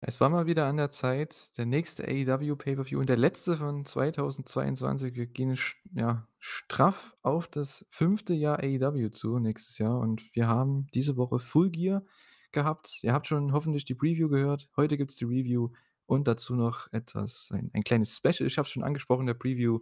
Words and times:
Es 0.00 0.20
war 0.20 0.28
mal 0.28 0.46
wieder 0.46 0.66
an 0.66 0.76
der 0.76 0.90
Zeit, 0.90 1.56
der 1.58 1.66
nächste 1.66 2.04
AEW 2.04 2.54
Pay-per-View 2.54 3.00
und 3.00 3.08
der 3.08 3.16
letzte 3.16 3.56
von 3.56 3.84
2022. 3.84 5.16
Wir 5.16 5.26
gehen 5.26 5.58
ja, 5.92 6.28
straff 6.38 7.16
auf 7.22 7.48
das 7.48 7.84
fünfte 7.90 8.32
Jahr 8.32 8.60
AEW 8.60 9.10
zu 9.10 9.40
nächstes 9.40 9.78
Jahr 9.78 9.98
und 9.98 10.22
wir 10.36 10.46
haben 10.46 10.86
diese 10.94 11.16
Woche 11.16 11.40
Full 11.40 11.70
Gear 11.70 12.04
gehabt. 12.52 13.00
Ihr 13.02 13.12
habt 13.12 13.26
schon 13.26 13.52
hoffentlich 13.52 13.84
die 13.84 13.96
Preview 13.96 14.28
gehört. 14.28 14.70
Heute 14.76 14.96
gibt's 14.96 15.16
die 15.16 15.24
Review 15.24 15.70
und 16.06 16.28
dazu 16.28 16.54
noch 16.54 16.92
etwas 16.92 17.50
ein 17.52 17.70
ein 17.74 17.82
kleines 17.82 18.16
Special. 18.16 18.46
Ich 18.46 18.56
habe 18.56 18.66
es 18.66 18.72
schon 18.72 18.84
angesprochen 18.84 19.26
der 19.26 19.34
Preview, 19.34 19.80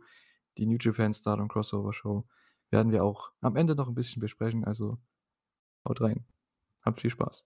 die 0.56 0.64
New 0.64 0.78
Japan 0.80 1.12
Stardom 1.12 1.48
Crossover 1.48 1.92
Show 1.92 2.26
werden 2.70 2.90
wir 2.90 3.04
auch 3.04 3.32
am 3.42 3.56
Ende 3.56 3.74
noch 3.74 3.88
ein 3.88 3.94
bisschen 3.94 4.20
besprechen, 4.20 4.64
also 4.64 4.98
haut 5.86 6.00
rein. 6.00 6.24
Habt 6.82 7.00
viel 7.00 7.10
Spaß. 7.10 7.44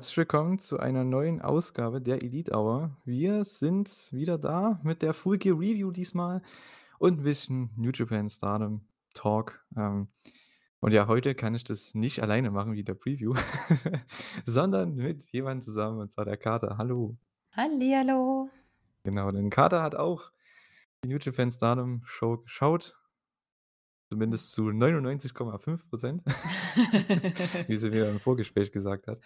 Herzlich 0.00 0.16
willkommen 0.16 0.58
zu 0.58 0.80
einer 0.80 1.04
neuen 1.04 1.42
Ausgabe 1.42 2.00
der 2.00 2.22
Elite 2.22 2.52
Hour. 2.56 2.96
Wir 3.04 3.44
sind 3.44 4.08
wieder 4.10 4.38
da 4.38 4.80
mit 4.82 5.02
der 5.02 5.12
Full 5.12 5.36
Gear 5.36 5.58
Review 5.58 5.90
diesmal 5.90 6.40
und 6.98 7.18
ein 7.18 7.22
bisschen 7.22 7.68
New 7.76 7.90
Japan 7.92 8.30
Stardom 8.30 8.80
Talk. 9.12 9.62
Ähm, 9.76 10.08
und 10.80 10.92
ja, 10.92 11.06
heute 11.06 11.34
kann 11.34 11.54
ich 11.54 11.64
das 11.64 11.94
nicht 11.94 12.22
alleine 12.22 12.50
machen 12.50 12.72
wie 12.72 12.82
der 12.82 12.94
Preview, 12.94 13.34
sondern 14.46 14.94
mit 14.94 15.22
jemandem 15.32 15.60
zusammen, 15.60 15.98
und 16.00 16.10
zwar 16.10 16.24
der 16.24 16.38
Kater. 16.38 16.78
Hallo. 16.78 17.18
Hallihallo. 17.52 18.48
Genau, 19.02 19.30
denn 19.30 19.50
Kater 19.50 19.82
hat 19.82 19.96
auch 19.96 20.32
die 21.04 21.08
New 21.08 21.18
Japan 21.20 21.50
Stardom 21.50 22.00
Show 22.06 22.38
geschaut 22.38 22.98
Zumindest 24.10 24.50
zu 24.50 24.62
99,5% 24.70 26.20
Wie 27.68 27.76
sie 27.76 27.90
mir 27.90 28.08
im 28.08 28.18
Vorgespräch 28.18 28.72
gesagt 28.72 29.06
hat. 29.06 29.20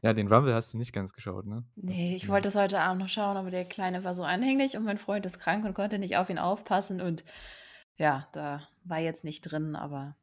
Ja, 0.00 0.14
den 0.14 0.32
Rumble 0.32 0.54
hast 0.54 0.72
du 0.72 0.78
nicht 0.78 0.94
ganz 0.94 1.12
geschaut, 1.12 1.44
ne? 1.44 1.62
Ne, 1.76 2.16
ich 2.16 2.26
wollte 2.30 2.44
das 2.44 2.54
heute 2.54 2.80
Abend 2.80 3.02
noch 3.02 3.10
schauen, 3.10 3.36
aber 3.36 3.50
der 3.50 3.66
Kleine 3.66 4.02
war 4.02 4.14
so 4.14 4.24
anhänglich 4.24 4.78
und 4.78 4.84
mein 4.84 4.96
Freund 4.96 5.26
ist 5.26 5.40
krank 5.40 5.66
und 5.66 5.74
konnte 5.74 5.98
nicht 5.98 6.16
auf 6.16 6.30
ihn 6.30 6.38
aufpassen 6.38 7.02
und 7.02 7.22
ja, 7.96 8.28
da 8.32 8.66
war 8.82 8.98
jetzt 8.98 9.24
nicht 9.24 9.42
drin, 9.42 9.76
aber 9.76 10.16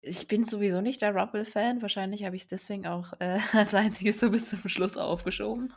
ich 0.00 0.28
bin 0.28 0.44
sowieso 0.44 0.80
nicht 0.80 1.02
der 1.02 1.12
Rumble-Fan. 1.16 1.82
Wahrscheinlich 1.82 2.24
habe 2.24 2.36
ich 2.36 2.42
es 2.42 2.48
deswegen 2.48 2.86
auch, 2.86 3.14
äh, 3.18 3.40
als 3.52 3.74
Einziges 3.74 4.20
so 4.20 4.30
bis 4.30 4.48
zum 4.48 4.60
Schluss 4.68 4.96
aufgeschoben. 4.96 5.72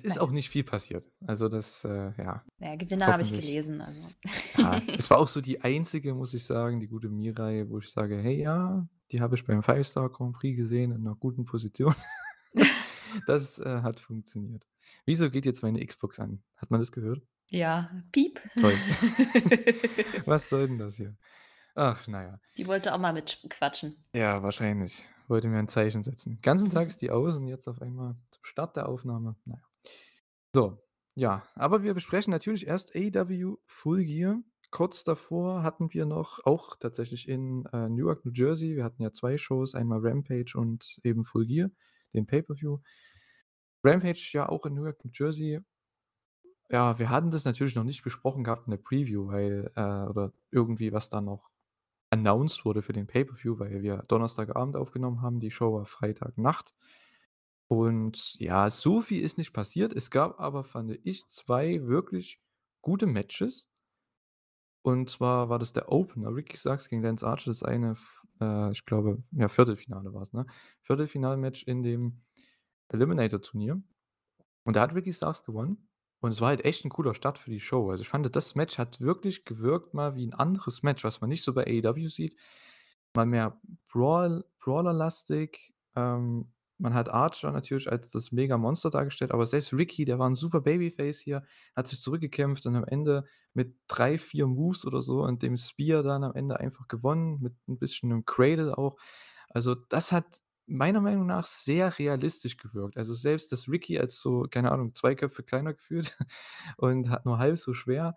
Es 0.00 0.12
ist 0.12 0.20
auch 0.20 0.30
nicht 0.30 0.48
viel 0.50 0.64
passiert. 0.64 1.10
Also 1.26 1.48
das, 1.48 1.84
äh, 1.84 2.12
ja. 2.18 2.44
Ja, 2.58 2.76
Gewinner 2.76 3.06
habe 3.06 3.22
ich 3.22 3.32
gelesen, 3.32 3.80
also. 3.80 4.00
Ja, 4.56 4.80
es 4.98 5.10
war 5.10 5.18
auch 5.18 5.28
so 5.28 5.40
die 5.40 5.60
einzige, 5.60 6.14
muss 6.14 6.34
ich 6.34 6.44
sagen, 6.44 6.80
die 6.80 6.88
gute 6.88 7.08
Mirai, 7.08 7.66
wo 7.68 7.78
ich 7.78 7.90
sage: 7.90 8.16
„Hey, 8.18 8.40
ja, 8.40 8.86
die 9.10 9.20
habe 9.20 9.34
ich 9.36 9.44
beim 9.44 9.62
Five 9.62 9.86
Star 9.86 10.10
Grand 10.10 10.34
Prix 10.34 10.56
gesehen 10.56 10.92
in 10.92 11.02
'ner 11.02 11.14
guten 11.18 11.44
Position.“ 11.44 11.94
Das, 13.26 13.58
äh, 13.58 13.80
hat 13.82 13.98
funktioniert. 14.00 14.66
Wieso 15.06 15.30
geht 15.30 15.46
jetzt 15.46 15.62
meine 15.62 15.84
Xbox 15.84 16.18
an? 16.20 16.42
Hat 16.56 16.70
man 16.70 16.80
das 16.80 16.92
gehört? 16.92 17.22
Ja, 17.50 18.02
piep. 18.12 18.40
Toll. 18.60 18.74
Was 20.26 20.48
soll 20.48 20.68
denn 20.68 20.78
das 20.78 20.96
hier? 20.96 21.16
Ach, 21.74 22.06
na 22.08 22.22
ja. 22.22 22.40
Die 22.58 22.66
wollte 22.66 22.92
auch 22.94 22.98
mal 22.98 23.12
mitquatschen. 23.12 23.96
Ja, 24.14 24.42
wahrscheinlich. 24.42 25.04
Wollte 25.28 25.48
mir 25.48 25.58
ein 25.58 25.68
Zeichen 25.68 26.02
setzen. 26.02 26.38
Ganzen 26.42 26.70
Tag 26.70 26.88
ist 26.88 27.02
die 27.02 27.10
aus 27.10 27.36
und 27.36 27.46
jetzt 27.48 27.68
auf 27.68 27.82
einmal 27.82 28.16
zum 28.30 28.44
Start 28.44 28.76
der 28.76 28.88
Aufnahme. 28.88 29.36
Na 29.44 29.54
ja. 29.56 29.60
So, 30.54 30.78
ja, 31.14 31.42
aber 31.54 31.82
wir 31.82 31.94
besprechen 31.94 32.30
natürlich 32.30 32.66
erst 32.66 32.94
AEW 32.94 33.56
Full 33.66 34.04
Gear. 34.04 34.40
Kurz 34.70 35.04
davor 35.04 35.62
hatten 35.62 35.92
wir 35.92 36.06
noch 36.06 36.44
auch 36.44 36.76
tatsächlich 36.76 37.28
in, 37.28 37.64
äh, 37.72 37.88
Newark, 37.88 38.24
New 38.24 38.32
Jersey 38.32 38.76
wir 38.76 38.84
hatten 38.84 39.02
ja 39.02 39.12
zwei 39.12 39.38
Shows, 39.38 39.74
einmal 39.74 40.00
Rampage 40.00 40.54
und 40.56 41.00
eben 41.04 41.24
Full 41.24 41.46
Gear, 41.46 41.70
den 42.14 42.26
Pay-per-View. 42.26 42.78
Rampage 43.84 44.30
ja 44.32 44.48
auch 44.48 44.66
in 44.66 44.74
Newark, 44.74 45.04
New 45.04 45.10
Jersey. 45.14 45.60
Ja, 46.70 46.98
wir 46.98 47.10
hatten 47.10 47.30
das 47.30 47.44
natürlich 47.44 47.76
noch 47.76 47.84
nicht 47.84 48.02
besprochen 48.02 48.42
gehabt 48.44 48.66
in 48.66 48.72
der 48.72 48.78
Preview, 48.78 49.28
weil 49.28 49.70
äh, 49.76 50.08
oder 50.08 50.32
irgendwie 50.50 50.92
was 50.92 51.08
da 51.08 51.20
noch 51.20 51.50
announced 52.10 52.64
wurde 52.64 52.82
für 52.82 52.92
den 52.92 53.06
Pay-per-View, 53.06 53.58
weil 53.58 53.82
wir 53.82 54.04
Donnerstagabend 54.08 54.76
aufgenommen 54.76 55.22
haben. 55.22 55.40
Die 55.40 55.50
Show 55.50 55.74
war 55.74 55.86
Freitagnacht. 55.86 56.74
Und 57.68 58.38
ja, 58.38 58.70
so 58.70 59.00
viel 59.02 59.22
ist 59.22 59.38
nicht 59.38 59.52
passiert. 59.52 59.92
Es 59.92 60.10
gab 60.10 60.40
aber, 60.40 60.62
fand 60.64 60.98
ich, 61.04 61.26
zwei 61.26 61.84
wirklich 61.86 62.40
gute 62.80 63.06
Matches. 63.06 63.68
Und 64.82 65.10
zwar 65.10 65.48
war 65.48 65.58
das 65.58 65.72
der 65.72 65.90
Opener, 65.90 66.32
Ricky 66.32 66.56
Starks 66.56 66.88
gegen 66.88 67.02
Lance 67.02 67.26
Archer, 67.26 67.50
das 67.50 67.64
eine, 67.64 67.96
äh, 68.40 68.70
ich 68.70 68.84
glaube, 68.84 69.20
ja, 69.32 69.48
Viertelfinale 69.48 70.14
war 70.14 70.22
es, 70.22 70.32
ne? 70.32 70.46
Viertelfinalmatch 70.82 71.64
in 71.64 71.82
dem 71.82 72.22
Eliminator-Turnier. 72.90 73.82
Und 74.64 74.76
da 74.76 74.82
hat 74.82 74.94
Ricky 74.94 75.12
Starks 75.12 75.42
gewonnen. 75.42 75.88
Und 76.20 76.30
es 76.30 76.40
war 76.40 76.48
halt 76.48 76.64
echt 76.64 76.84
ein 76.84 76.90
cooler 76.90 77.14
Start 77.14 77.38
für 77.38 77.50
die 77.50 77.60
Show. 77.60 77.90
Also 77.90 78.02
ich 78.02 78.08
fand, 78.08 78.34
das 78.34 78.54
Match 78.54 78.78
hat 78.78 79.00
wirklich 79.00 79.44
gewirkt 79.44 79.92
mal 79.92 80.14
wie 80.14 80.26
ein 80.26 80.34
anderes 80.34 80.82
Match, 80.82 81.04
was 81.04 81.20
man 81.20 81.30
nicht 81.30 81.42
so 81.44 81.52
bei 81.52 81.64
AEW 81.66 82.08
sieht. 82.08 82.36
Mal 83.14 83.26
mehr 83.26 83.60
Brawl, 83.88 84.44
Brawler-lastig. 84.58 85.74
Ähm, 85.96 86.52
man 86.78 86.94
hat 86.94 87.08
Archer 87.08 87.52
natürlich 87.52 87.90
als 87.90 88.08
das 88.08 88.32
Mega-Monster 88.32 88.90
dargestellt, 88.90 89.32
aber 89.32 89.46
selbst 89.46 89.72
Ricky, 89.72 90.04
der 90.04 90.18
war 90.18 90.28
ein 90.28 90.34
super 90.34 90.60
Babyface 90.60 91.20
hier, 91.20 91.42
hat 91.74 91.88
sich 91.88 92.00
zurückgekämpft 92.00 92.66
und 92.66 92.76
am 92.76 92.84
Ende 92.84 93.24
mit 93.54 93.76
drei, 93.88 94.18
vier 94.18 94.46
Moves 94.46 94.84
oder 94.86 95.00
so 95.02 95.22
und 95.22 95.42
dem 95.42 95.56
Spear 95.56 96.02
dann 96.02 96.24
am 96.24 96.34
Ende 96.34 96.60
einfach 96.60 96.88
gewonnen, 96.88 97.40
mit 97.40 97.54
ein 97.68 97.78
bisschen 97.78 98.10
'nem 98.10 98.24
Cradle 98.26 98.76
auch. 98.78 98.96
Also, 99.50 99.74
das 99.74 100.12
hat 100.12 100.42
meiner 100.66 101.00
Meinung 101.00 101.26
nach 101.26 101.46
sehr 101.46 101.98
realistisch 101.98 102.56
gewirkt. 102.56 102.96
Also, 102.98 103.14
selbst 103.14 103.52
dass 103.52 103.68
Ricky 103.68 103.98
als 103.98 104.20
so, 104.20 104.46
keine 104.50 104.72
Ahnung, 104.72 104.94
zwei 104.94 105.14
Köpfe 105.14 105.42
kleiner 105.44 105.74
gefühlt 105.74 106.18
und 106.76 107.08
hat 107.10 107.24
nur 107.26 107.38
halb 107.38 107.58
so 107.58 107.72
schwer 107.74 108.16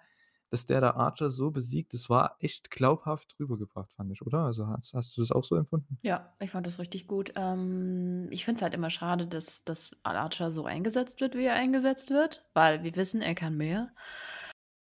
dass 0.49 0.65
der 0.65 0.81
da 0.81 0.91
Archer 0.91 1.29
so 1.29 1.51
besiegt, 1.51 1.93
das 1.93 2.09
war 2.09 2.35
echt 2.39 2.71
glaubhaft 2.71 3.35
rübergebracht, 3.39 3.93
fand 3.93 4.11
ich, 4.11 4.21
oder? 4.21 4.39
Also, 4.39 4.67
hast 4.67 4.93
hast 4.93 5.15
du 5.17 5.21
das 5.21 5.31
auch 5.31 5.43
so 5.43 5.55
empfunden? 5.55 5.97
Ja, 6.01 6.33
ich 6.39 6.51
fand 6.51 6.65
das 6.65 6.79
richtig 6.79 7.07
gut. 7.07 7.33
Ähm, 7.35 8.27
ich 8.31 8.45
finde 8.45 8.59
es 8.59 8.61
halt 8.63 8.73
immer 8.73 8.89
schade, 8.89 9.27
dass 9.27 9.63
dass 9.63 9.97
Archer 10.03 10.51
so 10.51 10.65
eingesetzt 10.65 11.21
wird, 11.21 11.35
wie 11.35 11.45
er 11.45 11.55
eingesetzt 11.55 12.09
wird, 12.09 12.45
weil 12.53 12.83
wir 12.83 12.95
wissen, 12.95 13.21
er 13.21 13.35
kann 13.35 13.57
mehr. 13.57 13.93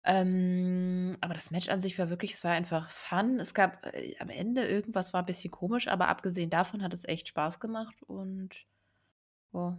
Ähm, 0.03 1.17
aber 1.21 1.33
das 1.33 1.51
Match 1.51 1.69
an 1.69 1.81
sich 1.81 1.99
war 1.99 2.09
wirklich 2.09 2.33
es 2.33 2.43
war 2.43 2.51
einfach 2.53 2.89
Fun. 2.89 3.39
Es 3.39 3.53
gab, 3.53 3.85
äh, 3.85 4.15
am 4.19 4.29
Ende 4.29 4.65
irgendwas 4.65 5.13
war 5.13 5.21
ein 5.21 5.25
bisschen 5.25 5.51
komisch, 5.51 5.87
aber 5.87 6.07
abgesehen 6.07 6.49
davon 6.49 6.81
hat 6.83 6.93
es 6.93 7.05
echt 7.05 7.27
Spaß 7.29 7.59
gemacht 7.59 8.01
und 8.03 8.65
ja, 9.53 9.77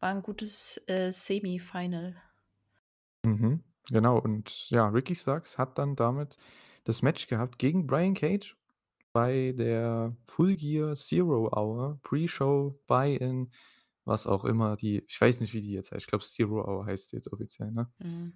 war 0.00 0.10
ein 0.10 0.22
gutes, 0.22 0.82
äh, 0.88 1.10
Semi-Final. 1.12 2.16
Mhm. 3.24 3.60
Genau, 3.90 4.18
und 4.18 4.70
ja, 4.70 4.88
Ricky 4.88 5.14
Starks 5.14 5.58
hat 5.58 5.78
dann 5.78 5.96
damit 5.96 6.36
das 6.84 7.02
Match 7.02 7.26
gehabt 7.26 7.58
gegen 7.58 7.86
Brian 7.86 8.14
Cage 8.14 8.56
bei 9.12 9.54
der 9.56 10.14
Full 10.26 10.56
Gear 10.56 10.94
Zero 10.94 11.50
Hour 11.56 11.98
Pre-Show 12.02 12.78
Buy-in, 12.86 13.50
was 14.04 14.26
auch 14.26 14.44
immer 14.44 14.76
die 14.76 15.04
ich 15.06 15.20
weiß 15.20 15.40
nicht, 15.40 15.54
wie 15.54 15.60
die 15.60 15.72
jetzt 15.72 15.92
heißt. 15.92 16.02
Ich 16.02 16.06
glaube, 16.08 16.24
Zero 16.24 16.64
Hour 16.64 16.86
heißt 16.86 17.12
die 17.12 17.16
jetzt 17.16 17.32
offiziell, 17.32 17.72
ne? 17.72 17.88
Mhm. 17.98 18.32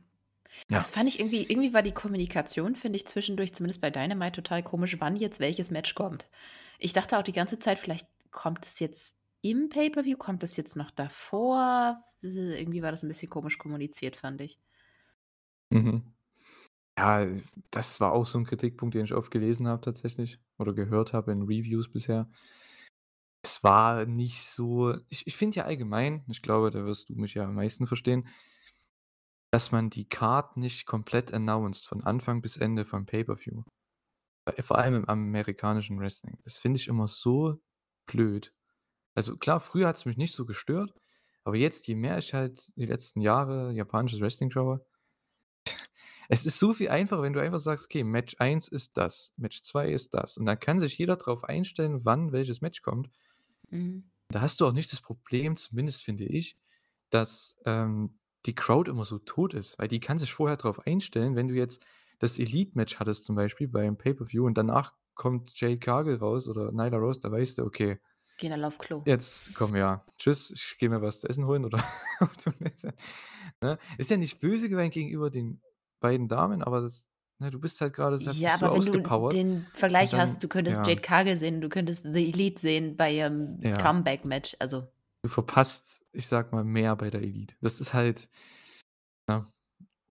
Ja. 0.69 0.79
Das 0.79 0.91
fand 0.91 1.09
ich 1.09 1.21
irgendwie 1.21 1.45
irgendwie 1.45 1.73
war 1.73 1.83
die 1.83 1.93
Kommunikation, 1.93 2.75
finde 2.75 2.97
ich, 2.97 3.07
zwischendurch, 3.07 3.55
zumindest 3.55 3.81
bei 3.81 3.91
Dynamite, 3.91 4.43
total 4.43 4.63
komisch, 4.63 4.97
wann 5.01 5.17
jetzt 5.17 5.39
welches 5.39 5.71
Match 5.71 5.95
kommt. 5.95 6.29
Ich 6.79 6.93
dachte 6.93 7.19
auch 7.19 7.23
die 7.23 7.33
ganze 7.33 7.59
Zeit, 7.59 7.79
vielleicht 7.79 8.09
kommt 8.31 8.65
es 8.65 8.79
jetzt 8.81 9.17
im 9.43 9.69
Pay-per-View, 9.69 10.17
kommt 10.17 10.43
es 10.43 10.57
jetzt 10.57 10.77
noch 10.77 10.91
davor? 10.91 12.05
Irgendwie 12.23 12.83
war 12.83 12.91
das 12.91 13.03
ein 13.03 13.09
bisschen 13.09 13.31
komisch 13.31 13.59
kommuniziert, 13.59 14.17
fand 14.17 14.41
ich. 14.41 14.59
Mhm. 15.73 16.03
Ja, 16.99 17.27
das 17.71 18.01
war 18.01 18.13
auch 18.13 18.27
so 18.27 18.39
'n 18.39 18.45
Kritikpunkt, 18.47 18.95
den 18.95 19.05
ich 19.07 19.15
oft 19.15 19.31
gelesen 19.31 19.69
habe 19.69 19.83
tatsächlich 19.83 20.41
oder 20.59 20.75
gehört 20.75 21.13
habe 21.15 21.33
in 21.33 21.43
Reviews 21.43 21.91
bisher. 21.93 22.29
Es 23.45 23.65
war 23.65 24.05
nicht 24.05 24.43
so 24.49 24.95
ich 25.09 25.27
ich 25.27 25.35
finde 25.37 25.57
ja 25.57 25.65
allgemein, 25.65 26.25
ich 26.29 26.43
glaube, 26.43 26.71
da 26.71 26.85
wirst 26.85 27.09
du 27.09 27.15
mich 27.15 27.35
ja 27.35 27.45
am 27.45 27.55
meisten 27.55 27.87
verstehen 27.87 28.29
dass 29.53 29.73
man 29.73 29.91
die 29.91 30.09
Card 30.09 30.57
nicht 30.57 30.87
komplett 30.87 31.33
announced 31.35 31.89
von 31.89 32.05
Anfang 32.05 32.41
bis 32.41 32.57
Ende 32.57 32.85
vom 32.85 33.05
Pay-per-View. 33.07 33.65
Äh, 34.47 34.63
vor 34.63 34.79
allem 34.79 34.95
im 34.97 35.09
amerikanischen 35.09 36.01
Wrestling. 36.01 36.39
Das 36.45 36.59
finde 36.59 36.79
ich 36.81 36.89
immer 36.89 37.09
so 37.09 37.61
blöd. 38.07 38.55
Also 39.15 39.37
klar, 39.39 39.61
früher 39.61 39.89
hat's 39.89 40.07
mich 40.07 40.17
nicht 40.19 40.35
so 40.35 40.47
gestört, 40.47 40.95
aber 41.45 41.57
jetzt, 41.57 41.87
je 41.89 41.97
mehr 41.97 42.19
ich 42.19 42.35
halt 42.35 42.73
die 42.77 42.87
letzten 42.87 43.21
Jahre 43.23 43.73
japanisches 43.73 44.21
Wrestling 44.21 44.51
schaue 44.51 44.85
es 46.31 46.47
ist 46.47 46.59
so 46.59 46.73
viel 46.75 46.89
einfacher, 46.91 47.23
wenn 47.23 47.35
du 47.35 47.43
einfach 47.43 47.61
sagst: 47.61 47.87
„Okay, 47.87 48.05
Match 48.05 48.37
1 48.39 48.69
ist 48.69 48.97
das, 48.97 49.33
Match 49.37 49.63
2 49.63 49.91
ist 49.93 50.15
das.“ 50.15 50.39
Und 50.39 50.47
dann 50.47 50.61
kann 50.61 50.81
sich 50.81 50.99
jeder 50.99 51.17
drauf 51.17 51.45
einstellen, 51.45 52.05
wann 52.05 52.33
welches 52.33 52.61
Match 52.63 52.83
kommt. 52.83 53.11
Mhm. 53.71 54.11
Da 54.29 54.41
hast 54.41 54.61
du 54.61 54.67
auch 54.67 54.73
nicht 54.73 54.93
das 54.93 55.01
Problem, 55.01 55.57
zumindest 55.57 56.03
finde 56.05 56.25
ich, 56.25 56.57
dass, 57.11 57.57
ähm, 57.67 58.19
die 58.47 58.55
Crowd 58.55 58.91
immer 58.91 59.05
so 59.05 59.19
tot 59.19 59.53
ist, 59.55 59.79
weil 59.79 59.89
die 59.89 60.01
kann 60.01 60.19
sich 60.19 60.33
vorher 60.33 60.57
drauf 60.57 60.87
einstellen, 60.87 61.37
wenn 61.37 61.49
du 61.49 61.55
jetzt 61.55 61.85
das 62.19 62.39
Elite-Match 62.39 62.97
hattest 62.99 63.25
zum 63.25 63.37
Beispiel 63.37 63.69
beim 63.69 63.99
Pay-per-View 63.99 64.47
und 64.47 64.57
danach 64.57 64.95
kommt 65.15 65.59
Jade 65.61 65.79
Cargill 65.79 66.17
raus 66.17 66.49
oder 66.49 66.73
Nyla 66.73 66.97
Rose, 66.97 67.21
da 67.21 67.31
weißt 67.31 67.59
du, 67.59 67.65
okay 67.65 68.01
Gehen 68.39 68.53
alle 68.53 68.67
auf 68.67 68.79
Klo. 68.79 69.05
jetzt 69.05 69.55
komm, 69.55 69.77
ja, 69.77 70.05
tschüss, 70.19 70.51
ich 70.51 70.77
gehe 70.79 70.89
mir 70.89 71.03
was 71.03 71.21
zu 71.21 71.29
essen 71.29 71.47
holen 71.47 71.65
oder 71.65 71.83
ne? 73.63 73.79
Ist 73.99 74.11
ja 74.11 74.17
nicht 74.17 74.41
böse 74.41 74.69
gemeint 74.69 74.95
gegenüber 74.95 75.31
den 75.31 75.63
beiden 76.01 76.29
Damen, 76.29 76.63
aber 76.63 76.81
das 76.81 77.11
ne, 77.39 77.51
du 77.51 77.61
bist 77.61 77.81
halt 77.81 77.95
grade 77.95 78.17
hast 78.27 78.41
Ja, 78.41 78.55
so 78.59 78.67
aber 78.67 78.73
wenn 78.73 78.85
du 78.87 79.09
ausgepowert 79.09 79.33
den 79.33 79.67
Vergleich 79.75 80.17
hast, 80.17 80.43
dann 80.43 80.45
du 80.45 80.49
könntest 80.49 80.87
ja. 80.87 80.87
Jade 80.87 81.01
Cargill 81.01 81.37
sehen, 81.39 81.61
du 81.61 81.69
könntest 81.69 82.03
The 82.03 82.29
Elite 82.29 82.61
sehen 82.61 82.97
bei 82.97 83.13
ihrem 83.13 83.59
Ja. 83.63 83.77
Comeback-Match, 83.79 84.57
also 84.59 84.89
Du 85.25 85.29
verpasst, 85.29 86.07
ich 86.13 86.27
sage 86.27 86.55
mal, 86.55 86.65
mehr 86.65 86.97
bei 86.97 87.11
der 87.11 87.23
Elite. 87.23 87.55
Das 87.61 87.81
ist 87.81 87.93
halt 87.93 88.29
ne, 89.29 89.47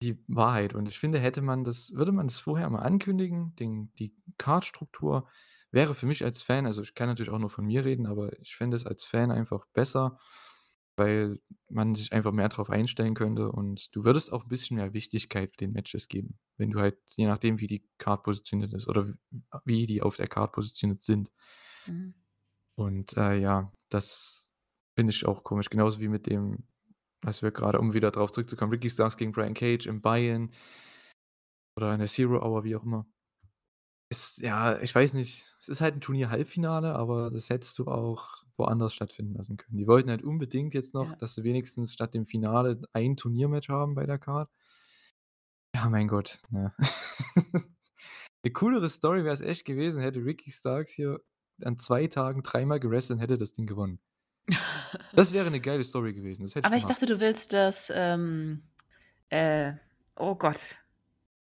die 0.01 0.23
Wahrheit. 0.27 0.75
Und 0.75 0.87
ich 0.89 0.99
finde, 0.99 1.19
hätte 1.19 1.41
man 1.41 1.63
das 1.63 1.93
würde 1.95 2.11
man 2.11 2.27
das 2.27 2.39
vorher 2.39 2.69
mal 2.69 2.81
ankündigen, 2.81 3.55
den 3.55 3.93
die 3.95 4.15
Card-Struktur 4.37 5.29
wäre 5.71 5.95
für 5.95 6.07
mich 6.07 6.23
als 6.25 6.41
Fan 6.43 6.65
also, 6.67 6.81
ich 6.83 6.95
kann 6.95 7.09
natürlich 7.09 7.31
auch 7.31 7.39
nur 7.39 7.49
von 7.51 7.65
mir 7.65 7.85
reden, 7.85 8.07
aber 8.07 8.39
ich 8.41 8.55
fände 8.55 8.77
es 8.77 8.85
als 8.85 9.03
Fan 9.05 9.31
einfach 9.31 9.65
besser, 9.73 10.19
weil 11.01 11.39
man 11.69 11.95
sich 11.95 12.13
einfach 12.13 12.31
mehr 12.33 12.49
drauf 12.49 12.69
einstellen 12.71 13.15
könnte 13.15 13.51
und 13.51 13.95
du 13.95 14.05
würdest 14.05 14.33
auch 14.33 14.45
'n 14.45 14.49
bisschen 14.49 14.77
mehr 14.77 14.93
Wichtigkeit 14.93 15.59
den 15.61 15.73
Matches 15.73 16.07
geben, 16.09 16.39
wenn 16.57 16.71
du 16.71 16.79
halt 16.81 16.99
je 17.17 17.27
nachdem, 17.27 17.59
wie 17.61 17.67
die 17.67 17.85
Card 17.99 18.23
positioniert 18.23 18.73
ist 18.73 18.87
oder 18.89 19.13
wie 19.65 19.87
die 19.87 20.01
auf 20.03 20.17
der 20.17 20.27
Card 20.29 20.53
positioniert 20.53 21.01
sind. 21.03 21.29
Mhm. 21.87 22.21
Und, 22.77 23.17
äh, 23.17 23.35
ja, 23.37 23.71
das 23.89 24.49
finde 24.95 25.11
ich 25.11 25.25
auch 25.25 25.43
komisch, 25.43 25.69
genauso 25.69 25.99
wie 25.99 26.07
mit 26.07 26.27
dem, 26.27 26.63
was 27.21 27.41
wir 27.41 27.51
grade 27.51 27.79
um 27.79 27.93
wieder 27.93 28.11
drauf 28.11 28.31
zurückzukommen, 28.31 28.71
Ricky 28.71 28.89
Starks 28.89 29.17
gegen 29.17 29.31
Brian 29.31 29.53
Cage 29.53 29.87
im 29.87 30.01
Buy-In 30.01 30.51
oder 31.77 31.93
in 31.93 31.99
der 31.99 32.07
Zero 32.09 32.41
Hour, 32.41 32.63
wie 32.63 32.75
auch 32.75 32.83
immer. 32.83 33.05
Ist 34.11 34.39
ja, 34.39 34.77
ich 34.81 34.93
weiß 34.93 35.13
nicht, 35.13 35.55
es 35.61 35.69
ist 35.69 35.79
halt 35.79 35.95
'n 35.95 36.01
Turnier-Halbfinale, 36.01 36.93
aber 36.95 37.31
das 37.31 37.49
hättest 37.49 37.79
du 37.79 37.85
auch 37.87 38.40
woanders 38.57 38.93
stattfinden 38.93 39.35
lassen 39.35 39.57
können. 39.57 39.77
Die 39.77 39.87
wollten 39.87 40.09
halt 40.09 40.23
unbedingt 40.23 40.73
jetzt 40.73 40.93
noch, 40.93 41.13
Ja. 41.13 41.17
dass 41.17 41.35
sie 41.35 41.43
wenigstens 41.43 41.93
statt 41.93 42.13
dem 42.13 42.25
Finale 42.25 42.81
ein 42.93 43.17
Turniermatch 43.17 43.69
haben 43.69 43.95
bei 43.95 44.05
der 44.05 44.19
Card. 44.19 44.49
Ja, 45.75 45.89
mein 45.89 46.07
Gott, 46.07 46.39
ne? 46.49 46.73
'Ne 48.43 48.51
coolere 48.53 48.89
Story 48.89 49.23
wäre 49.23 49.33
es 49.35 49.41
echt 49.41 49.65
gewesen, 49.65 50.01
hätte 50.01 50.25
Ricky 50.25 50.51
Starks 50.51 50.93
hier 50.93 51.21
an 51.63 51.77
2 51.77 52.07
Tagen 52.07 52.43
dreimal 52.43 52.79
gewrestelt 52.79 53.17
und 53.17 53.21
hätte 53.23 53.37
das 53.37 53.53
Ding 53.53 53.67
gewonnen. 53.67 53.99
Das 55.13 55.33
wäre 55.33 55.51
'ne 55.51 55.59
geile 55.61 55.83
Story 55.83 56.13
gewesen, 56.13 56.43
das 56.43 56.55
hätte 56.55 56.67
ich 56.67 56.71
Aber 56.71 56.75
ich 56.75 56.85
gemacht. 56.85 56.85
dachte, 56.85 57.05
du 57.07 57.19
willst, 57.19 57.53
dass, 57.53 57.91
ähm, 57.93 58.63
äh 59.29 59.73
oh 60.17 60.35
Gott. 60.35 60.80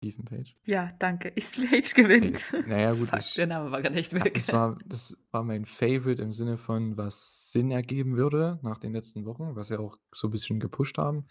Ethan 0.01 0.25
Page. 0.25 0.55
Ja, 0.65 0.89
danke. 0.99 1.29
Ethan 1.35 1.67
Page 1.69 1.93
gewinnt. 1.93 2.43
na 2.63 2.77
ja, 2.79 2.93
gut, 2.93 3.13
Fuck, 3.17 3.23
ich 3.23 3.35
der 3.35 3.47
Name 3.47 3.71
war 3.71 3.83
echt 3.85 4.13
ja, 4.17 4.23
weg. 4.23 4.33
das 4.33 4.51
war 4.51 4.77
das 4.85 5.17
war 5.31 5.43
mein 5.43 5.65
Favorite 5.65 6.21
im 6.21 6.31
Sinne 6.33 6.57
von, 6.57 6.97
was 6.97 7.51
Sinn 7.51 7.71
ergeben 7.71 8.17
würde 8.17 8.59
nach 8.63 8.77
den 8.79 8.93
letzten 8.93 9.25
Wochen, 9.25 9.55
was 9.55 9.69
sie 9.69 9.79
auch 9.79 9.97
so 10.13 10.27
'n 10.27 10.31
bisschen 10.31 10.59
gepusht 10.59 10.97
haben. 10.97 11.25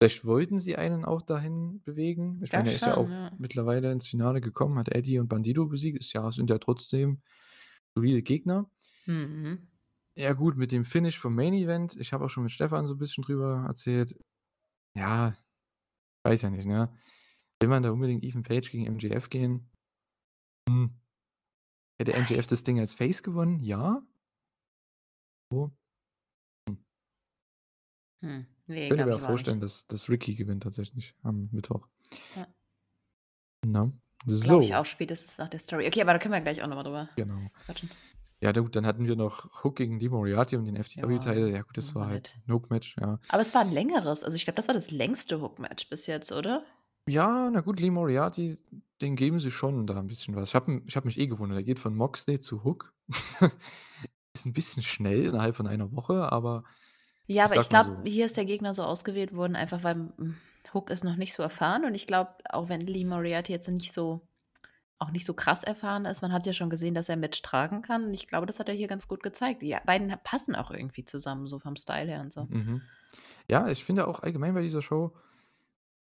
Vielleicht 0.00 0.24
wollten 0.26 0.58
sie 0.58 0.76
einen 0.76 1.04
auch 1.04 1.22
dahin 1.22 1.82
bewegen. 1.84 2.40
Ich 2.44 2.54
meine, 2.54 2.70
Das 2.70 2.74
er 2.74 2.76
ist 2.76 2.86
ja 2.86 2.96
auch 2.96 3.10
ja. 3.10 3.38
mittlerweile 3.38 3.92
ins 3.92 4.08
Finale 4.08 4.40
gekommen, 4.40 4.78
hat 4.78 4.88
Eddie 4.90 5.18
und 5.20 5.28
Bandido 5.28 5.66
besiegt. 5.66 5.98
Ist 6.00 6.12
ja 6.14 6.30
sind 6.32 6.50
ja 6.50 6.58
trotzdem 6.58 7.22
solide 7.96 8.22
Gegner. 8.22 8.70
Mhm. 9.06 9.68
Ja 10.18 10.32
gut, 10.32 10.56
mit 10.56 10.72
dem 10.72 10.84
Finish 10.86 11.18
vom 11.18 11.34
Main 11.34 11.52
Event, 11.52 11.94
ich 11.96 12.12
habe 12.14 12.24
auch 12.24 12.30
schon 12.30 12.42
mit 12.44 12.50
Stefan 12.52 12.86
so 12.86 12.94
'n 12.94 12.98
bisschen 12.98 13.22
drüber 13.22 13.64
erzählt. 13.68 14.16
Ja, 14.96 15.36
weiß 16.24 16.42
ja 16.42 16.50
nicht, 16.50 16.66
ne? 16.66 16.92
Will 17.62 17.68
man 17.70 17.82
da 17.82 17.90
unbedingt 17.90 18.22
Ethan 18.22 18.42
Page 18.42 18.70
gegen 18.70 18.84
MJF 18.86 19.30
gehen? 19.30 19.70
Hm. 20.68 20.86
Hätte 21.98 22.12
MJF 22.14 22.46
das 22.46 22.64
Ding 22.64 22.78
als 22.80 22.94
Face 22.94 23.22
gewonnen? 23.22 23.60
Ja. 23.60 24.02
So. 25.52 25.70
Hm. 26.68 26.76
Hm, 28.22 28.46
ne, 28.68 28.88
Könnte 28.90 29.04
mir 29.04 29.18
vorstellen, 29.18 29.60
dass 29.60 29.86
dass 29.86 30.08
Ricky 30.08 30.34
gewinnt 30.34 30.62
tatsächlich 30.62 31.14
am 31.22 31.48
Mittwoch. 31.52 31.88
Ja. 32.34 32.46
Ne? 33.64 33.92
Glaube 34.40 34.62
ich 34.62 34.74
So. 34.74 34.74
auch 34.74 34.86
spätestens 34.86 35.38
nach 35.38 35.48
der 35.48 35.60
Story. 35.60 35.86
Okay, 35.86 36.02
aber 36.02 36.12
da 36.12 36.18
können 36.18 36.34
wir 36.34 36.40
gleich 36.40 36.62
auch 36.62 36.66
noch 36.66 36.76
mal 36.76 36.82
drüber 36.82 37.08
Genau. 37.16 37.50
quatschen. 37.58 37.90
Ja, 38.42 38.52
du, 38.52 38.68
dann 38.68 38.86
hatten 38.86 39.06
wir 39.06 39.16
noch 39.16 39.64
Hook 39.64 39.76
gegen 39.76 39.98
Lee 40.00 40.08
Moriarty 40.10 40.56
um 40.56 40.64
den 40.64 40.76
Ja, 40.76 40.82
FTW-Title. 40.82 41.50
Ja 41.50 41.62
gut, 41.62 41.76
das 41.78 41.94
war 41.94 42.08
halt 42.08 42.26
nett. 42.26 42.38
'n 42.46 42.52
Hook-Match, 42.52 42.96
ja. 43.00 43.18
Aber 43.28 43.40
es 43.42 43.54
war 43.54 43.62
'n 43.62 43.70
längeres. 43.72 44.24
Also, 44.24 44.36
ich 44.36 44.44
glaube, 44.44 44.56
das 44.56 44.68
war 44.68 44.74
das 44.74 44.90
längste 44.90 45.40
Hook-Match 45.40 45.88
bis 45.88 46.06
jetzt, 46.06 46.32
oder? 46.32 46.64
Ja, 47.08 47.50
na 47.52 47.60
gut, 47.60 47.78
Lee 47.78 47.90
Moriarty, 47.90 48.58
den 49.00 49.14
geben 49.14 49.38
sie 49.38 49.52
schon 49.52 49.86
da 49.86 49.94
'n 50.00 50.08
bisschen 50.08 50.34
was. 50.34 50.48
Ich 50.48 50.54
habe 50.56 50.82
ich 50.86 50.96
habe 50.96 51.06
mich 51.06 51.18
eh 51.18 51.28
gewundert, 51.28 51.58
er 51.58 51.62
geht 51.62 51.78
von 51.78 51.94
Moxley 51.94 52.40
zu 52.40 52.64
Hook. 52.64 52.92
Ist 54.34 54.46
'n 54.46 54.52
bisschen 54.52 54.82
schnell 54.82 55.26
innerhalb 55.26 55.54
von 55.56 55.66
einer 55.68 55.92
Woche, 55.92 56.32
aber 56.32 56.64
Ja, 57.28 57.44
ich 57.44 57.56
aber 57.56 57.56
ich 57.56 57.68
mal 57.68 57.68
glaube, 57.68 57.90
so 57.90 58.04
hier 58.04 58.26
ist 58.26 58.36
der 58.36 58.44
Gegner 58.44 58.72
so 58.72 58.84
ausgewählt 58.84 59.34
worden, 59.34 59.56
einfach 59.56 59.82
weil, 59.82 59.94
hm, 60.16 60.40
Hook 60.72 60.90
ist 60.90 61.02
noch 61.04 61.16
nicht 61.16 61.32
so 61.34 61.42
erfahren 61.42 61.84
und 61.84 61.94
ich 61.94 62.06
glaube, 62.06 62.34
auch 62.50 62.68
wenn 62.68 62.80
Lee 62.80 63.04
Moriarty 63.04 63.52
jetzt 63.52 63.68
nicht 63.68 63.92
so 63.92 64.28
auch 64.98 65.10
nicht 65.12 65.26
so 65.26 65.34
krass 65.34 65.64
erfahren 65.64 66.06
ist, 66.06 66.22
man 66.22 66.32
hat 66.32 66.46
ja 66.46 66.52
schon 66.54 66.70
gesehen, 66.70 66.94
dass 66.94 67.08
er 67.10 67.16
Match 67.16 67.42
tragen 67.42 67.82
kann 67.82 68.06
und 68.06 68.14
ich 68.14 68.26
glaube, 68.28 68.46
das 68.46 68.60
hat 68.60 68.68
er 68.70 68.74
hier 68.76 68.88
ganz 68.88 69.08
gut 69.08 69.22
gezeigt. 69.22 69.62
Die 69.62 69.76
beiden 69.86 70.08
passen 70.24 70.56
auch 70.56 70.70
irgendwie 70.72 71.04
zusammen, 71.04 71.46
so 71.48 71.58
vom 71.60 71.76
Style 71.76 72.08
her 72.08 72.20
und 72.22 72.32
so. 72.32 72.48
Mhm. 72.48 72.88
Ja, 73.48 73.68
ich 73.68 73.84
finde 73.84 74.06
auch 74.08 74.20
allgemein 74.20 74.54
bei 74.54 74.62
dieser 74.62 74.82
Show 74.82 75.16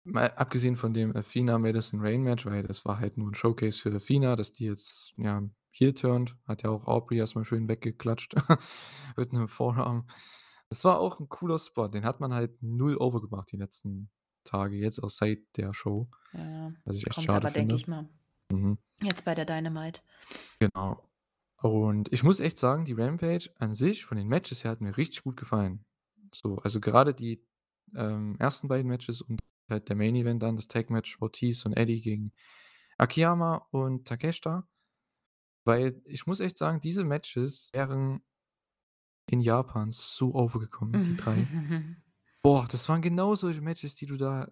mal 0.05 0.31
abgesehen 0.35 0.75
von 0.75 0.93
dem 0.93 1.15
Athena 1.15 1.57
Madison 1.59 2.01
Rain 2.01 2.21
Match, 2.23 2.45
weil 2.45 2.63
das 2.63 2.85
war 2.85 2.99
halt 2.99 3.17
nur 3.17 3.29
'n 3.29 3.35
Showcase 3.35 3.79
für 3.79 3.93
Athena, 3.95 4.35
dass 4.35 4.51
die 4.53 4.65
jetzt, 4.65 5.13
ja, 5.17 5.43
heel 5.71 5.93
turned, 5.93 6.37
hat 6.47 6.63
ja 6.63 6.69
auch 6.69 6.85
Aubrey 6.85 7.17
erst 7.19 7.35
mal 7.35 7.45
schön 7.45 7.67
weggeklatscht 7.67 8.35
mit 9.17 9.33
'nem 9.33 9.47
Forearm. 9.47 10.07
Das 10.69 10.83
war 10.85 10.99
auch 10.99 11.19
'n 11.19 11.29
cooler 11.29 11.57
Spot, 11.59 11.87
den 11.87 12.05
hat 12.05 12.19
man 12.19 12.33
halt 12.33 12.61
null 12.63 12.97
over 12.97 13.21
gebracht 13.21 13.51
die 13.51 13.57
letzten 13.57 14.11
Tage, 14.43 14.75
jetzt 14.77 15.01
auch 15.03 15.09
seit 15.09 15.39
der 15.57 15.73
Show, 15.73 16.09
Ja, 16.33 16.73
was 16.85 16.97
ich 16.97 17.07
echt 17.07 17.15
kommt 17.15 17.31
schade 17.31 17.33
aber, 17.33 17.51
denke 17.51 17.75
ich 17.75 17.87
mal, 17.87 18.09
Mhm. 18.51 18.77
jetzt 19.01 19.25
bei 19.25 19.35
der 19.35 19.45
Dynamite. 19.45 20.01
Genau. 20.61 21.09
Und 21.61 22.11
ich 22.11 22.23
muss 22.23 22.39
echt 22.39 22.57
sagen, 22.57 22.85
die 22.85 22.93
Rampage 22.93 23.49
an 23.57 23.73
sich 23.75 24.05
von 24.05 24.17
den 24.17 24.27
Matches 24.27 24.63
her 24.63 24.71
hat 24.71 24.81
mir 24.81 24.97
richtig 24.97 25.23
gut 25.23 25.37
gefallen. 25.37 25.85
So, 26.33 26.57
also 26.57 26.79
grade 26.81 27.13
die, 27.13 27.45
ähm, 27.95 28.35
ersten 28.39 28.67
beiden 28.67 28.89
Matches 28.89 29.21
und 29.21 29.41
halt 29.69 29.89
der 29.89 29.95
Main 29.95 30.15
Event 30.15 30.43
dann, 30.43 30.55
das 30.55 30.67
Tag-Match 30.67 31.21
Ortiz 31.21 31.65
und 31.65 31.73
Eddie 31.73 32.01
gegen 32.01 32.33
Akiyama 32.97 33.67
und 33.71 34.07
Takeshita. 34.07 34.67
Weil 35.65 36.01
ich 36.05 36.25
muss 36.27 36.39
echt 36.41 36.57
sagen, 36.57 36.81
diese 36.81 37.03
Matches 37.05 37.71
wären 37.73 38.21
in 39.27 39.41
Japan 39.41 39.91
so 39.91 40.33
over 40.35 40.59
gekommen, 40.59 41.01
die 41.01 41.15
3. 41.15 41.47
Boah, 42.43 42.67
das 42.69 42.89
waren 42.89 43.01
genau 43.01 43.35
solche 43.35 43.61
Matches, 43.61 43.95
die 43.95 44.05
du 44.05 44.17
da 44.17 44.51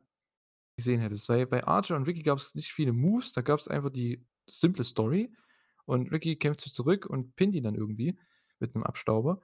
gesehen 0.77 1.01
hättest. 1.01 1.30
Weil 1.30 1.48
bei 1.48 1.65
Archer 1.65 1.96
und 1.98 2.03
Ricky 2.08 2.24
gab's 2.24 2.56
nicht 2.56 2.72
viele 2.74 2.94
Moves, 2.94 3.34
da 3.34 3.41
gab's 3.41 3.68
einfach 3.68 3.91
die 3.91 4.25
simple 4.50 4.84
Story 4.86 5.34
und 5.86 6.12
Ricky 6.12 6.38
kämpft 6.38 6.62
sich 6.62 6.74
zurück 6.74 7.06
und 7.08 7.36
pinnt 7.36 7.56
ihn 7.56 7.63
dann 7.63 7.75
irgendwie 7.75 8.18
mit 8.60 8.75
'nem 8.75 8.84
Abstauber. 8.84 9.41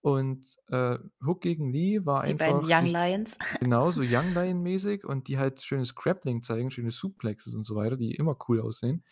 Und, 0.00 0.56
äh, 0.68 0.98
Hook 1.24 1.40
gegen 1.40 1.72
Lee 1.72 2.04
war 2.04 2.24
Die 2.24 2.34
beiden 2.34 2.56
einfach 2.56 2.70
Young 2.70 2.84
dies 2.84 2.92
Lions. 2.92 3.38
genau 3.60 3.90
so 3.90 4.02
Young 4.02 4.34
Lion 4.34 4.62
mäßig 4.62 5.04
und 5.04 5.28
die 5.28 5.38
halt 5.38 5.60
schönes 5.62 5.94
Grappling 5.94 6.42
zeigen, 6.42 6.70
schöne 6.70 6.92
Suplexes 6.92 7.54
und 7.54 7.64
so 7.64 7.74
weiter, 7.74 7.96
die 7.96 8.14
immer 8.14 8.36
cool 8.48 8.60
aussehen. 8.60 9.04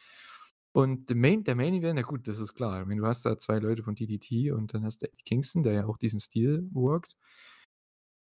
Und 0.73 1.09
der 1.09 1.17
Main 1.17 1.45
der 1.45 1.55
Main 1.55 1.75
Event, 1.75 1.99
ja 1.99 2.05
gut, 2.05 2.26
das 2.26 2.38
ist 2.38 2.55
klar. 2.55 2.81
Ich 2.81 2.87
meine, 2.87 3.00
du 3.00 3.07
hast 3.07 3.25
da 3.25 3.38
2 3.38 3.59
Leute 3.59 3.83
von 3.85 3.95
DDT 3.95 4.53
und 4.53 4.75
dann 4.75 4.85
hast 4.85 5.03
du 5.03 5.07
Eddie 5.07 5.23
Kingston, 5.25 5.62
der 5.62 5.73
ja 5.73 5.87
auch 5.87 5.97
diesen 5.99 6.21
Stil 6.21 6.69
workt. 6.73 7.17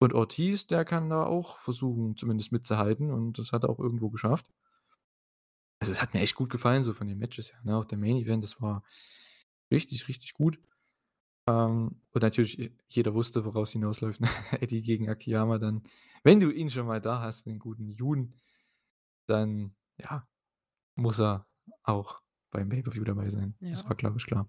Und 0.02 0.14
Ortiz, 0.14 0.66
der 0.66 0.84
kann 0.84 1.10
da 1.10 1.24
auch 1.24 1.58
versuchen, 1.58 2.16
zumindest 2.16 2.52
mitzuhalten 2.52 3.10
und 3.10 3.38
das 3.38 3.52
hat 3.52 3.64
er 3.64 3.70
auch 3.70 3.78
irgendwo 3.78 4.10
geschafft. 4.10 4.46
Also, 5.78 5.92
es 5.92 6.02
hat 6.02 6.14
mir 6.14 6.20
echt 6.20 6.34
gut 6.34 6.50
gefallen, 6.50 6.82
so 6.82 6.92
von 6.92 7.06
den 7.06 7.18
Matches 7.18 7.52
her, 7.52 7.60
ne? 7.64 7.76
Auch 7.76 7.84
der 7.84 7.98
Main 7.98 8.16
Event, 8.16 8.42
das 8.44 8.60
war 8.60 8.82
richtig, 9.70 10.08
richtig 10.08 10.34
gut. 10.34 10.58
Ähm, 11.46 12.00
und 12.12 12.22
natürlich, 12.22 12.56
j 12.58 12.72
jeder 12.88 13.14
wusste, 13.14 13.44
woraus 13.44 13.72
hinausläuft, 13.72 14.20
ne? 14.20 14.28
Eddie 14.60 14.82
gegen 14.82 15.08
Akiyama 15.08 15.58
dann. 15.58 15.82
Wenn 16.22 16.40
du 16.40 16.50
ihn 16.50 16.70
schon 16.70 16.86
mal 16.86 17.00
da 17.00 17.20
hast, 17.20 17.46
den 17.46 17.58
guten 17.58 17.88
Jun, 17.88 18.34
dann, 19.26 19.74
ja, 19.98 20.26
muss 20.96 21.20
er 21.20 21.46
auch 21.82 22.20
beim 22.50 22.68
Pay-per-View 22.68 23.04
dabei 23.04 23.28
sein. 23.30 23.54
Das 23.60 23.82
Ja. 23.82 23.88
war, 23.88 23.96
glaube 23.96 24.18
ich, 24.18 24.26
klar. 24.26 24.48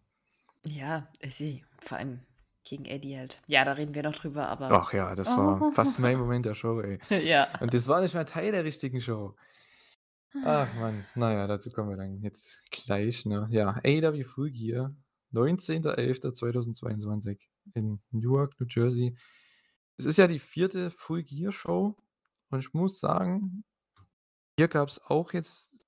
Ja, 0.65 1.07
ich 1.19 1.35
sehe 1.35 1.61
vor 1.79 1.97
allem 1.97 2.19
Gegen 2.63 2.85
Eddie 2.85 3.17
halt. 3.17 3.41
Ja, 3.47 3.65
da 3.65 3.71
reden 3.71 3.95
wir 3.95 4.03
noch 4.03 4.13
drüber, 4.15 4.47
aber 4.47 4.69
Ach 4.71 4.93
ja, 4.93 5.15
das 5.15 5.27
war 5.35 5.71
fast 5.71 5.97
mein 5.97 6.19
Moment 6.19 6.45
der 6.45 6.53
Show, 6.53 6.79
ey. 6.79 6.99
Ja. 7.27 7.47
Und 7.59 7.73
das 7.73 7.87
war 7.87 8.01
nicht 8.01 8.13
mal 8.13 8.23
Teil 8.25 8.51
der 8.51 8.63
richtigen 8.63 9.01
Show. 9.01 9.35
Ach 10.45 10.71
Mann, 10.75 11.03
na 11.15 11.33
ja, 11.33 11.47
dazu 11.47 11.71
kommen 11.71 11.89
wir 11.89 11.97
dann 11.97 12.21
jetzt 12.21 12.61
gleich, 12.69 13.25
ne? 13.25 13.47
Ja, 13.49 13.79
AEW 13.83 14.23
Full 14.25 14.51
Gear, 14.51 14.95
19.11.2022 15.33 17.39
in 17.73 18.01
Newark, 18.11 18.59
New 18.59 18.67
Jersey. 18.69 19.17
Es 19.97 20.05
ist 20.05 20.17
ja 20.17 20.27
die 20.27 20.39
vierte 20.39 20.91
Full 20.91 21.23
Gear 21.23 21.51
Show 21.51 21.97
und 22.49 22.59
ich 22.59 22.73
muss 22.73 22.99
sagen, 22.99 23.63
hier 24.57 24.67
gab's 24.67 24.99
auch 24.99 25.33
jetzt 25.33 25.79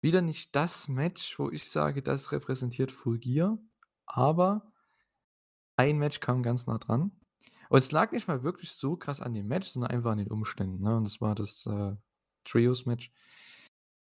wieder 0.00 0.22
nicht 0.22 0.56
das 0.56 0.88
Match, 0.88 1.38
wo 1.38 1.50
ich 1.50 1.64
sage, 1.64 2.02
das 2.02 2.32
repräsentiert 2.32 2.90
Full 2.90 3.18
Gear, 3.18 3.58
aber 4.06 4.72
ein 5.76 5.98
Match 5.98 6.20
kam 6.20 6.42
ganz 6.42 6.66
nah 6.66 6.78
dran. 6.78 7.12
Und 7.68 7.78
es 7.78 7.92
lag 7.92 8.12
nicht 8.12 8.28
mal 8.28 8.42
wirklich 8.42 8.72
so 8.72 8.96
krass 8.96 9.20
an 9.20 9.34
dem 9.34 9.46
Match, 9.46 9.68
sondern 9.68 9.90
einfach 9.90 10.12
an 10.12 10.18
den 10.18 10.30
Umständen, 10.30 10.82
ne? 10.82 10.96
Und 10.96 11.04
das 11.04 11.20
war 11.22 11.34
das, 11.34 11.64
äh, 11.66 11.96
Trios-Match. 12.44 13.12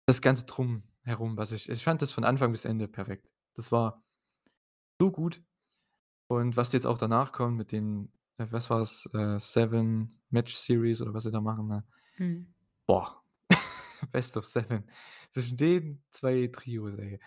Das 0.07 0.21
Ganze 0.21 0.47
drumherum, 0.47 1.37
was 1.37 1.53
ich 1.53 1.69
ich 1.69 1.85
fand 1.85 2.03
das 2.03 2.13
von 2.13 2.25
Anfang 2.25 2.53
bis 2.53 2.65
Ende 2.65 2.89
perfekt. 2.89 3.31
Das 3.55 3.73
war 3.73 4.03
so 5.01 5.11
gut. 5.11 5.43
Und 6.29 6.57
was 6.57 6.73
jetzt 6.73 6.87
auch 6.87 6.99
danach 6.99 7.33
kommt 7.33 7.57
mit 7.57 7.73
den, 7.73 8.13
äh, 8.39 8.47
was 8.51 8.71
war's, 8.71 9.09
äh, 9.15 9.39
7 9.39 10.21
Match 10.31 10.55
Series 10.55 11.03
oder 11.03 11.15
was 11.15 11.25
sie 11.25 11.31
da 11.31 11.41
machen, 11.41 11.69
ne? 11.69 11.85
Mhm. 12.19 12.55
Boah, 12.87 13.23
Best 14.13 14.37
of 14.37 14.47
7. 14.47 14.85
Zwischen 15.31 15.57
den 15.57 16.03
2 16.11 16.49
Trios, 16.49 16.99
ey. 16.99 17.21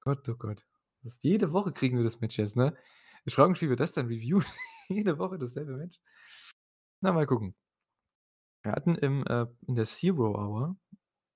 Gott, 0.00 0.28
oh 0.28 0.36
Gott. 0.36 0.64
Das 1.02 1.18
jede 1.22 1.52
Woche 1.52 1.72
kriegen 1.72 1.96
wir 1.96 2.04
das 2.04 2.20
Match 2.20 2.38
jetzt, 2.38 2.56
ne? 2.56 2.76
Ich 3.24 3.34
frage 3.34 3.50
mich, 3.50 3.60
wie 3.60 3.68
wir 3.68 3.76
das 3.76 3.92
dann 3.92 4.06
reviewen. 4.06 4.44
Jede 4.88 5.18
Woche 5.18 5.36
dasselbe 5.36 5.76
Match. 5.76 5.98
Na, 7.00 7.12
mal 7.12 7.26
gucken. 7.26 7.56
Wir 8.62 8.72
hatten 8.72 8.94
im, 8.94 9.26
äh 9.26 9.46
in 9.66 9.74
der 9.74 9.84
Zero 9.84 10.34
Hour, 10.34 10.76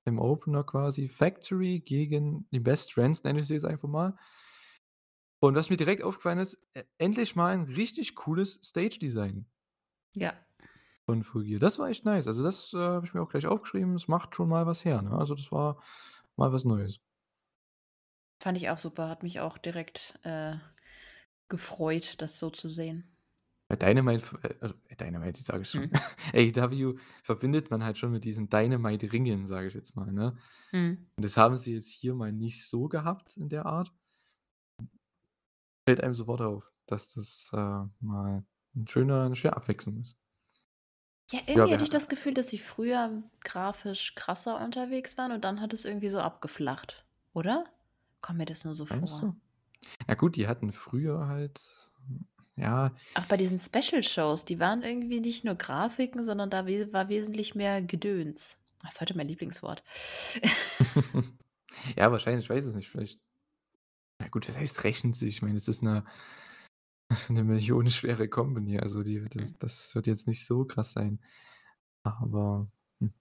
im 0.04 0.18
Opener 0.18 0.62
quasi, 0.62 1.08
Factory 1.08 1.80
gegen 1.80 2.46
die 2.52 2.60
Best 2.60 2.92
Friends, 2.92 3.24
nenne 3.24 3.40
ich 3.40 3.46
sie 3.46 3.54
jetzt 3.54 3.64
einfach 3.64 3.88
mal. 3.88 4.16
Und 5.42 5.54
was 5.54 5.70
mir 5.70 5.76
direkt 5.78 6.02
aufgefallen 6.02 6.38
ist, 6.38 6.58
e 6.74 6.82
endlich 6.98 7.34
mal 7.34 7.54
'n 7.54 7.64
richtig 7.64 8.14
cooles 8.14 8.60
Stage-Design. 8.62 9.46
Ja. 10.14 10.40
Von 11.08 11.24
Full 11.24 11.44
Gear. 11.44 11.58
Das 11.60 11.78
war 11.78 11.88
echt 11.88 12.04
nice. 12.04 12.26
Also, 12.26 12.42
das, 12.42 12.72
äh, 12.74 12.78
habe 12.78 13.06
ich 13.06 13.14
mir 13.14 13.22
auch 13.22 13.28
gleich 13.30 13.46
aufgeschrieben. 13.46 13.94
Das 13.94 14.08
macht 14.08 14.34
schon 14.34 14.48
mal 14.48 14.66
was 14.66 14.84
her, 14.84 15.02
ne? 15.02 15.12
Also, 15.12 15.34
das 15.34 15.50
war 15.50 15.82
mal 16.36 16.52
was 16.52 16.64
Neues. 16.64 17.00
Fand 18.42 18.56
ich 18.56 18.70
auch 18.70 18.78
super, 18.78 19.08
hat 19.10 19.22
mich 19.22 19.40
auch 19.40 19.56
direkt, 19.58 20.18
äh, 20.24 20.56
gefreut, 21.48 22.16
das 22.22 22.38
so 22.38 22.50
zu 22.50 22.68
sehen. 22.70 23.16
Bei 23.70 23.76
Dynamite 23.76 24.24
äh, 24.42 24.54
also, 24.60 24.74
Dynamite, 24.98 25.40
sage 25.40 25.62
ich 25.62 25.70
schon. 25.70 25.90
Mhm. 25.92 26.00
AEW 26.34 26.98
verbindet 27.22 27.70
man 27.70 27.84
halt 27.84 27.98
schon 27.98 28.10
mit 28.10 28.24
diesen 28.24 28.48
Dynamite-Ringen, 28.48 29.46
sage 29.46 29.68
ich 29.68 29.74
jetzt 29.74 29.94
mal, 29.94 30.10
ne? 30.12 30.36
Mhm. 30.72 31.10
Und 31.16 31.24
das 31.24 31.36
haben 31.36 31.56
sie 31.56 31.74
jetzt 31.74 31.88
hier 31.90 32.14
mal 32.14 32.32
nicht 32.32 32.66
so 32.66 32.88
gehabt 32.88 33.36
in 33.36 33.48
der 33.48 33.66
Art. 33.66 33.92
Fällt 35.86 36.02
einem 36.02 36.14
sofort 36.14 36.40
auf, 36.42 36.72
dass 36.86 37.12
das, 37.14 37.50
äh, 37.52 37.56
mal 38.00 38.44
'n 38.74 38.86
schöner 38.88 39.28
'ne 39.28 39.36
schöne 39.36 39.56
Abwechslung 39.56 39.98
ist. 40.00 40.16
Ja, 41.32 41.40
Ja, 41.54 41.68
irgendwie 41.68 41.70
wir 41.70 41.76
hatte 41.76 41.84
ich 41.84 41.90
das 41.90 42.08
Gefühl, 42.08 42.34
dass 42.34 42.48
sie 42.48 42.58
früher 42.58 43.22
grafisch 43.44 44.14
krasser 44.16 44.60
unterwegs 44.64 45.16
waren 45.16 45.30
und 45.32 45.44
dann 45.44 45.60
hat 45.60 45.72
es 45.72 45.84
irgendwie 45.84 46.08
so 46.08 46.18
abgeflacht, 46.20 47.04
oder? 47.32 47.64
Kommt 48.20 48.38
mir 48.38 48.46
das 48.46 48.64
nur 48.64 48.74
so 48.74 48.84
vor? 48.86 49.22
du? 49.22 49.34
Ja 50.08 50.14
gut, 50.14 50.36
die 50.36 50.48
hatten 50.48 50.72
früher 50.72 51.28
halt 51.28 51.90
ja 52.56 52.94
Auch 53.14 53.26
bei 53.26 53.36
diesen 53.36 53.58
Special 53.58 54.02
Shows, 54.04 54.44
die 54.44 54.60
waren 54.60 54.82
irgendwie 54.82 55.20
nicht 55.20 55.44
nur 55.44 55.56
Grafiken, 55.56 56.24
sondern 56.24 56.48
da 56.50 56.66
we 56.66 56.92
war 56.92 57.08
wesentlich 57.08 57.54
mehr 57.56 57.82
Gedöns. 57.82 58.58
Das 58.82 58.94
ist 58.94 59.00
heute 59.00 59.16
mein 59.16 59.28
Lieblingswort. 59.28 59.82
Ja, 61.96 62.10
wahrscheinlich, 62.12 62.44
ich 62.44 62.50
weiß 62.50 62.66
es 62.66 62.74
nicht, 62.74 62.90
vielleicht 62.90 63.20
na 64.20 64.28
gut, 64.28 64.48
was 64.48 64.56
heißt 64.58 64.84
rächen 64.84 65.12
sich? 65.12 65.36
Ich 65.36 65.42
meine, 65.42 65.56
es 65.58 65.68
ist 65.68 65.82
'ne 65.82 66.04
'ne 67.28 67.44
millionenschwere 67.44 68.28
Company, 68.28 68.78
also 68.78 69.02
die 69.02 69.28
das 69.28 69.52
Mhm. 69.52 69.58
das 69.58 69.94
wird 69.94 70.06
jetzt 70.06 70.26
nicht 70.28 70.46
so 70.46 70.64
krass 70.64 70.92
sein. 70.92 71.20
Aber, 72.04 72.70
hm, 73.00 73.14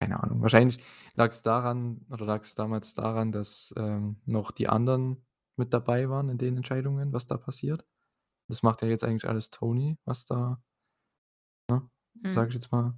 keine 0.00 0.22
Ahnung. 0.22 0.42
Wahrscheinlich 0.42 0.84
lag's 1.16 1.42
daran 1.42 2.06
oder 2.10 2.26
lag's 2.26 2.54
damals 2.56 2.94
daran, 2.94 3.32
dass, 3.32 3.74
ähm, 3.78 4.18
noch 4.26 4.52
die 4.52 4.68
anderen 4.68 5.26
mit 5.56 5.74
dabei 5.74 6.08
waren 6.10 6.28
in 6.30 6.38
den 6.38 6.56
Entscheidungen, 6.58 7.12
was 7.14 7.26
da 7.26 7.38
passiert. 7.38 7.86
Das 8.48 8.62
macht 8.64 8.82
ja 8.82 8.88
jetzt 8.88 9.04
eigentlich 9.04 9.28
alles 9.28 9.50
Tony, 9.50 9.98
was 10.06 10.24
da 10.26 10.62
ne, 11.70 11.88
sage 12.30 12.48
Mhm. 12.48 12.50
ich 12.50 12.54
jetzt 12.54 12.72
mal, 12.72 12.94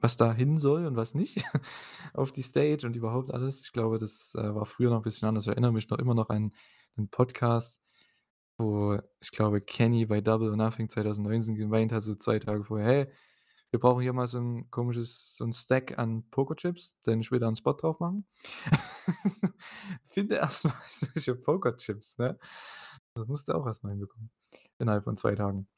was 0.00 0.16
da 0.16 0.32
hin 0.34 0.58
soll 0.58 0.86
und 0.86 0.96
was 0.96 1.14
nicht 1.14 1.44
auf 2.14 2.32
die 2.32 2.42
Stage 2.42 2.86
und 2.86 2.96
überhaupt 2.96 3.32
alles. 3.32 3.62
Ich 3.62 3.72
glaube, 3.72 3.98
das, 3.98 4.34
äh, 4.36 4.54
war 4.54 4.66
früher 4.66 4.90
noch 4.90 4.98
'n 5.00 5.02
bisschen 5.02 5.28
anders. 5.28 5.44
Ich 5.46 5.50
erinnere 5.50 5.72
mich 5.72 5.88
noch 5.90 5.98
immer 5.98 6.14
noch 6.14 6.30
an 6.30 6.52
'n 6.98 7.08
Podcast, 7.10 7.80
wo 8.58 8.98
ich 9.20 9.30
glaube, 9.32 9.60
Kenny 9.62 10.06
bei 10.06 10.20
Double 10.22 10.50
or 10.50 10.56
Nothing 10.56 10.88
2019 10.90 11.56
gemeint 11.56 11.92
hat, 11.92 12.02
so 12.04 12.14
2 12.16 12.38
Tage 12.40 12.64
vorher: 12.64 12.86
„Hey, 12.88 13.08
wir 13.72 13.80
brauchen 13.80 14.02
hier 14.02 14.12
mal 14.14 14.26
so 14.28 14.38
'n 14.38 14.70
komisches 14.70 15.36
so 15.36 15.44
'n 15.44 15.52
Stack 15.54 15.98
an 15.98 16.24
Pokerchips, 16.30 16.96
denn 17.06 17.20
ich 17.20 17.30
will 17.32 17.40
da 17.40 17.48
'n 17.48 17.56
Spot 17.56 17.74
drauf 17.74 18.00
machen.“ 18.00 18.26
Finde 20.06 20.36
erst 20.36 20.66
mal 20.66 20.74
solche 20.90 21.34
Pokerchips, 21.36 22.18
ne? 22.18 22.38
Das 23.14 23.28
musst 23.28 23.48
du 23.48 23.54
auch 23.54 23.66
erst 23.66 23.84
mal 23.84 23.90
hinbekommen 23.90 24.30
innerhalb 24.80 25.04
von 25.04 25.16
2 25.18 25.34
Tagen. 25.36 25.68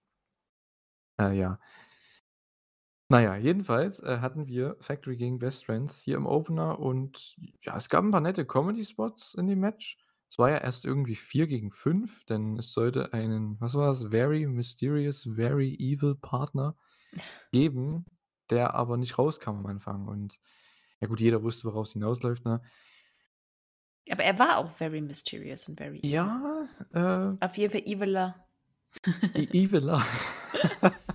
Äh, 1.18 1.32
ja. 1.38 1.58
Na 3.12 3.20
ja, 3.20 3.34
jedenfalls, 3.36 3.98
äh, 4.00 4.18
hatten 4.20 4.46
wir 4.46 4.76
Factory 4.78 5.16
gegen 5.16 5.40
Best 5.40 5.64
Friends 5.64 6.00
hier 6.00 6.14
im 6.16 6.26
Opener 6.26 6.78
und 6.78 7.34
ja, 7.60 7.76
es 7.76 7.88
gab 7.88 8.04
'n 8.04 8.12
paar 8.12 8.20
nette 8.20 8.46
Comedy-Spots 8.46 9.34
in 9.34 9.48
dem 9.48 9.58
Match. 9.58 9.98
Es 10.30 10.38
war 10.38 10.48
ja 10.50 10.58
erst 10.58 10.84
irgendwie 10.84 11.16
4 11.16 11.48
gegen 11.48 11.72
5, 11.72 12.24
denn 12.26 12.56
es 12.56 12.72
sollte 12.72 13.12
einen, 13.12 13.60
was 13.60 13.74
war's, 13.74 14.04
very 14.04 14.46
mysterious, 14.46 15.24
very 15.34 15.74
evil 15.80 16.14
Partner 16.14 16.76
geben, 17.52 18.06
der 18.50 18.74
aber 18.74 18.96
nicht 18.96 19.18
rauskam 19.18 19.50
am 19.58 19.66
Anfang 19.66 20.08
und 20.08 20.38
ja 21.00 21.08
gut, 21.08 21.20
jeder 21.20 21.42
wusste, 21.42 21.64
worauf's 21.68 21.92
hinausläuft, 21.94 22.44
ne? 22.44 22.62
Aber 24.10 24.24
er 24.24 24.38
war 24.38 24.58
auch 24.58 24.70
very 24.72 25.00
mysterious 25.00 25.68
und 25.68 25.76
very 25.78 25.98
evil. 26.00 26.34
Ja, 26.34 26.68
äh 26.92 27.36
Auf 27.40 27.56
jeden 27.56 27.72
Fall 27.72 27.82
eviler. 27.86 28.48
E 29.34 29.42
eviler. 29.62 30.02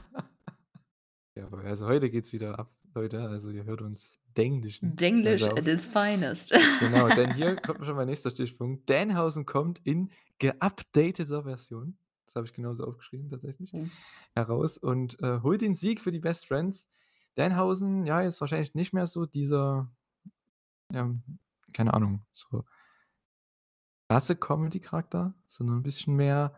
Jawohl, 1.46 1.66
also 1.68 1.86
heute 1.88 2.10
geht's 2.10 2.34
wieder 2.34 2.58
ab, 2.60 2.74
Leute. 2.96 3.22
Also 3.30 3.50
ihr 3.52 3.66
hört 3.66 3.82
uns 3.82 4.20
denglischen. 4.36 5.00
Denglisch 5.00 5.48
Also 5.48 5.58
at 5.58 5.68
its 5.68 5.88
finest. 5.88 6.54
Genau, 6.78 7.10
denn 7.12 7.32
hier 7.32 7.58
kommt 7.62 7.86
schon 7.86 7.96
mein 7.96 8.08
nächster 8.08 8.32
Stichpunkt. 8.32 8.90
Danhausen 8.90 9.46
kommt 9.46 9.80
in 9.86 10.12
geupdateter 10.40 11.44
Version, 11.44 11.98
das 12.26 12.36
habe 12.36 12.46
ich 12.48 12.54
genauso 12.54 12.84
aufgeschrieben 12.86 13.30
tatsächlich, 13.30 13.74
Mhm. 13.74 14.06
heraus 14.34 14.78
und, 14.78 15.22
äh, 15.22 15.40
holt 15.42 15.62
den 15.62 15.74
Sieg 15.74 16.02
für 16.02 16.12
die 16.12 16.20
Best 16.20 16.48
Friends. 16.48 16.90
Danhausen, 17.36 18.06
ja, 18.06 18.22
ist 18.22 18.42
wahrscheinlich 18.42 18.76
nicht 18.76 18.94
mehr 18.94 19.08
so 19.08 19.26
dieser, 19.26 19.90
ähm, 20.94 21.24
keine 21.74 21.94
Ahnung, 21.94 22.26
so 22.32 22.66
krasse 24.10 24.36
Comedy-Charakter, 24.36 25.34
sondern 25.48 25.78
'n 25.80 25.84
bisschen 25.84 26.16
mehr 26.16 26.56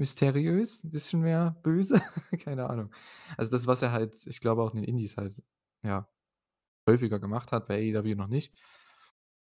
mysteriös, 0.00 0.84
'n 0.84 0.90
bisschen 0.92 1.22
mehr 1.22 1.58
böse, 1.64 2.00
keine 2.40 2.70
Ahnung. 2.70 2.92
Also 3.38 3.52
das, 3.52 3.68
was 3.68 3.82
er 3.82 3.92
halt, 3.92 4.26
ich 4.28 4.40
glaube 4.40 4.62
auch 4.64 4.72
in 4.74 4.78
den 4.82 4.86
Indies 4.86 5.16
halt, 5.18 5.42
ja, 5.84 6.08
häufiger 6.88 7.20
gemacht 7.20 7.52
hat, 7.52 7.68
bei 7.68 7.76
AEW 7.76 8.16
noch 8.16 8.28
nicht. 8.28 8.54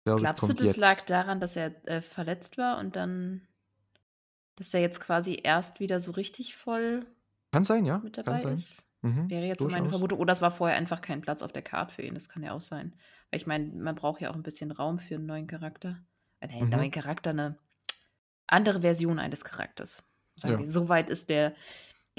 Glaube 0.06 0.18
Glaubst 0.18 0.48
du, 0.48 0.52
das 0.52 0.76
lag 0.76 1.00
jetzt. 1.00 1.06
daran, 1.06 1.40
dass 1.40 1.56
er, 1.56 1.72
äh, 1.88 2.00
verletzt 2.00 2.56
war 2.56 2.78
und 2.78 2.94
dann 2.96 3.48
dass 4.58 4.72
er 4.74 4.80
jetzt 4.80 5.00
quasi 5.00 5.40
erst 5.42 5.80
wieder 5.80 6.00
so 6.00 6.12
richtig 6.12 6.56
voll 6.56 7.06
Kann 7.52 7.64
sein, 7.64 7.84
ja, 7.84 8.02
mit 8.02 8.16
kann 8.24 8.38
dabei 8.38 8.40
sein. 8.40 8.64
ist? 8.64 8.88
Mhm, 9.02 9.30
Wäre 9.30 9.46
jetzt 9.46 9.62
so 9.62 9.70
meine 9.70 9.88
durchaus. 9.88 9.88
Vermutung. 9.88 10.18
Oder 10.20 10.32
es 10.32 10.42
war 10.42 10.50
vorher 10.50 10.76
einfach 10.76 11.00
kein 11.00 11.22
Platz 11.22 11.42
auf 11.42 11.52
der 11.52 11.62
Card 11.62 11.92
für 11.92 12.02
ihn, 12.02 12.14
das 12.14 12.28
kann 12.28 12.42
ja 12.42 12.52
auch 12.52 12.60
sein. 12.62 12.94
Weil 13.30 13.40
ich 13.40 13.46
meine, 13.46 13.68
man 13.74 13.94
braucht 13.96 14.20
ja 14.20 14.30
auch 14.30 14.36
'n 14.36 14.42
bisschen 14.42 14.70
Raum 14.70 14.98
für 14.98 15.16
'n 15.16 15.26
neuen 15.26 15.46
Charakter. 15.46 16.04
Äh, 16.40 16.48
ne, 16.48 16.66
neuen 16.66 16.90
Mhm. 16.90 16.92
Charakter, 16.92 17.32
'ne 17.32 17.58
andere 18.48 18.82
Version 18.82 19.18
eines 19.20 19.44
Charakters. 19.44 20.04
Sagen 20.36 20.54
Ja. 20.54 20.58
wir, 20.58 20.66
so 20.66 20.88
weit 20.88 21.10
ist 21.10 21.30
der 21.30 21.54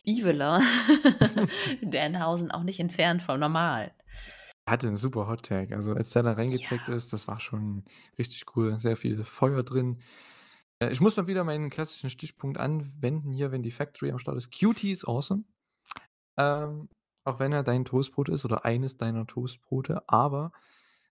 Eviler 0.05 0.61
Danhausen 1.81 2.51
auch 2.51 2.63
nicht 2.63 2.79
entfernt 2.79 3.21
vom 3.23 3.39
Normalen. 3.39 3.91
Hatte 4.67 4.87
'n 4.87 4.97
super 4.97 5.27
Hot 5.27 5.43
Tag. 5.45 5.71
Also, 5.73 5.93
als 5.93 6.09
der 6.09 6.23
da 6.23 6.31
reingezeckt 6.33 6.87
Ja. 6.87 6.95
ist, 6.95 7.13
das 7.13 7.27
war 7.27 7.39
schon 7.39 7.83
richtig 8.17 8.45
cool. 8.55 8.79
Sehr 8.79 8.97
viel 8.97 9.23
Feuer 9.23 9.61
drin. 9.63 10.01
Äh, 10.79 10.91
ich 10.91 11.01
muss 11.01 11.17
mal 11.17 11.27
wieder 11.27 11.43
meinen 11.43 11.69
klassischen 11.69 12.09
Stichpunkt 12.09 12.59
anwenden 12.59 13.31
hier, 13.33 13.51
wenn 13.51 13.63
die 13.63 13.71
Factory 13.71 14.11
am 14.11 14.19
Start 14.19 14.37
ist. 14.37 14.51
QT 14.51 14.83
is 14.91 15.05
awesome. 15.05 15.43
Ähm, 16.37 16.89
auch 17.25 17.39
wenn 17.39 17.53
er 17.53 17.63
dein 17.63 17.85
Toastbrot 17.85 18.29
ist 18.29 18.45
oder 18.45 18.65
eines 18.65 18.97
deiner 18.97 19.27
Toastbrote, 19.27 20.03
aber 20.09 20.51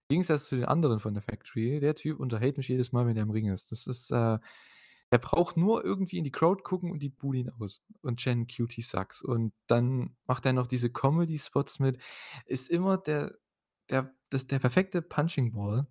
im 0.09 0.17
Gegensatz 0.17 0.47
zu 0.49 0.57
den 0.57 0.67
anderen 0.67 1.01
von 1.01 1.15
der 1.15 1.23
Factory, 1.23 1.81
der 1.81 1.95
Typ 1.97 2.21
unterhält 2.21 2.59
mich 2.59 2.69
jedes 2.69 2.93
Mal, 2.93 3.07
wenn 3.07 3.15
der 3.15 3.25
im 3.25 3.31
Ring 3.31 3.49
ist. 3.53 3.73
Das 3.73 3.87
ist, 3.87 4.11
äh 4.13 4.39
Er 5.15 5.19
braucht 5.19 5.57
nur 5.57 5.85
irgendwie 5.85 6.19
in 6.19 6.25
die 6.25 6.33
Crowd 6.33 6.65
gucken 6.65 6.91
und 6.91 7.01
die 7.01 7.09
buhen 7.09 7.37
ihn 7.37 7.51
aus 7.51 7.85
und 8.03 8.19
chant 8.21 8.51
„Cutie 8.53 8.83
sucks“ 8.83 9.23
und 9.23 9.53
dann 9.69 10.17
macht 10.27 10.45
er 10.45 10.53
noch 10.53 10.67
diese 10.67 10.91
Comedy-Spots 10.91 11.79
mit. 11.79 12.03
Ist 12.47 12.69
immer 12.69 12.99
der 12.99 13.39
der 13.91 14.13
das 14.31 14.49
der 14.49 14.59
perfekte 14.59 15.03
Punching 15.03 15.53
Ball. 15.53 15.87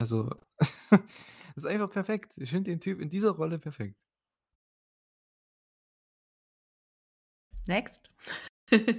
Also, 0.00 0.30
ist 1.56 1.66
einfach 1.66 1.90
perfekt. 1.90 2.34
Ich 2.38 2.50
finde 2.50 2.70
den 2.72 2.80
Typ 2.80 3.00
in 3.00 3.10
dieser 3.10 3.32
Rolle 3.32 3.58
perfekt. 3.60 3.96
Next. 7.68 8.10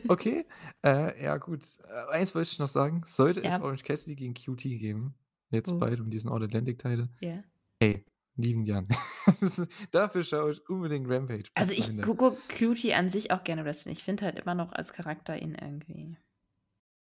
Okay, 0.10 0.46
äh, 0.86 1.24
ja 1.24 1.38
gut. 1.38 1.64
Äh, 1.88 2.12
eins 2.12 2.36
wollte 2.36 2.50
ich 2.52 2.60
noch 2.60 2.68
sagen. 2.68 3.04
Sollte 3.06 3.42
es 3.44 3.58
Ja. 3.58 3.60
Orange 3.60 3.84
Cassidy 3.84 4.16
gegen 4.16 4.34
QT 4.34 4.78
geben, 4.78 5.16
jetzt 5.50 5.72
Oh. 5.72 5.80
bald 5.80 6.00
um 6.02 6.10
diesen 6.10 6.30
All-Atlantic-Title, 6.30 7.10
Ja. 7.22 7.44
ey, 7.80 8.06
liebend 8.36 8.66
gern. 8.66 8.88
Dafür 9.92 10.24
schaue 10.24 10.52
ich 10.52 10.68
unbedingt 10.70 11.10
Rampage 11.10 11.50
Also, 11.54 11.72
ich 11.74 11.90
Ende. 11.90 12.04
gucke 12.04 12.36
Cutie 12.50 12.94
an 12.94 13.10
sich 13.10 13.32
auch 13.32 13.44
gerne 13.44 13.66
wrestlen. 13.66 13.94
Ich 13.94 14.04
finde 14.04 14.26
halt 14.26 14.40
immer 14.40 14.56
noch 14.56 14.72
als 14.74 14.94
Charakter 14.94 15.40
ihn 15.42 15.56
irgendwie 15.56 16.18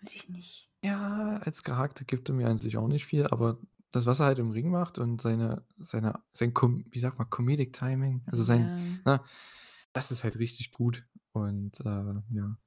weiß 0.01 0.15
ich 0.15 0.29
nicht. 0.29 0.69
Ja, 0.83 1.37
als 1.43 1.63
Charakter 1.63 2.03
gibt 2.05 2.29
er 2.29 2.35
mir 2.35 2.47
an 2.49 2.57
sich 2.57 2.77
auch 2.77 2.87
nicht 2.87 3.05
viel, 3.05 3.25
aber 3.27 3.57
das, 3.91 4.05
was 4.05 4.19
er 4.19 4.25
halt 4.27 4.39
im 4.39 4.51
Ring 4.51 4.69
macht 4.69 4.97
und 4.97 5.21
seine 5.21 5.65
seine 5.79 6.19
sein 6.31 6.53
Com 6.53 6.85
wie 6.89 6.99
sagt 6.99 7.19
man, 7.19 7.29
Comedic 7.29 7.73
Timing, 7.73 8.23
also 8.25 8.43
sein 8.43 8.71
Ja. 9.05 9.17
ne, 9.17 9.23
das 9.93 10.11
ist 10.11 10.23
halt 10.23 10.37
richtig 10.39 10.71
gut 10.71 11.05
und, 11.31 11.79
äh, 11.81 12.13
ja. 12.31 12.57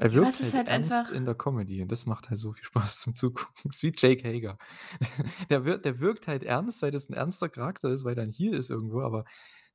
Er 0.00 0.14
wirkt 0.14 0.40
halt 0.42 0.54
halt 0.54 0.68
ernst 0.68 1.10
in 1.10 1.26
der 1.26 1.34
Comedy 1.34 1.82
und 1.82 1.92
das 1.92 2.06
macht 2.06 2.30
halt 2.30 2.40
so 2.40 2.52
viel 2.54 2.64
Spaß 2.64 3.02
zum 3.02 3.14
Zugucken. 3.14 3.70
Wie 3.80 3.92
Jake 3.94 4.26
Hager. 4.26 4.56
Der 5.50 5.64
wirkt 5.66 5.84
der 5.84 6.00
wirkt 6.00 6.26
halt 6.26 6.42
ernst, 6.42 6.80
weil 6.82 6.90
das 6.90 7.08
'n 7.10 7.14
ernster 7.14 7.48
Charakter 7.50 7.90
ist, 7.90 8.04
weil 8.04 8.16
er 8.18 8.24
'n 8.24 8.32
Heel 8.32 8.54
ist 8.54 8.70
irgendwo, 8.70 9.02
aber 9.02 9.24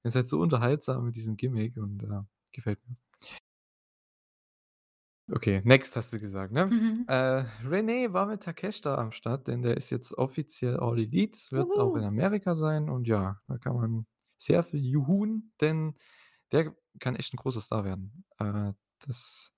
er 0.03 0.07
ist 0.09 0.15
halt 0.15 0.27
so 0.27 0.39
unterhaltsam 0.39 1.05
mit 1.05 1.15
diesem 1.15 1.37
Gimmick 1.37 1.77
und, 1.77 2.03
äh, 2.03 2.21
gefällt 2.53 2.79
mir. 2.87 2.97
Okay, 5.31 5.61
next 5.65 5.95
hast 5.95 6.13
du 6.13 6.19
gesagt, 6.19 6.51
ne? 6.53 6.71
Mhm. 6.71 7.05
Äh, 7.07 7.45
Renee 7.65 8.13
war 8.13 8.27
mit 8.27 8.43
Takeshita 8.43 8.95
am 8.95 9.11
Start, 9.11 9.47
denn 9.47 9.63
der 9.63 9.75
ist 9.75 9.89
jetzt 9.89 10.13
offiziell 10.17 10.77
All 10.77 10.99
Elite, 10.99 11.39
wird 11.51 11.77
auch 11.77 11.95
in 11.95 12.03
Juhu. 12.03 12.05
Amerika 12.05 12.53
sein 12.55 12.89
und 12.89 13.07
ja, 13.07 13.41
da 13.47 13.57
kann 13.57 13.75
man 13.75 14.05
sehr 14.37 14.63
viel 14.63 14.85
juhuen, 14.85 15.51
denn 15.61 15.95
der 16.51 16.75
kann 16.99 17.15
echt 17.15 17.33
'n 17.33 17.37
großer 17.37 17.61
Star 17.61 17.85
werden. 17.85 18.25
Äh, 18.39 18.73
das 19.05 19.51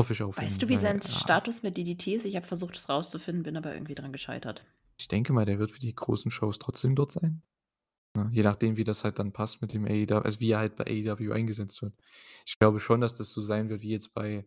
hoffe 0.00 0.12
ich 0.14 0.22
auch 0.22 0.36
Weißt 0.36 0.62
du, 0.62 0.68
wie 0.68 0.78
sein 0.78 1.00
ja 1.02 1.02
Status 1.02 1.62
mit 1.62 1.76
DDT 1.76 2.14
ist? 2.14 2.24
Ich 2.26 2.36
habe 2.36 2.46
versucht, 2.46 2.76
es 2.76 2.88
rauszufinden, 2.88 3.42
bin 3.44 3.56
aber 3.56 3.74
irgendwie 3.74 3.94
dran 3.94 4.12
gescheitert. 4.12 4.64
Ich 4.98 5.08
denke 5.08 5.32
mal, 5.32 5.46
der 5.46 5.58
wird 5.58 5.70
für 5.70 5.80
die 5.80 5.94
großen 5.94 6.30
Shows 6.30 6.58
trotzdem 6.58 6.94
dort 6.94 7.12
sein. 7.12 7.42
Ne, 8.16 8.30
je 8.32 8.42
nachdem, 8.42 8.76
wie 8.76 8.84
das 8.84 9.04
halt 9.04 9.18
dann 9.20 9.32
passt 9.32 9.62
mit 9.62 9.74
dem 9.74 9.86
AEW 9.86 10.22
also, 10.24 10.40
wie 10.40 10.50
er 10.52 10.58
halt 10.60 10.76
bei 10.76 10.84
AEW 10.86 11.32
eingesetzt 11.32 11.82
wird. 11.82 11.94
Ich 12.46 12.58
glaube 12.58 12.80
schon, 12.80 13.00
dass 13.02 13.14
das 13.16 13.32
so 13.32 13.42
sein 13.42 13.68
wird 13.70 13.82
wie 13.82 13.90
jetzt 13.90 14.14
bei 14.14 14.46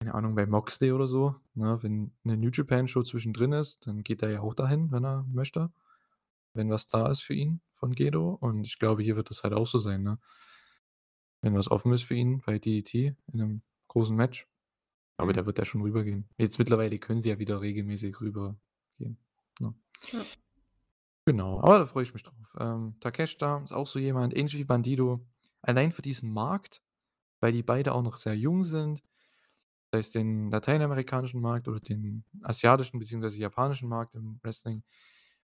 keine 0.00 0.14
Ahnung, 0.14 0.34
bei 0.34 0.46
Moxley 0.46 0.92
oder 0.92 1.06
so, 1.06 1.36
ne? 1.54 1.78
Wenn 1.82 2.12
'ne 2.24 2.36
New 2.36 2.50
Japan 2.52 2.88
Show 2.88 3.02
zwischendrin 3.02 3.52
ist, 3.52 3.86
dann 3.86 4.02
geht 4.02 4.22
er 4.22 4.30
ja 4.30 4.40
auch 4.40 4.54
dahin, 4.54 4.90
wenn 4.92 5.04
er 5.04 5.24
möchte, 5.28 5.72
wenn 6.54 6.70
was 6.70 6.86
da 6.88 7.10
ist 7.10 7.22
für 7.22 7.34
ihn 7.34 7.60
von 7.72 7.92
Gedo 7.92 8.30
und 8.40 8.64
ich 8.66 8.78
glaube, 8.78 9.02
hier 9.02 9.16
wird 9.16 9.30
das 9.30 9.44
halt 9.44 9.54
auch 9.54 9.66
so 9.66 9.78
sein, 9.80 10.02
ne? 10.02 10.18
Wenn 11.42 11.54
was 11.54 11.70
offen 11.70 11.92
ist 11.92 12.02
für 12.04 12.14
ihn 12.14 12.40
bei 12.44 12.58
DDT 12.58 13.14
in 13.32 13.38
'nem 13.38 13.62
großen 13.94 14.16
Match, 14.16 14.48
aber 15.18 15.32
Mhm. 15.32 15.34
da 15.34 15.46
wird 15.46 15.58
er 15.60 15.66
schon 15.66 15.82
rübergehen. 15.82 16.28
Jetzt 16.38 16.58
mittlerweile 16.58 16.98
können 16.98 17.20
sie 17.20 17.30
ja 17.30 17.38
wieder 17.40 17.60
regelmäßig 17.62 18.20
rübergehen, 18.20 19.18
ne? 19.60 19.74
Ja. 20.12 20.26
Genau, 21.26 21.58
aber 21.60 21.78
da 21.78 21.86
freue 21.86 22.02
ich 22.02 22.12
mich 22.12 22.22
drauf. 22.22 22.54
Ähm, 22.58 22.96
Takeshita 23.00 23.62
ist 23.64 23.72
auch 23.72 23.86
so 23.86 23.98
jemand, 23.98 24.36
ähnlich 24.36 24.56
wie 24.58 24.64
Bandido, 24.64 25.26
allein 25.62 25.90
für 25.90 26.02
diesen 26.02 26.30
Markt, 26.32 26.82
weil 27.40 27.52
die 27.52 27.62
beide 27.62 27.94
auch 27.94 28.02
noch 28.02 28.16
sehr 28.16 28.36
jung 28.36 28.64
sind, 28.64 29.02
sei 29.92 30.00
es 30.00 30.12
den 30.12 30.50
lateinamerikanischen 30.50 31.40
Markt 31.40 31.68
oder 31.68 31.80
den 31.80 32.24
asiatischen 32.42 33.00
beziehungsweise 33.00 33.38
japanischen 33.40 33.88
Markt 33.88 34.14
im 34.16 34.40
Wrestling. 34.42 34.84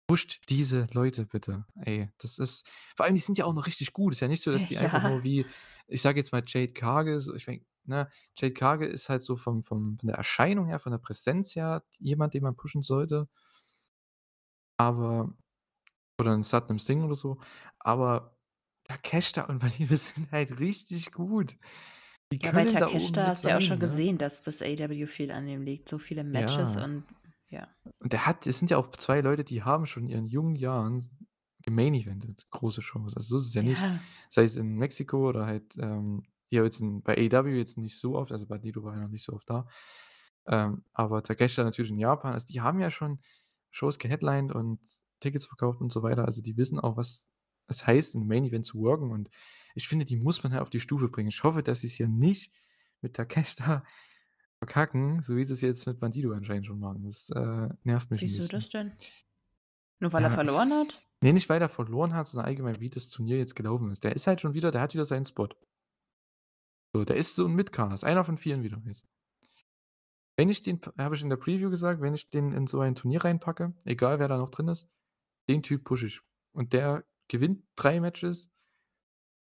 Pusht 0.08 0.48
diese 0.50 0.86
Leute 0.92 1.26
bitte. 1.26 1.64
Ey, 1.80 2.10
das 2.18 2.38
ist 2.38 2.68
vor 2.94 3.06
allem, 3.06 3.16
die 3.16 3.20
sind 3.20 3.38
ja 3.38 3.44
auch 3.44 3.54
noch 3.54 3.66
richtig 3.66 3.92
gut. 3.92 4.12
Ist 4.14 4.20
ja 4.20 4.28
nicht 4.28 4.42
so, 4.42 4.52
dass 4.52 4.64
die 4.66 4.78
einfach 4.78 5.00
Ja. 5.02 5.02
nur 5.02 5.24
wie 5.24 5.50
ich 5.88 6.00
sage 6.02 6.18
jetzt 6.20 6.30
mal 6.30 6.44
Jade 6.46 6.72
Cargill, 6.72 7.18
so 7.18 7.34
ich 7.34 7.48
meine, 7.48 7.62
ne, 7.84 8.08
Jade 8.36 8.54
Cargill 8.54 8.88
ist 8.88 9.08
halt 9.08 9.22
so 9.22 9.36
vom 9.36 9.64
vom 9.64 9.98
von 9.98 10.06
der 10.06 10.16
Erscheinung 10.16 10.66
her, 10.68 10.78
von 10.78 10.92
der 10.92 10.98
Präsenz 10.98 11.56
her 11.56 11.82
jemand, 11.98 12.34
den 12.34 12.44
man 12.44 12.54
pushen 12.56 12.82
sollte. 12.82 13.28
Aber 14.78 15.34
oder 16.20 16.32
'n 16.34 16.42
Satnam 16.44 16.78
Singh 16.80 17.04
oder 17.06 17.14
so, 17.16 17.40
aber 17.80 18.38
Takeshita 18.84 19.44
und 19.44 19.60
Bandido 19.60 19.96
sind 19.96 20.32
halt 20.32 20.60
richtig 20.60 21.12
gut. 21.12 21.58
Die 22.32 22.40
Ja, 22.42 22.52
bei 22.52 22.64
Takeshita 22.66 23.26
hast 23.26 23.44
du 23.44 23.48
ja 23.48 23.56
auch 23.56 23.60
schon 23.62 23.78
ne? 23.78 23.78
gesehen, 23.78 24.18
dass 24.18 24.42
das 24.42 24.60
AEW 24.62 25.06
viel 25.06 25.30
an 25.30 25.48
ihm 25.48 25.62
liegt, 25.62 25.88
so 25.88 25.98
viele 25.98 26.22
Matches 26.22 26.76
Ja. 26.76 26.76
und 26.76 27.06
ja. 27.48 27.68
Und 28.00 28.12
der 28.12 28.26
hat 28.26 28.46
es 28.46 28.58
sind 28.58 28.70
ja 28.70 28.76
auch 28.78 28.90
2 28.90 29.20
Leute, 29.20 29.44
die 29.44 29.62
haben 29.62 29.86
schon 29.86 30.04
in 30.04 30.08
ihren 30.10 30.26
jungen 30.26 30.56
Jahren 30.56 30.98
s 30.98 31.10
gemain-eventet, 31.62 32.46
große 32.50 32.80
Shows. 32.80 33.16
Also, 33.16 33.28
so 33.28 33.38
ist 33.38 33.46
es 33.46 33.54
ja 33.54 33.62
nicht. 33.62 33.80
Ja. 33.80 34.00
Sei 34.30 34.44
es 34.44 34.56
in 34.56 34.76
Mexiko 34.76 35.28
oder 35.28 35.46
halt, 35.46 35.76
ähm, 35.78 36.22
hier 36.48 36.62
jetzt 36.62 36.80
in 36.80 37.02
bei 37.02 37.16
AEW 37.16 37.56
jetzt 37.56 37.76
nicht 37.76 37.98
so 37.98 38.16
oft, 38.16 38.30
also, 38.32 38.46
Bandido 38.46 38.84
war 38.84 38.94
ja 38.94 39.00
noch 39.00 39.08
nicht 39.08 39.24
so 39.24 39.32
oft 39.32 39.50
da. 39.50 39.66
Ähm, 40.46 40.84
aber 40.92 41.22
Takeshita 41.22 41.64
natürlich 41.64 41.90
in 41.90 41.98
Japan. 41.98 42.32
Also, 42.34 42.46
die 42.46 42.60
haben 42.60 42.78
ja 42.80 42.90
schon 42.90 43.20
Shows 43.70 43.98
geheadlined 43.98 44.52
und 44.52 44.80
Tickets 45.20 45.46
verkauft 45.46 45.80
und 45.80 45.90
so 45.92 46.02
weiter. 46.02 46.24
Also, 46.24 46.42
die 46.42 46.56
wissen 46.56 46.78
auch, 46.78 46.96
was 46.96 47.32
es 47.68 47.86
heißt, 47.86 48.14
im 48.14 48.28
Main 48.28 48.44
Event 48.44 48.64
zu 48.64 48.78
worken 48.78 49.10
und 49.10 49.28
ich 49.74 49.88
finde, 49.88 50.04
die 50.04 50.16
muss 50.16 50.42
man 50.42 50.52
halt 50.52 50.62
auf 50.62 50.70
die 50.70 50.80
Stufe 50.80 51.08
bringen. 51.08 51.28
Ich 51.28 51.42
hoffe, 51.42 51.62
dass 51.62 51.80
sie's 51.80 51.94
hier 51.96 52.08
nicht 52.08 52.52
mit 53.02 53.14
Takeshita 53.14 53.84
verkacken, 54.66 55.22
so 55.22 55.36
wie 55.36 55.44
sie's 55.44 55.60
jetzt 55.60 55.86
mit 55.86 55.98
Bandido 56.00 56.32
anscheinend 56.32 56.66
schon 56.66 56.78
machen. 56.80 57.04
Das, 57.04 57.30
äh, 57.30 57.68
nervt 57.84 58.10
mich 58.10 58.20
Wieso 58.22 58.42
bisschen. 58.42 58.60
das 58.60 58.68
denn? 58.68 58.92
Nur 60.00 60.12
weil 60.12 60.24
er 60.24 60.30
Ja, 60.30 60.34
verloren 60.34 60.72
hat? 60.72 60.98
ne, 61.22 61.32
nicht 61.32 61.48
weil 61.48 61.60
er 61.62 61.68
verloren 61.68 62.14
hat, 62.14 62.26
sondern 62.26 62.46
allgemein, 62.46 62.80
wie 62.80 62.90
das 62.90 63.08
Turnier 63.08 63.38
jetzt 63.38 63.54
gelaufen 63.56 63.90
ist. 63.90 64.04
Der 64.04 64.14
ist 64.14 64.26
halt 64.26 64.40
schon 64.40 64.54
wieder 64.54 64.70
der 64.70 64.80
hat 64.82 64.94
wieder 64.94 65.04
seinen 65.04 65.24
Spot. 65.24 65.48
So, 66.94 67.04
der 67.04 67.16
ist 67.16 67.34
so 67.34 67.46
'n 67.46 67.54
Mid-Carder, 67.54 67.94
ist 67.94 68.04
einer 68.04 68.24
von 68.24 68.38
vielen 68.38 68.62
wieder 68.62 68.80
jetzt. 68.86 69.06
Wenn 70.38 70.50
ich 70.50 70.62
den 70.62 70.80
habe 70.98 71.14
ich 71.14 71.22
in 71.22 71.30
der 71.30 71.36
Preview 71.36 71.70
gesagt, 71.70 72.00
wenn 72.02 72.14
ich 72.14 72.28
den 72.28 72.52
in 72.52 72.66
so 72.66 72.80
ein 72.80 72.94
Turnier 72.94 73.24
reinpacke, 73.24 73.74
egal 73.84 74.18
wer 74.18 74.28
da 74.28 74.36
noch 74.36 74.50
drin 74.50 74.68
ist, 74.68 74.88
den 75.48 75.62
Typ 75.62 75.84
pushe 75.84 76.06
ich. 76.06 76.20
Und 76.52 76.72
der 76.72 77.04
gewinnt 77.28 77.64
3 77.76 78.00
Matches 78.00 78.50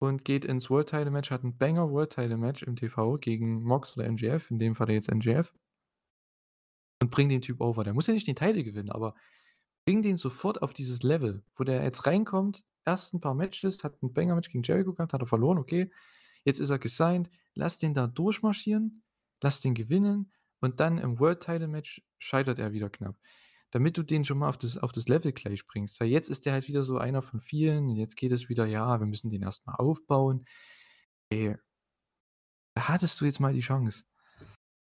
und 0.01 0.25
geht 0.25 0.45
ins 0.45 0.69
World 0.71 0.89
Title 0.89 1.11
Match, 1.11 1.29
hat 1.29 1.43
'n 1.43 1.57
Banger 1.59 1.91
World 1.91 2.11
Title 2.11 2.37
Match 2.37 2.63
im 2.63 2.75
TV 2.75 3.17
gegen 3.19 3.61
Mox 3.63 3.95
oder 3.95 4.07
MJF, 4.07 4.49
in 4.49 4.57
dem 4.57 4.73
Fall 4.73 4.89
jetzt 4.89 5.11
MJF. 5.13 5.53
Und 7.01 7.09
bringt 7.09 7.31
den 7.31 7.41
Typ 7.41 7.61
over. 7.61 7.83
Der 7.83 7.93
muss 7.93 8.07
ja 8.07 8.13
nicht 8.13 8.27
den 8.27 8.35
Title 8.35 8.63
gewinnen, 8.63 8.91
aber 8.91 9.15
bring 9.85 10.01
den 10.03 10.17
sofort 10.17 10.61
auf 10.61 10.73
dieses 10.73 11.03
Level, 11.03 11.43
wo 11.55 11.63
der 11.63 11.83
jetzt 11.83 12.05
reinkommt, 12.05 12.63
ersten 12.85 13.19
paar 13.21 13.33
Matches, 13.35 13.83
hat 13.83 14.01
'n 14.03 14.13
Banger 14.13 14.35
Match 14.35 14.49
gegen 14.51 14.63
Jericho 14.63 14.93
gehabt, 14.93 15.13
hat 15.13 15.21
er 15.21 15.27
verloren, 15.27 15.57
okay. 15.57 15.91
Jetzt 16.45 16.59
ist 16.59 16.69
er 16.71 16.79
gesigned. 16.79 17.29
Lass 17.55 17.79
den 17.79 17.93
da 17.93 18.07
durchmarschieren, 18.07 19.03
lass 19.43 19.61
den 19.61 19.73
gewinnen 19.75 20.31
und 20.61 20.79
dann 20.79 20.97
im 20.99 21.19
World 21.19 21.41
Title 21.41 21.67
Match 21.67 22.03
scheitert 22.19 22.59
er 22.59 22.73
wieder 22.73 22.89
knapp. 22.89 23.17
Damit 23.71 23.97
du 23.97 24.03
den 24.03 24.25
schon 24.25 24.37
mal 24.37 24.49
auf 24.49 24.57
das 24.57 24.77
auf 24.77 24.91
das 24.91 25.07
Level 25.07 25.31
gleich 25.31 25.65
bringst. 25.65 25.99
Weil 25.99 26.09
jetzt 26.09 26.29
ist 26.29 26.45
der 26.45 26.53
halt 26.53 26.67
wieder 26.67 26.83
so 26.83 26.97
einer 26.97 27.21
von 27.21 27.39
vielen 27.39 27.89
und 27.89 27.95
jetzt 27.97 28.17
geht 28.17 28.31
es 28.31 28.49
wieder: 28.49 28.65
„Ja, 28.65 28.99
wir 28.99 29.07
müssen 29.07 29.29
den 29.29 29.43
erst 29.43 29.65
mal 29.65 29.75
aufbauen.“ 29.75 30.45
Ey 31.31 31.55
da 32.75 32.87
hattest 32.87 33.19
du 33.19 33.25
jetzt 33.25 33.39
mal 33.39 33.53
die 33.53 33.59
Chance, 33.61 34.03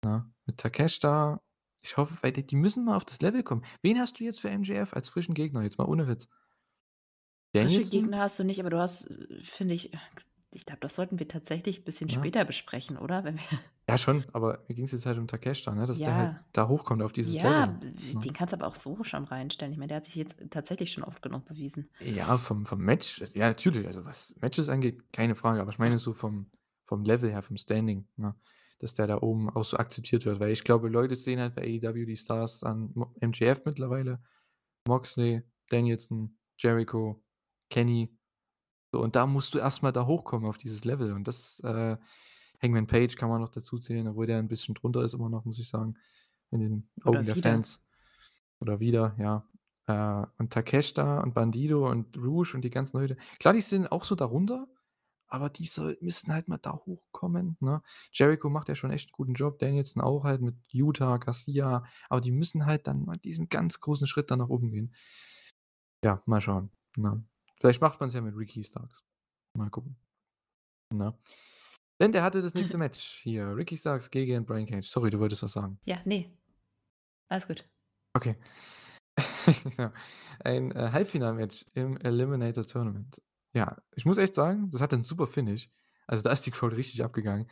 ne? 0.03 0.29
Mit 0.45 0.57
Takeshita, 0.57 1.41
ich 1.83 1.97
hoffe 1.97 2.17
weil 2.21 2.31
die 2.31 2.45
die 2.45 2.55
müssen 2.55 2.85
mal 2.85 2.95
auf 2.95 3.05
das 3.05 3.21
Level 3.21 3.43
kommen. 3.43 3.63
Wen 3.81 3.99
hast 3.99 4.19
du 4.19 4.23
jetzt 4.23 4.41
für 4.41 4.49
MJF 4.49 4.93
als 4.93 5.09
frischen 5.09 5.35
Gegner, 5.35 5.63
jetzt 5.63 5.77
mal 5.77 5.87
ohne 5.87 6.07
Witz? 6.07 6.27
Frische? 7.53 7.81
Gegner 7.81 8.19
hast 8.19 8.39
du 8.39 8.43
nicht, 8.43 8.59
aber 8.59 8.69
du 8.69 8.79
hast, 8.79 9.09
äh, 9.09 9.41
finde 9.41 9.73
ich 9.73 9.91
ich 10.57 10.65
glaube, 10.65 10.81
das 10.81 10.95
sollten 10.95 11.19
wir 11.19 11.27
tatsächlich 11.27 11.85
bisschen 11.85 12.09
Ja. 12.09 12.15
später 12.17 12.43
besprechen, 12.45 12.97
oder? 12.97 13.23
Wenn 13.23 13.35
wir 13.35 13.59
Ja, 13.89 13.97
schon, 13.97 14.25
aber 14.33 14.65
mir 14.67 14.75
ging's 14.75 14.91
jetzt 14.91 15.05
halt 15.05 15.17
um 15.17 15.27
Takeshita, 15.27 15.73
ne, 15.73 15.85
dass 15.85 16.01
der 16.01 16.15
halt 16.15 16.31
Ja. 16.31 16.45
da 16.51 16.67
hochkommt 16.67 17.01
auf 17.01 17.13
dieses 17.13 17.35
Ja, 17.35 17.43
Level, 17.43 17.79
w 17.81 18.13
ne? 18.15 18.21
den 18.21 18.33
kannst 18.33 18.51
du 18.53 18.57
aber 18.57 18.67
auch 18.67 18.75
so 18.75 19.03
schon 19.03 19.23
reinstellen. 19.23 19.71
Ich 19.71 19.77
meine, 19.77 19.87
der 19.89 19.97
hat 19.97 20.05
sich 20.05 20.15
jetzt 20.15 20.37
tatsächlich 20.49 20.91
schon 20.91 21.03
oft 21.03 21.21
genug 21.21 21.45
bewiesen. 21.45 21.89
Ja, 21.99 22.37
vom 22.37 22.65
vom 22.65 22.79
Match 22.79 23.19
ja, 23.33 23.47
natürlich, 23.47 23.87
also, 23.87 24.03
was 24.05 24.35
Matches 24.41 24.69
angeht, 24.69 25.11
keine 25.13 25.35
Frage, 25.35 25.61
aber 25.61 25.71
ich 25.71 25.79
meine 25.79 25.95
Ja. 25.95 25.99
so 25.99 26.13
vom 26.13 26.51
vom 26.85 27.03
Level 27.03 27.29
her, 27.29 27.41
vom 27.41 27.57
Standing, 27.57 28.07
ne, 28.17 28.35
dass 28.79 28.93
der 28.93 29.07
da 29.07 29.21
oben 29.21 29.49
auch 29.49 29.63
so 29.63 29.77
akzeptiert 29.77 30.25
wird, 30.25 30.39
weil 30.39 30.51
ich 30.51 30.63
glaube, 30.63 30.89
Leute 30.89 31.15
sehen 31.15 31.39
halt 31.39 31.55
bei 31.55 31.63
AEW 31.63 32.05
die 32.05 32.15
Stars 32.15 32.63
an 32.63 32.91
Mo 32.93 33.13
MJF 33.21 33.61
mittlerweile, 33.65 34.21
Moxley, 34.87 35.43
Danielson, 35.69 36.37
Jericho, 36.57 37.23
Kenny. 37.69 38.16
So, 38.93 39.01
und 39.01 39.15
da 39.15 39.25
musst 39.25 39.53
du 39.53 39.59
erst 39.59 39.83
mal 39.83 39.91
da 39.91 40.05
hochkommen 40.05 40.47
auf 40.47 40.57
dieses 40.57 40.85
Level 40.85 41.11
und 41.13 41.27
das, 41.27 41.59
äh 41.61 41.97
Hangman 42.61 42.87
Page 42.87 43.15
kann 43.17 43.29
man 43.29 43.41
noch 43.41 43.49
dazu 43.49 43.77
zählen, 43.77 44.07
obwohl 44.07 44.25
der 44.25 44.39
'n 44.39 44.47
bisschen 44.47 44.73
drunter 44.75 45.01
ist 45.03 45.13
immer 45.13 45.29
noch, 45.29 45.45
muss 45.45 45.59
ich 45.59 45.69
sagen, 45.69 45.95
in 46.51 46.59
den 46.61 46.89
Augen 47.03 47.25
der. 47.25 47.35
Fans. 47.37 47.83
Oder 48.61 48.79
wieder, 48.81 49.15
ja. 49.19 49.47
Äh, 49.87 50.27
und 50.39 50.53
Takeshita 50.53 51.21
und 51.21 51.33
Bandido 51.35 51.89
und 51.91 52.17
Rouge 52.17 52.53
und 52.55 52.63
die 52.63 52.69
ganzen 52.71 52.97
Leute 52.99 53.17
klar, 53.39 53.53
die 53.55 53.61
sind 53.61 53.91
auch 53.91 54.03
so 54.05 54.15
darunter, 54.15 54.67
aber 55.27 55.49
die 55.51 55.65
soll 55.67 55.97
müssten 56.01 56.33
halt 56.33 56.47
mal 56.49 56.57
da 56.59 56.73
hochkommen, 56.73 57.57
ne? 57.61 57.81
Jericho 58.13 58.49
macht 58.49 58.69
ja 58.69 58.75
schon 58.75 58.91
echt 58.91 59.09
'n 59.11 59.13
guten 59.13 59.33
Job, 59.35 59.59
Danielson 59.59 60.03
auch 60.03 60.23
halt 60.25 60.41
mit 60.41 60.55
Yuta, 60.71 61.17
Garcia, 61.17 61.85
aber 62.09 62.21
die 62.21 62.31
müssen 62.31 62.65
halt 62.67 62.87
dann 62.87 63.05
mal 63.05 63.17
diesen 63.17 63.49
ganz 63.49 63.79
großen 63.81 64.07
Schritt 64.07 64.31
da 64.31 64.37
nach 64.37 64.49
oben 64.49 64.71
gehen. 64.71 64.93
Ja, 66.03 66.21
mal 66.25 66.41
schauen, 66.41 66.69
ne? 66.95 67.27
Vielleicht 67.59 67.81
macht 67.81 67.99
man's 67.99 68.13
ja 68.13 68.21
mit 68.21 68.35
Ricky 68.35 68.63
Starks. 68.63 69.03
Mal 69.57 69.69
gucken. 69.69 69.97
Ne? 70.93 71.17
Denn 71.99 72.11
der 72.11 72.23
hatte 72.23 72.41
das 72.41 72.53
nächste 72.53 72.77
Match 72.77 73.21
hier, 73.23 73.55
Ricky 73.55 73.77
Starks 73.77 74.09
gegen 74.11 74.45
Brian 74.45 74.65
Cage. 74.65 74.87
Sorry, 74.87 75.09
du 75.09 75.19
wolltest 75.19 75.43
was 75.43 75.53
sagen. 75.53 75.79
Ja, 75.85 75.99
ne. 76.05 76.31
Alles 77.29 77.47
gut. 77.47 77.67
Okay. 78.15 78.35
Ja. 79.77 79.91
Ein, 80.43 80.71
äh, 80.71 80.91
Halbfinalmatch 80.91 81.65
im 81.73 81.97
Eliminator 81.97 82.65
Tournament. 82.65 83.21
Ja, 83.53 83.77
ich 83.95 84.05
muss 84.05 84.17
echt 84.17 84.35
sagen, 84.35 84.69
das 84.69 84.81
hatte 84.81 84.95
'n 84.95 85.03
super 85.03 85.27
Finish. 85.27 85.69
Also, 86.05 86.23
da 86.23 86.31
ist 86.31 86.45
die 86.45 86.51
Crowd 86.51 86.75
richtig 86.75 87.03
abgegangen. 87.03 87.49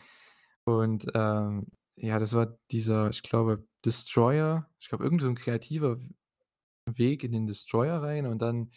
Und, 0.65 1.07
ähm, 1.15 1.67
ja, 1.97 2.19
das 2.19 2.33
war 2.33 2.57
dieser, 2.71 3.09
ich 3.09 3.23
glaube, 3.23 3.67
Destroyer. 3.85 4.69
Ich 4.79 4.89
glaube, 4.89 5.03
irgend 5.03 5.21
so 5.21 5.33
kreativer 5.33 5.97
Weg 6.87 7.23
in 7.23 7.31
den 7.31 7.47
Destroyer 7.47 8.01
rein 8.03 8.27
und 8.27 8.39
dann 8.39 8.69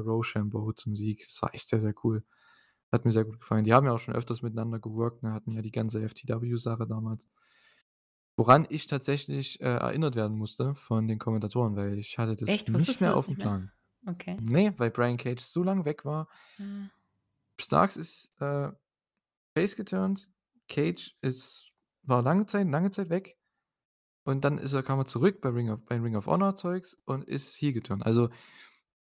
Roshambo 0.00 0.72
zum 0.72 0.96
Sieg. 0.96 1.24
Das 1.26 1.42
war 1.42 1.54
echt 1.54 1.68
sehr, 1.68 1.80
sehr 1.80 1.94
cool. 2.04 2.24
Hat 2.92 3.04
mir 3.04 3.12
sehr 3.12 3.24
gut 3.24 3.40
gefallen. 3.40 3.64
Die 3.64 3.74
haben 3.74 3.86
ja 3.86 3.92
auch 3.92 3.98
schon 3.98 4.14
öfters 4.14 4.42
miteinander 4.42 4.78
geworkt, 4.78 5.22
ne, 5.22 5.32
hatten 5.32 5.50
ja 5.50 5.62
die 5.62 5.72
ganze 5.72 6.06
FTW-Sache 6.08 6.86
damals. 6.86 7.28
Woran 8.36 8.66
ich 8.68 8.86
tatsächlich, 8.86 9.60
äh, 9.60 9.64
erinnert 9.64 10.14
werden 10.14 10.36
musste 10.36 10.74
von 10.74 11.08
den 11.08 11.18
Kommentatoren, 11.18 11.74
weil 11.74 11.98
ich 11.98 12.18
hatte 12.18 12.36
das 12.36 12.48
Echt? 12.48 12.68
nicht 12.68 13.00
mehr 13.00 13.10
das 13.10 13.18
aufm 13.18 13.30
nicht 13.30 13.38
mehr? 13.38 13.46
Plan. 13.46 13.72
Okay. 14.06 14.36
Ne, 14.40 14.74
weil 14.76 14.90
Brian 14.90 15.16
Cage 15.16 15.40
so 15.40 15.62
lang 15.62 15.84
weg 15.84 16.04
war. 16.04 16.28
Ah. 16.60 16.90
Starks 17.58 17.96
ist, 17.96 18.30
äh, 18.40 18.70
face 19.54 19.74
geturnt. 19.74 20.30
Cage 20.68 21.16
ist 21.22 21.72
war 22.06 22.22
lange 22.22 22.46
Zeit 22.46 22.68
lange 22.68 22.90
Zeit 22.90 23.10
weg. 23.10 23.36
Und 24.24 24.44
dann 24.44 24.58
ist 24.58 24.72
er 24.72 24.82
kam 24.82 24.98
er 24.98 25.06
zurück 25.06 25.40
bei 25.40 25.50
Ring 25.50 25.70
of 25.70 25.84
bei 25.84 26.00
Ring 26.00 26.16
of 26.16 26.26
Honor 26.26 26.54
Zeugs 26.56 26.94
und 27.04 27.24
ist 27.24 27.54
heel 27.56 27.72
geturnt. 27.72 28.04
Also, 28.04 28.28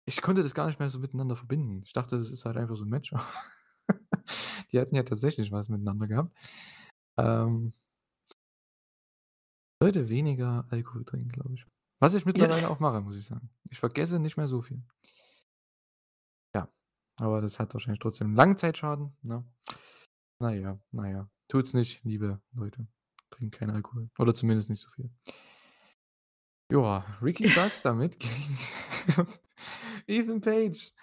ich 0.07 0.21
konnte 0.21 0.41
das 0.41 0.53
gar 0.55 0.67
nicht 0.67 0.79
mehr 0.79 0.89
so 0.89 0.99
miteinander 0.99 1.35
verbinden. 1.35 1.83
Ich 1.83 1.91
dachte, 1.93 2.17
das 2.17 2.31
ist 2.31 2.45
halt 2.45 2.57
einfach 2.57 2.75
so 2.75 2.83
'n 2.83 2.89
Match. 2.89 3.11
Die 4.71 4.79
hatten 4.79 4.95
ja 4.95 5.03
tatsächlich 5.03 5.51
was 5.51 5.69
miteinander 5.69 6.07
gehabt. 6.07 6.35
Ähm 7.17 7.73
sollte 9.81 10.09
weniger 10.09 10.65
Alkohol 10.69 11.05
trinken, 11.05 11.29
glaube 11.29 11.53
ich. 11.55 11.65
Was 11.99 12.13
ich 12.15 12.25
mittlerweile 12.25 12.69
auch 12.69 12.79
mache, 12.79 13.01
muss 13.01 13.15
ich 13.15 13.25
sagen. 13.25 13.49
Ich 13.69 13.79
vergesse 13.79 14.19
nicht 14.19 14.37
mehr 14.37 14.47
so 14.47 14.61
viel. 14.61 14.81
Ja, 16.55 16.69
aber 17.17 17.41
das 17.41 17.59
hat 17.59 17.73
wahrscheinlich 17.73 17.99
trotzdem 17.99 18.33
Langzeitschaden, 18.33 19.15
ne? 19.21 19.43
Na 20.39 20.53
ja, 20.53 20.79
na 20.91 21.09
ja. 21.09 21.29
Tut's 21.49 21.73
nicht, 21.73 22.03
liebe 22.03 22.41
Leute. 22.53 22.87
Trinkt 23.29 23.55
keinen 23.57 23.71
Alkohol 23.71 24.09
oder 24.17 24.33
zumindest 24.33 24.69
nicht 24.69 24.81
so 24.81 24.89
viel. 24.89 25.09
Joa, 26.71 27.05
Ricky 27.21 27.47
Starks 27.49 27.81
damit 27.81 28.19
gegen 28.19 28.57
Ethan 30.07 30.41
Page 30.41 30.93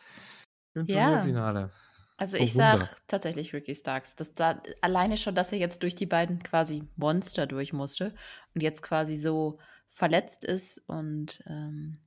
im 0.75 0.89
Ja. 0.89 1.39
Turnierfinale. 1.41 1.73
Also, 2.19 2.37
Oh 2.39 2.45
ich 2.45 2.55
Wunder. 2.55 2.89
sage 2.89 2.97
tatsächlich 3.09 3.55
Ricky 3.55 3.75
Starks. 3.75 4.17
Das 4.17 4.35
da 4.35 4.63
alleine 4.83 5.19
schon, 5.19 5.35
dass 5.35 5.53
er 5.53 5.59
jetzt 5.59 5.83
durch 5.83 5.97
die 5.97 6.07
beiden 6.07 6.43
quasi 6.43 6.85
Monster 6.97 7.47
durch 7.47 7.73
musste 7.73 8.15
und 8.55 8.63
jetzt 8.63 8.83
quasi 8.83 9.17
so 9.17 9.59
verletzt 9.91 10.45
ist 10.45 10.79
und, 10.89 11.43
ähm, 11.49 12.01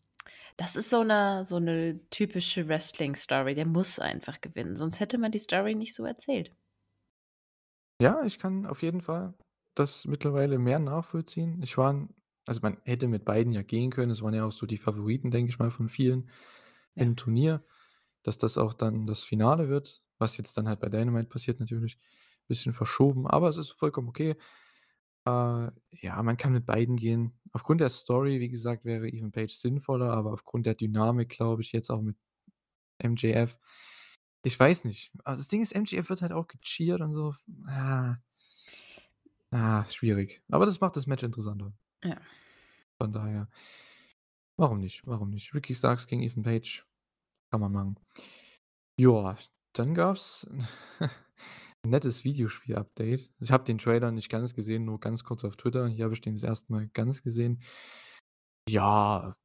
das 0.58 0.76
ist 0.78 0.90
so 0.92 1.04
'ne 1.04 1.46
so 1.46 1.60
'ne 1.60 2.02
typische 2.12 2.68
Wrestling-Story. 2.70 3.56
Der 3.56 3.66
muss 3.68 4.00
einfach 4.00 4.42
gewinnen, 4.42 4.76
sonst 4.78 5.00
hätte 5.02 5.18
man 5.20 5.32
die 5.32 5.40
Story 5.40 5.76
nicht 5.76 5.96
so 5.96 6.06
erzählt. 6.06 6.56
Ja, 8.02 8.24
ich 8.24 8.38
kann 8.38 8.68
auf 8.68 8.84
jeden 8.84 9.02
Fall 9.02 9.34
das 9.74 10.06
mittlerweile 10.06 10.60
mehr 10.60 10.78
nachvollziehen. 10.80 11.62
Ich 11.64 11.78
war 11.78 12.08
also, 12.46 12.62
man 12.62 12.78
hätte 12.86 13.08
mit 13.10 13.26
beiden 13.26 13.52
ja 13.52 13.62
gehen 13.64 13.90
können. 13.90 14.12
Es 14.12 14.22
waren 14.22 14.34
ja 14.34 14.46
auch 14.46 14.52
so 14.54 14.66
die 14.68 14.78
Favoriten, 14.78 15.32
denke 15.32 15.50
ich 15.50 15.60
mal, 15.60 15.70
von 15.72 15.90
vielen 15.90 16.30
Ja. 16.98 17.04
im 17.04 17.16
Turnier, 17.16 17.64
dass 18.24 18.38
das 18.38 18.58
auch 18.58 18.74
dann 18.74 19.08
das 19.08 19.24
Finale 19.24 19.70
wird, 19.70 20.04
was 20.18 20.38
jetzt 20.38 20.58
dann 20.58 20.68
halt 20.68 20.80
bei 20.80 20.90
Dynamite 20.90 21.30
passiert 21.30 21.60
natürlich. 21.60 21.98
Bisschen 22.48 22.74
verschoben, 22.74 23.28
aber 23.28 23.50
es 23.50 23.58
ist 23.58 23.72
vollkommen 23.72 24.10
okay. 24.10 24.36
Äh, 25.26 25.72
ja, 25.92 26.24
man 26.24 26.38
kann 26.38 26.54
mit 26.54 26.66
beiden 26.66 26.96
gehen. 26.96 27.38
Aufgrund 27.52 27.82
der 27.82 27.90
Story, 27.90 28.40
wie 28.40 28.50
gesagt, 28.50 28.86
wäre 28.86 29.08
Ethan 29.08 29.32
Page 29.32 29.54
sinnvoller, 29.54 30.14
aber 30.14 30.32
aufgrund 30.34 30.66
der 30.66 30.76
Dynamik 30.76 31.30
glaube 31.30 31.62
ich 31.62 31.72
jetzt 31.74 31.90
auch 31.90 32.02
mit 32.02 32.16
MJF 33.04 33.60
ich 34.48 34.58
weiß 34.58 34.86
nicht. 34.86 35.12
Also, 35.26 35.42
das 35.42 35.50
Ding 35.50 35.62
ist, 35.62 35.76
MJF 35.76 36.10
wird 36.10 36.22
halt 36.22 36.32
auch 36.32 36.48
gecheert 36.48 37.02
und 37.02 37.14
so. 37.14 37.36
Ah. 37.68 38.16
Ah, 39.52 39.86
schwierig. 39.90 40.42
Aber 40.50 40.66
das 40.66 40.80
macht 40.80 40.96
das 40.96 41.06
Match 41.06 41.24
interessanter. 41.24 41.74
Ja. 42.02 42.18
Von 42.98 43.12
daher 43.12 43.50
warum 44.58 44.80
nicht? 44.80 45.06
Warum 45.06 45.30
nicht? 45.30 45.54
Ricky 45.54 45.76
Starks 45.76 46.08
gegen 46.08 46.24
Ethan 46.24 46.44
Page. 46.44 46.86
Kann 47.52 47.62
man 47.62 47.72
machen. 47.72 48.00
Joa, 49.00 49.38
dann 49.74 49.94
gab's 49.94 50.48
'n 51.84 51.90
nettes 51.90 52.24
Videospiel-Update. 52.24 53.32
Ich 53.40 53.52
habe 53.52 53.64
den 53.64 53.78
Trailer 53.78 54.12
nicht 54.12 54.30
ganz 54.30 54.54
gesehen, 54.54 54.86
nur 54.86 55.00
ganz 55.00 55.24
kurz 55.24 55.44
auf 55.46 55.56
Twitter. 55.56 55.88
Hier 55.88 56.06
habe 56.06 56.14
ich 56.14 56.22
den 56.22 56.36
das 56.36 56.44
1. 56.44 56.70
Mal 56.70 56.88
ganz 56.90 57.22
gesehen. 57.24 57.62
Ja. 58.70 59.36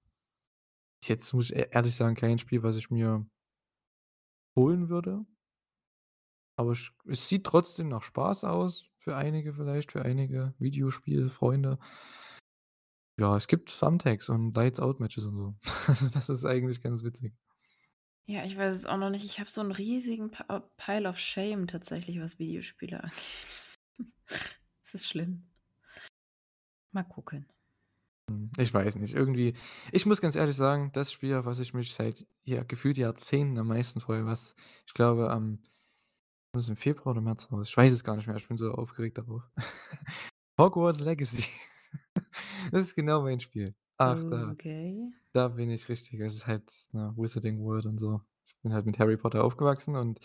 Jetzt 1.04 1.32
muss 1.34 1.50
ich 1.50 1.56
e 1.56 1.68
ehrlich 1.70 1.94
sagen, 1.94 2.14
kein 2.14 2.38
Spiel, 2.38 2.62
was 2.62 2.76
ich 2.76 2.90
mir 2.90 3.26
holen 4.56 4.88
würde. 4.88 5.24
Aber 6.56 6.72
es 6.72 7.28
sieht 7.28 7.44
trotzdem 7.44 7.88
nach 7.88 8.02
Spaß 8.02 8.44
aus 8.44 8.84
für 8.98 9.16
einige 9.16 9.54
vielleicht, 9.54 9.92
für 9.92 10.02
einige 10.02 10.54
Videospielfreunde. 10.58 11.78
Ja, 13.22 13.36
es 13.36 13.46
gibt 13.46 13.78
Thumbtacks 13.78 14.28
und 14.28 14.52
Lights 14.56 14.80
Out 14.80 14.98
Matches 14.98 15.26
und 15.26 15.36
so. 15.36 15.54
Also, 15.86 16.08
das 16.12 16.28
ist 16.28 16.44
eigentlich 16.44 16.82
ganz 16.82 17.04
witzig. 17.04 17.32
Ja, 18.26 18.44
ich 18.44 18.56
weiß 18.56 18.74
es 18.74 18.84
auch 18.84 18.96
noch 18.96 19.10
nicht. 19.10 19.24
Ich 19.24 19.38
habe 19.38 19.48
so 19.48 19.60
'n 19.60 19.70
riesigen 19.70 20.32
äh, 20.48 20.58
Pile 20.76 21.08
of 21.08 21.20
Shame 21.20 21.68
tatsächlich, 21.68 22.18
was 22.20 22.40
Videospiele 22.40 23.00
angeht. 23.04 23.78
Es 24.82 24.94
ist 24.94 25.06
schlimm. 25.06 25.44
Mal 26.90 27.04
gucken. 27.04 27.46
Hm, 28.28 28.50
ich 28.58 28.74
weiß 28.74 28.96
nicht. 28.96 29.14
Irgendwie 29.14 29.54
ich 29.92 30.04
muss 30.04 30.20
ganz 30.20 30.34
ehrlich 30.34 30.56
sagen, 30.56 30.90
das 30.92 31.12
Spiel, 31.12 31.36
auf 31.36 31.44
was 31.44 31.60
ich 31.60 31.74
mich 31.74 31.94
seit, 31.94 32.26
ja, 32.42 32.64
gefühlt 32.64 32.98
Jahrzehnten 32.98 33.56
am 33.56 33.68
meisten 33.68 34.00
freue, 34.00 34.26
was 34.26 34.56
ich 34.84 34.94
glaube, 34.94 35.30
am 35.30 35.60
ist 36.56 36.68
im 36.68 36.76
Februar 36.76 37.12
oder 37.12 37.20
März 37.20 37.52
raus? 37.52 37.68
Ich 37.68 37.76
weiß 37.76 37.92
es 37.92 38.02
gar 38.02 38.16
nicht 38.16 38.26
mehr. 38.26 38.36
Ich 38.36 38.48
bin 38.48 38.56
so 38.56 38.72
aufgeregt 38.72 39.16
darauf. 39.18 39.42
Hogwarts 40.58 40.98
Legacy. 40.98 41.44
Das 42.72 42.80
ist 42.84 42.94
genau 42.94 43.20
mein 43.20 43.38
Spiel. 43.38 43.74
Ach, 43.98 44.24
da 44.30 44.50
Okay. 44.50 45.12
da 45.32 45.48
bin 45.48 45.70
ich 45.70 45.88
richtig 45.88 46.20
es 46.20 46.34
ist 46.34 46.46
halt, 46.48 46.72
ne, 46.92 47.14
Wizarding 47.16 47.60
World 47.60 47.86
und 47.86 47.98
so. 47.98 48.22
Ich 48.46 48.56
bin 48.62 48.72
halt 48.74 48.86
mit 48.86 48.98
Harry 48.98 49.16
Potter 49.18 49.44
aufgewachsen 49.44 49.96
und 49.96 50.20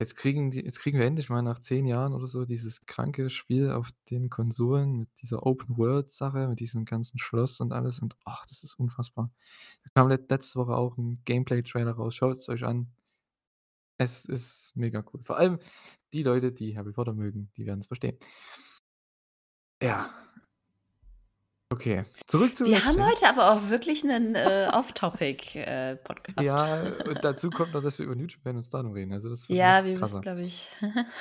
jetzt 0.00 0.16
kriegen 0.16 0.50
die 0.50 0.60
jetzt 0.64 0.80
kriegen 0.80 0.98
wir 0.98 1.06
endlich 1.06 1.28
mal 1.30 1.42
nach 1.42 1.60
10 1.60 1.84
Jahren 1.86 2.14
oder 2.14 2.26
so 2.26 2.44
dieses 2.44 2.84
kranke 2.86 3.30
Spiel 3.30 3.70
auf 3.70 3.90
den 4.10 4.28
Konsolen 4.28 4.96
mit 4.96 5.08
dieser 5.22 5.46
Open-World-Sache, 5.46 6.48
mit 6.48 6.58
diesem 6.60 6.84
ganzen 6.84 7.18
Schloss 7.18 7.60
und 7.60 7.72
alles 7.72 8.00
und 8.00 8.16
ach, 8.24 8.44
das 8.46 8.64
ist 8.64 8.74
unfassbar. 8.74 9.30
Da 9.84 9.90
kam 9.94 10.08
let 10.08 10.28
letzte 10.30 10.58
Woche 10.58 10.74
auch 10.76 10.98
'n 10.98 11.20
Gameplay-Trailer 11.24 11.92
raus. 11.92 12.16
Schaut's 12.16 12.48
euch 12.48 12.64
an. 12.64 12.94
Es 14.00 14.24
ist 14.24 14.72
mega 14.74 15.04
cool. 15.12 15.22
Vor 15.24 15.36
allem 15.36 15.58
die 16.12 16.22
Leute, 16.24 16.52
die 16.52 16.76
Harry 16.76 16.92
Potter 16.92 17.12
mögen, 17.14 17.50
die 17.56 17.66
werden's 17.66 17.86
verstehen. 17.86 18.18
Ja. 19.82 20.10
Okay, 21.74 22.04
zurück 22.28 22.54
zu 22.54 22.64
Wir 22.64 22.84
haben 22.84 23.04
heute 23.04 23.26
aber 23.28 23.52
auch 23.52 23.68
wirklich 23.68 24.04
'nen, 24.04 24.36
äh, 24.36 24.68
Off-Topic, 24.72 25.58
äh. 25.58 25.98
Ja, 26.40 26.82
und 26.82 27.24
dazu 27.24 27.50
kommt 27.50 27.74
noch, 27.74 27.82
dass 27.82 27.98
wir 27.98 28.06
über 28.06 28.14
New 28.14 28.26
Japan 28.26 28.56
und 28.56 28.64
Stardom 28.64 28.92
reden. 28.92 29.12
Also, 29.12 29.28
das 29.28 29.44
Ja, 29.48 29.84
wir 29.84 29.98
müssen, 29.98 30.20
glaube 30.20 30.42
ich 30.42 30.68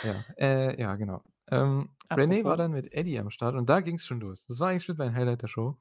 Ja, 0.04 0.24
äh, 0.38 0.80
ja, 0.80 0.96
genau. 0.96 1.24
Ähm, 1.50 1.89
René 2.12 2.44
war 2.44 2.56
dann 2.56 2.72
mit 2.72 2.94
Eddie 2.94 3.18
am 3.20 3.32
Start 3.32 3.56
und 3.56 3.68
da 3.68 3.82
ging's 3.82 4.06
schon 4.06 4.20
los. 4.20 4.46
Das 4.46 4.60
war 4.60 4.70
eigentlich 4.70 4.88
mit 4.88 5.00
mein 5.00 5.16
Highlight 5.16 5.42
der 5.42 5.48
Show 5.48 5.80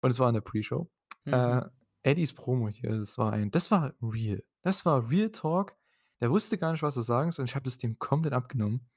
und 0.00 0.10
es 0.10 0.18
war 0.18 0.28
in 0.28 0.34
der 0.34 0.40
Pre-Show. 0.40 0.90
Mhm. 1.24 1.32
Äh, 1.32 1.62
Eddies 2.02 2.32
Promo 2.32 2.68
hier, 2.68 2.98
das 2.98 3.16
war 3.16 3.32
ein 3.32 3.50
das 3.52 3.70
war 3.70 3.94
real. 4.02 4.42
Das 4.62 4.84
war 4.84 5.08
Real 5.08 5.30
Talk. 5.30 5.76
Der 6.20 6.30
wusste 6.30 6.58
gar 6.58 6.72
nicht, 6.72 6.82
was 6.82 6.96
er 6.96 7.02
sagen 7.04 7.30
soll 7.30 7.44
und 7.44 7.48
ich 7.48 7.54
habe 7.54 7.64
das 7.64 7.78
dem 7.78 7.98
komplett 7.98 8.32
abgenommen. 8.32 8.88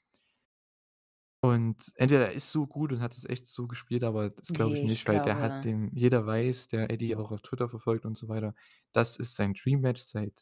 Und 1.43 1.91
entweder 1.97 2.27
er 2.29 2.33
ist 2.33 2.51
so 2.51 2.65
gut 2.67 2.93
und 2.93 3.01
hat 3.01 3.11
das 3.17 3.25
echt 3.25 3.47
so 3.47 3.67
gespielt, 3.67 4.03
aber 4.05 4.29
das 4.29 4.53
glaube 4.53 4.75
ich 4.75 4.81
Ne, 4.81 4.85
ich 4.85 4.95
nicht, 4.95 5.07
weil 5.07 5.19
der 5.19 5.41
hat 5.41 5.65
glaube 5.65 5.65
den 5.65 5.91
jeder 5.93 6.25
weiß, 6.25 6.69
der 6.69 6.89
Eddie 6.89 7.17
auch 7.17 7.31
auf 7.33 7.41
Twitter 7.41 7.67
verfolgt 7.69 8.05
und 8.05 8.17
so 8.17 8.29
weiter, 8.29 8.55
das 8.93 9.17
ist 9.17 9.35
sein 9.35 9.53
Dream 9.53 9.81
Match 9.81 10.01
seit 10.01 10.33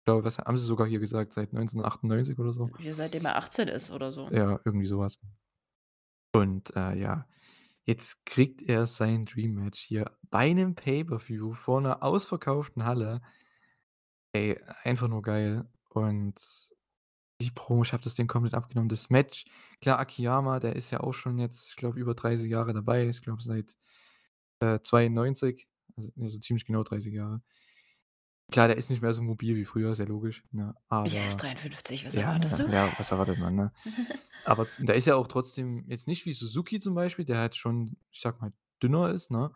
ich 0.00 0.06
glaube, 0.06 0.24
was 0.24 0.38
haben 0.38 0.56
sie 0.58 0.66
sogar 0.66 0.86
hier 0.88 1.00
gesagt, 1.00 1.32
seit 1.32 1.52
1998 1.52 2.38
oder 2.38 2.52
so. 2.54 2.72
Ja, 2.78 2.94
seitdem 2.94 3.24
er 3.26 3.36
18 3.36 3.68
ist 3.68 3.90
oder 3.90 4.12
so. 4.12 4.30
Ja, 4.30 4.60
irgendwie 4.64 4.86
so 4.86 4.98
was. 4.98 5.18
Und, 6.34 6.74
äh, 6.76 6.94
ja, 6.98 7.26
Jetzt 7.86 8.26
kriegt 8.26 8.62
er 8.62 8.86
sein 8.86 9.24
Dream 9.24 9.54
Match 9.54 9.80
hier 9.80 10.16
bei 10.30 10.52
'nem 10.52 10.76
Pay-per-View 10.76 11.54
vor 11.54 11.80
'ner 11.80 12.04
ausverkauften 12.04 12.84
Halle. 12.84 13.22
Ey, 14.32 14.58
einfach 14.84 15.08
nur 15.08 15.22
geil. 15.22 15.68
Und 15.90 16.34
die 17.40 17.50
Promo, 17.50 17.82
ich 17.82 17.92
habe 17.92 18.02
das 18.02 18.14
Ding 18.14 18.26
komplett 18.26 18.54
abgenommen. 18.54 18.88
Das 18.88 19.10
Match, 19.10 19.44
klar, 19.80 19.98
Akiyama, 19.98 20.60
der 20.60 20.76
ist 20.76 20.90
ja 20.90 21.00
auch 21.00 21.12
schon 21.12 21.38
jetzt, 21.38 21.68
ich 21.70 21.76
glaube, 21.76 21.98
über 21.98 22.14
30 22.14 22.50
Jahre 22.50 22.72
dabei. 22.72 23.08
Ich 23.08 23.22
glaube, 23.22 23.42
seit, 23.42 23.76
äh, 24.60 24.80
92, 24.80 25.68
also, 25.96 26.10
ne, 26.16 26.28
so 26.28 26.38
ziemlich 26.38 26.64
genau 26.64 26.82
30 26.82 27.12
Jahre. 27.14 27.42
Klar, 28.52 28.68
der 28.68 28.76
ist 28.76 28.90
nicht 28.90 29.02
mehr 29.02 29.12
so 29.12 29.22
mobil 29.22 29.56
wie 29.56 29.64
früher, 29.64 29.92
ja 29.92 30.04
logisch, 30.04 30.44
ne? 30.52 30.74
Aber 30.88 31.10
Ja, 31.12 31.20
er 31.20 31.28
ist 31.28 31.36
53, 31.42 32.06
was 32.06 32.14
ja, 32.14 32.22
erwartest 32.22 32.58
du? 32.60 32.68
ja, 32.70 32.92
was 32.96 33.10
erwartet 33.10 33.38
man, 33.38 33.54
ne? 33.56 33.72
Aber 34.44 34.70
der 34.78 34.94
ist 34.94 35.06
ja 35.06 35.16
auch 35.16 35.26
trotzdem 35.26 35.84
jetzt 35.88 36.06
nicht 36.06 36.24
wie 36.26 36.32
Suzuki 36.32 36.78
zum 36.78 36.94
Beispiel, 36.94 37.24
der 37.24 37.38
halt 37.38 37.56
schon, 37.56 37.96
ich 38.12 38.20
sage 38.20 38.38
mal, 38.40 38.52
dünner 38.80 39.10
ist, 39.10 39.32
ne? 39.32 39.50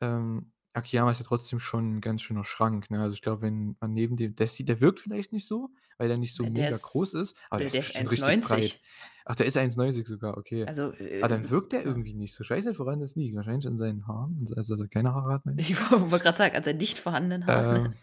Ähm, 0.00 0.52
Akiyama 0.74 1.10
ist 1.12 1.20
ja 1.20 1.26
trotzdem 1.26 1.58
schon 1.60 1.96
'n 1.98 2.00
ganz 2.00 2.22
schöner 2.22 2.44
Schrank, 2.44 2.90
ne? 2.90 3.00
Also, 3.00 3.14
ich 3.14 3.22
glaube, 3.22 3.42
wenn 3.42 3.76
man 3.80 3.92
neben 3.94 4.16
dem 4.16 4.34
der 4.36 4.46
sieht 4.48 4.68
der 4.68 4.80
wirkt 4.80 5.00
vielleicht 5.00 5.32
nicht 5.32 5.46
so, 5.46 5.70
weil 5.98 6.10
er 6.10 6.18
nicht 6.18 6.34
so 6.34 6.44
Ne, 6.44 6.50
der 6.52 6.68
mega 6.68 6.76
ist 6.76 6.78
groß 6.78 7.14
ist, 7.14 7.36
aber 7.50 7.60
der 7.60 7.66
ist 7.68 7.74
der 7.74 7.82
ist 7.82 7.94
bestimmt 7.94 8.10
richtig 8.10 8.40
breit. 8.40 8.72
1,90. 8.72 8.82
Ach, 9.24 9.36
der 9.36 9.46
ist 9.46 9.56
1,90 9.56 10.06
sogar, 10.06 10.36
okay. 10.38 10.66
Also, 10.66 10.92
Aber 11.20 11.28
dann 11.28 11.48
äh, 11.48 11.50
wirkt 11.50 11.72
der 11.72 11.84
irgendwie 11.84 12.14
nicht 12.14 12.34
so. 12.34 12.42
Ich 12.44 12.50
weiß 12.50 12.66
nicht, 12.66 12.78
woran 12.80 13.00
das 13.00 13.14
liegt. 13.16 13.36
Wahrscheinlich 13.36 13.66
an 13.66 13.76
seinen 13.78 14.06
Haaren, 14.08 14.40
also 14.56 14.74
dass 14.74 14.80
er 14.82 14.88
keine 14.88 15.14
Haare 15.14 15.32
hat, 15.34 15.46
meine 15.46 15.62
ich. 15.62 15.70
Ich 15.70 15.78
wo 15.90 16.10
wollte 16.10 16.24
grad 16.24 16.36
sagen, 16.36 16.56
an 16.56 16.62
seinen 16.64 16.78
nicht 16.78 16.98
vorhandenen 16.98 17.46
Haaren. 17.46 17.68
Ähm, 17.72 18.00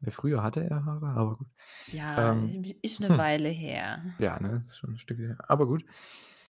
ja, 0.00 0.10
früher 0.12 0.42
hatte 0.42 0.62
er 0.64 0.84
Haare, 0.84 1.08
aber 1.08 1.36
gut. 1.38 1.48
Ja, 1.86 2.18
Ähm, 2.18 2.58
ist 2.82 3.00
'ne 3.00 3.16
hm. 3.16 3.18
Weile 3.18 3.48
her. 3.48 4.04
Ja, 4.18 4.40
ne, 4.40 4.64
ist 4.66 4.78
schon 4.78 4.92
'n 4.94 4.98
Stück 4.98 5.18
her. 5.18 5.38
Aber 5.48 5.66
gut, 5.68 5.84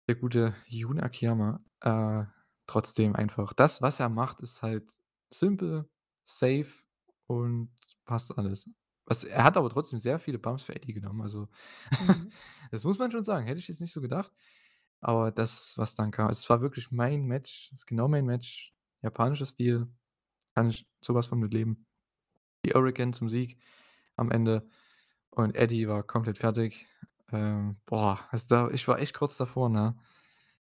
der 0.07 0.15
gute 0.15 0.55
Jun 0.67 0.99
Akiyama, 1.01 1.61
äh, 1.81 2.25
trotzdem 2.67 3.15
einfach 3.15 3.53
das, 3.53 3.81
was 3.81 3.99
er 4.01 4.09
macht, 4.09 4.41
ist 4.41 4.61
halt 4.63 4.91
simpel, 5.31 5.89
safe 6.25 6.67
und 7.27 7.71
passt 8.05 8.37
alles. 8.37 8.69
Was 9.05 9.23
er 9.23 9.43
hat 9.43 9.57
aber 9.57 9.69
trotzdem 9.69 9.99
sehr 9.99 10.19
viele 10.19 10.39
Bumps 10.39 10.63
für 10.63 10.75
Eddie 10.75 10.93
genommen, 10.93 11.21
also 11.21 11.47
Mhm. 11.99 12.31
das 12.71 12.83
muss 12.83 12.99
man 12.99 13.11
schon 13.11 13.23
sagen. 13.23 13.45
Hätte 13.47 13.59
ich 13.59 13.67
jetzt 13.67 13.81
nicht 13.81 13.93
so 13.93 14.01
gedacht. 14.01 14.31
Aber 15.01 15.31
das, 15.31 15.77
was 15.77 15.95
dann 15.95 16.11
kam 16.11 16.29
es 16.29 16.49
war 16.49 16.61
wirklich 16.61 16.91
mein 16.91 17.25
Match. 17.25 17.71
Ist 17.73 17.87
genau 17.87 18.07
mein 18.07 18.25
Match. 18.25 18.73
Japanischer 19.01 19.45
Stil, 19.45 19.87
kann 20.55 20.69
ich 20.69 20.87
so 21.03 21.15
was 21.15 21.27
von 21.27 21.39
mit 21.39 21.53
leben. 21.53 21.87
Die 22.65 22.73
Hurricane 22.73 23.13
zum 23.13 23.29
Sieg 23.29 23.59
am 24.17 24.31
Ende 24.31 24.69
und 25.31 25.55
Eddie 25.55 25.87
war 25.87 26.03
komplett 26.03 26.37
fertig. 26.39 26.87
Ähm, 27.31 27.77
boah, 27.85 28.27
also 28.31 28.47
da 28.49 28.69
ich 28.71 28.87
war 28.87 28.99
echt 28.99 29.15
kurz 29.15 29.37
davor, 29.37 29.69
ne? 29.69 29.97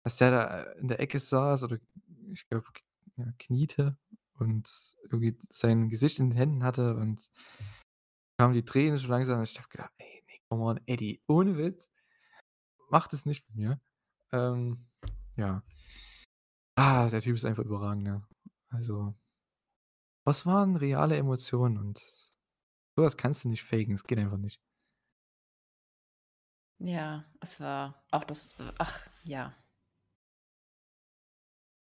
Als 0.05 0.18
der 0.18 0.31
da, 0.33 0.62
in 0.74 0.88
der 0.88 1.00
Ecke 1.00 1.18
saß 1.18 1.64
oder 1.64 1.79
ich 2.33 2.48
glaube, 2.48 2.66
ja, 3.16 3.26
kniete 3.38 3.98
und 4.38 4.96
irgendwie 5.03 5.38
sein 5.51 5.88
Gesicht 5.88 6.18
in 6.20 6.31
den 6.31 6.37
Händen 6.37 6.64
hatte 6.64 6.96
und 6.96 7.31
kamen 8.38 8.55
die 8.55 8.64
Tränen 8.64 8.99
so 8.99 9.09
langsam. 9.09 9.42
Ich 9.42 9.59
habe 9.59 9.68
gedacht: 9.68 9.92
„Ey, 9.99 10.22
ne, 10.27 10.38
come 10.49 10.64
on, 10.64 10.81
Eddie, 10.87 11.20
ohne 11.27 11.57
Witz, 11.57 11.90
mach 12.90 13.09
das 13.09 13.27
nicht 13.27 13.49
mit 13.49 13.57
mir.“ 13.57 13.81
Ähm, 14.33 14.87
ja. 15.37 15.62
Ah, 16.79 17.09
der 17.11 17.20
Typ 17.22 17.37
ist 17.37 17.44
einfach 17.44 17.64
überragend, 17.64 18.05
ne? 18.05 18.22
Also 18.70 19.14
was 20.27 20.44
waren 20.44 20.77
reale 20.77 21.16
Emotionen 21.16 21.79
und 21.79 21.99
so 22.96 23.03
was 23.03 23.16
kannst 23.16 23.44
du 23.44 23.49
nicht 23.49 23.62
faken. 23.62 23.94
Es 23.94 24.05
geht 24.05 24.18
einfach 24.18 24.38
nicht. 24.38 24.61
Ja, 26.79 27.25
es 27.40 27.61
war 27.61 28.03
auch 28.11 28.25
das 28.25 28.51
ach, 28.79 29.09
ja. 29.25 29.55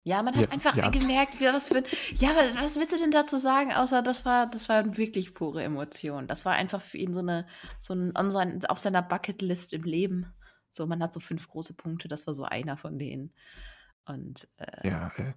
Ja, 0.07 0.21
man 0.25 0.35
Ja, 0.35 0.47
hat 0.47 0.51
einfach 0.51 0.81
ja. 0.83 0.91
gemerkt, 0.91 1.39
wie 1.39 1.45
was 1.47 1.69
für 1.69 1.85
ja, 2.17 2.31
wa 2.31 2.61
was 2.61 2.77
willst 2.77 2.93
du 2.93 2.99
denn 2.99 3.13
dazu 3.13 3.39
sagen, 3.39 3.73
außer 3.73 4.03
das 4.03 4.25
war 4.25 4.49
das 4.51 4.69
war 4.69 4.97
wirklich 4.97 5.33
pure 5.33 5.63
Emotion. 5.63 6.27
Das 6.27 6.45
war 6.45 6.55
einfach 6.55 6.81
für 6.83 6.99
ihn 6.99 7.15
so 7.15 7.23
'ne 7.23 7.47
so 7.79 7.95
'n 7.95 8.17
an 8.17 8.33
sein 8.33 8.65
auf 8.67 8.81
seiner 8.81 9.03
Bucketlist 9.03 9.73
im 9.73 9.85
Leben. 9.85 10.35
So, 10.71 10.87
man 10.89 11.01
hat 11.03 11.13
so 11.13 11.21
5 11.21 11.47
große 11.49 11.75
Punkte, 11.75 12.09
das 12.09 12.27
war 12.27 12.35
so 12.35 12.43
einer 12.45 12.77
von 12.77 12.99
denen. 12.99 13.33
Und, 14.07 14.49
äh 14.59 14.83
Ja, 14.85 15.13
äh 15.17 15.33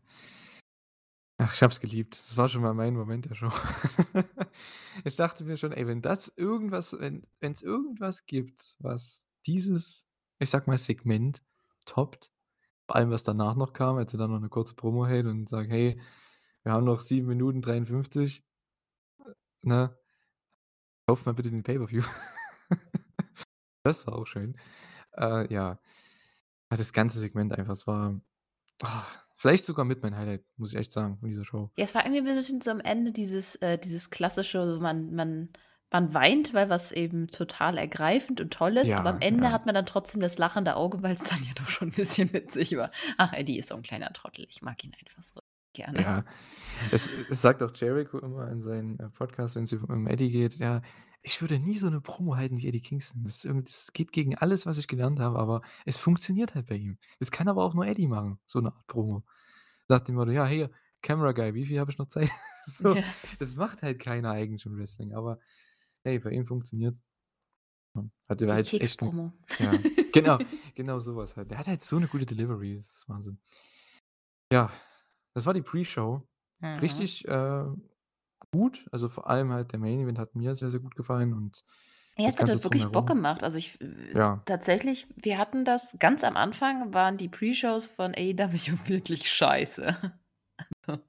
ach, 1.37 1.53
ich 1.53 1.61
habe 1.61 1.71
es 1.73 1.79
geliebt. 1.81 2.17
Das 2.25 2.37
war 2.37 2.47
schon 2.49 2.61
mal 2.61 2.73
mein 2.73 2.93
Moment 2.95 3.25
der 3.29 3.35
Show. 3.35 3.49
Ich 5.03 5.15
dachte 5.17 5.43
mir 5.43 5.57
schon: 5.57 5.73
„Ey, 5.73 5.87
wenn 5.87 6.01
das 6.01 6.31
irgendwas 6.37 6.95
wenn 6.99 7.27
wenn's 7.41 7.61
irgendwas 7.61 8.25
gibt, 8.25 8.75
was 8.79 9.27
dieses, 9.45 10.07
ich 10.39 10.49
sage 10.49 10.69
mal, 10.69 10.77
Segment 10.77 11.43
toppt“ 11.85 12.31
vor 12.87 12.95
allem, 12.97 13.11
was 13.11 13.23
danach 13.23 13.55
noch 13.55 13.73
kam, 13.73 13.97
als 13.97 14.13
er 14.13 14.19
dann 14.19 14.31
noch 14.31 14.39
'ne 14.39 14.49
kurze 14.49 14.75
Promo 14.75 15.05
hält 15.07 15.25
und 15.27 15.49
sagt: 15.49 15.69
„Hey, 15.71 15.99
wir 16.63 16.73
haben 16.73 16.85
noch 16.85 17.01
7 17.01 17.27
Minuten 17.27 17.61
53, 17.61 18.45
äh, 19.63 19.67
ne? 19.67 19.97
Kauft 21.07 21.25
mal 21.25 21.33
bitte 21.33 21.51
den 21.51 21.63
Pay-per-View.“ 21.63 22.03
Das 23.85 24.07
war 24.07 24.15
auch 24.15 24.27
schön. 24.27 24.57
Äh, 25.17 25.53
ja. 25.53 25.79
Das 26.69 26.93
ganze 26.93 27.19
Segment 27.19 27.53
einfach, 27.53 27.73
es 27.73 27.87
war, 27.87 28.21
ah, 28.83 29.05
vielleicht 29.37 29.65
sogar 29.65 29.85
mit 29.85 30.03
mein 30.03 30.15
Highlight, 30.17 30.45
muss 30.57 30.73
ich 30.73 30.79
echt 30.79 30.91
sagen, 30.91 31.17
von 31.19 31.29
dieser 31.29 31.45
Show. 31.45 31.71
Ja, 31.77 31.83
es 31.83 31.93
war 31.93 32.05
irgendwie 32.05 32.21
'n 32.21 32.35
bisschen 32.35 32.61
so 32.61 32.71
am 32.71 32.79
Ende 32.79 33.11
dieses 33.11 33.55
äh, 33.57 33.77
dieses 33.77 34.09
klassische, 34.09 34.65
so 34.65 34.79
man 34.79 35.13
man 35.13 35.49
man 35.95 36.13
weint, 36.13 36.53
weil 36.53 36.69
was 36.69 36.91
eben 36.91 37.27
total 37.27 37.77
ergreifend 37.77 38.41
und 38.41 38.53
toll 38.53 38.77
ist, 38.77 38.97
aber 38.97 39.09
am 39.09 39.17
Ja, 39.17 39.21
Ende 39.21 39.51
ja. 39.51 39.53
hat 39.53 39.65
man 39.65 39.75
dann 39.75 39.85
trotzdem 39.85 40.21
das 40.21 40.37
lachende 40.37 40.75
Auge, 40.75 41.03
weil's 41.03 41.23
dann 41.23 41.43
ja 41.43 41.53
doch 41.55 41.67
schon 41.69 41.89
'n 41.89 41.91
bisschen 41.95 42.33
witzig 42.33 42.75
war. 42.77 42.91
Ach, 43.17 43.33
Eddie 43.33 43.57
ist 43.59 43.69
so 43.69 43.75
'n 43.75 43.83
kleiner 43.83 44.11
Trottel. 44.13 44.45
Ich 44.49 44.61
mag 44.61 44.83
ihn 44.83 44.93
einfach 44.99 45.23
so 45.23 45.41
gerne. 45.73 45.99
Ja. 45.99 46.25
Es 46.91 47.07
es 47.09 47.41
sagt 47.41 47.61
auch 47.63 47.71
Jericho 47.75 48.19
immer 48.19 48.49
in 48.51 48.61
seinen, 48.63 48.99
äh, 48.99 49.09
Podcasts, 49.09 49.55
wenn's 49.55 49.73
um 49.73 50.07
Eddie 50.07 50.31
geht: 50.31 50.55
„Ja, 50.59 50.81
ich 51.21 51.41
würde 51.41 51.59
nie 51.59 51.77
so 51.77 51.89
'ne 51.89 52.01
Promo 52.01 52.35
halten 52.37 52.57
wie 52.59 52.67
Eddie 52.67 52.81
Kingston. 52.81 53.23
Das 53.23 53.41
das 53.43 53.93
geht 53.93 54.11
gegen 54.13 54.35
alles, 54.37 54.65
was 54.65 54.77
ich 54.79 54.87
gelernt 54.87 55.19
habe, 55.19 55.39
aber 55.39 55.61
es 55.85 55.97
funktioniert 55.97 56.55
halt 56.55 56.67
bei 56.67 56.75
ihm. 56.77 56.97
Das 57.19 57.31
kann 57.31 57.47
aber 57.49 57.63
auch 57.63 57.73
nur 57.75 57.85
Eddie 57.87 58.07
machen, 58.07 58.39
so 58.45 58.59
'ne 58.61 58.73
Art 58.75 58.87
Promo.“ 58.87 59.23
Nach 59.89 60.01
dem 60.01 60.15
Motto: 60.15 60.31
„Ja, 60.31 60.47
hier, 60.47 60.71
Camera 61.01 61.33
Guy, 61.33 61.53
wie 61.55 61.65
viel 61.65 61.79
habe 61.79 61.91
ich 61.91 61.97
noch 61.99 62.07
Zeit?“ 62.07 62.29
So, 62.67 62.95
Ja. 62.95 63.15
das 63.39 63.55
macht 63.55 63.83
halt 63.83 63.99
keiner 63.99 64.31
eigentlich 64.31 64.65
im 64.65 64.77
Wrestling, 64.77 65.13
aber 65.13 65.39
hey, 66.05 66.19
bei 66.19 66.31
ihm 66.31 66.45
funktioniert's. 66.47 67.03
Ja, 67.95 68.05
hat 68.29 68.41
er 68.41 68.53
halt 68.53 68.75
echt 68.79 69.01
'n 69.03 69.09
Keks-Promo. 69.09 69.31
ja, 69.59 69.85
genau, 70.11 70.41
genau 70.75 70.99
so 70.99 71.15
was 71.17 71.35
halt. 71.37 71.51
Der 71.51 71.57
hat 71.59 71.67
halt 71.67 71.83
so 71.83 71.99
'ne 71.99 72.07
gute 72.09 72.25
Delivery, 72.27 72.75
das 72.77 72.89
ist 72.89 73.09
Wahnsinn. 73.09 73.39
Ja, 74.51 74.71
das 75.33 75.45
war 75.45 75.53
die 75.53 75.61
Pre-Show. 75.61 76.27
Mhm. 76.61 77.05
Richtig, 77.05 77.27
äh, 77.27 77.65
gut. 78.51 78.87
Also, 78.91 79.09
vor 79.09 79.29
allem 79.29 79.51
halt 79.51 79.71
der 79.71 79.79
Main 79.79 79.99
Event 80.01 80.19
hat 80.19 80.35
mir 80.35 80.55
sehr, 80.55 80.69
sehr 80.71 80.79
gut 80.79 80.95
gefallen 80.95 81.33
und 81.33 81.65
Ja, 82.17 82.29
es 82.29 82.39
hat 82.39 82.47
halt 82.49 82.63
wirklich 82.63 82.91
Bock 82.91 83.07
gemacht. 83.07 83.43
Also, 83.43 83.57
ich 83.57 83.79
äh, 83.81 83.87
Ja. 84.13 84.45
tatsächlich, 84.45 85.07
wir 85.17 85.37
hatten 85.37 85.65
das 85.65 85.97
ganz 85.99 86.23
am 86.23 86.37
Anfang 86.37 86.93
waren 86.93 87.17
die 87.17 87.27
Pre-Shows 87.27 87.85
von 87.87 88.13
AEW 88.15 88.77
wirklich 88.87 89.29
scheiße. 89.31 89.97
Also, 90.87 91.03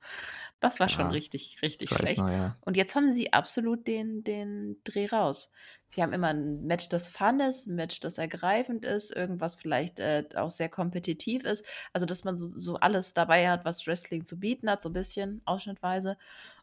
das 0.61 0.81
war 0.81 0.88
schon 0.88 1.11
Ja, 1.11 1.12
richtig, 1.12 1.62
richtig 1.62 1.92
noch, 2.16 2.16
schlecht. 2.16 2.31
ja. 2.31 2.61
Und 2.61 2.77
jetzt 2.77 2.95
haben 2.95 3.12
sie 3.12 3.33
absolut 3.33 3.87
den 3.87 4.25
den 4.25 4.81
Dreh 4.85 5.07
raus. 5.07 5.51
Sie 5.87 6.03
haben 6.03 6.12
immer 6.12 6.31
'n 6.31 6.64
Match, 6.66 6.88
das 6.88 7.09
Fun 7.09 7.40
ist, 7.40 7.66
'n 7.69 7.75
Match, 7.77 8.01
das 8.01 8.19
ergreifend 8.19 8.85
ist, 8.85 9.14
irgendwas 9.14 9.55
vielleicht, 9.57 10.01
äh, 10.01 10.25
auch 10.37 10.51
sehr 10.51 10.69
kompetitiv 10.69 11.45
ist. 11.45 11.64
Also, 11.92 12.07
dass 12.07 12.25
man 12.25 12.37
so 12.37 12.53
so 12.59 12.77
alles 12.77 13.14
dabei 13.14 13.49
hat, 13.51 13.64
was 13.64 13.87
Wrestling 13.87 14.27
zu 14.27 14.38
bieten 14.40 14.71
hat, 14.71 14.83
so 14.83 14.90
bisschen 14.90 15.42
ausschnittweise 15.45 16.16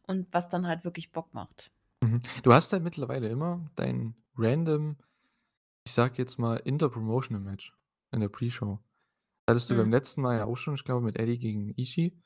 und 0.04 0.28
was 0.34 0.50
dann 0.50 0.68
halt 0.68 0.84
wirklich 0.86 1.12
Bock 1.12 1.34
macht. 1.34 1.72
Mhm. 2.04 2.22
Du 2.44 2.54
hast 2.54 2.74
halt 2.74 2.84
mittlerweile 2.84 3.30
immer 3.30 3.70
dein 3.76 4.16
random, 4.36 4.98
ich 5.86 5.94
sage 5.94 6.16
jetzt 6.20 6.40
mal, 6.40 6.58
Inter-Promotional 6.58 7.42
Match 7.44 7.76
in 8.14 8.22
der 8.22 8.30
Pre-Show. 8.30 8.80
Hattest 9.50 9.72
du 9.72 9.76
beim 9.76 9.90
Mhm. 9.90 9.94
letzten 9.94 10.22
Mal 10.22 10.38
ja 10.40 10.46
auch 10.46 10.58
schon, 10.58 10.76
ich 10.76 10.86
glaube, 10.86 11.06
mit 11.06 11.18
Eddie 11.20 11.40
gegen 11.40 11.74
Ishii. 11.78 12.23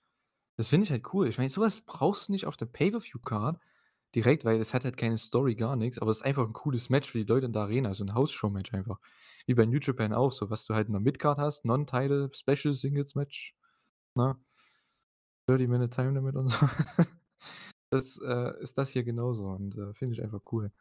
Das 0.59 0.69
finde 0.69 0.85
ich 0.85 0.91
halt 0.91 1.13
cool. 1.13 1.27
Ich 1.27 1.37
meine, 1.37 1.51
so 1.51 1.61
was 1.61 1.81
brauchst 1.81 2.27
du 2.27 2.31
nicht 2.31 2.47
auf 2.47 2.57
der 2.57 2.65
Pay-per-View-Card 2.65 3.59
direkt, 4.15 4.43
weil 4.43 4.59
es 4.59 4.73
hat 4.73 4.85
halt 4.85 4.97
keine 4.97 5.17
Story, 5.19 5.53
gar 5.55 5.75
nix, 5.75 5.99
aber 5.99 6.09
es 6.09 6.17
ist 6.17 6.23
einfach 6.23 6.45
'n 6.47 6.53
cooles 6.53 6.89
Match 6.89 7.11
für 7.11 7.19
die 7.19 7.25
Leute 7.25 7.45
in 7.45 7.53
der 7.53 7.61
Arena, 7.63 7.93
so 7.93 8.03
'n 8.03 8.13
House-Show-Match 8.15 8.73
einfach. 8.73 8.99
Wie 9.45 9.53
bei 9.53 9.65
New 9.67 9.77
Japan 9.79 10.13
auch 10.13 10.31
so, 10.31 10.49
was 10.49 10.65
du 10.65 10.73
halt 10.73 10.87
in 10.87 10.93
der 10.93 11.01
Mid-Card 11.01 11.37
hast, 11.37 11.63
Non-Title 11.65 12.31
Special 12.33 12.73
Singles 12.73 13.13
Match, 13.15 13.55
ne? 14.15 14.37
30 15.47 15.69
Minute 15.69 15.89
Time 15.89 16.11
Limit 16.13 16.35
und 16.35 16.49
so. 16.49 16.67
Das, 17.91 18.19
äh, 18.19 18.53
ist 18.61 18.77
das 18.77 18.89
hier 18.89 19.03
genauso 19.03 19.47
und, 19.47 19.77
äh, 19.77 19.93
finde 19.93 20.13
ich 20.15 20.23
einfach 20.23 20.41
cool, 20.51 20.71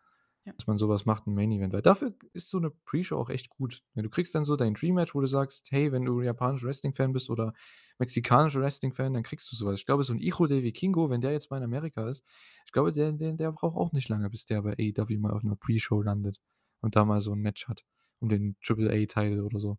Ja. 0.47 0.57
dass 0.59 0.67
man 0.67 0.79
so 0.79 0.89
was 0.89 1.05
macht 1.07 1.27
im 1.27 1.35
Main 1.35 1.53
Event, 1.53 1.73
weil 1.75 1.83
dafür 1.83 2.15
ist 2.33 2.51
so 2.51 2.59
'ne 2.59 2.71
Pre-Show 2.71 3.17
auch 3.19 3.31
echt 3.31 3.51
gut. 3.51 3.85
Du 3.95 4.09
kriegst 4.11 4.35
dann 4.35 4.45
so 4.45 4.57
dein 4.57 4.75
Dream 4.75 4.95
Match, 4.97 5.15
wo 5.15 5.21
du 5.21 5.27
sagst: 5.27 5.71
„Hey, 5.73 5.93
wenn 5.93 6.05
du 6.05 6.23
japanischer 6.23 6.67
Wrestling-Fan 6.69 7.13
bist 7.13 7.31
oder 7.31 7.53
mexikanischer 7.99 8.61
Wrestling-Fan, 8.61 9.15
dann 9.15 9.23
kriegst 9.25 9.51
du 9.53 9.57
so 9.57 9.67
was.“ 9.67 9.79
Ich 9.81 9.87
glaube, 9.87 10.05
so 10.05 10.13
'n 10.15 10.19
Hijo 10.19 10.47
del 10.47 10.63
Vikingo, 10.63 11.11
wenn 11.11 11.21
der 11.21 11.33
jetzt 11.33 11.51
mal 11.51 11.59
in 11.59 11.65
Amerika 11.65 12.09
ist, 12.09 12.25
ich 12.67 12.73
glaube, 12.73 12.93
der 12.93 13.13
der 13.13 13.33
der 13.35 13.53
braucht 13.53 13.77
auch 13.77 13.93
nicht 13.93 14.09
lange, 14.09 14.31
bis 14.31 14.47
der 14.47 14.63
bei 14.63 14.73
AEW 14.79 15.19
mal 15.19 15.33
auf 15.33 15.43
'ner 15.45 15.57
Pre-Show 15.57 16.03
landet 16.03 16.41
und 16.81 16.97
da 16.97 17.05
mal 17.05 17.21
so 17.21 17.33
'n 17.33 17.41
Match 17.41 17.69
hat 17.69 17.85
um 18.21 18.29
den 18.31 18.57
Triple-A-Title 18.63 19.45
oder 19.45 19.61
so. 19.61 19.79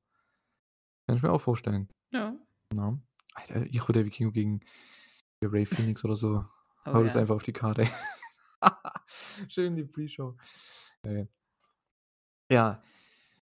Kann 1.10 1.16
ich 1.16 1.24
mir 1.24 1.32
auch 1.32 1.40
vorstellen. 1.42 1.88
Ja. 2.12 2.38
Ne? 2.74 3.02
Alter, 3.36 3.62
Hijo 3.66 3.94
der 3.94 4.06
Vikingo 4.06 4.32
gegen 4.34 4.62
Ray 5.44 5.66
Phoenix 5.66 6.06
oder 6.06 6.16
so. 6.18 6.46
Oh 6.86 6.92
Hau 6.94 7.04
das 7.04 7.16
ja. 7.16 7.18
einfach 7.18 7.36
auf 7.36 7.44
die 7.44 7.54
Karte. 7.54 7.88
Schön 9.50 9.76
die 9.76 9.84
Pre-Show. 9.86 10.36
Äh. 11.04 11.26
Ja, 12.52 12.82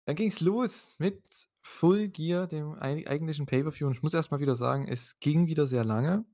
dann 0.07 0.17
ging's 0.17 0.41
los 0.41 0.95
mit 0.99 1.23
Full 1.63 2.09
Gear, 2.09 2.47
dem 2.49 2.75
ei 2.81 3.05
eigentlichen 3.09 3.47
Pay-per-View 3.47 3.87
und 3.89 3.95
ich 3.95 4.03
muss 4.03 4.15
erst 4.15 4.31
mal 4.33 4.41
wieder 4.41 4.57
sagen, 4.57 4.89
es 4.89 5.19
ging 5.21 5.47
wieder 5.49 5.67
sehr 5.67 5.85
lange. 5.85 6.25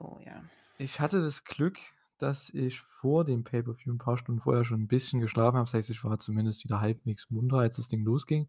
Oh 0.00 0.18
ja. 0.24 0.44
Ich 0.78 1.00
hatte 1.00 1.22
das 1.22 1.44
Glück, 1.44 1.78
dass 2.18 2.50
ich 2.50 2.80
vor 2.80 3.24
dem 3.24 3.44
Pay-per-View 3.44 3.92
'n 3.94 3.98
paar 3.98 4.18
Stunden 4.18 4.40
vorher 4.42 4.64
schon 4.64 4.82
'n 4.82 4.88
bisschen 4.88 5.20
geschlafen 5.20 5.56
habe. 5.58 5.66
Das 5.66 5.74
heißt, 5.74 5.90
ich 5.90 6.04
war 6.04 6.18
zumindest 6.18 6.64
wieder 6.64 6.80
halbwegs 6.80 7.30
munter, 7.30 7.58
als 7.58 7.76
das 7.76 7.88
Ding 7.88 8.04
losging. 8.04 8.48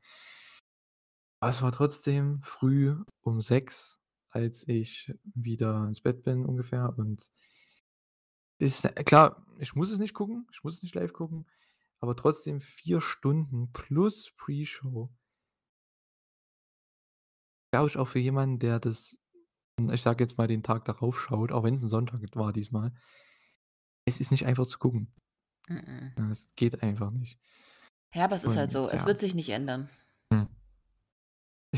Aber 1.43 1.51
es 1.51 1.61
war 1.61 1.71
trotzdem 1.71 2.39
früh 2.41 2.95
um 3.21 3.41
6, 3.41 3.99
als 4.31 4.67
ich 4.67 5.13
wieder 5.35 5.85
ins 5.87 6.01
Bett 6.01 6.23
bin 6.23 6.45
ungefähr 6.45 6.97
und 6.97 7.27
ist 8.59 8.85
äh, 8.85 9.03
klar, 9.03 9.45
ich 9.59 9.75
muss 9.75 9.91
es 9.91 9.99
nicht 9.99 10.13
gucken, 10.13 10.47
ich 10.51 10.63
muss 10.63 10.77
es 10.77 10.83
nicht 10.83 10.95
live 10.95 11.13
gucken, 11.13 11.47
aber 11.99 12.15
trotzdem 12.15 12.61
4 12.61 13.01
Stunden 13.01 13.71
plus 13.71 14.31
Pre-Show. 14.37 15.09
Glaube 17.73 17.87
ich 17.89 17.97
auch 17.97 18.07
für 18.07 18.19
jemanden, 18.19 18.59
der 18.59 18.79
das 18.79 19.17
ich 19.91 20.01
sage 20.01 20.23
jetzt 20.23 20.37
mal, 20.37 20.47
den 20.47 20.63
Tag 20.63 20.85
darauf 20.85 21.19
schaut, 21.19 21.51
auch 21.51 21.63
wenn's 21.63 21.83
'n 21.83 21.89
Sonntag 21.89 22.21
war 22.35 22.51
diesmal. 22.51 22.93
Es 24.05 24.19
ist 24.19 24.31
nicht 24.31 24.45
einfach 24.45 24.65
zu 24.65 24.79
gucken. 24.79 25.13
Mm-mm. 25.69 26.11
Ja, 26.17 26.31
es 26.31 26.47
geht 26.55 26.81
einfach 26.81 27.11
nicht. 27.11 27.39
Ja, 28.13 28.23
aber 28.25 28.35
es 28.35 28.43
ist 28.43 28.55
halt 28.55 28.71
Und 28.75 28.85
so, 28.85 28.89
es 28.89 29.01
ja. 29.01 29.07
wird 29.07 29.19
sich 29.19 29.35
nicht 29.35 29.49
ändern. 29.49 29.89
Hm. 30.33 30.56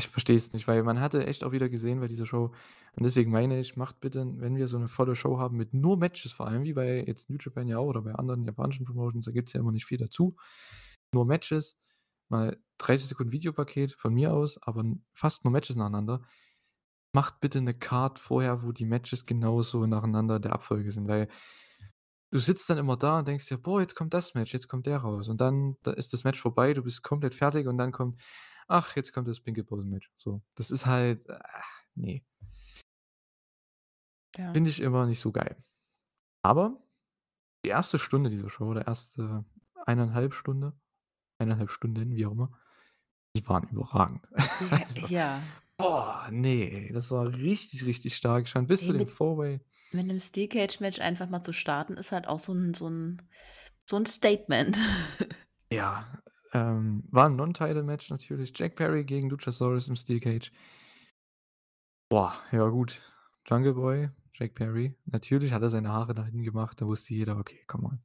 Ich 0.00 0.08
verstehe 0.08 0.36
es 0.36 0.52
nicht, 0.54 0.66
weil 0.66 0.82
man 0.82 0.98
hatte 0.98 1.26
echt 1.26 1.44
auch 1.44 1.52
wieder 1.52 1.68
gesehen 1.68 2.00
bei 2.00 2.08
dieser 2.08 2.24
Show 2.24 2.52
und 2.96 3.02
deswegen 3.04 3.30
meine 3.30 3.60
ich, 3.60 3.76
macht 3.76 4.00
bitte, 4.00 4.26
wenn 4.38 4.56
wir 4.56 4.66
so 4.66 4.78
'ne 4.78 4.88
volle 4.88 5.14
Show 5.14 5.38
haben 5.38 5.58
mit 5.58 5.74
nur 5.74 5.98
Matches, 5.98 6.32
vor 6.32 6.46
allem 6.46 6.62
wie 6.62 6.72
bei 6.72 7.04
jetzt 7.06 7.28
New 7.28 7.36
Japan 7.38 7.68
ja 7.68 7.76
auch 7.78 7.84
oder 7.86 8.00
bei 8.00 8.14
anderen 8.14 8.44
japanischen 8.46 8.86
Promotions, 8.86 9.26
da 9.26 9.30
gibt's 9.32 9.52
ja 9.52 9.60
immer 9.60 9.72
nicht 9.72 9.84
viel 9.84 9.98
dazu. 9.98 10.36
Nur 11.12 11.26
Matches, 11.26 11.78
mal 12.30 12.56
30 12.78 13.08
Sekunden 13.10 13.32
Videopaket 13.32 13.92
von 13.92 14.14
mir 14.14 14.32
aus, 14.32 14.58
aber 14.62 14.84
fast 15.12 15.44
nur 15.44 15.52
Matches 15.52 15.76
nacheinander. 15.76 16.22
Macht 17.14 17.40
bitte 17.40 17.60
'ne 17.62 17.74
Card 17.74 18.18
vorher, 18.20 18.62
wo 18.64 18.72
die 18.72 18.86
Matches 18.86 19.26
genauso 19.26 19.86
nacheinander 19.86 20.40
der 20.40 20.52
Abfolge 20.54 20.92
sind, 20.92 21.08
weil 21.08 21.28
du 22.32 22.38
sitzt 22.38 22.70
dann 22.70 22.78
immer 22.78 22.96
da 22.96 23.18
und 23.18 23.28
denkst 23.28 23.46
dir: 23.48 23.58
„Boah, 23.58 23.80
jetzt 23.80 23.96
kommt 23.96 24.14
das 24.14 24.34
Match, 24.34 24.52
jetzt 24.52 24.68
kommt 24.68 24.86
der 24.86 24.98
raus.“ 24.98 25.28
Und 25.28 25.40
dann 25.40 25.76
da 25.82 25.90
ist 25.92 26.12
das 26.12 26.22
Match 26.24 26.40
vorbei, 26.40 26.74
du 26.74 26.82
bist 26.82 27.02
komplett 27.02 27.34
fertig 27.34 27.66
und 27.66 27.76
dann 27.78 27.90
kommt: 27.92 28.20
„Ach, 28.70 28.94
jetzt 28.94 29.12
kommt 29.12 29.26
das 29.28 29.40
Pinkelpausen-Match.“ 29.40 30.12
So, 30.16 30.42
das 30.54 30.70
ist 30.70 30.86
halt, 30.86 31.26
ne. 31.96 32.22
Ja. 34.38 34.54
Finde 34.54 34.70
ich 34.70 34.80
immer 34.80 35.06
nicht 35.06 35.20
so 35.20 35.30
geil. 35.32 35.62
Aber 36.42 36.82
die 37.64 37.70
1. 37.70 37.98
Stunde 37.98 38.30
dieser 38.30 38.50
Show 38.50 38.66
oder 38.68 38.86
erste 38.86 39.44
1 39.86 40.00
1/2 40.00 40.34
Stunde 40.34 40.74
1 41.38 41.50
1/2 41.50 41.70
Stunden, 41.72 42.16
wie 42.16 42.26
auch 42.26 42.32
immer, 42.32 42.58
die 43.36 43.46
waren 43.48 43.68
überragend. 43.70 44.28
Ja, 44.60 44.86
Also, 44.96 45.08
ja. 45.08 45.60
boah, 45.78 46.28
ne, 46.32 46.70
ey, 46.88 46.92
das 46.92 47.10
war 47.12 47.28
richtig, 47.36 47.86
richtig 47.86 48.16
stark 48.16 48.48
schon 48.48 48.66
bis 48.68 48.84
Ey, 48.84 48.86
zu 48.86 48.94
dem 48.94 49.06
Four-Way. 49.08 49.60
mit 49.92 50.06
'nem 50.06 50.20
Steel 50.20 50.48
Cage 50.48 50.80
Match 50.80 51.00
einfach 51.00 51.28
mal 51.30 51.42
zu 51.42 51.52
starten, 51.52 51.94
ist 51.94 52.12
halt 52.12 52.28
auch 52.28 52.40
so 52.40 52.52
'n 52.52 52.74
so 52.74 52.88
'n 52.88 53.22
so 53.86 53.96
'n 53.96 54.06
Statement. 54.06 54.78
Ja, 55.72 56.20
ähm, 56.52 57.04
war 57.10 57.26
'n 57.28 57.36
Non-Title-Match 57.36 58.10
natürlich. 58.10 58.52
Jack 58.56 58.76
Perry 58.76 59.04
gegen 59.04 59.30
Luchasaurus 59.30 59.88
im 59.88 59.96
Steel 59.96 60.20
Cage. 60.20 60.50
Boah, 62.12 62.34
ja 62.50 62.66
gut. 62.68 63.00
Jungle 63.46 63.72
Boy, 63.72 64.08
Jack 64.34 64.54
Perry. 64.56 64.96
Natürlich 65.04 65.52
hat 65.52 65.62
er 65.62 65.70
seine 65.70 65.90
Haare 65.90 66.12
nach 66.12 66.24
hinten 66.24 66.42
gemacht, 66.42 66.80
da 66.80 66.86
wusste 66.86 67.14
jeder: 67.14 67.38
„Okay, 67.38 67.60
come 67.68 67.86
on.“ 67.86 68.00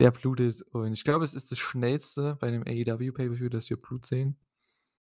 Der 0.00 0.10
blutet 0.12 0.62
und 0.72 0.92
ich 0.94 1.04
glaube, 1.04 1.24
es 1.24 1.34
ist 1.34 1.52
das 1.52 1.58
Schnellste 1.58 2.36
bei 2.40 2.50
'nem 2.50 2.62
AEW 2.66 3.12
Pay-per-View, 3.12 3.50
dass 3.50 3.68
wir 3.70 3.76
Blut 3.80 4.06
sehen. 4.06 4.36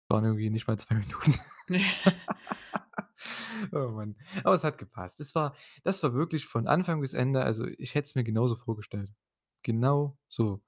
Waren 0.10 0.26
irgendwie 0.26 0.50
nicht 0.52 0.68
mal 0.68 0.78
2 0.80 0.96
Minuten. 0.96 1.36
Oh 3.74 3.90
Mann. 3.92 4.16
Aber 4.44 4.56
es 4.56 4.64
hat 4.66 4.78
gepasst. 4.80 5.20
Es 5.22 5.34
war 5.36 5.56
das 5.84 6.02
war 6.04 6.14
wirklich 6.16 6.46
von 6.48 6.68
Anfang 6.68 7.00
bis 7.02 7.14
Ende 7.14 7.44
also, 7.44 7.66
ich 7.68 7.94
hätte 7.96 8.08
es 8.08 8.16
mir 8.16 8.24
genauso 8.26 8.56
vorgestellt. 8.58 9.12
Genau 9.64 10.18
so. 10.30 10.62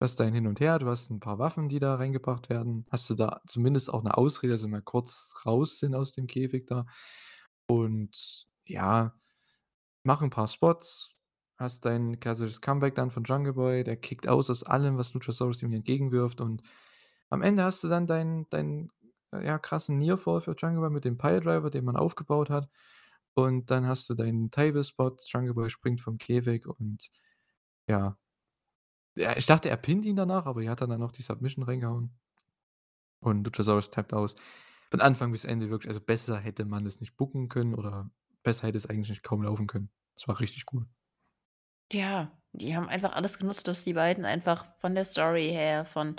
Hast 0.00 0.20
dein 0.20 0.32
Hin 0.32 0.46
und 0.46 0.60
Her, 0.60 0.78
du 0.78 0.86
hast 0.86 1.10
'n 1.10 1.18
paar 1.18 1.40
Waffen, 1.40 1.68
die 1.68 1.80
da 1.80 1.96
reingebracht 1.96 2.48
werden. 2.50 2.86
Hast 2.90 3.10
du 3.10 3.14
da 3.14 3.40
zumindest 3.48 3.92
auch 3.92 4.02
'ne 4.04 4.16
Ausrede, 4.16 4.52
dass 4.52 4.60
sie 4.60 4.68
mal 4.68 4.80
kurz 4.82 5.34
raus 5.44 5.78
sind 5.80 5.94
aus 5.96 6.12
dem 6.12 6.28
Käfig 6.28 6.66
da. 6.68 6.86
Und 7.66 8.46
ja, 8.66 9.14
mach 10.04 10.22
'n 10.22 10.30
paar 10.30 10.48
Spots, 10.48 11.10
hast 11.58 11.84
dein 11.86 12.20
klassisches 12.20 12.60
Comeback 12.62 12.94
dann 12.96 13.10
von 13.12 13.24
Jungle 13.24 13.54
Boy, 13.54 13.84
der 13.84 13.96
kickt 13.96 14.28
aus 14.28 14.50
aus 14.50 14.64
allem, 14.64 14.98
was 14.98 15.14
Luchasaurus 15.14 15.62
ihm 15.62 15.72
entgegenwirft 15.72 16.40
und 16.42 16.62
am 17.30 17.42
Ende 17.42 17.64
hast 17.64 17.84
du 17.84 17.88
dann 17.88 18.06
deinen 18.08 18.48
deinen, 18.50 18.90
ja, 19.32 19.58
krassen 19.58 19.98
Nearfall 19.98 20.40
für 20.42 20.54
Jungle 20.58 20.80
Boy 20.82 20.90
mit 20.90 21.04
dem 21.06 21.18
Piledriver, 21.18 21.70
den 21.70 21.84
man 21.86 21.96
aufgebaut 21.96 22.50
hat. 22.50 22.68
Und 23.34 23.70
dann 23.72 23.86
hast 23.88 24.10
du 24.10 24.14
deinen 24.14 24.50
Table-Spot. 24.52 25.16
Jungle 25.28 25.54
Boy 25.54 25.70
springt 25.70 26.00
vom 26.02 26.18
Käfig 26.18 26.66
und 26.68 27.10
ja. 27.88 28.16
Ja, 29.18 29.36
ich 29.36 29.46
dachte, 29.46 29.68
er 29.68 29.76
pinnt 29.76 30.04
ihn 30.04 30.16
danach, 30.16 30.46
aber 30.46 30.62
er 30.62 30.70
hat 30.70 30.80
dann 30.80 31.00
noch 31.00 31.12
die 31.12 31.22
Submission 31.22 31.64
reingehauen. 31.64 32.10
Und 33.20 33.44
Luchasaurus 33.44 33.90
tappt 33.90 34.12
aus. 34.14 34.36
Von 34.90 35.00
Anfang 35.00 35.32
bis 35.32 35.44
Ende 35.44 35.70
wirklich 35.70 35.88
also, 35.88 36.00
besser 36.00 36.38
hätte 36.38 36.64
man 36.64 36.86
es 36.86 37.00
nicht 37.00 37.16
booken 37.16 37.48
können 37.48 37.74
oder 37.74 38.10
besser 38.42 38.68
hätte 38.68 38.78
es 38.78 38.86
eigentlich 38.86 39.08
nicht 39.08 39.24
kaum 39.24 39.42
laufen 39.42 39.66
können. 39.66 39.90
Es 40.16 40.28
war 40.28 40.38
richtig 40.38 40.66
gut. 40.66 40.86
Ja, 41.92 42.30
die 42.52 42.76
haben 42.76 42.88
einfach 42.88 43.12
alles 43.12 43.38
genutzt, 43.38 43.66
was 43.66 43.84
die 43.84 43.94
beiden 43.94 44.24
einfach 44.24 44.64
von 44.78 44.94
der 44.94 45.04
Story 45.04 45.48
her, 45.48 45.84
von 45.84 46.16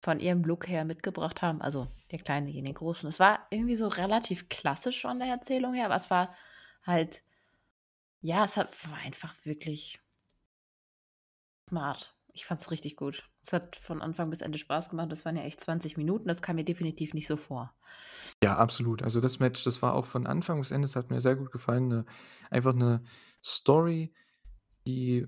von 0.00 0.20
ihrem 0.20 0.44
Look 0.44 0.68
her 0.68 0.84
mitgebracht 0.84 1.42
haben. 1.42 1.60
Also, 1.60 1.88
der 2.12 2.20
Kleine 2.20 2.52
gegen 2.52 2.66
den 2.66 2.74
Großen. 2.74 3.08
Es 3.08 3.18
war 3.18 3.48
irgendwie 3.50 3.74
so 3.74 3.88
relativ 3.88 4.48
klassisch 4.48 5.02
von 5.02 5.18
der 5.18 5.26
Erzählung 5.26 5.74
her, 5.74 5.86
aber 5.86 5.96
es 5.96 6.08
war 6.08 6.32
halt 6.86 7.24
ja, 8.20 8.44
es 8.44 8.56
hat 8.56 8.76
war 8.88 8.98
einfach 8.98 9.34
wirklich 9.44 10.00
smart. 11.68 12.17
Ich 12.38 12.46
fand's 12.46 12.70
richtig 12.70 12.94
gut. 12.94 13.28
Es 13.42 13.52
hat 13.52 13.74
von 13.74 14.00
Anfang 14.00 14.30
bis 14.30 14.42
Ende 14.42 14.58
Spaß 14.58 14.90
gemacht. 14.90 15.10
Das 15.10 15.24
waren 15.24 15.34
ja 15.34 15.42
echt 15.42 15.60
20 15.60 15.96
Minuten. 15.96 16.28
Das 16.28 16.40
kam 16.40 16.54
mir 16.54 16.64
definitiv 16.64 17.12
nicht 17.12 17.26
so 17.26 17.36
vor. 17.36 17.74
Ja, 18.42 18.56
absolut. 18.56 19.02
Also, 19.02 19.20
das 19.20 19.40
Match, 19.40 19.64
das 19.64 19.82
war 19.82 19.94
auch 19.94 20.06
von 20.06 20.26
Anfang 20.26 20.60
bis 20.60 20.70
Ende 20.70 20.86
es 20.86 20.94
hat 20.94 21.10
mir 21.10 21.20
sehr 21.20 21.34
gut 21.34 21.50
gefallen, 21.50 21.88
'ne 21.88 22.04
einfach 22.50 22.72
'ne 22.72 23.02
Story, 23.44 24.14
die 24.86 25.26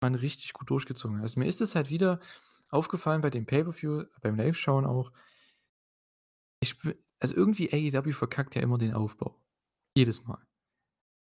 man 0.00 0.14
richtig 0.16 0.52
gut 0.54 0.70
durchgezogen 0.70 1.18
hat. 1.18 1.22
Also, 1.24 1.40
mir 1.40 1.46
ist 1.46 1.60
es 1.62 1.74
halt 1.76 1.90
wieder 1.90 2.20
aufgefallen 2.70 3.22
bei 3.22 3.30
dem 3.30 3.46
Pay-per-View, 3.46 4.04
beim 4.22 4.36
Live-Schauen 4.36 4.86
auch 4.86 5.12
ich 6.62 6.76
also, 7.20 7.34
irgendwie 7.34 7.68
AEW 7.72 8.12
verkackt 8.12 8.54
ja 8.54 8.62
immer 8.62 8.78
den 8.78 8.94
Aufbau. 8.94 9.40
Jedes 9.96 10.24
Mal. 10.24 10.38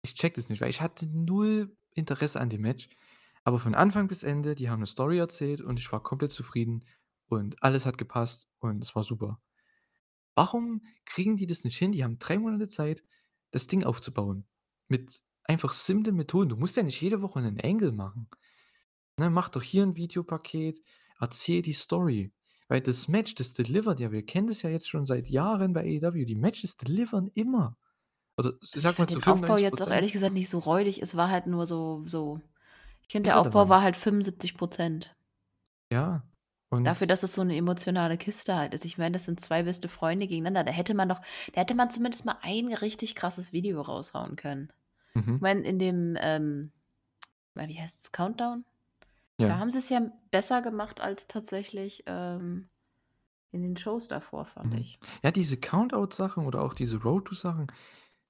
Ich 0.03 0.15
checke 0.17 0.37
das 0.37 0.51
nicht, 0.51 0.61
weil 0.63 0.71
ich 0.71 0.81
hatte 0.83 1.07
0 1.09 1.77
Interesse 1.95 2.41
an 2.41 2.51
dem 2.51 2.63
Match, 2.63 2.89
aber 3.45 3.59
von 3.61 3.75
Anfang 3.75 4.09
bis 4.09 4.23
Ende, 4.25 4.55
die 4.57 4.71
haben 4.71 4.81
'ne 4.81 4.87
Story 4.87 5.19
erzählt 5.19 5.61
und 5.63 5.79
ich 5.79 5.93
war 5.93 6.03
komplett 6.03 6.33
zufrieden 6.33 6.85
und 7.29 7.63
alles 7.63 7.87
hat 7.87 7.99
gepasst 7.99 8.49
und 8.61 8.83
es 8.85 8.95
war 8.97 9.05
super. 9.05 9.41
Warum 10.37 10.83
kriegen 11.07 11.37
die 11.37 11.47
das 11.47 11.65
nicht 11.65 11.79
hin? 11.79 11.93
Die 11.93 12.05
haben 12.05 12.19
3 12.19 12.39
Monate 12.39 12.69
Zeit, 12.69 13.05
das 13.53 13.67
Ding 13.69 13.85
aufzubauen 13.85 14.47
mit 14.89 15.23
einfach 15.45 15.73
simplen 15.73 16.17
Methoden. 16.17 16.51
Du 16.51 16.57
musst 16.57 16.77
ja 16.77 16.83
nicht 16.85 17.01
jede 17.01 17.23
Woche 17.23 17.41
'nen 17.43 17.61
Angle 17.63 17.93
machen. 17.93 18.29
Ne, 19.19 19.31
mach 19.31 19.49
doch 19.51 19.63
hier 19.63 19.85
'n 19.85 19.97
Videopaket, 19.97 20.83
erzähl 21.21 21.63
die 21.63 21.73
Story, 21.75 22.33
weil 22.69 22.81
das 22.83 23.09
Match, 23.09 23.35
das 23.37 23.53
delivert 23.55 24.01
ja. 24.01 24.13
Wir 24.13 24.27
kennen 24.27 24.49
das 24.49 24.63
ja 24.63 24.71
jetzt 24.71 24.89
schon 24.91 25.07
seit 25.07 25.29
Jahren 25.31 25.73
bei 25.75 25.83
AEW. 26.03 26.25
Die 26.27 26.37
Matches 26.37 26.77
delivern 26.79 27.29
immer. 27.35 27.79
Oder 28.39 28.55
ich 28.63 28.73
Also, 28.73 28.89
ich 28.89 28.99
mal 28.99 29.07
den 29.07 29.23
Aufbau 29.23 29.57
jetzt 29.57 29.81
auch 29.83 29.91
95 29.91 29.91
%. 29.91 29.91
ehrlich 29.91 30.13
gesagt 30.13 30.35
nicht 30.35 30.49
so 30.49 30.59
räudig. 30.59 31.01
Es 31.03 31.17
war 31.17 31.31
halt 31.31 31.47
nur 31.47 31.67
so 31.67 32.03
so 32.07 32.41
ich 33.07 33.13
finde, 33.13 33.29
der 33.31 33.39
Aufbau 33.41 33.69
war 33.69 33.83
halt 33.83 33.97
75 33.97 34.55
%. 34.55 35.15
Ja, 35.91 36.23
Dafür, 36.85 37.07
und 37.07 37.07
dass 37.07 37.23
es 37.23 37.35
so 37.35 37.43
'ne 37.43 37.57
emotionale 37.57 38.19
Kiste 38.19 38.55
halt 38.57 38.75
ist. 38.75 38.85
Ich 38.85 38.99
meine, 38.99 39.13
das 39.13 39.25
sind 39.25 39.41
2 39.41 39.63
beste 39.63 39.89
Freunde 39.89 40.27
gegeneinander. 40.27 40.65
Da 40.65 40.71
hätte 40.73 40.93
man 40.95 41.09
doch 41.09 41.21
da 41.55 41.63
hätte 41.63 41.75
man 41.75 41.89
zumindest 41.91 42.27
mal 42.27 42.37
ein 42.43 42.69
richtig 42.75 43.15
krasses 43.15 43.55
Video 43.55 43.81
raushauen 43.81 44.37
können. 44.37 44.71
Ich 44.71 44.87
Mhm. 45.17 45.41
meine, 45.41 45.63
in 45.63 45.79
dem, 45.79 46.17
ähm 46.21 46.73
wie 47.57 47.81
heißt's, 47.81 48.13
Countdown? 48.13 48.65
Da 49.47 49.59
Ja. 49.59 49.61
haben 49.61 49.71
sie's 49.73 49.91
ja 49.91 50.03
besser 50.33 50.63
gemacht 50.63 51.01
als 51.01 51.27
tatsächlich, 51.29 52.05
ähm, 52.07 52.71
in 53.53 53.63
den 53.63 53.77
Shows 53.77 54.09
davor, 54.09 54.47
fand 54.47 54.75
Mhm. 54.75 54.81
ich. 54.81 55.01
Ja, 55.23 55.31
diese 55.31 55.57
Count-Out-Sachen 55.59 56.47
oder 56.47 56.63
auch 56.63 56.75
diese 56.75 57.03
Road-to-Sachen, 57.03 57.67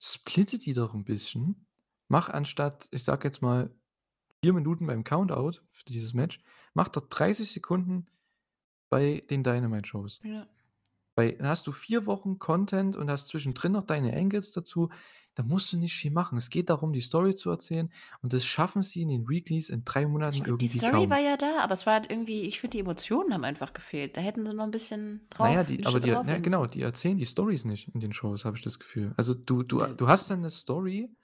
splitte 0.01 0.59
die 0.59 0.73
doch 0.75 0.95
'n 0.95 1.05
bisschen. 1.05 1.67
Mach 2.09 2.29
anstatt, 2.29 2.89
ich 2.91 3.05
sage 3.05 3.29
jetzt 3.29 3.43
mal, 3.43 3.75
4 4.45 4.53
Minuten 4.55 4.87
beim 4.87 5.05
Count-Out 5.05 5.65
für 5.71 5.85
dieses 5.87 6.15
Match, 6.15 6.41
mach 6.75 6.89
doch 6.91 7.09
30 7.09 7.53
Sekunden 7.53 8.07
bei 8.91 9.25
den 9.31 9.43
Dynamite-Shows. 9.45 10.23
Ja. 10.23 10.49
Dann 11.17 11.47
hast 11.49 11.67
du 11.69 11.73
4 11.73 12.07
Wochen 12.07 12.39
Content 12.41 12.97
und 12.97 13.11
hast 13.11 13.29
zwischendrin 13.29 13.73
noch 13.73 13.85
deine 13.87 14.15
Angles 14.17 14.53
dazu. 14.53 14.91
Da 15.35 15.43
musst 15.45 15.73
du 15.73 15.79
nicht 15.79 15.95
viel 15.95 16.11
machen. 16.13 16.39
Es 16.39 16.51
geht 16.51 16.71
darum, 16.71 16.93
die 16.93 17.01
Story 17.03 17.35
zu 17.37 17.51
erzählen 17.51 17.91
und 18.23 18.33
das 18.33 18.45
schaffen 18.45 18.83
sie 18.83 19.03
in 19.03 19.09
den 19.09 19.29
Weeklies 19.29 19.71
in 19.71 19.85
3 19.85 20.07
Monaten 20.07 20.43
Ja, 20.43 20.51
die 20.61 20.67
irgendwie 20.67 20.69
Story 20.69 21.09
kaum. 21.09 21.11
war 21.11 21.19
ja 21.21 21.37
da, 21.37 21.61
aber 21.63 21.75
es 21.75 21.87
war 21.87 21.95
halt 21.95 22.11
irgendwie 22.11 22.43
ich 22.47 22.61
finde, 22.61 22.73
die 22.77 22.81
Emotionen 22.81 23.33
haben 23.35 23.45
einfach 23.45 23.73
gefehlt. 23.73 24.17
Da 24.17 24.21
hätten 24.21 24.47
sie 24.47 24.55
noch 24.55 24.65
'n 24.65 24.71
bisschen 24.71 25.27
Na 25.41 25.65
drauf 25.65 25.65
die 25.65 25.79
'ne 25.79 25.85
aber 25.85 25.99
die 26.01 26.11
drauflegen 26.11 26.43
genau, 26.43 26.67
die 26.67 26.83
erzählen 26.83 27.17
die 27.19 27.27
Storys 27.27 27.65
nicht 27.65 27.89
in 27.95 28.01
den 28.01 28.13
Shows, 28.13 28.45
habe 28.45 28.57
ich 28.57 28.63
das 28.63 28.79
Gefühl. 28.79 29.13
Also, 29.17 29.35
du 29.35 29.63
du 29.65 29.85
du 29.95 30.09
hast 30.09 30.31
dann 30.31 30.41
'ne 30.43 30.51
Story 30.51 31.15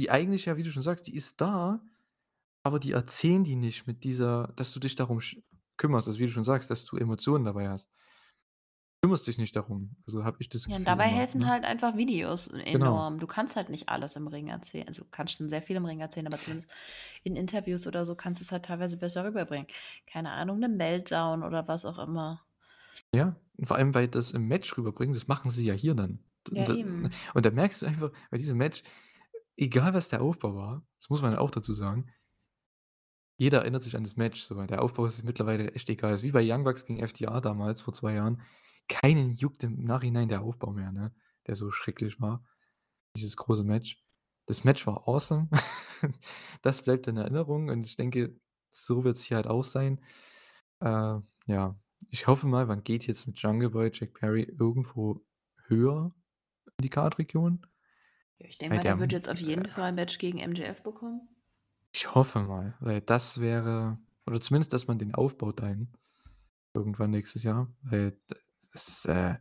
die 0.00 0.10
eigentlich 0.10 0.44
ja, 0.46 0.56
wie 0.56 0.62
du 0.62 0.70
schon 0.70 0.82
sagst, 0.82 1.06
die 1.08 1.14
ist 1.14 1.40
da, 1.40 1.80
aber 2.64 2.78
die 2.80 2.92
erzählen 2.92 3.44
die 3.44 3.56
nicht 3.56 3.86
mit 3.86 4.04
dieser 4.04 4.48
dass 4.56 4.72
du 4.72 4.80
dich 4.80 4.94
darum 4.96 5.20
kümmerst, 5.78 6.08
also, 6.08 6.18
wie 6.20 6.26
du 6.26 6.32
schon 6.32 6.44
sagst, 6.44 6.70
dass 6.70 6.84
du 6.84 6.96
Emotionen 6.96 7.44
dabei 7.44 7.68
hast. 7.70 7.86
Kümmerst 9.02 9.28
dich 9.28 9.38
nicht 9.38 9.54
darum, 9.54 9.94
also, 10.06 10.24
habe 10.24 10.38
ich 10.40 10.48
das 10.48 10.68
Ja, 10.70 10.76
und 10.76 10.84
Gefühl 10.84 10.88
dabei 10.88 11.06
immer, 11.06 11.08
helfen 11.08 11.46
ne? 11.46 11.48
halt 11.48 11.64
einfach 11.64 11.96
Videos 11.96 12.48
Genau. 12.72 13.06
enorm. 13.06 13.18
Du 13.20 13.26
kannst 13.26 13.56
halt 13.56 13.70
nicht 13.70 13.88
alles 13.88 14.16
im 14.16 14.26
Ring 14.26 14.48
erzählen. 14.48 14.86
Also, 14.88 15.02
du 15.04 15.08
kannst 15.10 15.34
schon 15.36 15.48
sehr 15.48 15.62
viel 15.62 15.76
im 15.76 15.84
Ring 15.86 16.00
erzählen, 16.00 16.26
aber 16.26 16.40
zumindest 16.40 16.70
in 17.22 17.36
Interviews 17.36 17.86
oder 17.86 18.04
so 18.04 18.14
kannst 18.14 18.40
du's 18.42 18.52
halt 18.52 18.64
teilweise 18.66 18.98
besser 18.98 19.24
rüberbringen. 19.24 19.66
Keine 20.06 20.30
Ahnung, 20.32 20.58
'ne 20.58 20.68
Meltdown 20.68 21.42
oder 21.42 21.68
was 21.68 21.84
auch 21.86 21.98
immer. 21.98 22.42
Ja, 23.14 23.36
und 23.56 23.66
vor 23.66 23.76
allem, 23.76 23.94
weil 23.94 24.08
das 24.08 24.32
im 24.32 24.46
Match 24.48 24.76
rüberbringen, 24.76 25.14
das 25.14 25.26
machen 25.28 25.50
sie 25.50 25.64
ja 25.66 25.74
hier 25.74 25.94
dann. 25.94 26.24
Ja, 26.52 26.66
d 26.66 26.76
eben. 26.76 27.10
und 27.34 27.46
da 27.46 27.50
merkst 27.50 27.82
du 27.82 27.86
einfach 27.86 28.10
bei 28.30 28.38
diesem 28.38 28.58
Match, 28.58 28.82
egal 29.56 29.94
was 29.94 30.08
der 30.10 30.22
Aufbau 30.22 30.54
war, 30.56 30.86
das 31.00 31.10
muss 31.10 31.22
man 31.22 31.32
ja 31.32 31.38
auch 31.40 31.50
dazu 31.50 31.74
sagen 31.74 32.06
jeder 33.38 33.60
erinnert 33.60 33.84
sich 33.84 33.96
an 33.96 34.02
das 34.02 34.16
Match 34.16 34.42
so, 34.42 34.60
der 34.66 34.82
Aufbau 34.82 35.06
ist 35.06 35.22
mittlerweile 35.22 35.72
echt 35.72 35.88
egal. 35.88 36.12
Ist 36.12 36.24
wie 36.24 36.32
bei 36.32 36.42
Young 36.44 36.64
Bucks 36.64 36.84
gegen 36.84 37.06
FTR 37.06 37.40
damals 37.40 37.80
vor 37.80 37.94
2 37.94 38.14
Jahren. 38.14 38.42
Keinen 38.88 39.32
juckt 39.32 39.62
im 39.62 39.84
Nachhinein 39.84 40.28
der 40.28 40.42
Aufbau 40.42 40.72
mehr, 40.72 40.90
ne, 40.90 41.14
der 41.46 41.54
so 41.54 41.70
schrecklich 41.70 42.20
war, 42.20 42.44
dieses 43.16 43.36
große 43.36 43.62
Match. 43.62 44.02
Das 44.46 44.64
Match 44.64 44.86
war 44.86 45.08
awesome. 45.08 45.48
Das 46.62 46.82
bleibt 46.82 47.08
in 47.08 47.16
Erinnerung 47.16 47.70
und 47.70 47.84
ich 47.84 47.96
denke, 47.96 48.38
so 48.70 49.02
wird's 49.02 49.22
hier 49.22 49.36
halt 49.36 49.48
auch 49.48 49.64
sein. 49.64 50.00
Äh, 50.80 51.18
ja, 51.46 51.76
ich 52.10 52.26
hoffe 52.28 52.46
mal, 52.46 52.66
man 52.66 52.84
geht 52.84 53.06
jetzt 53.06 53.26
mit 53.26 53.38
Jungle 53.38 53.70
Boy, 53.70 53.90
Jack 53.92 54.14
Perry 54.14 54.44
irgendwo 54.44 55.20
höher 55.66 56.14
in 56.78 56.82
die 56.84 56.88
Card-Region. 56.88 57.66
Ja, 58.38 58.46
ich 58.46 58.58
denke 58.58 58.76
mal, 58.76 58.82
der 58.82 58.92
der 58.92 59.00
wird 59.00 59.12
jetzt 59.12 59.28
auf 59.28 59.40
jeden 59.40 59.64
äh 59.64 59.68
Fall 59.68 59.84
ein 59.84 59.96
Match 59.96 60.18
gegen 60.18 60.38
MJF 60.38 60.82
bekommen. 60.82 61.28
Ich 61.92 62.14
hoffe 62.14 62.40
mal, 62.40 62.74
weil 62.80 63.00
das 63.00 63.40
wäre 63.40 63.98
oder 64.26 64.40
zumindest, 64.40 64.72
dass 64.72 64.86
man 64.86 64.98
den 64.98 65.14
aufbaut 65.14 65.60
dahin 65.60 65.88
irgendwann 66.74 67.10
nächstes 67.10 67.42
Jahr, 67.42 67.68
weil 67.82 68.16
das, 68.72 69.04
äh 69.06 69.36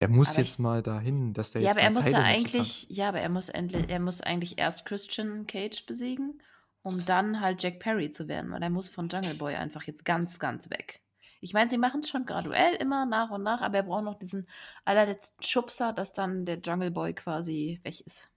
er 0.00 0.08
muss 0.08 0.30
Aber 0.30 0.38
jetzt 0.38 0.54
ich 0.54 0.58
mal 0.58 0.82
dahin, 0.82 1.34
dass 1.34 1.52
der 1.52 1.62
ja, 1.62 1.68
jetzt 1.68 1.76
aber 1.76 1.80
er 1.82 1.90
muss 1.90 2.10
ja 2.10 2.22
Title-Matches 2.22 2.58
hat. 2.58 2.68
eigentlich 2.68 2.86
ja, 2.90 3.08
aber 3.08 3.20
er 3.20 3.28
muss 3.28 3.48
endlich 3.50 3.88
er 3.88 4.00
muss 4.00 4.20
eigentlich 4.20 4.58
erst 4.58 4.86
Christian 4.86 5.46
Cage 5.46 5.86
besiegen, 5.86 6.42
um 6.82 7.04
dann 7.04 7.40
halt 7.40 7.62
Jack 7.62 7.80
Perry 7.80 8.10
zu 8.10 8.28
werden, 8.28 8.50
weil 8.52 8.62
er 8.62 8.70
muss 8.70 8.88
von 8.88 9.08
Jungle 9.08 9.34
Boy 9.34 9.56
einfach 9.56 9.84
jetzt 9.84 10.04
ganz, 10.04 10.38
ganz 10.38 10.70
weg. 10.70 11.02
Ich 11.42 11.54
meine, 11.54 11.70
sie 11.70 11.78
machen's 11.78 12.08
schon 12.08 12.26
graduell 12.26 12.74
immer 12.76 13.06
nach 13.06 13.30
und 13.30 13.42
nach, 13.42 13.62
aber 13.62 13.78
er 13.78 13.82
braucht 13.84 14.04
noch 14.04 14.18
diesen 14.18 14.48
allerletzten 14.84 15.42
Schubser, 15.42 15.92
dass 15.92 16.12
dann 16.12 16.44
der 16.44 16.60
Jungle 16.60 16.90
Boy 16.90 17.14
quasi 17.14 17.80
weg 17.82 18.00
ist. 18.06 18.30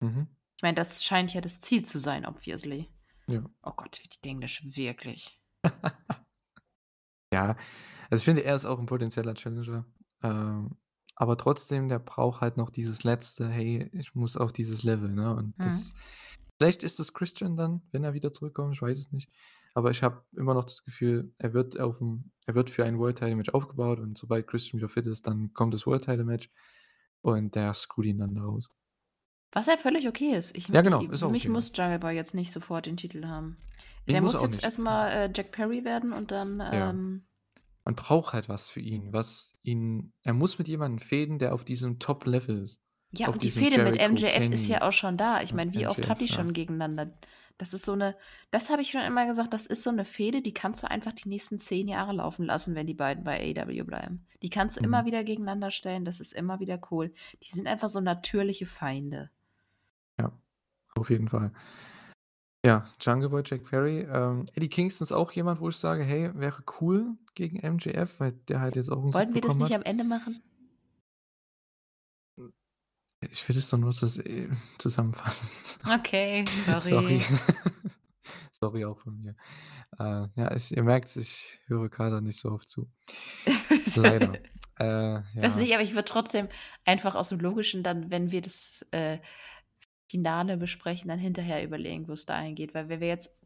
Mhm. 0.00 0.28
Ich 0.58 0.62
meine, 0.62 0.74
das 0.74 1.04
scheint 1.04 1.34
ja 1.34 1.42
das 1.42 1.60
Ziel 1.60 1.84
zu 1.84 1.98
sein, 1.98 2.24
obviously. 2.24 2.88
Ja. 3.28 3.46
Oh 3.62 3.72
Gott, 3.76 4.00
wie 4.02 4.08
die 4.08 4.28
Englisch, 4.28 4.62
wirklich. 4.64 5.38
Ja, 7.32 7.56
also, 8.10 8.20
ich 8.22 8.24
finde, 8.24 8.44
er 8.44 8.54
ist 8.54 8.64
auch 8.64 8.78
'n 8.78 8.86
potenzieller 8.86 9.34
Challenger, 9.34 9.84
ähm, 10.22 10.76
aber 11.16 11.36
trotzdem, 11.36 11.88
der 11.88 11.98
braucht 11.98 12.40
halt 12.40 12.56
noch 12.56 12.70
dieses 12.70 13.02
letzte: 13.04 13.48
„Hey, 13.48 13.90
ich 13.92 14.14
muss 14.14 14.36
auf 14.36 14.52
dieses 14.52 14.82
Level“, 14.84 15.10
ne, 15.10 15.34
und 15.34 15.54
Mhm. 15.58 15.66
das 15.66 15.94
vielleicht 16.58 16.82
ist 16.84 17.00
es 17.00 17.12
Christian 17.14 17.56
dann, 17.56 17.82
wenn 17.92 18.04
er 18.04 18.14
wieder 18.14 18.32
zurückkommt, 18.32 18.74
ich 18.74 18.82
weiß 18.82 18.98
es 18.98 19.12
nicht. 19.12 19.30
Aber 19.74 19.90
ich 19.90 20.02
habe 20.02 20.24
immer 20.36 20.54
noch 20.54 20.64
das 20.64 20.84
Gefühl, 20.84 21.34
er 21.38 21.52
wird 21.54 21.78
auf'm 21.80 22.24
er 22.46 22.54
wird 22.54 22.70
für 22.70 22.84
ein 22.84 22.98
World-Title-Match 22.98 23.50
aufgebaut 23.50 24.00
und 24.00 24.16
sobald 24.18 24.46
Christian 24.48 24.78
wieder 24.80 24.88
fit 24.88 25.06
ist, 25.06 25.26
dann 25.26 25.52
kommt 25.54 25.74
das 25.74 25.86
World-Title-Match 25.86 26.50
und 27.22 27.54
der 27.56 27.74
screwt 27.74 28.06
ihn 28.06 28.18
dann 28.18 28.34
da 28.36 28.42
raus. 28.44 28.70
Was 29.56 29.68
ja 29.68 29.78
völlig 29.78 30.06
okay 30.06 30.36
ist. 30.36 30.54
Ich 30.54 30.68
Ja, 30.68 30.82
ich 30.82 30.82
genau, 30.82 31.00
ist 31.10 31.20
für 31.20 31.28
mich 31.28 31.44
okay, 31.44 31.48
ja. 31.48 31.52
muss 31.54 31.72
Boy 31.72 32.14
jetzt 32.14 32.34
nicht 32.34 32.52
sofort 32.52 32.84
den 32.84 32.98
Titel 32.98 33.24
haben. 33.26 33.56
Ne, 34.06 34.12
Der 34.12 34.20
muss 34.20 34.34
muss 34.34 34.42
jetzt 34.42 34.52
nicht. 34.56 34.64
erst 34.64 34.78
mal, 34.78 35.08
äh, 35.08 35.30
Jack 35.34 35.50
Perry 35.50 35.82
werden 35.84 36.12
und 36.12 36.30
dann, 36.30 36.60
Ja. 36.70 36.90
ähm 36.90 37.26
Man 37.84 37.96
braucht 37.96 38.32
halt 38.34 38.48
was 38.48 38.70
für 38.70 38.80
ihn, 38.80 39.12
was 39.12 39.56
ihn 39.62 40.12
er 40.22 40.34
muss 40.34 40.58
mit 40.58 40.68
jemandem 40.68 40.98
fäden, 41.00 41.38
der 41.38 41.54
auf 41.54 41.64
diesem 41.64 41.98
Top-Level 42.00 42.62
ist, 42.62 42.80
Ja, 43.12 43.28
und 43.28 43.42
die 43.42 43.50
Fehde 43.50 43.78
mit 43.78 43.96
MJF 43.98 44.48
ist 44.50 44.66
ja 44.68 44.82
Kenny 44.82 44.82
auch 44.82 44.92
schon 44.92 45.16
da. 45.16 45.40
Ich 45.42 45.54
meine, 45.54 45.72
wie 45.72 45.86
oft 45.86 46.08
haben 46.08 46.18
MJF, 46.18 46.18
die 46.18 46.26
ja. 46.28 46.34
schon 46.34 46.52
gegeneinander 46.52 47.16
das 47.58 47.72
ist 47.72 47.86
so 47.86 47.94
'ne 47.96 48.14
das 48.50 48.68
habe 48.68 48.82
ich 48.82 48.90
schon 48.90 49.00
immer 49.00 49.24
gesagt, 49.26 49.54
das 49.54 49.64
ist 49.64 49.82
so 49.82 49.90
'ne 49.90 50.04
Fehde, 50.04 50.42
die 50.42 50.52
kannst 50.52 50.82
du 50.82 50.90
einfach 50.90 51.12
die 51.14 51.28
nächsten 51.28 51.58
10 51.58 51.88
Jahre 51.88 52.12
laufen 52.12 52.44
lassen, 52.44 52.74
wenn 52.74 52.86
die 52.86 52.92
beiden 52.94 53.24
bei 53.24 53.40
AEW 53.40 53.84
bleiben. 53.84 54.26
Die 54.42 54.50
kannst 54.50 54.76
du 54.76 54.80
immer 54.82 55.04
Mhm. 55.04 55.06
wieder 55.06 55.24
gegeneinander 55.24 55.70
stellen, 55.70 56.04
das 56.04 56.20
ist 56.20 56.32
immer 56.34 56.60
wieder 56.60 56.78
cool. 56.90 57.14
Die 57.42 57.48
sind 57.56 57.66
einfach 57.66 57.88
so 57.88 58.00
natürliche 58.02 58.66
Feinde. 58.66 59.30
Auf 60.96 61.10
jeden 61.10 61.28
Fall. 61.28 61.52
Ja, 62.64 62.86
Jungle 63.00 63.28
Boy, 63.30 63.42
Jack 63.46 63.64
Perry, 63.64 64.00
ähm, 64.00 64.44
Eddie 64.54 64.68
Kingston 64.68 65.04
ist 65.04 65.12
auch 65.12 65.30
jemand, 65.32 65.60
wo 65.60 65.68
ich 65.68 65.76
sage: 65.76 66.02
„Hey, 66.04 66.32
wäre 66.34 66.62
cool 66.80 67.16
gegen 67.34 67.58
MJF“, 67.60 68.18
weil 68.20 68.32
der 68.32 68.60
halt 68.60 68.76
jetzt 68.76 68.90
auch 68.90 69.02
'n 69.04 69.12
Sieg 69.12 69.24
Wollten 69.24 69.34
wir 69.34 69.40
das 69.40 69.58
nicht 69.58 69.72
hat. 69.72 69.74
am 69.74 69.82
Ende 69.82 70.04
machen? 70.04 70.44
Ich 73.20 73.48
will 73.48 73.56
das 73.56 73.68
doch 73.70 73.78
nur 73.78 73.90
äh, 73.92 74.48
zusammenfassen. 74.78 75.48
Okay, 75.86 76.44
Sorry. 76.80 76.80
sorry. 76.80 77.26
Sorry 78.52 78.84
auch 78.84 78.98
von 79.00 79.20
mir. 79.22 79.36
Äh, 79.98 80.28
ja, 80.36 80.54
ich 80.54 80.76
ihr 80.76 80.82
merkt's, 80.82 81.16
ich 81.16 81.60
höre 81.66 81.88
grade 81.88 82.22
nicht 82.22 82.40
so 82.40 82.50
oft 82.52 82.68
zu. 82.68 82.90
Leider. 83.96 84.40
Äh, 84.78 85.22
Weiß 85.40 85.56
ja. 85.56 85.58
nicht, 85.58 85.74
aber 85.74 85.82
ich 85.82 85.92
würde 85.94 86.04
trotzdem 86.06 86.48
einfach 86.84 87.14
aus 87.14 87.28
dem 87.28 87.40
Logischen 87.40 87.82
dann, 87.82 88.10
wenn 88.10 88.32
wir 88.32 88.40
das, 88.40 88.84
äh, 88.90 89.18
Finale 90.10 90.56
besprechen, 90.56 91.08
dann 91.08 91.18
hinterher 91.18 91.64
überlegen, 91.64 92.08
wo's 92.08 92.26
dahin 92.26 92.54
geht. 92.54 92.74
Weil 92.74 92.88
wenn 92.88 93.00
wir 93.00 93.08
jetzt 93.08 93.36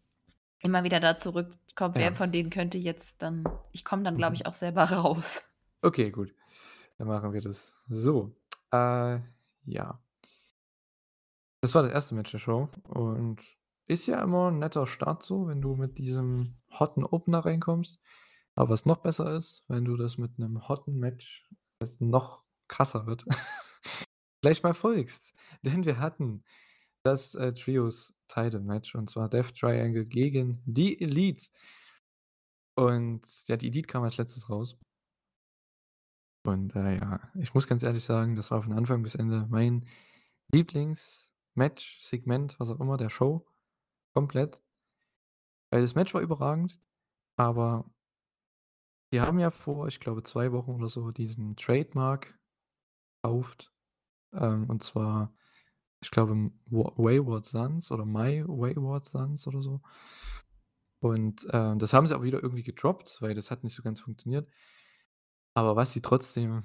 immer 0.60 0.84
wieder 0.84 1.00
da 1.00 1.16
zurückkommen, 1.16 1.94
wer 1.96 2.06
Ja. 2.06 2.12
von 2.12 2.32
denen 2.32 2.50
könnte 2.50 2.78
jetzt 2.78 3.22
dann 3.22 3.44
ich 3.72 3.84
komme 3.84 4.02
dann, 4.04 4.16
glaube 4.16 4.32
Mhm. 4.32 4.36
ich, 4.36 4.46
auch 4.46 4.54
selber 4.54 4.84
raus. 4.92 5.42
Okay, 5.84 6.10
gut. 6.10 6.34
Dann 6.98 7.08
machen 7.08 7.32
wir 7.32 7.40
das 7.40 7.74
so. 7.88 8.36
Äh, 8.72 9.20
ja. 9.66 10.00
Das 11.62 11.74
war 11.74 11.82
das 11.82 11.92
1. 11.92 12.14
Match 12.14 12.30
der 12.30 12.38
Show 12.38 12.68
und 12.88 13.42
ist 13.86 14.06
ja 14.06 14.22
immer 14.22 14.48
'n 14.48 14.58
netter 14.60 14.86
Start 14.86 15.22
so, 15.24 15.46
wenn 15.48 15.60
du 15.60 15.74
mit 15.76 15.98
diesem 15.98 16.54
hotten 16.70 17.04
Opener 17.04 17.40
reinkommst. 17.44 18.00
Aber 18.54 18.70
was 18.70 18.86
noch 18.86 18.98
besser 18.98 19.34
ist, 19.36 19.64
wenn 19.68 19.84
du 19.84 19.96
das 19.96 20.16
mit 20.16 20.38
'nem 20.38 20.68
hotten 20.68 20.98
Match, 20.98 21.46
das 21.80 22.00
noch 22.00 22.44
krasser 22.68 23.06
wird, 23.06 23.26
gleich 24.42 24.62
mal 24.62 24.74
folgst. 24.74 25.34
Denn 25.62 25.84
wir 25.84 25.98
hatten 25.98 26.44
das, 27.04 27.34
äh, 27.34 27.52
Trios-Title-Match 27.52 28.94
und 28.94 29.10
zwar 29.10 29.28
Death 29.28 29.54
Triangle 29.58 30.06
gegen 30.06 30.62
die 30.66 31.00
Elite. 31.00 31.50
Und 32.76 33.26
ja, 33.48 33.56
die 33.56 33.68
Elite 33.68 33.86
kam 33.86 34.02
als 34.04 34.16
Letztes 34.16 34.48
raus. 34.50 34.78
Und, 36.46 36.74
äh, 36.74 36.96
ja, 36.98 37.20
ich 37.38 37.52
muss 37.54 37.66
ganz 37.66 37.82
ehrlich 37.82 38.04
sagen, 38.04 38.34
das 38.36 38.50
war 38.50 38.62
von 38.62 38.72
Anfang 38.72 39.02
bis 39.02 39.14
Ende 39.14 39.46
mein 39.50 39.86
Lieblingsmatch, 40.52 42.00
Segment, 42.00 42.58
was 42.58 42.70
auch 42.70 42.80
immer, 42.80 42.96
der 42.96 43.10
Show, 43.10 43.46
komplett. 44.14 44.60
Weil 45.72 45.82
das 45.82 45.94
Match 45.94 46.14
war 46.14 46.20
überragend, 46.20 46.80
aber 47.36 47.90
die 49.12 49.20
haben 49.20 49.38
ja 49.38 49.50
vor, 49.50 49.88
ich 49.88 50.00
glaube, 50.00 50.22
2 50.22 50.52
Wochen 50.52 50.72
oder 50.72 50.88
so 50.88 51.10
diesen 51.10 51.56
Trademark 51.56 52.38
gekauft, 53.22 53.72
ähm, 54.32 54.68
und 54.70 54.82
zwar, 54.82 55.34
ich 56.02 56.10
glaube, 56.10 56.34
Wa 56.70 56.92
Wayward 56.96 57.44
Sons 57.46 57.92
oder 57.92 58.06
My 58.06 58.44
Wayward 58.46 59.04
Sons 59.06 59.46
oder 59.48 59.62
so. 59.62 59.82
Und, 61.02 61.46
ähm, 61.52 61.78
das 61.78 61.92
haben 61.92 62.06
sie 62.06 62.16
auch 62.16 62.22
wieder 62.22 62.42
irgendwie 62.42 62.62
gedroppt, 62.62 63.18
weil 63.20 63.34
das 63.34 63.50
hat 63.50 63.64
nicht 63.64 63.74
so 63.74 63.82
ganz 63.82 64.00
funktioniert. 64.00 64.48
Aber 65.54 65.76
was 65.76 65.92
sie 65.92 66.00
trotzdem 66.02 66.64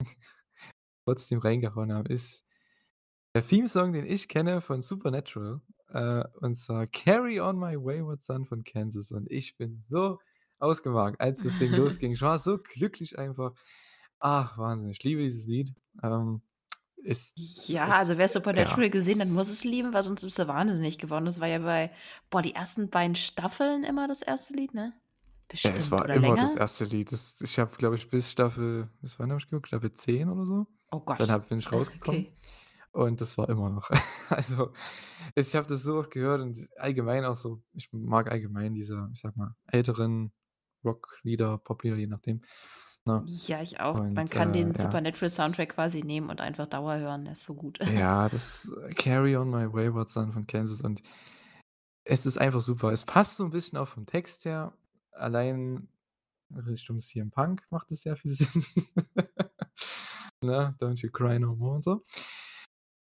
trotzdem 1.06 1.38
reingehauen 1.38 1.92
haben, 1.92 2.06
ist 2.06 2.44
der 3.34 3.46
Theme-Song, 3.46 3.92
den 3.92 4.06
ich 4.06 4.28
kenne 4.28 4.60
von 4.62 4.82
Supernatural, 4.82 5.62
äh, 5.90 6.24
und 6.40 6.54
zwar 6.56 6.86
„Carry 6.86 7.40
on 7.40 7.58
my 7.58 7.76
wayward 7.76 8.20
son“ 8.20 8.46
von 8.46 8.64
Kansas. 8.64 9.12
Und 9.12 9.30
ich 9.30 9.56
bin 9.56 9.78
so 9.78 10.20
ausgemarkt, 10.58 11.20
als 11.20 11.42
das 11.42 11.56
Ding 11.58 11.72
losging. 11.74 12.12
Ich 12.12 12.22
war 12.22 12.38
so 12.38 12.58
glücklich 12.58 13.18
einfach. 13.18 13.54
Ach, 14.20 14.58
Wahnsinn, 14.58 14.90
ich 14.90 15.02
liebe 15.04 15.22
dieses 15.22 15.46
Lied. 15.46 15.74
Ähm, 16.02 16.42
ist 17.06 17.68
Ja, 17.68 17.88
es 17.88 17.94
also 17.94 18.12
wer 18.18 18.26
ja. 18.26 18.28
Supernatural 18.28 18.90
gesehen 18.90 19.20
hat, 19.20 19.28
muss 19.28 19.48
es 19.48 19.64
lieben, 19.64 19.92
weil 19.92 20.02
sonst 20.02 20.22
ist 20.24 20.38
er 20.38 20.48
wahnsinnig 20.48 20.98
geworden. 20.98 21.24
Das 21.26 21.40
war 21.40 21.48
ja 21.48 21.58
bei 21.58 21.90
boah, 22.30 22.42
die 22.42 22.54
ersten 22.54 22.90
beiden 22.90 23.16
Staffeln 23.16 23.84
immer 23.84 24.08
das 24.08 24.22
1. 24.22 24.50
Lied, 24.50 24.74
ne? 24.74 24.92
Ja, 25.62 25.70
es 25.76 25.88
Bestimmt. 25.88 25.90
war 25.92 26.08
immer 26.10 26.36
das 26.36 26.54
länger? 26.54 26.60
erste 26.60 26.84
Lied. 26.86 27.12
Das 27.12 27.40
ich 27.40 27.58
habe, 27.58 27.76
glaube 27.76 27.96
ich, 27.96 28.08
bis 28.10 28.30
Staffel 28.32 28.88
bis 29.00 29.18
wann 29.18 29.30
habe 29.30 29.40
ich 29.40 29.48
geguckt? 29.48 29.68
Staffel 29.68 29.92
10 29.92 30.28
oder 30.28 30.44
so? 30.46 30.66
Oh 30.90 31.02
Dann 31.16 31.16
Gott. 31.18 31.28
habe 31.30 31.46
bin 31.48 31.58
ich 31.58 31.70
rausgekommen 31.72 32.22
okay. 32.22 32.32
und 32.92 33.20
das 33.20 33.38
war 33.38 33.48
immer 33.48 33.70
noch. 33.70 33.90
Also, 34.28 34.72
ich 35.36 35.54
habe 35.54 35.68
das 35.68 35.82
so 35.84 35.98
oft 35.98 36.10
gehört 36.10 36.40
und 36.40 36.58
allgemein 36.78 37.24
auch 37.24 37.36
so 37.36 37.62
ich 37.74 37.92
mag 37.92 38.30
allgemein 38.30 38.74
diese, 38.74 39.08
ich 39.12 39.20
sage 39.20 39.38
mal, 39.38 39.54
älteren 39.68 40.32
Rocklieder, 40.84 41.58
Poplieder, 41.58 41.96
je 41.96 42.08
nachdem, 42.08 42.42
ne? 43.06 43.26
Ja, 43.28 43.62
ich 43.62 43.80
auch. 43.80 44.06
Man 44.14 44.28
Und, 44.28 44.30
kann 44.30 44.52
äh, 44.52 44.52
den 44.52 44.74
ja. 44.78 44.96
Supernatural-Soundtrack 44.96 45.70
quasi 45.70 46.02
nehmen 46.02 46.28
und 46.30 46.40
einfach 46.40 46.66
Dauer 46.66 46.96
hören, 46.98 47.24
der 47.24 47.32
ist 47.32 47.44
so 47.44 47.54
gut. 47.54 47.78
Ja, 47.88 48.28
das 48.28 48.74
„Carry 48.96 49.36
on 49.36 49.50
My 49.50 49.72
Wayward 49.72 50.08
Son“ 50.08 50.32
von 50.32 50.46
Kansas 50.46 50.80
und 50.80 51.02
es 52.04 52.26
ist 52.26 52.38
einfach 52.38 52.60
super. 52.60 52.92
Es 52.92 53.04
passt 53.04 53.36
so 53.36 53.44
'n 53.44 53.50
bisschen 53.50 53.78
auch 53.78 53.88
vom 53.88 54.06
Text 54.06 54.44
her. 54.44 54.74
Allein 55.12 55.88
Richtung 56.54 57.00
CM 57.00 57.30
Punk 57.30 57.66
macht 57.70 57.92
es 57.92 58.02
sehr 58.02 58.16
viel 58.16 58.30
Sinn. 58.36 58.64
Ne? 60.42 60.74
„Don't 60.80 61.02
you 61.02 61.10
cry 61.10 61.38
no 61.38 61.54
more“ 61.56 61.74
und 61.76 61.84
so. 61.84 62.04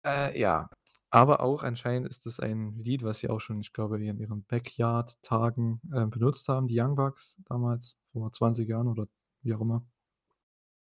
Äh, 0.05 0.38
ja, 0.38 0.68
aber 1.11 1.40
auch 1.40 1.62
anscheinend 1.62 2.09
ist 2.09 2.26
das 2.26 2.38
ein 2.40 2.78
Lied, 2.78 3.03
was 3.03 3.20
sie 3.20 3.30
auch 3.30 3.40
schon, 3.40 3.61
ich 3.61 3.72
glaube, 3.72 4.05
in 4.05 4.18
ihren 4.18 4.45
Backyard-Tagen, 4.45 5.80
äh, 5.92 6.07
benutzt 6.07 6.49
haben, 6.49 6.68
die 6.68 6.78
Young 6.80 6.95
Bucks 6.97 7.40
damals, 7.47 7.97
vor 8.12 8.30
20 8.32 8.68
Jahren 8.68 8.88
oder 8.88 9.07
wie 9.45 9.55
auch 9.55 9.61
immer. 9.61 9.86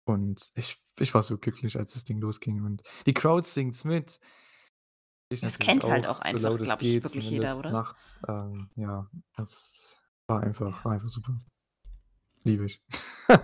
Und 0.07 0.51
ich 0.55 0.81
ich 0.97 1.13
war 1.13 1.23
so 1.23 1.37
glücklich, 1.37 1.77
als 1.77 1.93
das 1.93 2.03
Ding 2.05 2.19
losging 2.19 2.63
und 2.63 2.83
die 3.05 3.13
Crowd 3.13 3.45
singt's 3.45 3.83
mit. 3.83 4.19
Ich 5.29 5.41
Das 5.41 5.59
kennt 5.59 5.83
halt 5.83 6.05
auch 6.05 6.17
auch, 6.17 6.21
so 6.21 6.37
einfach, 6.37 6.51
es 6.51 6.63
glaube 6.63 6.83
ich, 6.83 7.03
wirklich 7.03 7.29
jeder, 7.29 7.57
oder? 7.57 7.71
nachts. 7.71 8.19
Ähm, 8.27 8.69
ja, 8.75 9.09
das 9.35 9.95
war 10.27 10.41
einfach 10.43 10.85
war 10.85 10.93
einfach 10.93 11.09
super. 11.09 11.37
Liebe 12.43 12.65
ich. 12.65 12.81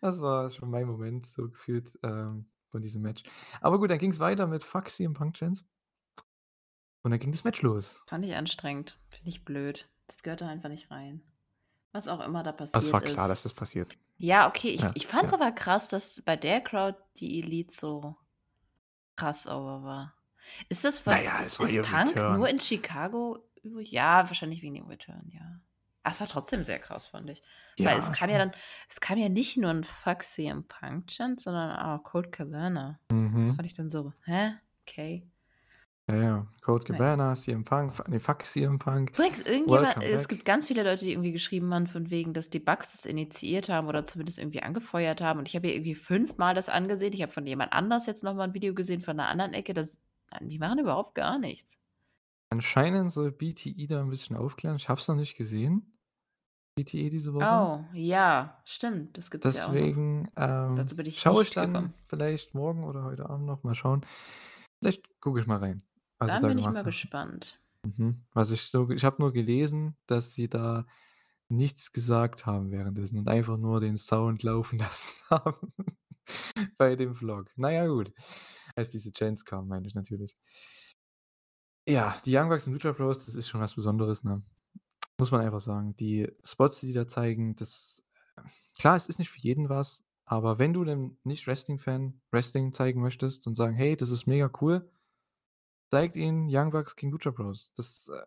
Das 0.00 0.20
war 0.20 0.50
schon 0.50 0.68
mein 0.68 0.88
Moment 0.88 1.26
so 1.26 1.48
gefühlt, 1.48 1.96
ähm, 2.02 2.50
von 2.72 2.82
diesem 2.82 3.02
Match. 3.02 3.22
Aber 3.60 3.78
gut, 3.78 3.88
dann 3.88 3.98
ging's 4.00 4.18
weiter 4.18 4.48
mit 4.48 4.64
„Fuck 4.64 4.90
CM 4.90 5.14
Punk 5.14 5.34
Chance“ 5.34 5.62
und 7.04 7.10
dann 7.10 7.20
ging 7.20 7.32
das 7.32 7.44
Match 7.44 7.62
los. 7.62 8.00
Fand 8.06 8.24
ich 8.24 8.34
anstrengend. 8.34 8.98
Finde 9.08 9.30
ich 9.30 9.44
blöd. 9.44 9.88
Das 10.06 10.22
gehört 10.22 10.40
da 10.40 10.48
einfach 10.48 10.68
nicht 10.68 10.90
rein. 10.90 11.22
Was 11.92 12.08
auch 12.08 12.20
immer 12.20 12.42
da 12.42 12.52
Es 12.52 12.58
passiert 12.58 12.92
war 12.92 13.00
klar, 13.00 13.28
dass 13.28 13.38
ist. 13.38 13.44
das 13.44 13.54
passiert. 13.54 13.98
Ja, 14.24 14.46
okay, 14.46 14.68
ich 14.70 14.88
Ja, 14.88 14.94
ich 14.94 15.08
fand's 15.08 15.32
ja. 15.32 15.34
aber 15.34 15.50
krass, 15.50 15.88
dass 15.88 16.22
bei 16.22 16.36
der 16.36 16.60
Crowd 16.60 16.96
die 17.16 17.40
Elite 17.40 17.74
so 17.74 18.14
krass 19.18 19.46
over 19.46 19.82
war. 19.84 20.14
Ist 20.68 20.84
das 20.84 21.06
Na 21.06 21.20
weil 21.20 21.22
ja, 21.22 21.40
es 21.40 21.58
ist 21.60 21.60
ist 21.60 21.82
Punk 21.82 22.28
nur 22.28 22.48
Return. 22.48 22.48
in 22.48 22.58
Chicago 22.60 23.38
übrig? 23.62 23.90
Ja, 23.92 24.28
wahrscheinlich 24.28 24.62
wegen 24.62 24.74
dem 24.74 24.86
Return, 24.86 25.28
ja. 25.32 25.60
Ah, 26.04 26.10
es 26.10 26.20
war 26.20 26.26
trotzdem 26.28 26.64
sehr 26.64 26.78
krass, 26.80 27.06
fand 27.06 27.30
ich. 27.30 27.42
Weil 27.82 27.96
es 27.98 28.10
Ja, 28.10 28.12
kam 28.12 28.30
ja 28.30 28.38
dann 28.38 28.52
es 28.88 29.00
kam 29.00 29.18
ja 29.18 29.28
nicht 29.28 29.56
nur 29.56 29.70
'n 29.70 29.84
„Fuck 29.84 30.22
CM 30.24 30.66
Punk“ 30.68 31.08
Chant, 31.08 31.40
sondern 31.40 31.76
auch 31.78 32.02
„Colt 32.04 32.32
Cabana“. 32.32 33.00
Das 33.40 33.52
Mhm. 33.52 33.56
fand 33.56 33.66
ich 33.66 33.74
dann 33.76 33.90
so: 33.90 34.12
„Hä? 34.24 34.54
Okay.“ 34.86 35.31
Ja, 36.08 36.16
ja. 36.16 36.46
„Colt 36.62 36.84
Na 36.90 36.98
ja. 36.98 37.12
Cabana, 37.14 37.34
CM 37.36 37.64
Punk, 37.64 37.92
f 37.92 38.02
ne, 38.08 38.18
fuck 38.20 38.44
CM 38.44 38.78
Punk, 38.78 39.12
Übrigens, 39.14 39.42
irgendjemand 39.42 39.98
welcome 39.98 40.06
es 40.06 40.26
back.“ 40.26 40.26
gibt 40.26 40.46
ganz 40.46 40.64
viele 40.66 40.82
Leute, 40.84 41.04
die 41.04 41.10
irgendwie 41.12 41.32
geschrieben 41.32 41.74
haben 41.74 41.86
von 41.86 42.08
wegen, 42.10 42.32
dass 42.32 42.48
die 42.48 42.60
Bucks 42.60 42.92
das 42.92 43.04
initiiert 43.04 43.68
haben 43.68 43.86
oder 43.88 44.04
zumindest 44.06 44.38
irgendwie 44.38 44.62
angefeuert 44.62 45.20
haben 45.20 45.38
und 45.38 45.48
ich 45.48 45.54
habe 45.54 45.66
mir 45.68 45.74
irgendwie 45.74 45.94
fünfmal 45.94 46.54
das 46.54 46.70
angesehen. 46.70 47.12
Ich 47.12 47.20
habe 47.20 47.30
von 47.32 47.46
jemand 47.46 47.74
anders 47.74 48.06
jetzt 48.06 48.22
noch 48.24 48.34
mal 48.34 48.44
'n 48.48 48.54
Video 48.54 48.72
gesehen 48.72 49.02
von 49.02 49.16
'ner 49.16 49.28
anderen 49.28 49.52
Ecke, 49.52 49.74
das 49.74 50.00
die 50.40 50.58
machen 50.58 50.78
überhaupt 50.78 51.14
gar 51.14 51.38
nichts. 51.38 51.76
Anscheinend 52.52 53.10
soll 53.10 53.32
BTE 53.32 53.86
da 53.86 54.02
'n 54.02 54.10
bisschen 54.10 54.36
aufklären. 54.36 54.76
Ich 54.76 54.88
habe 54.90 55.00
es 55.00 55.08
noch 55.08 55.14
nicht 55.16 55.36
gesehen, 55.36 55.98
BTE 56.76 57.10
diese 57.10 57.34
Woche. 57.34 57.72
Oh, 57.80 57.84
ja, 57.92 58.62
stimmt, 58.64 59.18
das 59.18 59.30
gibt's 59.30 59.52
ja 59.52 59.72
auch. 59.72 59.94
Deswegen, 59.94 60.30
ähm, 60.36 60.76
Dazu 60.76 60.96
bin 60.96 61.06
ich 61.06 61.22
schaue 61.22 61.42
ich 61.42 61.52
dann 61.52 61.92
gekommen. 61.92 61.94
vielleicht 62.04 62.54
morgen 62.54 62.84
oder 62.84 63.02
heute 63.02 63.28
Abend 63.28 63.46
noch, 63.46 63.64
mal 63.64 63.74
schauen. 63.74 64.06
Vielleicht 64.80 65.02
gucke 65.20 65.40
ich 65.40 65.46
mal 65.46 65.58
rein, 65.58 65.82
was 66.22 66.32
sie 66.32 66.38
Dann 66.38 66.40
da 66.40 66.48
bin 66.48 66.58
ich 66.58 66.68
gemacht 66.68 66.68
mal 66.68 66.84
haben. 66.84 66.84
gespannt. 66.84 67.60
Mhm. 67.86 68.24
Was 68.34 68.50
ich 68.52 68.62
so 68.64 68.90
ich 68.90 69.04
habe 69.04 69.18
nur 69.20 69.32
gelesen, 69.32 69.96
dass 70.06 70.34
sie 70.34 70.48
da 70.48 70.86
nichts 71.50 71.92
gesagt 71.92 72.46
haben 72.46 72.70
währenddessen 72.72 73.18
und 73.18 73.28
einfach 73.28 73.58
nur 73.58 73.80
den 73.80 73.98
Sound 73.98 74.42
laufen 74.44 74.78
lassen 74.80 75.12
haben 75.30 75.72
bei 76.78 76.96
dem 76.96 77.14
Vlog. 77.16 77.50
Na 77.56 77.72
ja, 77.72 77.86
gut. 77.88 78.12
Als 78.76 78.90
diese 78.90 79.12
Chants 79.12 79.44
kamen, 79.46 79.68
meine 79.68 79.86
ich 79.88 79.94
natürlich. 79.96 80.36
Ja, 81.88 82.16
die 82.24 82.36
Young 82.36 82.48
Bucks 82.48 82.66
und 82.66 82.74
Lucha 82.74 82.92
Bros, 82.92 83.26
das 83.26 83.34
ist 83.34 83.48
schon 83.48 83.60
was 83.60 83.74
Besonderes, 83.74 84.22
ne? 84.22 84.42
Muss 85.18 85.32
man 85.32 85.42
einfach 85.42 85.60
sagen. 85.60 85.96
Die 85.96 86.30
Spots, 86.44 86.80
die 86.80 86.88
die 86.88 86.92
da 86.94 87.06
zeigen, 87.08 87.56
das 87.56 88.04
klar, 88.78 88.96
es 88.96 89.08
ist 89.08 89.18
nicht 89.18 89.30
für 89.30 89.40
jeden 89.40 89.68
was, 89.70 90.04
aber 90.26 90.58
wenn 90.58 90.74
du 90.74 90.84
'nem 90.84 91.18
Nicht-Wrestling-Fan 91.24 92.22
Wrestling 92.32 92.72
zeigen 92.72 93.00
möchtest 93.02 93.46
und 93.48 93.56
sagen: 93.56 93.74
„Hey, 93.76 93.96
das 93.96 94.10
ist 94.10 94.26
mega 94.26 94.50
cool“ 94.62 94.90
zeig 95.92 96.16
ihnen 96.16 96.48
Young 96.50 96.70
Bucks 96.70 96.96
gegen 96.96 97.12
Lucha 97.12 97.30
Bros. 97.30 97.70
Das, 97.76 98.08
äh 98.08 98.22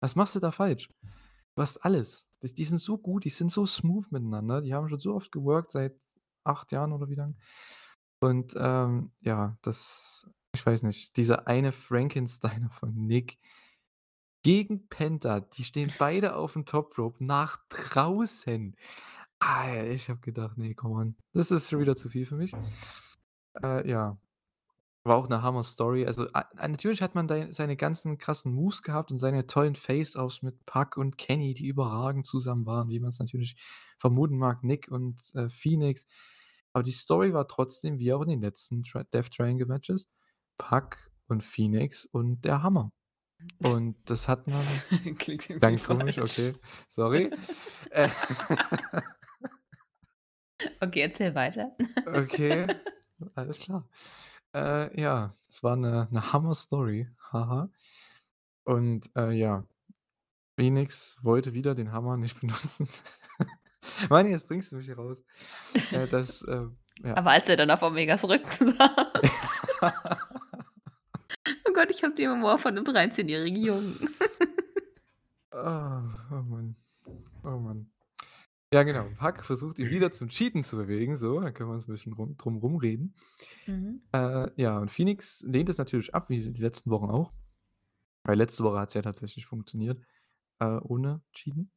was 0.00 0.16
machst 0.16 0.34
du 0.36 0.40
da 0.40 0.50
falsch? 0.52 0.90
Du 1.56 1.62
hast 1.62 1.78
alles. 1.84 2.28
D 2.42 2.48
die 2.52 2.64
sind 2.66 2.78
so 2.78 2.98
gut, 2.98 3.24
die 3.24 3.30
sind 3.30 3.50
so 3.50 3.66
smooth 3.66 4.12
miteinander. 4.12 4.60
Die 4.62 4.74
haben 4.74 4.88
schon 4.90 5.00
so 5.00 5.14
oft 5.14 5.32
geworkt 5.32 5.70
seit 5.72 5.96
8 6.44 6.72
Jahren 6.72 6.92
oder 6.92 7.08
wie 7.08 7.14
lang. 7.16 7.36
Und, 8.20 8.54
ähm, 8.58 9.12
ja, 9.22 9.56
das 9.62 10.28
ich 10.54 10.66
weiß 10.66 10.82
nicht, 10.84 11.16
dieser 11.16 11.46
eine 11.48 11.72
Frankensteiner 11.72 12.70
von 12.80 12.94
Nick 12.94 13.38
gegen 14.44 14.88
Penta, 14.88 15.40
die 15.40 15.64
stehen 15.64 15.92
beide 15.98 16.34
auf'm 16.36 16.64
Top 16.66 16.98
Rope 16.98 17.24
nach 17.24 17.58
draußen. 17.68 18.76
Ah, 19.40 19.82
ich 19.84 20.08
habe 20.10 20.20
gedacht: 20.20 20.58
„Ne, 20.58 20.74
come 20.74 20.94
on, 20.94 21.16
das 21.32 21.50
ist 21.50 21.70
schon 21.70 21.80
wieder 21.80 21.96
zu 21.96 22.08
viel 22.10 22.26
für 22.26 22.36
mich.“ 22.36 22.52
Äh, 23.62 23.88
ja. 23.88 24.16
War 25.06 25.16
auch 25.16 25.28
'ne 25.28 25.42
Hammer-Story. 25.42 26.06
Also, 26.06 26.28
a 26.32 26.44
natürlich 26.68 27.02
hat 27.02 27.16
man 27.16 27.26
da 27.26 27.52
seine 27.52 27.76
ganzen 27.76 28.18
krassen 28.18 28.52
Moves 28.54 28.82
gehabt 28.84 29.10
und 29.10 29.18
seine 29.18 29.46
tollen 29.48 29.74
Face-Offs 29.74 30.42
mit 30.42 30.64
Pac 30.64 30.96
und 30.96 31.18
Kenny, 31.18 31.54
die 31.54 31.66
überragend 31.66 32.24
zusammen 32.24 32.66
waren, 32.66 32.88
wie 32.88 33.00
man's 33.00 33.18
natürlich 33.18 33.56
vermuten 33.98 34.38
mag, 34.38 34.62
Nick 34.62 34.88
und, 34.90 35.34
äh, 35.34 35.48
Phoenix. 35.50 36.06
Aber 36.72 36.84
die 36.84 36.92
Story 36.92 37.34
war 37.34 37.48
trotzdem, 37.48 37.98
wie 37.98 38.12
auch 38.12 38.22
in 38.22 38.28
den 38.28 38.40
letzten 38.42 38.84
Tri 38.84 39.04
Death 39.12 39.30
Triangle 39.32 39.66
Matches, 39.66 40.08
Pac 40.56 41.10
und 41.26 41.42
Phoenix 41.42 42.04
und 42.06 42.44
der 42.44 42.62
Hammer. 42.62 42.92
Und 43.58 43.96
das 44.10 44.28
hat 44.28 44.48
man 44.48 44.84
klingt 45.18 45.48
irgendwie 45.50 45.76
klang 45.76 45.80
komisch, 45.82 46.18
falsch. 46.18 46.18
okay, 46.18 46.54
sorry. 46.88 47.32
Äh 47.90 48.10
Okay, 50.80 51.00
erzähl 51.00 51.34
weiter. 51.34 51.72
Okay, 52.06 52.68
alles 53.34 53.58
klar. 53.60 53.88
Äh, 54.54 55.00
ja, 55.00 55.34
es 55.48 55.62
war 55.62 55.76
'ne 55.76 56.08
'ne 56.10 56.32
Hammer-Story, 56.32 57.08
haha. 57.32 57.70
Und, 58.64 59.10
äh, 59.16 59.32
ja, 59.32 59.66
Phoenix 60.58 61.16
wollte 61.22 61.54
wieder 61.54 61.74
den 61.74 61.92
Hammer 61.92 62.16
nicht 62.18 62.40
benutzen. 62.42 62.88
Mann, 64.10 64.26
jetzt 64.28 64.48
bringst 64.48 64.72
du 64.72 64.76
mich 64.76 64.86
hier 64.86 64.96
raus. 64.96 65.22
Äh, 65.90 66.08
das, 66.08 66.42
äh, 66.42 66.66
ja. 67.04 67.16
Aber 67.16 67.30
als 67.32 67.48
er 67.48 67.56
dann 67.56 67.70
auf 67.70 67.82
Omegas 67.82 68.24
Rücken 68.28 68.48
saß. 68.78 69.06
Oh 71.68 71.72
Gott, 71.74 71.90
ich 71.90 72.04
habe 72.04 72.14
den 72.14 72.30
Humor 72.30 72.58
von 72.58 72.74
'nem 72.74 72.84
dreizehnjährigen 72.84 73.62
Jungen. 73.64 74.08
Oh, 75.52 76.02
oh 76.30 76.42
Mann. 76.42 76.76
Oh 77.44 77.58
Mann. 77.60 77.91
Ja, 78.72 78.84
genau. 78.84 79.10
Pac 79.18 79.44
versucht 79.44 79.78
ihn 79.78 79.90
wieder 79.90 80.12
zum 80.12 80.28
Cheaten 80.28 80.64
zu 80.64 80.76
bewegen, 80.78 81.16
so, 81.16 81.38
da 81.40 81.50
können 81.50 81.68
wir 81.68 81.74
uns 81.74 81.86
'n 81.86 81.92
bisschen 81.92 82.14
rum 82.14 82.36
drum 82.38 82.56
rumreden. 82.56 83.14
Mhm. 83.68 84.02
Äh, 84.14 84.50
ja, 84.60 84.78
und 84.78 84.90
Phoenix 84.90 85.42
lehnt 85.46 85.68
es 85.70 85.78
natürlich 85.78 86.14
ab, 86.14 86.28
wie 86.30 86.38
die 86.40 86.62
letzten 86.62 86.90
Wochen 86.90 87.10
auch. 87.10 87.32
Weil 88.24 88.38
letzte 88.38 88.64
Woche 88.64 88.78
hat's 88.80 88.94
ja 88.94 89.02
tatsächlich 89.02 89.46
funktioniert, 89.46 90.02
äh, 90.60 90.66
ohne 90.82 91.22
Cheaten. 91.34 91.70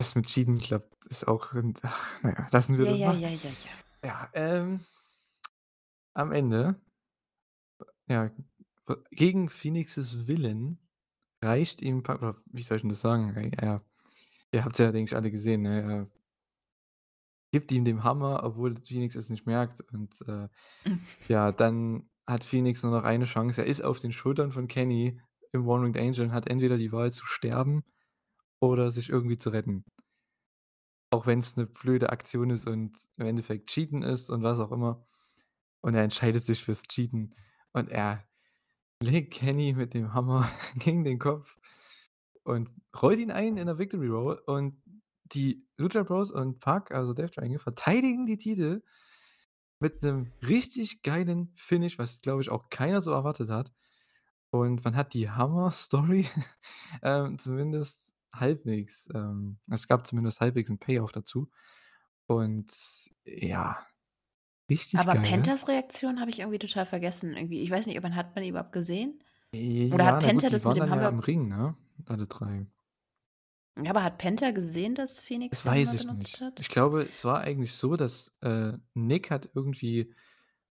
Das 0.00 0.14
mit 0.14 0.26
Cheaten 0.26 0.58
klappt 0.58 1.06
ist 1.06 1.26
auch 1.28 1.52
ach, 1.82 2.20
na 2.22 2.30
ja, 2.30 2.48
lassen 2.50 2.78
wir 2.78 2.86
Ja, 2.86 2.90
das 2.90 2.98
ja, 2.98 3.12
mal. 3.12 3.22
ja, 3.22 3.30
ja, 3.30 3.50
ja. 3.50 3.84
Ja, 4.04 4.30
ähm 4.34 4.80
am 6.16 6.32
Ende 6.32 6.76
ja, 8.08 8.30
gegen 9.10 9.48
Phoenixes 9.48 10.26
Willen 10.28 10.78
reicht 11.42 11.82
ihm 11.82 12.00
oder 12.00 12.36
wie 12.46 12.62
soll 12.62 12.78
ich 12.78 12.84
'n 12.84 12.88
das 12.90 13.00
sagen? 13.00 13.52
Ja, 13.60 13.80
ihr 14.54 14.64
habt's 14.64 14.78
ja, 14.78 14.92
denke 14.92 15.10
ich, 15.10 15.16
alle 15.16 15.30
gesehen, 15.30 15.62
ne? 15.62 15.82
Er 15.82 16.08
gibt 17.52 17.70
ihm 17.72 17.84
den 17.84 18.02
Hammer, 18.04 18.42
obwohl 18.42 18.76
Phoenix 18.76 19.14
es 19.14 19.30
nicht 19.30 19.46
merkt 19.46 19.80
und, 19.92 20.20
äh, 20.28 20.48
ja, 21.28 21.52
dann 21.52 22.08
hat 22.26 22.44
Phoenix 22.44 22.82
nur 22.82 22.92
noch 22.92 23.04
eine 23.04 23.26
Chance. 23.26 23.62
Er 23.62 23.66
ist 23.66 23.82
auf 23.82 23.98
den 23.98 24.12
Schultern 24.12 24.52
von 24.52 24.66
Kenny 24.66 25.20
im 25.52 25.68
One-Winged 25.68 26.00
Angel 26.00 26.26
und 26.26 26.32
hat 26.32 26.48
entweder 26.48 26.78
die 26.78 26.92
Wahl 26.92 27.12
zu 27.12 27.26
sterben 27.26 27.84
oder 28.60 28.90
sich 28.90 29.10
irgendwie 29.10 29.38
zu 29.38 29.50
retten. 29.50 29.84
Auch 31.10 31.26
wenn's 31.26 31.56
'ne 31.56 31.66
blöde 31.66 32.10
Aktion 32.10 32.50
ist 32.50 32.66
und 32.66 32.96
im 33.18 33.26
Endeffekt 33.26 33.68
Cheaten 33.70 34.02
ist 34.02 34.30
und 34.30 34.42
was 34.42 34.58
auch 34.58 34.72
immer. 34.72 35.06
Und 35.82 35.94
er 35.94 36.02
entscheidet 36.04 36.44
sich 36.44 36.64
fürs 36.64 36.84
Cheaten 36.84 37.34
und 37.72 37.90
er 37.90 38.24
legt 39.00 39.34
Kenny 39.34 39.74
mit 39.74 39.94
dem 39.94 40.14
Hammer 40.14 40.48
gegen 40.76 41.04
den 41.04 41.18
Kopf 41.18 41.58
und 42.44 42.70
rollt 43.00 43.18
ihn 43.20 43.30
ein 43.32 43.56
in 43.58 43.66
der 43.66 43.78
Victory 43.78 44.08
Roll 44.08 44.42
und 44.46 44.82
die 45.26 45.66
Lucha 45.78 46.02
Bros 46.04 46.30
und 46.30 46.60
Pac, 46.60 46.92
also 46.94 47.14
Death 47.14 47.34
Triangle, 47.34 47.58
verteidigen 47.60 48.26
die 48.26 48.38
Titel 48.38 48.82
mit 49.80 50.02
'nem 50.02 50.32
richtig 50.42 51.02
geilen 51.02 51.52
Finish, 51.56 51.98
was, 51.98 52.20
glaube 52.22 52.42
ich, 52.42 52.50
auch 52.50 52.70
keiner 52.70 53.00
so 53.02 53.12
erwartet 53.12 53.50
hat. 53.50 53.72
Und 54.50 54.84
man 54.84 54.96
hat 54.96 55.14
die 55.14 55.30
Hammer-Story, 55.30 56.26
ähm, 57.02 57.38
zumindest 57.38 58.14
halbwegs 58.34 59.08
ähm, 59.14 59.58
es 59.70 59.88
gab 59.88 60.06
zumindest 60.06 60.40
halbwegs 60.40 60.70
'n 60.70 60.78
Payoff 60.80 61.12
dazu. 61.12 61.50
Und 62.28 62.72
ja, 63.26 63.86
richtig 64.70 65.08
Aber 65.08 65.14
geil. 65.14 65.16
Pentas 65.16 65.66
Reaktion 65.68 66.20
habe 66.20 66.30
ich 66.30 66.38
irgendwie 66.40 66.58
total 66.58 66.86
vergessen 66.86 67.36
irgendwie. 67.36 67.62
Ich 67.62 67.70
weiß 67.70 67.86
nicht, 67.86 67.96
ob 67.96 68.02
man 68.04 68.14
hat 68.16 68.34
man 68.34 68.44
die 68.44 68.50
überhaupt 68.50 68.72
gesehen? 68.72 69.20
Oder 69.90 70.04
Ja, 70.04 70.06
hat 70.06 70.20
na 70.20 70.28
Penta 70.28 70.50
gut, 70.50 70.50
das 70.50 70.66
mit 70.66 70.76
dem 70.76 70.88
dann 70.88 70.92
ja 70.92 71.08
im 71.08 71.20
Hammer 71.20 71.20
Ring, 71.20 71.48
ne, 71.48 71.76
alle 72.06 72.26
3. 72.26 72.66
Ja, 73.76 73.90
aber 73.90 74.04
hat 74.04 74.18
Penta 74.18 74.50
gesehen, 74.52 74.94
dass 74.94 75.18
Phoenix 75.20 75.62
Das 75.62 75.66
weiß 75.66 75.94
ich 75.94 76.10
benutzt 76.10 76.10
nicht. 76.10 76.40
hat? 76.40 76.60
Ich 76.60 76.68
glaube, 76.68 77.02
es 77.02 77.24
war 77.24 77.40
eigentlich 77.40 77.74
so, 77.74 77.96
dass, 77.96 78.36
äh, 78.40 78.78
Nick 78.94 79.30
hat 79.30 79.50
irgendwie 79.54 80.14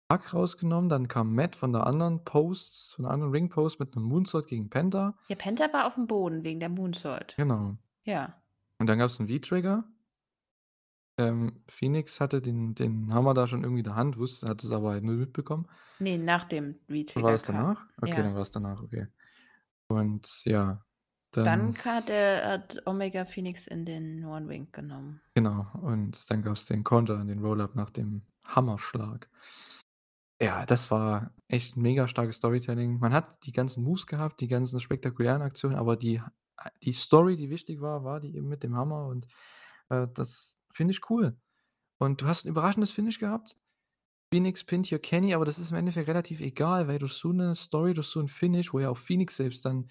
Pac 0.09 0.35
rausgenommen, 0.35 0.89
dann 0.91 1.09
kam 1.09 1.35
Matt 1.35 1.57
von 1.57 1.73
der 1.73 1.87
anderen 1.87 2.25
Post 2.25 2.95
von 2.97 3.05
der 3.05 3.13
anderen 3.13 3.33
Ring-Post 3.33 3.81
mit 3.81 3.95
'nem 3.97 4.05
Moonsault 4.05 4.47
gegen 4.49 4.71
Penta. 4.71 5.17
Ja, 5.31 5.37
Penta 5.37 5.71
war 5.75 5.85
auf'm 5.87 6.07
Boden 6.07 6.43
wegen 6.45 6.59
der 6.59 6.71
Moonsault. 6.71 7.39
Genau. 7.39 7.79
Ja. 8.05 8.43
Und 8.81 8.87
dann 8.89 8.99
gab's 8.99 9.19
'n 9.21 9.29
V-Trigger. 9.29 9.85
Ähm, 11.19 11.65
Phoenix 11.69 12.21
hatte 12.21 12.41
den 12.41 12.75
den 12.77 13.13
Hammer 13.13 13.35
da 13.35 13.49
schon 13.49 13.65
irgendwie 13.65 13.81
in 13.81 13.85
der 13.85 13.97
Hand, 13.97 14.19
wusste 14.19 14.47
hat 14.49 14.63
es 14.63 14.71
aber 14.71 14.91
halt 14.93 15.03
null 15.05 15.17
mitbekommen. 15.17 15.69
Ne, 16.01 16.17
nach 16.17 16.45
dem 16.45 16.79
War 17.17 17.23
V-Trigger 17.25 17.33
das 17.33 17.45
kam 17.45 17.45
danach? 17.45 17.87
Okay, 18.01 18.23
dann 18.23 18.35
ja. 18.35 18.35
war's 18.35 18.51
danach, 18.51 18.83
okay. 18.83 19.09
Und 19.89 20.45
ja, 20.47 20.85
Dann 21.35 21.75
dann 21.75 21.77
hat 21.85 22.09
der 22.09 22.47
hat 22.49 22.83
Omega 22.87 23.25
Phoenix 23.25 23.67
in 23.67 23.85
den 23.85 24.25
One 24.25 24.49
Wing 24.49 24.69
genommen. 24.73 25.21
Genau, 25.37 25.67
und 25.83 26.31
dann 26.31 26.43
gab's 26.43 26.67
den 26.67 26.85
Konter, 26.85 27.25
den 27.25 27.39
Roll-Up 27.41 27.75
nach 27.75 27.91
dem 27.91 28.23
Hammerschlag. 28.47 29.29
Ja, 30.41 30.65
das 30.67 30.91
war 30.93 31.33
echt 31.49 31.77
'n 31.77 31.83
mega 31.83 32.07
starkes 32.07 32.37
Storytelling. 32.37 32.99
Man 33.01 33.13
hat 33.13 33.45
die 33.45 33.51
ganzen 33.53 33.83
Moves 33.83 34.07
gehabt, 34.07 34.41
die 34.41 34.47
ganzen 34.47 34.79
spektakulären 34.79 35.43
Aktionen, 35.43 35.75
aber 35.77 35.97
die 35.97 36.23
die 36.83 36.93
Story, 36.93 37.37
die 37.37 37.51
wichtig 37.51 37.81
war, 37.81 38.03
war 38.05 38.21
die 38.21 38.35
eben 38.37 38.49
mit 38.49 38.63
dem 38.65 38.75
Hammer 38.77 39.07
und, 39.07 39.27
äh, 39.91 40.07
das 40.13 40.59
finde 40.73 40.93
ich 40.93 41.09
cool. 41.11 41.37
Und 41.99 42.23
du 42.23 42.27
hast 42.29 42.47
'n 42.47 42.51
überraschendes 42.51 42.93
Finish 42.93 43.19
gehabt. 43.21 43.57
Phoenix 44.33 44.65
pinnt 44.65 44.87
hier 44.87 45.01
Kenny, 45.01 45.35
aber 45.35 45.45
das 45.47 45.59
ist 45.61 45.71
im 45.73 45.79
Endeffekt 45.79 46.09
relativ 46.09 46.41
egal, 46.41 46.89
weil 46.89 46.99
durch 47.01 47.15
so 47.15 47.33
'ne 47.33 47.55
Story, 47.57 47.95
durch 47.95 48.09
so 48.09 48.21
'n 48.21 48.29
Finish, 48.29 48.73
wo 48.75 48.81
ja 48.81 48.91
auch 48.91 48.99
Phoenix 48.99 49.37
selbst 49.37 49.65
dann 49.67 49.89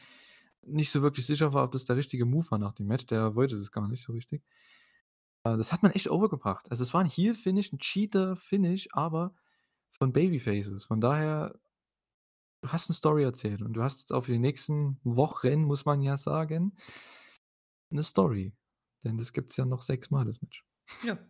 nicht 0.68 0.92
so 0.92 1.02
wirklich 1.02 1.26
sicher 1.26 1.54
war, 1.54 1.64
ob 1.66 1.72
das 1.72 1.86
der 1.86 1.96
richtige 1.98 2.26
Move 2.26 2.52
war 2.52 2.60
nach 2.60 2.74
dem 2.74 2.88
Match, 2.88 3.06
der 3.08 3.36
wollte 3.36 3.58
das 3.58 3.72
gar 3.72 3.88
nicht 3.88 4.04
so 4.04 4.14
richtig. 4.14 4.42
Äh, 5.46 5.58
das 5.58 5.72
hat 5.72 5.84
man 5.84 5.92
echt 5.92 6.10
overgebracht. 6.10 6.70
Also, 6.72 6.84
es 6.84 6.94
war 6.94 7.02
'n 7.02 7.10
Heel-Finish, 7.10 7.74
'n 7.74 7.80
Cheater-Finish, 7.80 8.90
aber 8.92 9.36
von 9.92 10.14
Babyfaces. 10.14 10.84
Von 10.86 11.02
daher 11.02 11.60
du 12.64 12.70
hast 12.72 12.90
'ne 12.90 12.96
Story 12.96 13.24
erzählt 13.24 13.62
und 13.62 13.74
du 13.74 13.84
hast 13.84 14.00
jetzt 14.00 14.12
auch 14.12 14.22
für 14.26 14.32
die 14.32 14.40
nächsten 14.40 15.00
Wochen, 15.04 15.64
muss 15.64 15.86
man 15.86 16.02
ja 16.02 16.18
sagen 16.18 16.74
'ne 17.92 18.04
Story. 18.04 18.54
Denn 19.04 19.18
das 19.18 19.32
gibt's 19.34 19.56
ja 19.58 19.66
noch 19.66 19.82
sechsmal, 19.82 20.26
das 20.26 20.42
Match. 20.42 20.64
Ja. 21.04 21.28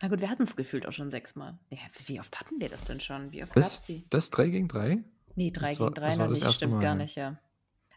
Na 0.00 0.08
gut, 0.08 0.20
wir 0.20 0.30
hatten's 0.30 0.56
gefühlt 0.56 0.86
auch 0.86 0.92
schon 0.92 1.10
sechsmal. 1.10 1.58
Ja, 1.70 1.78
wie 2.06 2.18
oft 2.20 2.40
hatten 2.40 2.60
wir 2.60 2.68
das 2.68 2.84
denn 2.84 3.00
schon? 3.00 3.32
Wie 3.32 3.42
oft 3.42 3.54
Das 3.54 3.56
gab's 3.56 3.82
die? 3.82 4.08
das 4.10 4.30
3 4.30 4.48
gegen 4.48 4.68
3? 4.68 5.04
Ne, 5.36 5.50
3 5.50 5.74
Das 5.74 5.80
war 5.80 5.90
gegen 5.90 5.94
3 5.94 6.16
das 6.16 6.16
noch 6.16 6.28
nicht, 6.28 6.52
1. 6.52 6.52
stimmt 6.52 6.78
Mal, 6.78 6.80
gar 6.80 6.94
nicht, 6.94 7.16
ja. 7.16 7.38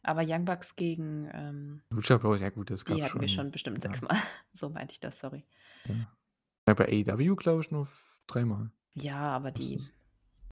Aber 0.06 0.22
Young 0.26 0.46
Bucks 0.46 0.76
gegen, 0.76 1.30
ähm 1.34 1.82
Lucha 1.92 2.18
Bros, 2.18 2.42
ja 2.42 2.50
gut, 2.50 2.70
das 2.70 2.86
die 2.86 2.94
gab's 2.94 3.04
hatten 3.06 3.22
wir 3.22 3.28
schon, 3.28 3.46
schon 3.46 3.52
bestimmt 3.52 3.84
ja. 3.84 3.90
sechsmal. 3.90 4.18
So 4.54 4.70
meinte 4.70 4.94
ich 4.94 5.00
das, 5.00 5.20
sorry. 5.20 5.44
Ja. 5.88 5.96
Ja, 6.68 6.74
bei 6.74 6.86
AEW 6.88 7.36
glaube 7.36 7.62
ich 7.62 7.72
nur 7.72 7.88
dreimal. 8.28 8.72
Ja, 8.94 9.18
aber 9.18 9.52
die 9.52 9.76
es 9.76 9.92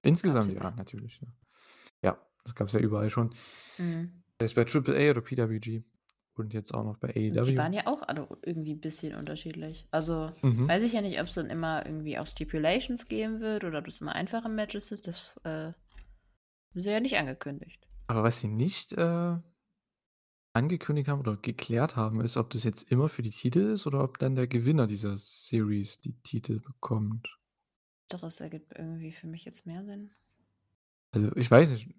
insgesamt 0.02 0.48
ja, 0.48 0.54
überall. 0.56 0.74
natürlich, 0.76 1.20
ja. 1.20 1.28
Ja, 2.02 2.18
das 2.44 2.54
gab's 2.54 2.72
ja 2.72 2.80
überall 2.80 3.10
schon. 3.10 3.30
Mhm. 3.78 4.22
Sei 4.38 4.44
es 4.44 4.54
bei 4.54 4.62
AAA 4.66 5.10
oder 5.10 5.20
PWG 5.22 5.82
und 6.34 6.52
jetzt 6.52 6.74
auch 6.74 6.84
noch 6.84 6.98
bei 6.98 7.08
Und 7.08 7.14
die 7.14 7.30
AEW. 7.38 7.56
waren 7.56 7.72
ja 7.72 7.86
auch 7.86 8.02
alle 8.02 8.28
irgendwie 8.42 8.72
'n 8.72 8.80
bisschen 8.80 9.14
unterschiedlich. 9.14 9.86
Also, 9.90 10.32
Mhm. 10.42 10.68
weiß 10.68 10.82
ich 10.82 10.92
ja 10.92 11.00
nicht, 11.00 11.20
ob's 11.20 11.34
dann 11.34 11.48
immer 11.50 11.86
irgendwie 11.86 12.18
auch 12.18 12.26
Stipulations 12.26 13.06
geben 13.08 13.40
wird 13.40 13.64
oder 13.64 13.78
ob 13.78 13.86
das 13.86 14.00
immer 14.00 14.14
einfache 14.14 14.48
Matches 14.48 14.88
sind. 14.88 15.06
Das, 15.06 15.36
äh, 15.44 15.72
sie 16.74 16.90
ja 16.90 17.00
nicht 17.00 17.16
angekündigt. 17.16 17.83
Aber 18.10 18.22
was 18.22 18.40
sie 18.40 18.48
nicht, 18.48 18.92
äh, 18.92 19.36
angekündigt 20.54 21.08
haben 21.08 21.20
oder 21.20 21.36
geklärt 21.36 21.96
haben, 21.96 22.20
ist, 22.20 22.36
ob 22.36 22.50
das 22.50 22.64
jetzt 22.64 22.90
immer 22.90 23.08
für 23.08 23.22
die 23.22 23.30
Titel 23.30 23.60
ist 23.72 23.86
oder 23.86 24.02
ob 24.04 24.18
dann 24.18 24.36
der 24.36 24.46
Gewinner 24.48 24.86
dieser 24.86 25.16
Series 25.18 26.00
die 26.00 26.14
Titel 26.22 26.60
bekommt. 26.60 27.38
Letzteres 28.10 28.40
ergibt 28.40 28.72
irgendwie 28.78 29.12
für 29.12 29.26
mich 29.26 29.44
jetzt 29.46 29.64
mehr 29.66 29.82
Sinn. 29.84 30.14
Also, 31.14 31.30
ich 31.36 31.48
weiß 31.50 31.70
nicht, 31.70 31.94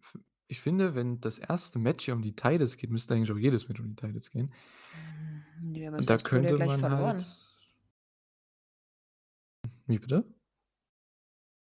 ich 0.48 0.60
finde, 0.62 0.94
wenn 0.94 1.22
das 1.22 1.40
1. 1.40 1.80
Match 1.80 2.06
hier 2.06 2.14
um 2.14 2.22
die 2.22 2.36
Titles 2.36 2.78
geht, 2.78 2.90
müsste 2.92 3.14
eigentlich 3.14 3.32
auch 3.32 3.38
jedes 3.38 3.68
Match 3.70 3.80
um 3.80 3.88
die 3.88 3.96
Titles 3.96 4.30
gehen. 4.30 4.52
Hm, 4.94 5.44
ne, 5.62 5.88
aber 5.88 6.00
Und 6.00 6.10
da 6.10 6.18
ja 6.32 6.54
könnte 6.54 6.60
man 6.60 6.70
verloren. 6.72 7.26
halt 7.26 7.56
Wie 9.88 10.00
bitte? 10.00 10.24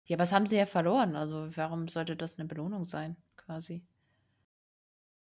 Ja, 0.07 0.15
aber 0.15 0.23
das 0.23 0.31
haben 0.31 0.45
sie 0.45 0.57
ja 0.57 0.65
verloren. 0.65 1.15
Also, 1.15 1.55
warum 1.55 1.87
sollte 1.87 2.15
das 2.15 2.37
'ne 2.37 2.45
Belohnung 2.45 2.85
sein 2.85 3.17
quasi? 3.37 3.85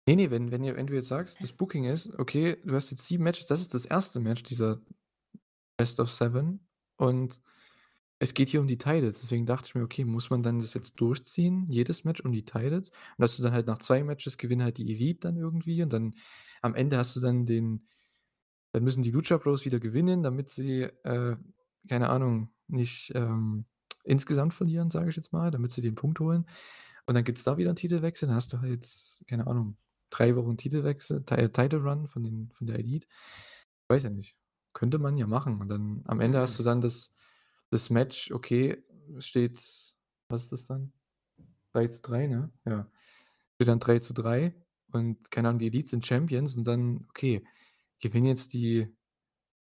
Ne, 0.08 0.16
ne, 0.16 0.30
wenn 0.30 0.50
wenn 0.50 0.62
ihr 0.64 0.76
wenn 0.76 0.86
du 0.86 0.94
jetzt 0.94 1.08
sagst, 1.08 1.42
das 1.42 1.52
Booking 1.52 1.84
ist, 1.84 2.12
okay, 2.18 2.58
du 2.64 2.74
hast 2.74 2.90
jetzt 2.90 3.06
7 3.08 3.24
Matches, 3.24 3.46
das 3.46 3.60
ist 3.60 3.72
das 3.72 3.86
1. 3.86 4.20
Match 4.20 4.42
dieser 4.42 4.82
Best 5.78 6.00
of 6.00 6.10
7 6.12 6.66
und 6.96 7.42
es 8.20 8.34
geht 8.34 8.48
hier 8.50 8.60
um 8.60 8.68
die 8.68 8.78
Titles. 8.78 9.20
Deswegen 9.20 9.46
dachte 9.46 9.68
ich 9.68 9.74
mir: 9.76 9.82
„Okay, 9.84 10.04
muss 10.04 10.30
man 10.30 10.42
dann 10.42 10.58
das 10.60 10.74
jetzt 10.74 10.96
durchziehen, 11.00 11.66
jedes 11.68 12.04
Match 12.04 12.22
um 12.22 12.32
die 12.32 12.44
Titles?“ 12.44 12.90
Und 12.90 13.22
dass 13.22 13.36
du 13.36 13.42
dann 13.44 13.52
halt 13.54 13.66
nach 13.68 13.78
2 13.80 14.04
Matches 14.04 14.38
gewinnen 14.38 14.62
halt 14.64 14.78
die 14.78 14.90
Elite 14.92 15.20
dann 15.22 15.36
irgendwie 15.38 15.82
und 15.82 15.92
dann 15.92 16.14
am 16.62 16.74
Ende 16.76 16.98
hast 16.98 17.16
du 17.16 17.20
dann 17.20 17.46
den 17.46 17.86
dann 18.72 18.84
müssen 18.84 19.02
die 19.04 19.12
Lucha 19.12 19.38
Bros 19.38 19.64
wieder 19.66 19.80
gewinnen, 19.80 20.22
damit 20.24 20.50
sie, 20.50 20.82
äh, 21.04 21.36
keine 21.88 22.10
Ahnung, 22.10 22.50
nicht, 22.68 23.12
ähm, 23.16 23.66
insgesamt 24.04 24.54
verlieren, 24.54 24.90
sage 24.90 25.10
ich 25.10 25.16
jetzt 25.16 25.32
mal, 25.32 25.50
damit 25.52 25.72
sie 25.72 25.82
den 25.82 25.94
Punkt 25.96 26.20
holen. 26.20 26.46
Und 27.06 27.14
dann 27.16 27.24
gibt's 27.24 27.44
da 27.44 27.56
wieder 27.58 27.70
'n 27.72 27.76
Titelwechsel. 27.76 28.28
Dann 28.28 28.36
hast 28.36 28.52
du 28.54 28.60
halt, 28.62 28.86
keine 29.28 29.46
Ahnung, 29.48 29.76
3 30.16 30.36
Wochen 30.36 30.56
Titelwechsel 30.56 31.24
Ti 31.24 31.48
Title 31.50 31.80
Run 31.82 32.08
von 32.08 32.22
den 32.24 32.50
von 32.52 32.66
der 32.68 32.78
Elite. 32.78 33.06
Weiß 33.88 34.04
ja 34.04 34.10
nicht. 34.10 34.36
Könnte 34.74 34.98
man 34.98 35.16
ja 35.16 35.26
machen 35.26 35.60
und 35.60 35.68
dann 35.68 36.02
am 36.06 36.20
Ende 36.20 36.40
hast 36.40 36.58
du 36.58 36.62
Mhm. 36.62 36.64
dann 36.64 36.80
das 36.80 37.12
das 37.70 37.90
Match, 37.90 38.30
okay, 38.32 38.84
steht 39.20 39.58
was 40.28 40.42
ist 40.44 40.52
das 40.52 40.66
dann? 40.66 40.92
3:3, 41.72 42.26
ne? 42.28 42.52
Ja. 42.66 42.90
Steht 43.56 43.68
dann 43.68 43.80
3:3 43.80 44.54
und 44.92 45.30
keine 45.32 45.48
Ahnung, 45.50 45.60
die 45.60 45.68
Elite 45.68 45.88
sind 45.90 46.06
Champions 46.06 46.56
und 46.56 46.64
dann, 46.66 47.06
okay, 47.10 47.44
gewinnen 48.00 48.26
jetzt 48.26 48.54
die 48.54 48.88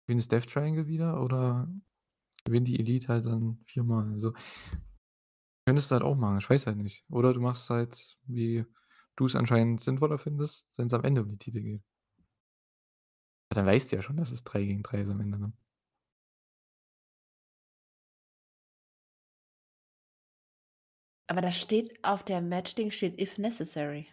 gewinnt 0.07 0.21
das 0.23 0.29
Death 0.29 0.51
Triangle 0.53 0.89
wieder 0.89 1.23
oder 1.23 1.69
gewinnt 2.45 2.69
die 2.69 2.81
Elite 2.81 3.09
halt 3.09 3.27
dann 3.27 3.61
viermal? 3.67 4.13
Also 4.13 4.35
könntest 5.67 5.91
du 5.91 5.95
halt 5.95 6.05
auch 6.05 6.17
machen, 6.17 6.39
ich 6.39 6.49
weiß 6.51 6.67
halt 6.67 6.79
nicht. 6.79 7.05
Oder 7.11 7.33
du 7.35 7.41
machst 7.41 7.69
halt, 7.71 8.17
wie 8.27 8.65
du's 9.17 9.37
anscheinend 9.37 9.81
sinnvoller 9.81 10.19
findest, 10.19 10.77
wenn's 10.79 10.95
am 10.95 11.05
Ende 11.05 11.23
um 11.23 11.29
die 11.31 11.39
Titel 11.39 11.61
geht. 11.63 11.83
Dann 13.53 13.67
weißt 13.67 13.91
du 13.91 13.97
ja 13.97 14.03
schon, 14.03 14.17
dass 14.17 14.31
es 14.31 14.45
3 14.45 14.65
gegen 14.65 14.83
3 14.85 15.01
ist 15.01 15.11
am 15.11 15.21
Ende, 15.21 15.39
ne? 15.39 15.53
Aber 21.31 21.41
da 21.43 21.53
steht 21.53 22.03
auf 22.03 22.25
der 22.25 22.41
Match-Ding 22.41 22.91
steht 22.91 23.21
„if 23.21 23.39
necessary“. 23.39 24.09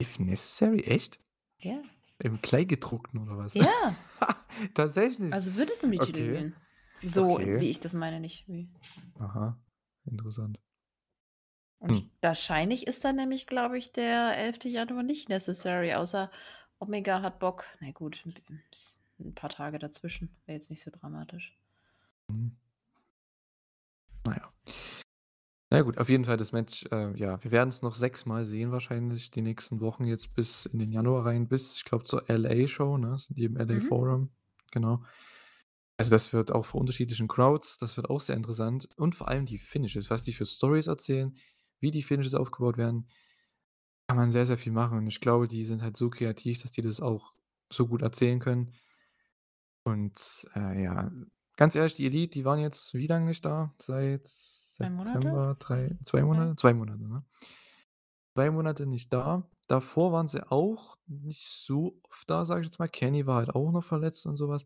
If 0.00 0.18
necessary, 0.18 0.80
echt? 0.84 1.18
Ja. 1.60 1.82
Im 2.22 2.40
Kleingedruckten 2.40 3.20
oder 3.20 3.38
was? 3.38 3.54
Ja. 3.54 3.96
Tatsächlich? 4.74 5.32
Also, 5.32 5.56
wird 5.56 5.70
es 5.70 5.82
um 5.82 5.90
die 5.90 6.00
Titel 6.00 6.22
Okay. 6.22 6.28
gehen. 6.28 6.54
So, 7.02 7.40
Okay. 7.40 7.58
wie 7.58 7.70
ich 7.70 7.80
das 7.80 7.94
meine, 7.94 8.20
nicht 8.20 8.46
wie 8.48 8.68
Aha, 9.20 9.58
interessant. 10.06 10.58
Und 11.82 11.98
Hm. 11.98 12.08
wahrscheinlich 12.22 12.86
ist 12.86 13.04
dann 13.04 13.16
nämlich, 13.16 13.46
glaube 13.46 13.76
ich, 13.78 13.92
der 13.92 14.36
11. 14.36 14.68
Januar 14.68 15.02
nicht 15.02 15.28
necessary, 15.28 15.94
außer 15.94 16.30
Omega 16.78 17.20
hat 17.22 17.38
Bock. 17.38 17.64
Na 17.80 17.90
gut, 17.92 18.22
'n 18.24 18.32
b 18.34 18.42
'n 19.20 19.34
paar 19.34 19.50
Tage 19.50 19.78
dazwischen, 19.78 20.36
wäre 20.46 20.56
jetzt 20.58 20.70
nicht 20.70 20.82
so 20.82 20.90
dramatisch. 20.90 21.56
Mhm. 22.30 22.56
Na 24.24 24.32
ja. 24.34 24.52
Na 25.72 25.82
gut, 25.82 25.98
auf 25.98 26.08
jeden 26.08 26.24
Fall 26.24 26.36
das 26.36 26.52
Match, 26.52 26.84
äh, 26.92 27.12
ja, 27.18 27.42
wir 27.42 27.50
werden's 27.50 27.82
noch 27.82 27.96
sechsmal 27.96 28.44
sehen 28.44 28.70
wahrscheinlich 28.70 29.32
die 29.32 29.42
nächsten 29.42 29.80
Wochen 29.80 30.04
jetzt 30.04 30.32
bis 30.34 30.64
in 30.66 30.78
den 30.78 30.92
Januar 30.92 31.26
rein, 31.26 31.48
bis, 31.48 31.74
ich 31.76 31.84
glaube, 31.84 32.04
zur 32.04 32.30
LA-Show, 32.30 32.96
ne? 32.98 33.18
Sind 33.18 33.36
die 33.36 33.44
im 33.46 33.56
LA 33.56 33.80
Mhm. 33.80 33.88
Forum, 33.88 34.30
genau. 34.70 35.02
Also, 35.98 36.10
das 36.12 36.32
wird 36.32 36.52
auch 36.52 36.66
vor 36.66 36.80
unterschiedlichen 36.80 37.28
Crowds 37.28 37.78
das 37.78 37.96
wird 37.96 38.10
auch 38.10 38.20
sehr 38.20 38.36
interessant 38.36 38.88
und 38.96 39.14
vor 39.16 39.28
allem 39.28 39.46
die 39.46 39.58
Finishes, 39.58 40.10
was 40.10 40.24
die 40.24 40.32
für 40.34 40.46
Storys 40.46 40.88
erzählen, 40.88 41.34
wie 41.80 41.90
die 41.90 42.02
Finishes 42.02 42.34
aufgebaut 42.34 42.76
werden. 42.78 43.08
Kann 44.08 44.16
man 44.18 44.30
sehr, 44.30 44.46
sehr 44.46 44.58
viel 44.58 44.72
machen 44.72 44.98
und 44.98 45.06
ich 45.08 45.20
glaube, 45.20 45.48
die 45.48 45.64
sind 45.64 45.82
halt 45.82 45.96
so 45.96 46.10
kreativ, 46.10 46.62
dass 46.62 46.70
die 46.70 46.82
das 46.82 47.00
auch 47.00 47.34
so 47.72 47.88
gut 47.88 48.02
erzählen 48.02 48.38
können. 48.38 48.72
Und, 49.84 50.46
äh, 50.54 50.82
ja, 50.82 51.10
ganz 51.56 51.74
ehrlich, 51.76 51.94
die 51.94 52.06
Elite, 52.06 52.32
die 52.38 52.44
waren 52.44 52.58
jetzt 52.58 52.92
wie 52.94 53.06
lange 53.06 53.26
nicht 53.26 53.44
da? 53.44 53.74
Seit 53.80 54.26
2 54.26 54.90
Monate? 54.90 55.20
September, 55.20 55.56
3 55.58 55.96
2 56.04 56.18
Ja. 56.18 56.24
Monate? 56.24 56.56
2 56.56 56.74
Monate, 56.74 57.02
ne? 57.08 57.24
2 58.36 58.50
Monate 58.50 58.86
nicht 58.86 59.12
da. 59.12 59.48
Davor 59.68 60.12
waren 60.12 60.28
sie 60.28 60.50
auch 60.50 60.98
nicht 61.06 61.46
so 61.48 61.98
oft 62.02 62.28
da, 62.28 62.44
sage 62.44 62.60
ich 62.60 62.66
jetzt 62.66 62.78
mal. 62.78 62.88
Kenny 62.88 63.26
war 63.26 63.36
halt 63.36 63.50
auch 63.50 63.72
noch 63.72 63.84
verletzt 63.84 64.26
und 64.26 64.36
so 64.36 64.48
was. 64.48 64.64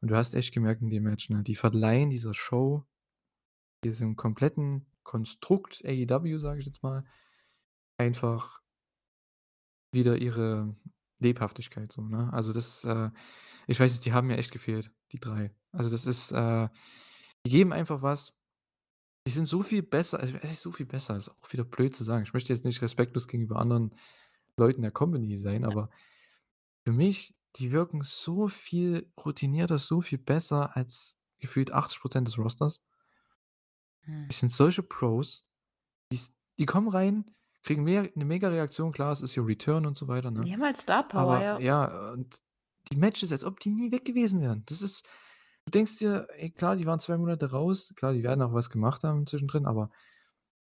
Und 0.00 0.08
du 0.10 0.16
hast 0.16 0.34
echt 0.34 0.52
gemerkt 0.52 0.82
in 0.82 0.90
dem 0.90 1.04
Match, 1.04 1.30
ne, 1.30 1.42
die 1.42 1.54
verleihen 1.56 2.10
dieser 2.10 2.34
Show, 2.34 2.84
diesem 3.84 4.16
kompletten 4.16 4.86
Konstrukt 5.06 5.82
AEW, 5.84 6.38
sage 6.38 6.60
ich 6.60 6.66
jetzt 6.66 6.82
mal, 6.82 7.04
einfach 7.96 8.60
wieder 9.92 10.16
ihre 10.18 10.76
Lebhaftigkeit 11.20 11.92
so, 11.92 12.02
ne? 12.02 12.30
Also, 12.32 12.52
das, 12.52 12.84
äh 12.84 13.10
ich 13.68 13.80
weiß 13.80 13.92
nicht, 13.92 14.04
die 14.04 14.12
haben 14.12 14.26
mir 14.26 14.36
echt 14.36 14.52
gefehlt, 14.52 14.92
die 15.12 15.20
3. 15.20 15.54
Also, 15.72 15.90
das 15.90 16.06
ist, 16.06 16.32
äh 16.32 16.68
die 17.46 17.50
geben 17.50 17.72
einfach 17.72 18.02
was. 18.02 18.34
Die 19.26 19.32
sind 19.32 19.46
so 19.46 19.62
viel 19.62 19.82
besser 19.82 20.20
also, 20.20 20.34
was 20.34 20.42
heißt 20.42 20.62
so 20.62 20.72
viel 20.72 20.86
besser, 20.86 21.16
ist 21.16 21.30
auch 21.30 21.52
wieder 21.52 21.64
blöd 21.64 21.94
zu 21.96 22.04
sagen. 22.04 22.24
Ich 22.24 22.34
möchte 22.34 22.52
jetzt 22.52 22.64
nicht 22.64 22.82
respektlos 22.82 23.28
gegenüber 23.28 23.60
anderen 23.60 23.94
Leuten 24.56 24.82
der 24.82 24.90
Company 24.90 25.36
sein, 25.36 25.64
aber 25.64 25.90
für 26.84 26.92
mich, 26.92 27.36
die 27.56 27.72
wirken 27.72 28.02
so 28.02 28.48
viel 28.48 29.12
routinierter, 29.24 29.78
so 29.78 30.00
viel 30.00 30.18
besser 30.18 30.76
als 30.76 31.18
gefühlt 31.38 31.72
80% 31.72 32.24
des 32.24 32.38
Rosters. 32.38 32.82
Hm. 34.06 34.30
Die 34.30 34.34
sind 34.36 34.50
solche 34.50 34.82
Pros. 34.82 35.46
Die's 36.12 36.34
die 36.58 36.66
kommen 36.66 36.88
rein, 36.88 37.26
kriegen 37.64 37.84
mehr 37.84 38.10
'ne 38.16 38.24
Mega-Reaktion. 38.26 38.92
Klar, 38.92 39.12
es 39.12 39.22
ist 39.22 39.36
ihr 39.36 39.46
Return 39.46 39.86
und 39.86 39.96
so 39.96 40.08
weiter, 40.08 40.30
ne? 40.32 40.46
Die 40.46 40.52
haben 40.52 40.62
halt 40.62 40.76
Star 40.76 41.06
Power, 41.08 41.36
Aber 41.36 41.38
ja. 41.38 41.60
ja, 41.60 42.12
und 42.12 42.40
die 42.92 42.96
Matches, 42.96 43.32
als 43.32 43.44
ob 43.44 43.60
die 43.60 43.70
nie 43.70 43.92
weg 43.92 44.04
gewesen 44.06 44.40
wären. 44.42 44.64
Das 44.66 44.82
ist 44.82 45.08
du 45.66 45.70
denkst 45.72 45.98
dir: 45.98 46.28
„Ey, 46.38 46.50
klar, 46.52 46.76
die 46.76 46.86
waren 46.86 47.00
2 47.00 47.18
Monate 47.18 47.50
raus. 47.52 47.92
Klar, 47.96 48.14
die 48.14 48.22
werden 48.24 48.42
auch 48.42 48.54
was 48.54 48.70
gemacht 48.70 49.04
haben 49.04 49.26
zwischendrin, 49.26 49.66
aber 49.66 49.90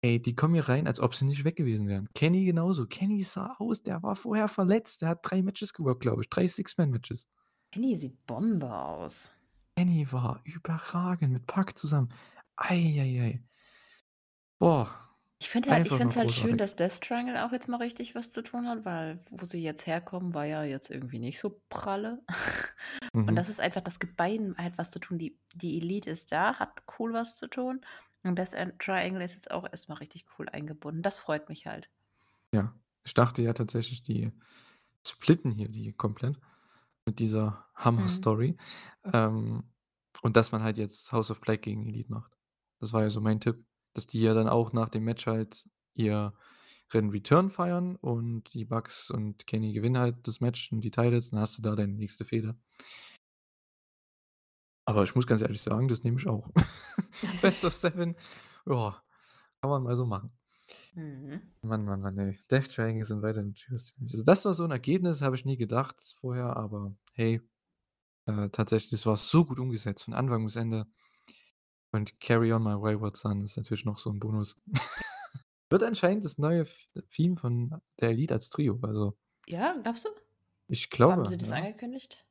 ey, 0.03 0.20
die 0.22 0.34
kommen 0.36 0.55
hier 0.55 0.68
rein, 0.68 0.86
als 0.88 1.01
ob 1.01 1.14
sie 1.16 1.26
nicht 1.26 1.45
weg 1.45 1.57
gewesen 1.57 1.88
wären.“ 1.88 2.09
Kenny 2.14 2.45
genauso. 2.47 2.86
Kenny 2.88 3.22
sah 3.24 3.55
aus, 3.59 3.82
der 3.84 4.03
war 4.05 4.16
vorher 4.16 4.49
verletzt. 4.49 5.03
Der 5.03 5.11
hat 5.11 5.20
3 5.24 5.43
Matches 5.43 5.74
geworkt, 5.74 6.03
glaube 6.03 6.22
ich, 6.22 6.30
3 6.30 6.49
Six-Man-Matches. 6.49 7.26
Kenny 7.72 7.97
sieht 7.97 8.26
Bombe 8.26 8.72
aus. 8.72 9.34
Kenny 9.76 10.07
war 10.12 10.41
überragend 10.45 11.32
mit 11.32 11.47
Pac 11.47 11.76
zusammen. 11.78 12.11
Ei, 12.68 13.00
ei, 13.00 13.18
ei. 13.26 13.42
Boah, 14.61 14.88
Ich 15.42 15.48
finde 15.48 15.70
halt 15.70 15.86
ich 15.86 15.98
es 16.04 16.16
halt 16.16 16.30
schön, 16.32 16.58
dass 16.58 16.76
Death 16.76 17.00
Triangle 17.00 17.42
auch 17.44 17.52
jetzt 17.52 17.66
mal 17.68 17.78
richtig 17.78 18.14
was 18.14 18.30
zu 18.30 18.42
tun 18.42 18.68
hat, 18.68 18.84
weil 18.84 19.24
wo 19.30 19.44
sie 19.46 19.62
jetzt 19.62 19.86
herkommen, 19.86 20.34
war 20.34 20.44
ja 20.44 20.62
jetzt 20.64 20.90
irgendwie 20.90 21.18
nicht 21.18 21.40
so 21.40 21.62
pralle. 21.70 22.22
Und 23.26 23.36
Mhm. 23.36 23.36
das 23.36 23.48
ist 23.48 23.61
einfach 23.61 23.80
das 23.82 24.00
gibt 24.00 24.16
beiden 24.16 24.56
halt 24.58 24.76
was 24.78 24.90
zu 24.90 24.98
tun. 24.98 25.18
Die 25.18 25.38
die 25.54 25.78
Elite 25.78 26.11
ist 26.11 26.32
da, 26.32 26.58
hat 26.58 26.82
cool 26.98 27.12
was 27.12 27.36
zu 27.36 27.48
tun 27.48 27.80
und 28.24 28.36
Death 28.38 28.54
Triangle 28.78 29.24
ist 29.24 29.34
jetzt 29.34 29.50
auch 29.50 29.66
erst 29.70 29.88
mal 29.88 29.94
richtig 29.96 30.26
cool 30.38 30.48
eingebunden. 30.50 31.02
Das 31.02 31.18
freut 31.18 31.48
mich 31.48 31.66
halt. 31.66 31.90
Ja, 32.54 32.74
ich 33.04 33.14
dachte 33.14 33.42
ja 33.42 33.52
tatsächlich, 33.52 34.02
die 34.02 34.32
splitten 35.06 35.52
hier 35.52 35.68
die 35.68 35.92
komplett 35.92 36.38
mit 37.06 37.18
dieser 37.20 37.68
Mhm. 37.96 38.30
Hammer-Story. 38.34 38.56
Ähm, 39.12 39.64
und 40.22 40.36
dass 40.36 40.52
man 40.52 40.62
halt 40.64 40.78
jetzt 40.78 41.12
House 41.12 41.30
of 41.32 41.40
Black 41.42 41.62
gegen 41.62 41.86
Elite 41.88 42.12
macht. 42.12 42.36
Das 42.81 42.93
war 42.93 43.03
ja 43.03 43.11
so 43.11 43.20
mein 43.20 43.41
Tipp, 43.41 43.64
dass 43.95 44.07
die 44.07 44.20
ja 44.20 44.35
dann 44.35 44.49
auch 44.49 44.72
nach 44.72 44.89
dem 44.89 45.05
Match 45.05 45.26
halt 45.26 45.68
ihren 45.95 46.33
Return 46.95 47.51
feiern 47.51 47.97
und 47.97 48.53
die 48.55 48.64
Bucks 48.64 49.11
und 49.11 49.47
Kenny 49.47 49.72
gewinnen 49.72 49.99
halt 49.99 50.26
das 50.28 50.41
Match 50.41 50.72
und 50.72 50.81
die 50.83 50.91
Titles, 50.91 51.31
dann 51.31 51.41
hast 51.41 51.59
du 51.59 51.62
da 51.62 51.74
deine 51.76 51.93
nächste 51.95 52.24
Fehde. 52.24 52.57
Aber 54.87 55.05
ich 55.05 55.14
muss 55.14 55.26
ganz 55.26 55.43
ehrlich 55.43 55.62
sagen, 55.62 55.89
das 55.89 56.03
nehme 56.05 56.18
ich 56.18 56.26
auch. 56.28 56.49
Best 57.43 57.64
of 57.64 57.74
7, 57.74 58.16
ja, 58.66 59.03
kann 59.61 59.70
man 59.70 59.83
mal 59.83 59.97
so 59.97 60.07
machen. 60.07 60.33
Mhm. 60.97 61.51
Mann, 61.62 61.85
Mann, 61.85 62.01
Mann, 62.01 62.18
ey. 62.18 62.39
Death 62.51 62.70
Triangle 62.74 63.05
sind 63.05 63.22
weiterhin 63.22 63.55
tschüss. 63.55 63.93
Also, 64.01 64.22
das 64.24 64.45
war 64.45 64.55
so 64.55 64.64
'n 64.64 64.70
Ergebnis, 64.70 65.20
habe 65.20 65.37
ich 65.37 65.45
nie 65.45 65.57
gedacht 65.59 65.97
vorher, 66.18 66.57
aber 66.57 66.95
hey, 67.12 67.41
äh, 68.26 68.51
tatsächlich, 68.51 68.91
das 68.93 69.07
war 69.07 69.16
so 69.16 69.45
gut 69.47 69.61
umgesetzt 69.61 70.05
von 70.05 70.14
Anfang 70.14 70.45
bis 70.45 70.57
Ende. 70.57 70.87
Und 71.93 72.20
Carry 72.20 72.53
on 72.53 72.62
my 72.62 72.74
wayward 72.74 73.16
son 73.16 73.43
ist 73.43 73.57
natürlich 73.57 73.84
noch 73.84 73.99
so 73.99 74.11
'n 74.11 74.20
Bonus. 74.20 74.57
Wird 75.70 75.82
anscheinend 75.84 76.24
das 76.24 76.38
neue 76.38 76.66
Theme 77.11 77.36
von 77.36 77.80
der 78.01 78.11
Elite 78.11 78.34
als 78.34 78.51
Trio, 78.51 78.78
also 78.82 79.16
Ja, 79.49 79.76
glaubst 79.82 80.05
du? 80.05 80.09
Ich 80.68 80.88
Haben 80.91 80.97
glaube, 80.97 81.26
sie 81.26 81.36
das 81.36 81.51
ja. 81.51 81.57
angekündigt? 81.57 82.24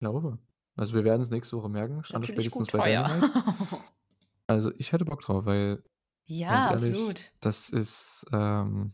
Glaube. 0.00 0.38
Also, 0.76 0.94
wir 0.94 1.04
werden's 1.04 1.30
nächste 1.30 1.56
Woche 1.56 1.68
merken, 1.68 2.02
allerspätestens 2.10 2.50
gut 2.50 2.72
bei. 2.72 2.90
Dynamite. 2.90 3.30
Also, 4.46 4.72
ich 4.78 4.92
hätte 4.92 5.04
Bock 5.04 5.20
drauf, 5.22 5.46
weil 5.46 5.82
Ja, 6.26 6.68
ehrlich, 6.70 6.96
absolut. 6.96 7.32
das 7.40 7.70
ist, 7.70 8.26
ähm, 8.32 8.92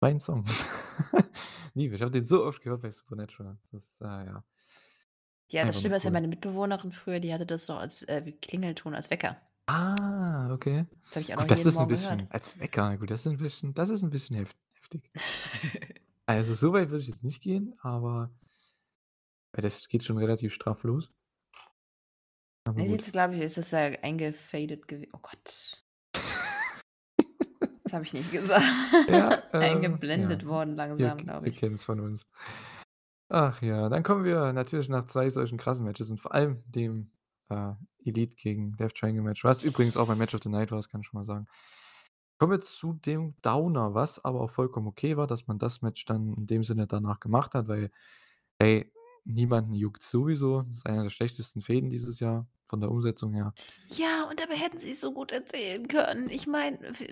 mein 0.00 0.18
Song. 0.18 0.44
Liebe 1.74 1.94
ich. 1.94 2.02
habe 2.02 2.10
den 2.10 2.24
so 2.24 2.44
oft 2.44 2.60
gehört 2.62 2.82
bei 2.82 2.90
Supernatural. 2.90 3.58
Das 3.70 3.84
ist, 3.84 4.00
äh, 4.02 4.04
ja. 4.04 4.44
Ja, 5.52 5.66
das 5.66 5.78
Schlimme 5.78 5.96
ist 5.96 6.04
ja, 6.04 6.10
meine 6.10 6.28
Mitbewohnerin 6.28 6.92
früher, 6.92 7.20
die 7.20 7.32
hatte 7.34 7.44
das 7.44 7.68
noch 7.68 7.78
als, 7.78 8.02
äh, 8.04 8.32
Klingelton 8.40 8.94
als 8.94 9.10
Wecker. 9.10 9.36
Ah, 9.68 10.48
okay. 10.52 10.86
Das 11.12 11.16
habe 11.16 11.22
ich 11.24 11.34
auch 11.34 11.36
Gut, 11.36 11.50
noch 11.50 11.50
das 11.50 11.64
ist 11.64 11.80
'n 11.80 11.86
Morgen 11.86 11.88
bisschen 11.88 12.26
gehört. 12.26 12.28
als 12.30 12.58
Wecker, 12.58 12.96
gut, 12.98 13.10
das 13.10 13.20
ist 13.26 13.32
'n 13.32 13.36
bisschen 13.38 13.74
das 13.74 13.90
ist 13.90 14.02
'n 14.02 14.10
bisschen 14.10 14.36
hef 14.36 14.54
heftig. 14.74 15.10
Also, 16.28 16.54
so 16.54 16.72
weit 16.72 16.90
würde 16.90 17.02
ich 17.02 17.08
jetzt 17.08 17.24
nicht 17.24 17.42
gehen, 17.42 17.74
aber 17.80 18.32
das 19.52 19.88
geht 19.88 20.02
schon 20.04 20.18
relativ 20.18 20.52
straff 20.54 20.82
los. 20.84 21.12
Aber 22.66 22.82
jetzt 22.82 23.12
glaube 23.12 23.34
ich, 23.36 23.42
ist 23.42 23.58
das 23.58 23.70
ja 23.72 23.80
eingefadet 24.02 24.88
gewe 24.88 25.08
oh 25.12 25.18
Gott. 25.22 25.82
Das 27.84 27.92
habe 27.94 28.04
ich 28.04 28.12
nicht 28.12 28.30
gesagt. 28.30 28.64
Ja, 29.08 29.42
ähm, 29.52 30.04
Eingeblendet 30.14 30.44
ja. 30.44 30.46
worden 30.46 30.76
langsam, 30.76 31.24
glaube 31.24 31.48
ihr 31.48 31.52
ich. 31.52 31.54
kennt's 31.54 31.84
von 31.84 32.00
uns. 32.00 32.24
Ach 33.34 33.62
ja, 33.62 33.88
dann 33.88 34.02
kommen 34.02 34.24
wir 34.24 34.52
natürlich 34.52 34.90
nach 34.90 35.06
2 35.06 35.30
solchen 35.30 35.56
krassen 35.56 35.86
Matches 35.86 36.10
und 36.10 36.20
vor 36.20 36.34
allem 36.34 36.62
dem, 36.66 37.10
äh, 37.48 37.72
Elite 38.04 38.36
gegen 38.36 38.76
Death 38.76 38.94
Triangle 38.94 39.22
Match, 39.22 39.42
was 39.42 39.62
übrigens 39.62 39.96
auch 39.96 40.06
mein 40.06 40.18
Match 40.18 40.34
of 40.34 40.42
the 40.42 40.50
Night 40.50 40.70
war, 40.70 40.76
das 40.76 40.90
kann 40.90 41.00
ich 41.00 41.06
schon 41.06 41.18
mal 41.18 41.24
sagen. 41.24 41.46
Kommen 42.38 42.52
wir 42.52 42.60
zu 42.60 42.92
dem 42.94 43.34
Downer, 43.42 43.94
was 43.94 44.22
aber 44.24 44.40
auch 44.42 44.50
vollkommen 44.50 44.86
okay 44.88 45.16
war, 45.16 45.26
dass 45.26 45.46
man 45.46 45.58
das 45.58 45.80
Match 45.82 46.04
dann 46.04 46.34
in 46.34 46.46
dem 46.46 46.62
Sinne 46.64 46.86
danach 46.86 47.20
gemacht 47.20 47.54
hat, 47.54 47.68
weil, 47.68 47.90
ey, 48.58 48.92
niemanden 49.24 49.74
juckt's 49.74 50.10
sowieso. 50.10 50.62
Das 50.62 50.76
ist 50.78 50.86
einer 50.86 51.04
der 51.04 51.10
schlechtesten 51.10 51.62
Fäden 51.62 51.90
dieses 51.90 52.20
Jahr 52.20 52.46
von 52.72 52.80
der 52.80 52.90
Umsetzung 52.90 53.34
her. 53.34 53.54
Ja, 53.88 54.24
und 54.30 54.40
dabei 54.40 54.54
hätten 54.56 54.78
sie's 54.78 55.00
so 55.00 55.12
gut 55.12 55.32
erzählen 55.32 55.86
können. 55.88 56.30
Ich 56.30 56.46
meine, 56.46 56.78
w 56.98 57.08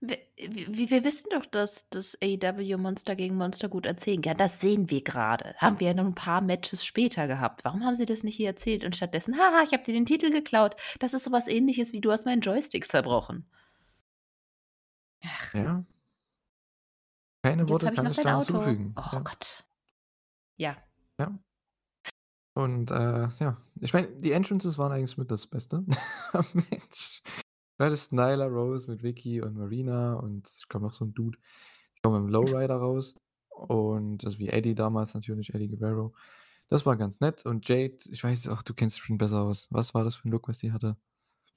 w 0.00 0.16
w 0.40 0.66
w 0.68 0.90
wir 0.90 1.04
wissen 1.04 1.28
doch, 1.30 1.46
dass 1.46 1.88
dass 1.88 2.16
AEW 2.22 2.76
Monster 2.78 3.16
gegen 3.16 3.36
Monster 3.36 3.68
gut 3.68 3.86
erzählen 3.86 4.20
kann. 4.22 4.36
Das 4.36 4.60
sehen 4.60 4.90
wir 4.90 5.02
grade. 5.02 5.54
Haben 5.58 5.80
wir 5.80 5.88
ja 5.88 5.94
noch 5.94 6.04
'n 6.06 6.14
paar 6.14 6.40
Matches 6.40 6.84
später 6.84 7.26
gehabt. 7.26 7.64
Warum 7.64 7.84
haben 7.84 7.96
sie 7.96 8.06
das 8.06 8.22
nicht 8.22 8.36
hier 8.36 8.48
erzählt 8.48 8.84
und 8.84 8.96
stattdessen: 8.96 9.36
„Haha, 9.38 9.62
ich 9.64 9.72
habe 9.72 9.82
dir 9.82 9.94
den 9.94 10.06
Titel 10.06 10.30
geklaut.“ 10.30 10.76
Das 11.00 11.14
ist 11.14 11.24
so 11.24 11.32
was 11.32 11.48
Ähnliches 11.48 11.92
wie: 11.92 12.00
„Du 12.00 12.12
hast 12.12 12.24
meinen 12.26 12.40
Joystick 12.40 12.90
zerbrochen.“ 12.90 13.46
Ach. 15.22 15.54
Ja. 15.54 15.84
Keine 17.44 17.68
Worte 17.68 17.90
ich 17.90 18.02
kann 18.02 18.04
noch 18.04 18.12
ich 18.12 18.20
dein 18.22 18.26
da 18.26 18.42
hinzufügen. 18.42 18.94
Oh 18.96 19.02
Ja. 19.10 19.20
Gott. 19.22 19.64
Ja. 20.58 20.84
Ja. 21.18 21.43
Und, 22.56 22.90
äh, 22.92 23.28
ja, 23.40 23.56
ich 23.80 23.92
meine, 23.92 24.08
die 24.08 24.30
Entrances 24.30 24.78
waren 24.78 24.92
eigentlich 24.92 25.18
mit 25.18 25.30
das 25.30 25.46
Beste 25.46 25.82
Match. 26.54 27.20
Du 27.78 27.84
hattest 27.84 28.12
Nyla 28.12 28.46
Rose 28.46 28.88
mit 28.90 29.02
Vicky 29.02 29.42
und 29.42 29.56
Marina 29.56 30.14
und 30.14 30.48
ich 30.58 30.68
glaube 30.68 30.86
noch 30.86 30.92
so 30.94 31.04
'n 31.04 31.14
Dude. 31.14 31.38
Die 31.96 32.00
kommen 32.02 32.26
mit'm 32.26 32.30
Lowrider 32.30 32.76
raus 32.76 33.16
und 33.50 34.24
also, 34.24 34.38
wie 34.38 34.48
Eddie 34.50 34.74
damals 34.76 35.14
natürlich, 35.14 35.52
Eddie 35.54 35.68
Guerrero. 35.68 36.14
Das 36.70 36.86
war 36.86 36.96
ganz 36.96 37.20
nett 37.20 37.46
und 37.46 37.68
Jade, 37.68 37.98
ich 38.10 38.22
weiß 38.24 38.48
ach, 38.48 38.62
du 38.62 38.74
kennst 38.74 38.96
dich 38.98 39.04
schon 39.04 39.18
besser 39.18 39.42
aus. 39.42 39.68
Was 39.70 39.94
war 39.94 40.04
das 40.04 40.16
für 40.16 40.28
'n 40.28 40.32
Look, 40.32 40.48
was 40.48 40.60
sie 40.60 40.72
hatte? 40.72 40.96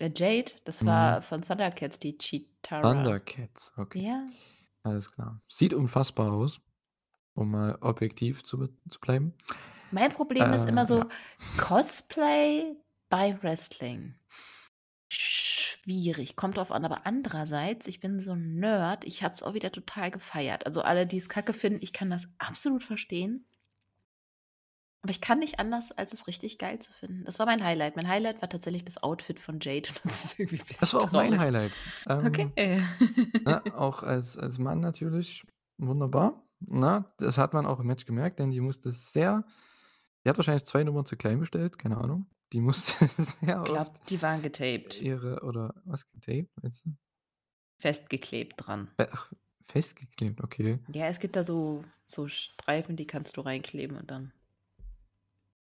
Äh, 0.02 0.12
Jade, 0.16 0.52
das 0.64 0.86
Mhm. 0.86 0.86
war 0.86 1.22
von 1.24 1.41
Thundercats, 1.41 2.00
die 2.00 2.18
Cheetara. 2.18 3.16
Thundercats, 3.24 3.72
okay. 3.78 4.04
Ja. 4.04 4.30
Alles 4.84 5.12
klar. 5.12 5.41
Sieht 5.48 5.74
unfassbar 5.74 6.32
aus, 6.34 6.62
um 7.36 7.52
mal 7.52 7.78
objektiv 7.82 8.43
zu 8.43 8.68
zu 8.89 9.00
bleiben. 9.02 9.34
Mein 9.92 10.12
Problem 10.12 10.54
ist 10.54 10.68
Äh, 10.68 10.70
immer 10.70 10.86
so 10.86 11.06
ja. 11.06 11.08
Cosplay 11.56 12.76
bei 13.10 13.42
Wrestling. 13.42 14.16
Schwierig, 15.10 16.36
kommt 16.36 16.58
drauf 16.58 16.72
an, 16.72 16.86
aber 16.86 17.06
andererseits, 17.06 17.88
ich 17.88 18.00
bin 18.02 18.20
so 18.20 18.34
'n 18.34 18.56
Nerd, 18.60 19.06
ich 19.06 19.24
habe 19.24 19.34
es 19.36 19.44
auch 19.44 19.54
wieder 19.54 19.72
total 19.72 20.12
gefeiert. 20.12 20.66
Also, 20.66 20.82
alle, 20.82 21.08
die's 21.08 21.30
kacke 21.30 21.54
finden, 21.54 21.80
ich 21.82 21.94
kann 21.94 22.10
das 22.10 22.28
absolut 22.40 22.84
verstehen. 22.84 23.46
Aber 25.04 25.12
ich 25.12 25.22
kann 25.22 25.40
nicht 25.40 25.60
anders, 25.60 25.92
als 25.92 26.12
es 26.14 26.28
richtig 26.28 26.58
geil 26.58 26.80
zu 26.80 26.92
finden. 26.92 27.24
Das 27.26 27.40
war 27.40 27.46
mein 27.46 27.64
Highlight. 27.64 27.96
Mein 27.96 28.08
Highlight 28.08 28.42
war 28.42 28.50
tatsächlich 28.50 28.84
das 28.86 29.02
Outfit 29.04 29.40
von 29.40 29.60
Jade 29.62 29.90
das 30.04 30.36
ist 30.40 30.82
Das 30.82 30.94
war 30.94 31.02
auch 31.02 31.12
mein 31.12 31.38
traurig. 31.38 31.40
Highlight. 31.40 31.78
Ähm, 32.08 32.54
Okay. 32.56 32.86
ne, 33.46 33.64
auch 33.74 34.04
als 34.04 34.38
als 34.38 34.58
Mann 34.60 34.80
natürlich 34.82 35.46
wunderbar. 35.78 36.48
Na, 36.60 37.14
das 37.20 37.38
hat 37.38 37.54
man 37.54 37.66
auch 37.68 37.80
im 37.82 37.88
Match 37.88 38.06
gemerkt, 38.06 38.40
denn 38.40 38.52
die 38.52 38.62
musste 38.62 38.92
sehr 38.92 39.46
die 40.28 40.30
hat 40.32 40.38
wahrscheinlich 40.38 40.66
2 40.66 40.84
Nummern 40.84 41.06
zu 41.06 41.16
klein 41.16 41.40
bestellt, 41.40 41.80
keine 41.80 41.96
Ahnung. 41.96 42.26
Die 42.52 42.60
musste 42.60 43.08
sehr 43.08 43.62
Glaube, 43.64 43.80
oft 43.80 44.10
die 44.10 44.22
waren 44.22 44.42
getaped. 44.42 45.02
ihre 45.02 45.42
oder 45.42 45.74
was 45.86 46.06
getaped, 46.12 46.52
meinst 46.62 46.86
du? 46.86 46.90
Festgeklebt 47.80 48.56
dran. 48.58 48.90
Ach, 48.98 49.32
festgeklebt, 49.68 50.44
okay. 50.44 50.80
Ja, 50.92 51.06
es 51.06 51.22
gibt 51.22 51.38
da 51.38 51.46
so 51.46 51.82
so 52.08 52.28
Streifen, 52.28 52.98
die 52.98 53.08
kannst 53.08 53.38
du 53.38 53.42
reinkleben 53.42 53.96
und 53.96 54.12
dann 54.12 54.34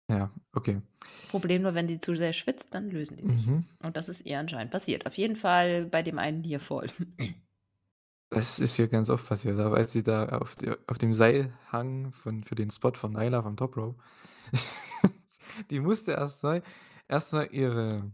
Ja, 0.08 0.32
okay. 0.52 0.82
Problem 1.28 1.62
nur, 1.62 1.74
wenn 1.74 1.86
sie 1.86 2.00
zu 2.00 2.16
sehr 2.16 2.32
schwitzt, 2.32 2.74
dann 2.74 2.90
lösen 2.90 3.16
die 3.16 3.28
sich. 3.28 3.46
Mhm. 3.46 3.64
Und 3.80 3.96
das 3.96 4.08
ist 4.08 4.26
ihr 4.26 4.40
anscheinend 4.40 4.72
passiert. 4.72 5.06
Auf 5.06 5.14
jeden 5.14 5.36
Fall 5.36 5.84
bei 5.84 6.02
dem 6.02 6.18
einen 6.18 6.40
Nearfall. 6.40 6.88
Das 8.30 8.58
ist 8.58 8.74
hier 8.74 8.88
ganz 8.88 9.10
oft 9.10 9.26
passiert, 9.26 9.58
aber 9.60 9.76
als 9.76 9.92
sie 9.92 10.02
da 10.02 10.28
auf 10.28 10.56
der 10.56 10.78
auf 10.86 10.98
dem 10.98 11.14
Seil 11.14 11.52
hang 11.70 12.12
von 12.12 12.44
für 12.44 12.54
den 12.56 12.70
Spot 12.70 12.92
von 12.94 13.12
Nyla 13.12 13.42
vom 13.42 13.56
Top 13.56 13.76
Rope, 13.76 14.00
die 15.70 15.80
musste 15.80 16.12
erst 16.12 16.42
mal 16.44 16.62
erst 17.08 17.32
mal 17.32 17.48
ihre 17.52 18.12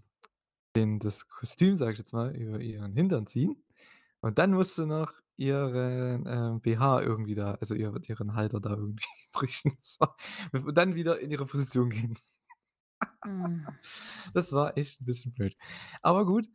den 0.77 1.01
das 1.01 1.29
Kostüm, 1.29 1.77
sage 1.77 1.93
ich 1.95 1.99
jetzt 1.99 2.13
mal, 2.15 2.37
über 2.37 2.61
ihren 2.61 2.95
Hintern 2.95 3.27
ziehen 3.27 3.57
und 4.23 4.39
dann 4.39 4.53
musste 4.53 4.87
noch 4.87 5.13
ihren, 5.39 6.27
ähm, 6.29 6.61
BH 6.63 7.03
irgendwie 7.03 7.35
da 7.37 7.55
also 7.61 7.75
ihr 7.77 7.95
ihren 8.09 8.35
Halter 8.37 8.61
da 8.61 8.71
irgendwie 8.73 9.05
richten. 9.43 9.79
Und 10.67 10.77
dann 10.79 10.95
wieder 10.97 11.21
in 11.21 11.31
ihre 11.33 11.47
Position 11.47 11.91
gehen. 11.91 12.19
Hm. 13.25 13.67
Das 14.35 14.53
war 14.53 14.77
echt 14.79 15.01
'n 15.03 15.07
bisschen 15.07 15.33
blöd. 15.35 15.57
Aber 16.03 16.27
gut, 16.27 16.49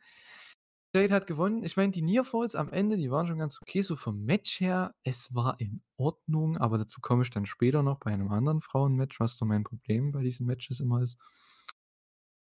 Jade 0.94 1.14
hat 1.14 1.26
gewonnen. 1.26 1.64
Ich 1.64 1.78
meine, 1.78 1.92
die 1.92 2.02
Nearfalls 2.02 2.56
am 2.56 2.70
Ende, 2.70 2.98
die 2.98 3.10
waren 3.10 3.26
schon 3.26 3.38
ganz 3.38 3.62
okay, 3.62 3.82
so 3.82 3.96
vom 3.96 4.24
Match 4.26 4.60
her. 4.60 4.94
Es 5.04 5.34
war 5.34 5.60
in 5.60 5.82
Ordnung, 5.96 6.58
aber 6.58 6.78
dazu 6.78 7.00
komme 7.00 7.24
ich 7.24 7.30
dann 7.30 7.46
später 7.46 7.82
noch 7.82 8.00
bei 8.00 8.12
einem 8.12 8.30
anderen 8.30 8.62
Frauenmatch, 8.62 9.20
was 9.20 9.38
so 9.38 9.46
mein 9.46 9.64
Problem 9.64 10.12
bei 10.12 10.22
diesen 10.22 10.46
Matches 10.48 10.82
immer 10.82 11.02
ist. 11.02 11.18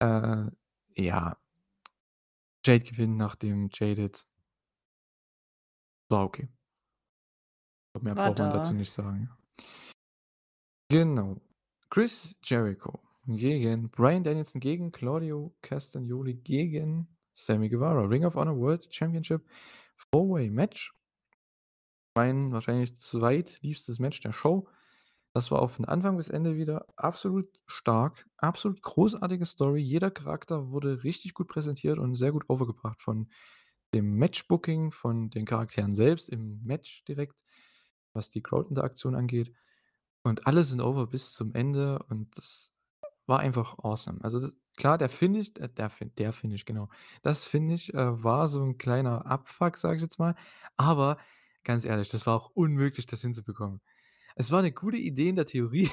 Äh, 0.00 0.44
ja. 0.94 1.36
Jade 2.64 2.84
gewinnt 2.84 3.16
nach 3.16 3.34
dem 3.34 3.70
Jaded 3.72 4.24
war 6.08 6.24
okay. 6.24 6.48
Mehr 8.00 8.16
War 8.16 8.28
braucht 8.28 8.38
man 8.38 8.52
dazu 8.52 8.72
da. 8.72 8.78
nicht 8.78 8.92
sagen. 8.92 9.30
Genau. 10.88 11.40
Chris 11.90 12.36
Jericho 12.44 13.00
gegen 13.26 13.90
Bryan 13.90 14.22
Danielson 14.22 14.60
gegen 14.60 14.92
Claudio 14.92 15.54
Castagnoli 15.60 16.34
gegen 16.34 17.08
Sammy 17.38 17.68
Guevara. 17.68 18.02
Ring 18.02 18.24
of 18.24 18.34
Honor 18.34 18.58
World 18.58 18.92
Championship 18.92 19.46
Four-Way 20.12 20.50
Match. 20.50 20.94
Mein 22.14 22.52
wahrscheinlich 22.52 22.96
zweitliebstes 22.96 23.98
Match 23.98 24.20
der 24.20 24.32
Show. 24.32 24.68
Das 25.34 25.50
war 25.50 25.62
auch 25.62 25.70
von 25.70 25.84
Anfang 25.84 26.16
bis 26.16 26.28
Ende 26.28 26.56
wieder 26.56 26.86
absolut 26.96 27.48
stark, 27.66 28.26
absolut 28.38 28.82
großartige 28.82 29.44
Story. 29.44 29.80
Jeder 29.80 30.10
Charakter 30.10 30.70
wurde 30.70 31.04
richtig 31.04 31.34
gut 31.34 31.48
präsentiert 31.48 31.98
und 31.98 32.16
sehr 32.16 32.32
gut 32.32 32.48
overgebracht 32.48 33.02
von 33.02 33.28
dem 33.94 34.16
Matchbooking, 34.16 34.90
von 34.90 35.30
den 35.30 35.44
Charakteren 35.44 35.94
selbst 35.94 36.28
im 36.28 36.62
Match 36.64 37.04
direkt, 37.04 37.36
was 38.14 38.30
die 38.30 38.42
Crowd-Interaktion 38.42 39.14
angeht. 39.14 39.52
Und 40.22 40.46
alle 40.46 40.64
sind 40.64 40.80
over 40.80 41.06
bis 41.06 41.32
zum 41.32 41.54
Ende 41.54 42.00
und 42.08 42.36
das 42.36 42.74
war 43.26 43.38
einfach 43.38 43.78
awesome. 43.78 44.18
Also, 44.22 44.40
das 44.40 44.52
klar, 44.78 44.98
der 44.98 45.10
Finish 45.10 45.50
äh, 45.60 45.68
der 45.70 45.90
der 46.18 46.32
Finish, 46.32 46.64
genau. 46.66 46.88
Das 47.22 47.46
Finish, 47.46 47.90
äh, 47.90 48.24
war 48.24 48.48
so 48.48 48.62
'n 48.64 48.78
kleiner 48.78 49.26
Abfuck, 49.26 49.78
sage 49.78 49.96
ich 49.98 50.02
jetzt 50.02 50.18
mal. 50.20 50.36
Aber 50.78 51.18
ganz 51.64 51.84
ehrlich, 51.86 52.10
das 52.10 52.26
war 52.26 52.36
auch 52.36 52.50
unmöglich, 52.54 53.06
das 53.06 53.22
hinzubekommen. 53.22 53.82
Es 54.36 54.52
war 54.52 54.62
'ne 54.62 54.72
gute 54.72 54.98
Idee 54.98 55.30
in 55.30 55.36
der 55.36 55.46
Theorie, 55.46 55.90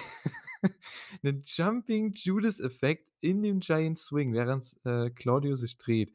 'nen 1.24 1.42
Jumping 1.46 2.14
Judas 2.16 2.60
Effekt 2.62 3.12
in 3.22 3.44
dem 3.44 3.60
Giant 3.62 3.98
Swing, 4.00 4.34
während, 4.34 4.78
äh, 4.86 5.10
Claudio 5.12 5.56
sich 5.58 5.78
dreht. 5.80 6.14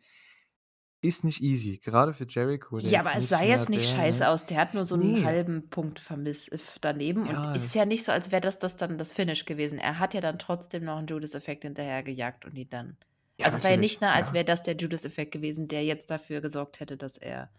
Ist 1.03 1.25
nicht 1.25 1.41
easy, 1.43 1.79
gerade 1.79 2.13
für 2.13 2.27
Jericho, 2.29 2.79
Ja, 2.83 3.01
aber 3.01 3.15
es 3.15 3.29
sah 3.29 3.43
jetzt 3.43 3.69
nicht 3.69 3.89
der, 3.89 3.91
scheiße 3.91 4.27
ne 4.27 4.29
aus. 4.29 4.47
Der 4.47 4.57
hat 4.59 4.73
nur 4.75 4.87
so 4.87 4.95
'n 4.97 5.23
ne. 5.23 5.23
halben 5.23 5.69
Punkt 5.69 5.99
vermiss 5.99 6.49
f 6.51 6.79
daneben 6.81 7.27
und 7.27 7.41
Ja, 7.43 7.55
ist 7.55 7.67
das 7.67 7.75
ja 7.75 7.85
nicht 7.85 8.05
so, 8.05 8.13
als 8.13 8.31
wäre 8.31 8.41
das 8.41 8.59
das 8.59 8.77
dann 8.79 8.97
das 8.97 9.13
Finish 9.13 9.45
gewesen. 9.45 9.79
Er 9.79 9.99
hat 9.99 10.15
ja 10.15 10.21
dann 10.23 10.39
trotzdem 10.39 10.85
noch 10.85 10.99
'n 10.99 11.07
Judas-Effekt 11.07 11.63
hinterhergejagt 11.65 12.45
und 12.47 12.57
ihn 12.57 12.71
dann 12.71 12.97
Ja, 13.39 13.47
also, 13.47 13.59
es 13.59 13.65
war 13.65 13.71
ja 13.73 13.77
nicht, 13.77 14.01
ne, 14.01 14.11
als 14.13 14.33
wäre 14.33 14.45
das 14.45 14.63
der 14.63 14.77
Judas-Effekt 14.77 15.33
gewesen, 15.33 15.69
der 15.69 15.85
jetzt 15.85 16.11
dafür 16.11 16.41
gesorgt 16.41 16.81
hätte, 16.81 16.97
dass 16.97 17.19
er 17.19 17.51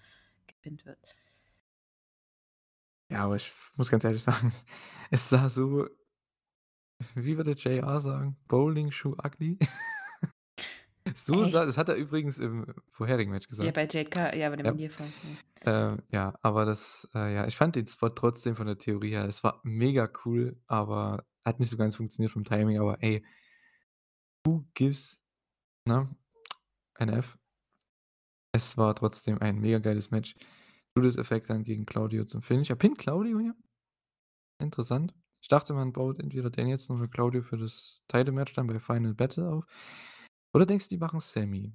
gepinnt 0.48 0.86
wird. 0.86 1.16
Ja, 3.10 3.26
aber 3.26 3.36
ich 3.36 3.52
muss 3.76 3.92
ganz 3.92 4.04
ehrlich 4.04 4.24
sagen, 4.24 4.54
es 5.12 5.30
sah 5.30 5.50
so 5.50 5.88
wie 7.16 7.38
würde 7.38 7.52
JR 7.54 8.00
sagen? 8.00 8.38
Bowling 8.48 8.92
Shoe 8.92 9.16
ugly? 9.24 9.58
So 11.16 11.44
sah 11.44 11.60
Echt? 11.62 11.70
das 11.70 11.78
hat 11.78 11.90
er 11.90 11.96
übrigens 11.96 12.38
im 12.38 12.66
vorherigen 12.92 13.32
Match 13.32 13.46
Ja, 13.46 13.50
gesagt. 13.50 13.74
bei 13.74 13.88
Jade 13.90 14.10
Car 14.10 14.36
ja, 14.36 14.50
bei 14.50 14.56
dem 14.56 14.66
Ja. 14.68 14.74
Nearfall, 14.74 15.08
ja. 15.66 15.92
Ähm, 15.92 16.04
ja, 16.12 16.34
aber 16.42 16.66
das 16.66 17.08
äh, 17.14 17.34
ja, 17.34 17.48
ich 17.48 17.56
fand 17.58 17.76
den 17.76 17.88
Spot 17.88 18.10
trotzdem 18.10 18.56
von 18.56 18.68
der 18.68 18.78
Theorie 18.78 19.12
her 19.12 19.26
es 19.26 19.44
war 19.44 19.62
mega 19.64 20.10
cool, 20.26 20.60
aber 20.68 21.26
hat 21.44 21.60
nicht 21.60 21.70
so 21.70 21.78
ganz 21.78 21.96
funktioniert 21.96 22.32
vom 22.32 22.44
Timing, 22.44 22.80
aber 22.80 23.02
ey 23.02 23.24
who 24.46 24.66
gives, 24.74 25.22
ne, 25.86 26.16
ein 26.96 27.10
F? 27.10 27.38
Es 28.54 28.78
war 28.78 28.94
trotzdem 28.96 29.40
ein 29.42 29.60
mega 29.60 29.80
geiles 29.80 30.12
Match. 30.12 30.36
Judas-Effekt 30.96 31.50
dann 31.50 31.64
gegen 31.64 31.86
Claudio 31.86 32.26
zum 32.26 32.42
Finish. 32.42 32.70
Er 32.70 32.76
pinnt 32.76 32.98
Claudio 32.98 33.40
hier. 33.40 33.56
Interessant. 34.60 35.14
Ich 35.42 35.48
dachte, 35.48 35.74
man 35.74 35.94
baut 35.94 36.20
entweder 36.20 36.50
Danielson 36.50 36.98
oder 36.98 37.08
Claudio 37.08 37.42
für 37.44 37.58
das 37.58 38.02
Title-Match 38.10 38.54
dann 38.54 38.68
bei 38.68 38.80
Final 38.80 39.14
Battle 39.14 39.48
auf. 39.50 39.66
Oder 40.54 40.66
denkst 40.66 40.90
du, 40.90 40.96
die 40.96 41.00
machen 41.00 41.20
Sammy 41.20 41.74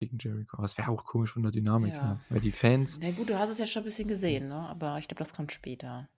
gegen 0.00 0.18
Jericho? 0.18 0.56
Aber 0.56 0.64
es 0.66 0.78
wäre 0.78 0.90
auch 0.90 1.04
komisch 1.04 1.32
von 1.32 1.42
der 1.42 1.52
Dynamik 1.52 1.92
Ja. 1.94 2.02
her, 2.02 2.20
weil 2.28 2.40
die 2.40 2.52
Fans 2.52 2.98
Na 3.00 3.10
gut, 3.10 3.28
du 3.30 3.38
hast 3.38 3.50
es 3.50 3.58
ja 3.58 3.66
schon 3.66 3.82
'n 3.82 3.86
bisschen 3.86 4.08
gesehen, 4.08 4.48
ne? 4.48 4.54
Aber 4.68 4.98
ich 4.98 5.08
glaube, 5.08 5.18
das 5.18 5.34
kommt 5.34 5.52
später. 5.52 6.08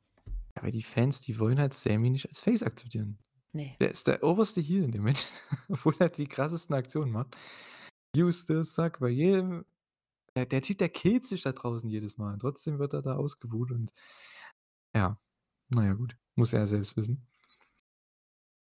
Ja, 0.57 0.63
weil 0.63 0.71
die 0.73 0.83
Fans, 0.83 1.21
die 1.21 1.39
wollen 1.39 1.59
halt 1.59 1.73
Sammy 1.73 2.11
nicht 2.11 2.29
als 2.29 2.41
Face 2.41 2.63
akzeptieren. 2.63 3.19
Ne. 3.53 3.75
Der 3.81 3.91
ist 3.91 4.07
der 4.07 4.23
oberste 4.23 4.61
Heel 4.61 4.85
in 4.85 4.93
dem 4.93 5.05
Match, 5.05 5.25
obwohl 5.69 5.95
er 5.99 6.09
die 6.09 6.27
krassesten 6.27 6.75
Aktionen 6.75 7.13
macht. 7.13 7.37
The 8.17 8.31
suck 8.63 9.01
bei 9.01 9.09
jedem 9.09 9.65
der 10.37 10.47
der 10.47 10.63
Typ, 10.63 10.79
der 10.79 10.89
killt 10.89 11.25
sich 11.25 11.43
da 11.43 11.53
draußen 11.53 11.89
jedes 11.89 12.17
Mal. 12.19 12.39
Trotzdem 12.39 12.79
wird 12.79 12.93
er 12.93 13.03
da 13.03 13.15
ausgebuht 13.17 13.71
und 13.71 13.93
ja, 14.95 15.19
na 15.69 15.87
ja, 15.87 15.93
gut, 15.95 16.17
muss 16.37 16.53
er 16.53 16.61
ja 16.61 16.67
selbst 16.67 16.97
wissen. 16.97 17.27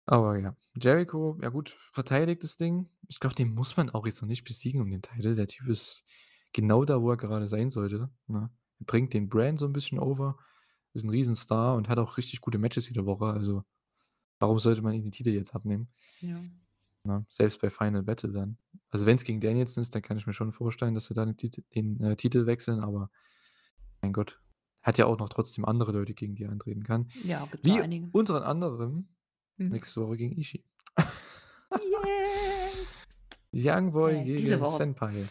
Aber 0.10 0.40
ja, 0.40 0.56
Jericho, 0.76 1.38
ja 1.40 1.50
gut, 1.50 1.70
verteidigt 1.92 2.44
das 2.44 2.58
Ding. 2.58 2.90
Ich 3.08 3.20
glaube, 3.20 3.36
den 3.36 3.54
muss 3.54 3.78
man 3.78 3.92
auch 3.92 4.08
jetzt 4.08 4.24
noch 4.24 4.28
nicht 4.28 4.44
besiegen 4.44 4.82
um 4.82 4.90
den 4.90 5.04
Title. 5.04 5.36
Der 5.36 5.46
Typ 5.46 5.68
ist 5.68 6.04
genau 6.52 6.84
da, 6.84 7.00
wo 7.00 7.12
er 7.12 7.18
gerade 7.18 7.48
sein 7.48 7.70
sollte, 7.70 8.10
ne? 8.26 8.50
Bringt 8.80 9.14
den 9.14 9.30
Brand 9.30 9.60
so 9.60 9.68
'n 9.68 9.74
bisschen 9.74 10.00
over, 10.00 10.40
ist 10.94 11.04
'n 11.04 11.12
Riesenstar 11.12 11.76
und 11.76 11.90
hat 11.90 12.00
auch 12.00 12.18
richtig 12.18 12.42
gute 12.42 12.58
Matches 12.58 12.88
jede 12.88 13.06
Woche. 13.06 13.26
Also, 13.26 13.66
warum 14.40 14.60
sollte 14.60 14.82
man 14.82 14.94
ihm 14.96 15.04
den 15.04 15.12
Titel 15.12 15.30
jetzt 15.30 15.56
abnehmen? 15.56 15.90
Ja. 16.22 16.42
Ne? 17.04 17.26
Selbst 17.30 17.62
bei 17.62 17.70
Final 17.70 18.02
Battle 18.04 18.32
dann. 18.32 18.58
Also, 18.90 19.06
wenn's 19.06 19.24
gegen 19.24 19.40
Danielson 19.42 19.82
ist, 19.82 19.94
dann 19.94 20.02
kann 20.02 20.18
ich 20.18 20.26
mir 20.26 20.34
schon 20.34 20.52
vorstellen, 20.52 20.96
dass 20.96 21.06
sie 21.06 21.14
da 21.14 21.26
den 21.26 21.38
Titel 21.38 21.64
den, 21.76 22.02
äh, 22.02 22.16
Titel 22.16 22.48
wechseln, 22.48 22.80
aber 22.80 23.12
mein 24.02 24.14
Gott, 24.14 24.42
hat 24.82 24.98
ja 24.98 25.06
auch 25.06 25.20
noch 25.20 25.30
trotzdem 25.30 25.66
andere 25.66 25.92
Leute, 25.92 26.14
gegen 26.16 26.36
die 26.36 26.44
er 26.46 26.52
antreten 26.52 26.84
kann. 26.84 27.10
Ja, 27.26 27.48
Wie 27.64 28.10
unter 28.12 28.46
anderem 28.46 29.10
Mhm. 29.60 29.70
nächste 29.70 30.02
Woche 30.02 30.18
gegen 30.18 30.38
Ishii. 30.40 30.64
Yay! 31.72 32.72
Young 33.52 33.92
Boy 33.92 34.14
Ne, 34.20 34.24
diese 34.36 34.58
gegen. 34.58 34.66
Senpai. 34.66 35.28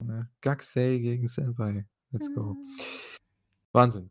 Ne? 0.00 0.28
Gakusei 0.40 0.98
gegen 0.98 1.26
Senpai. 1.28 1.86
Let's 2.10 2.32
go. 2.34 2.54
Hm. 2.54 2.76
Wahnsinn. 3.72 4.10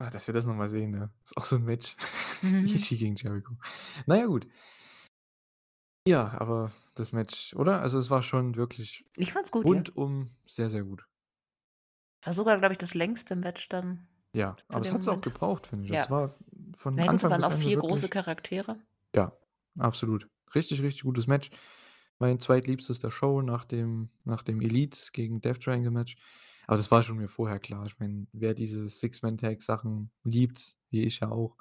Ah, 0.00 0.10
dass 0.10 0.26
wir 0.26 0.34
das 0.34 0.46
noch 0.46 0.56
mal 0.56 0.68
sehen, 0.68 0.90
ne? 0.90 1.10
Ist 1.22 1.36
auch 1.36 1.44
so 1.44 1.56
'n 1.56 1.64
Match. 1.64 1.96
Mhm. 2.42 2.64
Ishii 2.66 2.98
gegen 2.98 3.16
Jericho. 3.16 3.56
Na 4.06 4.16
ja, 4.16 4.26
gut. 4.26 4.46
Ja, 6.08 6.32
aber 6.40 6.72
das 6.96 7.12
Match 7.12 7.54
oder? 7.54 7.80
Also, 7.80 7.98
es 7.98 8.10
war 8.10 8.22
schon 8.24 8.56
wirklich 8.56 9.04
Ich 9.16 9.32
fand's 9.32 9.52
gut, 9.52 9.64
ja. 9.66 9.70
rundum 9.72 10.30
sehr, 10.46 10.68
sehr 10.70 10.82
gut. 10.82 11.06
War 12.24 12.32
sogar, 12.34 12.58
glaube 12.58 12.72
ich, 12.72 12.78
das 12.78 12.94
längste 12.94 13.36
Match 13.36 13.68
dann 13.68 14.06
Ja, 14.34 14.58
zu 14.70 14.80
aber 14.80 14.82
es 14.82 14.92
dem 14.92 14.94
hat's 14.94 15.08
auch 15.08 15.20
Moment. 15.20 15.22
gebraucht, 15.22 15.66
finde 15.66 15.84
ich. 15.84 15.90
Ja. 15.90 16.00
Das 16.00 16.08
war 16.10 16.38
von 16.76 17.04
gut, 17.06 17.08
Anfang 17.08 17.30
waren 17.30 17.36
bis 17.36 17.48
auch 17.48 17.52
Ende 17.52 17.74
4 17.74 17.78
große 17.78 18.08
wirklich 18.08 18.10
Charaktere. 18.10 18.80
Ja, 19.14 19.36
absolut. 19.78 20.28
Richtig, 20.54 20.82
richtig 20.82 21.02
gutes 21.02 21.26
Match. 21.26 21.50
Mein 22.18 22.40
zweitliebstes 22.40 22.98
der 23.00 23.10
Show 23.10 23.42
nach 23.42 23.64
dem 23.64 24.10
nach 24.24 24.42
dem 24.42 24.60
Elite 24.60 24.98
gegen 25.12 25.40
Death 25.40 25.60
Triangle 25.62 25.90
Match. 25.90 26.16
Aber 26.66 26.76
das 26.76 26.90
war 26.90 27.02
schon 27.02 27.18
mir 27.18 27.28
vorher 27.28 27.58
klar. 27.58 27.86
Ich 27.86 27.98
meine, 27.98 28.26
wer 28.32 28.54
diese 28.54 28.86
Six-Man-Tag-Sachen 28.88 30.10
liebt, 30.24 30.76
wie 30.90 31.02
ich 31.04 31.20
ja 31.20 31.30
auch, 31.30 31.56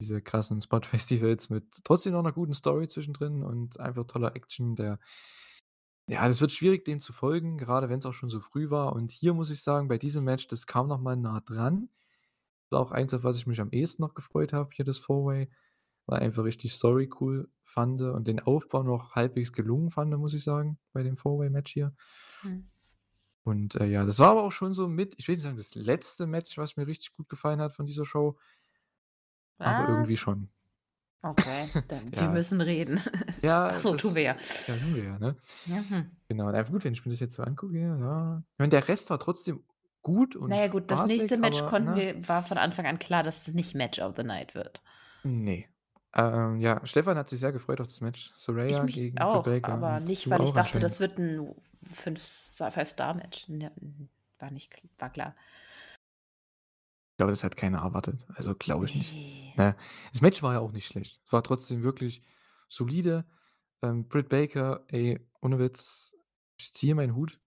diese 0.00 0.22
krassen 0.22 0.60
Spot-Festivals 0.62 1.50
mit 1.50 1.66
trotzdem 1.84 2.12
noch 2.14 2.22
'ner 2.22 2.32
guten 2.32 2.54
Story 2.54 2.88
zwischendrin 2.88 3.42
und 3.44 3.80
einfach 3.80 4.06
toller 4.06 4.36
Action, 4.36 4.76
der 4.76 4.98
Ja, 6.10 6.26
das 6.26 6.40
wird 6.40 6.50
schwierig, 6.50 6.84
dem 6.84 6.98
zu 6.98 7.12
folgen, 7.12 7.56
gerade 7.56 7.88
wenn's 7.88 8.04
auch 8.04 8.14
schon 8.14 8.30
so 8.30 8.40
früh 8.40 8.68
war. 8.68 8.94
Und 8.94 9.12
hier 9.12 9.32
muss 9.32 9.48
ich 9.48 9.62
sagen, 9.62 9.86
bei 9.86 9.96
diesem 9.96 10.24
Match, 10.24 10.48
das 10.48 10.66
kam 10.66 10.88
noch 10.88 11.00
mal 11.00 11.16
nah 11.16 11.40
dran. 11.40 11.88
War 12.70 12.80
auch 12.80 12.90
eins, 12.90 13.14
auf 13.14 13.22
was 13.22 13.36
ich 13.36 13.46
mich 13.46 13.60
am 13.60 13.70
ehesten 13.70 14.02
noch 14.02 14.14
gefreut 14.14 14.52
habe, 14.52 14.70
hier 14.72 14.84
das 14.84 14.98
Four-Way, 14.98 15.48
weil 16.06 16.20
einfach 16.20 16.44
ich 16.46 16.58
die 16.58 16.68
Story 16.68 17.08
cool 17.20 17.48
fand 17.62 18.00
und 18.00 18.26
den 18.26 18.40
Aufbau 18.40 18.82
noch 18.82 19.14
halbwegs 19.14 19.52
gelungen 19.52 19.90
fand, 19.90 20.16
muss 20.18 20.34
ich 20.34 20.42
sagen, 20.42 20.78
bei 20.92 21.04
dem 21.04 21.16
Four-Way-Match 21.16 21.72
hier. 21.72 21.94
Mhm. 22.42 22.68
Und, 23.44 23.76
äh, 23.76 23.86
ja, 23.86 24.04
das 24.04 24.18
war 24.18 24.30
aber 24.30 24.42
auch 24.42 24.52
schon 24.52 24.72
so 24.72 24.88
mit 24.88 25.14
ich 25.16 25.28
will 25.28 25.36
nicht 25.36 25.42
sagen, 25.42 25.56
das 25.56 25.76
letzte 25.76 26.26
Match, 26.26 26.58
was 26.58 26.76
mir 26.76 26.88
richtig 26.88 27.14
gut 27.14 27.28
gefallen 27.28 27.60
hat 27.60 27.72
von 27.72 27.86
dieser 27.86 28.04
Show 28.04 28.36
aber 29.60 29.88
irgendwie 29.88 30.14
Was? 30.14 30.20
schon. 30.20 30.48
Okay, 31.22 31.68
dann 31.88 32.12
wir 32.12 32.22
Ja. 32.22 32.28
müssen 32.28 32.60
reden. 32.60 33.00
Ja, 33.42 33.72
Ach 33.74 33.80
so, 33.80 33.94
tun 33.96 34.14
wir 34.14 34.34
das 34.34 34.66
ja. 34.66 34.74
ja, 34.74 34.80
tun 34.80 34.94
wir 34.94 35.04
ja, 35.04 35.18
ne? 35.18 35.36
Mhm. 35.66 36.10
Genau, 36.28 36.50
na 36.50 36.62
gut, 36.62 36.84
wenn 36.84 36.92
ich 36.92 37.04
mir 37.04 37.12
das 37.12 37.20
jetzt 37.20 37.34
so 37.34 37.42
angucke, 37.42 37.78
ja. 37.78 38.42
Ich 38.52 38.58
meine, 38.58 38.70
der 38.70 38.86
Rest 38.88 39.10
war 39.10 39.18
trotzdem 39.18 39.64
gut 40.02 40.36
und 40.36 40.48
Na 40.50 40.56
ja 40.56 40.68
gut, 40.68 40.90
das 40.90 41.04
nächste 41.06 41.36
spaßig, 41.36 41.40
Match 41.40 41.58
aber, 41.60 41.70
konnten 41.70 41.94
ne? 41.94 41.96
wir 41.96 42.28
war 42.28 42.42
von 42.42 42.56
Anfang 42.58 42.86
an 42.86 42.98
klar, 42.98 43.22
dass 43.22 43.46
es 43.48 43.54
nicht 43.54 43.74
Match 43.74 43.98
of 43.98 44.14
the 44.16 44.22
Night 44.22 44.54
wird. 44.54 44.80
Ne. 45.24 45.66
Ähm, 46.14 46.60
ja, 46.60 46.84
Stefan 46.86 47.16
hat 47.16 47.28
sich 47.28 47.40
sehr 47.40 47.52
gefreut 47.52 47.80
auf 47.80 47.86
das 47.86 48.00
Match. 48.00 48.32
Ich 48.34 48.42
Soraya 48.42 48.82
mich 48.82 48.94
gegen 48.94 49.18
auch, 49.20 49.44
Baker 49.44 49.74
aber 49.74 50.00
nicht, 50.00 50.28
weil 50.30 50.42
ich 50.42 50.52
dachte, 50.52 50.80
das 50.80 51.00
wird 51.00 51.18
'n 51.18 51.54
5 51.82 52.22
Sta 52.24 52.70
Five-Star-Match. 52.70 53.48
Ne, 53.48 53.72
war 54.38 54.50
nicht 54.50 54.74
war 54.98 55.10
klar. 55.10 55.34
Ich 57.12 57.16
glaube, 57.18 57.32
das 57.32 57.44
hat 57.44 57.56
keiner 57.56 57.78
erwartet. 57.80 58.26
Also, 58.34 58.54
glaube 58.54 58.86
ich 58.86 58.94
nicht. 58.94 59.12
Ne. 59.60 59.76
Das 60.12 60.20
Match 60.22 60.42
war 60.42 60.54
ja 60.54 60.60
auch 60.60 60.72
nicht 60.72 60.86
schlecht. 60.86 61.20
Es 61.26 61.32
war 61.32 61.42
trotzdem 61.42 61.82
wirklich 61.82 62.22
solide. 62.68 63.26
Ähm, 63.82 64.08
Britt 64.08 64.28
Baker, 64.28 64.84
ey, 64.88 65.20
ohne 65.42 65.58
Witz, 65.58 66.16
ich 66.58 66.72
ziehe 66.74 66.94
meinen 66.94 67.14
Hut. 67.16 67.40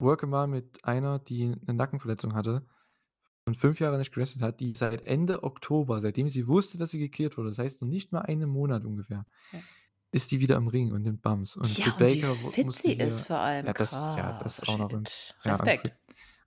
Worke 0.00 0.26
mal 0.26 0.46
mit 0.48 0.84
einer, 0.84 1.18
die 1.20 1.46
'ne 1.48 1.74
Nackenverletzung 1.74 2.34
hatte 2.34 2.66
und 3.46 3.56
5 3.56 3.80
Jahre 3.80 3.98
nicht 3.98 4.12
gewrestelt 4.12 4.42
hat, 4.44 4.60
die 4.60 4.74
seit 4.74 5.06
Ende 5.06 5.44
Oktober, 5.44 6.00
seitdem 6.00 6.28
sie 6.28 6.48
wusste, 6.48 6.78
dass 6.78 6.90
sie 6.90 6.98
geklärt 7.00 7.38
wurde, 7.38 7.50
das 7.50 7.58
heißt 7.58 7.82
noch 7.82 7.88
nicht 7.88 8.12
mal 8.12 8.22
einen 8.22 8.50
Monat 8.50 8.84
ungefähr, 8.84 9.26
Ja. 9.52 9.62
ist 10.12 10.32
die 10.32 10.40
wieder 10.40 10.56
im 10.56 10.68
Ring 10.68 10.92
und 10.92 11.02
nimmt 11.02 11.22
Bumps. 11.22 11.56
Und 11.56 11.78
Ja, 11.78 11.84
Britt 11.84 11.98
und 11.98 12.12
wie 12.12 12.22
Baker 12.22 12.42
w 12.42 12.52
fit 12.52 12.72
sie 12.74 12.92
ist 12.92 13.22
vor 13.22 13.38
allem. 13.38 13.68
ja, 13.68 13.74
das 13.74 14.14
ja, 14.16 14.32
Krass, 14.38 14.58
das 14.58 14.68
auch 14.68 14.78
noch 14.78 14.92
ja, 15.44 15.56
und 15.58 15.74
Respekt. 15.74 15.76
Britt 15.76 15.94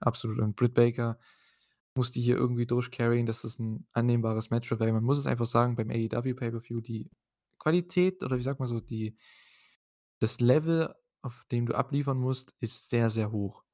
absolut. 0.00 0.40
Und 0.40 0.56
Britt 0.56 0.74
Baker 0.74 1.18
musste 1.96 2.20
hier 2.20 2.36
irgendwie 2.36 2.66
durchcarryen, 2.66 3.26
dass 3.26 3.42
das 3.42 3.58
'n 3.60 3.86
annehmbares 3.92 4.50
Match 4.50 4.70
wird, 4.70 4.80
weil 4.80 4.92
man 4.92 5.04
muss 5.04 5.18
es 5.18 5.26
einfach 5.26 5.46
sagen, 5.46 5.76
beim 5.76 5.90
AEW 5.90 6.34
Pay-per-View, 6.34 6.80
die 6.80 7.10
Qualität 7.58 8.22
oder 8.24 8.36
wie 8.38 8.42
sagt 8.42 8.60
man 8.60 8.68
so, 8.68 8.80
die 8.80 9.16
das 10.22 10.40
Level, 10.40 10.94
auf 11.22 11.44
dem 11.52 11.66
du 11.66 11.74
abliefern 11.74 12.16
musst, 12.18 12.54
ist 12.60 12.88
sehr, 12.88 13.10
sehr 13.10 13.32
hoch. 13.32 13.64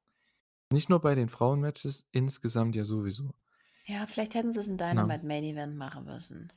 Nicht 0.72 0.90
nur 0.90 1.00
bei 1.00 1.14
den 1.16 1.28
Frauenmatches, 1.30 2.06
insgesamt 2.12 2.76
ja 2.76 2.84
sowieso. 2.84 3.34
Ja, 3.86 4.06
vielleicht 4.06 4.34
hätten 4.36 4.52
sie's 4.52 4.68
'n 4.68 4.76
Ja. 4.90 5.12
Dynamite 5.12 5.26
Main 5.26 5.42
Event 5.44 5.76
machen 5.76 6.04
müssen. 6.04 6.52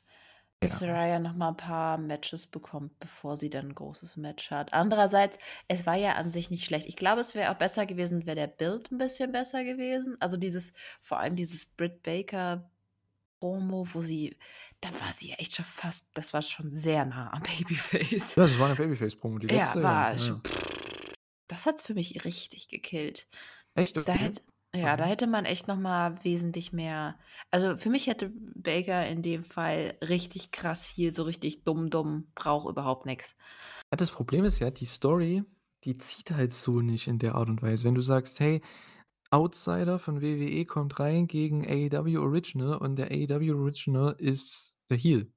Dass 0.64 0.78
Ja. 0.78 0.80
Saraya 0.80 1.20
noch 1.20 1.34
mal 1.36 1.50
'n 1.50 1.58
paar 1.58 1.98
Matches 1.98 2.48
bekommt, 2.48 2.98
bevor 3.00 3.36
sie 3.36 3.50
dann 3.50 3.68
'n 3.72 3.76
großes 3.76 4.16
Match 4.18 4.52
hat. 4.52 4.74
Andererseits, 4.74 5.38
es 5.68 5.86
war 5.86 5.96
ja 5.96 6.14
an 6.14 6.30
sich 6.30 6.50
nicht 6.50 6.66
schlecht. 6.66 6.88
Ich 6.88 6.96
glaube, 6.96 7.22
es 7.22 7.36
wäre 7.36 7.52
auch 7.52 7.58
besser 7.58 7.86
gewesen, 7.86 8.26
wäre 8.26 8.36
der 8.38 8.48
Build 8.48 8.90
'n 8.92 8.98
bisschen 8.98 9.32
besser 9.34 9.64
gewesen. 9.66 10.16
Also, 10.22 10.38
dieses 10.38 10.74
vor 11.02 11.20
allem 11.20 11.36
dieses 11.36 11.66
Britt 11.66 12.04
Baker 12.04 12.72
Promo, 13.42 13.86
wo 13.94 14.02
sie 14.02 14.38
da 14.82 14.90
war 15.02 15.14
sie 15.14 15.30
ja 15.32 15.36
echt 15.38 15.56
schon 15.56 15.66
fast 15.66 16.10
das 16.18 16.34
war 16.34 16.42
schon 16.44 16.72
sehr 16.72 17.06
nah 17.06 17.32
am 17.34 17.44
Babyface. 17.44 18.38
Ja, 18.38 18.48
das 18.48 18.58
war 18.60 18.68
'ne 18.70 18.76
Babyface-Promo, 18.76 19.40
die 19.40 19.48
letzte, 19.48 19.82
ja. 19.82 20.06
war 20.12 20.18
Ja, 20.18 20.18
sch 20.18 20.34
ja. 20.34 20.46
das 21.50 21.66
hat's 21.66 21.84
für 21.84 21.94
mich 21.94 22.26
richtig 22.26 22.68
gekillt. 22.70 23.28
Echt? 23.78 23.98
Da 24.06 24.14
Okay. 24.14 24.16
hätte 24.16 24.42
ja, 24.80 24.98
da 24.98 25.06
Mhm. 25.06 25.10
hätte 25.10 25.28
man 25.28 25.46
echt 25.46 25.68
noch 25.68 25.78
mal 25.78 26.24
wesentlich 26.24 26.72
mehr 26.74 27.20
also, 27.52 27.78
für 27.78 27.90
mich 27.90 28.08
hätte 28.08 28.32
Baker 28.56 29.06
in 29.08 29.22
dem 29.22 29.44
Fall 29.44 29.98
richtig 30.04 30.52
krass 30.52 30.86
Heel, 30.88 31.14
so 31.14 31.24
richtig 31.24 31.64
dumm, 31.64 31.90
dumm, 31.90 32.32
braucht 32.36 32.70
überhaupt 32.70 33.06
nix. 33.06 33.36
Ja, 33.92 33.98
das 33.98 34.12
Problem 34.12 34.46
ist 34.46 34.60
ja, 34.60 34.72
die 34.72 34.86
Story, 34.86 35.44
die 35.84 35.98
zieht 35.98 36.32
halt 36.32 36.54
so 36.54 36.82
nicht 36.82 37.08
in 37.08 37.20
der 37.20 37.36
Art 37.36 37.50
und 37.50 37.62
Weise. 37.62 37.86
Wenn 37.86 37.96
du 37.96 38.02
sagst: 38.02 38.40
„Hey, 38.40 38.62
Outsider 39.32 40.00
von 40.00 40.22
WWE 40.22 40.66
kommt 40.66 41.00
rein 41.00 41.28
gegen 41.28 41.66
AEW 41.68 42.20
Original 42.22 42.78
und 42.78 42.98
der 42.98 43.08
AEW 43.12 43.54
Original 43.56 44.16
ist 44.20 44.78
der 44.90 44.98
Heel.“ 44.98 45.32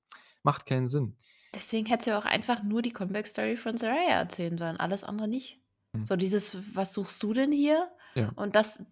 Macht 0.44 0.66
keinen 0.66 0.88
Sinn. 0.88 1.16
Deswegen 1.54 1.86
hätte 1.86 2.04
sie 2.04 2.12
auch 2.12 2.26
einfach 2.26 2.62
nur 2.62 2.82
die 2.82 2.92
Comeback-Story 2.92 3.56
von 3.56 3.76
Saraya 3.76 4.18
erzählen 4.20 4.58
sollen, 4.58 4.76
alles 4.76 5.02
andere 5.04 5.28
nicht. 5.28 5.62
Hm. 5.94 6.04
So 6.04 6.16
dieses: 6.16 6.74
„Was 6.76 6.92
suchst 6.92 7.22
du 7.22 7.32
denn 7.32 7.52
hier?“ 7.52 7.90
Ja. 8.14 8.34
Und 8.34 8.54
das 8.54 8.84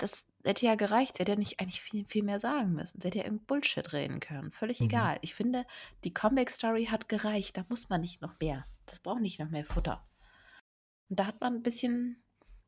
das 0.00 0.26
hätte 0.44 0.66
ja 0.66 0.74
gereicht. 0.76 1.16
Sie 1.16 1.20
hätte 1.22 1.32
ja 1.32 1.38
nicht 1.38 1.60
eigentlich 1.60 1.80
viel 1.82 2.06
viel 2.06 2.22
mehr 2.24 2.38
sagen 2.40 2.72
müssen. 2.72 3.00
Sie 3.00 3.06
hätte 3.08 3.18
ja 3.18 3.24
irgend 3.24 3.46
Bullshit 3.46 3.92
reden 3.92 4.20
können. 4.20 4.52
Völlig 4.52 4.80
Mhm. 4.80 4.84
egal. 4.84 5.18
Ich 5.22 5.34
finde, 5.34 5.66
die 6.04 6.14
Comeback-Story 6.14 6.86
hat 6.86 7.08
gereicht. 7.08 7.56
Da 7.56 7.64
muss 7.68 7.88
man 7.88 8.00
nicht 8.00 8.20
noch 8.22 8.38
mehr. 8.40 8.66
Das 8.86 9.00
braucht 9.00 9.20
nicht 9.20 9.38
noch 9.40 9.50
mehr 9.50 9.64
Futter. 9.64 10.06
Und 11.10 11.18
da 11.18 11.26
hat 11.26 11.40
man 11.40 11.56
'n 11.56 11.62
bisschen 11.62 12.22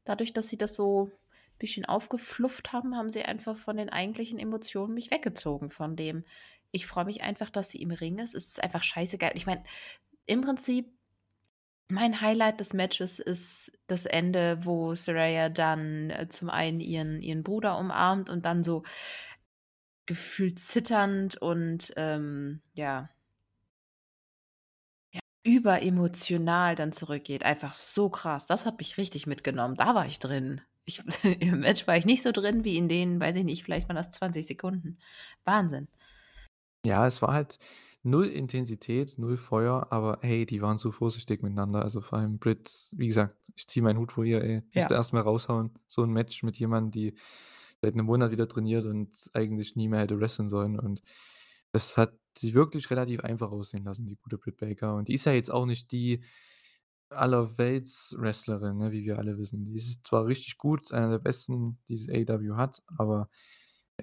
dadurch, 0.04 0.32
dass 0.32 0.48
sie 0.48 0.58
das 0.58 0.74
so 0.74 1.10
bisschen 1.58 1.84
aufgeflufft 1.84 2.72
haben, 2.72 2.96
haben 2.96 3.08
sie 3.08 3.22
einfach 3.22 3.56
von 3.56 3.76
den 3.76 3.88
eigentlichen 3.88 4.38
Emotionen 4.40 4.94
mich 4.94 5.10
weggezogen 5.12 5.70
von 5.70 5.94
dem 5.96 6.24
ich 6.74 6.86
freue 6.86 7.04
mich 7.04 7.22
einfach, 7.22 7.50
dass 7.50 7.68
sie 7.70 7.82
im 7.82 7.90
Ring 7.90 8.18
ist. 8.18 8.34
Es 8.34 8.46
ist 8.48 8.62
einfach 8.62 8.82
scheißegal. 8.82 9.32
Ich 9.34 9.44
meine, 9.46 9.62
im 10.26 10.42
Prinzip 10.42 10.92
mein 11.92 12.20
Highlight 12.20 12.60
des 12.60 12.72
Matches 12.72 13.18
ist 13.18 13.72
das 13.86 14.06
Ende, 14.06 14.58
wo 14.64 14.94
Saraya 14.94 15.48
dann, 15.48 16.10
äh, 16.10 16.28
zum 16.28 16.50
einen 16.50 16.80
ihren 16.80 17.22
ihren 17.22 17.42
Bruder 17.42 17.78
umarmt 17.78 18.30
und 18.30 18.44
dann 18.46 18.64
so 18.64 18.82
gefühlt 20.06 20.58
zitternd 20.58 21.36
und, 21.36 21.92
ähm, 21.96 22.62
ja 22.74 23.10
ja, 25.12 25.20
überemotional 25.44 26.74
dann 26.74 26.92
zurückgeht. 26.92 27.44
Einfach 27.44 27.74
so 27.74 28.08
krass. 28.08 28.46
Das 28.46 28.66
hat 28.66 28.78
mich 28.78 28.96
richtig 28.98 29.26
mitgenommen. 29.26 29.76
Da 29.76 29.94
war 29.94 30.06
ich 30.06 30.18
drin. 30.18 30.60
Ich 30.84 31.02
im 31.24 31.60
Match 31.60 31.86
war 31.86 31.96
ich 31.96 32.06
nicht 32.06 32.22
so 32.22 32.32
drin 32.32 32.64
wie 32.64 32.76
in 32.76 32.88
den, 32.88 33.20
weiß 33.20 33.36
ich 33.36 33.44
nicht, 33.44 33.64
vielleicht 33.64 33.88
waren 33.88 33.96
das 33.96 34.10
20 34.10 34.46
Sekunden. 34.46 34.98
Wahnsinn. 35.44 35.88
Ja, 36.84 37.06
es 37.06 37.22
war 37.22 37.32
halt 37.32 37.58
0 38.04 38.26
Intensität, 38.26 39.16
0 39.18 39.36
Feuer, 39.36 39.86
aber 39.90 40.18
hey, 40.22 40.46
die 40.46 40.60
waren 40.62 40.78
so 40.78 40.90
vorsichtig 40.92 41.42
miteinander. 41.42 41.82
Also, 41.82 42.00
vor 42.00 42.18
allem 42.18 42.38
Britt, 42.38 42.70
wie 42.96 43.06
gesagt, 43.08 43.36
ich 43.56 43.68
ziehe 43.68 43.82
meinen 43.82 43.98
Hut 43.98 44.12
vor 44.12 44.24
ihr, 44.24 44.42
ey. 44.42 44.62
Ja. 44.72 44.82
Musste 44.82 44.94
erst 44.94 45.12
mal 45.12 45.20
raushauen. 45.22 45.70
So 45.86 46.02
'n 46.02 46.10
Match 46.12 46.42
mit 46.42 46.58
jemandem, 46.58 46.90
die 46.90 47.14
seit 47.82 47.94
'nem 47.96 48.06
Monat 48.06 48.32
wieder 48.32 48.48
trainiert 48.48 48.86
und 48.86 49.30
eigentlich 49.34 49.76
nie 49.76 49.88
mehr 49.88 50.00
hätte 50.00 50.18
wresteln 50.20 50.48
sollen. 50.48 50.78
Und 50.78 51.02
das 51.72 51.96
hat 51.96 52.14
sie 52.36 52.54
wirklich 52.54 52.90
relativ 52.90 53.20
einfach 53.20 53.52
aussehen 53.52 53.84
lassen, 53.84 54.06
die 54.06 54.16
gute 54.16 54.38
Britt 54.38 54.56
Baker. 54.58 54.94
Und 54.96 55.08
die 55.08 55.14
ist 55.14 55.26
ja 55.26 55.32
jetzt 55.32 55.50
auch 55.52 55.66
nicht 55.66 55.92
die 55.92 56.22
Allerwelts-Wrestlerin, 57.10 58.78
ne, 58.78 58.92
wie 58.92 59.04
wir 59.04 59.18
alle 59.18 59.38
wissen. 59.38 59.64
Die 59.66 59.74
ist 59.76 60.06
zwar 60.06 60.26
richtig 60.26 60.58
gut, 60.58 60.92
einer 60.92 61.10
der 61.10 61.18
besten, 61.20 61.78
die 61.88 62.10
AEW 62.10 62.56
hat, 62.56 62.82
aber 62.98 63.28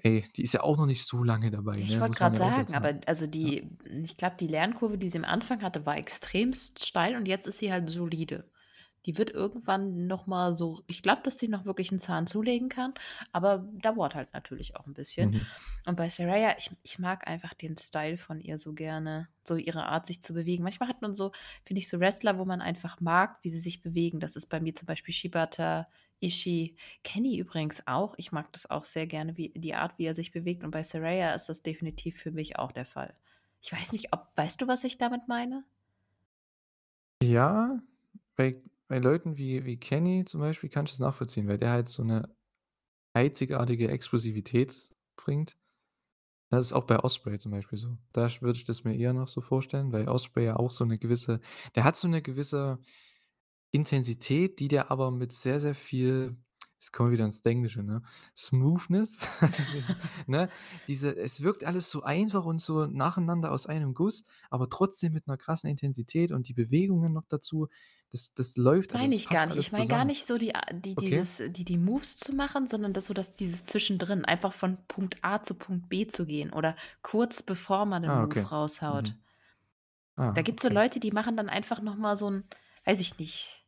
ey, 0.02 0.24
die 0.36 0.42
ist 0.44 0.54
ja 0.54 0.62
auch 0.62 0.76
noch 0.78 0.86
nicht 0.86 1.06
so 1.06 1.22
lange 1.24 1.50
dabei, 1.50 1.82
Ich 1.82 2.00
ne, 2.00 2.00
wollte 2.00 2.18
grad 2.18 2.34
ja 2.34 2.36
sagen, 2.36 2.74
aber 2.74 3.00
also 3.06 3.26
Ja. 3.40 3.52
die 3.52 3.70
ich 4.02 4.16
glaube, 4.16 4.36
die 4.38 4.48
Lernkurve, 4.48 4.98
die 4.98 5.08
sie 5.08 5.18
am 5.18 5.24
Anfang 5.24 5.62
hatte, 5.62 5.86
war 5.86 5.96
extremst 5.96 6.84
steil 6.84 7.16
und 7.16 7.26
jetzt 7.26 7.46
ist 7.46 7.58
sie 7.58 7.72
halt 7.72 7.88
solide. 7.88 8.50
Die 9.06 9.16
wird 9.16 9.30
irgendwann 9.30 10.06
noch 10.06 10.26
mal 10.26 10.52
so 10.52 10.82
ich 10.88 11.02
glaube, 11.02 11.22
dass 11.24 11.38
sie 11.38 11.48
noch 11.48 11.64
wirklich 11.64 11.90
'n 11.92 11.98
Zahn 12.00 12.26
zulegen 12.26 12.68
kann, 12.68 12.92
aber 13.32 13.58
dauert 13.80 14.14
halt 14.14 14.32
natürlich 14.34 14.76
auch 14.76 14.86
'n 14.86 14.94
bisschen. 14.94 15.30
Mhm. 15.30 15.50
Und 15.86 15.96
bei 15.96 16.08
Saraya, 16.10 16.54
ich 16.58 16.70
ich 16.82 16.98
mag 16.98 17.26
einfach 17.28 17.54
den 17.54 17.76
Style 17.78 18.18
von 18.18 18.40
ihr 18.40 18.58
so 18.58 18.74
gerne, 18.74 19.28
so 19.44 19.56
ihre 19.56 19.84
Art, 19.86 20.06
sich 20.06 20.22
zu 20.22 20.34
bewegen. 20.34 20.64
Manchmal 20.64 20.88
hat 20.90 21.02
man 21.02 21.14
so, 21.14 21.32
finde 21.64 21.80
ich, 21.80 21.88
so 21.88 22.00
Wrestler, 22.00 22.38
wo 22.38 22.44
man 22.44 22.60
einfach 22.62 23.00
mag, 23.00 23.38
wie 23.42 23.50
sie 23.50 23.60
sich 23.60 23.80
bewegen. 23.82 24.20
Das 24.20 24.36
ist 24.36 24.46
bei 24.48 24.60
mir 24.60 24.74
zum 24.74 24.86
Beispiel 24.86 25.14
Shibata, 25.14 25.88
Ishii, 26.22 26.76
Kenny 27.02 27.38
übrigens 27.38 27.86
auch. 27.86 28.14
Ich 28.18 28.30
mag 28.32 28.52
das 28.52 28.68
auch 28.70 28.84
sehr 28.84 29.06
gerne, 29.06 29.36
wie 29.38 29.50
die 29.56 29.74
Art, 29.74 29.98
wie 29.98 30.04
er 30.04 30.14
sich 30.14 30.32
bewegt. 30.32 30.62
Und 30.64 30.70
bei 30.70 30.82
Saraya 30.82 31.34
ist 31.34 31.48
das 31.48 31.62
definitiv 31.62 32.18
für 32.18 32.30
mich 32.30 32.58
auch 32.58 32.72
der 32.72 32.84
Fall. 32.84 33.14
Ich 33.62 33.72
weiß 33.72 33.92
nicht, 33.92 34.12
ob 34.12 34.28
weißt 34.36 34.60
du, 34.60 34.68
was 34.68 34.84
ich 34.84 34.98
damit 34.98 35.28
meine? 35.28 35.64
Ja, 37.22 37.82
bei 38.36 38.62
bei 38.88 38.98
Leuten 38.98 39.36
wie 39.36 39.64
wie 39.66 39.78
Kenny 39.78 40.24
zum 40.24 40.40
Beispiel 40.40 40.70
kann 40.70 40.86
ich 40.86 40.92
das 40.92 41.00
nachvollziehen, 41.00 41.46
weil 41.48 41.58
der 41.58 41.70
halt 41.70 41.88
so 41.90 42.02
'ne 42.02 42.34
einzigartige 43.14 43.88
Explosivität 43.90 44.90
bringt. 45.16 45.58
Das 46.50 46.66
ist 46.66 46.72
auch 46.74 46.84
bei 46.86 46.98
Ospreay 47.00 47.38
zum 47.38 47.52
Beispiel 47.52 47.78
so. 47.78 47.98
Da 48.12 48.28
würde 48.42 48.58
ich 48.58 48.64
das 48.64 48.84
mir 48.84 48.96
eher 48.96 49.12
noch 49.14 49.28
so 49.28 49.40
vorstellen, 49.42 49.92
weil 49.92 50.08
Ospreay 50.08 50.46
ja 50.46 50.56
auch 50.56 50.70
so 50.72 50.84
'ne 50.84 50.98
gewisse 50.98 51.40
der 51.76 51.84
hat 51.84 51.96
so 51.96 52.08
'ne 52.08 52.22
gewisse 52.22 52.80
Intensität, 53.74 54.58
die 54.60 54.68
der 54.68 54.90
aber 54.90 55.10
mit 55.10 55.32
sehr, 55.32 55.60
sehr 55.60 55.74
viel 55.74 56.36
jetzt 56.80 56.92
kommen 56.94 57.10
wir 57.10 57.14
wieder 57.14 57.26
ins 57.26 57.40
Englische, 57.40 57.82
ne? 57.82 58.02
Smoothness, 58.36 59.28
ne? 60.26 60.50
Diese 60.88 61.14
es 61.16 61.42
wirkt 61.42 61.62
alles 61.64 61.90
so 61.90 62.02
einfach 62.02 62.46
und 62.46 62.58
so 62.60 62.86
nacheinander 62.86 63.52
aus 63.52 63.66
einem 63.66 63.92
Guss, 63.94 64.24
aber 64.50 64.68
trotzdem 64.70 65.12
mit 65.12 65.26
'ner 65.26 65.36
krassen 65.36 65.68
Intensität 65.70 66.32
und 66.32 66.48
die 66.48 66.54
Bewegungen 66.54 67.12
noch 67.12 67.26
dazu. 67.28 67.68
Das 68.10 68.32
das 68.34 68.56
läuft 68.56 68.92
Meine 68.92 69.14
ich 69.14 69.28
gar 69.28 69.46
nicht. 69.46 69.56
Ich 69.56 69.70
meine 69.70 69.86
gar 69.86 70.04
nicht 70.04 70.26
so 70.26 70.36
die 70.36 70.52
a 70.54 70.62
die 70.72 70.96
Okay. 70.96 70.96
dieses 70.96 71.40
die 71.50 71.64
die 71.64 71.78
Moves 71.78 72.16
zu 72.18 72.32
machen, 72.34 72.66
sondern 72.66 72.92
das 72.92 73.06
so 73.06 73.14
das 73.14 73.34
dieses 73.36 73.64
Zwischendrin, 73.64 74.24
einfach 74.24 74.52
von 74.52 74.78
Punkt 74.88 75.18
A 75.22 75.42
zu 75.42 75.54
Punkt 75.54 75.88
B 75.88 76.08
zu 76.08 76.26
gehen 76.26 76.52
oder 76.52 76.74
kurz 77.02 77.40
bevor 77.42 77.86
man 77.86 78.02
'nen 78.02 78.16
Ah, 78.16 78.22
Move 78.22 78.34
okay. 78.34 78.46
raushaut. 78.50 79.14
Mhm. 79.14 79.20
Ah, 80.16 80.36
Da 80.36 80.42
gibt's 80.42 80.62
so 80.62 80.68
okay. 80.68 80.80
Leute, 80.80 81.00
die 81.00 81.10
machen 81.10 81.36
dann 81.36 81.48
einfach 81.48 81.80
noch 81.82 81.96
mal 81.96 82.14
so 82.16 82.28
'n 82.28 82.44
weiß 82.84 83.00
ich 83.00 83.18
nicht, 83.18 83.59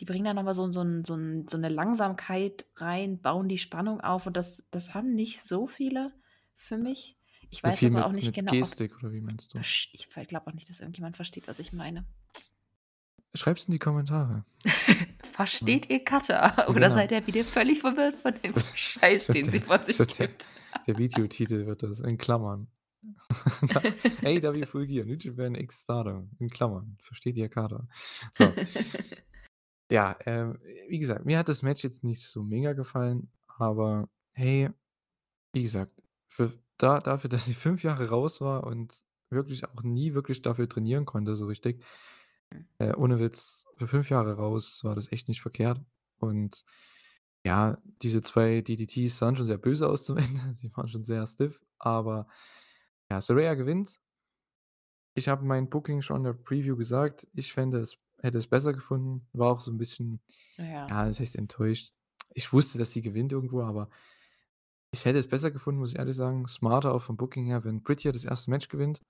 die 0.00 0.04
bringen 0.04 0.24
da 0.24 0.34
noch 0.34 0.42
mal 0.42 0.54
so 0.54 0.70
so 0.70 0.82
so 1.04 1.16
so 1.48 1.56
'ne 1.58 1.68
Langsamkeit 1.68 2.66
rein, 2.76 3.20
bauen 3.20 3.48
die 3.48 3.58
Spannung 3.58 4.00
auf 4.00 4.26
und 4.26 4.36
das 4.36 4.68
das 4.70 4.94
haben 4.94 5.14
nicht 5.14 5.42
so 5.42 5.66
viele 5.66 6.12
für 6.54 6.76
mich. 6.78 7.16
Ich 7.50 7.60
So 7.64 7.68
weiß 7.68 7.84
aber 7.84 8.04
auch 8.06 8.10
mit 8.10 8.16
nicht 8.16 8.26
mit 8.26 8.34
genau, 8.34 8.52
ob 8.52 8.58
Gestik 8.58 8.96
oder 8.98 9.12
wie 9.12 9.20
meinst 9.20 9.54
du? 9.54 9.58
ich 9.60 10.08
glaube 10.28 10.46
auch 10.48 10.52
nicht, 10.54 10.68
dass 10.68 10.80
irgendjemand 10.80 11.16
versteht, 11.16 11.46
was 11.48 11.58
ich 11.58 11.72
meine. 11.72 12.04
Schreib's 13.34 13.66
in 13.66 13.72
die 13.72 13.78
Kommentare. 13.78 14.44
Versteht 15.32 15.90
ihr 15.90 16.02
Cutter 16.02 16.68
oder 16.70 16.80
Genau. 16.80 16.94
seid 16.94 17.12
ihr 17.12 17.26
wieder 17.26 17.44
völlig 17.44 17.80
verwirrt 17.80 18.16
von 18.16 18.32
dem 18.42 18.54
Scheiß, 18.74 19.26
den 19.28 19.44
sie 19.50 19.58
der 19.58 19.62
von 19.62 19.76
das 19.78 19.86
sich 19.86 19.98
wird 19.98 20.18
der 20.18 20.26
gibt? 20.28 20.48
der 20.86 20.98
Videotitel 20.98 21.66
wird 21.66 21.82
das, 21.82 22.00
in 22.00 22.16
Klammern. 22.18 22.68
AEW 24.24 24.66
Full 24.66 24.86
Gear, 24.86 25.04
New 25.04 25.14
Japan 25.16 25.54
X 25.54 25.82
Stardom, 25.82 26.30
in 26.38 26.48
Klammern. 26.50 26.96
Versteht 27.02 27.36
ihr 27.36 27.48
Kater? 27.48 27.86
So. 28.32 28.52
Ja, 29.90 30.16
ähm, 30.26 30.58
wie 30.88 30.98
gesagt, 30.98 31.24
mir 31.24 31.38
hat 31.38 31.48
das 31.48 31.62
Match 31.62 31.84
jetzt 31.84 32.02
nicht 32.02 32.22
so 32.22 32.42
mega 32.42 32.72
gefallen, 32.72 33.30
aber 33.46 34.08
hey, 34.32 34.70
wie 35.52 35.62
gesagt, 35.62 36.02
für 36.28 36.52
da 36.78 37.00
dafür, 37.00 37.30
dass 37.30 37.46
sie 37.46 37.54
5 37.54 37.82
Jahre 37.84 38.10
raus 38.10 38.40
war 38.40 38.64
und 38.64 39.04
wirklich 39.30 39.64
auch 39.64 39.82
nie 39.82 40.14
wirklich 40.14 40.42
dafür 40.42 40.68
trainieren 40.68 41.04
konnte 41.06 41.36
so 41.36 41.46
richtig 41.46 41.84
Hm. 42.52 42.66
äh, 42.78 42.94
ohne 42.94 43.20
Witz, 43.20 43.64
für 43.76 43.88
5 43.88 44.10
Jahre 44.10 44.34
raus 44.36 44.84
war 44.84 44.94
das 44.94 45.12
echt 45.12 45.28
nicht 45.28 45.42
verkehrt. 45.42 45.80
Und 46.18 46.64
ja, 47.44 47.78
diese 48.02 48.22
2 48.22 48.60
DDTs 48.62 49.18
sahen 49.18 49.36
schon 49.36 49.46
sehr 49.46 49.58
böse 49.58 49.88
aus 49.88 50.04
zum 50.04 50.16
Ende. 50.18 50.56
Die 50.62 50.74
waren 50.76 50.88
schon 50.88 51.02
sehr 51.02 51.26
stiff, 51.26 51.60
aber 51.78 52.26
ja, 53.10 53.20
Saraya 53.20 53.54
gewinnt. 53.54 54.00
Ich 55.14 55.28
habe 55.28 55.44
mein 55.44 55.68
Booking 55.70 56.02
schon 56.02 56.18
in 56.18 56.24
der 56.24 56.32
Preview 56.34 56.76
gesagt. 56.76 57.26
Ich 57.32 57.52
fände 57.52 57.78
es 57.80 57.98
hätte 58.26 58.38
es 58.38 58.48
besser 58.48 58.74
gefunden. 58.74 59.28
War 59.34 59.52
auch 59.52 59.60
so 59.62 59.70
'n 59.72 59.78
bisschen, 59.78 60.20
Ja. 60.58 60.90
ja, 60.90 61.08
was 61.08 61.20
heißt 61.20 61.36
enttäuscht. 61.36 61.92
Ich 62.34 62.52
wusste, 62.52 62.78
dass 62.78 62.92
sie 62.92 63.02
gewinnt 63.02 63.32
irgendwo, 63.32 63.62
aber 63.62 63.90
ich 64.92 65.04
hätte 65.04 65.18
es 65.18 65.28
besser 65.28 65.50
gefunden, 65.50 65.80
muss 65.80 65.92
ich 65.92 65.98
ehrlich 65.98 66.16
sagen, 66.16 66.46
smarter 66.48 66.94
auch 66.94 67.02
vom 67.02 67.16
Booking 67.16 67.46
her, 67.46 67.64
wenn 67.64 67.82
Britt 67.82 68.00
hier 68.00 68.12
das 68.12 68.24
1. 68.24 68.50
Match 68.50 68.68
gewinnt 68.68 69.02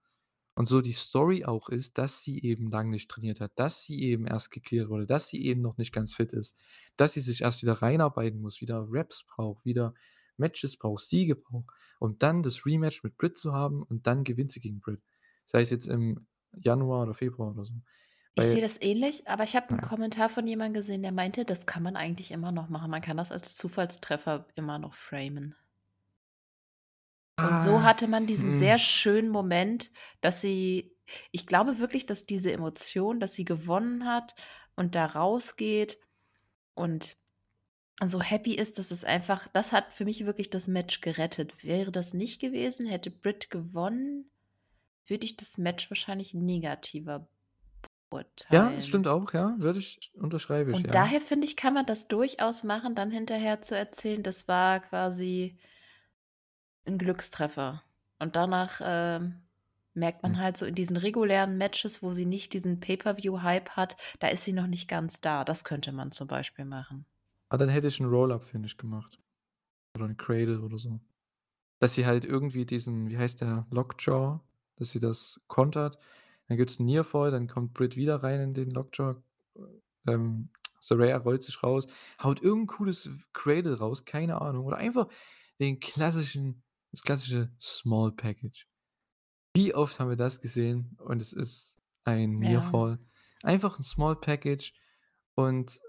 und 0.56 0.66
so 0.68 0.80
die 0.80 0.92
Story 0.92 1.44
auch 1.44 1.68
ist, 1.68 1.98
dass 1.98 2.22
sie 2.22 2.42
eben 2.42 2.70
lang 2.70 2.90
nicht 2.90 3.10
trainiert 3.10 3.40
hat, 3.40 3.52
dass 3.58 3.82
sie 3.84 4.02
eben 4.02 4.26
erst 4.26 4.50
gecleared 4.52 4.88
wurde, 4.90 5.06
dass 5.06 5.28
sie 5.28 5.44
eben 5.46 5.62
noch 5.62 5.78
nicht 5.78 5.92
ganz 5.92 6.14
fit 6.14 6.32
ist, 6.32 6.58
dass 6.96 7.14
sie 7.14 7.20
sich 7.22 7.42
erst 7.42 7.62
wieder 7.62 7.74
reinarbeiten 7.82 8.40
muss, 8.40 8.60
wieder 8.60 8.86
Reps 8.90 9.24
braucht, 9.24 9.64
wieder 9.66 9.94
Matches 10.38 10.76
braucht, 10.78 11.04
Siege 11.04 11.36
braucht, 11.36 11.70
um 12.00 12.18
dann 12.18 12.42
das 12.42 12.66
Rematch 12.66 13.02
mit 13.04 13.16
Britt 13.18 13.38
zu 13.38 13.52
haben 13.54 13.82
und 13.84 14.06
dann 14.06 14.24
gewinnt 14.24 14.50
sie 14.52 14.60
gegen 14.60 14.80
Britt. 14.80 15.02
Sei 15.46 15.62
es 15.62 15.70
jetzt 15.70 15.86
im 15.88 16.26
Januar 16.54 17.04
oder 17.04 17.14
Februar 17.14 17.52
oder 17.52 17.64
so. 17.66 17.74
Ich 18.36 18.48
sehe 18.48 18.60
das 18.62 18.80
ähnlich, 18.80 19.26
aber 19.28 19.42
ich 19.42 19.56
habe 19.56 19.74
'n 19.74 19.80
na 19.80 19.82
ja. 19.82 19.82
Kommentar 19.82 20.28
von 20.28 20.46
jemandem 20.46 20.74
gesehen, 20.74 21.02
der 21.02 21.10
meinte, 21.10 21.44
das 21.44 21.66
kann 21.66 21.82
man 21.82 21.96
eigentlich 21.96 22.30
immer 22.30 22.52
noch 22.52 22.68
machen. 22.68 22.88
Man 22.90 23.02
kann 23.02 23.16
das 23.16 23.32
als 23.32 23.56
Zufallstreffer 23.56 24.46
immer 24.54 24.78
noch 24.78 24.94
framen. 24.94 25.56
Und 27.42 27.58
so 27.60 27.82
Ah, 27.82 27.82
hatte 27.82 28.08
man 28.08 28.26
diesen 28.26 28.50
hm. 28.50 28.52
sehr 28.52 28.78
schönen 28.78 29.28
Moment, 29.30 29.90
dass 30.20 30.40
sie 30.40 30.96
ich 31.30 31.46
glaube 31.46 31.78
wirklich, 31.78 32.04
dass 32.06 32.26
diese 32.26 32.50
Emotion, 32.52 33.20
dass 33.20 33.34
sie 33.34 33.44
gewonnen 33.44 34.06
hat 34.06 34.34
und 34.74 34.96
da 34.96 35.06
rausgeht 35.06 36.00
und 36.74 37.16
so 38.04 38.22
happy 38.22 38.54
ist, 38.54 38.78
dass 38.78 38.90
es 38.92 39.04
einfach 39.04 39.48
das 39.50 39.72
hat 39.72 39.92
für 39.94 40.04
mich 40.06 40.26
wirklich 40.26 40.50
das 40.50 40.68
Match 40.68 41.00
gerettet. 41.02 41.64
Wäre 41.64 41.92
das 41.92 42.14
nicht 42.14 42.40
gewesen, 42.40 42.86
hätte 42.86 43.10
Britt 43.12 43.50
gewonnen, 43.50 44.30
würde 45.06 45.26
ich 45.26 45.36
das 45.36 45.58
Match 45.58 45.90
wahrscheinlich 45.90 46.34
negativer 46.34 47.28
Ja, 48.50 48.72
es 48.76 48.86
beurteilen. 48.86 48.86
stimmt 48.86 49.08
auch, 49.08 49.32
ja, 49.32 49.56
würde 49.58 49.80
ich 49.80 50.12
unterschreibe 50.14 50.70
ich, 50.72 50.82
Und 50.82 50.84
ja. 50.84 50.94
daher 50.94 51.20
finde 51.20 51.46
ich, 51.46 51.56
kann 51.56 51.74
man 51.74 51.86
das 51.86 52.08
durchaus 52.08 52.64
machen, 52.64 52.94
dann 52.94 53.10
hinterher 53.10 53.60
zu 53.62 53.76
erzählen, 53.76 54.22
das 54.22 54.48
war 54.48 54.80
quasi 54.80 55.58
'n 56.86 56.98
Glückstreffer. 56.98 57.82
Und 58.20 58.36
danach, 58.36 58.80
ähm, 58.82 59.42
merkt 59.94 60.22
Hm. 60.24 60.32
man 60.32 60.38
halt 60.38 60.56
so 60.56 60.66
in 60.66 60.74
diesen 60.74 60.96
regulären 60.96 61.56
Matches, 61.58 62.02
wo 62.02 62.10
sie 62.10 62.26
nicht 62.26 62.52
diesen 62.52 62.80
Pay-per-View-Hype 62.80 63.70
hat, 63.70 63.96
da 64.20 64.28
ist 64.28 64.44
sie 64.44 64.52
noch 64.52 64.66
nicht 64.68 64.88
ganz 64.88 65.20
da. 65.20 65.44
Das 65.44 65.64
könnte 65.64 65.90
man 65.92 66.12
zum 66.12 66.28
Beispiel 66.28 66.64
machen. 66.64 67.06
Ah, 67.50 67.56
dann 67.56 67.68
hätte 67.68 67.86
ich 67.86 68.00
'n 68.00 68.06
Roll-Up 68.06 68.42
Finish 68.42 68.76
gemacht 68.76 69.20
oder 69.96 70.06
'n 70.06 70.16
Cradle 70.16 70.62
oder 70.62 70.78
so. 70.78 71.00
Dass 71.80 71.94
sie 71.94 72.06
halt 72.06 72.24
irgendwie 72.24 72.66
diesen 72.66 73.08
wie 73.10 73.18
heißt 73.18 73.42
der, 73.42 73.66
Lockjaw, 73.70 74.40
dass 74.76 74.90
sie 74.92 75.00
das 75.00 75.40
kontert. 75.48 75.98
Dann 76.48 76.56
gibt's 76.58 76.78
'n 76.80 76.86
Nearfall, 76.86 77.30
dann 77.30 77.48
kommt 77.48 77.74
Britt 77.74 77.96
wieder 77.96 78.22
rein 78.22 78.40
in 78.40 78.54
den 78.54 78.70
Lockjaw. 78.70 79.16
Ähm, 80.06 80.50
Saraya 80.80 81.16
rollt 81.18 81.42
sich 81.42 81.62
raus, 81.62 81.86
haut 82.22 82.42
irgend 82.42 82.64
'n 82.64 82.66
cooles 82.68 83.10
Cradle 83.32 83.78
raus, 83.78 84.04
keine 84.04 84.40
Ahnung. 84.40 84.66
Oder 84.66 84.76
einfach 84.78 85.08
den 85.60 85.80
klassischen 85.80 86.62
das 86.92 87.02
klassische 87.02 87.50
Small 87.60 88.12
Package. 88.12 88.66
Wie 89.56 89.74
oft 89.74 90.00
haben 90.00 90.10
wir 90.10 90.16
das 90.16 90.40
gesehen 90.42 90.96
und 91.00 91.22
es 91.22 91.32
ist 91.34 91.78
ein 92.04 92.40
Ja. 92.40 92.40
Nearfall. 92.40 93.00
Einfach 93.44 93.78
'n 93.78 93.84
Small 93.84 94.16
Package 94.20 94.74
und 95.36 95.80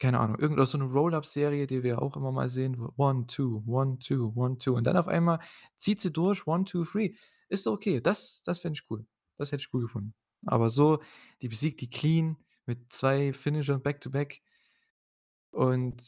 keine 0.00 0.20
Ahnung, 0.20 0.38
irgend 0.40 0.58
oder 0.58 0.66
so 0.66 0.78
'ne 0.78 0.84
Roll-Up-Serie, 0.86 1.66
die 1.68 1.82
wir 1.84 2.02
auch 2.02 2.16
immer 2.16 2.32
mal 2.32 2.48
sehen, 2.50 2.76
wo 2.78 2.92
1, 2.98 3.28
2, 3.28 3.62
1, 3.66 4.00
2, 4.00 4.36
1, 4.36 4.60
2 4.60 4.74
und 4.74 4.84
dann 4.86 4.96
auf 4.98 5.08
einmal 5.08 5.40
zieht 5.76 6.00
sie 6.00 6.12
durch 6.12 6.46
1, 6.46 6.66
2, 6.66 6.84
3. 6.86 7.16
Ist 7.50 7.66
okay. 7.68 8.00
Das 8.02 8.42
das 8.44 8.60
fände 8.60 8.78
ich 8.80 8.90
cool. 8.90 9.06
Das 9.38 9.52
hätte 9.52 9.62
ich 9.62 9.74
cool 9.74 9.82
gefunden. 9.82 10.14
Aber 10.46 10.70
so, 10.70 11.00
die 11.42 11.48
besiegt 11.48 11.80
die 11.80 11.90
clean 11.90 12.36
mit 12.66 12.92
2 12.92 13.32
Finishern 13.32 13.82
back 13.82 14.00
to 14.00 14.10
back 14.10 14.40
und 15.54 16.02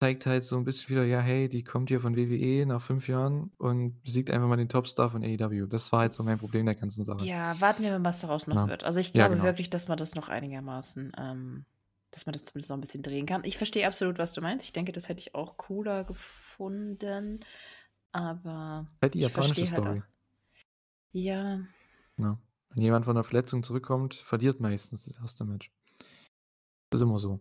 zeigt 0.00 0.26
halt 0.26 0.44
so 0.44 0.56
'n 0.56 0.64
bisschen 0.64 0.90
wieder: 0.90 1.04
„Ja, 1.04 1.20
hey, 1.20 1.48
die 1.48 1.64
kommt 1.64 1.88
hier 1.90 2.00
von 2.00 2.16
WWE 2.16 2.66
nach 2.66 2.80
5 2.82 3.08
Jahren 3.08 3.52
und 3.58 4.02
besiegt 4.02 4.30
einfach 4.30 4.48
mal 4.48 4.56
den 4.56 4.68
Topstar 4.68 5.10
von 5.10 5.22
AEW.“ 5.24 5.66
Das 5.66 5.90
war 5.92 6.00
halt 6.00 6.12
so 6.14 6.22
mein 6.22 6.38
Problem 6.38 6.66
der 6.66 6.76
ganzen 6.76 7.04
Sache. 7.04 7.28
Ja, 7.28 7.60
warten 7.60 7.82
wir 7.82 7.90
mal, 7.98 8.04
was 8.04 8.20
daraus 8.20 8.46
noch 8.46 8.64
Ne? 8.64 8.68
wird. 8.68 8.84
Also, 8.84 9.00
ich 9.00 9.12
Ja, 9.14 9.28
glaube 9.28 9.28
genau. 9.28 9.42
wirklich, 9.42 9.68
dass 9.70 9.88
man 9.88 9.98
das 9.98 10.14
noch 10.14 10.28
einigermaßen 10.28 11.12
ähm, 11.18 11.66
dass 12.12 12.26
man 12.26 12.32
das 12.32 12.44
zumindest 12.44 12.70
noch 12.70 12.76
'n 12.78 12.80
bisschen 12.80 13.02
drehen 13.02 13.26
kann. 13.26 13.44
Ich 13.44 13.56
verstehe 13.56 13.86
absolut, 13.86 14.18
was 14.18 14.32
du 14.32 14.40
meinst. 14.40 14.64
Ich 14.64 14.72
denke, 14.72 14.90
das 14.92 15.08
hätte 15.08 15.20
ich 15.20 15.34
auch 15.34 15.56
cooler 15.58 16.02
gefunden, 16.04 17.40
aber 18.12 18.88
Halt 19.02 19.14
die 19.14 19.20
ich 19.20 19.20
japanische 19.20 19.64
halt 19.64 19.66
Story. 19.66 20.02
Ja. 22.20 22.26
Ne? 22.26 22.38
Wenn 22.70 22.82
jemand 22.82 23.04
von 23.04 23.14
'ner 23.16 23.24
Verletzung 23.24 23.62
zurückkommt, 23.62 24.14
verliert 24.14 24.60
meistens 24.60 25.04
das 25.04 25.18
1. 25.18 25.44
Match. 25.44 25.70
Ist 26.92 27.02
immer 27.02 27.18
so. 27.20 27.40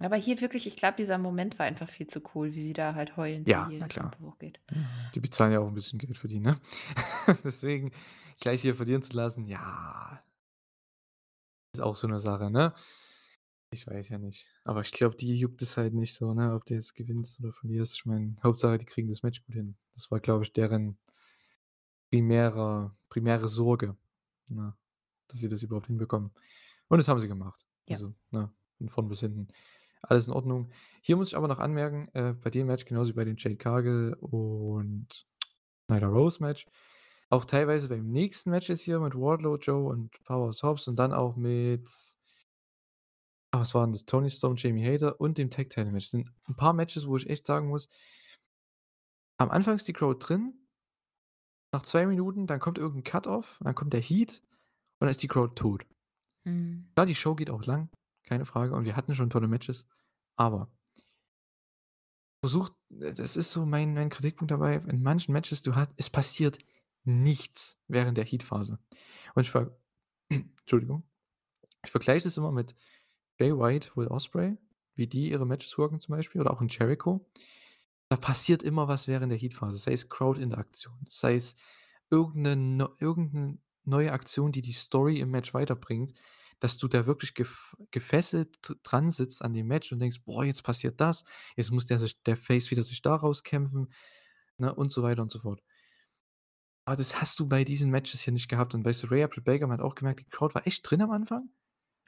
Aber 0.00 0.16
hier 0.16 0.40
wirklich, 0.40 0.66
ich 0.66 0.76
glaube, 0.76 0.96
dieser 0.96 1.18
Moment 1.18 1.58
war 1.58 1.66
einfach 1.66 1.88
viel 1.88 2.06
zu 2.06 2.22
cool, 2.34 2.54
wie 2.54 2.60
sie 2.60 2.72
da 2.72 2.94
halt 2.94 3.16
heulend 3.16 3.48
Ja, 3.48 3.70
die 3.70 3.80
na 3.80 3.88
klar. 3.88 4.16
hochgeht. 4.20 4.60
Ja, 4.70 5.10
die 5.14 5.20
bezahlen 5.20 5.52
ja 5.52 5.60
auch 5.60 5.68
'n 5.68 5.74
bisschen 5.74 5.98
Geld 5.98 6.18
für 6.18 6.28
die, 6.28 6.40
ne? 6.40 6.60
Deswegen 7.44 7.92
gleich 8.40 8.62
hier 8.62 8.74
verlieren 8.76 9.02
zu 9.02 9.14
lassen, 9.14 9.44
ja 9.46 10.22
ist 11.74 11.80
auch 11.82 11.96
so 11.96 12.06
'ne 12.08 12.20
Sache, 12.20 12.50
ne? 12.50 12.72
Ich 13.72 13.86
weiß 13.86 14.08
ja 14.10 14.18
nicht. 14.18 14.46
Aber 14.64 14.82
ich 14.82 14.92
glaube, 14.92 15.16
die 15.16 15.36
juckt 15.36 15.62
es 15.62 15.76
halt 15.76 15.94
nicht 15.94 16.14
so, 16.14 16.34
ne, 16.34 16.54
ob 16.54 16.64
du 16.66 16.74
jetzt 16.74 16.94
gewinnst 16.94 17.40
oder 17.40 17.52
verlierst. 17.52 17.94
Ich 17.96 18.06
meine, 18.06 18.36
Hauptsache, 18.42 18.78
die 18.78 18.86
kriegen 18.86 19.08
das 19.08 19.22
Match 19.22 19.44
gut 19.46 19.54
hin. 19.56 19.76
Das 19.94 20.10
war, 20.10 20.20
glaube 20.20 20.44
ich, 20.44 20.52
deren 20.54 20.98
primärer 22.10 22.96
primäre 23.10 23.48
Sorge, 23.48 23.96
ne, 24.48 24.74
dass 25.28 25.40
sie 25.40 25.48
das 25.48 25.62
überhaupt 25.62 25.88
hinbekommen. 25.88 26.32
Und 26.88 26.98
das 26.98 27.08
haben 27.08 27.20
sie 27.20 27.28
gemacht. 27.28 27.66
Ja. 27.86 27.98
Also, 27.98 28.14
ne, 28.32 28.52
von 28.78 28.88
vorn 28.90 29.08
bis 29.08 29.20
hinten 29.20 29.48
alles 30.02 30.28
in 30.28 30.34
Ordnung. 30.34 30.70
Hier 31.02 31.16
muss 31.16 31.28
ich 31.28 31.36
aber 31.36 31.48
noch 31.48 31.58
anmerken, 31.60 32.08
äh, 32.14 32.34
bei 32.34 32.50
dem 32.50 32.68
Match 32.68 32.84
genauso 32.86 33.10
wie 33.12 33.16
bei 33.16 33.24
dem 33.24 33.36
Jade 33.38 33.56
Cargill 33.58 34.14
und 34.20 35.26
Nyla 35.88 36.08
Rose 36.08 36.42
Match, 36.42 36.66
auch 37.30 37.44
teilweise 37.46 37.88
beim 37.88 38.10
nächsten 38.10 38.50
Match 38.50 38.68
jetzt 38.70 38.82
hier 38.82 39.00
mit 39.00 39.14
Wardlow, 39.16 39.56
Joe 39.58 39.88
und 39.90 40.10
Powerhouse 40.24 40.62
Hobbs 40.64 40.88
und 40.88 40.96
dann 40.98 41.12
auch 41.14 41.36
mit 41.36 41.88
ah, 43.54 43.60
was 43.60 43.72
war 43.74 43.84
'n 43.86 43.92
das? 43.92 44.04
Toni 44.04 44.28
Storm, 44.30 44.56
Jamie 44.56 44.84
Hayter 44.84 45.20
und 45.20 45.38
dem 45.38 45.48
Tag 45.50 45.70
Title 45.70 45.90
Match. 45.92 46.08
Sind 46.08 46.30
'n 46.48 46.54
paar 46.56 46.74
Matches, 46.74 47.06
wo 47.06 47.16
ich 47.16 47.28
echt 47.30 47.46
sagen 47.46 47.68
muss 47.68 47.88
am 49.40 49.50
Anfang 49.52 49.76
ist 49.76 49.86
die 49.86 49.92
Crowd 49.92 50.18
drin 50.26 50.54
nach 51.72 51.82
2 51.82 52.06
Minuten, 52.06 52.46
dann 52.46 52.60
kommt 52.60 52.78
irgend 52.78 52.98
'n 53.00 53.04
Cut-Off, 53.04 53.58
dann 53.62 53.74
kommt 53.74 53.92
der 53.92 54.00
Heat 54.00 54.42
und 55.00 55.06
dann 55.06 55.10
ist 55.10 55.22
die 55.22 55.28
Crowd 55.28 55.54
tot. 55.56 55.86
Mhm. 56.44 56.88
Ja, 56.98 57.04
die 57.06 57.14
Show 57.14 57.34
geht 57.34 57.50
auch 57.50 57.64
lang, 57.64 57.90
keine 58.24 58.44
Frage 58.44 58.74
und 58.74 58.84
wir 58.84 58.96
hatten 58.96 59.14
schon 59.14 59.30
tolle 59.30 59.48
Matches, 59.48 59.86
aber 60.36 60.70
versucht 62.44 62.72
äh, 63.00 63.12
das 63.12 63.36
ist 63.36 63.50
so 63.50 63.66
mein 63.66 63.94
mein 63.94 64.10
Kritikpunkt 64.10 64.50
dabei, 64.50 64.76
in 64.76 65.02
manchen 65.02 65.32
Matches, 65.32 65.62
du 65.62 65.74
hat 65.74 65.90
es 65.96 66.10
passiert 66.10 66.58
nichts 67.04 67.78
während 67.88 68.16
der 68.18 68.24
Heatphase. 68.24 68.78
Und 69.34 69.42
ich 69.42 69.50
ver 69.50 69.76
Entschuldigung. 70.30 71.04
Ich 71.84 71.92
vergleiche 71.92 72.24
das 72.24 72.36
immer 72.38 72.52
mit 72.52 72.76
Jay 73.40 73.52
White, 73.58 73.92
Will 73.96 74.08
Ospreay, 74.08 74.58
wie 74.96 75.06
die 75.08 75.30
ihre 75.30 75.46
Matches 75.46 75.78
worken 75.78 76.00
zum 76.00 76.16
Beispiel 76.16 76.40
oder 76.42 76.52
auch 76.52 76.62
in 76.62 76.68
Jericho. 76.68 77.26
Da 78.12 78.16
passiert 78.16 78.62
immer 78.62 78.88
was 78.88 79.06
während 79.06 79.30
der 79.30 79.38
Heatphase, 79.38 79.76
sei 79.76 79.92
es 79.92 80.08
Crowdinteraktion, 80.08 81.04
sei 81.10 81.34
es 81.36 81.56
irgend 82.10 82.36
'ne 82.36 82.56
neu 82.56 82.88
irgend 82.98 83.34
'ne 83.34 83.58
neue 83.84 84.12
Aktion, 84.12 84.50
die 84.50 84.62
die 84.62 84.72
Story 84.72 85.18
im 85.20 85.30
Match 85.30 85.52
weiterbringt, 85.52 86.14
dass 86.58 86.78
du 86.78 86.88
da 86.88 87.04
wirklich 87.06 87.34
gef 87.34 87.76
gefesselt 87.90 88.58
dran 88.82 89.10
sitzt 89.10 89.42
an 89.42 89.52
dem 89.52 89.66
Match 89.66 89.92
und 89.92 89.98
denkst: 90.00 90.22
„Boah, 90.24 90.42
jetzt 90.44 90.62
passiert 90.62 91.00
das, 91.02 91.24
jetzt 91.56 91.70
muss 91.70 91.84
der 91.86 91.98
sich 91.98 92.22
der 92.22 92.36
Face 92.38 92.70
wieder 92.70 92.82
sich 92.82 93.02
da 93.02 93.14
rauskämpfen“, 93.14 93.92
ne, 94.58 94.74
und 94.74 94.90
so 94.90 95.02
weiter 95.02 95.20
und 95.22 95.30
so 95.30 95.40
fort. 95.40 95.60
Aber 96.88 96.96
das 96.96 97.20
hast 97.20 97.38
du 97.38 97.46
bei 97.46 97.64
diesen 97.64 97.90
Matches 97.90 98.22
hier 98.22 98.32
nicht 98.32 98.48
gehabt 98.48 98.74
und 98.74 98.82
bei 98.82 98.92
Britt 98.92 99.44
Baker, 99.44 99.66
man 99.66 99.78
hat 99.78 99.84
auch 99.84 99.94
gemerkt, 99.94 100.20
die 100.20 100.24
Crowd 100.24 100.54
war 100.54 100.66
echt 100.66 100.88
drin 100.90 101.02
am 101.02 101.10
Anfang. 101.10 101.50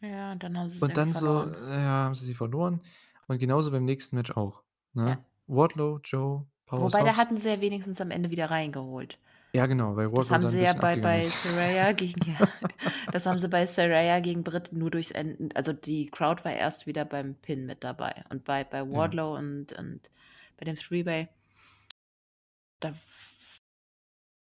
Ja, 0.02 0.32
und 0.32 0.42
dann 0.42 0.56
haben 0.58 0.68
sie's 0.68 0.82
Und 0.82 0.96
dann 0.96 1.12
so, 1.12 1.44
verloren. 1.44 1.54
äh, 1.54 1.74
ja, 1.82 2.04
haben 2.04 2.14
sie 2.14 2.24
sie 2.24 2.34
verloren 2.34 2.80
und 3.28 3.38
genauso 3.38 3.70
beim 3.70 3.84
nächsten 3.84 4.16
Match 4.16 4.30
auch, 4.30 4.62
Ja. 5.04 5.29
Wardlow, 5.50 5.98
Joe, 6.04 6.46
Powerhouse 6.66 6.94
Wobei, 6.94 7.02
da 7.02 7.16
hatten 7.16 7.36
sie 7.36 7.48
ja 7.48 7.60
wenigstens 7.60 8.00
am 8.00 8.10
Ende 8.10 8.30
wieder 8.30 8.50
reingeholt. 8.50 9.18
Ja, 9.54 9.66
genau, 9.66 9.96
weil 9.96 10.12
Das 10.14 10.30
Wardlow 10.30 10.32
haben 10.32 10.42
dann 10.42 10.54
'n 10.54 10.58
sie 10.58 10.62
ja 10.62 10.72
bei 10.74 10.96
bei. 10.96 11.22
Saraya 11.22 11.92
gegen 11.92 12.22
ja, 12.22 12.40
das 13.10 13.26
haben 13.26 13.38
sie 13.38 13.48
bei 13.48 13.66
Saraya 13.66 14.20
gegen 14.20 14.44
Britt 14.44 14.72
nur 14.72 14.90
durchs 14.90 15.10
Enden 15.12 15.50
also, 15.54 15.72
die 15.72 16.06
Crowd 16.08 16.44
war 16.44 16.52
erst 16.52 16.86
wieder 16.86 17.04
beim 17.04 17.36
Pin 17.36 17.66
mit 17.66 17.84
dabei 17.84 18.24
und 18.30 18.44
bei 18.44 18.64
bei 18.64 18.82
Ja. 18.90 18.90
Wardlow 18.90 19.36
und 19.36 19.72
und 19.78 20.10
bei 20.58 20.64
dem 20.66 20.76
Three-Way 20.76 21.28
da 22.82 22.94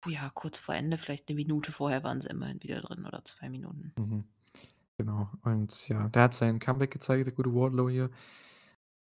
ja, 0.06 0.30
kurz 0.34 0.58
vor 0.58 0.74
Ende, 0.74 0.98
vielleicht 0.98 1.28
'ne 1.28 1.34
Minute 1.36 1.72
vorher 1.72 2.02
waren 2.04 2.20
sie 2.20 2.28
immerhin 2.28 2.62
wieder 2.62 2.80
drin 2.80 3.06
oder 3.06 3.24
2 3.24 3.48
Minuten. 3.50 3.94
Mhm. 3.98 4.24
Genau. 4.98 5.30
Und 5.42 5.88
ja, 5.88 6.08
der 6.08 6.22
hat 6.24 6.34
sein 6.34 6.58
Comeback 6.60 6.92
gezeigt, 6.92 7.26
der 7.26 7.34
gute 7.34 7.54
Wardlow 7.54 7.90
hier, 7.90 8.10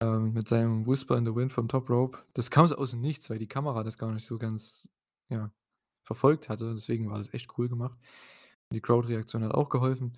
ähm, 0.02 0.34
mit 0.34 0.48
seinem 0.48 0.86
Whisper 0.86 1.18
in 1.18 1.26
the 1.26 1.36
Wind 1.36 1.54
vom 1.54 1.68
Top 1.68 1.90
Rope. 1.90 2.20
Das 2.34 2.52
kam 2.52 2.68
so 2.68 2.76
aus 2.76 2.92
dem 2.92 3.02
Nichts, 3.02 3.30
weil 3.30 3.40
die 3.40 3.48
Kamera 3.48 3.84
das 3.84 3.98
gar 3.98 4.12
nicht 4.12 4.26
so 4.26 4.38
ganz, 4.38 4.90
ja, 5.30 5.52
verfolgt 6.04 6.50
hatte. 6.50 6.74
Deswegen 6.74 7.10
war 7.10 7.18
das 7.18 7.34
echt 7.34 7.58
cool 7.58 7.70
gemacht. 7.70 7.98
Die 8.72 8.82
Crowd-Reaktion 8.82 9.44
hat 9.44 9.54
auch 9.54 9.70
geholfen. 9.70 10.18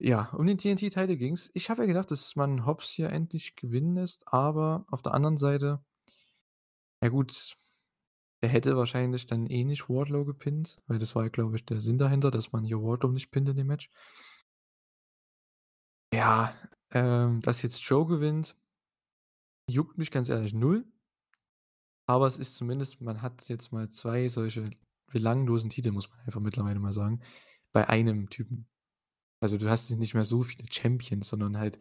Ja, 0.00 0.30
um 0.34 0.46
den 0.46 0.58
TNT-Title 0.58 1.16
ging's. 1.16 1.50
Ich 1.54 1.70
habe 1.70 1.82
ja 1.82 1.86
gedacht, 1.86 2.10
dass 2.10 2.36
man 2.36 2.66
Hobbs 2.66 2.90
hier 2.90 3.10
endlich 3.10 3.56
gewinnen 3.56 3.96
lässt, 3.96 4.32
aber 4.32 4.84
auf 4.90 5.02
der 5.02 5.14
anderen 5.14 5.36
Seite 5.36 5.80
ja 7.02 7.08
gut, 7.10 7.56
er 8.40 8.48
hätte 8.48 8.76
wahrscheinlich 8.76 9.26
dann 9.26 9.46
eh 9.46 9.64
nicht 9.64 9.88
Wardlow 9.88 10.24
gepinnt, 10.24 10.80
weil 10.86 10.98
das 10.98 11.14
war 11.14 11.24
ja, 11.24 11.28
glaube 11.28 11.56
ich, 11.56 11.64
der 11.64 11.80
Sinn 11.80 11.98
dahinter, 11.98 12.30
dass 12.30 12.52
man 12.52 12.64
hier 12.64 12.82
Wardlow 12.82 13.10
nicht 13.10 13.30
pinnt 13.30 13.48
in 13.48 13.56
dem 13.56 13.66
Match. 13.68 13.90
Ja, 16.12 16.54
ähm, 16.90 17.40
dass 17.42 17.62
jetzt 17.62 17.80
Joe 17.82 18.06
gewinnt 18.06 18.56
juckt 19.68 19.98
mich 19.98 20.10
ganz 20.10 20.28
ehrlich 20.28 20.54
0. 20.54 20.86
Aber 22.08 22.26
es 22.26 22.38
ist 22.38 22.56
zumindest 22.56 23.02
man 23.02 23.20
hat 23.20 23.46
jetzt 23.50 23.70
mal 23.70 23.90
2 23.90 24.28
solche 24.28 24.70
belanglosen 25.12 25.68
Titel, 25.68 25.90
muss 25.92 26.08
man 26.10 26.18
einfach 26.20 26.40
mittlerweile 26.40 26.78
mal 26.80 26.92
sagen, 26.94 27.20
bei 27.72 27.86
einem 27.88 28.30
Typen. 28.30 28.66
Also, 29.40 29.58
du 29.58 29.70
hast 29.70 29.90
nicht 29.92 30.14
mehr 30.14 30.24
so 30.24 30.42
viele 30.42 30.66
Champions, 30.72 31.28
sondern 31.28 31.58
halt 31.58 31.78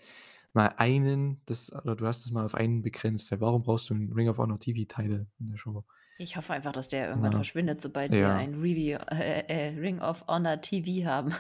mal 0.54 0.70
einen, 0.78 1.42
das 1.46 1.72
oder 1.74 1.96
du 1.96 2.08
hast 2.08 2.26
es 2.26 2.32
mal 2.32 2.46
auf 2.46 2.56
einen 2.56 2.82
begrenzt. 2.84 3.32
Ja, 3.32 3.42
warum 3.42 3.64
brauchst 3.64 3.90
du 3.92 3.96
'n 3.96 4.14
Ring 4.14 4.30
of 4.30 4.40
Honor 4.40 4.60
TV-Title 4.60 5.28
in 5.40 5.50
der 5.50 5.58
Show? 5.58 5.86
Ich 6.20 6.36
hoffe 6.36 6.54
einfach, 6.54 6.72
dass 6.72 6.88
der 6.88 7.08
irgendwann 7.10 7.34
Ja. 7.34 7.36
verschwindet, 7.36 7.80
sobald 7.80 8.20
wir 8.20 8.32
Ja. 8.32 8.34
ein 8.34 8.56
Review 8.56 8.98
äh, 9.12 9.42
äh, 9.48 9.80
Ring 9.80 10.00
of 10.00 10.26
Honor 10.28 10.60
TV 10.62 11.06
haben. 11.08 11.34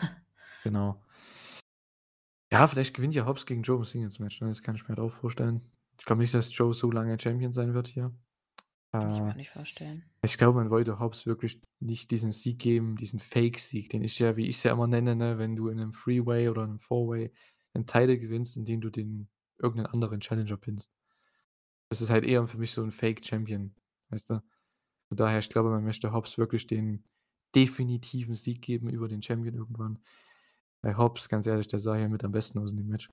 Genau. 0.63 1.01
Ja, 2.51 2.65
vielleicht 2.67 2.93
gewinnt 2.93 3.13
ja 3.15 3.25
Hobbs 3.25 3.45
gegen 3.45 3.61
Joe 3.63 3.77
im 3.77 3.83
Singles-Match, 3.85 4.41
ne? 4.41 4.47
Das 4.49 4.61
kann 4.63 4.75
ich 4.75 4.83
mir 4.83 4.89
halt 4.89 4.99
auch 4.99 5.11
vorstellen. 5.11 5.71
Ich 5.99 6.05
glaube 6.05 6.21
nicht, 6.21 6.33
dass 6.33 6.55
Joe 6.55 6.73
so 6.73 6.91
lange 6.91 7.19
Champion 7.19 7.51
sein 7.53 7.73
wird 7.73 7.87
hier. 7.87 8.13
Kann 8.99 9.09
ich 9.11 9.21
mir 9.21 9.23
Äh, 9.23 9.35
nicht 9.35 9.51
vorstellen. 9.51 10.09
ich 10.23 10.37
glaube, 10.37 10.59
man 10.59 10.69
wollte 10.71 10.99
Hobbs 10.99 11.25
wirklich 11.27 11.61
nicht 11.79 12.11
diesen 12.11 12.31
Sieg 12.31 12.59
geben, 12.59 12.95
diesen 12.97 13.19
Fake-Sieg, 13.19 13.89
den 13.91 14.03
ich 14.03 14.19
ja 14.19 14.37
wie 14.37 14.47
ich's 14.47 14.63
ja 14.63 14.73
immer 14.73 14.87
nenne, 14.87 15.15
ne, 15.15 15.37
wenn 15.39 15.55
du 15.55 15.69
in 15.69 15.77
'nem 15.77 15.93
Three-Way 15.93 16.49
oder 16.49 16.67
'nem 16.67 16.79
Four-Way 16.79 17.31
'n 17.75 17.87
Title 17.87 18.19
gewinnst, 18.19 18.57
indem 18.57 18.81
du 18.81 18.89
den 18.91 19.29
irgend 19.59 19.77
'nen 19.77 19.87
anderen 19.87 20.21
Challenger 20.21 20.57
pinnst. 20.57 20.93
Das 21.91 22.01
ist 22.01 22.09
halt 22.09 22.25
eher 22.25 22.45
für 22.47 22.57
mich 22.57 22.71
so 22.71 22.83
'n 22.83 22.91
Fake-Champion, 22.91 23.75
weißt 24.09 24.29
du? 24.31 24.33
Von 25.09 25.17
daher, 25.17 25.39
ich 25.39 25.49
glaube, 25.49 25.69
man 25.71 25.83
möchte 25.85 26.13
Hobbs 26.13 26.37
wirklich 26.37 26.67
den 26.67 27.05
definitiven 27.55 28.35
Sieg 28.35 28.61
geben 28.61 28.89
über 28.89 29.07
den 29.07 29.21
Champion 29.23 29.55
irgendwann. 29.55 29.99
Weil 30.83 30.97
Hobbs, 30.97 31.29
ganz 31.29 31.47
ehrlich, 31.47 31.67
der 31.69 31.79
sah 31.79 31.95
hier 31.97 32.09
mit 32.09 32.23
am 32.25 32.31
besten 32.33 32.59
aus 32.59 32.71
in 32.71 32.77
dem 32.77 32.87
Match. 32.89 33.09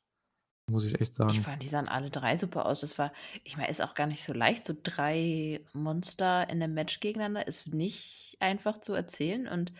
Muss 0.69 0.85
ich 0.87 1.01
echt 1.01 1.15
Ich 1.27 1.41
sagen. 1.41 1.41
fand, 1.41 1.63
die 1.63 1.69
sahen 1.69 1.89
alle 1.89 2.11
3 2.11 2.37
super 2.37 2.67
aus. 2.67 2.81
Das 2.81 2.99
war 2.99 3.13
ich 3.45 3.57
meine, 3.57 3.71
ist 3.71 3.81
auch 3.83 3.95
gar 3.95 4.07
nicht 4.07 4.23
so 4.25 4.33
leicht, 4.35 4.65
so 4.65 4.75
3 4.83 5.65
Monster 5.73 6.49
in 6.51 6.59
'nem 6.59 6.75
Match 6.75 7.01
gegeneinander 7.01 7.47
ist 7.47 7.67
nicht 7.73 8.37
einfach 8.41 8.79
zu 8.81 8.93
erzählen 8.93 9.49
und 9.49 9.73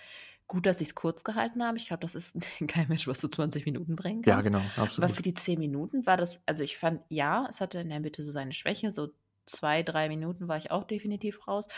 gut, 0.47 0.67
dass 0.67 0.79
sie's 0.79 0.95
kurz 0.95 1.23
gehalten 1.25 1.63
haben. 1.65 1.77
Ich 1.77 1.87
glaube, 1.89 2.01
das 2.03 2.15
ist 2.15 2.37
kein 2.69 2.89
Match, 2.89 3.07
was 3.09 3.21
du 3.21 3.29
20 3.29 3.67
Minuten 3.67 3.95
bringen 3.97 4.23
Ja, 4.27 4.41
kannst. 4.43 4.43
genau, 4.43 4.73
Aber 4.97 5.09
für 5.11 5.23
absolut. 5.23 5.23
die 5.23 5.35
10 5.35 5.59
Minuten 5.59 6.07
war 6.07 6.17
das 6.17 6.43
also, 6.47 6.63
ich 6.63 6.79
fand 6.79 7.03
ja, 7.11 7.47
es 7.51 7.61
hatte 7.61 7.79
in 7.81 7.91
der 7.91 8.01
Mitte 8.01 8.23
so 8.23 8.33
seine 8.33 8.53
Schwäche, 8.53 8.91
so 8.91 9.11
2, 9.47 9.83
3 9.83 10.09
Minuten 10.09 10.49
war 10.49 10.57
ich 10.57 10.71
auch 10.71 10.85
definitiv 10.85 11.47
raus. 11.49 11.69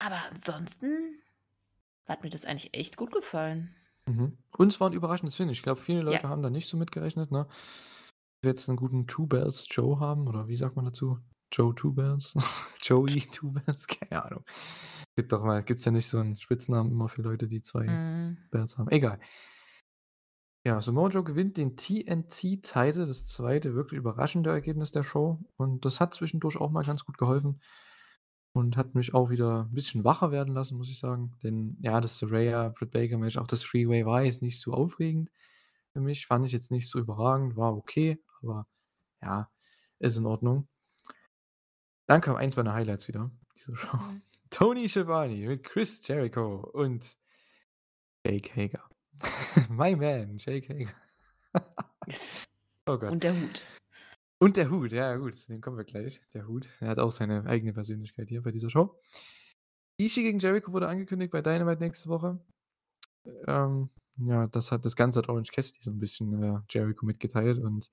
Aber 0.00 0.22
ansonsten 0.24 1.22
hat 2.08 2.22
mir 2.24 2.30
das 2.30 2.44
eigentlich 2.46 2.74
echt 2.74 2.96
gut 2.96 3.12
gefallen. 3.12 3.76
Mhm. 4.08 4.38
Und 4.56 4.72
es 4.72 4.80
war 4.80 4.88
'n 4.88 4.92
überraschendes 4.94 5.34
Finish. 5.36 5.58
Ich 5.58 5.62
glaube, 5.62 5.80
viele 5.80 6.00
Ja. 6.08 6.20
Leute 6.20 6.28
haben 6.28 6.42
da 6.42 6.50
nicht 6.50 6.68
so 6.68 6.76
mit 6.76 6.92
gerechnet, 6.92 7.30
ne? 7.30 7.46
Wir 8.42 8.50
jetzt 8.50 8.68
'n 8.68 8.76
guten 8.76 9.06
Two 9.06 9.26
Belts 9.26 9.66
Joe 9.70 10.00
haben 10.00 10.28
oder 10.28 10.48
wie 10.48 10.56
sagt 10.56 10.76
man 10.76 10.84
dazu? 10.86 11.18
Joe 11.52 11.74
Two 11.74 11.92
Belts? 11.92 12.34
Joey 12.82 13.20
Two 13.32 13.52
Belts? 13.52 13.86
Keine 13.88 14.24
Ahnung. 14.24 14.44
Gibt 15.18 15.32
doch 15.32 15.42
mal 15.42 15.62
gibt's 15.64 15.84
ja 15.86 15.92
nicht 15.92 16.08
so 16.08 16.18
'n 16.18 16.36
Spitznamen 16.36 16.92
immer 16.92 17.08
für 17.08 17.22
Leute, 17.22 17.48
die 17.48 17.62
2 17.62 17.88
Mhm. 17.88 18.48
Belts 18.50 18.76
haben? 18.78 18.90
Egal. 18.90 19.18
Ja, 20.66 20.82
Samoa 20.82 21.08
Joe 21.10 21.22
gewinnt 21.22 21.56
den 21.58 21.76
TNT-Title, 21.76 23.06
das 23.06 23.24
2. 23.26 23.74
wirklich 23.74 23.98
überraschende 23.98 24.50
Ergebnis 24.50 24.90
der 24.90 25.04
Show. 25.04 25.38
Und 25.56 25.84
das 25.84 26.00
hat 26.00 26.12
zwischendurch 26.12 26.56
auch 26.56 26.72
mal 26.72 26.82
ganz 26.84 27.04
gut 27.04 27.18
geholfen 27.18 27.60
und 28.56 28.78
hat 28.78 28.94
mich 28.94 29.12
auch 29.12 29.28
wieder 29.28 29.68
'n 29.70 29.74
bisschen 29.74 30.02
wacher 30.02 30.30
werden 30.32 30.54
lassen, 30.54 30.78
muss 30.78 30.90
ich 30.90 30.98
sagen. 30.98 31.32
Denn 31.42 31.76
ja, 31.82 32.00
das 32.00 32.18
Saraya 32.18 32.70
Britt 32.70 32.90
Baker 32.90 33.18
Match, 33.18 33.36
auch 33.36 33.46
das 33.46 33.60
Three-Way 33.60 34.06
war 34.06 34.22
jetzt 34.22 34.40
nicht 34.40 34.60
so 34.60 34.72
aufregend 34.72 35.30
für 35.92 36.00
mich. 36.00 36.26
Fand 36.26 36.46
ich 36.46 36.52
jetzt 36.52 36.70
nicht 36.70 36.88
so 36.88 36.98
überragend, 36.98 37.56
war 37.56 37.76
okay, 37.76 38.18
aber 38.42 38.66
ja, 39.22 39.50
ist 39.98 40.16
in 40.16 40.24
Ordnung. 40.26 40.68
Dann 42.06 42.22
kam 42.22 42.36
eins 42.36 42.56
meiner 42.56 42.72
Highlights 42.72 43.08
wieder 43.08 43.30
Show. 43.56 43.72
Mhm. 43.72 44.22
Tony 44.50 44.88
Schiavone 44.88 45.48
mit 45.48 45.62
Chris 45.62 46.00
Jericho 46.06 46.70
und 46.72 47.18
Jake 48.26 48.54
Hager. 48.56 48.88
My 49.68 49.94
man, 49.94 50.38
Jake 50.38 50.68
Hager. 50.72 50.94
Oh 52.88 52.96
Gott. 52.96 53.10
Und 53.10 53.24
der 53.24 53.34
Hut. 53.34 53.64
Und 54.42 54.58
der 54.58 54.70
Hut, 54.70 54.92
ja 54.92 55.16
gut, 55.16 55.48
dem 55.48 55.62
kommen 55.62 55.78
wir 55.78 55.84
gleich. 55.84 56.20
Der 56.34 56.46
Hut, 56.46 56.68
er 56.80 56.88
hat 56.88 56.98
auch 56.98 57.10
seine 57.10 57.46
eigene 57.46 57.72
Persönlichkeit 57.72 58.28
hier 58.28 58.42
bei 58.42 58.50
dieser 58.52 58.68
Show. 58.68 58.98
Ishii 60.00 60.22
gegen 60.24 60.38
Jericho 60.38 60.72
wurde 60.72 60.88
angekündigt 60.88 61.32
bei 61.32 61.40
Dynamite 61.42 61.80
nächste 61.82 62.08
Woche. 62.10 62.38
Ähm, 63.46 63.90
ja, 64.18 64.46
das 64.48 64.72
hat 64.72 64.84
das 64.84 64.96
Ganze 64.96 65.20
hat 65.20 65.28
Orange 65.28 65.52
Cassidy 65.52 65.80
so 65.82 65.90
'n 65.92 65.98
bisschen, 66.00 66.42
äh, 66.42 66.60
Jericho 66.70 67.06
mitgeteilt 67.06 67.58
und 67.58 67.90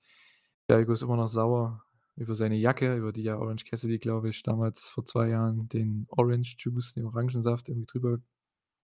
Jericho 0.68 0.92
ist 0.92 1.02
immer 1.02 1.16
noch 1.16 1.28
sauer 1.28 1.84
über 2.16 2.34
seine 2.36 2.56
Jacke, 2.56 2.96
über 2.96 3.12
die 3.12 3.22
ja 3.24 3.38
Orange 3.38 3.64
Cassidy, 3.66 3.98
glaube 3.98 4.30
ich, 4.30 4.42
damals 4.42 4.90
vor 4.90 5.04
2 5.06 5.28
Jahren 5.30 5.68
den 5.68 6.06
Orange 6.10 6.56
Juice, 6.58 6.94
den 6.94 7.06
Orangensaft 7.06 7.68
irgendwie 7.70 7.86
drüber 7.86 8.18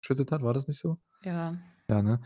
geschüttet 0.02 0.32
hat. 0.32 0.42
War 0.42 0.54
das 0.54 0.68
nicht 0.68 0.80
so? 0.80 0.98
Ja. 1.22 1.56
Ja, 1.90 2.02
ne? 2.02 2.20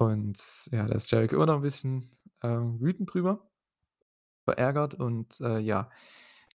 Und 0.00 0.38
ja, 0.72 0.86
da 0.88 0.94
ist 0.96 1.10
Jericho 1.12 1.36
immer 1.36 1.46
noch 1.46 1.56
'n 1.58 1.62
bisschen, 1.62 2.10
ähm, 2.42 2.80
wütend 2.80 3.12
drüber 3.14 3.51
verärgert 4.44 4.94
und, 4.94 5.40
äh, 5.40 5.58
ja, 5.60 5.90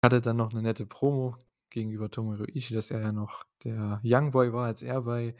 hatte 0.02 0.20
dann 0.20 0.36
noch 0.36 0.52
'ne 0.52 0.62
nette 0.62 0.86
Promo 0.86 1.36
gegenüber 1.70 2.10
Tomohiro 2.10 2.44
Ishii, 2.46 2.74
dass 2.76 2.90
er 2.90 3.00
ja 3.02 3.12
noch 3.12 3.44
der 3.64 4.00
Young 4.04 4.30
Boy 4.32 4.52
war, 4.52 4.66
als 4.66 4.82
er 4.82 5.02
bei 5.02 5.34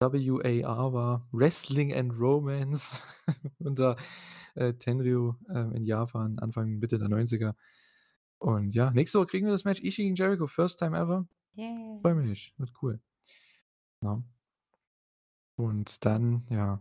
WAR 0.00 0.92
war, 0.92 1.28
Wrestling 1.32 1.94
and 1.94 2.12
Romance 2.18 3.00
unter, 3.58 3.96
äh, 4.56 4.74
Tenryu, 4.74 5.34
ähm, 5.54 5.72
in 5.74 5.84
Japan 5.86 6.38
Anfang, 6.40 6.78
Mitte 6.78 6.98
der 6.98 7.08
90er. 7.08 7.54
Und 8.38 8.74
ja, 8.74 8.90
nächste 8.92 9.18
Woche 9.20 9.28
kriegen 9.28 9.46
wir 9.46 9.52
das 9.52 9.64
Match 9.64 9.82
Ishii 9.82 10.04
gegen 10.06 10.16
Jericho, 10.16 10.46
first 10.48 10.78
time 10.80 10.96
ever. 10.98 11.26
Freue 12.02 12.14
mich, 12.16 12.54
wird 12.58 12.72
cool. 12.82 13.00
Ne? 14.02 14.22
Und 15.58 16.04
dann, 16.04 16.44
ja, 16.50 16.80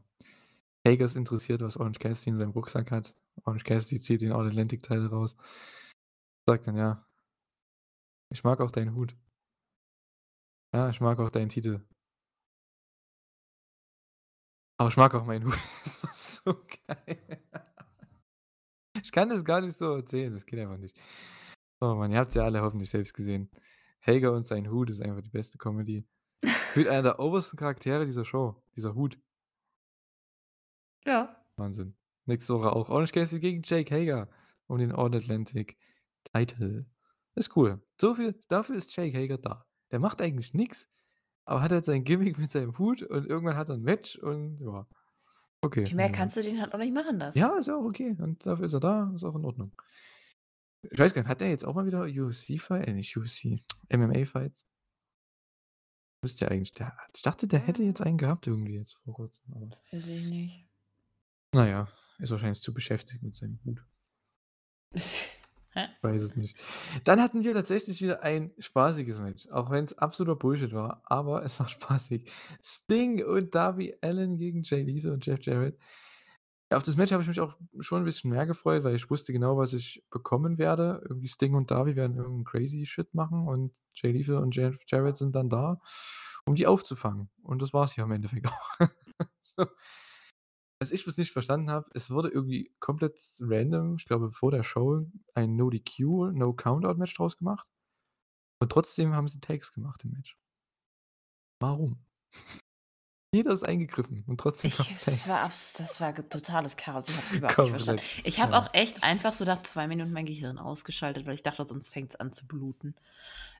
Hager 0.87 1.05
ist 1.05 1.15
interessiert, 1.17 1.61
was 1.61 1.77
Orange 1.77 1.99
Cassidy 1.99 2.31
in 2.31 2.39
seinem 2.39 2.51
Rucksack 2.51 2.91
hat. 2.91 3.15
Orange 3.45 3.63
Cassidy 3.63 3.99
zieht 3.99 4.21
den 4.21 4.31
All 4.31 4.47
Atlantic 4.47 4.83
Title 4.83 5.09
raus. 5.09 5.35
Sagt 6.47 6.67
dann: 6.67 6.75
„Ja“ 6.77 7.05
„Ich 8.31 8.43
mag 8.43 8.59
auch 8.61 8.71
deinen 8.71 8.95
Hut.“ 8.95 9.15
„Ja, 10.73 10.89
ich 10.89 10.99
mag 11.01 11.19
auch 11.19 11.29
deinen 11.29 11.49
Titel.“ 11.49 11.81
„Aber 14.77 14.89
ich 14.89 14.97
mag 14.97 15.13
auch 15.15 15.25
meinen 15.25 15.45
Hut.“ 15.45 15.53
Das 15.83 16.03
war 16.03 16.13
so 16.13 16.53
geil. 16.87 17.43
Ich 19.01 19.11
kann 19.11 19.29
das 19.29 19.43
gar 19.45 19.61
nicht 19.61 19.75
so 19.77 19.95
erzählen, 19.95 20.33
das 20.33 20.45
geht 20.45 20.59
einfach 20.59 20.77
nicht. 20.77 20.97
Oh 21.81 21.95
Mann, 21.95 22.11
ihr 22.11 22.19
habt's 22.19 22.35
ja 22.35 22.43
alle 22.43 22.61
hoffentlich 22.61 22.89
selbst 22.89 23.13
gesehen. 23.13 23.49
Helga 23.99 24.29
und 24.29 24.43
sein 24.45 24.69
Hut 24.71 24.89
ist 24.89 25.01
einfach 25.01 25.21
die 25.21 25.29
beste 25.29 25.57
Comedy. 25.57 26.05
Mit 26.75 26.87
einer 26.87 27.03
der 27.03 27.19
obersten 27.19 27.57
Charaktere 27.57 28.05
dieser 28.05 28.25
Show, 28.25 28.61
dieser 28.75 28.95
Hut. 28.95 29.19
Ja. 31.05 31.35
Wahnsinn. 31.57 31.95
Nächste 32.25 32.53
Woche 32.53 32.71
auch 32.73 32.89
Orange 32.89 33.11
Cassidy 33.11 33.39
gegen 33.41 33.61
Jake 33.63 33.93
Hager 33.93 34.29
um 34.67 34.77
den 34.77 34.91
All 34.91 35.13
Atlantic 35.15 35.77
Title. 36.23 36.85
Ist 37.35 37.55
cool. 37.55 37.81
So 37.99 38.15
viel 38.15 38.39
dafür 38.47 38.75
ist 38.75 38.95
Jake 38.95 39.17
Hager 39.17 39.37
da. 39.37 39.65
Der 39.91 39.99
macht 39.99 40.21
eigentlich 40.21 40.53
nix, 40.53 40.87
aber 41.45 41.61
hat 41.61 41.71
halt 41.71 41.85
sein 41.85 42.03
Gimmick 42.03 42.37
mit 42.37 42.51
seinem 42.51 42.77
Hut 42.77 43.01
und 43.03 43.25
irgendwann 43.25 43.57
hat 43.57 43.69
er 43.69 43.75
'n 43.75 43.81
Match 43.81 44.17
und 44.17 44.59
ja. 44.59 44.87
Okay, 45.61 45.93
mehr 45.93 46.11
kannst 46.11 46.35
du 46.35 46.43
den 46.43 46.59
halt 46.59 46.73
auch 46.73 46.79
nicht 46.79 46.93
machen 46.93 47.17
lassen. 47.19 47.37
Ja, 47.37 47.57
ist 47.57 47.67
ja 47.67 47.75
auch 47.77 47.85
okay 47.85 48.15
und 48.19 48.45
dafür 48.45 48.65
ist 48.65 48.73
er 48.73 48.79
da, 48.81 49.11
ist 49.15 49.23
auch 49.23 49.35
in 49.35 49.45
Ordnung. 49.45 49.71
Ich 50.91 50.99
weiß 50.99 51.13
gar 51.13 51.21
nicht, 51.21 51.29
hat 51.29 51.39
der 51.39 51.49
jetzt 51.49 51.65
auch 51.65 51.75
mal 51.75 51.85
wieder 51.85 52.01
UFC-Fight 52.01 52.87
äh, 52.87 52.93
nicht 52.93 53.15
UFC, 53.15 53.63
MMA-Fights? 53.89 54.65
Müsste 56.21 56.45
ja 56.45 56.51
eigentlich 56.51 56.71
der 56.71 56.97
ich 57.15 57.21
dachte, 57.21 57.47
der 57.47 57.59
hätte 57.59 57.83
jetzt 57.83 58.01
einen 58.01 58.17
gehabt 58.17 58.47
irgendwie 58.47 58.75
jetzt 58.75 58.93
vor 59.03 59.13
Kurzem, 59.13 59.53
aber 59.53 59.69
Weiß 59.91 60.07
ich 60.07 60.25
nicht. 60.25 60.69
Na 61.53 61.67
ja, 61.67 61.87
ist 62.23 62.31
wahrscheinlich 62.31 62.61
zu 62.61 62.73
beschäftigt 62.73 63.23
mit 63.23 63.35
seinem 63.35 63.59
Hut. 63.65 63.83
Hä? 65.75 65.87
Weiß 66.01 66.21
es 66.21 66.35
nicht. 66.35 66.57
Dann 67.05 67.21
hatten 67.21 67.43
wir 67.43 67.53
tatsächlich 67.53 68.01
wieder 68.01 68.23
ein 68.23 68.51
spaßiges 68.59 69.19
Match, 69.19 69.47
auch 69.49 69.71
wenn's 69.71 69.97
absoluter 69.97 70.35
Bullshit 70.37 70.73
war, 70.73 71.01
aber 71.05 71.43
es 71.45 71.59
war 71.59 71.69
spaßig. 71.69 72.29
Sting 72.61 73.23
und 73.25 73.55
Darby 73.55 73.95
Allin 74.01 74.37
gegen 74.37 74.63
Jay 74.63 74.83
Lethal 74.83 75.11
und 75.11 75.25
Jeff 75.25 75.39
Jarrett. 75.43 75.77
Auf 76.71 76.83
das 76.83 76.97
Match 76.97 77.11
habe 77.11 77.23
ich 77.23 77.29
mich 77.29 77.39
auch 77.41 77.57
schon 77.79 78.03
'n 78.03 78.05
bisschen 78.05 78.31
mehr 78.31 78.47
gefreut, 78.47 78.83
weil 78.83 78.95
ich 78.95 79.09
wusste 79.09 79.33
genau, 79.33 79.57
was 79.57 79.73
ich 79.73 80.03
bekommen 80.11 80.57
werde. 80.57 81.01
Irgendwie 81.07 81.27
Sting 81.27 81.55
und 81.55 81.71
Darby 81.71 81.95
werden 81.95 82.17
irgend 82.17 82.41
'n 82.41 82.45
crazy 82.45 82.85
Shit 82.85 83.13
machen 83.13 83.47
und 83.47 83.73
Jay 83.93 84.11
Lethal 84.11 84.37
und 84.37 84.55
Jeff 84.55 84.77
Jarrett 84.87 85.17
sind 85.17 85.35
dann 85.35 85.49
da, 85.49 85.81
um 86.45 86.55
die 86.55 86.67
aufzufangen. 86.67 87.29
Und 87.43 87.61
das 87.61 87.73
war's 87.73 87.95
ja 87.95 88.05
im 88.05 88.11
Endeffekt 88.11 88.47
auch. 88.49 88.69
So. 89.41 89.67
Was 90.83 90.91
ich 90.91 91.05
bloß 91.05 91.15
nicht 91.15 91.31
verstanden 91.31 91.69
habe, 91.69 91.89
es 91.93 92.11
wurde 92.11 92.27
irgendwie 92.27 92.69
komplett 92.81 93.17
random, 93.39 93.95
ich 93.95 94.05
glaube 94.05 94.33
vor 94.33 94.51
der 94.51 94.63
Show, 94.63 95.05
ein 95.33 95.55
No 95.55 95.69
DQ, 95.69 96.33
No 96.33 96.51
Countout 96.51 96.95
Match 96.95 97.15
draus 97.15 97.37
gemacht. 97.37 97.65
Und 98.59 98.69
trotzdem 98.69 99.15
haben 99.15 99.29
sie 99.29 99.39
Tags 99.39 99.71
gemacht 99.71 100.03
im 100.03 100.11
Match. 100.11 100.37
Warum? 101.61 102.03
Jeder 103.33 103.53
ist 103.53 103.63
eingegriffen 103.63 104.25
und 104.27 104.41
trotzdem 104.41 104.71
Ich 104.71 104.89
es 104.91 105.25
war 105.29 105.47
das 105.47 106.01
war 106.01 106.13
totales 106.13 106.75
Chaos. 106.75 107.07
Ich 107.07 107.15
habe 107.15 107.27
es 107.27 107.33
überhaupt 107.33 107.59
nicht 107.59 107.69
verstanden. 107.69 108.01
Komplett, 108.01 108.27
Ich 108.27 108.41
habe 108.41 108.51
ja. 108.51 108.59
auch 108.59 108.73
echt 108.73 109.05
einfach 109.05 109.31
so 109.31 109.45
nach 109.45 109.63
2 109.63 109.87
Minuten 109.87 110.11
mein 110.11 110.25
Gehirn 110.25 110.57
ausgeschaltet, 110.57 111.25
weil 111.25 111.35
ich 111.35 111.43
dachte, 111.43 111.63
sonst 111.63 111.93
fängt's 111.93 112.17
an 112.17 112.33
zu 112.33 112.45
bluten. 112.45 112.93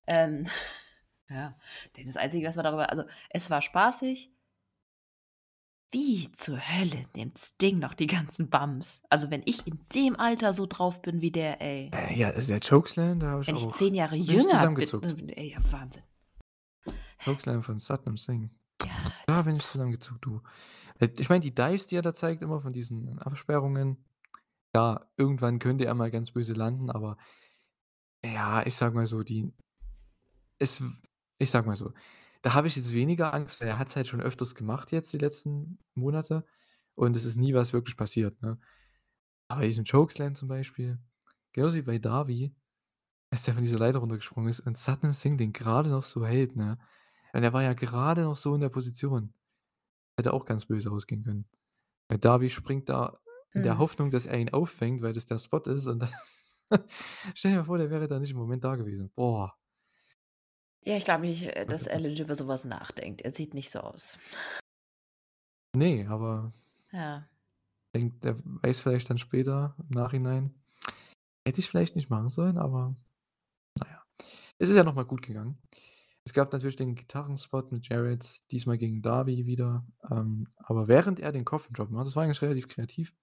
Ähm, 0.08 0.46
ja, 1.30 1.58
das 2.06 2.18
Einzige, 2.18 2.46
was 2.46 2.58
man 2.58 2.66
darüber 2.66 2.90
also, 2.90 3.04
es 3.30 3.50
war 3.50 3.62
spaßig. 3.62 4.30
Wie 5.94 6.32
zur 6.32 6.58
Hölle 6.58 7.06
nimmt 7.16 7.38
Sting 7.38 7.78
noch 7.78 7.94
die 7.94 8.08
ganzen 8.08 8.50
Bumps? 8.50 9.04
Also, 9.10 9.30
wenn 9.30 9.44
ich 9.46 9.68
in 9.68 9.78
dem 9.94 10.20
Alter 10.20 10.52
so 10.52 10.66
drauf 10.66 11.04
bin 11.04 11.22
wie 11.22 11.32
der, 11.32 11.62
ey. 11.62 11.92
Äh, 11.94 12.18
ja, 12.18 12.30
also 12.30 12.48
der 12.48 12.62
Chokeslam, 12.62 13.20
da 13.20 13.28
habe 13.28 13.44
ich 13.44 13.48
Wenn 13.48 13.56
ich 13.56 13.70
10 13.70 13.94
Jahre 13.94 14.16
jünger 14.16 14.68
bin 14.72 15.30
ey, 15.30 15.52
ja 15.52 15.60
Wahnsinn. 15.72 16.02
Chokeslam 17.24 17.62
von 17.62 17.78
Satnam 17.78 18.18
Singh. 18.18 18.50
Ja, 18.84 18.90
Da 19.28 19.44
bin 19.44 19.56
ich 19.56 19.68
zusammengezuckt, 19.68 20.26
du. 20.26 20.42
Äh, 21.00 21.10
ich 21.20 21.30
meine, 21.30 21.42
die 21.42 21.54
Dives, 21.54 21.86
die 21.86 21.96
er 21.96 22.02
da 22.02 22.16
zeigt 22.16 22.42
immer 22.42 22.60
von 22.60 22.74
diesen 22.74 23.20
Absperrungen, 23.20 24.04
ja, 24.76 25.06
irgendwann 25.16 25.60
könnte 25.60 25.86
er 25.86 25.94
mal 25.94 26.10
ganz 26.10 26.32
böse 26.32 26.54
landen, 26.54 26.90
aber 26.90 27.18
ja, 28.26 28.66
ich 28.66 28.76
sage 28.76 28.96
mal 28.96 29.06
so, 29.06 29.22
die 29.22 29.54
es 30.58 30.82
ich 31.38 31.52
sage 31.52 31.68
mal 31.68 31.76
so, 31.76 31.94
da 32.44 32.56
habe 32.56 32.68
ich 32.70 32.78
jetzt 32.78 32.94
weniger 32.94 33.34
Angst, 33.36 33.62
weil 33.62 33.70
er 33.70 33.80
hat's 33.80 33.98
halt 33.98 34.08
schon 34.08 34.22
öfters 34.22 34.56
gemacht 34.56 34.94
jetzt 34.94 35.14
die 35.14 35.20
letzten 35.20 35.80
Monate 35.96 36.46
und 36.96 37.18
es 37.18 37.26
ist 37.26 37.38
nie 37.38 37.56
was 37.56 37.74
wirklich 37.74 37.98
passiert, 37.98 38.42
ne? 38.44 38.60
Aber 39.50 39.62
bei 39.62 39.68
diesem 39.68 39.86
Chokeslam 39.86 40.36
zum 40.36 40.48
Beispiel, 40.48 41.00
genauso 41.54 41.76
wie 41.78 41.82
bei 41.84 42.00
Darby, 42.00 42.56
als 43.32 43.44
der 43.44 43.54
von 43.56 43.64
dieser 43.64 43.80
Leiter 43.80 44.00
runtergesprungen 44.00 44.50
ist 44.50 44.62
und 44.62 44.78
Satnam 44.78 45.14
Singh 45.14 45.38
den 45.38 45.54
grade 45.54 45.90
noch 45.90 46.04
so 46.04 46.26
hält, 46.26 46.56
ne? 46.56 46.80
Und 47.34 47.44
er 47.44 47.54
war 47.54 47.64
ja 47.64 47.74
gerade 47.74 48.24
noch 48.24 48.38
so 48.38 48.56
in 48.56 48.62
der 48.62 48.70
Position. 48.70 49.34
Hätte 50.18 50.34
auch 50.34 50.46
ganz 50.46 50.66
böse 50.66 50.92
ausgehen 50.92 51.24
können. 51.24 51.48
Weil 52.10 52.20
Darby 52.20 52.50
springt 52.50 52.90
da 52.90 53.20
in 53.54 53.64
der 53.64 53.74
Mhm. 53.74 53.80
Hoffnung, 53.80 54.12
dass 54.12 54.26
er 54.28 54.40
ihn 54.40 54.50
auffängt, 54.54 55.02
weil 55.04 55.14
das 55.14 55.28
der 55.28 55.40
Spot 55.40 55.60
ist 55.60 55.88
und 55.88 56.00
dann 56.02 56.12
stell 57.36 57.52
dir 57.52 57.58
mal 57.60 57.66
vor, 57.66 57.78
der 57.80 57.90
wäre 57.92 58.08
da 58.08 58.20
nicht 58.20 58.32
im 58.32 58.38
Moment 58.38 58.64
da 58.64 58.76
gewesen. 58.76 59.12
Boah. 59.16 59.58
Ja, 60.86 60.98
ich 60.98 61.06
glaube 61.06 61.26
nicht, 61.26 61.44
äh, 61.44 61.66
dass. 61.66 61.88
Allin 61.88 62.18
über 62.18 62.36
so 62.36 62.48
was 62.48 62.66
nachdenkt. 62.66 63.22
Er 63.22 63.34
sieht 63.34 63.54
nicht 63.54 63.72
so 63.72 63.80
aus. 63.80 64.18
Ne, 65.76 66.06
aber 66.08 66.52
Ja. 66.92 67.28
denkt 67.96 68.24
der 68.24 68.38
weiß 68.44 68.80
vielleicht 68.80 69.10
dann 69.10 69.18
später 69.18 69.76
im 69.80 69.90
Nachhinein: 69.90 70.54
„Hätte 71.48 71.60
ich 71.62 71.70
vielleicht 71.70 71.96
nicht 71.96 72.10
machen 72.10 72.30
sollen“, 72.30 72.58
aber 72.58 72.96
na 73.80 73.88
ja. 73.90 74.04
Es 74.60 74.70
ist 74.70 74.76
ja 74.76 74.84
noch 74.84 74.96
mal 74.96 75.06
gut 75.06 75.24
gegangen. 75.24 75.60
Es 76.26 76.34
gab 76.34 76.54
natürlich 76.54 76.78
den 76.78 76.96
Gitarrenspot 76.96 77.72
mit 77.72 77.90
Jarrett, 77.90 78.42
diesmal 78.52 78.78
gegen 78.80 79.02
Darby 79.02 79.46
wieder, 79.48 79.86
ähm, 80.12 80.48
aber 80.58 80.88
während 80.88 81.20
er 81.20 81.32
den 81.34 81.46
Coffin 81.46 81.74
Drop 81.74 81.92
macht, 81.92 82.08
das 82.08 82.16
war 82.16 82.24
eigentlich 82.24 82.42
relativ 82.44 82.68
kreativ. 82.70 83.14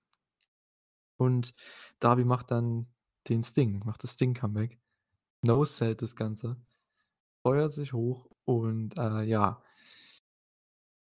Und 1.20 1.54
Darby 1.98 2.24
macht 2.24 2.50
dann 2.50 2.86
den 3.28 3.42
Sting, 3.42 3.82
macht 3.84 4.02
das 4.02 4.14
Sting-Comeback. 4.14 4.78
No-sellt 5.44 6.02
das 6.02 6.16
Ganze, 6.16 6.56
feuert 7.42 7.72
sich 7.72 7.92
hoch 7.92 8.28
und, 8.44 8.98
äh, 8.98 9.22
ja 9.24 9.62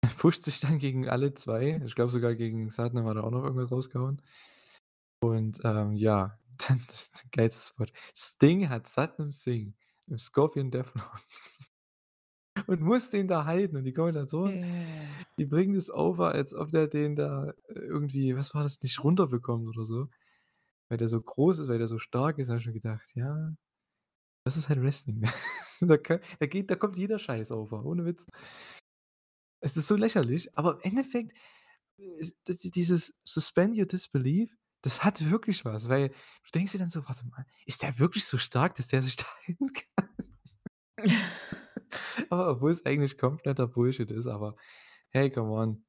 pusht 0.18 0.42
sich 0.42 0.60
dann 0.60 0.78
gegen 0.78 1.08
alle 1.08 1.34
2. 1.34 1.80
Ich 1.84 1.94
glaube 1.94 2.10
sogar 2.10 2.34
gegen 2.34 2.70
Satnam 2.70 3.06
hat 3.06 3.16
er 3.16 3.24
auch 3.24 3.30
noch 3.30 3.44
irgendwas 3.44 3.70
rausgehauen. 3.70 4.22
Und, 5.20 5.60
ähm, 5.64 5.94
ja, 5.94 6.38
dann 6.68 6.80
das 6.88 7.12
geilste 7.32 7.72
Spot. 7.74 7.86
Sting 8.14 8.68
hat 8.68 8.86
Satnam 8.86 9.30
Singh 9.32 9.74
im 10.06 10.18
Scorpion 10.18 10.70
Deathlock 10.70 11.20
und 12.66 12.80
muss 12.80 13.10
den 13.10 13.28
da 13.28 13.44
halten 13.44 13.76
und 13.76 13.84
die 13.84 13.92
Kommentatoren, 13.92 14.60
Ja. 14.60 15.24
die 15.38 15.46
bringen 15.46 15.74
das 15.74 15.90
over, 15.90 16.32
als 16.32 16.54
ob 16.54 16.70
der 16.70 16.88
den 16.88 17.16
da 17.16 17.50
äh, 17.68 17.74
irgendwie 17.74 18.36
was 18.36 18.54
war 18.54 18.62
das, 18.62 18.82
nicht 18.82 19.02
runterbekommt 19.04 19.68
oder 19.68 19.84
so. 19.84 20.08
Weil 20.90 20.98
der 20.98 21.08
so 21.08 21.20
groß 21.22 21.60
ist, 21.60 21.68
weil 21.68 21.78
der 21.78 21.88
so 21.88 21.98
stark 22.00 22.38
ist, 22.38 22.48
habe 22.50 22.60
ich 22.60 22.66
mir 22.66 22.74
gedacht: 22.74 23.08
„Ja, 23.14 23.54
das 24.44 24.56
ist 24.56 24.68
halt 24.70 24.82
Wrestling.“ 24.82 25.24
Da 25.88 25.96
ka 25.98 26.20
da 26.40 26.46
geht 26.46 26.70
da 26.70 26.76
kommt 26.76 26.96
jeder 26.96 27.18
Scheiß 27.18 27.50
over, 27.52 27.84
ohne 27.84 28.04
Witz. 28.04 28.26
Es 29.60 29.76
ist 29.76 29.86
so 29.88 29.96
lächerlich, 29.96 30.56
aber 30.56 30.74
im 30.74 30.80
Endeffekt 30.90 31.36
dieses 32.48 33.14
Suspend 33.24 33.76
your 33.78 33.86
disbelief, 33.86 34.50
das 34.82 35.04
hat 35.04 35.30
wirklich 35.30 35.64
was, 35.64 35.88
weil 35.88 36.08
du 36.10 36.50
denkst 36.54 36.72
dir 36.72 36.78
dann 36.78 36.90
so: 36.90 37.06
„Warte 37.06 37.26
mal, 37.26 37.46
ist 37.66 37.82
der 37.82 37.98
wirklich 37.98 38.24
so 38.26 38.38
stark, 38.38 38.74
dass 38.76 38.88
der 38.88 39.02
sich 39.02 39.16
da 39.18 39.24
halten 39.46 39.72
kann?“ 39.72 39.84
Aber 42.30 42.50
obwohl's 42.50 42.84
eigentlich 42.86 43.18
kompletter 43.18 43.66
Bullshit 43.68 44.10
ist, 44.10 44.26
aber 44.26 44.56
hey, 45.10 45.30
come 45.30 45.50
on. 45.52 45.84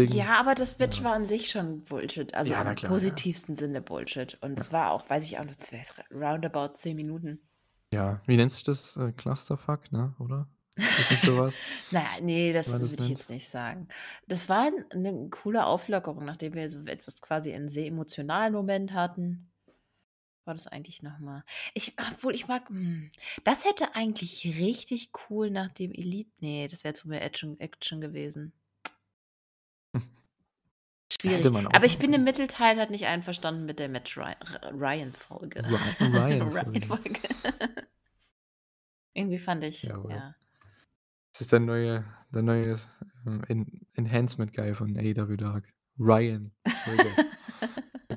Ja, 0.00 0.38
aber 0.40 0.54
das 0.56 0.78
Match 0.78 1.02
ja. 1.02 1.04
war 1.04 1.12
an 1.14 1.24
sich 1.24 1.50
schon 1.50 1.84
Bullshit, 1.84 2.34
also 2.34 2.52
Ja, 2.52 2.64
na 2.64 2.74
im 2.74 2.74
klar, 2.74 3.00
ja. 3.02 3.22
positivsten 3.22 3.54
Sinne 3.56 3.80
Bullshit. 3.82 4.36
Und 4.42 4.58
es 4.58 4.72
war 4.72 4.90
auch, 4.92 5.08
weiß 5.10 5.22
ich 5.24 5.38
auch 5.38 5.44
wäre 5.44 6.04
roundabout 6.12 6.74
10 6.74 6.96
Minuten. 6.96 7.47
Ja, 7.92 8.22
wie 8.26 8.36
nennt 8.36 8.52
sich 8.52 8.64
das? 8.64 8.96
Äh, 8.98 9.12
Clusterfuck, 9.12 9.90
ne, 9.92 10.14
oder? 10.18 10.48
Ist 10.90 10.98
das 10.98 11.10
nicht 11.10 11.22
so 11.22 11.36
was? 11.38 11.62
Na 11.90 12.00
ja, 12.02 12.20
ne, 12.20 12.52
das 12.52 12.80
würde 12.80 12.96
ich 12.96 13.08
jetzt 13.08 13.30
nicht 13.30 13.48
sagen. 13.48 13.88
Das 14.26 14.48
war 14.48 14.68
'n 14.68 14.84
'ne 14.94 15.28
coole 15.30 15.66
Auflockerung, 15.66 16.24
nachdem 16.24 16.54
wir 16.54 16.68
so 16.68 16.84
etwas 16.86 17.20
quasi 17.22 17.52
einen 17.52 17.68
sehr 17.68 17.86
emotionalen 17.86 18.52
Moment 18.52 18.92
hatten. 18.92 19.52
War 20.44 20.54
das 20.54 20.66
eigentlich 20.68 21.02
noch 21.02 21.18
mal 21.20 21.44
ich 21.74 21.94
obwohl 22.12 22.34
ich 22.34 22.48
mag 22.48 22.68
hm, 22.70 23.10
das 23.44 23.64
hätte 23.66 23.94
eigentlich 23.96 24.44
richtig 24.60 25.10
cool 25.30 25.50
nach 25.50 25.72
dem 25.72 25.92
Elite 25.92 26.32
ne, 26.40 26.68
das 26.68 26.84
wäre 26.84 26.94
zu 26.94 27.08
mehr 27.08 27.22
Action 27.24 27.58
Action 27.60 28.00
gewesen. 28.00 28.54
Schwierig. 31.20 31.46
Aber 31.74 31.84
ich 31.84 31.98
bin 31.98 32.12
im. 32.12 32.24
Mittelteil 32.24 32.78
halt 32.78 32.90
nicht 32.90 33.06
einverstanden 33.06 33.64
mit 33.64 33.78
der 33.78 33.88
Match 33.88 34.16
Ryan-Folge. 34.16 35.62
Ry 35.64 35.78
Ryan-Folge. 36.00 36.54
Ryan-Folge. 36.54 37.20
Irgendwie 39.14 39.38
fand 39.38 39.64
ich 39.64 39.82
Jawohl. 39.82 40.12
ja. 40.12 40.34
Das 41.32 41.40
ist 41.42 41.52
der 41.52 41.60
neue 41.60 42.04
der 42.30 42.42
neue, 42.42 42.78
ähm, 43.26 43.42
En 43.48 43.86
Enhancement 43.94 44.52
Guy 44.54 44.74
von 44.74 44.96
AEW 44.96 45.36
Dark. 45.36 45.72
Ryan-Folge. 45.98 47.26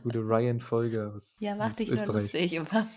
gute 0.03 0.19
Ryan 0.19 0.59
Folger 0.59 1.13
aus, 1.15 1.39
Ja, 1.39 1.55
mach 1.55 1.69
aus 1.71 1.75
dich 1.77 1.87
nur 1.89 1.97
Österreich. 1.97 2.23
lustig 2.23 2.53
über. 2.55 2.87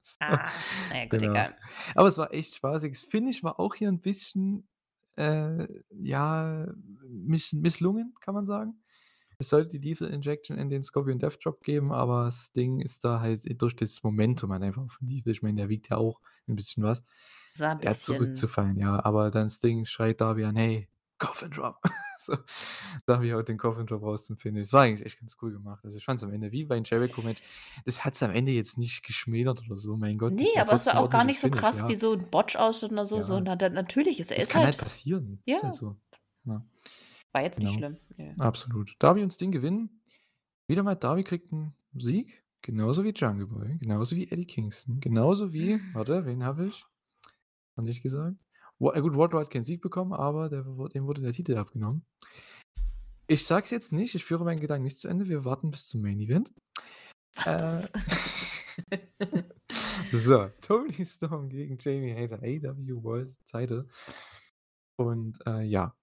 So, 0.00 0.16
Ah, 0.20 0.50
na 0.90 0.96
ja, 0.98 1.04
gut, 1.06 1.20
genau. 1.20 1.32
egal. 1.32 1.56
Aber 1.94 2.08
es 2.08 2.18
war 2.18 2.32
echt 2.32 2.54
spaßig. 2.54 2.92
Das 2.92 3.02
Finish 3.02 3.42
war 3.42 3.58
auch 3.58 3.74
hier 3.74 3.88
ein 3.88 4.00
bisschen, 4.00 4.68
äh, 5.16 5.66
ja, 5.90 6.66
miss 7.08 7.52
misslungen, 7.52 8.14
kann 8.20 8.34
man 8.34 8.46
sagen. 8.46 8.82
Es 9.38 9.48
sollte 9.50 9.78
die 9.80 9.88
Lethal 9.88 10.08
Injection 10.10 10.58
in 10.58 10.70
den 10.70 10.82
Scorpion 10.84 11.18
Death 11.18 11.38
Drop 11.44 11.62
geben, 11.62 11.92
aber 11.92 12.26
das 12.26 12.52
Ding 12.52 12.80
ist 12.80 13.04
da 13.04 13.20
halt 13.20 13.42
durch 13.60 13.76
das 13.76 14.02
Momentum 14.04 14.52
halt 14.52 14.62
einfach 14.62 14.90
von 14.90 15.08
Lethal. 15.08 15.32
Ich 15.32 15.42
meine, 15.42 15.56
der 15.58 15.68
wiegt 15.68 15.90
ja 15.90 15.96
auch 15.98 16.20
ein 16.48 16.56
bisschen 16.56 16.84
was. 16.84 17.04
Ein 17.58 17.78
bisschen. 17.78 17.98
zurückzufallen, 18.00 18.76
ja, 18.76 19.04
aber 19.04 19.30
dann 19.30 19.44
das 19.46 19.60
Ding 19.60 19.84
schreit 19.84 20.20
Darby 20.20 20.44
an: 20.44 20.56
„Hey, 20.56 20.88
Coffin 21.26 21.50
Drop!“ 21.50 21.78
So, 22.18 22.36
Darby 23.06 23.30
haut 23.30 23.48
den 23.48 23.58
Coffin 23.58 23.86
Drop 23.86 24.02
raus 24.02 24.24
zum 24.26 24.38
Finish. 24.38 24.68
Das 24.68 24.72
war 24.72 24.82
eigentlich 24.82 25.04
echt 25.04 25.20
ganz 25.20 25.36
cool 25.42 25.52
gemacht. 25.52 25.84
Also, 25.84 25.98
ich 25.98 26.04
fand's 26.04 26.22
am 26.22 26.32
Ende 26.32 26.52
wie 26.52 26.64
beim 26.64 26.82
Jericho-Match 26.84 27.42
das 27.84 28.04
hat's 28.04 28.22
am 28.22 28.30
Ende 28.30 28.52
jetzt 28.52 28.78
nicht 28.78 29.02
geschmälert 29.04 29.62
oder 29.66 29.76
so, 29.76 29.96
mein 29.96 30.16
Gott, 30.16 30.32
Ne, 30.32 30.44
war 30.54 30.62
aber 30.62 30.74
es 30.74 30.84
sah 30.84 30.96
auch 30.98 31.10
gar 31.10 31.24
nicht 31.24 31.38
so 31.40 31.48
Finish, 31.48 31.60
krass 31.60 31.86
wie 31.86 31.92
ja. 31.92 31.98
so 31.98 32.14
'n 32.14 32.30
Botch 32.30 32.56
aus 32.56 32.82
oder 32.84 33.04
so, 33.04 33.18
Ja. 33.18 33.24
sondern 33.24 33.58
da 33.58 33.68
natürlich 33.68 34.20
ist 34.20 34.30
er 34.30 34.36
Das 34.36 34.44
ist 34.46 34.50
kann 34.50 34.62
halt 34.62 34.74
halt 34.76 34.82
passieren. 34.82 35.38
Ja. 35.44 35.60
halt 35.62 35.74
so. 35.74 35.96
Ja. 36.44 36.64
War 37.32 37.42
jetzt 37.42 37.58
nicht 37.58 37.74
Genau. 37.76 37.78
schlimm. 37.78 37.98
Ja. 38.16 38.34
Absolut. 38.44 38.94
Darby 39.00 39.22
und 39.22 39.30
Sting 39.32 39.50
gewinnen. 39.52 40.00
Wieder 40.68 40.82
mal 40.82 40.94
Darby 40.94 41.24
kriegt 41.24 41.52
'n 41.52 41.74
Sieg, 41.98 42.42
genauso 42.62 43.04
wie 43.04 43.10
Jungle 43.10 43.46
Boy, 43.48 43.76
genauso 43.80 44.16
wie 44.16 44.30
Eddie 44.30 44.46
Kingston, 44.46 45.00
genauso 45.00 45.52
wie 45.52 45.78
warte, 45.94 46.24
wen 46.26 46.44
habe 46.44 46.66
ich 46.68 46.86
noch 47.76 47.84
nicht 47.84 48.02
gesagt? 48.02 48.36
Wa 48.80 48.98
gut, 49.00 49.16
Wardlow 49.16 49.40
hat 49.40 49.50
keinen 49.50 49.64
Sieg 49.64 49.80
bekommen, 49.82 50.12
aber 50.12 50.48
der 50.48 50.62
dem 50.62 51.06
wurde 51.06 51.22
der 51.22 51.32
Titel 51.32 51.56
abgenommen. 51.56 52.04
Ich 53.26 53.46
sage 53.46 53.64
es 53.64 53.70
jetzt 53.70 53.92
nicht, 53.92 54.14
ich 54.14 54.24
führe 54.24 54.44
meinen 54.44 54.60
Gedanken 54.60 54.84
nicht 54.84 54.98
zu 54.98 55.08
Ende. 55.08 55.28
Wir 55.28 55.44
warten 55.44 55.70
bis 55.70 55.88
zum 55.88 56.02
Main 56.02 56.20
Event. 56.20 56.52
Was 57.36 57.46
Äh, 57.46 57.58
das? 57.58 57.92
so, 60.12 60.48
Toni 60.60 61.04
Storm 61.04 61.48
gegen 61.48 61.78
Jamie 61.78 62.14
Hayter, 62.14 62.40
AEW 62.42 63.02
World 63.02 63.30
Title. 63.46 63.86
Und, 64.98 65.38
äh, 65.46 65.62
ja. 65.62 65.94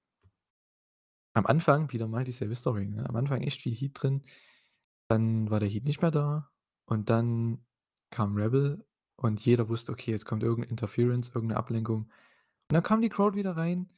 Am 1.36 1.46
Anfang 1.46 1.92
wieder 1.94 2.08
mal 2.08 2.24
dieselbe 2.26 2.56
Story, 2.56 2.88
ne? 2.88 3.08
Am 3.08 3.16
Anfang 3.16 3.42
echt 3.42 3.62
viel 3.62 3.74
Heat 3.74 3.92
drin. 4.02 4.22
Dann 5.10 5.50
war 5.50 5.60
der 5.60 5.70
Heat 5.70 5.86
nicht 5.86 6.02
mehr 6.02 6.12
da 6.12 6.52
und 6.86 7.10
dann 7.10 7.66
kam 8.12 8.36
Rebel 8.36 8.86
und 9.18 9.44
jeder 9.46 9.70
wusste, 9.70 9.92
okay, 9.92 10.12
jetzt 10.12 10.26
kommt 10.26 10.44
irgend 10.44 10.66
'ne 10.66 10.70
Interference, 10.72 11.30
irgend 11.34 11.50
'ne 11.52 11.58
Ablenkung. 11.58 12.12
Und 12.72 12.76
dann 12.76 12.84
kam 12.84 13.02
die 13.02 13.10
Crowd 13.10 13.36
wieder 13.38 13.58
rein, 13.58 13.90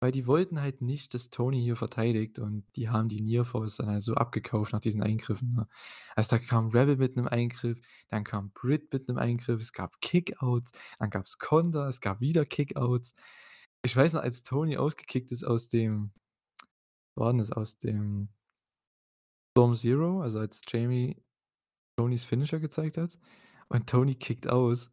weil 0.00 0.12
die 0.12 0.26
wollten 0.26 0.60
halt 0.60 0.82
nicht, 0.82 1.14
dass 1.14 1.30
Tony 1.30 1.60
hier 1.62 1.76
verteidigt 1.76 2.38
und 2.38 2.64
die 2.76 2.88
haben 2.90 3.08
die 3.08 3.20
Near 3.22 3.44
Falls 3.44 3.76
dann 3.78 3.88
halt 3.88 4.02
so 4.02 4.14
abgekauft 4.14 4.72
nach 4.72 4.80
diesen 4.80 5.02
Eingriffen, 5.02 5.54
ne? 5.54 5.68
Also, 6.16 6.36
da 6.36 6.42
kam 6.44 6.68
Rebel 6.70 6.96
mit 6.98 7.16
'nem 7.16 7.28
Eingriff, 7.28 7.80
dann 8.10 8.24
kam 8.24 8.52
Britt 8.52 8.92
mit 8.92 9.08
'nem 9.08 9.18
Eingriff, 9.18 9.60
es 9.62 9.72
gab 9.72 10.00
Kickouts, 10.00 10.72
dann 11.00 11.10
gab's 11.10 11.38
Konter, 11.38 11.88
es 11.88 12.00
gab 12.00 12.20
wieder 12.20 12.46
Kickouts. 12.46 13.14
Ich 13.84 13.96
weiß 13.96 14.14
noch, 14.14 14.22
als 14.22 14.42
Tony 14.42 14.76
ausgekickt 14.78 15.32
ist 15.32 15.44
aus 15.44 15.68
dem 15.68 16.12
was 17.16 17.22
war 17.24 17.32
denn 17.32 17.38
das, 17.38 17.50
aus 17.52 17.78
dem 17.78 18.28
Storm 19.56 19.74
Zero, 19.74 20.20
also 20.22 20.38
als 20.40 20.60
Jamie 20.68 21.16
Tonys 21.96 22.24
Finisher 22.26 22.60
gezeigt 22.60 22.98
hat 22.98 23.18
und 23.68 23.88
Tony 23.88 24.16
kickt 24.16 24.48
aus 24.48 24.92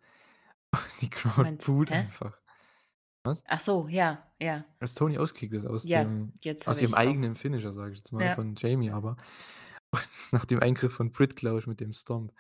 und 0.74 1.02
die 1.02 1.10
Crowd 1.12 1.52
boot 1.66 1.92
einfach. 1.94 2.42
Was? 3.26 3.44
Ach 3.48 3.60
so, 3.60 3.88
ja, 3.90 4.32
ja. 4.40 4.66
Als 4.82 4.96
Tony 4.96 5.18
ausgekickt 5.18 5.54
ist 5.54 5.66
aus 5.66 5.90
Ja, 5.90 5.92
dem 5.92 6.34
aus 6.66 6.82
ihrem 6.82 6.94
ich 6.94 7.06
auch 7.06 7.18
eigenen 7.18 7.36
Finisher, 7.36 7.72
sage 7.74 7.92
ich 7.92 7.98
jetzt 8.00 8.12
mal, 8.12 8.30
Ja. 8.30 8.32
von 8.32 8.56
Jamie 8.56 8.92
aber. 8.92 9.18
Nach 10.32 10.46
dem 10.46 10.60
Eingriff 10.62 10.94
von 10.94 11.12
Britt, 11.12 11.36
glaube 11.36 11.60
ich, 11.60 11.68
mit 11.68 11.80
dem 11.82 11.94
Stomp. 11.94 12.34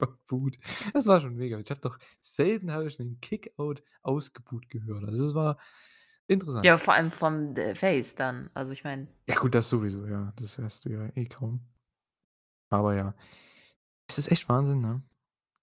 Boot. 0.28 0.58
Das 0.94 1.06
war 1.06 1.20
schon 1.20 1.36
mega. 1.36 1.58
Ich 1.58 1.70
habe 1.70 1.80
doch 1.80 1.98
selten 2.20 2.70
habe 2.72 2.86
ich 2.88 2.98
'nen 2.98 3.20
Kickout 3.20 3.82
ausgebuht 4.02 4.68
gehört. 4.70 5.04
Also, 5.04 5.26
es 5.28 5.34
war 5.34 5.58
interessant. 6.28 6.64
Ja, 6.64 6.78
vor 6.78 6.94
allem 6.94 7.10
vom, 7.10 7.54
äh, 7.56 7.74
Face 7.74 8.14
dann. 8.14 8.50
Also, 8.54 8.72
ich 8.72 8.84
meine 8.84 9.08
Ja 9.28 9.34
gut, 9.36 9.54
das 9.56 9.68
sowieso, 9.68 10.06
ja. 10.06 10.32
Das 10.36 10.56
hörst 10.58 10.84
du 10.84 10.90
ja 10.90 11.08
eh 11.16 11.24
kaum. 11.26 11.66
Aber 12.72 12.94
ja. 12.96 13.14
Es 14.08 14.18
ist 14.18 14.30
echt 14.32 14.48
Wahnsinn, 14.48 14.80
ne? 14.80 15.02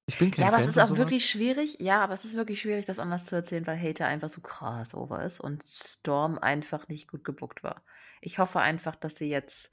Ich 0.05 0.17
bin 0.19 0.31
kein 0.31 0.41
Ja, 0.43 0.47
aber 0.49 0.57
es 0.59 0.65
Fan 0.65 0.69
ist 0.69 0.75
von 0.75 0.83
auch 0.83 0.87
so 0.87 0.97
was. 0.97 0.99
wirklich 0.99 1.29
schwierig 1.29 1.77
ja, 1.79 2.03
aber 2.03 2.13
es 2.13 2.25
ist 2.25 2.35
wirklich 2.35 2.61
schwierig, 2.61 2.85
das 2.85 2.99
anders 2.99 3.25
zu 3.25 3.35
erzählen, 3.35 3.65
weil 3.67 3.77
Hayter 3.79 4.05
einfach 4.07 4.29
so 4.29 4.41
krass 4.41 4.93
over 4.93 5.23
ist 5.23 5.39
und 5.39 5.63
Storm 5.65 6.37
einfach 6.37 6.87
nicht 6.87 7.07
gut 7.09 7.23
gebookt 7.23 7.63
war. 7.63 7.83
Ich 8.21 8.39
hoffe 8.39 8.59
einfach, 8.59 8.95
dass 8.95 9.15
sie 9.15 9.29
jetzt 9.29 9.71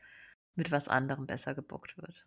mit 0.54 0.70
was 0.70 0.88
anderem 0.88 1.26
besser 1.26 1.54
gebookt 1.54 1.96
wird. 1.98 2.24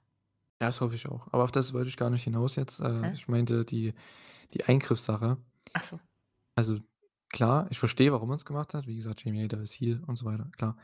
Ja, 0.61 0.67
das 0.67 0.81
hoffe 0.81 0.95
ich 0.95 1.07
auch. 1.07 1.27
Aber 1.31 1.43
auf 1.43 1.51
das 1.51 1.73
wollte 1.73 1.89
ich 1.89 1.97
gar 1.97 2.09
nicht 2.09 2.23
hinaus 2.23 2.55
jetzt. 2.55 2.79
Äh, 2.79 3.13
ich 3.13 3.27
meinte 3.27 3.65
die 3.65 3.93
die 4.53 4.63
Eingriffssache. 4.65 5.37
Ach 5.73 5.83
so. 5.83 5.99
Also, 6.55 6.79
klar, 7.29 7.67
ich 7.71 7.79
verstehe, 7.79 8.11
warum 8.11 8.29
man's 8.29 8.45
gemacht 8.45 8.73
hat. 8.73 8.85
Wie 8.87 8.95
gesagt, 8.95 9.23
Jamie 9.25 9.41
Hayter 9.41 9.59
ist 9.61 9.73
Heel 9.73 10.03
und 10.05 10.15
so 10.15 10.25
weiter, 10.25 10.49
klar. 10.57 10.77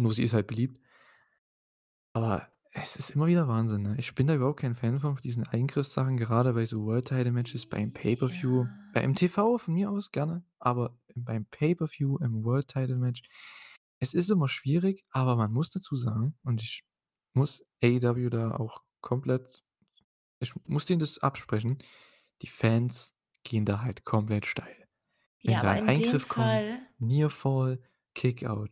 Nur 0.00 0.12
sie 0.12 0.24
ist 0.24 0.34
halt 0.34 0.46
beliebt. 0.46 0.80
Aber 2.12 2.48
es 2.82 2.96
ist 2.96 3.10
immer 3.10 3.26
wieder 3.26 3.48
Wahnsinn, 3.48 3.82
ne? 3.82 3.96
Ich 3.98 4.14
bin 4.14 4.26
da 4.26 4.34
überhaupt 4.34 4.60
kein 4.60 4.74
Fan 4.74 4.98
von 5.00 5.16
diesen 5.16 5.46
Eingriffssachen, 5.46 6.16
gerade 6.16 6.52
bei 6.52 6.64
so 6.64 6.84
World 6.84 7.08
Title 7.08 7.32
Matches, 7.32 7.66
beim 7.66 7.92
Pay-per-View. 7.92 8.66
Ja. 8.66 8.86
Beim 8.92 9.14
TV 9.14 9.58
von 9.58 9.74
mir 9.74 9.90
aus 9.90 10.10
gerne, 10.12 10.44
aber 10.58 10.98
beim 11.14 11.46
Pay-per-View, 11.46 12.18
im 12.18 12.44
World 12.44 12.68
Title 12.68 12.96
Match 12.96 13.22
es 13.98 14.12
ist 14.14 14.30
immer 14.30 14.48
schwierig, 14.48 15.04
aber 15.10 15.36
man 15.36 15.52
muss 15.52 15.70
dazu 15.70 15.96
sagen 15.96 16.34
und 16.42 16.62
ich 16.62 16.84
muss 17.34 17.64
AEW 17.82 18.28
da 18.30 18.50
auch 18.56 18.82
komplett 19.00 19.62
ich 20.40 20.54
muss 20.66 20.86
denen 20.86 21.00
das 21.00 21.18
absprechen, 21.20 21.78
die 22.42 22.48
Fans 22.48 23.16
gehen 23.44 23.64
da 23.66 23.82
halt 23.82 24.04
komplett 24.04 24.46
steil. 24.46 24.88
Wenn 25.46 25.58
Ja, 25.58 25.60
da 25.60 25.70
aber 25.70 25.72
ein 25.72 25.82
in 25.82 25.92
dem 25.92 26.18
Eingriff 26.20 26.28
kommt, 26.28 26.64
Fall 26.64 26.86
Near 26.98 27.30
Fall, 27.30 27.80
Kickout, 28.14 28.70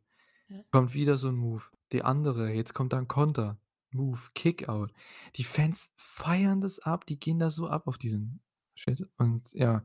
Ja. 0.48 0.64
kommt 0.72 0.94
wieder 0.94 1.16
so 1.18 1.28
'n 1.30 1.36
Move, 1.36 1.64
der 1.92 2.06
andere, 2.06 2.52
jetzt 2.52 2.74
kommt 2.74 2.92
da 2.94 2.98
'n 2.98 3.08
Konter, 3.08 3.60
Move, 3.94 4.20
Kickout. 4.34 4.92
Die 5.36 5.44
Fans 5.44 5.92
feiern 5.96 6.60
das 6.60 6.80
ab, 6.80 7.06
die 7.06 7.18
gehen 7.20 7.38
da 7.38 7.50
so 7.50 7.68
ab 7.68 7.86
auf 7.88 7.98
diesen 7.98 8.42
Shit 8.76 9.08
und 9.18 9.52
ja. 9.54 9.84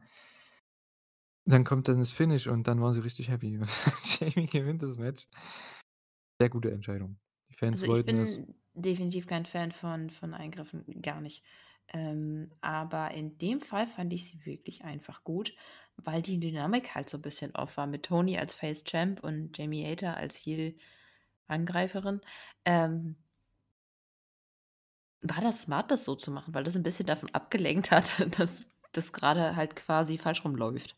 Dann 1.46 1.64
kommt 1.64 1.88
dann 1.88 2.00
das 2.00 2.12
Finish 2.12 2.48
und 2.48 2.68
dann 2.68 2.82
waren 2.82 2.94
sie 2.94 3.00
richtig 3.02 3.30
happy. 3.30 3.58
Und 3.58 4.20
Jamie 4.20 4.46
gewinnt 4.46 4.82
das 4.84 4.98
Match. 4.98 5.28
Sehr 6.42 6.50
gute 6.50 6.72
Entscheidung. 6.72 7.20
Die 7.50 7.56
Fans 7.56 7.86
Also, 7.86 7.86
ich 7.86 8.04
wollten 8.04 8.16
es. 8.16 8.42
bin 8.44 8.56
definitiv 8.74 9.28
kein 9.28 9.46
Fan 9.46 9.72
von 9.72 10.10
von 10.10 10.34
Eingriffen, 10.34 10.86
gar 11.02 11.22
nicht. 11.22 11.44
Ähm, 11.92 12.52
aber 12.62 13.12
in 13.12 13.38
dem 13.38 13.62
Fall 13.62 13.88
fand 13.88 14.14
ich 14.14 14.28
sie 14.28 14.46
wirklich 14.46 14.84
einfach 14.84 15.24
gut, 15.24 15.56
weil 15.98 16.22
die 16.22 16.40
Dynamik 16.40 16.94
halt 16.96 17.10
so 17.10 17.18
'n 17.18 17.22
bisschen 17.22 17.56
off 17.56 17.78
war 17.78 17.88
mit 17.88 18.06
Tony 18.06 18.38
als 18.38 18.54
Face 18.54 18.84
Champ 18.84 19.24
und 19.24 19.58
Jamie 19.58 19.84
Hayter 19.86 20.16
als 20.18 20.36
Heel 20.38 20.78
Angreiferin. 21.48 22.22
Ähm 22.66 23.18
war 25.22 25.42
das 25.42 25.62
smart, 25.64 25.92
das 25.92 26.06
so 26.06 26.16
zu 26.16 26.32
machen, 26.32 26.54
weil 26.54 26.64
das 26.64 26.76
'n 26.76 26.84
bisschen 26.84 27.06
davon 27.06 27.30
abgelenkt 27.34 27.92
hat, 27.92 28.16
dass 28.40 28.64
das 28.94 29.14
grade 29.14 29.56
halt 29.56 29.76
quasi 29.76 30.18
falsch 30.18 30.44
rumläuft. 30.46 30.96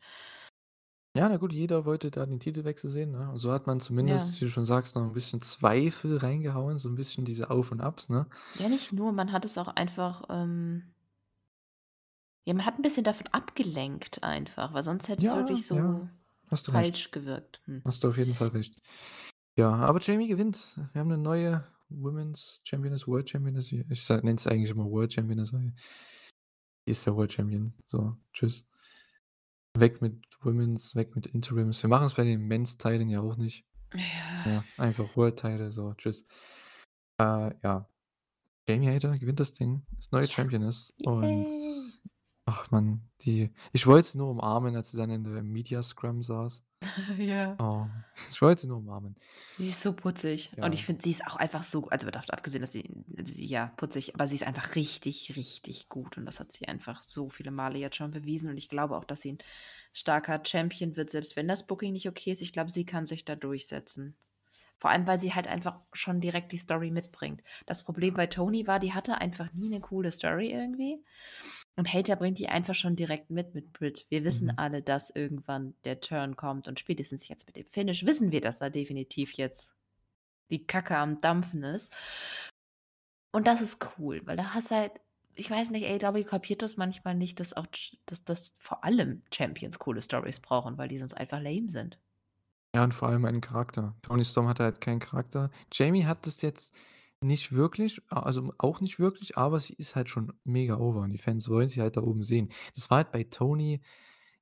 Ja, 1.16 1.28
na 1.28 1.36
gut, 1.36 1.52
jeder 1.52 1.84
wollte 1.84 2.10
da 2.10 2.26
den 2.26 2.40
Titelwechsel 2.40 2.90
sehen, 2.90 3.12
ne? 3.12 3.30
Und 3.32 3.38
so 3.38 3.52
hat 3.52 3.68
man 3.68 3.82
zumindest, 3.82 4.40
Ja. 4.40 4.40
wie 4.40 4.46
du 4.46 4.50
schon 4.52 4.66
sagst, 4.66 4.96
noch 4.96 5.02
'n 5.04 5.12
bisschen 5.12 5.42
Zweifel 5.42 6.16
reingehauen, 6.18 6.78
so 6.80 6.88
'n 6.88 6.96
bisschen 6.96 7.26
diese 7.26 7.50
Auf 7.50 7.74
und 7.74 7.82
Abs, 7.82 8.08
ne? 8.08 8.28
Ja, 8.56 8.68
nicht 8.68 8.92
nur, 8.92 9.14
man 9.14 9.32
hat 9.32 9.46
es 9.46 9.58
auch 9.58 9.68
einfach, 9.70 10.24
ähm 10.30 10.94
ja, 12.48 12.54
man 12.56 12.66
hat 12.66 12.78
'n 12.80 12.82
bisschen 12.82 13.04
davon 13.04 13.28
abgelenkt 13.28 14.24
einfach, 14.24 14.74
weil 14.74 14.82
sonst 14.84 15.08
hätte 15.10 15.22
es 15.24 15.34
Ja, 15.34 15.34
wirklich 15.34 15.68
so 15.68 15.76
ja, 15.76 16.10
du 16.66 16.72
recht. 16.72 16.96
falsch 16.96 17.12
gewirkt. 17.12 17.62
Hm. 17.66 17.84
Hast 17.86 18.04
du 18.04 18.10
auf 18.10 18.18
jeden 18.18 18.36
Fall 18.36 18.50
recht. 18.50 18.76
Ja, 19.58 19.72
aber 19.76 20.00
Jamie 20.02 20.28
gewinnt. 20.28 20.78
Wir 20.94 21.02
haben 21.02 21.10
'ne 21.10 21.18
neue 21.18 21.68
Women's 21.92 22.62
Championess, 22.64 23.08
World 23.08 23.30
Championess. 23.30 23.72
Ich 23.72 24.10
nenne 24.10 24.36
es 24.36 24.48
eigentlich 24.48 24.72
immer 24.72 24.90
World 24.90 25.14
Championess, 25.14 25.54
weil 25.54 25.74
die 26.86 26.92
ist 26.92 27.06
ja 27.06 27.16
World 27.16 27.34
Champion. 27.34 27.74
So, 27.86 28.18
tschüss. 28.34 28.66
Weg 29.78 30.02
mit 30.02 30.26
Women's, 30.42 30.96
weg 30.96 31.16
mit 31.16 31.28
Interims. 31.28 31.82
Wir 31.84 31.90
machen's 31.90 32.16
bei 32.16 32.24
den 32.24 32.42
Men's 32.48 32.78
Titeln 32.78 33.10
ja 33.10 33.22
auch 33.22 33.38
nicht. 33.38 33.66
Ja. 33.94 34.52
Ja, 34.52 34.64
einfach 34.78 35.16
World 35.16 35.38
Title, 35.38 35.72
so, 35.72 35.94
tschüss. 35.94 36.26
Äh, 37.20 37.52
ja. 37.64 37.88
Jamie 38.68 38.88
Hayter 38.88 39.18
gewinnt 39.18 39.40
das 39.40 39.54
Ding, 39.54 39.86
ist 39.98 40.12
neue 40.12 40.24
Ja. 40.24 40.28
Championess 40.30 40.94
und 41.04 41.48
ach 42.46 42.72
Mann, 42.72 43.10
die 43.22 43.52
ich 43.74 43.88
wollte 43.88 44.08
sie 44.10 44.18
nur 44.18 44.30
umarmen, 44.30 44.76
als 44.76 44.92
sie 44.92 44.98
dann 44.98 45.10
in 45.10 45.24
der 45.24 45.44
Media 45.44 45.82
Scrum 45.82 46.24
saß. 46.24 46.64
Ja. 47.18 47.60
Oh, 47.60 47.90
ich 48.30 48.42
wollte 48.42 48.62
sie 48.62 48.68
nur 48.68 48.78
umarmen. 48.78 49.16
Sie 49.54 49.70
ist 49.70 49.82
so 49.82 49.92
putzig 49.94 50.54
und 50.62 50.74
ich 50.74 50.86
Ja. 50.86 50.86
finde, 50.86 51.04
sie 51.04 51.12
ist 51.12 51.28
auch 51.28 51.36
einfach 51.36 51.64
so 51.64 51.88
also, 51.90 52.10
davon 52.10 52.30
abgesehen, 52.30 52.62
dass 52.62 52.72
sie 52.72 52.90
sie 53.22 53.46
ja, 53.46 53.68
putzig, 53.76 54.16
aber 54.16 54.26
sie 54.26 54.36
ist 54.36 54.44
einfach 54.48 54.76
richtig, 54.76 55.36
richtig 55.36 55.90
gut 55.90 56.18
und 56.18 56.26
das 56.26 56.40
hat 56.40 56.54
sie 56.54 56.68
einfach 56.70 57.04
so 57.06 57.30
viele 57.30 57.52
Male 57.52 57.78
jetzt 57.78 57.98
schon 57.98 58.12
bewiesen 58.12 58.50
und 58.50 58.58
ich 58.58 58.70
glaube 58.70 58.96
auch, 58.96 59.04
dass 59.04 59.22
sie 59.22 59.32
'n 59.32 59.38
starker 59.94 60.42
Champion 60.46 60.96
wird, 60.96 61.10
selbst 61.10 61.36
wenn 61.36 61.50
das 61.50 61.68
Booking 61.68 61.92
nicht 61.92 62.08
okay 62.08 62.32
ist. 62.32 62.42
Ich 62.42 62.54
glaube, 62.54 62.72
sie 62.72 62.86
kann 62.86 63.06
sich 63.06 63.26
da 63.26 63.36
durchsetzen. 63.36 64.16
Vor 64.82 64.90
allem, 64.90 65.06
weil 65.06 65.20
sie 65.20 65.36
halt 65.36 65.48
einfach 65.48 65.80
schon 65.94 66.22
direkt 66.22 66.52
die 66.52 66.58
Story 66.58 66.90
mitbringt. 66.90 67.44
Das 67.68 67.84
Problem 67.84 68.16
bei 68.16 68.26
Tony 68.26 68.66
war, 68.66 68.80
die 68.80 68.94
hatte 68.94 69.20
einfach 69.22 69.54
nie 69.54 69.68
eine 69.68 69.80
coole 69.80 70.12
Story 70.12 70.50
irgendwie. 70.52 71.04
Und 71.76 71.94
Hater 71.94 72.16
bringt 72.16 72.40
die 72.40 72.50
einfach 72.50 72.74
schon 72.74 72.96
direkt 72.96 73.30
mit 73.30 73.54
mit 73.54 73.74
Brit. 73.74 74.08
Wir 74.10 74.24
wissen 74.24 74.48
Mhm. 74.48 74.54
alle, 74.58 74.82
dass 74.82 75.12
irgendwann 75.12 75.76
der 75.84 76.02
Turn 76.02 76.36
kommt 76.36 76.68
und 76.68 76.80
spätestens 76.80 77.28
jetzt 77.28 77.46
mit 77.46 77.58
dem 77.58 77.68
Finish 77.68 78.06
wissen 78.08 78.32
wir, 78.32 78.42
dass 78.42 78.58
da 78.58 78.72
definitiv 78.72 79.34
jetzt 79.34 79.76
die 80.50 80.66
Kacke 80.66 80.98
am 80.98 81.20
Dampfen 81.20 81.62
ist. 81.64 81.94
Und 83.32 83.46
das 83.48 83.62
ist 83.62 83.86
cool, 84.00 84.22
weil 84.26 84.38
da 84.38 84.54
hast 84.56 84.72
halt 84.72 84.94
ich 85.36 85.50
weiß 85.50 85.70
nicht, 85.70 85.86
AEW 86.04 86.24
kapiert 86.26 86.62
das 86.64 86.76
manchmal 86.76 87.16
nicht, 87.16 87.40
dass 87.40 87.54
auch 87.54 87.68
dass 88.08 88.24
dass 88.24 88.56
vor 88.58 88.84
allem 88.84 89.22
Champions 89.34 89.78
coole 89.80 90.02
Storys 90.02 90.40
brauchen, 90.40 90.78
weil 90.80 90.90
die 90.90 90.98
sonst 90.98 91.14
einfach 91.14 91.40
lame 91.40 91.70
sind. 91.70 92.00
Ja, 92.76 92.84
und 92.84 92.94
vor 92.94 93.10
allem 93.10 93.26
einen 93.26 93.42
Charakter. 93.42 93.96
Tony 94.02 94.24
Storm 94.24 94.48
hat 94.48 94.60
halt 94.60 94.80
keinen 94.82 95.00
Charakter. 95.00 95.52
Jamie 95.74 96.06
hat 96.06 96.26
das 96.26 96.42
jetzt 96.42 96.74
nicht 97.24 97.52
wirklich, 97.52 98.02
also 98.10 98.54
auch 98.58 98.82
nicht 98.82 98.98
wirklich, 98.98 99.38
aber 99.38 99.60
sie 99.60 99.74
ist 99.74 99.96
halt 99.96 100.10
schon 100.10 100.34
mega 100.44 100.78
over 100.78 101.02
und 101.02 101.12
die 101.12 101.18
Fans 101.18 101.50
wollen 101.50 101.68
sie 101.68 101.82
halt 101.82 101.98
da 101.98 102.02
oben 102.02 102.24
sehen. 102.24 102.50
Das 102.74 102.90
war 102.90 102.98
halt 102.98 103.12
bei 103.12 103.24
Tony 103.24 103.82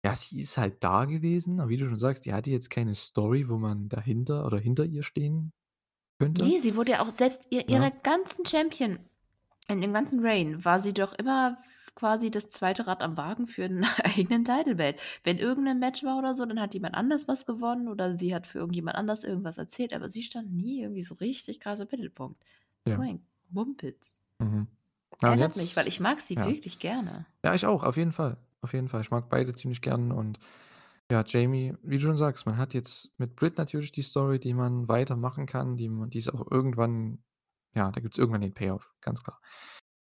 ja, 0.06 0.16
sie 0.16 0.42
ist 0.42 0.58
halt 0.58 0.84
da 0.84 1.06
gewesen, 1.06 1.60
aber 1.60 1.70
wie 1.70 1.78
du 1.78 1.86
schon 1.86 2.00
sagst, 2.00 2.26
die 2.26 2.34
hatte 2.34 2.52
jetzt 2.52 2.70
keine 2.70 2.96
Story, 2.96 3.50
wo 3.50 3.58
man 3.58 3.90
dahinter 3.90 4.46
oder 4.46 4.58
hinter 4.58 4.86
ihr 4.86 5.04
stehen 5.04 5.52
könnte. 6.20 6.46
Ne, 6.46 6.60
sie 6.60 6.76
wurde 6.76 6.94
ja 6.94 7.02
auch 7.02 7.10
selbst 7.10 7.48
ihr 7.50 7.70
Ja. 7.70 7.78
ihre 7.78 7.92
ganzen 8.04 8.46
Champion 8.46 9.00
in 9.68 9.82
dem 9.82 9.94
ganzen 9.94 10.26
Reign 10.26 10.64
war 10.66 10.80
sie 10.80 10.94
doch 10.94 11.14
immer 11.14 11.58
quasi 12.00 12.32
das 12.32 12.50
zweite 12.50 12.88
Rad 12.88 13.02
am 13.02 13.18
Wagen 13.18 13.48
für 13.48 13.64
'n 13.66 13.84
eigenen 14.04 14.46
Title 14.46 14.76
Belt. 14.76 15.02
Wenn 15.24 15.38
irgend 15.38 15.66
'nen 15.66 15.80
Match 15.80 16.04
war 16.04 16.18
oder 16.18 16.34
so, 16.36 16.46
dann 16.46 16.60
hat 16.62 16.74
jemand 16.74 16.96
anders 16.96 17.28
was 17.28 17.46
gewonnen 17.46 17.88
oder 17.90 18.14
sie 18.18 18.34
hat 18.36 18.48
für 18.48 18.60
irgendjemand 18.60 18.98
anders 18.98 19.24
irgendwas 19.24 19.58
erzählt, 19.58 19.94
aber 19.94 20.10
sie 20.10 20.24
stand 20.24 20.52
nie 20.54 20.82
irgendwie 20.82 21.04
so 21.04 21.16
richtig 21.16 21.60
krass 21.60 21.80
im 21.80 21.88
Mittelpunkt. 21.92 22.44
Ja. 22.86 22.98
war 22.98 23.06
ein 23.06 23.28
Mumpitz. 23.50 24.16
Mhm. 24.40 24.68
Ja, 25.22 25.32
Ärgert 25.32 25.56
mich, 25.56 25.78
weil 25.78 25.88
ich 25.88 26.02
mag 26.02 26.20
sie 26.20 26.44
ja. 26.44 26.44
wirklich 26.44 26.78
gerne. 26.80 27.26
Ja, 27.46 27.56
ich 27.56 27.66
auch, 27.66 27.84
auf 27.84 27.98
jeden 27.98 28.12
Fall. 28.14 28.38
Auf 28.62 28.74
jeden 28.74 28.90
Fall. 28.90 29.02
Ich 29.02 29.12
mag 29.12 29.30
beide 29.30 29.54
ziemlich 29.54 29.82
gern 29.82 30.12
und 30.12 30.40
ja, 31.12 31.24
Jamie, 31.26 31.76
wie 31.84 31.98
du 31.98 32.04
schon 32.06 32.18
sagst, 32.18 32.46
man 32.48 32.58
hat 32.58 32.74
jetzt 32.76 33.18
mit 33.20 33.36
Britt 33.36 33.58
natürlich 33.58 33.92
die 33.94 34.04
Story, 34.04 34.40
die 34.40 34.54
man 34.56 34.88
weitermachen 34.90 35.46
kann, 35.48 35.78
die 35.78 35.90
man 35.90 36.10
die 36.12 36.20
ist 36.20 36.34
auch 36.34 36.50
irgendwann 36.52 37.24
ja, 37.76 37.92
da 37.92 38.02
gibt's 38.02 38.18
irgendwann 38.20 38.42
den 38.42 38.54
Payoff, 38.56 38.94
ganz 39.02 39.24
klar. 39.24 39.42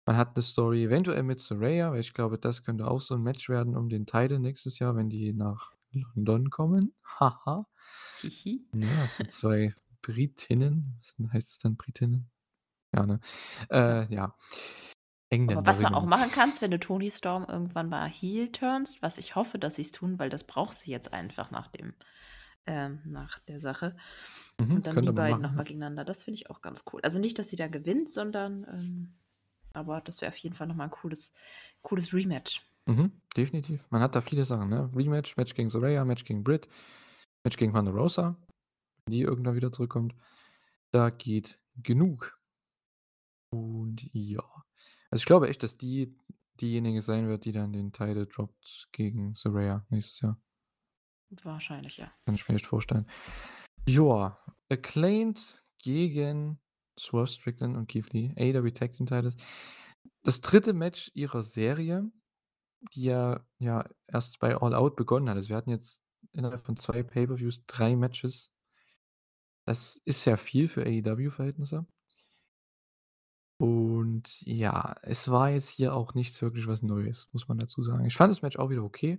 Man 0.06 0.16
hat 0.16 0.36
'ne 0.36 0.42
Story 0.42 0.84
eventuell 0.84 1.24
mit 1.24 1.40
Saraya, 1.40 1.90
weil 1.90 1.98
ich 2.00 2.14
glaube, 2.14 2.38
das 2.38 2.62
könnte 2.64 2.86
auch 2.86 3.00
so 3.00 3.14
'n 3.16 3.22
Match 3.22 3.48
werden 3.48 3.76
um 3.76 3.88
den 3.88 4.06
Title 4.06 4.38
nächstes 4.38 4.78
Jahr, 4.78 4.94
wenn 4.96 5.08
die 5.08 5.32
nach 5.32 5.72
London 5.92 6.48
kommen. 6.50 6.94
Haha. 7.04 7.66
Hihi. 8.22 8.66
Ja, 8.74 9.02
das 9.02 9.16
sind 9.16 9.30
2 9.30 9.74
Britinnen. 10.02 10.98
Was 11.18 11.32
heißt 11.32 11.50
es 11.52 11.58
dann 11.58 11.76
Britinnen? 11.76 12.30
Ja, 12.94 13.06
ne? 13.06 13.20
Ja. 13.84 13.96
Äh, 14.08 14.12
ja. 14.14 14.36
Aber 15.48 15.64
was 15.66 15.80
man 15.80 15.94
auch 15.94 16.04
machen 16.04 16.30
kannst, 16.32 16.60
wenn 16.60 16.72
du 16.72 16.78
Toni 16.78 17.10
Storm 17.10 17.46
irgendwann 17.48 17.88
mal 17.88 18.08
heel 18.08 18.50
turnst, 18.50 19.00
was 19.02 19.16
ich 19.18 19.36
hoffe, 19.36 19.58
dass 19.58 19.76
sie's 19.76 19.92
tun, 19.92 20.18
weil 20.18 20.28
das 20.28 20.44
braucht 20.44 20.74
sie 20.74 20.90
jetzt 20.90 21.12
einfach 21.12 21.50
nach 21.52 21.68
dem 21.68 21.94
ähm, 22.66 23.00
nach 23.06 23.38
der 23.40 23.60
Sache. 23.60 23.96
Mhm, 24.60 24.74
Und 24.74 24.86
dann 24.86 25.02
die 25.02 25.10
beiden 25.10 25.40
machen, 25.40 25.42
noch 25.42 25.54
ja. 25.54 25.56
mal 25.56 25.64
gegeneinander. 25.64 26.04
Das 26.04 26.24
finde 26.24 26.36
ich 26.40 26.50
auch 26.50 26.62
ganz 26.62 26.84
cool. 26.92 27.00
Also 27.02 27.18
nicht, 27.20 27.38
dass 27.38 27.50
sie 27.50 27.56
da 27.56 27.68
gewinnt, 27.68 28.10
sondern 28.10 28.64
ähm, 28.70 29.14
aber 29.77 30.01
das 30.01 30.20
wäre 30.20 30.32
auf 30.32 30.39
jeden 30.39 30.55
Fall 30.55 30.66
noch 30.66 30.74
mal 30.74 30.85
'n 30.85 30.90
cooles 30.90 31.32
cooles 31.82 32.12
Rematch. 32.12 32.62
Mhm, 32.86 33.20
definitiv. 33.36 33.85
Man 33.90 34.01
hat 34.01 34.15
da 34.15 34.20
viele 34.20 34.44
Sachen, 34.44 34.69
ne? 34.69 34.90
Rematch, 34.94 35.36
Match 35.36 35.55
gegen 35.55 35.70
Saraya, 35.70 36.05
Match 36.05 36.24
gegen 36.24 36.44
Britt, 36.44 36.69
Match 37.44 37.57
gegen 37.57 37.73
Thunder 37.73 37.93
Rosa, 37.93 38.36
die 39.09 39.23
irgendwann 39.23 39.57
wieder 39.57 39.73
zurückkommt. 39.73 40.15
Da 40.93 41.11
geht 41.11 41.59
genug. 41.77 42.39
Und 43.53 44.03
ja. 44.12 44.43
Also, 45.11 45.23
ich 45.23 45.27
glaube 45.27 45.48
echt, 45.48 45.62
dass 45.62 45.77
die 45.77 46.16
diejenige 46.61 47.03
sein 47.03 47.28
wird, 47.28 47.44
die 47.44 47.53
dann 47.53 47.73
den 47.73 47.93
Title 47.93 48.27
droppt 48.27 48.89
gegen 48.93 49.35
Saraya 49.35 49.85
nächstes 49.90 50.20
Jahr. 50.20 50.40
Wahrscheinlich, 51.43 51.97
ja. 51.97 52.12
Kann 52.24 52.35
ich 52.35 52.48
mir 52.48 52.55
echt 52.55 52.66
vorstellen. 52.66 53.09
Joa, 53.89 54.39
Acclaimed 54.70 55.62
gegen 55.78 56.61
Swerve 56.98 57.28
Strickland 57.28 57.77
und 57.77 57.89
Keith 57.89 58.12
Lee, 58.12 58.32
AEW 58.36 58.70
Tag 58.70 58.93
Team 58.93 59.06
Titles. 59.06 59.36
Das 60.23 60.40
3. 60.40 60.73
Match 60.73 61.10
ihrer 61.14 61.43
Serie, 61.43 62.10
die 62.93 63.05
ja 63.05 63.44
ja 63.59 63.89
erst 64.06 64.39
bei 64.39 64.56
All 64.56 64.74
Out 64.74 64.97
begonnen 64.97 65.28
hat. 65.28 65.36
Also, 65.36 65.51
wir 65.51 65.56
hatten 65.56 65.70
jetzt 65.70 66.02
innerhalb 66.32 66.64
von 66.64 66.77
2 66.77 67.02
Pay-per-Views 67.02 67.64
3 67.66 67.97
Matches. 67.97 68.52
Das 69.66 70.01
ist 70.05 70.24
ja 70.24 70.36
viel 70.36 70.68
für 70.68 70.85
AEW-Verhältnisse. 70.85 71.86
Und 73.59 74.43
ja, 74.43 74.94
es 75.02 75.28
war 75.28 75.51
jetzt 75.51 75.70
hier 75.70 75.94
auch 75.94 76.14
nichts 76.14 76.43
wirklich 76.43 76.66
was 76.66 76.82
Neues, 76.82 77.28
muss 77.32 77.48
man 77.48 77.59
dazu 77.59 77.82
sagen. 77.82 78.05
Ich 78.05 78.14
fand 78.14 78.31
das 78.31 78.43
Match 78.43 78.59
auch 78.59 78.70
wieder 78.70 78.85
okay. 78.85 79.18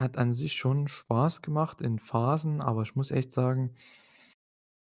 Hat 0.00 0.16
an 0.16 0.32
sich 0.32 0.54
schon 0.54 0.86
Spaß 0.86 1.42
gemacht 1.42 1.80
in 1.82 1.98
Phasen, 1.98 2.60
aber 2.60 2.82
ich 2.82 2.94
muss 2.94 3.10
echt 3.10 3.32
sagen 3.32 3.74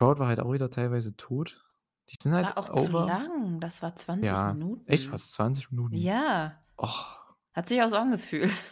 Crowd 0.03 0.19
war 0.19 0.27
halt 0.27 0.39
auch 0.39 0.51
wieder 0.51 0.69
teilweise 0.69 1.15
tot. 1.15 1.63
Die 2.09 2.17
sind 2.21 2.33
halt 2.33 2.47
War 2.47 2.57
auch 2.57 2.69
zu 2.69 2.89
over. 2.89 3.05
lang. 3.05 3.59
Das 3.59 3.81
war 3.81 3.95
20 3.95 4.27
Ja, 4.27 4.49
echt 4.49 4.57
Minuten. 4.57 4.97
fast 5.09 5.33
20 5.33 5.71
Minuten. 5.71 5.95
Ja. 5.95 6.61
Och. 6.77 7.35
Hat 7.53 7.67
sich 7.67 7.81
auch 7.81 7.89
so 7.89 7.95
angefühlt. 7.97 8.51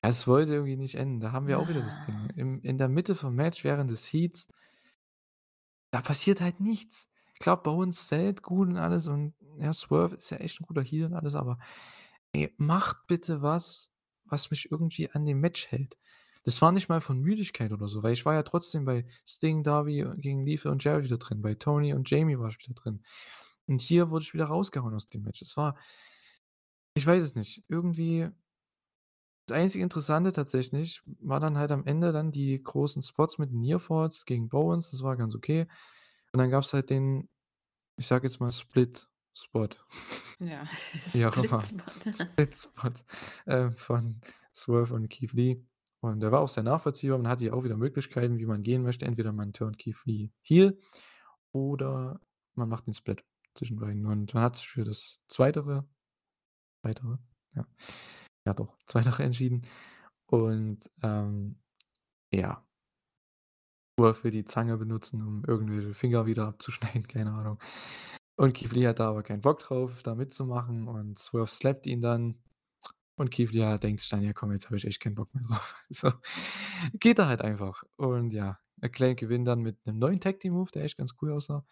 Es 0.00 0.28
wollte 0.28 0.54
irgendwie 0.54 0.76
nicht 0.76 0.94
enden. 0.94 1.18
Da 1.18 1.32
haben 1.32 1.48
wir 1.48 1.58
auch 1.58 1.68
wieder 1.68 1.80
das 1.82 2.06
Ding. 2.06 2.14
Ah. 2.14 2.32
Im 2.36 2.60
in 2.62 2.78
der 2.78 2.88
Mitte 2.88 3.16
vom 3.16 3.34
Match 3.34 3.64
während 3.64 3.90
des 3.90 4.06
Heats 4.12 4.46
da 5.90 6.00
passiert 6.00 6.40
halt 6.40 6.60
nichts. 6.60 7.10
Klar, 7.40 7.62
Bowens 7.62 8.06
zählt 8.08 8.42
gut 8.42 8.68
und 8.68 8.76
alles 8.76 9.06
und 9.08 9.34
ja, 9.58 9.72
Swerve 9.72 10.16
ist 10.16 10.30
ja 10.30 10.36
echt 10.38 10.60
'n 10.60 10.66
guter 10.66 10.82
Heel 10.82 11.06
und 11.06 11.14
alles, 11.14 11.34
aber 11.34 11.58
ey, 12.32 12.54
macht 12.58 13.06
bitte 13.06 13.42
was, 13.42 13.96
was 14.24 14.50
mich 14.52 14.70
irgendwie 14.70 15.10
an 15.10 15.24
dem 15.24 15.40
Match 15.40 15.66
hält. 15.68 15.96
Das 16.48 16.62
war 16.62 16.72
nicht 16.72 16.88
mal 16.88 17.00
von 17.00 17.20
Müdigkeit 17.20 17.72
oder 17.72 17.88
so, 17.88 18.02
weil 18.02 18.12
ich 18.12 18.24
war 18.24 18.34
ja 18.34 18.42
trotzdem 18.42 18.84
bei 18.84 19.04
Sting, 19.26 19.62
Darby 19.62 20.06
gegen 20.16 20.46
Lethal 20.46 20.72
und 20.72 20.82
Jarrett 20.82 21.04
wieder 21.04 21.18
drin. 21.18 21.42
Bei 21.42 21.54
Tony 21.54 21.92
und 21.92 22.10
Jamie 22.10 22.38
war 22.38 22.48
ich 22.48 22.58
wieder 22.58 22.74
drin. 22.74 23.02
Und 23.66 23.80
hier 23.80 24.10
wurde 24.10 24.22
ich 24.22 24.32
wieder 24.32 24.46
rausgehauen 24.46 24.94
aus 24.94 25.08
dem 25.08 25.22
Match. 25.22 25.42
Es 25.42 25.56
war 25.56 25.76
ich 26.98 27.06
weiß 27.06 27.22
es 27.22 27.34
nicht, 27.36 27.64
irgendwie 27.68 28.28
das 29.46 29.56
einzige 29.56 29.84
Interessante 29.84 30.32
tatsächlich 30.32 31.00
war 31.20 31.40
dann 31.40 31.56
halt 31.56 31.70
am 31.70 31.86
Ende 31.86 32.12
dann 32.12 32.32
die 32.32 32.60
großen 32.62 33.02
Spots 33.02 33.38
mit 33.38 33.52
Nearfalls 33.52 34.26
gegen 34.26 34.48
Bowens, 34.48 34.90
das 34.90 35.02
war 35.02 35.16
ganz 35.16 35.34
okay. 35.34 35.66
Und 36.32 36.38
dann 36.38 36.50
gab's 36.50 36.74
halt 36.74 36.90
den, 36.90 37.28
ich 37.96 38.06
sage 38.06 38.26
jetzt 38.26 38.40
mal 38.40 38.50
Split-Spot. 38.50 39.68
Ja. 40.40 40.66
Split-Spot. 41.08 42.12
Split-Spot, 42.12 42.92
äh, 43.46 43.70
von 43.70 44.20
Swerve 44.52 44.94
und 44.94 45.08
Keith 45.08 45.32
Lee. 45.32 45.62
Und 46.00 46.20
der 46.20 46.30
war 46.32 46.40
auch 46.40 46.48
sehr 46.48 46.62
nachvollziehbar. 46.62 47.18
Man 47.18 47.28
hatte 47.28 47.44
ja 47.46 47.52
auch 47.52 47.64
wieder 47.64 47.76
Möglichkeiten, 47.76 48.38
wie 48.38 48.46
man 48.46 48.62
gehen 48.62 48.82
möchte. 48.82 49.04
Entweder 49.04 49.32
man 49.32 49.52
turnt 49.52 49.78
Keith 49.78 50.04
Lee 50.04 50.30
heel 50.42 50.78
oder 51.52 52.20
man 52.54 52.68
macht 52.68 52.86
den 52.86 52.94
Split 52.94 53.24
zwischen 53.54 53.78
beiden. 53.78 54.06
Und 54.06 54.32
man 54.34 54.42
hat 54.42 54.56
sich 54.56 54.68
für 54.68 54.84
das 54.84 55.20
Zweitere 55.28 55.88
Zweitere? 56.82 57.18
Ja. 57.54 57.66
Ja 58.46 58.54
doch, 58.54 58.76
Zweitere 58.86 59.22
entschieden. 59.22 59.62
Und, 60.26 60.90
ähm, 61.02 61.58
ja. 62.32 62.64
Swerve 63.98 64.24
will 64.24 64.30
die 64.30 64.44
Zange 64.44 64.76
benutzen, 64.76 65.22
um 65.26 65.44
irgendwelche 65.44 65.94
Finger 65.94 66.26
wieder 66.26 66.46
abzuschneiden, 66.46 67.02
keine 67.08 67.32
Ahnung. 67.32 67.58
Und 68.36 68.60
Lee 68.60 68.86
hat 68.86 69.00
da 69.00 69.08
aber 69.10 69.24
keinen 69.24 69.40
Bock 69.40 69.58
drauf, 69.58 70.02
da 70.04 70.14
mitzumachen 70.14 70.86
und 70.86 71.18
Swerve 71.18 71.48
slappt 71.48 71.86
ihn 71.86 72.00
dann. 72.00 72.40
Und 73.18 73.30
ja, 73.38 73.78
denkt 73.78 74.00
sich 74.00 74.08
dann: 74.10 74.22
„Ja 74.22 74.32
komm, 74.32 74.52
jetzt 74.52 74.66
habe 74.66 74.76
ich 74.76 74.86
echt 74.86 75.00
keinen 75.00 75.14
Bock 75.16 75.34
mehr 75.34 75.44
drauf.“ 75.44 75.82
So, 75.90 76.12
geht 76.94 77.18
er 77.18 77.28
halt 77.28 77.42
einfach. 77.42 77.84
Und 77.96 78.32
ja, 78.32 78.60
Acclaimed 78.80 79.18
gewinnen 79.18 79.44
dann 79.44 79.60
mit 79.62 79.84
'nem 79.86 79.98
neuen 79.98 80.20
Tag 80.20 80.40
Team 80.40 80.54
Move, 80.54 80.70
der 80.72 80.84
echt 80.84 80.98
ganz 80.98 81.14
cool 81.22 81.32
aussah. 81.32 81.66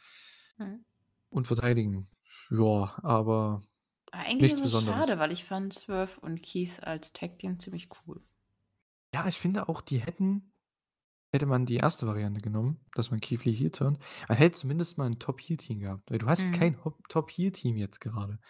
Mhm. 0.58 0.84
Und 1.32 1.46
verteidigen. 1.46 2.08
Ja, 2.50 2.98
aber 3.02 3.62
Eigentlich 4.10 4.50
nichts 4.50 4.60
ist 4.60 4.62
es 4.62 4.76
Besonderes. 4.76 4.78
schade, 4.80 5.20
weil 5.20 5.30
ich 5.30 5.44
fand 5.44 5.72
Swerve 5.72 6.18
und 6.20 6.42
Keith 6.42 6.80
als 6.82 7.12
Tag 7.12 7.38
Team 7.38 7.60
ziemlich 7.60 7.88
cool. 8.04 8.26
Ja, 9.14 9.26
ich 9.28 9.38
finde 9.38 9.68
auch, 9.68 9.80
die 9.80 9.98
hätten 9.98 10.52
hätte 11.32 11.46
man 11.46 11.66
die 11.66 11.76
erste 11.76 12.06
Variante 12.06 12.40
genommen, 12.40 12.80
dass 12.94 13.10
man 13.10 13.20
Keith 13.20 13.44
Lee 13.44 13.52
heel 13.54 13.70
turnt, 13.70 13.98
man 14.28 14.38
hätte 14.38 14.58
zumindest 14.58 14.98
mal 14.98 15.06
'n 15.06 15.18
Top-Heel-Team 15.18 15.80
gehabt, 15.80 16.10
weil 16.10 16.18
du 16.18 16.26
hast 16.26 16.52
Mhm. 16.52 16.52
kein 16.52 16.78
Top-Heel-Team 17.10 17.76
jetzt 17.76 18.00
gerade. 18.00 18.40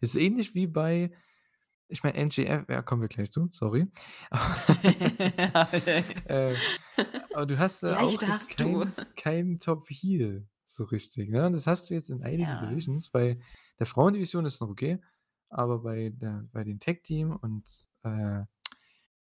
Es 0.00 0.10
ist 0.10 0.16
ähnlich 0.22 0.54
wie 0.54 0.66
bei 0.68 1.12
ich 1.88 2.02
meine, 2.02 2.24
MJF 2.24 2.68
ja, 2.68 2.82
kommen 2.82 3.02
wir 3.02 3.08
gleich 3.08 3.30
zu, 3.30 3.48
sorry. 3.52 3.86
Äh, 6.28 6.54
aber 7.34 7.46
du 7.46 7.58
hast 7.58 7.80
Gleich 7.80 7.98
auch 7.98 8.22
jetzt 8.22 8.58
du. 8.58 8.86
kein 9.16 9.58
Top-Heel 9.58 10.46
so 10.64 10.84
richtig, 10.84 11.30
ne? 11.30 11.46
Und 11.46 11.52
das 11.52 11.66
hast 11.66 11.88
du 11.90 11.94
jetzt 11.94 12.10
in 12.10 12.22
einigen 12.22 12.42
Ja. 12.42 12.66
Divisions. 12.66 13.08
Bei 13.10 13.38
der 13.78 13.86
Frauendivision 13.86 14.44
ist 14.44 14.60
noch 14.60 14.68
okay, 14.68 15.00
aber 15.48 15.78
bei 15.80 16.10
der 16.10 16.48
bei 16.52 16.64
den 16.64 16.80
Tag 16.80 17.02
Team 17.02 17.32
und, 17.36 17.68
äh, 18.02 18.44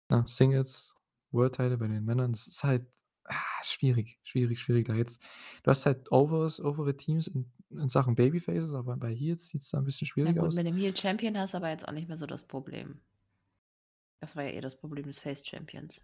na, 0.09 0.25
Singles, 0.25 0.95
World 1.31 1.55
Title 1.55 1.77
bei 1.77 1.87
den 1.87 2.03
Männern, 2.05 2.31
das 2.31 2.47
ist 2.47 2.63
halt 2.63 2.87
ah, 3.25 3.35
schwierig, 3.63 4.19
schwierig, 4.23 4.59
schwierig 4.59 4.87
da 4.87 4.95
jetzt. 4.95 5.21
Du 5.63 5.71
hast 5.71 5.85
halt 5.85 6.11
overs 6.11 6.59
overe 6.59 6.95
Teams 6.97 7.27
in 7.27 7.51
in 7.79 7.89
Sachen 7.89 8.15
Babyfaces, 8.15 8.73
aber 8.73 8.97
bei 8.97 9.13
Heels 9.13 9.47
sieht's 9.49 9.69
da 9.69 9.77
'n 9.79 9.85
bisschen 9.85 10.07
schwierig 10.07 10.35
gut, 10.35 10.45
aus. 10.45 10.55
mit 10.55 10.65
dem 10.67 10.75
Heel 10.75 10.95
Champion 10.95 11.37
hast 11.37 11.53
du 11.53 11.57
aber 11.57 11.69
jetzt 11.69 11.87
auch 11.87 11.91
nicht 11.91 12.07
mehr 12.07 12.17
so 12.17 12.25
das 12.25 12.43
Problem. 12.43 12.99
Das 14.21 14.35
war 14.35 14.43
ja 14.43 14.51
eher 14.51 14.61
das 14.61 14.75
Problem 14.75 15.05
des 15.05 15.19
Face 15.19 15.45
Champions. 15.45 16.01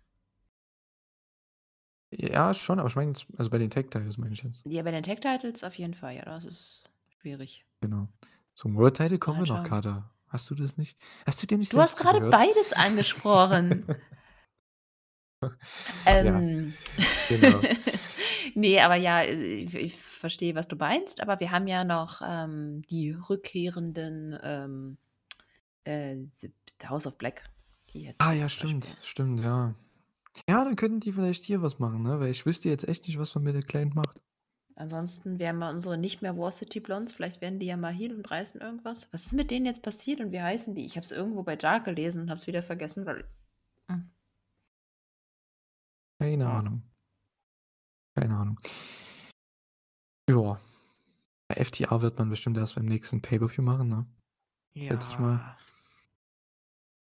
Ja, 2.11 2.53
schon, 2.53 2.79
aber 2.79 2.89
ich 2.89 2.95
meine 2.95 3.13
also 3.37 3.49
bei 3.49 3.57
den 3.57 3.69
Tag 3.69 3.89
Titles 3.89 4.17
meine 4.17 4.33
ich 4.33 4.43
jetzt. 4.43 4.65
Ja, 4.65 4.83
bei 4.83 4.91
den 4.91 5.03
Tag 5.03 5.21
Titles 5.21 5.63
auf 5.63 5.75
jeden 5.75 5.93
Fall, 5.93 6.15
ja, 6.17 6.25
das 6.25 6.43
ist 6.43 6.83
schwierig. 7.21 7.65
Genau. 7.79 8.07
Zum 8.53 8.75
World 8.75 8.97
Title 8.97 9.17
kommen 9.17 9.45
wir 9.45 9.53
noch. 9.53 9.63
Kater. 9.63 10.11
Hast 10.27 10.49
du 10.49 10.55
das 10.55 10.77
nicht 10.77 10.97
hast 11.25 11.41
du 11.41 11.47
dir 11.47 11.57
nicht 11.57 11.73
Du 11.73 11.77
hast 11.79 11.97
selbst 11.97 12.03
grade 12.03 12.19
zugehört? 12.19 12.31
beides 12.33 12.73
angesprochen. 12.73 13.85
Ähm, 16.05 16.73
genau. 17.27 17.59
ne, 18.55 18.79
aber 18.81 18.95
ja, 18.95 19.23
ich 19.23 19.73
ich 19.73 19.97
verstehe, 20.21 20.55
was 20.55 20.67
du 20.67 20.75
meinst, 20.77 21.21
aber 21.21 21.39
wir 21.41 21.51
haben 21.51 21.67
ja 21.67 21.83
noch, 21.83 22.21
ähm, 22.25 22.83
die 22.89 23.11
rückkehrenden, 23.11 24.37
ähm, 24.41 24.97
äh, 25.83 26.17
House 26.87 27.05
of 27.07 27.17
Black, 27.17 27.43
Ah 28.19 28.31
ja, 28.31 28.47
stimmt, 28.47 28.85
Beispiel. 28.85 29.03
stimmt, 29.03 29.39
ja. 29.41 29.75
Ja, 30.47 30.63
dann 30.63 30.77
könnten 30.77 31.01
die 31.01 31.11
vielleicht 31.11 31.43
hier 31.43 31.61
was 31.61 31.79
machen, 31.79 32.03
ne? 32.03 32.19
Weil 32.19 32.29
ich 32.31 32.45
wüsste 32.45 32.69
jetzt 32.69 32.87
echt 32.87 33.05
nicht, 33.05 33.19
was 33.19 33.35
man 33.35 33.43
mit 33.43 33.55
der 33.55 33.63
Client 33.63 33.95
macht. 33.95 34.19
Ansonsten 34.75 35.39
wären 35.39 35.57
wir 35.59 35.69
unsere 35.69 35.97
nicht 35.97 36.21
mehr 36.21 36.37
War 36.37 36.51
City 36.51 36.79
Blondes, 36.79 37.13
vielleicht 37.13 37.41
werden 37.41 37.59
die 37.59 37.65
ja 37.67 37.77
mal 37.77 37.91
Heel 37.91 38.15
und 38.15 38.31
reißen 38.31 38.61
irgendwas. 38.61 39.09
Was 39.11 39.25
ist 39.25 39.33
mit 39.33 39.51
denen 39.51 39.65
jetzt 39.65 39.83
passiert 39.83 40.21
und 40.21 40.31
wie 40.31 40.41
heißen 40.41 40.73
die? 40.73 40.85
Ich 40.85 40.95
habe 40.95 41.05
es 41.05 41.11
irgendwo 41.11 41.43
bei 41.43 41.55
Dark 41.55 41.83
gelesen 41.83 42.23
und 42.23 42.29
habe 42.29 42.39
es 42.39 42.47
wieder 42.47 42.63
vergessen, 42.63 43.05
weil 43.05 43.25
hm. 43.89 44.09
Keine. 46.19 46.47
Ahnung. 46.47 46.83
Keine 48.15 48.35
Ahnung. 48.35 48.59
Ja. 50.29 50.59
Bei 51.47 51.63
FTA 51.63 52.01
wird 52.01 52.17
man 52.17 52.29
bestimmt 52.29 52.57
erst 52.57 52.75
beim 52.75 52.85
nächsten 52.85 53.21
Pay-per-View 53.21 53.61
machen, 53.63 53.89
ne? 53.89 54.05
Schätze 54.75 55.09
ich 55.11 55.19
mal. 55.19 55.33
Ja. 55.33 55.57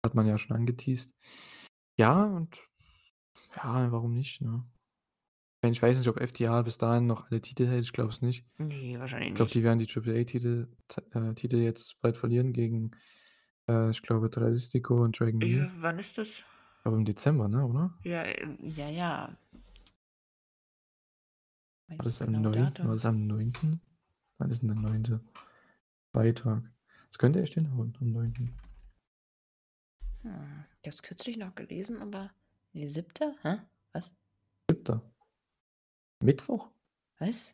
Hat 0.05 0.15
man 0.15 0.25
ja 0.25 0.37
schon 0.37 0.55
angeteased. 0.55 1.11
Ja, 1.97 2.23
und 2.25 2.57
ja, 3.55 3.91
warum 3.91 4.13
nicht, 4.13 4.41
ne? 4.41 4.65
Ich 5.65 5.81
weiß 5.81 5.97
nicht, 5.97 6.09
ob 6.09 6.19
FTA 6.21 6.61
bis 6.63 6.77
dahin 6.77 7.05
noch 7.05 7.29
alle 7.29 7.39
Titel 7.39 7.65
hält, 7.67 7.85
ich 7.85 7.93
glaube 7.93 8.09
es 8.09 8.21
nicht. 8.21 8.45
Ne, 8.57 8.99
wahrscheinlich 8.99 9.29
Ich 9.29 9.35
glaube, 9.35 9.47
nicht. 9.47 9.55
die 9.55 9.63
werden 9.63 9.79
die 9.79 9.85
Triple-A-Titel 9.85 10.67
t 10.89 11.01
äh, 11.11 11.33
Titel 11.35 11.55
jetzt 11.57 12.01
bald 12.01 12.17
verlieren 12.17 12.51
gegen, 12.51 12.91
äh, 13.69 13.89
ich 13.91 14.01
glaube, 14.01 14.29
Dralistico 14.29 15.01
und 15.01 15.17
Dragon 15.17 15.39
Lee. 15.39 15.59
Ja, 15.59 15.71
wann 15.79 15.99
ist 15.99 16.17
das? 16.17 16.43
Aber 16.83 16.97
im 16.97 17.05
Dezember, 17.05 17.47
ne, 17.47 17.65
oder? 17.65 17.97
Ja, 18.03 18.25
ähm, 18.25 18.57
ja, 18.61 18.89
ja. 18.89 19.37
War 21.87 21.97
Welches 21.97 22.19
das 22.19 22.27
am 22.27 22.33
genaue 22.33 22.55
9.? 22.55 22.77
War 22.79 22.93
das 22.93 23.05
am 23.05 23.27
9.? 23.27 23.81
Wann 24.37 24.51
ist 24.51 24.61
denn 24.61 24.69
der 24.69 24.77
9.? 24.77 25.19
Freitag. 26.11 26.63
Das 27.09 27.17
könnte 27.17 27.41
echt 27.41 27.53
hinhauen 27.53 27.95
am 27.99 28.11
9. 28.11 28.33
Hm, 30.21 30.65
ich 30.81 30.87
habe 30.87 30.95
es 30.95 31.03
kürzlich 31.03 31.37
noch 31.37 31.53
gelesen, 31.55 32.01
aber 32.01 32.31
ne, 32.73 32.87
7.? 32.87 33.35
Hä? 33.41 33.59
Was? 33.91 34.11
7. 34.69 35.01
Mittwoch? 36.21 36.69
Was? 37.19 37.53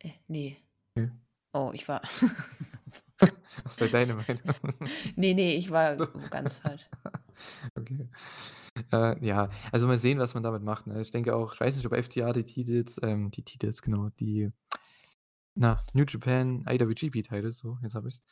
Äh, 0.00 0.12
ne. 0.28 0.56
Okay. 0.96 1.10
Oh, 1.52 1.70
ich 1.72 1.86
war 1.88 2.02
Was 3.64 3.76
bei 3.76 3.86
Dynamite? 3.88 4.42
Ne, 5.16 5.34
ne, 5.34 5.54
ich 5.54 5.70
war 5.70 5.96
ganz 6.30 6.56
falsch. 6.56 6.88
Okay. 7.76 8.08
Äh, 8.92 9.24
ja, 9.24 9.50
also 9.70 9.86
mal 9.86 9.96
sehen, 9.96 10.18
was 10.18 10.34
man 10.34 10.42
damit 10.42 10.62
macht, 10.62 10.86
ne? 10.86 11.00
Ich 11.00 11.10
denke 11.12 11.34
auch 11.36 11.54
ich 11.54 11.60
weiß 11.60 11.76
nicht, 11.76 11.86
ob 11.86 11.94
FTA 11.96 12.32
die 12.32 12.44
Titels 12.44 13.00
ähm, 13.02 13.30
die 13.30 13.42
Titels, 13.42 13.82
genau, 13.82 14.08
die 14.18 14.50
na, 15.54 15.84
New 15.92 16.04
Japan 16.04 16.64
IWGP 16.68 17.22
Titles, 17.22 17.58
so, 17.58 17.78
jetzt 17.82 17.94
habe 17.94 18.08
ich's. 18.08 18.22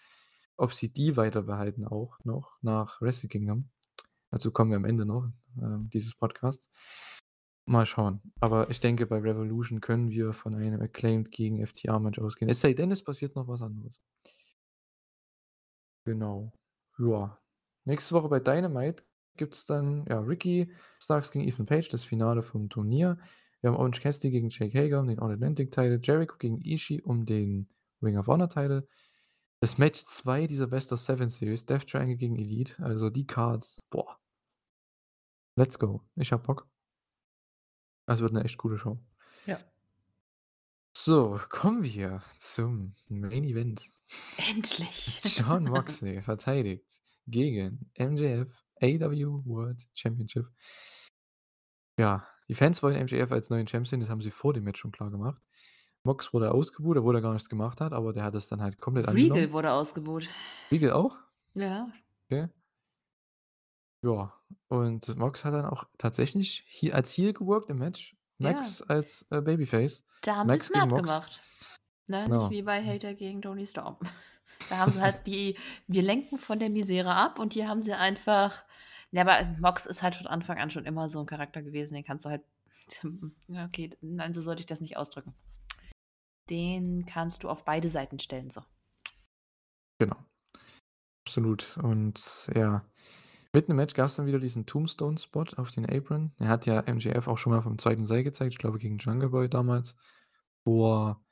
Ob 0.57 0.73
sie 0.75 0.93
die 0.93 1.17
weiter 1.17 1.43
behalten 1.43 1.87
auch 1.87 2.19
noch 2.25 2.59
nach 2.63 3.01
Wrestle 3.01 3.29
Kingdom. 3.29 3.71
Dazu 4.31 4.51
kommen 4.51 4.71
wir 4.71 4.77
am 4.77 4.85
Ende 4.85 5.07
noch, 5.07 5.31
ähm, 5.61 5.89
dieses 5.93 6.15
Podcasts. 6.15 6.71
Mal 7.65 7.87
schauen. 7.87 8.21
Aber 8.41 8.69
ich 8.71 8.81
denke, 8.81 9.07
bei 9.07 9.19
Revolution 9.19 9.81
können 9.81 10.11
wir 10.11 10.33
von 10.33 10.55
einem 10.55 10.81
Acclaimed 10.83 11.31
gegen 11.31 11.65
FTA-Match 11.65 12.19
ausgehen. 12.19 12.51
Es 12.51 12.61
sei 12.61 12.73
denn, 12.75 12.91
es 12.91 13.05
passiert 13.05 13.37
noch 13.37 13.47
was 13.47 13.63
anderes. 13.63 14.01
Genau. 16.05 16.53
Ja. 16.99 17.39
Nächste 17.85 18.15
Woche 18.15 18.29
bei 18.29 18.41
Dynamite 18.41 19.05
gibt's 19.37 19.65
dann, 19.65 20.05
ja, 20.09 20.21
Ricky 20.21 20.73
Starks 21.01 21.31
gegen 21.31 21.47
Ethan 21.47 21.67
Page, 21.67 21.89
das 21.89 22.05
Finale 22.05 22.43
vom 22.43 22.69
Turnier. 22.69 23.19
Wir 23.61 23.71
haben 23.71 23.77
Orange 23.77 24.01
Cassidy 24.01 24.31
gegen 24.31 24.49
Jake 24.49 24.77
Hager 24.79 25.01
um 25.01 25.07
den 25.07 25.19
All-Atlantic-Title, 25.19 26.01
Jericho 26.03 26.37
gegen 26.39 26.61
Ishii 26.61 27.03
um 27.03 27.25
den 27.25 27.69
Ring 28.03 28.19
of 28.19 28.27
Honor-Title. 28.27 28.87
Das 29.61 29.79
Match 29.79 30.03
2 30.05 30.49
dieser 30.49 30.67
Best 30.67 30.93
of 30.93 31.01
Seven 31.01 31.29
Series, 31.29 31.65
Death 31.65 31.87
Triangle 31.87 32.17
gegen 32.17 32.37
Elite, 32.37 32.75
also 32.83 33.11
die 33.11 33.27
Cards, 33.27 33.81
boah. 33.91 34.19
Let's 35.57 35.79
go. 35.79 36.03
Ich 36.17 36.33
habe 36.33 36.43
Bock. 36.43 36.67
Das 38.07 38.21
wird 38.21 38.33
'ne 38.33 38.43
echt 38.43 38.59
coole 38.59 38.79
Show. 38.79 38.99
Ja. 39.47 39.59
So, 40.97 41.41
kommen 41.49 41.83
wir 41.83 42.23
zum 42.37 42.95
Main 43.09 43.45
Event. 43.45 43.91
Endlich. 44.49 45.39
Jon 45.39 45.65
Moxley 45.71 46.23
verteidigt 46.23 47.01
gegen 47.27 47.91
MJF 47.99 48.62
AEW 48.83 49.43
World 49.47 49.87
Championship. 49.95 50.47
Ja, 51.99 52.27
die 52.49 52.55
Fans 52.55 52.83
wollen 52.83 53.03
MJF 53.03 53.31
als 53.33 53.51
neuen 53.51 53.67
Champ 53.67 53.87
sehen, 53.87 54.01
das 54.01 54.09
haben 54.09 54.21
sie 54.21 54.31
vor 54.31 54.53
dem 54.53 54.65
Match 54.65 54.81
schon 54.81 54.93
klar 54.93 55.11
gemacht. 55.11 55.41
Mox 56.05 56.33
wurde 56.33 56.53
ausgebuht, 56.53 56.97
obwohl 56.97 57.15
er 57.15 57.21
gar 57.23 57.33
nichts 57.33 57.49
gemacht 57.49 57.81
hat, 57.81 57.93
aber 57.93 58.13
der 58.13 58.25
hat 58.25 58.35
es 58.35 58.49
dann 58.49 58.61
halt 58.61 58.81
komplett 58.81 59.07
Regal 59.09 59.21
angenommen. 59.31 59.53
wurde 59.53 59.73
ausgebuht. 59.73 60.29
Regal 60.71 60.93
auch? 60.93 61.17
Ja. 61.55 61.89
Okay. 62.25 62.49
Ja, 64.05 64.33
und 64.69 65.17
Mox 65.17 65.45
hat 65.45 65.55
dann 65.55 65.67
auch 65.67 65.85
tatsächlich 65.99 66.65
hier 66.67 66.97
als 66.97 67.13
Heel 67.17 67.33
geworkt 67.33 67.71
im 67.71 67.79
Match. 67.79 68.17
Ja. 68.39 68.53
Max 68.53 68.83
als, 68.83 69.27
äh, 69.31 69.41
Babyface. 69.41 70.05
Da 70.23 70.37
haben 70.37 70.49
Max 70.49 70.67
sie 70.67 70.73
smart 70.73 70.91
gemacht. 70.91 71.41
Ne, 72.09 72.25
Genau. 72.25 72.49
nicht 72.49 72.51
wie 72.51 72.63
bei 72.63 72.85
Hater 72.85 73.15
gegen 73.15 73.41
Tony 73.43 73.67
Storm. 73.67 73.97
Da 74.69 74.79
haben 74.79 74.93
sie 74.93 75.01
halt 75.01 75.27
die 75.27 75.59
wir 75.89 76.03
lenken 76.03 76.39
von 76.39 76.61
der 76.61 76.71
Misere 76.71 77.13
ab 77.13 77.41
und 77.41 77.53
hier 77.53 77.67
haben 77.67 77.83
sie 77.83 77.95
einfach 77.95 78.63
ja, 79.13 79.23
aber 79.23 79.47
Mox 79.61 79.87
ist 79.87 80.03
halt 80.03 80.15
von 80.15 80.27
Anfang 80.27 80.59
an 80.59 80.71
schon 80.71 80.85
immer 80.85 81.09
so 81.09 81.21
'n 81.21 81.27
Charakter 81.27 81.63
gewesen, 81.63 81.95
den 81.95 82.05
kannst 82.05 82.25
du 82.25 82.31
halt 82.31 82.43
okay, 83.67 83.91
nein, 84.01 84.35
so 84.35 84.43
sollte 84.43 84.61
ich 84.61 84.67
das 84.67 84.81
nicht 84.81 84.97
ausdrücken. 84.97 85.35
Den 86.51 87.07
kannst 87.07 87.45
du 87.45 87.49
auf 87.49 87.65
beide 87.65 87.89
Seiten 87.89 88.19
stellen, 88.19 88.51
so. 88.51 88.63
Genau. 89.99 90.17
Absolut. 91.25 91.77
Und 91.79 92.51
ja, 92.55 92.85
mitten 93.53 93.71
im 93.71 93.77
Match 93.77 93.95
gab's 93.95 94.17
dann 94.17 94.27
wieder 94.27 94.41
diesen 94.41 94.67
Tombstone-Spot 94.67 95.45
auf 95.57 95.71
den 95.71 95.87
Apron. 95.89 96.33
Er 96.39 96.49
hat 96.49 96.67
ja 96.67 96.83
MJF 96.83 97.29
auch 97.29 97.39
schon 97.39 97.53
mal 97.53 97.63
vom 97.63 97.79
zweiten 97.79 98.07
Seil 98.07 98.25
gezeigt, 98.25 98.53
ich 98.53 98.59
glaube 98.59 98.79
gegen 98.79 98.99
Jungle 98.99 99.31
Boy 99.31 99.49
damals 99.49 99.97
vor 100.65 101.23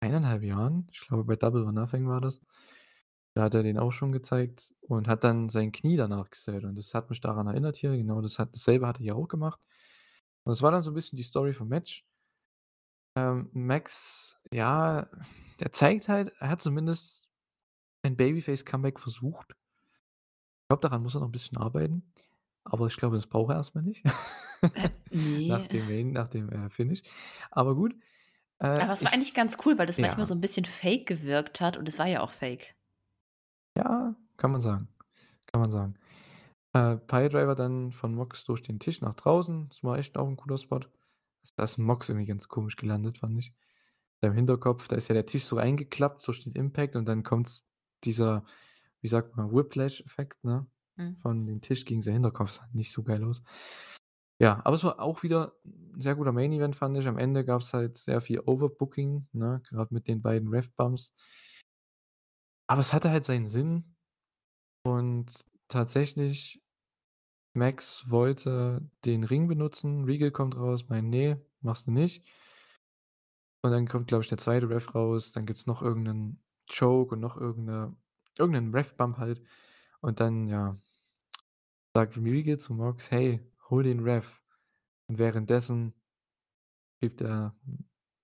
1,5 0.00 0.42
Jahren. 0.42 0.88
Ich 0.92 1.00
glaube, 1.00 1.24
bei 1.24 1.36
Double 1.36 1.64
or 1.64 1.72
Nothing 1.72 2.06
war 2.06 2.20
das. 2.20 2.40
Da 3.36 3.44
hat 3.44 3.54
er 3.54 3.62
den 3.62 3.78
auch 3.78 3.92
schon 3.92 4.12
gezeigt 4.12 4.74
und 4.82 5.08
hat 5.08 5.24
dann 5.24 5.48
sein 5.48 5.72
Knie 5.72 5.96
danach 5.96 6.28
gesellt 6.30 6.64
und 6.64 6.76
das 6.76 6.92
hat 6.92 7.08
mich 7.08 7.20
daran 7.20 7.46
erinnert 7.46 7.76
hier. 7.76 7.96
Genau, 7.96 8.20
das 8.20 8.38
hat 8.38 8.50
dasselbe 8.52 8.86
hat 8.86 8.98
er 9.00 9.04
hier 9.04 9.16
auch 9.16 9.28
gemacht. 9.28 9.60
Und 10.44 10.50
das 10.52 10.60
war 10.62 10.70
dann 10.72 10.82
so 10.82 10.90
'n 10.90 10.94
bisschen 10.94 11.16
die 11.16 11.22
Story 11.22 11.54
vom 11.54 11.68
Match. 11.68 12.02
Ähm, 13.16 13.50
Max, 13.52 14.38
ja, 14.52 15.06
der 15.60 15.72
zeigt 15.72 16.08
halt, 16.08 16.32
er 16.38 16.48
hat 16.50 16.62
zumindest 16.62 17.28
ein 18.02 18.16
Babyface-Comeback 18.16 19.00
versucht. 19.00 19.54
Ich 20.64 20.68
glaube, 20.68 20.80
daran 20.80 21.02
muss 21.02 21.14
er 21.14 21.20
noch 21.20 21.28
'n 21.28 21.32
bisschen 21.32 21.58
arbeiten, 21.58 22.12
aber 22.64 22.86
ich 22.86 22.96
glaube, 22.96 23.16
das 23.16 23.26
braucht 23.26 23.50
er 23.52 23.56
erst 23.56 23.74
mal 23.74 23.82
nicht. 23.82 24.02
Äh, 24.74 24.88
Nach 25.46 25.66
ne. 25.68 25.68
dem 25.68 25.86
Main 25.86 26.12
nach 26.12 26.28
dem, 26.28 26.48
äh, 26.50 26.70
Finish. 26.70 27.02
Aber 27.50 27.74
gut. 27.74 27.94
Äh, 28.60 28.84
Aber 28.84 28.92
es 28.92 29.04
war 29.04 29.12
ich 29.12 29.14
eigentlich 29.14 29.34
ganz 29.34 29.58
cool, 29.64 29.78
weil 29.78 29.86
das 29.86 30.00
manchmal 30.00 30.24
ja. 30.24 30.26
so 30.26 30.34
'n 30.34 30.40
bisschen 30.40 30.64
fake 30.64 31.06
gewirkt 31.06 31.60
hat 31.60 31.76
und 31.76 31.88
es 31.88 31.98
war 31.98 32.06
ja 32.06 32.20
auch 32.20 32.32
fake. 32.32 32.74
Ja, 33.76 34.14
kann 34.36 34.50
man 34.52 34.60
sagen. 34.60 34.88
Kann 35.46 35.60
man 35.60 35.70
sagen. 35.70 35.94
Äh, 36.74 36.96
Piledriver 36.98 37.54
dann 37.54 37.92
von 37.92 38.14
Mox 38.14 38.44
durch 38.44 38.62
den 38.62 38.80
Tisch 38.80 39.00
nach 39.02 39.14
draußen. 39.14 39.68
Das 39.70 39.84
war 39.84 39.98
echt 39.98 40.16
auch 40.18 40.28
'n 40.28 40.36
cooler 40.36 40.58
Spot. 40.58 40.80
Da 41.56 41.64
ist 41.64 41.78
Mox 41.78 42.08
irgendwie 42.08 42.26
ganz 42.26 42.48
komisch 42.48 42.76
gelandet, 42.76 43.18
fand 43.18 43.38
ich. 43.38 43.54
Im 44.22 44.34
Hinterkopf, 44.34 44.88
da 44.88 44.96
ist 44.96 45.08
ja 45.08 45.14
der 45.14 45.26
Tisch 45.26 45.44
so 45.46 45.58
eingeklappt 45.58 46.26
durch 46.28 46.44
den 46.44 46.54
Impact 46.54 46.96
und 46.96 47.06
dann 47.06 47.22
kommt's 47.24 47.66
dieser, 48.04 48.44
wie 49.02 49.08
sagt 49.08 49.36
man, 49.36 49.52
Whiplash-Effekt, 49.54 50.44
ne? 50.44 50.66
Mhm. 50.96 51.22
Von 51.22 51.46
dem 51.46 51.60
Tisch 51.62 51.84
gegen 51.86 52.02
sein 52.02 52.14
Hinterkopf. 52.14 52.50
Sah 52.52 52.68
nicht 52.72 52.92
so 52.92 53.02
geil 53.04 53.24
aus. 53.24 53.42
Ja, 54.40 54.60
aber 54.64 54.76
es 54.76 54.84
war 54.84 55.00
auch 55.00 55.22
wieder 55.24 55.54
'n 55.66 56.00
sehr 56.00 56.16
guter 56.16 56.32
Main 56.32 56.52
Event, 56.52 56.76
fand 56.76 56.98
ich. 56.98 57.06
Am 57.08 57.18
Ende 57.18 57.44
gab's 57.44 57.74
halt 57.74 57.98
sehr 57.98 58.20
viel 58.22 58.40
Overbooking, 58.40 59.28
ne, 59.32 59.62
grad 59.68 59.92
mit 59.92 60.08
den 60.08 60.22
beiden 60.22 60.48
Ref-Bumps. 60.50 61.14
Aber 62.72 62.80
es 62.80 62.94
hatte 62.94 63.10
halt 63.10 63.26
seinen 63.26 63.44
Sinn 63.44 63.84
und 64.84 65.26
tatsächlich 65.68 66.62
Max 67.54 68.10
wollte 68.10 68.88
den 69.04 69.24
Ring 69.24 69.48
benutzen, 69.48 70.04
Regal 70.04 70.30
kommt 70.32 70.56
raus, 70.56 70.88
meint: 70.88 71.10
„Ne, 71.10 71.40
machst 71.62 71.86
du 71.88 71.92
nicht.“ 71.92 72.22
Und 73.64 73.70
dann 73.70 73.86
kommt, 73.86 74.08
glaube 74.08 74.24
ich, 74.24 74.28
der 74.28 74.38
zweite 74.38 74.68
Ref 74.68 74.92
raus, 74.94 75.30
dann 75.32 75.46
gibt's 75.46 75.66
noch 75.66 75.82
irgend 75.82 76.04
'nen 76.08 76.40
Choke 76.68 77.14
und 77.14 77.20
noch 77.20 77.36
irgend 77.36 77.66
'ne 77.66 77.94
irgend 78.36 78.54
'nen 78.56 78.74
Ref-Bump 78.74 79.18
halt. 79.18 79.40
Und 80.00 80.18
dann, 80.20 80.48
ja, 80.48 80.76
sagt 81.94 82.16
Regal 82.18 82.58
zu 82.58 82.74
Mox: 82.74 83.10
„Hey, 83.10 83.40
hol 83.70 83.84
den 83.84 84.00
Ref.“ 84.00 84.40
Und 85.08 85.18
währenddessen 85.18 85.94
gibt 87.02 87.20
der 87.20 87.52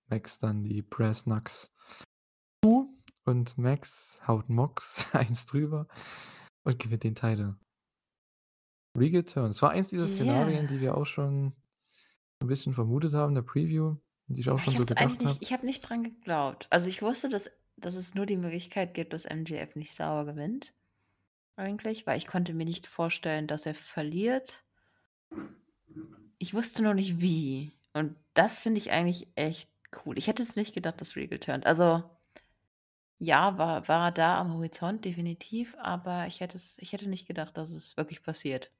Max 0.08 0.38
dann 0.38 0.62
die 0.62 0.82
Brass 0.82 1.24
Knucks 1.24 1.72
und 3.28 3.58
Max 3.58 4.20
haut 4.26 4.48
Mox 4.48 5.06
eins 5.14 5.46
drüber 5.46 5.86
und 6.64 6.78
gewinnt 6.78 7.04
den 7.04 7.14
Title. 7.14 7.56
Regal 8.96 9.22
Turns. 9.24 9.56
Es 9.56 9.62
war 9.62 9.70
eins 9.70 9.88
dieser 9.90 10.08
Szenarien, 10.08 10.62
Ja. 10.62 10.66
die 10.66 10.80
wir 10.80 10.96
auch 10.96 11.06
schon 11.06 11.52
'n 12.42 12.46
bisschen 12.48 12.74
vermutet 12.74 13.14
haben 13.14 13.30
in 13.30 13.34
der 13.36 13.42
Preview, 13.42 13.96
die 14.28 14.40
ich 14.40 14.48
auch 14.50 14.58
Aber 14.58 14.60
ich 14.60 14.64
schon 14.64 14.74
habe 14.74 14.84
so 14.86 14.94
gedacht 14.94 15.20
nicht 15.20 15.26
habe. 15.26 15.38
ich 15.40 15.52
habe 15.52 15.66
nicht 15.66 15.80
dran 15.82 16.02
geglaubt. 16.04 16.66
Also, 16.70 16.88
ich 16.88 17.02
wusste, 17.02 17.28
dass 17.28 17.50
dass 17.76 17.94
es 17.94 18.14
nur 18.14 18.26
die 18.26 18.36
Möglichkeit 18.36 18.92
gibt, 18.94 19.12
dass 19.12 19.24
MJF 19.24 19.76
nicht 19.76 19.94
sauer 19.94 20.24
gewinnt 20.26 20.74
eigentlich, 21.56 22.06
weil 22.06 22.18
ich 22.18 22.26
konnte 22.26 22.54
mir 22.54 22.64
nicht 22.64 22.86
vorstellen, 22.88 23.46
dass 23.46 23.66
er 23.66 23.74
verliert. 23.74 24.64
Ich 26.38 26.54
wusste 26.54 26.82
nur 26.82 26.94
nicht 26.94 27.20
wie. 27.20 27.72
Und 27.94 28.16
das 28.34 28.58
finde 28.58 28.78
ich 28.78 28.90
eigentlich 28.92 29.28
echt 29.36 29.70
cool. 30.04 30.18
Ich 30.18 30.26
hätte 30.28 30.42
es 30.42 30.56
nicht 30.56 30.74
gedacht, 30.74 31.00
dass 31.00 31.16
Regal 31.16 31.38
turnt. 31.38 31.66
Also 31.66 32.02
ja, 33.18 33.58
war 33.58 33.86
war 33.88 34.12
da 34.12 34.40
am 34.40 34.54
Horizont 34.54 35.04
definitiv, 35.04 35.76
aber 35.78 36.26
ich 36.26 36.40
hätte 36.40 36.56
es 36.56 36.76
ich 36.78 36.92
hätte 36.92 37.08
nicht 37.08 37.26
gedacht, 37.28 37.56
dass 37.56 37.70
es 37.70 37.96
wirklich 37.96 38.22
passiert. 38.22 38.72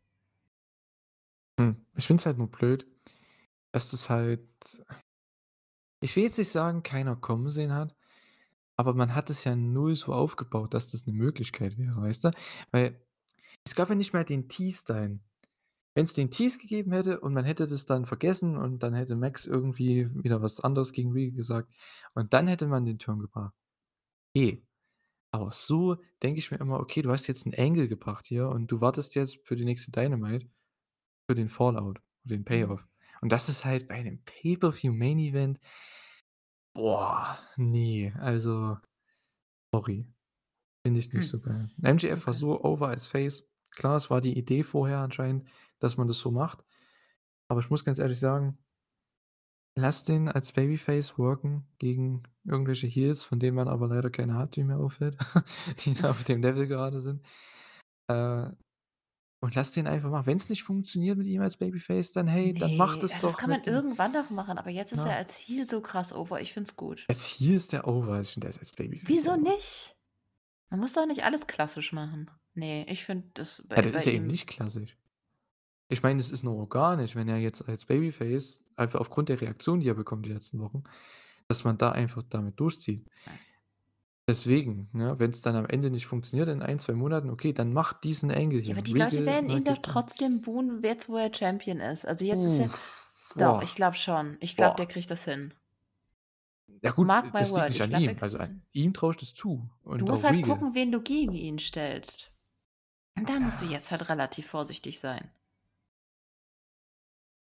Hm, 1.59 1.85
ich 1.97 2.06
finde 2.06 2.20
es 2.20 2.27
halt 2.27 2.39
nur 2.39 2.51
blöd, 2.51 2.86
dass 3.73 3.90
das 3.90 4.10
halt 4.10 4.48
ich 6.01 6.15
will 6.16 6.23
jetzt 6.24 6.39
nicht 6.39 6.51
sagen, 6.51 6.82
keiner 6.82 7.16
kommen 7.16 7.51
sehen 7.51 7.73
hat, 7.73 7.97
aber 8.77 8.94
man 8.94 9.15
hat 9.15 9.31
es 9.31 9.44
ja 9.44 9.56
null 9.56 9.97
so 9.97 10.12
aufgebaut, 10.15 10.74
dass 10.74 10.89
das 10.90 11.06
'ne 11.06 11.12
Möglichkeit 11.15 11.78
wäre, 11.78 11.97
weißt 12.02 12.24
du? 12.27 12.31
Weil 12.73 13.02
es 13.66 13.74
gab 13.77 13.90
ja 13.90 13.97
nicht 13.97 14.12
mal 14.15 14.24
den 14.24 14.48
Tease 14.48 14.85
dahin. 14.86 15.23
Wenn's 15.97 16.15
den 16.15 16.31
Tease 16.31 16.59
gegeben 16.60 16.93
hätte 16.93 17.20
und 17.20 17.35
man 17.35 17.44
hätte 17.47 17.66
das 17.69 17.86
dann 17.86 18.06
vergessen 18.06 18.56
und 18.59 18.82
dann 18.85 18.94
hätte 18.94 19.16
Max 19.16 19.47
irgendwie 19.47 20.09
wieder 20.24 20.43
was 20.43 20.60
anderes 20.60 20.93
gegen 20.93 21.12
Regal 21.12 21.36
gesagt 21.36 21.74
und 22.15 22.32
dann 22.35 22.48
hätte 22.48 22.66
man 22.69 22.86
den 22.86 22.98
Turn 23.01 23.20
gebracht. 23.20 23.55
Okay. 24.36 24.62
Aber 25.32 25.52
so 25.52 25.96
denke 26.22 26.40
ich 26.40 26.50
mir 26.50 26.59
immer: 26.60 26.80
„Okay, 26.80 27.02
du 27.02 27.10
hast 27.12 27.26
jetzt 27.28 27.46
'n 27.46 27.55
Angle 27.56 27.88
gebracht 27.88 28.26
hier 28.26 28.48
und 28.50 28.68
du 28.72 28.80
wartest 28.80 29.14
jetzt 29.14 29.40
für 29.46 29.56
die 29.56 29.64
nächste 29.64 29.92
Dynamite 29.92 30.48
für 31.28 31.34
den 31.36 31.48
Fallout, 31.50 32.00
den 32.24 32.44
Mhm. 32.50 32.78
Payoff.“ 32.78 32.86
Und 33.22 33.32
das 33.32 33.48
ist 33.50 33.64
halt 33.64 33.88
bei 33.88 34.02
'nem 34.02 34.22
Pay-per-View 34.24 34.92
Main 34.94 35.18
Event 35.20 35.59
boah, 36.76 37.38
ne, 37.56 38.12
also 38.20 38.78
sorry. 39.74 40.06
Finde 40.84 41.00
ich 41.00 41.12
nicht 41.14 41.28
Hm. 41.28 41.28
so 41.28 41.40
geil. 41.40 41.70
MJF 41.82 42.26
war 42.26 42.34
Okay. 42.34 42.34
so 42.34 42.62
over 42.64 42.88
als 42.88 43.06
Face. 43.09 43.48
Klar, 43.72 43.96
es 43.96 44.10
war 44.10 44.20
die 44.20 44.38
Idee 44.38 44.64
vorher 44.64 44.98
anscheinend, 45.00 45.48
dass 45.80 45.96
man 45.98 46.09
das 46.09 46.18
so 46.20 46.30
macht. 46.32 46.64
Aber 47.48 47.60
ich 47.60 47.70
muss 47.70 47.84
ganz 47.84 47.98
ehrlich 48.00 48.20
sagen 48.20 48.59
lass 49.78 50.05
den 50.05 50.28
als 50.28 50.52
Babyface 50.52 51.18
worken 51.18 51.66
gegen 51.78 52.22
irgendwelche 52.44 52.86
Heels, 52.86 53.24
von 53.24 53.38
denen 53.40 53.56
man 53.56 53.68
aber 53.68 53.88
leider 53.88 54.10
keine 54.10 54.34
hat, 54.34 54.56
wie 54.56 54.64
mir 54.64 54.78
auffällt, 54.78 55.16
die 55.84 55.94
da 55.94 56.10
auf 56.10 56.24
dem 56.24 56.42
Level 56.42 56.66
gerade 56.66 57.00
sind. 57.00 57.24
Äh, 58.10 58.50
und 59.40 59.55
lass 59.55 59.70
den 59.70 59.86
einfach 59.86 60.10
machen. 60.10 60.26
Wenn's 60.26 60.48
nicht 60.48 60.64
funktioniert 60.64 61.16
mit 61.16 61.28
ihm 61.28 61.40
als 61.42 61.56
Babyface, 61.56 62.10
dann 62.10 62.26
hey, 62.26 62.52
dann 62.55 62.76
macht 62.76 63.02
es 63.05 63.12
ja, 63.12 63.18
das 63.20 63.32
doch 63.32 63.38
kann 63.38 63.50
man 63.50 63.62
dem 63.62 63.72
irgendwann 63.72 64.12
noch 64.12 64.30
machen, 64.30 64.59
aber 64.59 64.70
jetzt 64.70 64.92
ist 64.92 64.98
er 65.00 65.06
Ja. 65.12 65.16
als 65.16 65.36
Heel 65.36 65.68
so 65.68 65.80
krass 65.80 66.12
over. 66.12 66.40
Ich 66.40 66.52
finde 66.52 66.70
es 66.70 66.76
gut. 66.76 67.05
Als 67.09 67.26
Heel 67.26 67.55
ist 67.55 67.72
der 67.72 67.86
over. 67.86 68.20
Ich 68.20 68.32
finde, 68.32 68.46
der 68.46 68.50
ist 68.50 68.59
als 68.59 68.72
Babyface 68.72 69.09
Wieso 69.09 69.30
over. 69.32 69.40
nicht? 69.42 69.94
Man 70.70 70.80
muss 70.80 70.92
doch 70.94 71.06
nicht 71.06 71.24
alles 71.24 71.46
klassisch 71.46 71.92
machen. 71.92 72.30
Ne, 72.55 72.84
ich 72.90 73.05
finde 73.05 73.28
das 73.34 73.64
Ja, 73.70 73.80
das 73.80 73.92
bei 73.92 73.98
ist 73.98 74.05
ja 74.06 74.12
eben 74.12 74.24
ihm 74.24 74.30
nicht 74.32 74.48
klassisch. 74.48 74.98
Ich 75.89 76.02
meine, 76.02 76.20
es 76.20 76.31
ist 76.31 76.43
nur 76.43 76.55
organisch, 76.56 77.16
wenn 77.16 77.28
er 77.28 77.39
jetzt 77.39 77.66
als 77.69 77.85
Babyface 77.86 78.66
einfach 78.77 79.01
aufgrund 79.01 79.28
der 79.31 79.40
Reaktion, 79.40 79.81
die 79.81 79.89
er 79.89 79.94
bekommt 79.94 80.27
die 80.27 80.32
letzten 80.32 80.60
Wochen, 80.60 80.85
dass 81.48 81.65
man 81.65 81.78
da 81.78 81.93
einfach 81.93 82.23
damit 82.28 82.60
durchzieht. 82.60 83.06
Ja. 83.27 83.32
Deswegen, 84.27 84.90
ne, 84.93 85.19
wenn's 85.19 85.40
dann 85.40 85.56
am 85.56 85.65
Ende 85.65 85.89
nicht 85.90 86.06
funktioniert 86.06 86.51
in 86.51 86.60
1, 86.62 86.82
2 86.82 86.93
Monaten, 86.93 87.31
okay, 87.31 87.55
dann 87.55 87.73
macht 87.73 88.05
diesen 88.05 88.28
Ja, 88.28 88.36
hier. 88.36 88.74
aber 88.74 88.82
die 88.82 88.93
Leute 88.93 89.24
werden 89.24 89.48
ihn 89.48 89.65
doch 89.65 89.78
trotzdem 89.78 90.43
buhen, 90.43 90.82
jetzt 90.82 91.09
wo 91.09 91.16
er 91.16 91.32
Champion 91.35 91.81
ist. 91.81 92.05
Also, 92.05 92.27
jetzt 92.27 92.44
ist 92.44 92.59
er 92.59 92.66
Uff, 92.66 93.35
doch, 93.36 93.55
boah. 93.55 93.62
ich 93.62 93.74
glaube 93.74 93.97
schon. 93.97 94.36
Ich 94.40 94.55
glaube, 94.55 94.77
der 94.77 94.85
kriegt 94.85 95.10
das 95.10 95.24
hin. 95.24 95.55
Ja 96.82 96.90
gut, 96.90 97.06
Mark 97.06 97.32
das 97.32 97.48
liegt 97.48 97.52
word, 97.52 97.69
nicht 97.70 97.77
ich 97.77 97.82
an 97.82 97.89
glaube, 97.89 98.05
er 98.05 98.12
ihm. 98.12 98.19
Also, 98.20 98.36
das 98.39 98.47
a 98.47 98.51
hin. 98.51 98.62
ihm 98.73 98.93
ich 98.93 99.16
das 99.16 99.32
zu 99.35 99.70
Du 99.85 100.05
musst 100.05 100.24
halt 100.24 100.36
Regal. 100.36 100.51
gucken, 100.51 100.74
wen 100.74 100.93
du 100.93 101.01
gegen 101.01 101.32
ihn 101.32 101.59
stellst. 101.59 102.31
Und 103.16 103.31
da 103.31 103.40
musst 103.40 103.62
du 103.62 103.65
Ja. 103.65 103.73
jetzt 103.73 103.90
halt 103.90 104.06
relativ 104.10 104.47
vorsichtig 104.47 105.01
sein. 105.01 105.31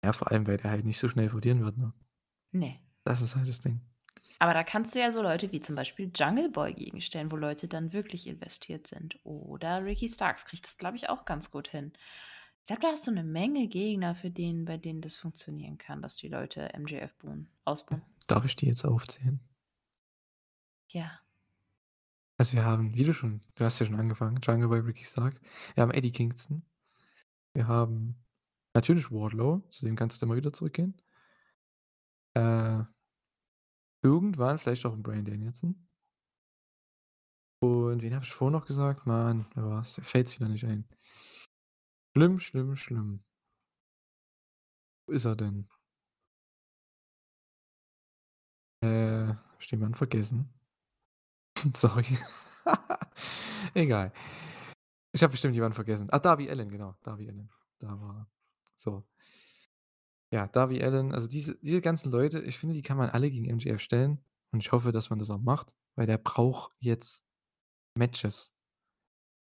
Ja, 0.03 0.11
vor 0.13 0.30
allem, 0.31 0.45
weil 0.47 0.57
der 0.57 0.69
halt 0.71 0.85
nicht 0.85 0.99
so 0.99 1.07
schnell 1.09 1.30
verlieren 1.30 1.63
wird, 1.63 1.77
ne? 1.77 1.93
Ne. 2.53 2.80
Das 3.07 3.21
ist 3.21 3.35
halt 3.35 3.47
das 3.49 3.59
Ding. 3.61 3.81
Aber 4.41 4.53
da 4.53 4.63
kannst 4.63 4.95
du 4.95 4.99
ja 4.99 5.11
so 5.11 5.21
Leute 5.21 5.51
wie 5.51 5.59
zum 5.59 5.75
Beispiel 5.75 6.11
Jungle 6.13 6.49
Boy 6.49 6.73
gegenstellen, 6.73 7.31
wo 7.31 7.35
Leute 7.35 7.67
dann 7.67 7.93
wirklich 7.93 8.27
investiert 8.27 8.88
sind. 8.88 9.19
Oder 9.23 9.84
Ricky 9.85 10.09
Starks 10.09 10.45
kriegt 10.45 10.65
das, 10.65 10.77
glaube 10.77 10.97
ich, 10.97 11.09
auch 11.09 11.25
ganz 11.25 11.51
gut 11.51 11.67
hin. 11.69 11.93
Ich 12.61 12.65
glaube, 12.67 12.81
da 12.81 12.89
hast 12.89 13.07
du 13.07 13.11
'ne 13.11 13.23
Menge 13.23 13.67
Gegner, 13.67 14.15
für 14.15 14.30
den 14.31 14.65
bei 14.65 14.77
denen 14.77 15.01
das 15.01 15.15
funktionieren 15.17 15.77
kann, 15.77 16.01
dass 16.01 16.15
die 16.15 16.30
Leute 16.30 16.73
MJF 16.73 17.15
buhen 17.17 17.49
ausbuhen. 17.65 18.03
Darf 18.27 18.45
ich 18.45 18.55
die 18.55 18.67
jetzt 18.67 18.85
aufzählen? 18.85 19.39
Ja. 20.89 21.23
Also, 22.39 22.53
wir 22.57 22.65
haben, 22.65 22.95
wie 22.95 23.03
du 23.03 23.13
schon 23.13 23.41
du 23.55 23.63
hast 23.63 23.80
ja 23.80 23.85
schon 23.85 23.95
angefangen, 23.99 24.39
Jungle 24.43 24.67
Boy, 24.67 24.80
Ricky 24.80 25.03
Starks. 25.03 25.39
Wir 25.75 25.84
haben 25.84 25.91
Eddie 25.91 26.11
Kingston. 26.11 26.63
Wir 27.53 27.67
haben 27.67 28.22
natürlich 28.73 29.11
Wardlow, 29.11 29.61
zu 29.69 29.85
dem 29.85 29.95
kannst 29.95 30.21
du 30.21 30.25
immer 30.25 30.35
wieder 30.35 30.53
zurückgehen. 30.53 30.95
Äh 32.35 32.83
irgendwann 34.03 34.59
vielleicht 34.59 34.85
auch 34.85 34.93
'n 34.93 35.01
Bryan 35.01 35.25
Danielson. 35.25 35.87
Und 37.63 38.01
wen 38.01 38.13
habe 38.13 38.25
ich 38.25 38.31
vorhin 38.33 38.51
noch 38.53 38.65
gesagt? 38.65 39.05
Mann, 39.05 39.45
war's? 39.55 39.97
Mir 39.97 40.03
fällt's 40.03 40.37
wieder 40.37 40.49
nicht 40.49 40.65
ein. 40.65 40.83
Schlimm, 42.15 42.39
schlimm, 42.39 42.75
schlimm. 42.75 43.23
Wo 45.07 45.13
ist 45.13 45.25
er 45.25 45.35
denn? 45.35 45.67
Äh, 48.83 48.87
habe 49.27 49.39
ich 49.59 49.71
jemanden 49.71 49.95
vergessen? 49.95 50.49
Sorry. 51.75 52.05
Egal. 53.73 54.11
Ich 55.13 55.23
habe 55.23 55.31
bestimmt 55.31 55.55
jemanden 55.55 55.75
vergessen. 55.75 56.07
Ah, 56.11 56.19
Darby 56.19 56.49
Allin, 56.49 56.69
genau, 56.69 56.95
Darby 57.03 57.29
Allin. 57.29 57.49
Da 57.79 57.87
war 57.99 58.15
er. 58.17 58.27
So. 58.79 59.05
Ja, 60.31 60.47
Darby 60.47 60.81
Allin, 60.83 61.13
also 61.13 61.27
diese 61.27 61.55
diese 61.61 61.79
ganzen 61.81 62.09
Leute, 62.11 62.39
ich 62.41 62.57
finde, 62.57 62.73
die 62.75 62.81
kann 62.81 62.97
man 62.97 63.09
alle 63.09 63.29
gegen 63.29 63.45
MJF 63.45 63.79
stellen 63.81 64.19
und 64.51 64.59
ich 64.61 64.71
hoffe, 64.71 64.91
dass 64.91 65.09
man 65.09 65.19
das 65.19 65.29
auch 65.29 65.39
macht, 65.41 65.73
weil 65.95 66.07
der 66.07 66.17
braucht 66.17 66.73
jetzt 66.79 67.23
Matches. 67.95 68.49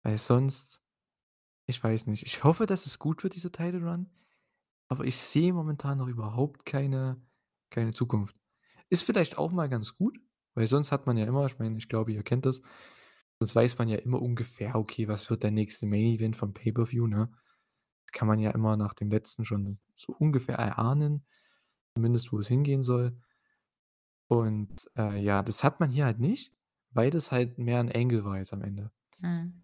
Weil 0.04 0.18
sonst 0.20 0.82
ich 1.68 1.84
weiß 1.84 2.08
nicht. 2.08 2.24
Ich 2.26 2.44
hoffe, 2.44 2.66
dass 2.68 2.86
es 2.88 3.00
gut 3.00 3.24
wird, 3.24 3.36
dieser 3.36 3.52
Title 3.52 3.82
Run, 3.84 4.10
aber 4.90 5.06
ich 5.06 5.18
sehe 5.18 5.54
momentan 5.54 5.98
noch 6.00 6.08
überhaupt 6.08 6.66
keine 6.66 7.22
keine 7.72 7.94
Zukunft. 7.94 8.36
Ist 8.90 9.04
vielleicht 9.04 9.38
auch 9.38 9.52
mal 9.52 9.70
ganz 9.70 9.96
gut, 9.98 10.20
weil 10.56 10.68
sonst 10.68 10.92
hat 10.92 11.08
man 11.08 11.18
ja 11.18 11.26
immer 11.26 11.46
ich 11.48 11.60
meine, 11.60 11.78
ich 11.78 11.90
glaube, 11.90 12.14
ihr 12.14 12.24
kennt 12.24 12.46
das, 12.46 12.62
sonst 13.40 13.56
weiß 13.56 13.78
man 13.80 13.90
ja 13.90 13.98
immer 13.98 14.22
ungefähr: 14.22 14.76
„Okay, 14.76 15.08
was 15.10 15.30
wird 15.30 15.44
der 15.44 15.52
nächste 15.52 15.88
Main 15.88 16.06
Event 16.08 16.38
vom 16.38 16.54
Pay-per-View“, 16.54 17.08
ne? 17.08 17.32
Das 18.06 18.12
kann 18.12 18.28
man 18.28 18.40
ja 18.40 18.52
immer 18.52 18.78
nach 18.78 18.94
dem 18.94 19.10
letzten 19.10 19.46
schon 19.46 19.80
so 19.96 20.14
ungefähr 20.14 20.58
erahnen, 20.58 21.26
zumindest 21.96 22.32
wo 22.32 22.40
es 22.40 22.48
hingehen 22.48 22.84
soll. 22.84 23.18
Und, 24.28 24.90
äh, 24.98 25.22
ja, 25.22 25.44
das 25.44 25.64
hat 25.64 25.80
man 25.80 25.90
hier 25.90 26.06
halt 26.06 26.20
nicht, 26.20 26.52
weil 26.92 27.12
das 27.12 27.32
halt 27.32 27.58
mehr 27.58 27.80
'n 27.80 27.92
Angle 27.92 28.26
war 28.26 28.38
jetzt 28.38 28.54
am 28.54 28.62
Ende. 28.62 28.92
Mhm. 29.20 29.62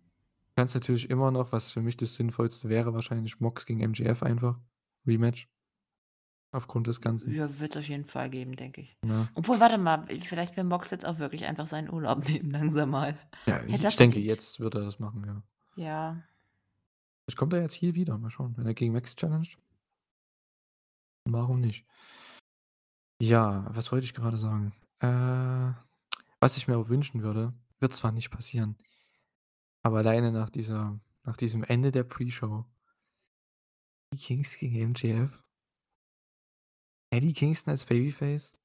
Kannst 0.55 0.75
natürlich 0.75 1.09
immer 1.09 1.31
noch 1.31 1.51
was 1.51 1.71
für 1.71 1.81
mich 1.81 1.97
das 1.97 2.15
Sinnvollste 2.15 2.69
wäre 2.69 2.93
wahrscheinlich 2.93 3.39
Mox 3.39 3.65
gegen 3.65 3.79
MJF 3.81 4.21
einfach, 4.23 4.59
Rematch. 5.07 5.47
Aufgrund 6.53 6.87
des 6.87 6.99
Ganzen. 6.99 7.33
Ja, 7.33 7.59
wird's 7.61 7.77
auf 7.77 7.87
jeden 7.87 8.05
Fall 8.05 8.29
geben, 8.29 8.57
denke 8.57 8.81
ich. 8.81 8.97
Ja. 9.05 9.29
Obwohl, 9.35 9.61
warte 9.61 9.77
mal, 9.77 10.05
vielleicht 10.21 10.57
will 10.57 10.65
Mox 10.65 10.91
jetzt 10.91 11.05
auch 11.05 11.17
wirklich 11.17 11.45
einfach 11.45 11.65
seinen 11.65 11.89
Urlaub 11.89 12.25
nehmen 12.27 12.51
langsam 12.51 12.89
mal. 12.89 13.17
Ja, 13.45 13.63
ich 13.63 13.81
ich 13.81 13.95
denke, 13.95 14.19
jetzt 14.19 14.59
wird 14.59 14.75
er 14.75 14.81
das 14.81 14.99
machen, 14.99 15.23
ja. 15.25 15.43
Ja. 15.81 16.23
Vielleicht 17.31 17.39
kommt 17.39 17.53
er 17.53 17.61
jetzt 17.61 17.73
hier 17.73 17.95
wieder, 17.95 18.17
mal 18.17 18.29
schauen, 18.29 18.57
wenn 18.57 18.65
er 18.65 18.73
gegen 18.73 18.93
Max 18.93 19.15
challenged. 19.15 19.57
Warum 21.25 21.61
nicht? 21.61 21.85
Ja, 23.21 23.65
was 23.73 23.91
wollte 23.91 24.05
ich 24.05 24.13
grade 24.13 24.37
sagen? 24.37 24.73
Äh, 24.99 25.73
was 26.39 26.57
ich 26.57 26.67
mir 26.67 26.77
auch 26.77 26.89
wünschen 26.89 27.23
würde, 27.23 27.53
wird 27.79 27.93
zwar 27.93 28.11
nicht 28.11 28.31
passieren 28.31 28.75
aber 29.81 29.99
alleine 29.99 30.31
nach 30.31 30.49
dieser 30.49 30.99
nach 31.23 31.37
diesem 31.37 31.63
Ende 31.63 31.91
der 31.91 32.03
Pre-Show 32.03 32.65
Eddie 34.11 34.23
Kings 34.23 34.57
gegen 34.57 34.91
MJF. 34.91 35.43
Eddie 37.11 37.33
Kingston 37.33 37.71
als 37.71 37.85
Babyface 37.85 38.57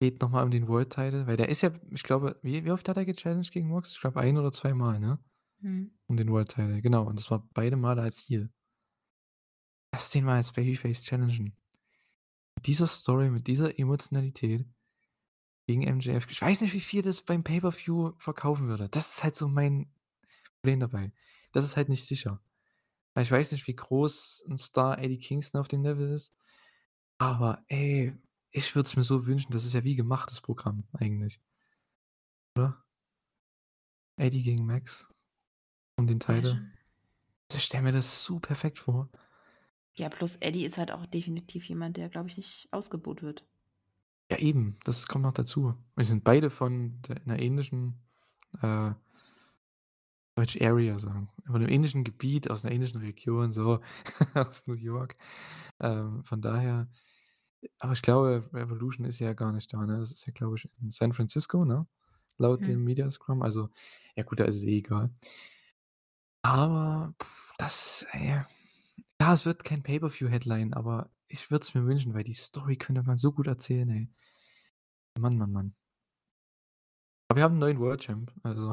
geht 0.00 0.20
noch 0.20 0.30
mal 0.30 0.44
um 0.44 0.50
den 0.50 0.68
World 0.68 0.90
Title, 0.90 1.26
weil 1.26 1.36
der 1.36 1.48
ist 1.48 1.62
ja 1.62 1.70
ich 1.90 2.02
glaube, 2.02 2.38
wie 2.42 2.64
wie 2.64 2.70
oft 2.70 2.88
hat 2.88 2.96
er 2.96 3.04
gechallenged 3.04 3.52
gegen 3.52 3.68
Mox? 3.68 3.92
Ich 3.92 4.00
glaube, 4.00 4.20
ein 4.20 4.36
oder 4.36 4.52
zweimal, 4.52 4.98
ne? 5.00 5.18
Mhm. 5.66 5.90
Um 6.06 6.16
den 6.16 6.30
World 6.30 6.48
Title, 6.48 6.80
genau. 6.80 7.04
Und 7.06 7.18
das 7.18 7.28
war 7.30 7.48
beide 7.52 7.76
Male 7.76 8.00
als 8.00 8.20
Heel. 8.20 8.50
Lass 9.92 10.10
den 10.10 10.24
mal 10.24 10.36
als 10.36 10.52
Babyface 10.52 11.02
challengen. 11.02 11.56
Mit 12.54 12.66
dieser 12.68 12.86
Story, 12.86 13.30
mit 13.30 13.48
dieser 13.48 13.76
Emotionalität 13.78 14.64
gegen 15.66 15.82
MJF. 15.82 16.28
Ich 16.30 16.40
weiß 16.40 16.60
nicht, 16.60 16.72
wie 16.72 16.80
viel 16.80 17.02
das 17.02 17.22
beim 17.22 17.42
Pay-per-View 17.42 18.12
verkaufen 18.18 18.68
würde. 18.68 18.88
Das 18.88 19.14
ist 19.14 19.24
halt 19.24 19.34
so 19.34 19.48
mein 19.48 19.90
Problem 20.60 20.78
dabei. 20.78 21.12
Das 21.50 21.64
ist 21.64 21.76
halt 21.76 21.88
nicht 21.88 22.04
sicher. 22.04 22.40
Ich 23.18 23.30
weiß 23.30 23.50
nicht, 23.52 23.66
wie 23.66 23.74
groß 23.74 24.44
'n 24.48 24.58
Star 24.58 24.98
Eddie 24.98 25.18
Kingston 25.18 25.60
auf 25.60 25.68
dem 25.68 25.82
Level 25.82 26.12
ist. 26.12 26.32
Aber 27.18 27.64
ey, 27.68 28.14
ich 28.50 28.74
würde 28.76 28.86
es 28.86 28.96
mir 28.96 29.04
so 29.04 29.26
wünschen. 29.26 29.52
Das 29.52 29.64
ist 29.64 29.72
ja 29.74 29.84
wie 29.84 29.96
gemachtes 29.96 30.40
Programm 30.40 30.84
eigentlich. 30.92 31.40
Oder? 32.56 32.84
Eddie 34.18 34.42
gegen 34.42 34.66
Max 34.66 35.06
um 35.96 36.06
den 36.06 36.20
schon. 36.20 36.58
Also, 37.50 37.54
ich 37.54 37.64
stelle 37.64 37.84
mir 37.84 37.92
das 37.92 38.24
so 38.24 38.40
perfekt 38.40 38.78
vor. 38.78 39.10
Ja, 39.98 40.08
plus 40.10 40.36
Eddie 40.36 40.64
ist 40.64 40.78
halt 40.78 40.90
auch 40.92 41.06
definitiv 41.06 41.68
jemand, 41.68 41.96
der, 41.96 42.08
glaube 42.10 42.28
ich, 42.28 42.36
nicht 42.36 42.68
ausgebuht 42.70 43.22
wird. 43.22 43.46
Ja, 44.30 44.38
eben, 44.38 44.78
das 44.84 45.06
kommt 45.06 45.22
noch 45.24 45.32
dazu. 45.32 45.74
Wir 45.94 46.04
sind 46.04 46.24
beide 46.24 46.50
von 46.50 47.00
der 47.02 47.20
'ner 47.24 47.38
ähnlichen, 47.40 48.00
äh 48.60 48.92
Deutsch 50.38 50.60
Area 50.60 50.98
sagen, 50.98 51.30
von 51.46 51.60
'nem 51.62 51.70
ähnlichen 51.70 52.04
Gebiet, 52.04 52.50
aus 52.50 52.62
'ner 52.62 52.70
ähnlichen 52.72 53.00
Region, 53.00 53.52
so 53.54 53.80
aus 54.34 54.66
New 54.66 54.74
York. 54.74 55.16
Ähm, 55.80 56.24
von 56.24 56.42
daher 56.42 56.88
aber 57.80 57.92
ich 57.94 58.02
glaube, 58.02 58.48
Revolution 58.52 59.06
ist 59.06 59.18
ja 59.20 59.34
gar 59.34 59.52
nicht 59.52 59.72
da, 59.74 59.86
ne? 59.86 59.98
Das 60.00 60.12
ist 60.12 60.26
ja, 60.26 60.32
glaube 60.34 60.56
ich, 60.58 60.70
in 60.82 60.90
San 60.92 61.12
Francisco, 61.14 61.64
ne? 61.64 61.86
Laut 62.38 62.66
dem 62.68 62.84
Mhm. 62.84 62.84
Media 62.84 63.10
Scrum. 63.10 63.42
Also, 63.42 63.70
ja 64.16 64.24
gut, 64.24 64.40
da 64.40 64.44
ist 64.46 64.56
es 64.56 64.64
eh 64.64 64.78
egal. 64.78 65.10
Aber 66.46 67.12
das 67.58 68.06
ey, 68.12 68.40
ja, 69.20 69.34
es 69.34 69.46
wird 69.46 69.64
kein 69.64 69.82
Pay-per-View-Headline, 69.82 70.74
aber 70.74 71.10
ich 71.28 71.50
würde 71.50 71.64
es 71.64 71.74
mir 71.74 71.84
wünschen, 71.86 72.14
weil 72.14 72.24
die 72.24 72.34
Story 72.34 72.76
könnte 72.76 73.02
man 73.04 73.18
so 73.18 73.32
gut 73.32 73.46
erzählen, 73.48 73.88
ey. 73.90 74.10
Mann, 75.18 75.36
Mann, 75.38 75.52
Mann. 75.52 75.72
Aber 77.30 77.38
wir 77.38 77.42
haben 77.44 77.56
'n 77.56 77.58
neuen 77.58 77.80
World 77.80 78.00
Champ, 78.02 78.32
also 78.44 78.72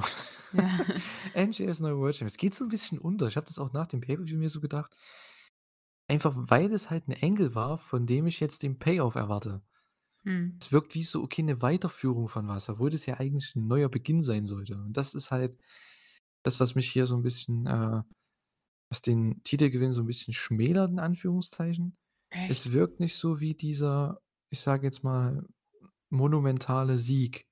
Ja. 0.51 0.69
MJF 1.33 1.69
ist 1.71 1.79
neuer 1.79 1.97
World 1.97 2.15
Champ. 2.15 2.29
Es 2.29 2.37
geht 2.37 2.53
so 2.53 2.63
'n 2.65 2.69
bisschen 2.69 2.99
unter. 2.99 3.27
Ich 3.27 3.35
habe 3.35 3.47
das 3.47 3.57
auch 3.57 3.73
nach 3.73 3.87
dem 3.87 4.01
Pay-per-View 4.01 4.37
mir 4.37 4.49
so 4.49 4.61
gedacht. 4.61 4.93
Einfach, 6.09 6.33
weil 6.35 6.71
es 6.73 6.89
halt 6.89 7.07
'n 7.07 7.15
Angle 7.21 7.55
war, 7.55 7.77
von 7.77 8.05
dem 8.05 8.27
ich 8.27 8.39
jetzt 8.41 8.61
den 8.63 8.77
Payoff 8.77 9.15
erwarte. 9.15 9.61
Mhm. 10.25 10.63
Es 10.63 10.71
wirkt 10.71 10.95
wie 10.95 11.03
so, 11.03 11.23
okay, 11.23 11.43
'ne 11.43 11.61
Weiterführung 11.61 12.27
von 12.29 12.47
was, 12.47 12.69
obwohl 12.69 12.89
das 12.91 13.05
ja 13.05 13.15
eigentlich 13.19 13.55
'n 13.55 13.67
neuer 13.67 13.89
Beginn 13.89 14.21
sein 14.23 14.45
sollte. 14.45 14.75
Und 14.77 14.93
das 14.97 15.13
ist 15.15 15.31
halt 15.31 15.57
das, 16.43 16.59
was 16.59 16.75
mich 16.75 16.91
hier 16.91 17.07
so 17.07 17.15
'n 17.17 17.23
bisschen, 17.23 17.67
äh 17.67 18.03
was 18.91 19.01
den 19.03 19.43
Titelgewinn 19.43 19.91
so 19.93 20.01
'n 20.03 20.07
bisschen 20.07 20.33
schmälert 20.35 20.91
in 20.91 20.99
Anführungszeichen. 20.99 21.97
Echt? 22.31 22.57
Es 22.57 22.73
wirkt 22.73 22.99
nicht 23.01 23.15
so 23.17 23.39
wie 23.41 23.55
dieser, 23.55 24.21
ich 24.51 24.61
sage 24.61 24.85
jetzt 24.87 25.03
mal, 25.03 25.45
monumentale 26.11 26.97
Sieg, 26.99 27.47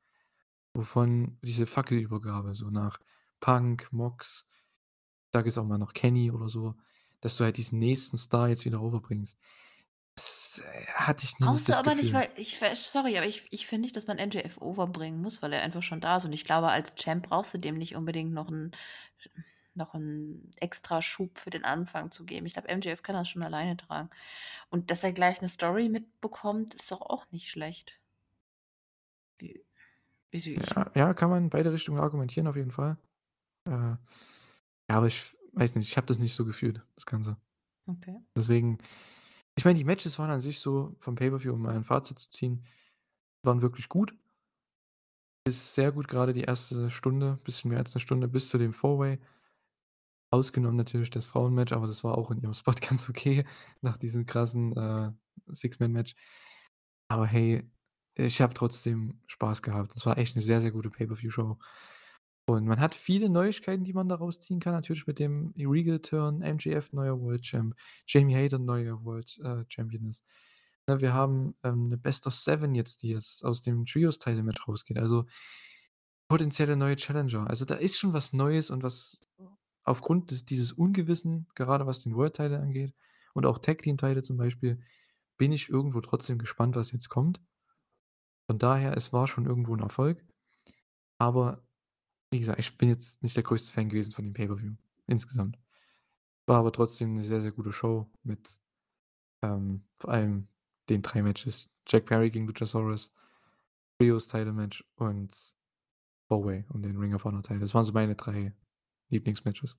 wovon 0.76 1.40
diese 1.44 1.68
Fackelübergabe 1.68 2.56
so 2.56 2.70
nach 2.72 3.00
Punk, 3.42 3.90
Mox, 3.94 4.48
sage 5.34 5.48
jetzt 5.50 5.58
auch 5.60 5.66
mal 5.66 5.78
noch 5.80 5.94
Kenny 5.94 6.32
oder 6.32 6.50
so, 6.50 6.76
dass 7.22 7.38
du 7.38 7.44
halt 7.46 7.58
diesen 7.58 7.80
nächsten 7.80 8.18
Star 8.18 8.50
jetzt 8.50 8.66
wieder 8.66 8.82
rüberbringst. 8.82 9.38
Das, 10.18 10.62
äh, 10.66 10.86
hatte 10.94 11.24
ich 11.26 11.40
nie 11.40 11.48
Brauchst 11.48 11.68
du 11.70 11.74
das 11.74 11.82
aber 11.82 11.96
nicht, 11.96 12.14
Gefühl. 12.14 12.14
weil 12.14 12.30
ich 12.36 12.60
sorry, 12.76 13.18
aber 13.18 13.26
ich 13.26 13.48
ich 13.52 13.66
finde 13.66 13.84
nicht, 13.86 13.96
dass 13.96 14.06
man 14.06 14.18
MJF 14.20 14.58
overbringen 14.62 15.20
muss, 15.22 15.42
weil 15.42 15.52
er 15.54 15.64
einfach 15.64 15.82
schon 15.82 16.00
da 16.00 16.18
ist. 16.18 16.26
Und 16.26 16.34
ich 16.34 16.46
glaube, 16.46 16.68
als 16.70 16.94
Champ 16.96 17.28
brauchst 17.28 17.54
du 17.54 17.58
dem 17.58 17.78
nicht 17.78 17.96
unbedingt 17.96 18.32
noch 18.32 18.50
'n 18.50 18.72
noch 19.76 19.94
'n 19.96 20.52
Extraschub 20.58 21.40
für 21.40 21.50
den 21.50 21.64
Anfang 21.66 22.12
zu 22.12 22.26
geben. 22.26 22.46
Ich 22.46 22.54
glaube, 22.54 22.68
MJF 22.70 23.04
kann 23.04 23.16
das 23.16 23.30
schon 23.30 23.44
alleine 23.44 23.78
tragen. 23.78 24.10
Und 24.70 24.92
dass 24.92 25.04
er 25.04 25.14
gleich 25.14 25.42
'ne 25.42 25.50
Story 25.50 25.90
mitbekommt, 25.90 26.76
ist 26.76 26.92
doch 26.92 27.02
auch 27.02 27.32
nicht 27.32 27.50
schlecht. 27.50 28.00
Wie 29.40 29.64
ich 30.32 30.52
Ja, 30.58 30.92
ja, 30.96 31.14
kann 31.14 31.30
man 31.30 31.44
in 31.46 31.50
beide 31.50 31.72
Richtungen 31.72 32.00
argumentieren 32.00 32.48
auf 32.48 32.56
jeden 32.58 32.72
Fall. 32.72 32.98
Äh, 33.66 33.72
ja, 33.72 33.98
aber 34.90 35.08
ich 35.08 35.36
weiß 35.54 35.76
nicht, 35.76 35.90
ich 35.90 35.98
habe 35.98 36.08
das 36.08 36.20
nicht 36.20 36.36
so 36.36 36.46
gefühlt, 36.46 36.84
das 36.96 37.06
Ganze. 37.06 37.38
Okay. 37.90 38.22
Deswegen 38.38 38.80
ich 39.58 39.66
meine, 39.66 39.78
die 39.80 39.86
Matches 39.86 40.18
waren 40.20 40.30
an 40.32 40.42
sich 40.42 40.60
so 40.60 40.96
vom 41.00 41.16
Pay-per-View, 41.16 41.54
um 41.54 41.66
ein 41.68 41.84
Fazit 41.84 42.20
zu 42.20 42.30
ziehen, 42.32 42.66
waren 43.44 43.62
wirklich 43.62 43.90
gut. 43.90 44.16
Ist 45.48 45.74
sehr 45.74 45.92
gut, 45.92 46.08
grade 46.08 46.34
die 46.34 46.44
1. 46.44 46.92
Stunde, 46.92 47.40
bisschen 47.44 47.70
mehr 47.70 47.80
als 47.80 47.96
'ne 47.96 48.00
Stunde 48.02 48.28
bis 48.28 48.50
zu 48.50 48.60
dem 48.60 48.74
Four-Way. 48.74 49.18
Ausgenommen 50.34 50.78
natürlich 50.78 51.10
das 51.10 51.26
Frauenmatch, 51.26 51.74
aber 51.74 51.88
das 51.88 52.06
war 52.06 52.18
auch 52.18 52.32
in 52.32 52.40
ihrem 52.42 52.54
Spot 52.54 52.72
ganz 52.80 53.10
okay 53.10 53.44
nach 53.82 53.98
diesem 53.98 54.26
krassen, 54.26 54.76
äh, 54.78 55.12
Six-Man-Match. 55.54 56.16
Aber 57.10 57.28
hey, 57.28 57.64
ich 58.16 58.42
habe 58.42 58.54
trotzdem 58.54 59.22
Spaß 59.28 59.62
gehabt. 59.64 59.96
Das 59.96 60.06
war 60.06 60.18
echt 60.18 60.36
'ne 60.38 60.42
sehr, 60.42 60.62
sehr 60.62 60.72
gute 60.72 60.90
Pay-per-View-Show. 60.90 61.58
Und 62.58 62.66
man 62.68 62.80
hat 62.82 62.96
viele 62.96 63.30
Neuigkeiten, 63.30 63.84
die 63.84 63.94
man 63.94 64.10
da 64.10 64.16
rausziehen 64.16 64.60
kann, 64.60 64.74
natürlich 64.74 65.08
mit 65.08 65.20
dem 65.20 65.54
Regal-Turn, 65.58 66.42
MJF 66.42 66.92
neuer 66.94 67.20
World 67.22 67.42
Champ, 67.44 67.76
Jamie 68.08 68.36
Hayter 68.36 68.60
neuer 68.60 69.04
World, 69.06 69.40
äh, 69.44 69.64
Champion 69.70 70.06
ist. 70.08 70.26
Ne, 70.88 71.02
wir 71.02 71.14
haben, 71.14 71.56
ähm, 71.64 71.90
'ne 71.90 71.98
Best 71.98 72.28
of 72.28 72.36
Seven 72.36 72.74
jetzt, 72.76 73.04
die 73.04 73.10
jetzt 73.10 73.46
aus 73.46 73.62
dem 73.62 73.86
Trios-Title-Match 73.86 74.68
rausgeht, 74.68 75.00
also 75.00 75.26
potenzielle 76.30 76.78
neue 76.78 76.96
Challenger. 76.96 77.50
Also, 77.50 77.66
da 77.66 77.76
ist 77.76 77.98
schon 78.00 78.14
was 78.14 78.32
Neues 78.34 78.70
und 78.70 78.84
was 78.84 79.20
aufgrund 79.84 80.32
des 80.32 80.46
dieses 80.46 80.72
Ungewissen, 80.74 81.48
gerade 81.56 81.88
was 81.88 82.02
den 82.04 82.16
World 82.16 82.36
Title 82.38 82.60
angeht 82.60 82.94
und 83.34 83.46
auch 83.46 83.60
Tag-Team-Title 83.60 84.22
zum 84.24 84.38
Beispiel, 84.38 84.80
bin 85.38 85.52
ich 85.52 85.70
irgendwo 85.70 86.02
trotzdem 86.02 86.38
gespannt, 86.40 86.76
was 86.76 86.92
jetzt 86.94 87.10
kommt. 87.10 87.42
Von 88.50 88.58
daher, 88.60 88.98
es 88.98 89.14
war 89.14 89.28
schon 89.28 89.46
irgendwo 89.46 89.74
'n 89.76 89.80
Erfolg. 89.82 90.24
Aber 91.20 91.64
wie 92.32 92.40
gesagt, 92.40 92.60
ich 92.60 92.78
bin 92.78 92.90
jetzt 92.90 93.24
nicht 93.24 93.36
der 93.38 93.44
größte 93.44 93.72
Fan 93.74 93.90
gewesen 93.90 94.14
von 94.14 94.26
dem 94.26 94.34
Pay-per-View 94.34 94.74
insgesamt. 95.08 95.58
War 96.48 96.60
aber 96.60 96.72
trotzdem 96.74 97.16
'ne 97.16 97.22
sehr, 97.24 97.42
sehr 97.42 97.52
gute 97.54 97.74
Show 97.74 98.10
mit, 98.24 98.60
ähm, 99.44 99.86
vor 100.00 100.12
allem 100.12 100.48
den 100.90 101.02
3 101.04 101.22
Matches. 101.24 101.70
Jack 101.88 102.06
Perry 102.08 102.32
gegen 102.32 102.48
Luchasaurus, 102.48 103.14
Trios-Title-Match 104.00 104.86
und 104.98 105.34
Four-Way 106.30 106.66
um 106.70 106.82
den 106.84 106.98
Ring 106.98 107.14
of 107.16 107.26
Honor 107.26 107.44
Title. 107.44 107.60
Das 107.62 107.74
waren 107.76 107.86
so 107.86 107.94
meine 107.94 108.16
3 108.16 108.54
Lieblingsmatches. 109.10 109.78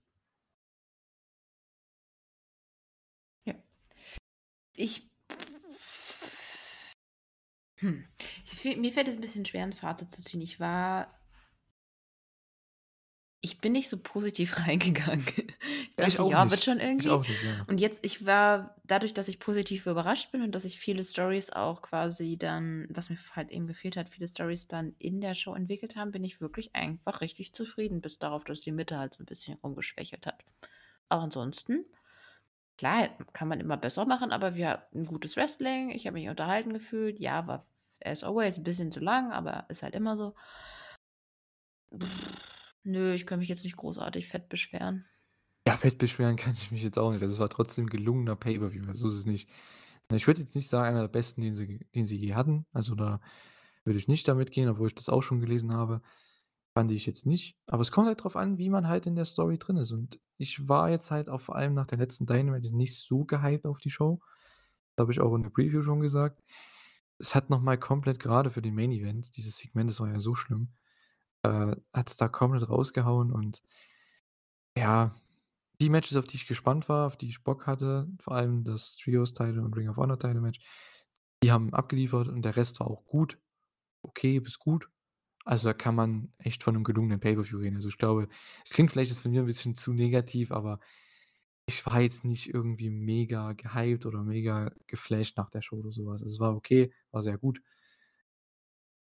Ja. 3.46 3.62
Ich 4.76 5.02
hm, 7.78 8.04
ich 8.44 8.76
mir 8.76 8.92
fällt 8.92 9.08
es 9.08 9.16
'n 9.16 9.20
bisschen 9.20 9.44
schwer, 9.44 9.64
'n 9.64 9.72
Fazit 9.72 10.10
zu 10.10 10.22
ziehen. 10.22 10.40
Ich 10.40 10.60
war 10.60 11.21
ich 13.42 13.58
bin 13.60 13.72
nicht 13.72 13.88
so 13.90 13.98
positiv 13.98 14.56
reingegangen. 14.66 15.24
Ich 15.90 15.96
Ja, 15.98 16.06
ich 16.06 16.16
dachte: 16.16 16.22
„Ja, 16.22 16.50
wird 16.50 16.62
schon 16.62 16.80
irgendwie.“ 16.80 17.10
auch 17.10 17.26
nicht, 17.28 17.42
ja. 17.42 17.66
Und 17.66 17.80
jetzt 17.80 18.04
ich 18.06 18.24
war 18.26 18.76
dadurch, 18.84 19.14
dass 19.14 19.28
ich 19.28 19.38
positiv 19.40 19.86
überrascht 19.86 20.32
bin 20.32 20.42
und 20.42 20.52
dass 20.54 20.64
ich 20.64 20.78
viele 20.78 21.04
Storys 21.04 21.50
auch 21.50 21.82
quasi 21.82 22.38
dann 22.38 22.86
was 22.90 23.10
mir 23.10 23.18
halt 23.36 23.50
eben 23.50 23.66
gefehlt 23.66 23.96
hat, 23.96 24.08
viele 24.08 24.28
Storys 24.28 24.68
dann 24.68 24.94
in 24.98 25.20
der 25.20 25.34
Show 25.34 25.54
entwickelt 25.54 25.96
haben, 25.96 26.12
bin 26.12 26.24
ich 26.24 26.40
wirklich 26.40 26.74
einfach 26.74 27.20
richtig 27.20 27.54
zufrieden, 27.54 28.00
bis 28.00 28.18
darauf, 28.18 28.44
dass 28.44 28.60
die 28.62 28.72
Mitte 28.72 28.98
halt 28.98 29.14
so 29.14 29.22
'n 29.22 29.26
bisschen 29.26 29.58
rumgeschwächelt 29.62 30.26
hat. 30.26 30.44
Aber 31.10 31.22
ansonsten, 31.22 31.86
klar, 32.78 33.08
kann 33.32 33.48
man 33.48 33.60
immer 33.60 33.76
besser 33.76 34.06
machen, 34.06 34.32
aber 34.32 34.54
wir 34.56 34.68
hatten 34.70 35.04
gutes 35.06 35.36
Wrestling. 35.36 35.90
Ich 35.90 36.06
habe 36.06 36.14
mich 36.14 36.28
unterhalten 36.28 36.72
gefühlt. 36.72 37.20
Ja, 37.20 37.46
war 37.46 37.66
as 38.04 38.24
always 38.24 38.58
'n 38.58 38.64
bisschen 38.64 38.92
zu 38.92 39.00
lang, 39.00 39.32
aber 39.32 39.66
ist 39.70 39.82
halt 39.82 39.94
immer 39.94 40.16
so. 40.16 40.34
Nö, 42.84 43.12
ich 43.14 43.26
kann 43.26 43.38
mich 43.38 43.48
jetzt 43.48 43.64
nicht 43.64 43.76
großartig 43.76 44.28
fett 44.28 44.48
beschweren. 44.48 45.04
Ja, 45.66 45.76
fett 45.76 45.98
beschweren 45.98 46.36
kann 46.36 46.54
ich 46.54 46.70
mich 46.72 46.82
jetzt 46.82 46.98
auch 46.98 47.12
nicht. 47.12 47.22
Also, 47.22 47.34
es 47.34 47.40
war 47.40 47.48
trotzdem 47.48 47.86
gelungener 47.88 48.36
Pay-per-View, 48.36 48.94
so 48.94 49.06
ist 49.08 49.14
es 49.14 49.26
nicht. 49.26 49.48
Ich 50.10 50.26
würde 50.26 50.40
jetzt 50.40 50.56
nicht 50.56 50.68
sagen, 50.68 50.88
einer 50.88 51.02
der 51.02 51.08
besten, 51.08 51.40
den 51.40 51.54
sie 51.54 51.86
den 51.94 52.06
sie 52.06 52.16
je 52.16 52.34
hatten. 52.34 52.66
Also, 52.72 52.94
da 52.94 53.20
würde 53.84 53.98
ich 53.98 54.08
nicht 54.08 54.26
damit 54.28 54.50
gehen, 54.50 54.68
obwohl 54.68 54.88
ich 54.88 54.94
das 54.94 55.08
auch 55.08 55.22
schon 55.22 55.40
gelesen 55.40 55.72
habe. 55.72 56.02
Fand 56.74 56.90
ich 56.90 57.06
jetzt 57.06 57.26
nicht. 57.26 57.56
Aber 57.66 57.82
es 57.82 57.92
kommt 57.92 58.08
halt 58.08 58.22
drauf 58.22 58.36
an, 58.36 58.58
wie 58.58 58.70
man 58.70 58.88
halt 58.88 59.06
in 59.06 59.14
der 59.14 59.24
Story 59.26 59.58
drin 59.58 59.76
ist. 59.76 59.92
Und 59.92 60.20
ich 60.38 60.68
war 60.68 60.90
jetzt 60.90 61.10
halt 61.10 61.28
auch 61.28 61.40
vor 61.40 61.56
allem 61.56 61.74
nach 61.74 61.86
der 61.86 61.98
letzten 61.98 62.26
Dynamite 62.26 62.74
nicht 62.74 62.96
so 62.98 63.24
gehypt 63.24 63.66
auf 63.66 63.78
die 63.78 63.90
Show. 63.90 64.20
Habe 64.98 65.12
ich 65.12 65.20
auch 65.20 65.34
in 65.34 65.42
der 65.42 65.50
Preview 65.50 65.82
schon 65.82 66.00
gesagt. 66.00 66.42
Es 67.18 67.34
hat 67.34 67.50
noch 67.50 67.60
mal 67.60 67.78
komplett 67.78 68.18
grade 68.18 68.50
für 68.50 68.62
den 68.62 68.74
Main 68.74 68.92
Event 68.92 69.36
dieses 69.36 69.58
Segment, 69.58 69.90
das 69.90 70.00
war 70.00 70.08
ja 70.08 70.18
so 70.18 70.34
schlimm, 70.34 70.72
äh, 71.44 71.76
hat's 71.94 72.16
da 72.16 72.28
komplett 72.28 72.68
rausgehauen 72.68 73.32
und 73.32 73.62
ja, 74.76 75.14
die 75.80 75.90
Matches, 75.90 76.16
auf 76.16 76.26
die 76.26 76.36
ich 76.36 76.46
gespannt 76.46 76.88
war, 76.88 77.06
auf 77.06 77.16
die 77.16 77.28
ich 77.28 77.44
Bock 77.44 77.66
hatte, 77.66 78.08
vor 78.20 78.34
allem 78.36 78.64
das 78.64 78.96
Trios-Title 78.96 79.62
und 79.62 79.76
Ring 79.76 79.88
of 79.88 79.96
Honor-Title-Match, 79.98 80.60
die 81.42 81.52
haben 81.52 81.74
abgeliefert 81.74 82.28
und 82.28 82.42
der 82.44 82.56
Rest 82.56 82.80
war 82.80 82.88
auch 82.90 83.04
gut. 83.06 83.38
Okay 84.02 84.40
bis 84.40 84.58
gut. 84.60 84.88
Also, 85.46 85.68
da 85.70 85.74
kann 85.74 85.96
man 85.96 86.32
echt 86.38 86.64
von 86.64 86.74
'nem 86.74 86.84
gelungenen 86.84 87.20
Pay-per-View 87.20 87.58
reden. 87.60 87.76
Also, 87.76 87.88
ich 87.90 87.98
glaube, 87.98 88.28
es 88.64 88.72
klingt 88.72 88.92
vielleicht 88.92 89.18
von 89.18 89.32
mir 89.32 89.42
'n 89.42 89.46
bisschen 89.46 89.74
zu 89.76 89.92
negativ, 89.94 90.52
aber 90.52 90.80
ich 91.66 91.84
war 91.86 92.00
jetzt 92.02 92.24
nicht 92.24 92.52
irgendwie 92.54 92.90
mega 92.90 93.52
gehypt 93.54 94.06
oder 94.06 94.22
mega 94.24 94.72
geflasht 94.88 95.36
nach 95.38 95.50
der 95.50 95.62
Show 95.62 95.78
oder 95.78 95.92
so 95.92 96.06
was. 96.06 96.22
Es 96.22 96.40
war 96.40 96.54
okay, 96.56 96.92
war 97.12 97.22
sehr 97.22 97.38
gut. 97.38 97.60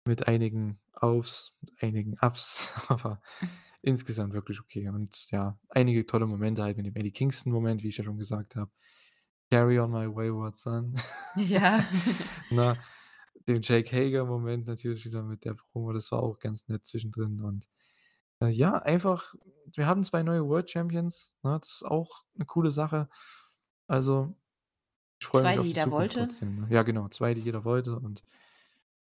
Mit 0.08 0.28
einigen 0.28 0.80
Aufs, 0.94 1.52
einigen 1.82 2.16
Ups, 2.22 2.74
aber 2.90 3.22
insgesamt 3.82 4.34
wirklich 4.34 4.60
okay. 4.62 4.88
Und 4.90 5.32
ja, 5.32 5.58
einige 5.70 6.06
tolle 6.06 6.28
Momente 6.28 6.62
halt 6.64 6.78
mit 6.78 6.86
dem 6.86 6.96
Eddie 6.96 7.12
Kingston-Moment, 7.12 7.82
wie 7.84 7.88
ich 7.90 7.98
ja 7.98 8.04
schon 8.04 8.18
gesagt 8.20 8.56
habe. 8.56 8.72
„Carry 9.52 9.80
on 9.80 9.92
my 9.92 10.08
wayward 10.08 10.56
son“, 10.58 10.94
Ja. 11.36 11.84
ne? 12.50 12.80
Den 13.48 13.62
Jake 13.64 13.92
Hager-Moment 13.96 14.68
natürlich 14.68 15.06
wieder 15.06 15.24
mit 15.24 15.46
der 15.46 15.56
Promo, 15.56 15.94
das 15.94 16.12
war 16.12 16.24
auch 16.24 16.40
ganz 16.40 16.68
nett 16.70 16.86
zwischendrin 16.86 17.42
und, 17.42 17.70
äh, 18.42 18.50
ja, 18.50 18.74
einfach 18.80 19.36
wir 19.76 19.88
hatten 19.88 20.04
2 20.06 20.24
neue 20.24 20.48
World 20.48 20.70
Champions, 20.72 21.36
ne? 21.44 21.60
Das 21.62 21.72
ist 21.76 21.84
auch 21.86 22.26
'ne 22.36 22.46
coole 22.46 22.72
Sache. 22.72 23.10
Also, 23.88 24.36
ich 25.22 25.28
freue 25.28 25.46
2, 25.46 25.48
mich 25.48 25.58
die 25.58 25.62
auf 25.62 25.68
die 25.70 25.78
jeder 25.78 25.80
Zukunft 25.80 26.14
wollte. 26.16 26.18
trotzdem, 26.18 26.56
ne? 26.56 26.68
Ja, 26.72 26.84
genau, 26.84 27.10
2, 27.10 27.34
die 27.36 27.42
jeder 27.42 27.66
wollte 27.66 28.00
und 28.00 28.24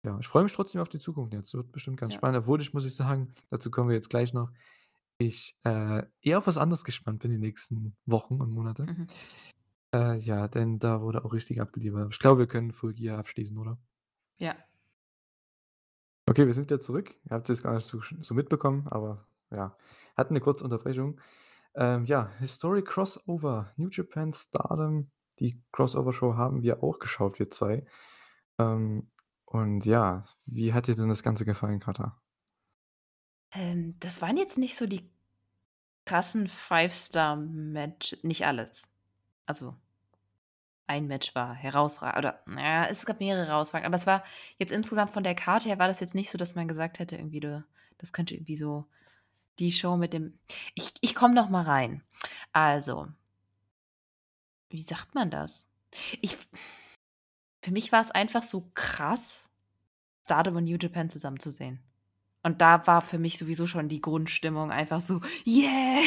ja, 0.03 0.17
ich 0.19 0.27
freue 0.27 0.43
mich 0.43 0.53
trotzdem 0.53 0.81
auf 0.81 0.89
die 0.89 0.99
Zukunft 0.99 1.33
jetzt. 1.33 1.53
Wird 1.53 1.71
bestimmt 1.71 1.99
ganz 1.99 2.13
Ja. 2.13 2.19
spannend, 2.19 2.39
obwohl 2.39 2.61
ich, 2.61 2.73
muss 2.73 2.85
ich 2.85 2.95
sagen, 2.95 3.33
dazu 3.49 3.71
kommen 3.71 3.89
wir 3.89 3.95
jetzt 3.95 4.09
gleich 4.09 4.33
noch, 4.33 4.51
ich, 5.19 5.57
äh, 5.65 6.03
eher 6.21 6.39
auf 6.39 6.47
was 6.47 6.57
anderes 6.57 6.83
gespannt 6.85 7.19
bin 7.21 7.31
die 7.31 7.37
nächsten 7.39 7.97
Wochen 8.05 8.41
und 8.41 8.51
Monate. 8.51 8.89
Mhm. 8.89 9.07
Äh, 9.93 10.17
ja, 10.17 10.47
denn 10.47 10.79
da 10.79 11.01
wurde 11.01 11.23
auch 11.25 11.33
richtig 11.33 11.61
abgeliefert. 11.61 12.11
Ich 12.13 12.19
glaube, 12.19 12.39
wir 12.39 12.47
können 12.47 12.71
Full 12.73 12.93
Gear 12.95 13.19
abschließen, 13.19 13.57
oder? 13.57 13.79
Ja. 14.39 14.67
Okay, 16.29 16.45
wir 16.47 16.53
sind 16.53 16.65
wieder 16.69 16.79
zurück. 16.79 17.15
Ihr 17.25 17.31
habt's 17.31 17.49
jetzt 17.49 17.63
gar 17.63 17.73
nicht 17.75 17.85
so 17.85 17.99
so 18.21 18.33
mitbekommen, 18.33 18.87
aber 18.87 19.27
ja, 19.51 19.77
hatten 20.15 20.33
'ne 20.33 20.39
kurze 20.39 20.63
Unterbrechung. 20.63 21.19
Ähm, 21.75 22.05
ja, 22.05 22.29
Historic 22.39 22.85
Crossover, 22.87 23.73
New 23.77 23.89
Japan 23.89 24.31
Stardom, 24.33 25.11
die 25.39 25.61
Crossover-Show 25.73 26.35
haben 26.35 26.63
wir 26.63 26.83
auch 26.83 26.99
geschaut, 26.99 27.39
wir 27.39 27.49
2. 27.49 27.85
Ähm, 28.59 29.11
und 29.53 29.85
ja, 29.85 30.25
wie 30.47 30.73
hat 30.73 30.87
dir 30.87 30.95
denn 30.95 31.09
das 31.09 31.21
Ganze 31.21 31.45
gefallen, 31.45 31.79
Katha? 31.79 32.19
Ähm, 33.51 33.95
das 33.99 34.19
waren 34.19 34.35
jetzt 34.35 34.57
nicht 34.57 34.75
so 34.75 34.87
die 34.87 35.07
krassen 36.05 36.47
Five-Star-Match 36.47 38.17
nicht 38.23 38.47
alles. 38.47 38.89
Also 39.45 39.75
ein 40.87 41.05
Match 41.05 41.35
war 41.35 41.53
herausra 41.53 42.17
oder 42.17 42.43
ja, 42.57 42.87
es 42.87 43.05
gab 43.05 43.19
mehrere 43.19 43.45
herausragend, 43.45 43.85
aber 43.85 43.95
es 43.95 44.07
war 44.07 44.23
jetzt 44.57 44.71
insgesamt 44.71 45.11
von 45.11 45.23
der 45.23 45.35
Karte 45.35 45.69
her 45.69 45.77
war 45.77 45.87
das 45.87 45.99
jetzt 45.99 46.15
nicht 46.15 46.31
so, 46.31 46.37
dass 46.39 46.55
man 46.55 46.67
gesagt 46.67 46.97
hätte, 46.97 47.15
irgendwie 47.15 47.39
du 47.39 47.63
das 47.99 48.11
könnte 48.11 48.33
irgendwie 48.33 48.55
so 48.55 48.87
die 49.59 49.71
Show 49.71 49.97
mit 49.97 50.13
dem 50.13 50.39
ich 50.73 50.93
ich 51.01 51.13
komme 51.13 51.35
noch 51.35 51.49
mal 51.49 51.63
rein. 51.63 52.03
Also 52.53 53.07
wie 54.69 54.81
sagt 54.81 55.13
man 55.13 55.29
das? 55.29 55.67
Ich 56.21 56.37
für 57.63 57.71
mich 57.71 57.91
war's 57.91 58.11
einfach 58.11 58.43
so 58.43 58.71
krass, 58.75 59.49
Stardom 60.25 60.57
und 60.57 60.65
New 60.65 60.77
Japan 60.79 61.09
zusammen 61.09 61.39
zu 61.39 61.51
sehen. 61.51 61.81
Und 62.43 62.61
da 62.61 62.87
war 62.87 63.01
für 63.01 63.19
mich 63.19 63.37
sowieso 63.39 63.67
schon 63.67 63.89
die 63.89 64.01
Grundstimmung 64.01 64.71
einfach 64.71 65.01
so: 65.01 65.21
„Yeah!“ 65.45 66.01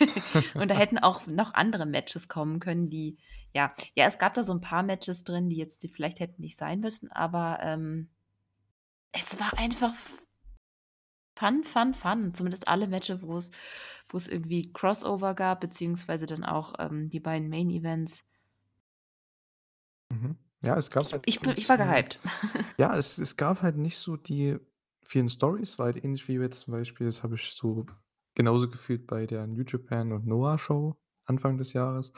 Und 0.58 0.70
da 0.70 0.74
hätten 0.76 0.98
auch 0.98 1.26
noch 1.26 1.54
andere 1.54 1.86
Matches 1.86 2.28
kommen 2.28 2.60
können, 2.60 2.90
die 2.90 3.18
ja 3.54 3.74
ja, 3.96 4.06
es 4.06 4.18
gab 4.18 4.34
da 4.34 4.42
so 4.44 4.52
'n 4.54 4.60
paar 4.62 4.82
Matches 4.84 5.24
drin, 5.24 5.48
die 5.50 5.56
jetzt 5.56 5.82
die 5.84 5.88
vielleicht 5.88 6.20
hätten 6.20 6.42
nicht 6.42 6.58
sein 6.58 6.80
müssen, 6.80 7.12
aber, 7.12 7.60
ähm 7.62 8.08
es 9.14 9.38
war 9.40 9.58
einfach 9.58 9.92
Fun, 11.38 11.64
Fun, 11.64 11.92
Fun. 11.92 12.32
Zumindest 12.34 12.66
alle 12.66 12.86
Matches, 12.88 13.20
wo's 13.22 13.50
wo's 14.08 14.26
irgendwie 14.26 14.72
Crossover 14.72 15.34
gab, 15.34 15.60
beziehungsweise 15.60 16.24
dann 16.26 16.44
auch, 16.44 16.74
ähm, 16.78 17.10
die 17.10 17.20
beiden 17.20 17.48
Main 17.50 17.68
Events. 17.70 18.22
Mhm. 20.10 20.45
Ja, 20.62 20.76
es 20.76 20.90
gab 20.90 21.10
Ich 21.10 21.12
halt 21.12 21.26
ich 21.26 21.40
bin 21.40 21.52
ich 21.56 21.68
nicht, 21.68 21.68
war 21.68 21.76
äh 21.76 21.94
gehypt. 21.94 22.18
ja, 22.78 22.96
es 22.96 23.18
es 23.18 23.36
gab 23.36 23.62
halt 23.62 23.76
nicht 23.76 23.98
so 23.98 24.16
die 24.16 24.58
vielen 25.04 25.28
Storys, 25.30 25.78
weil 25.78 25.98
ähnlich 26.04 26.28
wie 26.28 26.34
jetzt 26.34 26.60
zum 26.62 26.72
Beispiel 26.74 27.06
das 27.06 27.22
habe 27.22 27.36
ich 27.36 27.52
so 27.52 27.86
genauso 28.34 28.70
gefühlt 28.70 29.06
bei 29.06 29.26
der 29.26 29.46
New 29.46 29.64
Japan 29.66 30.12
und 30.12 30.26
Noah 30.26 30.58
Show 30.58 30.96
Anfang 31.26 31.58
des 31.58 31.72
Jahres. 31.74 32.12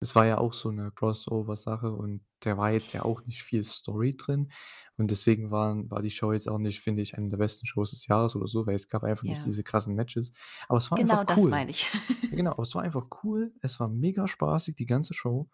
Es 0.00 0.14
war 0.16 0.26
ja 0.26 0.38
auch 0.38 0.52
so 0.54 0.70
'ne 0.72 0.92
Crossover-Sache 0.92 1.92
und 1.92 2.22
da 2.40 2.56
war 2.58 2.72
jetzt 2.72 2.92
ja 2.94 3.04
auch 3.04 3.24
nicht 3.26 3.42
viel 3.44 3.64
Story 3.64 4.16
drin. 4.16 4.50
Und 4.96 5.10
deswegen 5.10 5.50
waren 5.50 5.90
war 5.90 6.02
die 6.02 6.10
Show 6.10 6.32
jetzt 6.32 6.48
auch 6.48 6.58
nicht, 6.58 6.80
finde 6.80 7.02
ich, 7.02 7.16
eine 7.18 7.30
der 7.30 7.38
besten 7.38 7.66
Shows 7.66 7.90
des 7.92 8.06
Jahres 8.08 8.36
oder 8.36 8.48
so, 8.48 8.66
weil 8.66 8.76
es 8.76 8.88
gab 8.88 9.04
einfach 9.04 9.24
nicht 9.26 9.44
Ja. 9.44 9.46
diese 9.46 9.64
krassen 9.64 9.94
Matches. 9.96 10.32
Aber 10.68 10.78
es 10.78 10.90
war 10.92 10.98
einfach 11.00 11.20
Genau 11.20 11.24
das 11.24 11.36
cool. 11.36 11.50
meine 11.50 11.70
ich. 11.70 11.90
Ja, 12.30 12.36
genau, 12.38 12.52
aber 12.52 12.62
es 12.64 12.74
war 12.76 12.82
einfach 12.84 13.08
cool. 13.24 13.54
Es 13.62 13.80
war 13.80 13.88
mega 13.88 14.28
spaßig, 14.28 14.76
die 14.76 14.86
ganze 14.86 15.14
Show. 15.14 15.50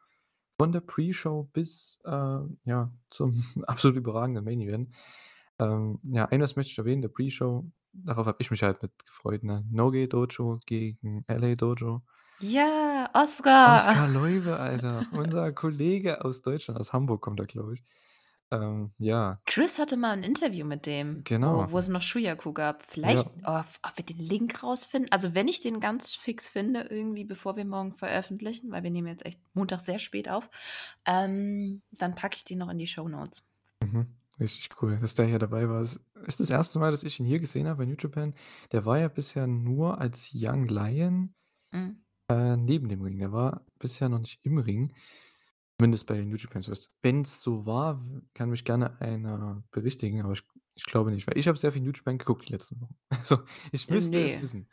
Von 0.59 0.73
der 0.73 0.81
Pre-Show 0.81 1.51
bis, 1.53 2.01
äh, 2.05 2.39
ja, 2.65 2.93
zum 3.11 3.45
absolut 3.67 3.97
überragenden 3.97 4.45
Main 4.45 4.61
Event. 4.61 4.95
Ähm, 5.59 5.99
ja, 6.05 6.27
eines 6.27 6.57
möchte 6.57 6.73
ich 6.73 6.79
erwähnen, 6.79 7.03
der 7.03 7.09
Pre-Show, 7.09 7.65
darauf 7.93 8.27
habe 8.27 8.39
ich 8.41 8.51
mich 8.51 8.63
halt 8.63 8.83
mit 8.83 8.93
gefreut, 9.07 9.43
ne? 9.43 9.65
Noge 9.71 10.09
Dojo 10.09 10.61
gegen 10.67 11.25
LA 11.29 11.55
Dojo. 11.55 12.03
Ja, 12.41 13.11
Oskar. 13.15 13.77
Oskar 13.77 14.09
Loibe, 14.09 14.59
Alter, 14.59 15.07
unser 15.13 15.53
Kollege 15.53 16.25
aus 16.25 16.43
Deutschland, 16.43 16.79
aus 16.79 16.93
Hamburg 16.93 17.21
kommt 17.23 17.41
er, 17.41 17.47
glaube 17.47 17.75
ich. 17.75 17.85
Ähm, 18.63 18.93
ja. 18.99 19.41
Chris 19.47 19.79
hatte 19.79 19.97
mal 19.99 20.15
'n 20.17 20.23
Interview 20.23 20.65
mit 20.67 20.87
dem, 20.87 21.27
Genau. 21.27 21.69
wo 21.69 21.73
wo 21.73 21.79
es 21.79 21.89
noch 21.89 22.01
Shuyaku 22.01 22.53
gab. 22.55 22.83
Ja. 23.03 23.23
Vielleicht, 23.23 23.29
oh, 23.47 23.59
f 23.59 23.79
ob 23.83 23.97
wir 23.99 24.05
den 24.07 24.19
Link 24.19 24.63
rausfinden 24.63 25.11
also, 25.13 25.35
wenn 25.35 25.49
ich 25.49 25.61
den 25.61 25.81
ganz 25.81 26.15
fix 26.15 26.49
finde 26.49 26.81
irgendwie, 26.91 27.25
bevor 27.25 27.57
wir 27.57 27.65
morgen 27.67 27.93
veröffentlichen, 27.95 28.71
weil 28.73 28.83
wir 28.83 28.91
nehmen 28.91 29.09
jetzt 29.09 29.27
echt 29.27 29.41
Montag 29.55 29.81
sehr 29.81 29.99
spät 29.99 30.31
auf, 30.31 30.49
ähm, 31.07 31.83
dann 31.91 32.15
packe 32.15 32.37
ich 32.37 32.45
den 32.45 32.59
noch 32.59 32.71
in 32.71 32.79
die 32.79 32.87
Shownotes. 32.87 33.43
Mhm. 33.83 34.07
Richtig 34.41 34.69
cool, 34.83 34.99
dass 34.99 35.15
der 35.15 35.27
hier 35.27 35.39
dabei 35.39 35.69
war. 35.69 35.81
Es 35.83 36.01
ist 36.27 36.41
das 36.41 36.51
1. 36.51 36.79
Mal, 36.81 36.91
dass 36.91 37.05
ich 37.05 37.21
ihn 37.21 37.27
hier 37.27 37.39
gesehen 37.39 37.69
habe 37.69 37.79
bei 37.79 37.87
New 37.87 37.95
Japan. 37.99 38.35
Der 38.73 38.85
war 38.85 38.99
ja 38.99 39.09
bisher 39.09 39.47
nur 39.47 40.01
als 40.01 40.31
Young 40.35 40.67
Lion, 40.67 41.35
Mhm. 41.73 42.05
äh, 42.31 42.57
neben 42.57 42.89
dem 42.89 43.03
Ring. 43.03 43.19
Der 43.19 43.33
war 43.33 43.67
bisher 43.79 44.09
noch 44.11 44.21
nicht 44.21 44.41
im 44.45 44.59
Ring, 44.59 44.95
zumindest 45.79 46.07
bei 46.07 46.15
den 46.17 46.29
New 46.29 46.37
Japan 46.37 46.63
Shows. 46.63 46.91
Wenn's 47.03 47.43
so 47.43 47.67
war, 47.67 48.05
kann 48.35 48.51
mich 48.51 48.65
gerne 48.65 49.01
einer 49.01 49.63
berichtigen, 49.71 50.23
aber 50.23 50.33
ich 50.33 50.43
ich 50.77 50.85
glaube 50.87 51.13
nicht, 51.13 51.27
weil 51.29 51.39
ich 51.39 51.47
habe 51.47 51.57
sehr 51.57 51.71
viel 51.71 51.83
New 51.83 51.93
Japan 51.93 52.19
geguckt 52.19 52.49
die 52.49 52.53
letzten 52.53 52.81
Wochen. 52.81 52.97
Also, 53.11 53.45
ich 53.73 53.89
Äh, 53.89 54.01
müsste 54.01 54.21
es 54.21 54.41
ne. 54.41 54.43
wissen. 54.43 54.69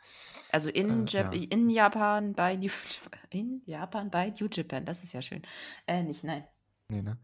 Also, 0.50 0.70
in 0.70 1.06
Äh, 1.06 1.06
Jap 1.06 1.32
ja. 1.32 1.32
in 1.34 1.70
Japan 1.70 2.34
bei 2.34 2.56
New 2.56 2.70
in 3.30 3.62
Japan 3.66 4.10
bei 4.10 4.30
New 4.30 4.48
Japan, 4.50 4.84
das 4.86 5.02
ist 5.04 5.12
ja 5.14 5.22
schön. 5.22 5.42
Äh, 5.86 6.02
nicht, 6.04 6.24
nein. 6.24 6.46
Ne, 6.88 7.02
ne? 7.02 7.18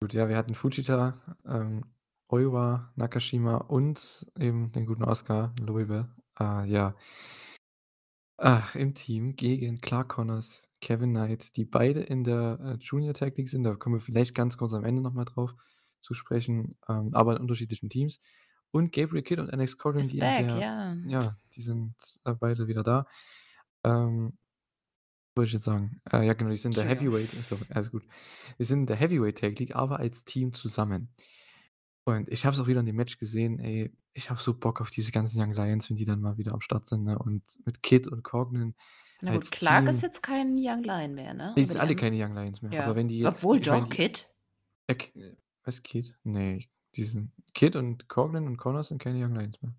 Gut, 0.00 0.14
ja, 0.14 0.28
wir 0.28 0.36
hatten 0.36 0.54
Fujita, 0.54 1.36
ähm, 1.46 1.82
Oiwa, 2.28 2.92
Nakashima 2.96 3.56
und 3.58 4.26
eben 4.38 4.72
den 4.72 4.86
guten 4.86 5.04
Oskar 5.04 5.54
Loibe. 5.60 6.08
Ah, 6.34 6.64
ja. 6.64 6.96
Ah, 8.38 8.64
im 8.74 8.94
Team 8.94 9.34
gegen 9.34 9.80
Clark 9.80 10.08
Connors, 10.08 10.68
Kevin 10.82 11.10
Knight, 11.10 11.56
die 11.56 11.64
beide 11.64 12.00
in 12.00 12.22
der, 12.22 12.58
äh, 12.62 12.76
Junior 12.78 13.14
Tag 13.14 13.36
League 13.38 13.48
sind. 13.48 13.64
Da 13.64 13.74
kommen 13.74 13.96
wir 13.96 14.00
vielleicht 14.00 14.34
ganz 14.34 14.58
kurz 14.58 14.74
am 14.74 14.84
Ende 14.84 15.00
noch 15.00 15.14
mal 15.14 15.24
drauf 15.24 15.54
zu 16.02 16.12
sprechen, 16.12 16.76
ähm, 16.88 17.14
aber 17.14 17.36
in 17.36 17.42
unterschiedlichen 17.42 17.88
Teams. 17.88 18.20
Und 18.72 18.92
Gabriel 18.92 19.22
Kidd 19.22 19.40
und 19.40 19.50
Alex 19.50 19.72
Ist 19.94 20.12
die 20.12 20.16
in 20.16 20.20
back, 20.20 20.48
der 20.48 20.58
ja. 20.58 20.94
ja, 21.06 21.38
die 21.54 21.62
sind, 21.62 21.94
äh, 22.24 22.34
beide 22.34 22.68
wieder 22.68 22.82
da. 22.82 23.06
Ähm, 23.84 24.36
wollte 25.34 25.48
ich 25.48 25.52
jetzt 25.54 25.64
sagen? 25.64 26.00
Äh, 26.10 26.26
ja, 26.26 26.34
genau, 26.34 26.50
die 26.50 26.56
sind 26.56 26.76
in 26.76 26.82
der 26.82 26.90
Entschuldigung. 26.90 27.20
Heavyweight 27.20 27.34
ist 27.34 27.52
doch 27.52 27.60
alles 27.70 27.90
gut. 27.90 28.04
Die 28.58 28.64
sind 28.64 28.80
in 28.80 28.86
der 28.86 28.96
Heavyweight 28.96 29.38
Tag 29.38 29.58
League, 29.58 29.74
aber 29.74 29.98
als 29.98 30.24
Team 30.24 30.52
zusammen. 30.52 31.08
Und 32.06 32.28
ich 32.30 32.46
habe 32.46 32.54
es 32.54 32.60
auch 32.60 32.68
wieder 32.68 32.78
in 32.80 32.86
dem 32.86 32.94
Match 32.94 33.18
gesehen, 33.18 33.58
ey, 33.58 33.92
ich 34.14 34.30
habe 34.30 34.40
so 34.40 34.54
Bock 34.54 34.80
auf 34.80 34.90
diese 34.90 35.10
ganzen 35.10 35.40
Young 35.42 35.52
Lions, 35.52 35.90
wenn 35.90 35.96
die 35.96 36.04
dann 36.04 36.20
mal 36.20 36.38
wieder 36.38 36.52
am 36.54 36.60
Start 36.60 36.86
sind, 36.86 37.02
ne? 37.02 37.18
Und 37.18 37.42
mit 37.66 37.82
Kidd 37.82 38.08
und 38.08 38.22
Coughlin 38.22 38.74
Na 39.22 39.32
gut, 39.34 39.50
Clark 39.50 39.88
ist 39.88 40.00
Team 40.00 40.06
jetzt 40.06 40.22
kein 40.22 40.54
Young 40.56 40.84
Lion 40.84 41.14
mehr, 41.14 41.34
ne? 41.34 41.52
Die 41.56 41.62
Aber 41.62 41.68
sind 41.68 41.80
alle 41.80 41.90
an 41.90 41.96
keine 41.96 42.16
Young 42.24 42.34
Lions 42.34 42.62
mehr, 42.62 42.70
aber 42.80 42.90
ja. 42.92 42.96
wenn 42.96 43.08
die 43.08 43.18
jetzt 43.18 43.38
Obwohl, 43.42 43.58
doch, 43.60 43.84
die 43.88 43.90
Kidd? 43.96 44.20
äh, 44.86 44.94
K 44.94 45.10
was 45.64 45.82
Kidd? 45.82 46.14
Ne, 46.22 46.64
die 46.94 47.02
sind 47.02 47.32
Kidd 47.54 47.76
und 47.76 48.08
Coughlin 48.08 48.46
und 48.46 48.56
Connors 48.56 48.86
sind 48.88 49.02
keine 49.02 49.18
Young 49.24 49.34
Lions 49.34 49.60
mehr. 49.60 49.74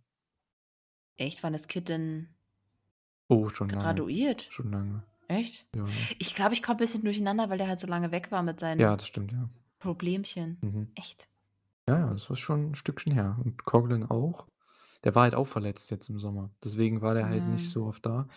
Echt? 1.16 1.42
Wann 1.44 1.54
ist 1.54 1.70
Kidd 1.70 1.88
denn 1.88 2.28
Oh, 3.30 3.48
schon 3.48 3.70
lange. 3.70 3.82
graduiert? 3.82 4.48
Schon 4.50 4.70
lange. 4.72 5.04
Echt? 5.30 5.66
Ja, 5.76 5.84
ja. 5.86 5.94
Ich 6.20 6.36
glaube, 6.36 6.54
ich 6.54 6.62
komme 6.62 6.78
bisschen 6.80 7.04
durcheinander, 7.04 7.50
weil 7.50 7.58
der 7.58 7.68
halt 7.70 7.80
so 7.80 7.88
lange 7.88 8.12
weg 8.12 8.32
war 8.32 8.44
mit 8.44 8.62
Ja, 8.62 8.68
seinen 8.68 8.80
das 8.80 9.08
stimmt, 9.08 9.32
ja. 9.32 9.50
Problemchen. 9.80 10.58
Mhm. 10.62 10.92
Echt? 10.96 11.30
Ja, 11.90 11.98
ja, 12.00 12.10
das 12.14 12.30
war 12.30 12.36
schon 12.36 12.72
'n 12.72 12.76
Stückchen 12.76 13.14
her. 13.14 13.38
Und 13.44 13.64
Coughlin 13.64 14.04
auch. 14.04 14.48
Der 15.06 15.16
war 15.16 15.24
halt 15.24 15.36
auch 15.36 15.48
verletzt 15.48 15.90
jetzt 15.90 16.10
im 16.10 16.20
Sommer. 16.20 16.52
Deswegen 16.64 17.02
war 17.02 17.14
der 17.14 17.28
halt 17.28 17.46
nicht 17.48 17.66
Mhm. 17.66 17.70
so 17.70 17.86
oft 17.86 18.06
da. 18.06 18.28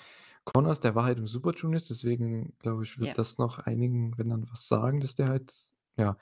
Connors, 0.44 0.81
der 0.81 0.94
war 0.94 1.05
halt 1.05 1.18
im 1.18 1.27
Super 1.27 1.52
Juniors, 1.56 1.85
deswegen 1.89 2.56
glaube 2.60 2.85
ich, 2.85 2.98
wird 3.01 3.18
Ja. 3.18 3.20
das 3.20 3.39
noch 3.39 3.59
einigen 3.60 4.16
wenn 4.18 4.28
dann 4.31 4.48
was 4.51 4.68
sagen, 4.68 5.01
dass 5.01 5.14
der 5.16 5.28
halt, 5.28 5.52
ja, 5.97 6.16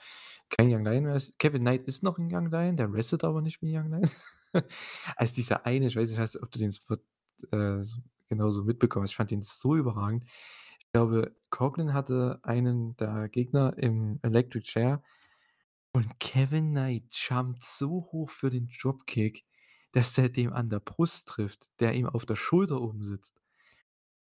kein 0.50 0.70
Young 0.72 0.84
Lion 0.84 1.04
mehr 1.04 1.16
ist. 1.16 1.38
Kevin 1.38 1.62
Knight 1.62 1.86
ist 1.88 2.02
noch 2.04 2.18
'n 2.18 2.28
Young 2.34 2.50
Lion, 2.50 2.76
der 2.78 2.92
wrestelt 2.92 3.24
aber 3.24 3.42
nicht 3.42 3.62
wie 3.62 3.68
'n 3.74 3.78
Young 3.78 3.90
Lion. 3.92 4.10
Also, 5.16 5.34
dieser 5.36 5.66
eine, 5.66 5.86
ich 5.88 5.96
weiß 5.96 6.10
nicht, 6.18 6.42
ob 6.42 6.50
du 6.52 6.58
den 6.60 6.72
Spot, 6.72 6.96
äh, 7.52 7.82
so 7.82 7.98
genauso 8.28 8.64
mitbekommen 8.64 9.04
hast. 9.04 9.12
Ich 9.12 9.16
fand 9.16 9.30
den 9.32 9.42
so 9.42 9.76
überragend. 9.76 10.24
Ich 10.80 10.92
glaube, 10.92 11.36
Coughlin 11.50 11.94
hatte 11.94 12.40
einen 12.44 12.96
der 12.98 13.28
Gegner 13.30 13.74
im 13.78 14.18
Electric 14.22 14.64
Chair 14.66 15.02
und 15.92 16.20
Kevin 16.20 16.70
Knight 16.72 17.04
jumpt 17.12 17.64
so 17.64 18.08
hoch 18.12 18.30
für 18.30 18.50
den 18.50 18.68
Dropkick, 18.68 19.44
dass 19.92 20.14
der 20.14 20.28
dem 20.28 20.52
an 20.52 20.70
der 20.70 20.80
Brust 20.80 21.28
trifft, 21.28 21.68
der 21.80 21.94
ihm 21.94 22.06
auf 22.06 22.26
der 22.26 22.36
Schulter 22.36 22.80
oben 22.80 23.02
sitzt. 23.04 23.40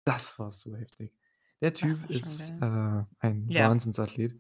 Das 0.07 0.39
war 0.39 0.51
so 0.51 0.75
heftig. 0.77 1.15
Der 1.61 1.75
Typ 1.75 2.09
ist, 2.11 2.55
äh, 2.61 3.05
ein 3.21 3.53
Ja. 3.53 3.59
Wahnsinnsathlet. 3.59 4.37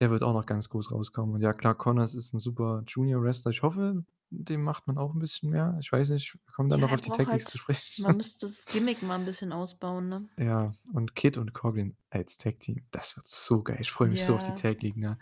Der 0.00 0.10
wird 0.10 0.22
auch 0.22 0.32
noch 0.34 0.46
ganz 0.46 0.68
groß 0.70 0.92
rauskommen. 0.92 1.34
Und 1.36 1.42
ja 1.42 1.52
klar, 1.54 1.74
Connors 1.76 2.14
ist 2.14 2.34
'n 2.34 2.40
super 2.40 2.82
Junior-Wrestler. 2.86 3.50
Ich 3.52 3.62
hoffe, 3.62 4.04
dem 4.30 4.62
macht 4.62 4.86
man 4.86 4.98
auch 4.98 5.14
'n 5.14 5.18
bisschen 5.20 5.50
mehr. 5.50 5.76
Ich 5.80 5.92
weiß 5.92 6.10
nicht, 6.10 6.34
wir 6.34 6.52
kommen 6.54 6.70
dann 6.70 6.80
Ja, 6.80 6.82
noch 6.82 6.92
auf 6.92 7.00
die 7.00 7.12
Tag 7.12 7.30
Leagues 7.32 7.46
halt 7.46 7.48
zu 7.48 7.58
sprechen. 7.58 7.84
man 7.96 8.16
müsste 8.16 8.46
das 8.46 8.68
Gimmick 8.68 9.00
mal 9.02 9.16
'n 9.18 9.24
bisschen 9.24 9.52
ausbauen, 9.52 10.08
ne? 10.08 10.28
Ja, 10.38 10.72
und 10.92 11.14
Kid 11.14 11.38
und 11.38 11.54
Coughlin 11.54 11.96
als 12.10 12.36
Tag-Team, 12.36 12.84
das 12.90 13.16
wird 13.16 13.26
so 13.26 13.62
geil. 13.62 13.78
Ich 13.80 13.90
freue 13.90 14.08
mich 14.08 14.22
so 14.22 14.34
auf 14.34 14.42
die. 14.42 14.52
Tag 14.52 14.82
League, 14.82 14.98
ne? 14.98 15.18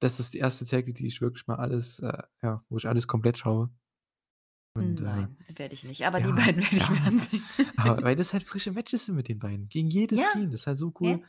Das 0.00 0.20
ist 0.20 0.34
die 0.34 0.38
erste 0.38 0.66
Tag 0.66 0.86
League, 0.86 0.96
die 0.96 1.06
ich 1.06 1.20
wirklich 1.22 1.46
mal 1.46 1.56
alles, 1.56 1.98
äh 2.00 2.22
ja, 2.42 2.64
wo 2.68 2.76
ich 2.78 2.86
alles 2.88 3.08
komplett 3.08 3.38
schaue. 3.38 3.70
Und, 4.76 5.00
äh 5.00 5.06
Nein, 5.08 5.36
werde 5.54 5.74
ich 5.74 5.84
nicht, 5.84 6.06
aber 6.06 6.20
die 6.20 6.32
ja, 6.32 6.32
beiden 6.32 6.62
werde 6.62 6.76
ich 6.76 6.88
mir 6.90 7.02
ansehen. 7.02 7.48
Aber 7.76 8.02
weil 8.04 8.16
das 8.16 8.32
halt 8.32 8.44
frische 8.44 8.72
Matches 8.72 9.06
sind 9.06 9.16
mit 9.16 9.28
den 9.28 9.38
beiden, 9.40 9.66
gegen 9.68 9.88
jedes 9.90 10.26
Ja. 10.26 10.28
Team. 10.28 10.50
Das 10.50 10.60
ist 10.62 10.66
halt 10.68 10.78
so 10.78 10.92
cool. 11.00 11.22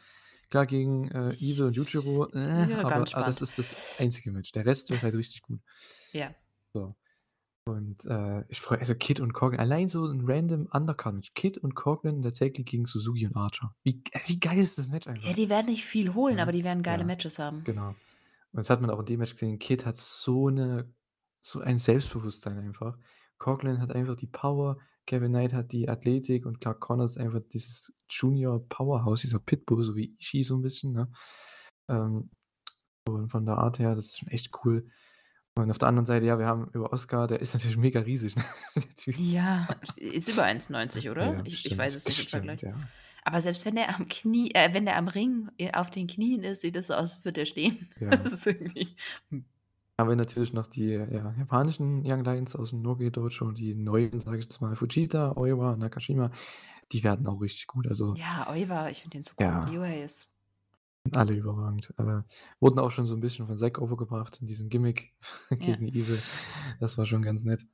Klar, 0.49 0.65
gegen, 0.67 1.09
äh, 1.11 1.33
Evil 1.35 1.65
und 1.67 1.75
Yujiro, 1.77 2.29
äh, 2.33 2.69
ja, 2.69 2.81
aber 2.81 3.05
aber 3.13 3.23
das 3.25 3.41
spannend. 3.41 3.41
ist 3.41 3.57
das 3.59 3.77
einzige 3.97 4.31
Match. 4.33 4.51
Der 4.53 4.65
Rest 4.65 4.91
wird 4.91 5.03
halt 5.03 5.15
richtig 5.15 5.41
gut. 5.43 5.61
Ja. 6.13 6.35
So. 6.75 6.95
Und, 7.67 8.05
äh, 8.05 8.43
ich 8.49 8.59
freue 8.59 8.79
also 8.79 8.95
Kid 8.95 9.19
und 9.19 9.33
Coughlin 9.33 9.59
allein 9.59 9.87
so 9.87 10.05
'n 10.05 10.21
random 10.25 10.67
Undercard-Match. 10.71 11.33
Kid 11.35 11.57
und 11.59 11.75
der 11.75 12.31
League 12.57 12.65
gegen 12.65 12.85
Suzuki 12.87 13.27
und 13.27 13.35
Archer. 13.35 13.75
Wie 13.83 14.01
wie 14.25 14.39
geil 14.39 14.57
ist 14.57 14.77
das 14.79 14.89
Match 14.89 15.07
Ja, 15.23 15.33
einfach? 15.33 15.33
die 15.33 15.49
werden 15.49 15.67
nicht 15.67 15.85
viel 15.85 16.13
holen, 16.15 16.39
Ja, 16.39 16.39
aber 16.39 16.51
die 16.51 16.63
werden 16.63 16.81
geile 16.83 17.03
ja, 17.03 17.05
Matches 17.05 17.37
haben. 17.39 17.65
genau. 17.65 17.89
Und 17.91 18.59
das 18.59 18.69
hat 18.69 18.81
man 18.81 18.89
auch 18.91 18.99
in 19.01 19.05
dem 19.07 19.19
Match 19.19 19.33
gesehen. 19.33 19.59
Kid 19.59 19.85
hat 19.85 19.97
so 19.97 20.49
'ne 20.49 20.93
so 21.41 21.61
ein 21.61 21.77
Selbstbewusstsein 21.79 22.57
einfach. 22.59 22.97
Coughlin 23.39 23.81
hat 23.81 23.91
einfach 23.93 24.15
die 24.17 24.27
Power, 24.27 24.79
Kevin 25.07 25.31
Knight 25.33 25.53
hat 25.53 25.71
die 25.73 25.89
Athletik 25.89 26.45
und 26.47 26.61
Clark 26.61 26.79
Connors 26.81 27.17
einfach 27.17 27.41
dieses 27.51 27.97
Junior-Powerhouse, 28.09 29.21
dieser 29.21 29.39
Pitbull, 29.39 29.83
so 29.83 29.95
wie 29.95 30.15
Ishii 30.19 30.43
so 30.43 30.55
'n 30.57 30.61
bisschen, 30.63 30.93
ne? 30.93 31.11
Ähm, 31.89 32.31
und 33.09 33.29
von 33.31 33.45
der 33.47 33.57
Art 33.59 33.79
her, 33.79 33.95
das 33.95 34.07
ist 34.07 34.19
schon 34.19 34.29
echt 34.29 34.51
cool. 34.65 34.89
Und 35.55 35.69
auf 35.69 35.77
der 35.77 35.89
anderen 35.89 36.05
Seite, 36.05 36.25
ja, 36.25 36.39
wir 36.39 36.45
haben 36.45 36.69
über 36.73 36.93
Oscar, 36.93 37.27
der 37.27 37.41
ist 37.41 37.53
natürlich 37.53 37.77
mega 37.77 37.99
riesig, 37.99 38.35
ne, 38.37 38.43
der 38.75 38.95
Typ. 38.95 39.15
Ja, 39.17 39.67
ist 39.97 40.29
über 40.29 40.45
1,90, 40.45 40.99
Ja, 40.99 41.11
oder? 41.11 41.33
ja, 41.33 41.41
Ich 41.45 41.65
ich 41.65 41.77
weiß 41.77 41.93
es 41.93 42.05
nicht 42.07 42.19
im 42.21 42.27
Vergleich. 42.27 42.61
ja. 42.61 42.73
Aber 43.23 43.41
selbst 43.41 43.65
wenn 43.65 43.75
der 43.75 43.95
am 43.95 44.07
Knie 44.07 44.49
äh, 44.55 44.73
wenn 44.73 44.85
der 44.85 44.97
am 44.97 45.07
Ring, 45.07 45.49
äh, 45.59 45.71
auf 45.73 45.91
den 45.91 46.07
Knien 46.07 46.43
ist, 46.43 46.61
sieht 46.61 46.75
das 46.75 46.87
so 46.87 46.93
aus, 46.93 47.15
als 47.17 47.25
würde 47.25 47.41
der 47.41 47.45
stehen. 47.45 47.89
Ja. 47.99 48.09
Das 48.17 48.31
ist 48.31 48.47
irgendwie 48.47 48.95
hm. 49.29 49.45
Haben 49.99 50.09
wir 50.09 50.15
natürlich 50.15 50.53
noch 50.53 50.65
die, 50.65 50.87
ja, 50.93 51.31
japanischen 51.37 52.01
Young 52.05 52.23
Lions 52.23 52.55
aus'm 52.55 52.81
Noge-Dojo, 52.81 53.51
die 53.51 53.75
neuen, 53.75 54.17
sage 54.17 54.37
ich 54.39 54.45
jetzt 54.45 54.59
mal, 54.61 54.75
Fujita, 54.75 55.33
Oiwa, 55.37 55.75
Nakashima, 55.75 56.31
die 56.91 57.03
werden 57.03 57.27
auch 57.27 57.39
richtig 57.41 57.67
gut. 57.67 57.87
Also 57.87 58.15
Ja, 58.15 58.49
Oiwa, 58.49 58.89
ich 58.89 59.01
finde 59.01 59.17
den 59.19 59.23
so 59.23 59.33
cool. 59.37 59.45
Ja. 59.45 59.65
Ryohei 59.65 60.01
ist 60.03 60.30
alle 61.13 61.33
überragend. 61.33 61.93
Äh, 61.97 62.23
wurden 62.59 62.79
auch 62.79 62.91
schon 62.91 63.05
so 63.05 63.15
'n 63.15 63.21
bisschen 63.21 63.47
von 63.47 63.57
Zack 63.57 63.79
overgebracht 63.79 64.39
in 64.41 64.47
diesem 64.47 64.69
Gimmick 64.69 65.15
Ja. 65.59 65.77
gegen 65.77 65.87
Evil. 65.87 66.23
Das 66.79 66.97
war 66.97 67.05
schon 67.05 67.21
ganz 67.23 67.43
nett. 67.43 67.65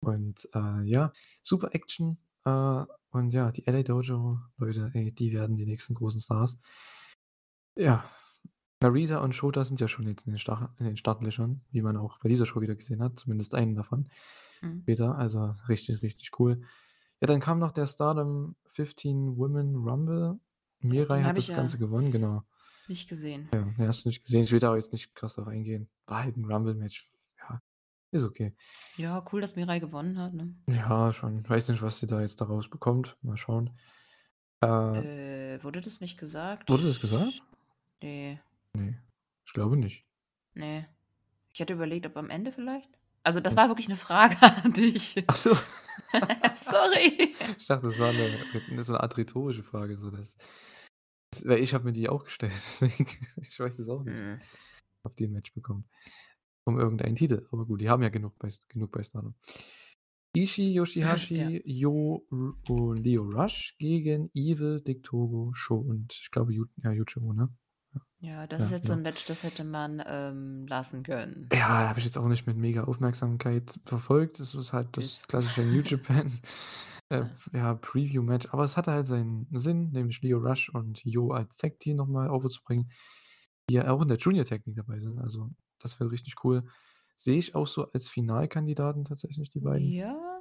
Und, 0.00 0.48
äh, 0.54 0.82
ja, 0.84 1.12
super 1.42 1.74
Action. 1.74 2.18
Äh, 2.44 2.84
und 3.10 3.32
ja, 3.32 3.50
die 3.52 3.66
LA 3.66 3.82
Dojo, 3.84 4.40
Leute, 4.58 4.90
ey, 4.94 5.12
die 5.12 5.32
werden 5.32 5.56
die 5.56 5.66
nächsten 5.66 5.94
großen 5.94 6.20
Stars. 6.20 6.58
Ja, 7.76 8.04
Narita 8.82 9.18
und 9.20 9.34
Shota 9.34 9.64
sind 9.64 9.80
ja 9.80 9.88
schon 9.88 10.06
jetzt 10.08 10.26
in 10.26 10.32
den 10.32 10.38
Stach 10.38 10.70
in 10.78 10.86
den 10.86 10.96
Startlöchern, 10.96 11.62
wie 11.70 11.82
man 11.82 11.96
auch 11.96 12.18
bei 12.20 12.28
dieser 12.28 12.46
Show 12.46 12.60
wieder 12.60 12.76
gesehen 12.76 13.02
hat, 13.02 13.18
zumindest 13.18 13.54
einen 13.54 13.74
davon 13.76 14.10
Mhm. 14.62 14.84
später. 14.84 15.16
Also 15.18 15.54
richtig, 15.68 16.02
richtig 16.02 16.30
cool. 16.40 16.62
Ja, 17.20 17.26
dann 17.28 17.40
kam 17.40 17.58
noch 17.60 17.72
der 17.72 17.86
Stardom 17.86 18.56
15 18.66 19.36
Women 19.38 19.76
Rumble. 19.76 20.40
Mirai 20.80 21.22
hat 21.22 21.38
ich 21.38 21.46
das 21.46 21.48
ja 21.48 21.56
Ganze 21.56 21.78
gewonnen, 21.78 22.12
genau. 22.12 22.42
nicht 22.86 23.08
gesehen. 23.08 23.48
Ja, 23.52 23.86
hast 23.86 24.04
du 24.04 24.08
nicht 24.08 24.24
gesehen. 24.24 24.44
Ich 24.44 24.52
will 24.52 24.60
da 24.60 24.72
auch 24.72 24.76
jetzt 24.76 24.92
nicht 24.92 25.14
krass 25.14 25.34
drauf 25.34 25.48
eingehen. 25.48 25.88
War 26.06 26.22
halt 26.24 26.36
'n 26.36 26.44
Rumble-Match. 26.44 27.10
Ja, 27.38 27.60
ist 28.12 28.24
okay. 28.24 28.54
Ja, 28.96 29.24
cool, 29.32 29.40
dass 29.40 29.56
Mirai 29.56 29.78
gewonnen 29.80 30.18
hat, 30.18 30.34
ne? 30.34 30.54
Ja, 30.66 31.12
schon. 31.12 31.46
Weiß 31.48 31.68
nicht, 31.68 31.82
was 31.82 32.00
sie 32.00 32.06
da 32.06 32.20
jetzt 32.20 32.40
daraus 32.40 32.68
bekommt. 32.70 33.16
Mal 33.22 33.36
schauen. 33.36 33.78
Äh 34.62 35.54
Äh, 35.54 35.62
wurde 35.64 35.80
das 35.80 36.00
nicht 36.00 36.18
gesagt? 36.18 36.68
Wurde 36.70 36.84
das 36.86 37.00
gesagt? 37.00 37.42
Ne. 38.02 38.40
Ne, 38.74 39.02
ich 39.44 39.52
glaube 39.52 39.76
nicht. 39.76 40.04
Ne. 40.54 40.86
Ich 41.52 41.60
hatte 41.60 41.72
überlegt, 41.74 42.06
ob 42.06 42.16
am 42.16 42.30
Ende 42.30 42.52
vielleicht? 42.52 42.97
Also, 43.28 43.40
das 43.40 43.56
Hm. 43.56 43.58
war 43.58 43.68
wirklich 43.68 43.88
'ne 43.90 43.96
Frage 43.96 44.36
an 44.64 44.72
dich. 44.72 45.14
Ach 45.30 45.36
so. 45.36 45.54
Sorry. 46.56 47.34
Ich 47.58 47.66
dachte, 47.66 47.86
das 47.88 47.98
war 47.98 48.12
'ne 48.12 48.46
'ne 48.66 48.82
so 48.84 48.92
'ne 48.94 49.00
Art 49.00 49.16
rhetorische 49.18 49.62
Frage, 49.64 49.98
so 49.98 50.10
dass 50.10 50.36
weil 51.44 51.60
ich 51.62 51.74
habe 51.74 51.84
mir 51.84 51.92
die 51.92 52.08
auch 52.08 52.24
gestellt, 52.24 52.52
deswegen 52.66 53.06
ich 53.42 53.58
weiß 53.60 53.78
es 53.78 53.88
auch 53.88 54.02
nicht, 54.04 54.24
Mhm. 54.26 54.48
ob 55.04 55.16
die 55.16 55.24
'n 55.26 55.32
Match 55.32 55.54
bekommen 55.54 55.86
um 56.66 56.78
irgendeinen 56.80 57.16
Titel. 57.16 57.46
Aber 57.52 57.66
gut, 57.66 57.80
die 57.82 57.90
haben 57.90 58.02
ja 58.04 58.10
genug 58.10 58.38
bei 58.38 58.50
genug 58.70 58.92
bei 58.92 59.02
Stardom. 59.04 59.34
Ishii, 60.36 60.74
Ja. 61.36 61.50
Yoshihashi, 61.54 61.62
Yo 61.64 62.26
R 62.32 62.52
und 62.66 62.98
Lio 63.02 63.22
Rush 63.22 63.76
gegen 63.78 64.30
Evil, 64.34 64.80
Dick 64.82 65.02
Togo, 65.02 65.52
Sho 65.54 65.76
und 65.76 66.12
ich 66.12 66.30
glaube 66.30 66.52
Yu 66.52 66.66
ja, 66.82 66.92
Yujiro, 66.92 67.32
ne? 67.32 67.48
Ja. 68.20 68.28
Ja, 68.30 68.46
das 68.48 68.64
Ja, 68.64 68.66
ist 68.66 68.70
jetzt 68.72 68.86
so 68.86 68.92
genau. 68.92 68.94
'n 68.94 69.02
Match, 69.02 69.24
das 69.26 69.42
hätte 69.44 69.62
man, 69.64 70.02
ähm, 70.06 70.66
lassen 70.66 71.02
können. 71.04 71.52
Ja, 71.52 71.88
habe 71.88 71.98
ich 71.98 72.04
jetzt 72.04 72.18
auch 72.18 72.28
nicht 72.28 72.46
mit 72.46 72.56
mega 72.58 72.84
Aufmerksamkeit 72.84 73.80
verfolgt. 73.86 74.38
Das 74.38 74.54
ist 74.54 74.72
halt 74.74 74.96
das 74.98 75.26
klassische 75.28 75.62
New 75.64 75.80
Japan, 75.84 76.30
äh, 77.08 77.24
Ja. 77.24 77.38
ja, 77.54 77.74
Preview-Match. 77.74 78.48
Aber 78.52 78.64
es 78.64 78.76
hatte 78.76 78.92
halt 78.92 79.06
seinen 79.06 79.46
Sinn, 79.58 79.90
nämlich 79.92 80.20
Lio 80.20 80.38
Rush 80.38 80.68
und 80.74 81.02
Yo 81.04 81.30
als 81.32 81.56
Tag-Team 81.56 81.96
noch 81.96 82.06
mal 82.06 82.30
overzubringen, 82.30 82.90
die 83.70 83.74
ja 83.76 83.90
auch 83.92 84.02
in 84.02 84.08
der 84.08 84.18
Junior 84.18 84.44
Tag 84.44 84.66
League 84.66 84.76
dabei 84.76 85.00
sind. 85.00 85.18
Also, 85.20 85.50
das 85.78 85.98
wäre 86.00 86.10
richtig 86.10 86.44
cool. 86.44 86.64
Sehe 87.16 87.38
ich 87.38 87.54
auch 87.54 87.66
so 87.66 87.90
als 87.92 88.08
Finalkandidaten 88.08 89.04
tatsächlich, 89.06 89.50
die 89.50 89.60
beiden. 89.60 89.96
Ja. 89.96 90.37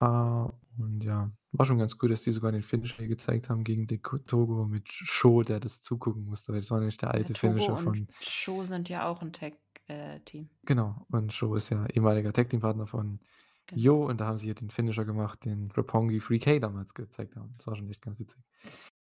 Ah, 0.00 0.50
und 0.76 1.04
ja, 1.04 1.30
war 1.52 1.66
schon 1.66 1.78
ganz 1.78 1.96
cool, 2.02 2.08
dass 2.08 2.22
die 2.22 2.32
sogar 2.32 2.50
den 2.50 2.62
Finisher 2.62 3.06
gezeigt 3.06 3.48
haben 3.48 3.62
gegen 3.62 3.86
Dick 3.86 4.02
Togo 4.26 4.66
mit 4.66 4.88
Sho, 4.92 5.42
der 5.42 5.60
das 5.60 5.80
zugucken 5.82 6.24
musste, 6.24 6.52
weil 6.52 6.60
das 6.60 6.70
war 6.70 6.78
nämlich 6.78 6.96
der 6.96 7.12
Ja, 7.12 7.14
alte 7.14 7.34
Togo 7.34 7.76
Finisher 7.76 7.76
von 7.76 8.08
Sho 8.18 8.64
sind 8.64 8.88
ja 8.88 9.06
auch 9.08 9.22
'n 9.22 9.32
Tag 9.32 9.54
äh. 9.86 10.20
Genau, 10.66 11.06
und 11.10 11.32
Sho 11.32 11.54
ist 11.56 11.68
ja 11.70 11.86
ehemaliger 11.86 12.32
Tag-Team-Partner 12.32 12.86
von 12.86 13.20
Genau. 13.68 13.84
Yo 13.86 14.06
und 14.06 14.20
da 14.20 14.26
haben 14.26 14.38
sie 14.38 14.46
hier 14.46 14.54
den 14.54 14.70
Finisher 14.70 15.04
gemacht, 15.04 15.44
den 15.44 15.70
Roppongi 15.76 16.20
3K 16.20 16.60
damals 16.60 16.94
gezeigt 16.94 17.36
haben. 17.36 17.54
Das 17.58 17.66
war 17.66 17.74
schon 17.76 17.88
echt 17.90 18.02
ganz 18.02 18.18
witzig. 18.20 18.40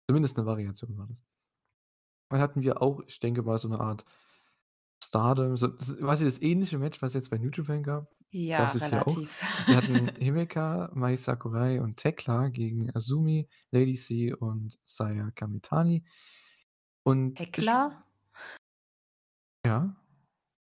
Zumindest 0.07 0.38
'ne 0.38 0.45
Variation 0.45 0.97
war 0.97 1.07
das. 1.07 1.22
Dann 2.31 2.39
hatten 2.39 2.61
wir 2.61 2.81
auch, 2.81 3.01
ich 3.07 3.19
denke 3.19 3.41
mal, 3.43 3.57
so 3.59 3.68
'ne 3.68 3.80
Art 3.80 4.05
Stardom, 5.03 5.57
so 5.57 5.76
s 5.77 5.97
quasi 5.97 6.26
das 6.26 6.41
ähnliche 6.41 6.77
Match, 6.80 7.01
was 7.01 7.11
es 7.11 7.15
jetzt 7.15 7.30
bei 7.31 7.38
New 7.39 7.49
Japan 7.53 7.84
gab, 7.84 8.09
Ja, 8.33 8.59
gab's 8.59 8.73
jetzt 8.75 8.89
hier 8.89 9.01
auch. 9.01 9.07
relativ. 9.07 9.43
Wir 9.67 9.75
hatten 9.77 10.07
Himeka, 10.19 10.89
Mai 10.93 11.15
Sakurai 11.17 11.81
und 11.81 11.97
Thekla 11.97 12.47
gegen 12.47 12.89
Azumi, 12.95 13.47
Lady 13.71 13.95
C 13.95 14.33
und 14.33 14.79
Saya 14.83 15.31
Kamitani. 15.31 16.03
Und 17.03 17.39
ich? 17.39 17.47
Ja. 19.65 19.95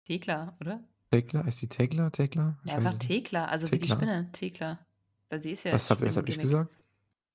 Thekla, 0.06 0.56
oder? 0.60 0.84
Thekla? 1.10 1.44
Heißt 1.44 1.62
die? 1.62 1.68
Thekla? 2.10 2.56
Ich 2.64 2.70
Ja, 2.70 2.76
weiß 2.76 2.84
einfach 2.84 2.92
es 2.92 2.98
nicht. 3.00 3.08
Thekla, 3.08 3.44
also 3.46 3.70
wie 3.72 3.78
die? 3.78 3.88
Spinne, 3.88 4.30
Thekla. 4.32 4.86
Weil 5.28 5.42
sie 5.42 5.50
ist 5.50 5.64
ja 5.64 5.72
Was 5.72 5.90
habe 5.90 6.06
was 6.06 6.16
habe 6.16 6.28
ich 6.28 6.34
Spinnengimmick. 6.36 6.68
gesagt? 6.68 6.78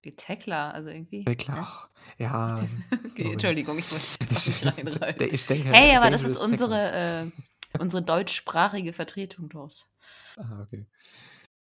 Wie 0.03 0.15
Thekla, 0.15 0.71
also 0.71 0.89
irgendwie, 0.89 1.25
Thekla, 1.25 1.55
ne? 1.55 1.61
ach, 1.61 1.89
ja, 2.17 2.59
Okay, 2.91 3.09
sorry. 3.09 3.33
Entschuldigung, 3.33 3.77
ich 3.77 3.91
wollte 3.91 4.05
jetzt 4.21 4.31
Ich 4.31 4.37
auch 4.37 4.47
nicht 4.47 4.77
reinreiten. 4.77 5.19
de 5.19 5.27
ich 5.27 5.45
denke 5.45 5.69
halt 5.69 5.77
Hey, 5.77 5.95
aber 5.95 6.09
das 6.09 6.21
Dangerous 6.21 6.41
ist 6.41 6.49
unsere, 6.49 6.91
äh 6.91 7.31
unsere 7.79 8.03
deutschsprachige 8.03 8.93
Vertretung 8.93 9.49
daraus. 9.49 9.87
Ah, 10.37 10.61
okay. 10.61 10.85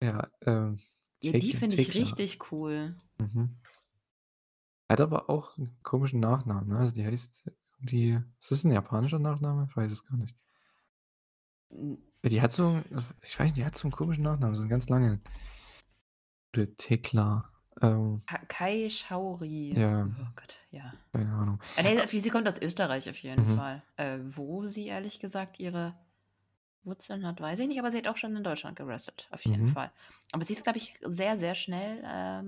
Ja, 0.03 0.29
ähm, 0.47 0.81
Ja, 1.23 1.33
die 1.33 1.53
finde 1.53 1.75
ich 1.77 1.95
richtig 1.95 2.53
cool. 2.53 2.95
Mhm. 3.19 3.61
Hat 4.91 5.01
aber 5.03 5.29
auch 5.29 5.59
'n 5.59 5.77
komischen 5.83 6.20
Nachnamen, 6.20 6.69
ne? 6.69 6.79
Also, 6.79 6.95
die 6.95 7.05
heißt 7.07 7.51
irgendwie 7.79 8.23
ist 8.41 8.51
das 8.51 8.65
'n 8.65 8.73
japanischer 8.73 9.19
Nachname? 9.19 9.66
Ich 9.70 9.77
weiß 9.77 9.93
es 9.93 10.05
gar 10.05 10.16
nicht. 10.16 10.35
Die 12.25 12.41
hat 12.43 12.53
so 12.53 12.83
ich 13.23 13.39
weiß 13.39 13.47
nicht, 13.47 13.57
die 13.59 13.65
hat 13.65 13.77
so 13.77 13.87
'n 13.89 13.93
komischen 13.93 14.25
Nachnamen, 14.25 14.57
so 14.57 14.62
'n 14.62 14.69
ganz 14.69 14.89
langen. 14.89 15.23
Oder 16.55 16.75
Thekla. 16.77 17.51
Ähm, 17.80 18.22
Ka 18.26 18.38
Kai 18.48 18.88
Schauri. 18.90 19.72
ja, 19.78 20.05
Oh 20.05 20.26
Gott, 20.34 20.56
ja. 20.70 20.92
keine 21.12 21.32
Ahnung. 21.32 21.60
Äh, 21.76 21.94
ne, 21.96 22.06
sie 22.09 22.30
kommt 22.30 22.48
aus 22.48 22.60
Österreich 22.60 23.09
auf 23.09 23.18
jeden 23.18 23.52
Mhm. 23.52 23.56
Fall. 23.56 23.82
Äh, 23.96 24.18
wo 24.30 24.66
sie 24.66 24.86
ehrlich 24.86 25.20
gesagt 25.20 25.60
ihre 25.60 25.94
Wurzeln 26.84 27.26
hat, 27.26 27.40
weiß 27.40 27.59
ich 27.59 27.68
nicht, 27.68 27.78
aber 27.78 27.90
sie 27.90 27.98
hat 27.98 28.09
auch 28.09 28.16
schon 28.16 28.34
in 28.36 28.42
Deutschland 28.44 28.76
gewrestelt, 28.76 29.28
auf 29.30 29.44
jeden 29.44 29.64
Mhm. 29.66 29.68
Fall. 29.72 29.90
Aber 30.32 30.42
sie 30.44 30.55
ist, 30.55 30.62
glaube 30.64 30.78
ich, 30.78 30.94
sehr, 31.02 31.36
sehr 31.36 31.55
schnell 31.55 31.98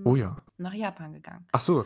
Oh 0.04 0.14
ähm, 0.14 0.16
ja. 0.16 0.36
nach 0.56 0.72
Japan 0.72 1.12
gegangen. 1.12 1.46
Ach 1.52 1.60
so, 1.60 1.84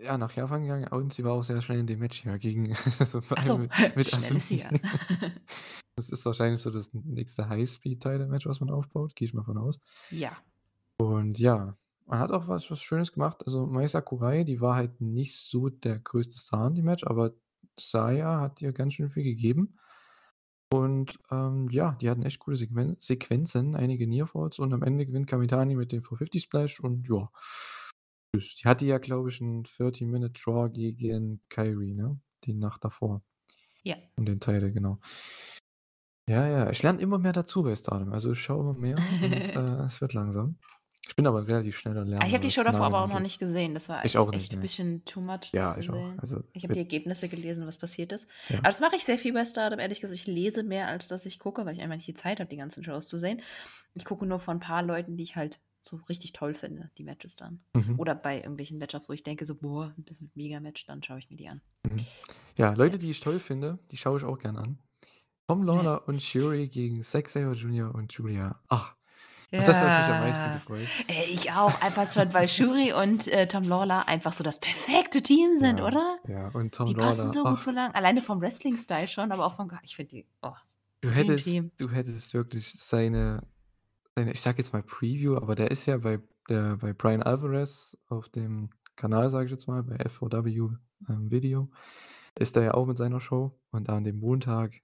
ja, 0.00 0.16
nach 0.16 0.32
Japan 0.36 0.62
gegangen 0.62 0.86
und 0.88 1.12
sie 1.12 1.24
war 1.24 1.32
auch 1.32 1.42
sehr 1.42 1.60
schnell 1.60 1.80
in 1.80 1.86
dem 1.88 1.98
Match, 1.98 2.24
ja, 2.24 2.36
gegen 2.36 2.72
so 3.04 3.20
Ach 3.34 3.42
so, 3.42 3.58
mit, 3.58 3.70
mit 3.96 4.06
schnell 4.08 4.36
ist 4.36 4.48
sie 4.48 4.58
ja. 4.58 4.70
Das 5.96 6.10
ist 6.10 6.24
wahrscheinlich 6.24 6.60
so 6.60 6.70
das 6.70 6.94
nächste 6.94 7.48
High-Speed-Title-Match, 7.48 8.46
was 8.46 8.60
man 8.60 8.70
aufbaut, 8.70 9.16
gehe 9.16 9.26
ich 9.26 9.34
mal 9.34 9.42
von 9.42 9.58
aus. 9.58 9.80
ja. 10.10 10.30
Und 10.98 11.38
ja, 11.40 11.76
man 12.08 12.18
hat 12.18 12.32
auch 12.32 12.48
was, 12.48 12.70
was 12.70 12.82
Schönes 12.82 13.12
gemacht. 13.12 13.42
Also 13.44 13.66
Mai 13.66 13.86
Sakurai, 13.86 14.44
die 14.44 14.60
war 14.60 14.76
halt 14.76 15.00
nicht 15.00 15.36
so 15.36 15.68
der 15.68 16.00
größte 16.00 16.38
Star 16.38 16.66
in 16.68 16.74
dem 16.74 16.86
Match, 16.86 17.04
aber 17.04 17.32
Saya 17.78 18.40
hat 18.40 18.62
ihr 18.62 18.72
ganz 18.72 18.94
schön 18.94 19.10
viel 19.10 19.24
gegeben. 19.24 19.78
Und 20.72 21.18
ähm, 21.30 21.68
ja, 21.70 21.96
die 22.00 22.10
hatten 22.10 22.22
echt 22.22 22.40
coole 22.40 22.56
Sequen 22.56 22.96
Sequenzen, 22.98 23.74
einige 23.74 24.06
Nearfalls 24.06 24.58
und 24.58 24.72
am 24.72 24.82
Ende 24.82 25.06
gewinnt 25.06 25.26
Kamitani 25.26 25.74
mit 25.76 25.92
dem 25.92 26.02
450 26.02 26.42
Splash 26.42 26.80
und 26.80 27.08
ja. 27.08 27.30
tschüss. 28.34 28.54
Die 28.56 28.68
hatte 28.68 28.84
ja, 28.84 28.98
glaube 28.98 29.28
ich, 29.30 29.40
einen 29.40 29.64
30-Minute-Draw 29.64 30.70
gegen 30.70 31.40
Kyrie, 31.48 31.94
ne? 31.94 32.20
Die 32.44 32.54
Nacht 32.54 32.84
davor. 32.84 33.22
Ja. 33.82 33.96
Und 34.16 34.26
den 34.26 34.40
Teile, 34.40 34.72
genau. 34.72 34.98
Ja, 36.28 36.46
ja, 36.46 36.70
ich 36.70 36.82
lerne 36.82 37.00
immer 37.00 37.18
mehr 37.18 37.32
dazu 37.32 37.62
bei 37.62 37.74
Stardom. 37.74 38.12
Also 38.12 38.32
ich 38.32 38.40
schaue 38.40 38.60
immer 38.60 38.78
mehr 38.78 38.96
und 38.96 39.32
äh, 39.56 39.84
es 39.86 40.00
wird 40.02 40.12
langsam. 40.12 40.58
Ich 41.08 41.16
bin 41.16 41.26
aber 41.26 41.46
relativ 41.48 41.76
schneller 41.78 42.02
Ah, 42.20 42.26
Ich 42.26 42.34
habe 42.34 42.44
die 42.44 42.50
Show 42.50 42.62
davor 42.62 42.86
aber 42.86 43.02
auch 43.02 43.08
noch 43.08 43.18
nicht 43.20 43.38
gesehen. 43.38 43.74
Das 43.74 43.88
war 43.88 44.00
Ich 44.04 44.10
echt, 44.10 44.16
auch 44.18 44.28
echt 44.32 44.42
nicht, 44.42 44.52
ein 44.52 44.56
ne. 44.56 44.62
bisschen 44.62 45.04
too 45.04 45.20
much 45.20 45.50
Ja, 45.52 45.76
ich 45.78 45.90
auch. 45.90 46.12
Also 46.18 46.42
Ich 46.52 46.62
habe 46.64 46.74
die 46.74 46.80
Ergebnisse 46.80 47.28
gelesen, 47.28 47.66
was 47.66 47.78
passiert 47.78 48.12
ist. 48.12 48.28
ja. 48.48 48.58
Aber 48.58 48.68
das 48.68 48.80
mache 48.80 48.94
ich 48.96 49.04
sehr 49.04 49.18
viel 49.18 49.32
bei 49.32 49.44
Stardom, 49.44 49.78
ehrlich 49.80 50.00
gesagt. 50.00 50.18
Ich 50.20 50.26
lese 50.26 50.62
mehr, 50.62 50.86
als 50.88 51.08
dass 51.08 51.26
ich 51.26 51.38
gucke, 51.38 51.64
weil 51.66 51.74
ich 51.74 51.80
einfach 51.80 51.96
nicht 51.96 52.06
die 52.08 52.14
Zeit 52.14 52.40
habe, 52.40 52.50
die 52.50 52.56
ganzen 52.58 52.84
Shows 52.84 53.08
zu 53.08 53.18
sehen. 53.18 53.40
Ich 53.94 54.04
gucke 54.04 54.26
nur 54.26 54.38
von 54.38 54.58
ein 54.58 54.60
paar 54.60 54.82
Leuten, 54.82 55.16
die 55.16 55.22
ich 55.24 55.34
halt 55.36 55.60
so 55.82 55.98
richtig 56.08 56.34
toll 56.34 56.52
finde, 56.52 56.90
die 56.98 57.04
Matches 57.04 57.36
dann. 57.36 57.60
Mhm. 57.74 57.98
Oder 57.98 58.14
bei 58.14 58.36
irgendwelchen 58.36 58.78
Matchups, 58.78 59.08
wo 59.08 59.12
ich 59.14 59.22
denke, 59.22 59.46
so, 59.46 59.54
boah, 59.54 59.94
das 59.96 60.16
ist 60.16 60.22
ein 60.22 60.30
Mega-Match, 60.34 60.84
dann 60.86 61.02
schaue 61.02 61.18
ich 61.20 61.30
mir 61.30 61.36
die 61.36 61.48
an. 61.48 61.62
Mhm. 61.84 61.96
Ja, 62.58 62.66
Ja. 62.66 62.72
Leute, 62.74 62.98
die 62.98 63.10
ich 63.10 63.20
toll 63.20 63.40
finde, 63.40 63.78
die 63.90 63.96
schaue 63.96 64.18
ich 64.18 64.24
auch 64.24 64.38
gern 64.38 64.56
an. 64.56 64.78
Tom 65.48 65.62
Lawler 65.62 66.02
und 66.06 66.20
Shuri 66.20 66.68
gegen 66.68 67.02
Zack 67.02 67.30
Sabre 67.30 67.54
Jr. 67.54 67.94
und 67.94 68.12
Julia. 68.12 68.60
Ach, 68.68 68.94
auf 69.52 69.64
das 69.64 69.76
habe 69.76 69.90
ich 69.90 69.98
mich 69.98 70.14
am 70.14 70.20
meisten 70.20 70.48
Ja. 70.48 70.54
gefreut. 70.54 70.88
Ey, 71.08 71.24
ich 71.32 71.52
auch. 71.52 71.80
Einfach 71.80 72.06
schon, 72.12 72.32
weil 72.34 72.48
Shuri 72.48 72.92
und 72.92 73.28
äh, 73.28 73.46
Tom 73.48 73.64
Lawler 73.64 74.06
einfach 74.08 74.32
so 74.32 74.44
das 74.44 74.58
perfekte 74.60 75.22
Team 75.22 75.56
sind, 75.56 75.78
Ja, 75.78 75.86
oder? 75.86 76.18
ja, 76.28 76.48
und 76.48 76.74
Tom 76.74 76.86
Die 76.86 76.94
passen 76.94 77.20
Lawler, 77.20 77.32
so 77.32 77.42
gut 77.44 77.52
ach, 77.58 77.64
zusammen. 77.64 77.94
Alleine 77.94 78.20
vom 78.22 78.40
Wrestling-Style 78.40 79.08
schon, 79.08 79.32
aber 79.32 79.46
auch 79.46 79.56
vom. 79.56 79.70
Ich 79.82 79.96
finde 79.96 80.08
die. 80.16 80.26
Oh, 80.42 80.52
du 81.00 81.10
hättest, 81.10 81.44
Team. 81.44 81.70
du 81.78 81.88
hättest 81.90 82.34
wirklich 82.34 82.72
seine, 82.74 83.42
seine, 84.14 84.32
ich 84.32 84.40
sag 84.40 84.58
jetzt 84.58 84.72
mal 84.72 84.82
Preview, 84.82 85.36
aber 85.36 85.54
der 85.54 85.70
ist 85.70 85.86
ja 85.86 85.96
bei, 85.96 86.20
der, 86.48 86.76
bei 86.76 86.92
Brian 86.92 87.22
Alvarez 87.22 87.96
auf 88.08 88.28
dem 88.28 88.70
Kanal, 88.96 89.30
sage 89.30 89.46
ich 89.46 89.52
jetzt 89.52 89.66
mal, 89.68 89.82
bei 89.82 89.96
FOW 90.08 90.46
ähm, 91.08 91.30
Video, 91.30 91.70
ist 92.34 92.56
er 92.56 92.64
ja 92.64 92.74
auch 92.74 92.84
mit 92.86 92.98
seiner 92.98 93.20
Show 93.20 93.58
und 93.70 93.88
an 93.88 94.04
dem 94.04 94.18
Montag 94.18 94.74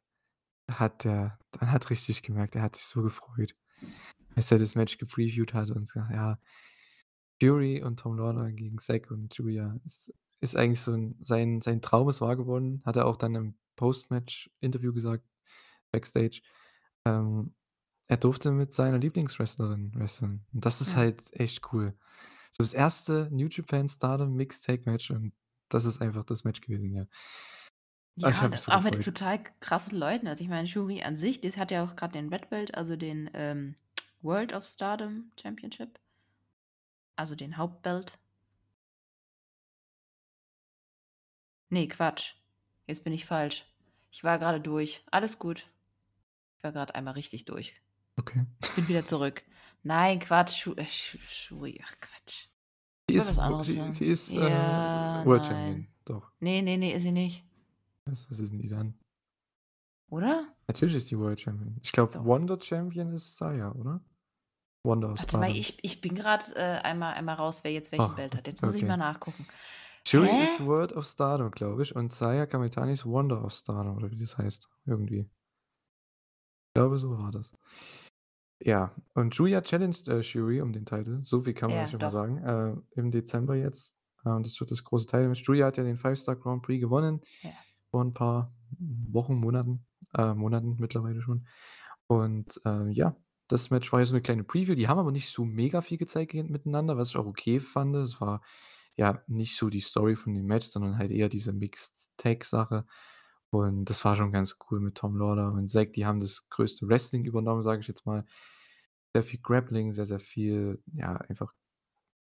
hat 0.70 1.04
der, 1.04 1.38
dann 1.52 1.70
hat 1.72 1.90
richtig 1.90 2.22
gemerkt, 2.22 2.54
er 2.56 2.62
hat 2.62 2.76
sich 2.76 2.86
so 2.86 3.02
gefreut, 3.02 3.54
als 4.36 4.50
er 4.52 4.58
das 4.58 4.74
Match 4.74 4.98
gepreviewt 4.98 5.54
hat 5.54 5.70
und 5.70 5.80
gesagt, 5.86 6.10
ja, 6.12 6.38
Fury 7.40 7.82
und 7.82 7.98
Tom 8.00 8.16
Lawler 8.16 8.50
gegen 8.52 8.78
Zack 8.78 9.10
und 9.10 9.34
Julia 9.36 9.78
ist, 9.84 10.14
ist 10.40 10.56
eigentlich 10.56 10.80
so 10.80 10.92
ein, 10.92 11.16
sein, 11.22 11.60
sein 11.60 11.80
Traum 11.82 12.08
ist 12.08 12.20
wahr 12.20 12.36
geworden, 12.36 12.82
hat 12.84 12.96
er 12.96 13.06
auch 13.06 13.16
dann 13.16 13.34
im 13.34 13.54
Post-Match-Interview 13.76 14.92
gesagt, 14.92 15.24
Backstage. 15.90 16.42
Ähm, 17.04 17.54
er 18.08 18.16
durfte 18.18 18.50
mit 18.52 18.72
seiner 18.72 18.98
Lieblingswrestlerin 18.98 19.94
wresteln. 19.94 20.44
Und 20.52 20.64
das 20.64 20.80
ist 20.80 20.92
Ja. 20.92 20.98
halt 20.98 21.22
echt 21.32 21.72
cool. 21.72 21.94
So 22.50 22.62
das 22.62 22.74
erste 22.74 23.28
New 23.32 23.48
Japan 23.48 23.88
Stardom 23.88 24.34
Mixed 24.34 24.64
Tag 24.64 24.86
Match 24.86 25.10
und 25.10 25.32
das 25.70 25.84
ist 25.84 26.00
einfach 26.00 26.24
das 26.24 26.44
Match 26.44 26.60
gewesen, 26.60 26.94
ja. 26.94 27.06
Ah, 28.22 28.30
ich 28.30 28.40
Ja, 28.40 28.56
so 28.56 28.70
auch 28.70 28.82
mit 28.82 29.02
total 29.02 29.40
krassen 29.60 29.98
Leuten. 29.98 30.28
Also 30.28 30.44
ich 30.44 30.50
meine, 30.50 30.68
Shuri 30.68 31.02
an 31.02 31.16
sich, 31.16 31.40
die 31.40 31.50
hat 31.52 31.72
ja 31.72 31.84
auch 31.84 31.96
gerade 31.96 32.12
den 32.12 32.28
Red 32.32 32.48
Belt, 32.48 32.74
also 32.74 32.94
den 32.96 33.28
ähm, 33.34 33.74
World 34.24 34.54
of 34.54 34.64
Stardom 34.64 35.30
Championship. 35.40 36.00
Also 37.14 37.34
den 37.34 37.58
Hauptbelt. 37.58 38.18
Nee, 41.68 41.86
Quatsch. 41.88 42.34
Jetzt 42.86 43.04
bin 43.04 43.12
ich 43.12 43.26
falsch. 43.26 43.66
Ich 44.10 44.24
war 44.24 44.38
gerade 44.38 44.60
durch. 44.60 45.04
Alles 45.10 45.38
gut. 45.38 45.68
Ich 46.56 46.64
war 46.64 46.72
gerade 46.72 46.94
einmal 46.94 47.14
richtig 47.14 47.44
durch. 47.44 47.74
Okay. 48.16 48.46
Ich 48.62 48.70
bin 48.72 48.88
wieder 48.88 49.04
zurück. 49.04 49.44
Nein, 49.82 50.20
Quatsch. 50.20 50.56
Shu 50.56 50.72
äh, 50.72 50.86
Shuri, 50.86 51.80
ach 51.84 51.94
Quatsch. 52.00 52.46
Sie 53.08 53.16
Ich 53.16 53.16
ist, 53.16 53.28
was 53.28 53.38
anderes 53.38 53.66
sie, 53.66 53.92
sie 53.92 54.06
ist 54.06 54.30
äh, 54.30 54.48
Ja, 54.48 55.22
World 55.26 55.42
nein. 55.42 55.52
Champion. 55.52 55.88
Doch. 56.06 56.32
Nee, 56.40 56.62
nee, 56.62 56.78
nee, 56.78 56.94
ist 56.94 57.02
sie 57.02 57.12
nicht. 57.12 57.44
Was, 58.06 58.30
was 58.30 58.38
ist 58.38 58.52
denn 58.52 58.60
die 58.60 58.68
dann? 58.68 58.98
Oder? 60.08 60.46
Natürlich 60.68 60.94
ist 60.94 61.10
die 61.10 61.18
World 61.18 61.40
Champion. 61.40 61.76
Ich 61.82 61.92
glaube. 61.92 62.24
Wonder 62.24 62.58
Champion 62.60 63.12
ist 63.12 63.36
Saya, 63.36 63.70
oder? 63.72 64.00
Wonder 64.84 65.12
of 65.12 65.18
Warte 65.18 65.38
mal, 65.38 65.50
ich, 65.50 65.78
ich 65.82 66.00
bin 66.00 66.14
gerade 66.14 66.44
äh, 66.54 66.78
einmal, 66.82 67.14
einmal 67.14 67.36
raus, 67.36 67.64
wer 67.64 67.72
jetzt 67.72 67.90
welchen 67.90 68.10
Ach, 68.10 68.16
Belt 68.16 68.36
hat. 68.36 68.46
Jetzt 68.46 68.62
muss 68.62 68.74
ich 68.74 68.82
okay. 68.82 68.88
mal 68.88 68.96
nachgucken. 68.98 69.46
Shuri 70.06 70.28
Hä? 70.28 70.44
ist 70.44 70.66
World 70.66 70.92
of 70.92 71.06
Stardom, 71.06 71.50
glaube 71.50 71.82
ich, 71.82 71.96
und 71.96 72.12
Saya 72.12 72.44
Kamitani 72.44 72.92
ist 72.92 73.06
Wonder 73.06 73.42
of 73.42 73.52
Stardom, 73.54 73.96
oder 73.96 74.10
wie 74.10 74.18
das 74.18 74.36
heißt. 74.36 74.68
Irgendwie. 74.84 75.20
Ich 75.20 76.74
glaube, 76.74 76.98
so 76.98 77.16
war 77.18 77.30
das. 77.30 77.52
Ja, 78.62 78.94
und 79.14 79.34
Julia 79.34 79.62
challenged 79.62 80.06
äh, 80.08 80.22
Shuri 80.22 80.60
um 80.60 80.72
den 80.72 80.84
Titel. 80.84 81.20
So 81.22 81.42
viel 81.42 81.54
kann 81.54 81.70
man 81.70 81.80
Ja, 81.80 81.88
schon 81.88 82.00
mal 82.00 82.06
doch. 82.06 82.12
sagen. 82.12 82.38
Äh, 82.38 83.00
Im 83.00 83.10
Dezember 83.10 83.54
jetzt. 83.54 83.96
Äh, 84.24 84.30
und 84.30 84.44
das 84.44 84.60
wird 84.60 84.70
das 84.70 84.84
große 84.84 85.06
Teil. 85.06 85.32
Julia 85.32 85.66
hat 85.66 85.78
ja 85.78 85.84
den 85.84 85.96
Five-Star 85.96 86.36
Grand 86.36 86.62
Prix 86.62 86.80
gewonnen. 86.80 87.22
Ja. 87.40 87.50
Vor 87.90 88.04
ein 88.04 88.12
paar 88.12 88.52
Wochen, 88.78 89.36
Monaten. 89.36 89.86
Äh, 90.16 90.34
Monaten 90.34 90.76
mittlerweile 90.78 91.22
schon. 91.22 91.46
Und 92.06 92.60
äh, 92.66 92.90
ja, 92.90 93.16
das 93.54 93.70
Match 93.70 93.92
war 93.92 94.00
ja 94.00 94.06
so 94.06 94.14
eine 94.14 94.22
kleine 94.22 94.44
Preview. 94.44 94.74
Die 94.74 94.88
haben 94.88 94.98
aber 94.98 95.12
nicht 95.12 95.30
so 95.30 95.44
mega 95.44 95.80
viel 95.80 95.98
gezeigt 95.98 96.32
ge- 96.32 96.42
miteinander, 96.42 96.96
was 96.96 97.10
ich 97.10 97.16
auch 97.16 97.26
okay 97.26 97.60
fand. 97.60 97.94
Es 97.96 98.20
war 98.20 98.42
ja 98.96 99.22
nicht 99.26 99.56
so 99.56 99.70
die 99.70 99.80
Story 99.80 100.16
von 100.16 100.34
dem 100.34 100.46
Match, 100.46 100.66
sondern 100.66 100.98
halt 100.98 101.10
eher 101.10 101.28
diese 101.28 101.52
Mixed-Tag-Sache. 101.52 102.84
Und 103.50 103.84
das 103.86 104.04
war 104.04 104.16
schon 104.16 104.32
ganz 104.32 104.58
cool 104.68 104.80
mit 104.80 104.96
Tom 104.96 105.16
Lawler 105.16 105.52
und 105.52 105.68
Zack. 105.68 105.92
Die 105.92 106.04
haben 106.04 106.18
das 106.20 106.48
größte 106.50 106.88
Wrestling 106.88 107.24
übernommen, 107.24 107.62
sage 107.62 107.80
ich 107.80 107.88
jetzt 107.88 108.04
mal. 108.06 108.24
Sehr 109.14 109.22
viel 109.22 109.40
Grappling, 109.40 109.92
sehr, 109.92 110.06
sehr 110.06 110.20
viel, 110.20 110.82
ja, 110.92 111.14
einfach 111.16 111.54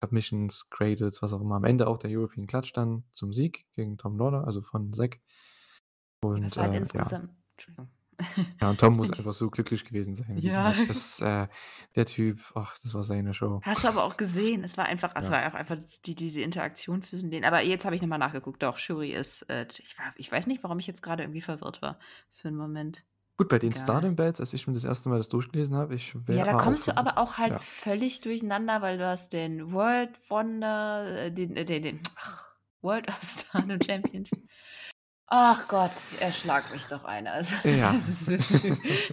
Submissions, 0.03 0.71
Cradles, 0.71 1.21
was 1.21 1.35
auch 1.35 1.41
immer. 1.43 1.57
Am 1.57 1.65
Ende 1.65 1.87
auch 1.87 1.99
der 1.99 2.11
European 2.11 2.47
Clutch 2.47 2.73
dann 2.73 3.05
zum 3.11 3.35
Sieg 3.35 3.67
gegen 3.75 3.99
Tom 3.99 4.17
Lawler, 4.19 4.47
also 4.47 4.63
von 4.63 4.93
Zack. 4.95 5.21
Ja, 6.25 6.31
Und 6.31 6.45
was 6.45 6.57
war 6.57 6.65
halt 6.65 6.73
äh, 6.73 6.77
ja. 6.77 6.81
insgesamt. 6.81 7.35
Entschuldigung. 7.53 7.91
Ja, 8.61 8.71
und 8.71 8.81
Tom 8.81 8.95
muss 8.97 9.13
einfach 9.13 9.33
so 9.33 9.51
glücklich 9.51 9.85
gewesen 9.85 10.15
sein 10.15 10.39
Ja. 10.39 10.73
Das, 10.73 11.21
äh, 11.21 11.47
der 11.97 12.07
Typ, 12.07 12.41
ach, 12.55 12.77
das 12.83 12.95
war 12.95 13.03
seine 13.05 13.35
Show. 13.35 13.61
Hast 13.65 13.85
du 13.85 13.89
aber 13.89 14.05
auch 14.05 14.17
gesehen. 14.17 14.65
Es 14.65 14.77
war 14.77 14.87
einfach, 14.87 15.13
es 15.17 15.27
Ja. 15.29 15.33
war 15.33 15.49
auch 15.51 15.55
einfach 15.55 15.77
die, 16.07 16.15
diese 16.15 16.41
Interaktion 16.41 17.03
zwischen 17.03 17.31
denen. 17.31 17.45
Aber 17.45 17.63
jetzt 17.63 17.85
habe 17.85 17.95
ich 17.95 18.03
nochmal 18.03 18.19
nachgeguckt. 18.19 18.63
Doch, 18.63 18.79
Shuri 18.79 19.13
ist. 19.13 19.43
Äh, 19.43 19.67
ich, 19.79 19.99
war, 19.99 20.07
ich 20.17 20.31
weiß 20.31 20.47
nicht, 20.47 20.63
warum 20.63 20.79
ich 20.79 20.87
jetzt 20.87 21.03
gerade 21.03 21.23
irgendwie 21.23 21.41
verwirrt 21.43 21.81
war. 21.83 21.99
Für 22.35 22.49
einen 22.49 22.57
Moment. 22.57 23.05
Gut, 23.37 23.49
bei 23.49 23.61
den 23.61 23.71
Egal. 23.71 23.83
Stardom 23.85 24.17
Belts, 24.17 24.41
als 24.41 24.53
ich 24.53 24.67
mir 24.67 24.73
das 24.73 24.83
erste 24.85 25.09
Mal 25.09 25.19
das 25.19 25.29
durchgelesen 25.29 25.77
habe, 25.77 25.95
ich 25.95 26.13
Ja, 26.29 26.43
da 26.45 26.55
kommst 26.55 26.89
du 26.89 26.97
aber 26.97 27.19
auch 27.19 27.39
halt 27.39 27.53
Ja. 27.53 27.59
völlig 27.61 28.21
durcheinander, 28.21 28.83
weil 28.83 28.99
du 28.99 29.07
hast 29.07 29.33
den 29.33 29.71
World 29.73 30.11
Wonder, 30.29 31.27
äh, 31.27 31.31
den, 31.33 31.55
äh, 31.57 31.65
den, 31.65 31.83
den 31.85 32.01
ach, 32.17 32.47
World 32.83 33.07
of 33.09 33.21
Stardom 33.23 33.79
Championship. 33.81 34.43
Ach 35.31 35.69
Gott, 35.69 35.93
erschlag 36.21 36.71
mich 36.73 36.87
doch 36.87 37.05
einer. 37.05 37.33
Also, 37.35 37.55
Ja. 37.69 37.95
es 37.99 38.09
ist, 38.09 38.29
wirklich- 38.29 39.13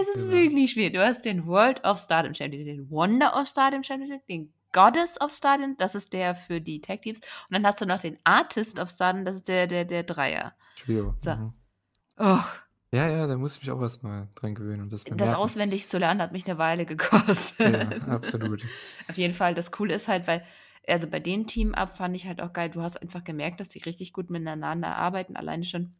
es 0.00 0.08
ist 0.08 0.22
Genau. 0.24 0.30
wirklich 0.30 0.72
schwierig. 0.72 0.94
Du 0.94 1.04
hast 1.04 1.24
den 1.24 1.46
World 1.46 1.84
of 1.84 1.98
Stardom 1.98 2.34
Champion, 2.34 2.64
den 2.64 2.90
Wonder 2.90 3.36
of 3.36 3.48
Stardom 3.48 3.82
Champion, 3.82 4.20
den 4.28 4.52
Goddess 4.72 5.20
of 5.20 5.32
Stardom, 5.32 5.76
das 5.78 5.96
ist 5.96 6.12
der 6.12 6.36
für 6.36 6.60
die 6.60 6.80
Tag 6.80 7.02
Teams. 7.02 7.18
Und 7.18 7.54
dann 7.54 7.66
hast 7.66 7.80
du 7.80 7.86
noch 7.86 8.00
den 8.00 8.18
Artist 8.22 8.78
of 8.78 8.88
Stardom, 8.88 9.24
das 9.24 9.34
ist 9.36 9.48
der, 9.48 9.66
der, 9.66 9.84
der 9.84 10.04
Dreier. 10.04 10.54
Trio. 10.84 11.12
So. 11.16 11.34
Mhm. 11.34 11.52
Och, 12.20 12.44
Ja, 12.92 13.08
ja, 13.08 13.26
da 13.26 13.36
muss 13.36 13.54
ich 13.56 13.62
mich 13.62 13.70
auch 13.72 13.80
erstmal 13.80 14.28
dran 14.36 14.54
gewöhnen 14.54 14.82
und 14.82 14.92
das 14.92 15.02
das 15.04 15.34
auswendig 15.34 15.88
zu 15.88 15.98
lernen 15.98 16.20
hat 16.22 16.30
mich 16.32 16.46
eine 16.46 16.58
Weile 16.58 16.86
gekostet. 16.86 17.58
Ja, 18.06 18.12
absolut. 18.14 18.64
Auf 19.08 19.16
jeden 19.18 19.34
Fall, 19.34 19.54
das 19.54 19.72
Coole 19.72 19.94
ist 19.94 20.06
halt, 20.08 20.26
weil, 20.28 20.44
also 20.90 21.06
bei 21.08 21.20
dem 21.20 21.46
Team-Up 21.46 21.96
fand 21.96 22.16
ich 22.16 22.26
halt 22.26 22.40
auch 22.40 22.52
geil, 22.52 22.70
du 22.70 22.82
hast 22.82 22.96
einfach 22.96 23.24
gemerkt, 23.24 23.60
dass 23.60 23.68
die 23.68 23.80
richtig 23.80 24.12
gut 24.12 24.30
miteinander 24.30 24.96
arbeiten. 24.96 25.36
Alleine 25.36 25.64
schon, 25.64 25.94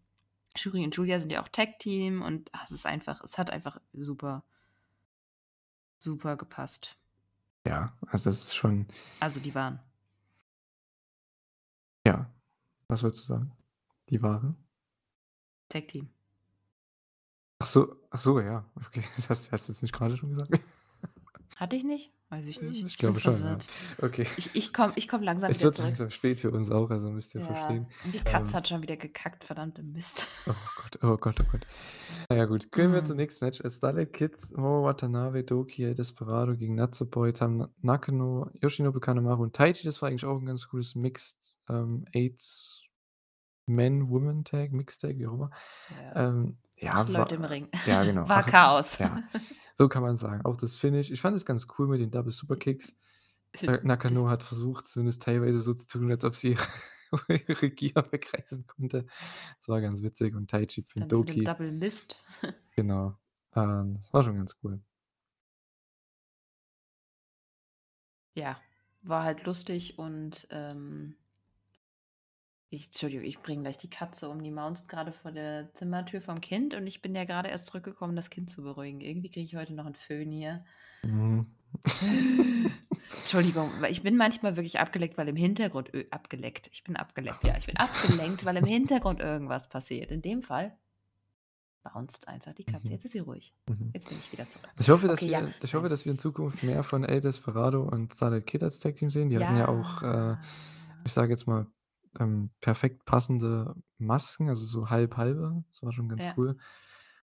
Shuri 0.57 0.85
und 0.85 0.95
Julia 0.97 1.19
sind 1.21 1.33
ja 1.33 1.43
auch 1.43 1.49
Tag-Team 1.49 2.23
und 2.23 2.51
ach, 2.53 2.65
es 2.65 2.73
ist 2.73 2.87
einfach, 2.87 3.23
es 3.23 3.39
hat 3.39 3.51
einfach 3.51 3.81
super, 3.93 4.45
super 5.99 6.37
gepasst. 6.37 6.97
Ja, 7.67 7.97
also 8.07 8.25
das 8.25 8.41
ist 8.43 8.55
schon 8.57 8.87
Also, 9.21 9.39
die 9.41 9.55
waren 9.55 9.81
Ja. 12.07 12.31
Was 12.89 13.03
wolltest 13.03 13.25
du 13.25 13.35
sagen? 13.35 13.53
Die 14.09 14.21
Ware? 14.21 14.55
Tag 15.69 15.87
Team. 15.89 16.11
Ach 17.61 17.67
so, 17.67 17.95
ach 18.11 18.19
so, 18.19 18.41
ja. 18.41 18.65
Okay, 18.87 19.05
das 19.17 19.29
hast 19.29 19.53
hast 19.53 19.69
du 19.69 19.73
jetzt 19.73 19.83
nicht 19.83 19.93
grade 19.93 20.17
schon 20.17 20.31
gesagt? 20.31 20.59
Hatte 21.57 21.77
ich 21.77 21.85
nicht? 21.85 22.11
Weiß 22.33 22.47
ich 22.47 22.63
nicht. 22.63 22.81
ich 22.81 22.87
Ich 22.87 22.99
glaube 22.99 23.19
schon, 23.19 23.43
ja. 23.43 23.59
Okay. 23.99 24.25
Ich 24.37 24.55
ich 24.55 24.73
komme 24.73 24.93
ich 24.95 25.09
komme 25.09 25.25
langsam 25.25 25.51
Es 25.51 25.59
wieder 25.59 25.65
wird 25.67 25.75
zurück. 25.75 25.87
langsam 25.89 26.11
spät 26.11 26.39
für 26.39 26.53
uns 26.53 26.71
auch, 26.71 26.89
also 26.91 27.11
müsst 27.11 27.35
ihr 27.35 27.41
Ja, 27.41 27.47
verstehen. 27.49 27.89
und 28.05 28.15
die 28.15 28.21
Katze 28.21 28.53
Ähm 28.53 28.57
hat 28.57 28.69
schon 28.69 28.83
wieder 28.83 28.97
gekackt, 28.97 29.43
verdammte 29.43 29.83
Mist. 29.83 30.29
Oh 30.47 30.55
Gott, 30.77 30.99
oh 31.03 31.17
Gott, 31.17 31.37
oh 31.41 31.45
Gott. 31.51 31.67
Na 32.29 32.37
ja 32.37 32.45
gut, 32.45 32.71
gehen 32.71 32.93
wir 32.93 33.03
zum 33.03 33.17
Mhm. 33.17 33.23
nächsten 33.23 33.45
Match. 33.45 33.61
Starlight 33.67 34.13
Kid, 34.13 34.37
Mo 34.57 34.85
Watanabe, 34.85 35.43
Douki 35.43 35.83
El 35.85 35.95
Desperado 35.95 36.57
gegen 36.57 36.77
Natsupoi, 36.77 37.33
Tam 37.33 37.69
Nakano, 37.83 38.49
Yoshinobu 38.63 39.01
Kanemaru 39.01 39.43
und 39.43 39.57
Taichi. 39.57 39.83
Das 39.85 40.01
war 40.01 40.09
eigentlich 40.09 40.25
auch 40.25 40.39
'n 40.39 40.47
ganz 40.47 40.69
cooles 40.69 40.95
Mixed, 40.95 41.57
ähm, 41.69 42.05
Eight 42.15 42.41
Men 43.67 44.09
Women 44.09 44.45
Tag, 44.45 44.71
Mixed 44.73 45.01
Tag, 45.01 45.19
wie 45.19 45.27
auch 45.27 45.35
immer. 45.35 45.51
Ja. 45.89 46.29
Ähm, 46.29 46.59
8 46.83 47.09
ja, 47.09 47.19
Leute 47.19 47.35
im 47.35 47.43
war 47.43 47.51
Ring. 47.51 47.69
ja, 47.87 48.05
genau. 48.05 48.29
War 48.29 48.45
Ach, 48.47 48.47
Chaos. 48.47 48.99
ja, 48.99 49.23
so 49.81 49.89
kann 49.89 50.03
man's 50.03 50.21
sagen. 50.21 50.45
Auch 50.45 50.57
das 50.57 50.77
Finish 50.77 51.11
ich 51.11 51.23
fand 51.23 51.35
es 51.35 51.47
ganz 51.47 51.67
cool 51.79 51.89
mit 51.89 52.01
den 52.01 52.11
Double 52.11 52.33
Superkicks. 52.33 52.99
Nakano 53.83 54.29
hat 54.29 54.43
versucht, 54.43 54.87
zumindest 54.87 55.23
teilweise 55.23 55.61
so 55.61 55.73
zu 55.73 55.87
tun, 55.87 56.11
als 56.11 56.23
ob 56.23 56.35
sie 56.35 56.55
ihre 57.49 57.71
Gier 57.71 57.95
wegreißen 58.11 58.67
konnte. 58.67 59.07
Das 59.57 59.69
war 59.69 59.81
ganz 59.81 60.03
witzig 60.03 60.35
und 60.35 60.51
Taichi 60.51 60.85
Douki. 61.09 61.45
Double 61.45 61.73
Mist. 61.73 62.23
Genau. 62.77 63.17
Ähm, 63.57 63.95
das 64.03 64.13
war 64.13 64.23
schon 64.23 64.37
ganz 64.37 64.55
cool. 64.63 64.83
Ja, 68.35 68.61
war 69.01 69.25
halt 69.25 69.47
lustig 69.47 69.99
und, 69.99 70.47
ähm 70.51 71.17
ich 72.71 72.87
Entschuldigung, 72.87 73.25
ich 73.27 73.41
bringe 73.41 73.63
gleich 73.63 73.79
die 73.79 73.91
Katze 73.91 74.29
um, 74.31 74.43
die 74.43 74.51
maunzt 74.51 74.89
grade 74.89 75.13
vor 75.13 75.33
der 75.33 75.73
Zimmertür 75.75 76.21
vom 76.23 76.41
Kind 76.41 76.75
und 76.75 76.87
ich 76.87 77.03
bin 77.03 77.15
ja 77.15 77.25
grade 77.25 77.49
erst 77.49 77.67
zurückgekommen, 77.67 78.15
das 78.17 78.31
Kind 78.31 78.49
zu 78.49 78.63
beruhigen. 78.63 79.01
Irgendwie 79.01 79.29
kriege 79.29 79.45
ich 79.45 79.57
heute 79.57 79.75
noch 79.75 79.87
'n 79.87 79.95
Föhn 79.95 80.31
hier. 80.31 80.65
Mhm. 81.03 81.47
Entschuldigung, 83.21 83.73
ich 83.89 84.03
bin 84.03 84.17
manchmal 84.17 84.57
wirklich 84.57 84.79
abgelenkt, 84.79 85.19
weil 85.19 85.29
im 85.29 85.37
Hintergrund 85.37 85.93
ö 85.95 86.05
abgeleckt. 86.11 86.69
Ich 86.73 86.85
bin 86.85 86.97
abgeleckt, 86.97 87.45
ja. 87.45 87.57
Ich 87.59 87.67
bin 87.67 87.77
abgelenkt, 87.77 88.45
weil 88.45 88.57
im 88.57 88.65
Hintergrund 88.77 89.21
irgendwas 89.21 89.69
passiert. 89.69 90.11
In 90.11 90.23
dem 90.23 90.43
Fall 90.43 90.77
bounced 91.83 92.29
einfach 92.29 92.53
die 92.55 92.65
Katze. 92.65 92.89
Mhm. 92.89 92.93
Jetzt 92.93 93.05
ist 93.05 93.13
sie 93.13 93.19
ruhig. 93.21 93.55
Mhm. 93.69 93.91
Jetzt 93.95 94.09
bin 94.09 94.19
ich 94.19 94.31
wieder 94.33 94.49
zurück. 94.49 94.69
Ich 94.79 94.89
hoffe, 94.89 95.09
dass 95.09 95.23
Okay, 95.23 95.31
ja, 95.33 95.41
wir 95.43 95.53
ich 95.63 95.75
hoffe, 95.75 95.89
dass 95.89 96.05
wir 96.05 96.13
in 96.13 96.19
Zukunft 96.19 96.63
mehr 96.63 96.83
von 96.83 97.05
El 97.05 97.21
Desperado 97.21 97.83
und 97.83 98.13
Starlight 98.15 98.47
Kid 98.47 98.63
als 98.63 98.79
Tag 98.79 98.97
Team 98.97 99.11
sehen. 99.11 99.29
Die 99.31 99.39
hatten 99.39 99.57
ja 99.57 99.69
auch, 99.69 100.03
äh, 100.03 100.07
Ja. 100.07 100.41
ich 101.05 101.13
sage 101.13 101.31
jetzt 101.31 101.47
mal, 101.47 101.67
ähm, 102.19 102.51
perfekt 102.61 103.05
passende 103.05 103.75
Masken, 103.99 104.49
also 104.49 104.65
so 104.65 104.91
halb 104.91 105.17
halbe. 105.17 105.65
Das 105.73 105.83
war 105.83 105.93
schon 105.93 106.09
ganz 106.09 106.25
Ja. 106.25 106.35
cool. 106.37 106.57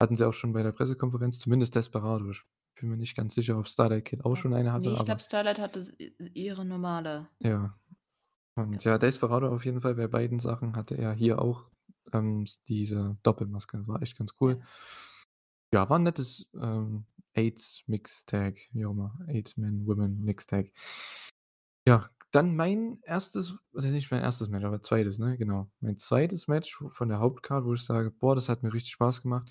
Hatten 0.00 0.16
sie 0.16 0.26
auch 0.26 0.32
schon 0.34 0.52
bei 0.52 0.62
der 0.62 0.72
Pressekonferenz, 0.72 1.38
zumindest 1.40 1.74
Desperado. 1.74 2.30
Ich 2.30 2.44
bin 2.80 2.90
mir 2.90 2.96
nicht 2.96 3.16
ganz 3.16 3.34
sicher, 3.34 3.58
ob 3.58 3.68
Starlight 3.68 4.04
Kid 4.06 4.24
auch 4.24 4.36
schon 4.36 4.54
eine 4.54 4.72
hatte, 4.72 4.90
Ne, 4.90 4.94
ich 4.94 5.00
aber 5.00 5.04
glaube, 5.04 5.20
Starlight 5.22 5.58
hatte 5.58 5.80
s 5.80 5.92
ihre 6.34 6.64
normale. 6.64 7.28
Ja. 7.40 7.78
Und 8.56 8.84
ja, 8.84 8.98
Genau. 8.98 8.98
Desperado 8.98 9.48
auf 9.54 9.64
jeden 9.64 9.80
Fall 9.82 9.94
bei 9.96 10.08
beiden 10.08 10.40
Sachen 10.40 10.76
hatte 10.76 10.96
er 10.96 11.14
hier 11.14 11.40
auch, 11.42 11.70
ähm, 12.12 12.44
s 12.44 12.62
diese 12.64 13.18
Doppelmaske. 13.24 13.78
Das 13.78 13.88
war 13.88 14.02
echt 14.02 14.18
ganz 14.18 14.34
cool. 14.40 14.60
Ja. 14.60 14.68
Ja, 15.72 15.88
war 15.90 15.98
'n 15.98 16.02
nettes, 16.04 16.46
ähm, 16.54 17.04
Eight 17.34 17.82
Mixed 17.86 18.28
Tag, 18.28 18.56
wie 18.72 18.86
auch 18.86 18.92
immer. 18.92 19.18
Eight 19.28 19.54
Men 19.58 19.86
Women 19.86 20.24
Mixed 20.24 20.48
Tag. 20.50 20.70
Ja, 21.86 22.10
dann 22.30 22.56
mein 22.56 22.98
1. 23.04 23.58
oder 23.72 23.88
nicht 23.88 24.10
mein 24.10 24.22
1. 24.22 24.48
Match, 24.50 24.64
aber 24.64 24.82
2., 24.82 25.18
ne? 25.18 25.36
Genau. 25.38 25.70
Mein 25.80 25.98
2. 25.98 26.48
Match 26.48 26.78
von 26.92 27.08
der 27.08 27.18
Hauptcard, 27.20 27.64
wo 27.64 27.74
ich 27.74 27.84
sage: 27.84 28.10
„Boah, 28.10 28.34
das 28.34 28.48
hat 28.48 28.62
mir 28.62 28.72
richtig 28.74 28.92
Spaß 28.92 29.22
gemacht.“ 29.22 29.50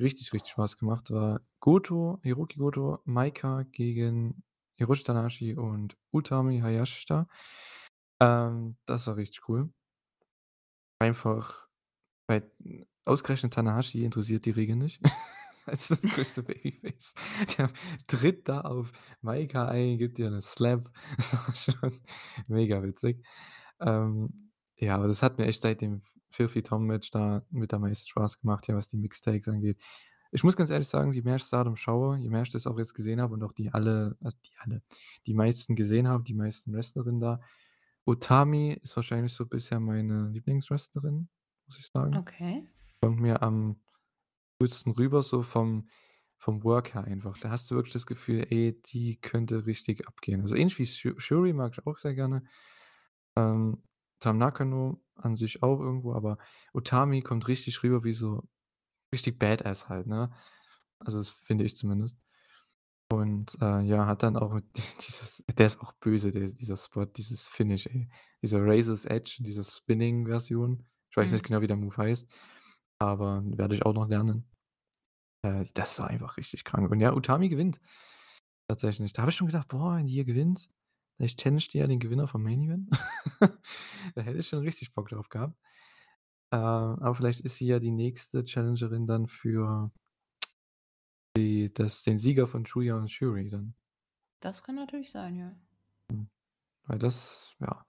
Richtig, 0.00 0.32
richtig 0.32 0.52
Spaß 0.52 0.78
gemacht, 0.78 1.10
war 1.10 1.40
Goto 1.60 2.20
Hiroki 2.22 2.58
Goto, 2.58 3.00
Maika 3.04 3.64
gegen 3.72 4.44
Hiroshi 4.74 5.02
Tanahashi 5.04 5.54
und 5.56 5.96
Utami 6.12 6.60
Hayashishita. 6.60 7.26
Ähm, 8.20 8.76
das 8.86 9.06
war 9.08 9.16
richtig 9.16 9.48
cool. 9.48 9.70
Einfach, 11.00 11.68
weil 12.28 12.50
ausgerechnet 13.04 13.54
Tanahashi 13.54 14.04
interessiert 14.04 14.46
die 14.46 14.50
Regel 14.52 14.76
nicht 14.76 15.00
als 15.68 15.88
das 15.88 16.00
größte 16.00 16.42
Babyface. 16.42 17.14
Der 17.56 17.70
tritt 18.06 18.48
da 18.48 18.62
auf 18.62 18.92
Maika 19.20 19.66
ein, 19.68 19.98
gibt 19.98 20.18
ihr 20.18 20.30
'ne 20.30 20.42
Slap. 20.42 20.90
Das 21.16 21.34
war 21.34 21.54
schon 21.54 21.92
mega 22.46 22.82
witzig. 22.82 23.24
Ähm, 23.80 24.50
ja, 24.76 24.96
aber 24.96 25.08
das 25.08 25.22
hat 25.22 25.38
mir 25.38 25.46
echt 25.46 25.62
seit 25.62 25.80
dem 25.80 26.02
Filthy 26.30 26.62
Tom 26.62 26.86
Match 26.86 27.10
da 27.10 27.42
mit 27.50 27.72
am 27.74 27.82
meisten 27.82 28.08
Spaß 28.08 28.40
gemacht, 28.40 28.66
ja, 28.68 28.74
was 28.76 28.88
die 28.88 28.96
Mixed 28.96 29.24
Tags 29.24 29.48
angeht. 29.48 29.78
Ich 30.30 30.44
muss 30.44 30.56
ganz 30.56 30.70
ehrlich 30.70 30.88
sagen, 30.88 31.10
je 31.12 31.22
mehr 31.22 31.36
ich 31.36 31.42
Stardom 31.42 31.76
schaue, 31.76 32.18
je 32.18 32.28
mehr 32.28 32.42
ich 32.42 32.50
das 32.52 32.66
auch 32.66 32.78
jetzt 32.78 32.94
gesehen 32.94 33.20
habe 33.20 33.32
und 33.34 33.42
auch 33.42 33.52
die 33.52 33.70
alle 33.72 34.16
also 34.20 34.36
die 34.44 34.52
alle, 34.58 34.82
die 35.26 35.34
meisten 35.34 35.74
gesehen 35.74 36.06
habe, 36.06 36.22
die 36.22 36.34
meisten 36.34 36.72
Wrestlerinnen 36.72 37.20
da. 37.20 37.40
Utami 38.06 38.78
ist 38.82 38.96
wahrscheinlich 38.96 39.32
so 39.32 39.46
bisher 39.46 39.80
meine 39.80 40.28
Lieblingswrestlerin, 40.30 41.28
muss 41.66 41.78
ich 41.78 41.86
sagen. 41.86 42.16
Okay. 42.16 42.66
Kommt 43.00 43.20
mir 43.20 43.42
am 43.42 43.80
coolsten 44.60 44.92
rüber, 44.92 45.22
so 45.22 45.42
vom 45.42 45.88
vom 46.40 46.62
Work 46.64 46.94
her 46.94 47.04
einfach. 47.04 47.36
Da 47.38 47.50
hast 47.50 47.70
du 47.70 47.74
wirklich 47.76 47.92
das 47.94 48.06
Gefühl, 48.06 48.46
ey, 48.50 48.80
die 48.82 49.20
könnte 49.20 49.66
richtig 49.66 50.06
abgehen. 50.08 50.40
Also 50.42 50.54
ähnlich 50.56 50.78
wie 50.78 50.86
Shu 50.86 51.18
Shuri 51.18 51.52
mag 51.52 51.72
ich 51.78 51.86
auch 51.86 51.98
sehr 51.98 52.14
gerne. 52.14 52.44
Ähm, 53.36 53.82
Tam 54.20 54.38
Nakano 54.38 55.02
an 55.16 55.36
sich 55.36 55.62
auch 55.62 55.80
irgendwo, 55.80 56.12
aber 56.14 56.38
Utami 56.74 57.22
kommt 57.22 57.46
richtig 57.48 57.82
rüber 57.84 58.02
wie 58.04 58.12
so 58.12 58.48
richtig 59.12 59.38
Badass 59.38 59.88
halt, 59.88 60.06
ne? 60.08 60.32
Also, 61.00 61.18
das 61.18 61.30
finde 61.30 61.64
ich 61.64 61.76
zumindest. 61.76 62.18
Und, 63.10 63.56
äh, 63.62 63.80
ja, 63.82 64.06
hat 64.06 64.22
dann 64.22 64.36
auch 64.36 64.60
di 64.60 64.82
dieses 65.08 65.44
der 65.48 65.66
ist 65.66 65.80
auch 65.80 65.92
böse, 65.94 66.30
der 66.32 66.50
dieser 66.52 66.76
Spot, 66.76 67.06
dieses 67.06 67.44
Finish, 67.44 67.86
ey. 67.86 68.10
Dieser 68.42 68.60
Razor's 68.64 69.04
Edge, 69.06 69.38
diese 69.40 69.64
Spinning-Version. 69.64 70.86
Ich 71.10 71.16
weiß 71.16 71.32
nicht 71.32 71.42
Mhm. 71.42 71.46
genau, 71.46 71.60
wie 71.62 71.66
der 71.68 71.76
Move 71.76 71.96
heißt, 71.96 72.30
aber 72.98 73.42
werde 73.44 73.74
ich 73.74 73.84
auch 73.86 73.94
noch 73.94 74.08
lernen. 74.08 74.44
Äh, 75.42 75.64
das 75.74 75.98
war 75.98 76.08
einfach 76.08 76.36
richtig 76.36 76.64
krank. 76.64 76.90
Und 76.90 77.00
ja, 77.00 77.14
Utami 77.14 77.48
gewinnt 77.48 77.80
tatsächlich. 78.68 79.12
Da 79.12 79.22
habe 79.22 79.30
ich 79.30 79.36
schon 79.36 79.46
gedacht: 79.48 79.68
„Boah, 79.68 79.96
wenn 79.96 80.06
die 80.06 80.14
hier 80.14 80.24
gewinnt, 80.24 80.70
vielleicht 81.16 81.40
challenged 81.40 81.74
die 81.74 81.78
ja 81.78 81.86
den 81.86 82.00
Gewinner 82.00 82.28
vom 82.28 82.42
Main 82.42 82.62
Event.“ 82.62 82.90
Da 84.14 84.22
hätte 84.22 84.38
ich 84.38 84.48
schon 84.48 84.60
richtig 84.60 84.94
Bock 84.94 85.08
drauf 85.08 85.28
gehabt. 85.28 85.56
Äh, 86.52 86.56
aber 86.56 87.14
vielleicht 87.14 87.40
ist 87.40 87.56
sie 87.56 87.66
ja 87.66 87.78
die 87.78 87.90
nächste 87.90 88.44
Challengerin 88.44 89.06
dann 89.06 89.28
für 89.28 89.92
die 91.36 91.72
das 91.72 92.02
den 92.02 92.18
Sieger 92.18 92.46
von 92.46 92.64
Chuya 92.64 92.96
und 92.96 93.10
Shuri 93.10 93.48
dann. 93.48 93.74
Das 94.40 94.62
kann 94.62 94.74
natürlich 94.76 95.10
sein, 95.10 95.36
ja. 95.36 95.56
Hm. 96.10 96.28
Weil 96.86 96.98
das 96.98 97.54
ja. 97.60 97.86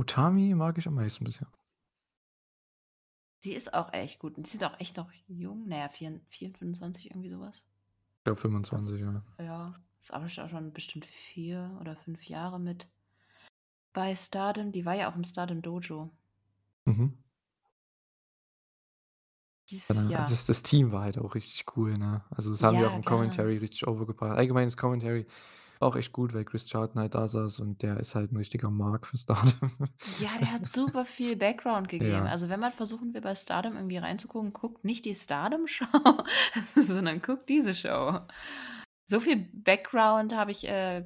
Utami 0.00 0.54
mag 0.54 0.78
ich 0.78 0.88
am 0.88 0.94
meisten 0.94 1.24
bisher. 1.24 1.50
Sie 3.46 3.52
ist 3.52 3.74
auch 3.74 3.92
echt 3.92 4.18
gut 4.18 4.36
und 4.36 4.44
sie 4.44 4.56
ist 4.56 4.64
auch 4.64 4.80
echt 4.80 4.96
noch 4.96 5.08
jung. 5.28 5.66
Na 5.68 5.76
ja, 5.78 5.88
vier 5.88 6.20
4, 6.30 6.52
25, 6.52 7.10
irgendwie 7.10 7.28
so 7.28 7.38
was. 7.38 7.62
Ich 8.18 8.24
glaube 8.24 8.40
25, 8.40 9.00
ja. 9.00 9.22
Ja, 9.38 9.74
ist 9.98 10.10
aber 10.12 10.28
sch 10.28 10.38
auch 10.40 10.50
schon 10.50 10.72
bestimmt 10.74 11.06
4 11.06 11.74
oder 11.80 11.96
5 11.96 12.22
Jahre 12.24 12.60
mit 12.60 12.86
bei 13.92 14.14
Stardom. 14.14 14.70
Die 14.70 14.84
war 14.84 14.94
ja 14.94 15.10
auch 15.10 15.16
im 15.16 15.24
Stardom 15.24 15.60
Dojo. 15.60 16.12
Mhm. 16.86 17.16
Dies 19.68 19.88
Genau, 19.88 20.10
ja. 20.10 20.24
das 20.24 20.46
das 20.46 20.62
Team 20.64 20.90
war 20.90 21.02
halt 21.02 21.16
auch 21.18 21.34
richtig 21.36 21.64
cool, 21.76 21.96
ne? 21.96 22.24
Also, 22.30 22.50
das 22.50 22.62
haben 22.64 22.76
die 22.76 22.84
auch 22.84 22.92
Ja, 22.92 22.96
im 22.96 23.04
klar. 23.04 23.04
Commentary 23.04 23.56
richtig 23.58 23.86
overgebracht. 23.86 24.36
Allgemeines 24.36 24.76
Commentary 24.76 25.26
auch 25.80 25.96
echt 25.96 26.12
gut, 26.12 26.34
weil 26.34 26.44
Chris 26.44 26.66
Charlton 26.68 27.00
halt 27.00 27.14
da 27.14 27.28
saß 27.28 27.60
und 27.60 27.82
der 27.82 27.98
ist 27.98 28.14
halt 28.14 28.32
'n 28.32 28.36
richtiger 28.36 28.70
Mark 28.70 29.06
für 29.06 29.16
Stardom. 29.16 29.70
Ja, 30.20 30.30
der 30.38 30.52
hat 30.52 30.66
super 30.66 31.04
viel 31.04 31.36
Background 31.36 31.88
gegeben. 31.88 32.10
Ja. 32.10 32.24
Also, 32.24 32.48
wenn 32.48 32.60
man 32.60 32.72
versuchen 32.72 33.14
will, 33.14 33.20
bei 33.20 33.34
Stardom 33.34 33.74
irgendwie 33.74 33.98
reinzugucken, 33.98 34.52
guckt 34.52 34.84
nicht 34.84 35.04
die 35.04 35.14
Stardom-Show, 35.14 35.86
sondern 36.86 37.20
guckt 37.20 37.48
diese 37.48 37.74
Show. 37.74 38.20
So 39.04 39.20
viel 39.20 39.48
Background 39.52 40.34
habe 40.34 40.50
ich, 40.50 40.66
äh, 40.66 40.98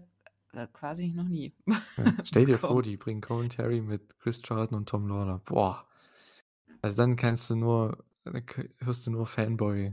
äh, 0.53 0.67
quasi 0.73 1.09
noch 1.09 1.29
nie 1.29 1.55
Ja, 1.67 1.81
stell 2.25 2.47
dir 2.47 2.59
vor, 2.59 2.83
die 2.83 2.97
bringen 2.97 3.21
Commentary 3.21 3.81
mit 3.81 4.19
Chris 4.21 4.43
Charlton 4.43 4.77
und 4.77 4.89
Tom 4.89 5.09
Lawlor. 5.09 5.41
Boah. 5.45 5.87
Also, 6.83 6.97
dann 6.97 7.17
kannst 7.17 7.51
du 7.51 7.57
nur 7.57 8.05
hörst 8.79 9.07
du 9.07 9.11
nur 9.11 9.27
Fanboy 9.27 9.93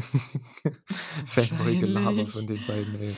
Fanboy-Gelaber 1.26 2.26
von 2.26 2.48
Wahrscheinlich. 2.48 2.60
den 2.60 2.66
beiden, 2.66 2.94
ey. 3.00 3.14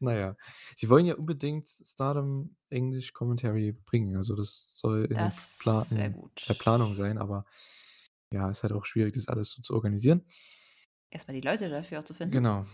Na 0.00 0.14
ja. 0.16 0.36
Sie 0.76 0.88
wollen 0.90 1.06
ja 1.06 1.14
unbedingt 1.14 1.68
Stardom 1.68 2.56
English 2.70 3.12
Commentary 3.12 3.72
bringen. 3.72 4.16
Also, 4.16 4.36
das 4.36 4.78
soll 4.78 5.04
in 5.06 5.16
Das 5.16 5.64
wäre 5.64 5.84
in 5.90 6.30
der. 6.48 6.54
Planung 6.54 6.94
sein, 6.94 7.18
aber 7.18 7.44
ja, 8.32 8.50
ist 8.50 8.62
halt 8.62 8.72
auch 8.72 8.84
schwierig, 8.84 9.14
das 9.14 9.28
alles 9.28 9.50
so 9.50 9.62
zu 9.62 9.74
organisieren. 9.74 10.24
Erst 11.10 11.28
mal 11.28 11.34
die 11.34 11.40
Leute 11.40 11.68
dafür 11.70 12.00
auch 12.00 12.04
zu 12.04 12.14
finden. 12.14 12.32
Genau. 12.32 12.66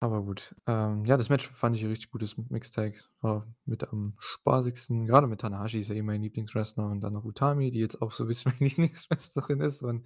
Aber 0.00 0.22
gut. 0.22 0.54
Ähm, 0.66 1.04
ja, 1.06 1.16
das 1.16 1.28
Match 1.28 1.48
fand 1.48 1.74
ich 1.74 1.84
richtig 1.84 2.10
gut, 2.12 2.22
das 2.22 2.36
Mixed 2.36 2.72
Tag 2.74 2.94
war 3.20 3.48
mit 3.64 3.82
am 3.88 4.14
spaßigsten. 4.18 5.06
Grade 5.06 5.26
mit 5.26 5.40
Tanahashi 5.40 5.80
ist 5.80 5.88
ja 5.88 5.96
eh 5.96 6.02
mein 6.02 6.22
Lieblingswrestler 6.22 6.86
und 6.88 7.00
dann 7.00 7.14
noch 7.14 7.24
Utami, 7.24 7.72
die 7.72 7.80
jetzt 7.80 8.00
auch 8.00 8.12
so 8.12 8.22
'n 8.24 8.28
bisschen 8.28 8.52
meine 8.60 8.68
Lieblingswrestlerin 8.68 9.60
ist 9.60 9.80
von 9.80 10.04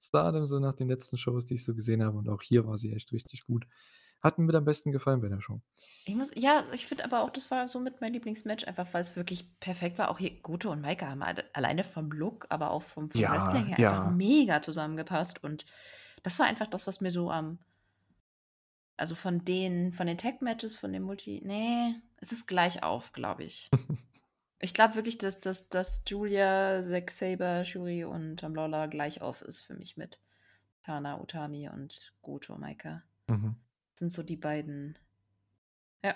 Stardom, 0.00 0.46
so 0.46 0.60
nach 0.60 0.74
den 0.74 0.88
letzten 0.88 1.16
Shows, 1.18 1.44
die 1.44 1.54
ich 1.54 1.64
so 1.64 1.74
gesehen 1.74 2.04
habe 2.04 2.18
und 2.18 2.28
auch 2.28 2.40
hier 2.42 2.66
war 2.66 2.78
sie 2.78 2.92
echt 2.92 3.12
richtig 3.12 3.44
gut. 3.46 3.66
Hat 4.22 4.38
mir 4.38 4.44
mit 4.44 4.54
am 4.54 4.64
besten 4.64 4.92
gefallen 4.92 5.20
bei 5.20 5.28
der 5.28 5.40
Show. 5.40 5.60
Ich 6.04 6.14
muss 6.16 6.32
ja, 6.34 6.64
ich 6.72 6.86
finde 6.86 7.04
aber 7.04 7.22
auch, 7.22 7.30
das 7.30 7.50
war 7.52 7.68
somit 7.68 8.00
mein 8.00 8.12
Lieblingsmatch, 8.12 8.66
einfach 8.66 8.92
weil's 8.92 9.14
wirklich 9.14 9.58
perfekt 9.60 9.98
war. 9.98 10.10
Auch 10.10 10.18
hier 10.18 10.40
Goto 10.42 10.70
und 10.72 10.80
Maika 10.80 11.06
haben 11.06 11.22
alle 11.22 11.44
alleine 11.54 11.84
vom 11.84 12.10
Look, 12.10 12.46
aber 12.50 12.72
auch 12.72 12.82
vom 12.82 13.10
vom 13.10 13.30
Wrestling 13.30 13.64
Ja, 13.64 13.66
her 13.66 13.78
einfach 13.78 14.00
ja. 14.00 14.02
mega 14.02 14.60
zusammengepasst 14.62 15.42
und 15.44 15.64
das 16.24 16.38
war 16.40 16.46
einfach 16.46 16.66
das, 16.68 16.86
was 16.88 17.00
mir 17.00 17.10
so 17.12 17.30
am 17.30 17.60
also 19.02 19.16
von 19.16 19.44
den 19.44 19.92
von 19.92 20.06
den 20.06 20.16
Tag-Matches, 20.16 20.76
von 20.76 20.92
den 20.92 21.02
Multi 21.02 21.42
ne, 21.44 22.00
es 22.18 22.30
ist 22.30 22.46
gleich 22.46 22.82
auf, 22.82 23.12
glaube 23.12 23.44
ich. 23.44 23.68
Ich 24.64 24.74
glaube 24.74 24.94
wirklich, 24.94 25.18
dass 25.18 25.40
dass 25.40 25.68
dass 25.68 26.04
Giulia, 26.04 26.84
Zack 26.84 27.10
Sabre, 27.10 27.64
Syuri 27.64 28.04
und 28.04 28.42
Lawlor 28.42 28.86
gleich 28.86 29.20
auf 29.20 29.42
ist 29.42 29.58
für 29.58 29.74
mich 29.74 29.96
mit 29.96 30.20
Tana, 30.84 31.20
Utami 31.20 31.68
und 31.68 32.14
Goto, 32.22 32.56
Maika. 32.56 33.02
Mhm. 33.26 33.56
Sind 33.94 34.12
so 34.12 34.22
die 34.22 34.36
beiden 34.36 34.96
ja. 36.04 36.14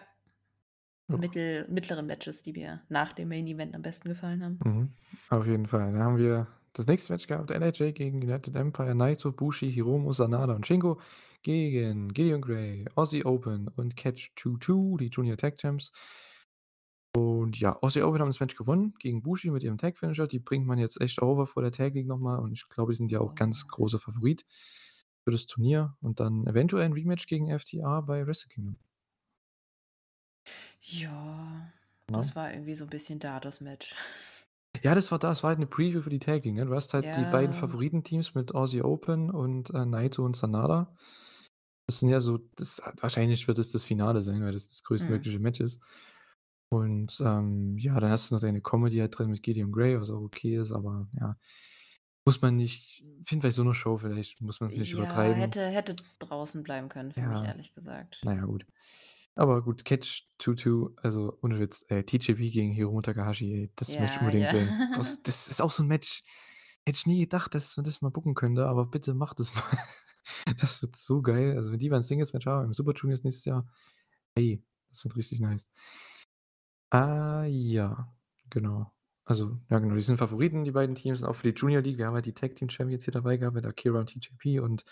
Mittel 1.09 1.67
mittleren 1.69 2.07
Matches, 2.07 2.43
die 2.43 2.53
mir 2.53 2.83
nach 2.89 3.13
dem 3.15 3.31
Main 3.31 3.49
Event 3.49 3.75
am 3.75 3.83
besten 3.83 4.11
gefallen 4.11 4.45
haben. 4.45 4.61
Mhm. 4.65 4.93
Auf 5.31 5.49
jeden 5.49 5.67
Fall. 5.67 5.91
Dann 5.91 6.05
haben 6.05 6.19
wir 6.19 6.47
das 6.73 6.87
nächste 6.87 7.13
Match 7.13 7.27
gehabt, 7.27 7.51
LIJ 7.51 7.95
gegen 7.95 8.23
United 8.23 8.55
Empire, 8.55 8.95
Naito, 8.95 9.33
Bushi, 9.33 9.73
Hiromu, 9.73 10.13
Sanada 10.13 10.55
und 10.55 10.69
Shingo 10.69 11.01
gegen 11.47 12.09
Gideon 12.13 12.41
Grey, 12.43 12.87
Aussie 12.97 13.25
Open 13.25 13.69
und 13.69 13.97
Catch 13.97 14.33
22, 14.37 14.97
die 14.99 15.07
Junior 15.11 15.37
Tag 15.37 15.57
Champs. 15.59 15.93
Und 17.15 17.59
ja, 17.61 17.77
Aussie 17.81 18.03
Open 18.03 18.21
haben 18.21 18.29
das 18.29 18.41
Match 18.41 18.57
gewonnen 18.57 18.95
gegen 18.99 19.23
Bushi 19.23 19.51
mit 19.51 19.63
ihrem 19.63 19.79
Tag 19.79 19.97
Finisher. 19.99 20.27
Die 20.27 20.39
bringt 20.39 20.67
man 20.67 20.79
jetzt 20.79 21.01
echt 21.01 21.23
over 21.23 21.47
vor 21.47 21.63
der 21.63 21.73
Tag 21.73 21.95
League 21.95 22.07
noch 22.07 22.19
mal 22.19 22.37
und 22.39 22.53
ich 22.53 22.69
glaube, 22.69 22.93
die 22.93 22.97
sind 22.97 23.11
ja 23.11 23.21
auch 23.21 23.35
ganz 23.35 23.67
Oh. 23.67 23.69
großer 23.69 23.99
Favorit 23.99 24.45
für 25.25 25.31
das 25.31 25.47
Turnier 25.47 25.97
und 26.01 26.21
dann 26.21 26.47
eventuell 26.47 26.85
'n 26.87 26.93
Rematch 26.93 27.27
gegen 27.27 27.49
FTR 27.51 28.03
bei 28.03 28.27
Wrestle 28.27 28.49
Kingdom. 28.49 28.77
Ja, 30.83 31.73
Ne? 32.11 32.21
das 32.21 32.37
war 32.37 32.53
irgendwie 32.53 32.75
so 32.75 32.85
'n 32.85 32.91
bisschen 32.91 33.19
da, 33.19 33.41
das 33.41 33.61
Match. 33.61 33.95
Ja, 34.83 34.95
das 34.95 35.11
war 35.11 35.19
das 35.19 35.43
war 35.43 35.49
halt 35.51 35.59
'ne 35.59 35.67
Preview 35.67 36.03
für 36.03 36.11
die 36.11 36.19
Tag 36.19 36.45
League, 36.45 36.55
ne? 36.55 36.67
Du 36.67 36.75
hast 36.75 36.93
halt 36.95 37.15
die 37.15 37.25
beiden 37.27 37.55
Ja. 37.55 37.55
Favoritenteams 37.55 38.35
mit 38.35 38.55
Aussie 38.55 38.83
Open 38.83 39.31
und, 39.31 39.71
äh, 39.71 39.87
Naito 39.87 40.25
und 40.25 40.37
Sanada. 40.37 40.95
Das 41.89 42.01
sind 42.01 42.09
ja 42.09 42.21
so 42.21 42.39
das 42.57 42.83
wahrscheinlich 43.01 43.47
wird 43.47 43.59
es 43.59 43.71
das 43.71 43.85
Finale 43.85 44.21
sein, 44.21 44.43
weil 44.43 44.53
das 44.53 44.71
das 44.71 44.83
Mhm. 44.99 45.27
größtmögliche 45.29 45.39
Match 45.39 45.61
ist. 45.61 45.81
Und, 46.69 47.21
ähm, 47.25 47.79
ja, 47.79 47.99
dann 48.01 48.11
hast 48.11 48.31
du 48.31 48.35
noch 48.35 48.41
deine 48.43 48.61
Comedy 48.61 48.99
halt 48.99 49.17
drin 49.17 49.31
mit 49.31 49.43
Gideon 49.45 49.71
Grey, 49.73 50.01
was 50.01 50.11
auch 50.11 50.21
okay 50.23 50.57
ist, 50.59 50.73
aber 50.73 51.09
ja, 51.21 51.39
muss 52.27 52.43
man 52.43 52.57
nicht 52.57 53.05
finde 53.25 53.47
bei 53.49 53.53
so 53.53 53.63
'ner 53.65 53.75
Show 53.75 53.99
vielleicht 53.99 54.41
muss 54.43 54.61
man's 54.61 54.77
nicht 54.79 54.93
Ja, 54.93 54.95
übertreiben. 54.95 55.35
hätte 55.35 55.69
hätte 55.69 55.97
draußen 56.19 56.63
bleiben 56.63 56.89
können 56.91 57.13
für 57.13 57.25
mich, 57.25 57.43
Ja. 57.43 57.47
ehrlich 57.47 57.73
gesagt. 57.75 58.19
Na 58.23 58.35
ja, 58.35 58.45
gut. 58.47 58.67
Aber 59.37 59.63
gut, 59.63 59.85
Catch 59.85 60.25
22, 60.39 60.97
also 61.03 61.39
ohne 61.43 61.61
Witz, 61.61 61.85
äh, 61.89 62.05
TJP 62.05 62.51
gegen 62.53 62.73
Hiromu 62.73 63.03
Takahashi, 63.03 63.53
ey, 63.55 63.73
das 63.77 63.99
ich 63.99 63.99
Ja, 63.99 64.21
unbedingt 64.21 64.49
ja. 64.49 64.51
sehen. 64.51 64.81
Das 64.93 65.23
das 65.23 65.49
ist 65.49 65.63
auch 65.63 65.73
so 65.73 65.83
'n 65.85 65.89
Match, 65.89 66.23
hätte 66.87 66.97
ich 66.99 67.07
nie 67.07 67.21
gedacht, 67.21 67.55
dass 67.55 67.77
man 67.77 67.85
das 67.85 68.03
mal 68.03 68.11
booken 68.11 68.35
könnte, 68.35 68.67
aber 68.67 68.87
bitte 68.87 69.15
macht 69.15 69.41
es 69.41 69.55
mal. 69.55 69.63
Das 70.59 70.83
wird 70.83 70.97
so 70.97 71.23
geil. 71.23 71.57
Also, 71.57 71.73
wenn 71.73 71.79
die 71.79 71.91
'n 71.91 72.03
Singles-Match 72.03 72.47
haben 72.47 72.67
im 72.67 72.73
Super 72.73 72.93
Juniors 72.95 73.25
nächstes 73.25 73.45
Jahr, 73.45 73.67
ey, 74.35 74.63
das 74.91 75.05
wird 75.05 75.17
richtig 75.17 75.41
nice. 75.41 75.69
Ah, 76.91 77.45
ja, 77.45 78.13
genau. 78.51 78.93
Also, 79.25 79.59
ja 79.71 79.81
genau, 79.81 79.97
die 79.97 80.01
sind 80.03 80.19
Favoriten, 80.19 80.65
die 80.65 80.71
beiden 80.71 80.95
Teams, 80.95 81.25
auch 81.25 81.35
für 81.35 81.53
die 81.53 81.59
Junior 81.59 81.83
League. 81.83 81.99
Wir 81.99 82.07
haben 82.07 82.15
halt 82.15 82.27
die 82.27 82.35
Tag 82.35 82.55
Team 82.55 82.71
Champions 82.71 83.05
hier 83.05 83.13
dabei 83.13 83.37
gehabt 83.37 83.57
mit 83.57 83.67
Akira 83.67 83.99
und 83.99 84.07
TJP 84.07 84.61
und 84.61 84.85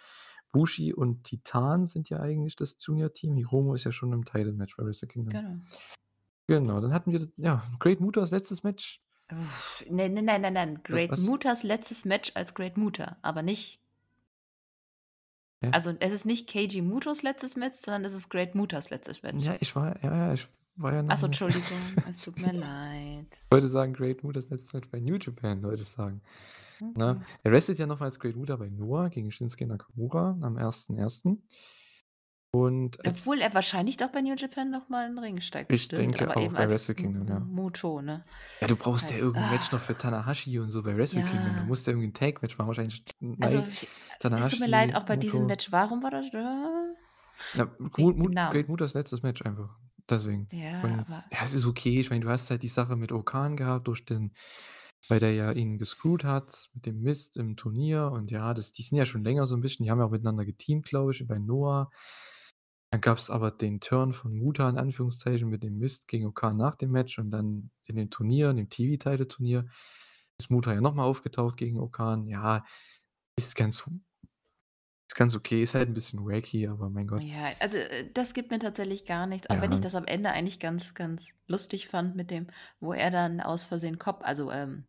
Bushi 0.51 0.93
und 0.93 1.25
Titan 1.25 1.85
sind 1.85 2.09
ja 2.11 2.21
eigentlich 2.21 2.57
das 2.57 2.77
Junior-Team. 2.81 3.37
Hiromu 3.37 3.75
ist 3.75 3.85
ja 3.85 3.93
schon 3.93 4.13
im 4.13 4.25
Title-Match 4.25 4.77
bei 4.77 4.85
Wrestle 4.85 5.09
Kingdom. 5.09 5.33
Genau. 5.41 5.61
Genau, 6.47 6.81
dann 6.81 6.93
hatten 6.93 7.13
wir, 7.13 7.29
ja, 7.37 7.65
Great 7.79 8.01
Mutas 8.01 8.31
letztes 8.31 8.63
Match. 8.65 9.01
Uff, 9.33 9.85
ne, 9.89 10.09
ne, 10.09 10.23
nein, 10.23 10.43
nein, 10.43 10.53
nein. 10.53 10.83
Great 10.83 11.11
was? 11.11 11.21
Mutas 11.21 11.63
letztes 11.63 12.05
Match 12.05 12.33
als 12.35 12.55
Great 12.55 12.77
Muta, 12.77 13.17
aber 13.23 13.43
nicht 13.43 13.81
Hä? 15.65 15.71
Also, 15.73 15.93
es 16.01 16.13
ist 16.13 16.27
nicht 16.27 16.49
Keiji 16.49 16.83
Mutos 16.83 17.23
letztes 17.23 17.57
Match, 17.57 17.79
sondern 17.79 18.05
es 18.05 18.15
ist 18.15 18.31
Great 18.31 18.55
Mutas 18.55 18.91
letztes 18.91 19.23
Match. 19.23 19.43
Ja, 19.43 19.57
ich 19.61 19.75
war 19.75 19.97
ja, 20.03 20.15
ja, 20.15 20.33
ich 20.35 20.49
war 20.77 20.93
ja 20.93 21.03
noch 21.03 21.11
Ach 21.13 21.17
so, 21.17 21.27
nicht 21.27 21.41
Entschuldigung, 21.41 21.79
es 22.09 22.25
tut 22.25 22.41
mir 22.41 22.53
leid. 22.53 23.27
Ich 23.31 23.53
wollte 23.53 23.69
sagen, 23.69 23.93
Great 23.93 24.23
Mutas 24.25 24.51
letztes 24.51 24.73
Match 24.73 24.89
bei 24.91 25.01
New 25.01 25.17
Japan, 25.17 25.63
wollte 25.63 25.83
ich 25.83 25.89
sagen. 25.89 26.21
Ne? 26.81 27.11
Okay. 27.11 27.21
Er 27.45 27.53
wrestelt 27.53 27.79
ja 27.79 27.87
noch 27.87 28.01
als 28.01 28.19
Great 28.19 28.37
Muta 28.37 28.57
bei 28.57 28.69
Noah 28.69 29.09
gegen 29.09 29.31
Shinsuke 29.31 29.67
Nakamura 29.67 30.37
am 30.41 30.57
1.1. 30.57 31.39
Und 32.55 32.99
Obwohl 33.07 33.41
er 33.43 33.53
wahrscheinlich 33.55 33.97
doch 33.99 34.09
bei 34.11 34.23
New 34.23 34.35
Japan 34.35 34.71
noch 34.71 34.89
mal 34.89 35.07
in 35.07 35.13
'n 35.13 35.19
Ring 35.19 35.41
steigt 35.41 35.71
Ich 35.71 35.93
bestimmt, 35.93 35.95
denke 35.95 36.17
aber 36.17 36.37
auch 36.37 36.41
eben 36.41 36.57
bei 36.57 36.69
Wrestle 36.69 36.95
Kingdom, 36.95 37.29
ja. 37.29 37.49
Muto, 37.51 38.01
ne? 38.01 38.25
Ja, 38.61 38.69
du 38.69 38.77
brauchst 38.77 39.11
ja 39.11 39.17
Halt 39.17 39.19
irgend 39.19 39.43
'n 39.43 39.49
Match 39.49 39.71
noch 39.73 39.81
ah. 39.81 39.83
für 39.83 39.97
Tanahashi 39.97 40.59
und 40.61 40.71
so 40.71 40.83
bei 40.83 40.97
Wrestle 40.97 41.25
Kingdom. 41.25 41.57
Du 41.57 41.65
Ja. 41.65 41.67
musst 41.67 41.87
ja 41.87 41.93
irgendwie 41.93 42.07
'n 42.09 42.15
Tag-Match 42.15 42.57
machen, 42.59 42.69
wahrscheinlich 42.69 43.05
Also, 43.41 43.61
ich 43.61 43.89
es 44.37 44.49
tut 44.49 44.59
mir 44.61 44.67
leid, 44.69 44.95
Tanahashi, 44.95 44.97
auch 44.97 45.05
bei 45.05 45.17
diesem 45.17 45.47
Muto. 45.47 45.47
Match, 45.47 45.71
warum 45.73 46.03
war 46.03 46.11
das 46.11 46.31
da? 46.31 46.95
Ja, 47.55 47.67
Mu 47.79 47.89
Wegen 47.97 48.19
dem 48.23 48.31
Mu 48.31 48.31
Namen. 48.33 48.51
Great 48.51 48.69
Mutas 48.69 48.95
letztes 48.95 49.23
Match 49.23 49.43
einfach, 49.43 49.79
deswegen. 50.11 50.51
Ja, 50.53 50.83
Und 50.83 51.07
aber 51.07 51.25
ja, 51.33 51.39
es 51.45 51.55
ist 51.55 51.67
okay. 51.67 52.01
Ich 52.01 52.11
meine, 52.11 52.25
du 52.25 52.29
hast 52.31 52.51
halt 52.51 52.63
die 52.65 52.69
Sache 52.69 52.97
mit 52.97 53.13
O-Khan 53.13 53.57
gehabt 53.57 53.87
durch 53.89 54.05
den 54.05 54.33
weil 55.09 55.21
der 55.21 55.35
ja 55.35 55.53
ihn 55.53 55.77
gescrewt 55.79 56.25
hat 56.25 56.71
mit 56.75 56.87
dem 56.87 57.03
Mist 57.03 57.37
im 57.37 57.57
Turnier 57.57 58.11
und 58.13 58.31
ja, 58.31 58.55
das 58.55 58.73
die 58.73 58.83
sind 58.83 58.97
ja 58.99 59.05
schon 59.07 59.23
länger 59.25 59.45
so 59.47 59.55
'n 59.55 59.61
bisschen 59.61 59.85
die 59.85 59.91
haben 59.91 59.99
ja 60.01 60.07
auch 60.07 60.11
miteinander 60.11 60.45
geteamt, 60.47 60.87
glaube 60.87 61.13
ich, 61.13 61.27
bei 61.27 61.39
Noah. 61.39 61.91
Dann 62.95 63.01
gab's 63.01 63.29
aber 63.29 63.51
den 63.51 63.81
Turn 63.81 64.13
von 64.13 64.39
Muta 64.39 64.71
in 64.71 64.79
Anführungszeichen 64.79 65.49
mit 65.49 65.65
dem 65.65 65.79
Mist 65.81 66.07
gegen 66.07 66.27
O-Khan 66.27 66.57
nach 66.57 66.77
dem 66.77 66.93
Match 66.93 67.19
und 67.19 67.31
dann 67.31 67.73
in 67.87 67.97
dem 67.97 68.09
Turnier, 68.09 68.51
in 68.51 68.57
dem 68.57 68.69
TV-Title-Turnier 68.69 69.67
ist 70.39 70.49
Muta 70.49 70.73
ja 70.73 70.81
noch 70.81 70.95
mal 70.95 71.03
aufgetaucht 71.03 71.57
gegen 71.57 71.81
O-Khan. 71.81 72.29
Ja, 72.29 72.65
ist 73.37 73.57
ganz 73.57 73.85
ist 75.11 75.17
ganz 75.17 75.35
okay, 75.35 75.63
ist 75.63 75.75
halt 75.75 75.89
'n 75.89 75.95
bisschen 75.95 76.25
wacky, 76.25 76.69
aber 76.69 76.89
mein 76.89 77.07
Gott. 77.09 77.23
Ja, 77.23 77.53
also, 77.61 77.79
äh, 77.79 78.11
das 78.13 78.33
gibt 78.35 78.51
mir 78.51 78.59
tatsächlich 78.59 79.05
gar 79.07 79.27
nichts, 79.27 79.49
auch 79.49 79.61
wenn 79.61 79.71
ich 79.73 79.81
Ja. 79.81 79.81
das 79.81 79.95
am 79.95 80.05
Ende 80.05 80.31
eigentlich 80.31 80.59
ganz, 80.59 80.95
ganz 80.95 81.29
lustig 81.47 81.89
fand 81.89 82.17
mit 82.17 82.31
dem 82.31 82.49
wo 82.81 82.93
er 82.93 83.11
dann 83.11 83.41
aus 83.41 83.65
Versehen 83.65 83.99
Cobb 83.99 84.23
also, 84.25 84.51
ähm, 84.51 84.87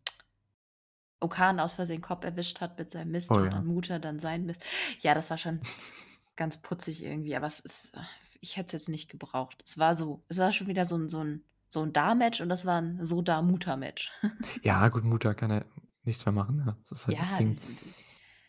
O-Khan 1.22 1.60
aus 1.60 1.74
Versehen 1.76 2.02
Cobb 2.02 2.24
erwischt 2.26 2.62
hat 2.62 2.78
mit 2.78 2.90
seinem 2.90 3.12
Mist 3.12 3.30
Oh 3.30 3.40
und 3.40 3.52
ja. 3.52 3.52
dann 3.54 3.66
Muta 3.66 4.00
dann 4.00 4.20
seinen 4.20 4.46
Mist. 4.46 4.64
Ja, 5.00 5.14
das 5.14 5.30
war 5.30 5.38
schon 5.38 5.62
ganz 6.38 6.62
putzig 6.62 7.04
irgendwie, 7.04 7.36
aber 7.36 7.48
es 7.48 7.60
ist 7.60 7.94
ich 8.42 8.58
hätte 8.58 8.68
es 8.78 8.84
jetzt 8.84 8.90
nicht 8.90 9.10
gebraucht. 9.10 9.64
Es 9.66 9.78
war 9.78 9.96
so 9.96 10.24
es 10.30 10.38
war 10.38 10.52
schon 10.52 10.68
wieder 10.68 10.86
so 10.86 10.96
'n 10.98 11.10
so 11.10 11.22
'n 11.22 11.44
so 11.70 11.82
'n 11.84 11.94
Da-Match 11.94 12.42
und 12.42 12.50
das 12.50 12.66
war 12.66 12.80
'n 12.82 13.06
So-Da-Muta-Match. 13.06 14.12
Ja, 14.64 14.88
gut, 14.90 15.04
Muta 15.04 15.34
kann 15.34 15.52
ja 15.52 15.66
nichts 16.04 16.26
mehr 16.26 16.34
machen, 16.34 16.58
ne? 16.58 16.78
Das 16.82 16.92
ist 16.92 17.08
halt 17.08 17.22
das 17.22 17.34
Ja, 17.34 17.34
Ding. 17.34 17.58
das 17.58 17.68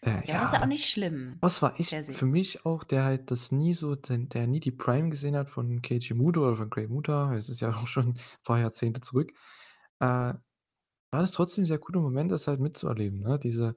Äh, 0.03 0.23
ja, 0.25 0.37
aber 0.37 0.45
ist 0.45 0.53
ja 0.53 0.63
auch 0.63 0.67
ja. 0.67 0.69
nicht 0.69 0.89
schlimm 0.91 1.43
Was 1.43 1.63
war 1.63 1.77
se. 1.81 2.03
für 2.11 2.27
mich 2.27 2.67
auch, 2.67 2.85
der 2.85 3.05
halt 3.05 3.31
das 3.31 3.53
nie 3.53 3.75
so 3.75 3.97
den 3.97 4.29
der 4.31 4.47
nie 4.49 4.61
die 4.61 4.73
Prime 4.73 5.11
gesehen 5.11 5.37
hat 5.37 5.51
von 5.51 5.83
Keiji 5.83 6.15
Muto 6.15 6.47
oder 6.47 6.57
von 6.57 6.71
Great 6.71 6.91
Muta, 6.91 7.35
es 7.37 7.49
ist 7.51 7.61
ja 7.61 7.71
auch 7.77 7.89
schon 7.89 8.19
paar 8.45 8.61
Jahrzehnte 8.61 9.01
zurück, 9.03 9.33
äh, 10.01 10.07
war 10.07 10.41
das 11.13 11.33
trotzdem 11.33 11.65
'n 11.65 11.67
sehr 11.69 11.79
cooler 11.81 12.01
Moment, 12.03 12.33
das 12.33 12.49
halt 12.49 12.61
mitzuerleben, 12.61 13.21
ne? 13.21 13.39
Diese 13.41 13.77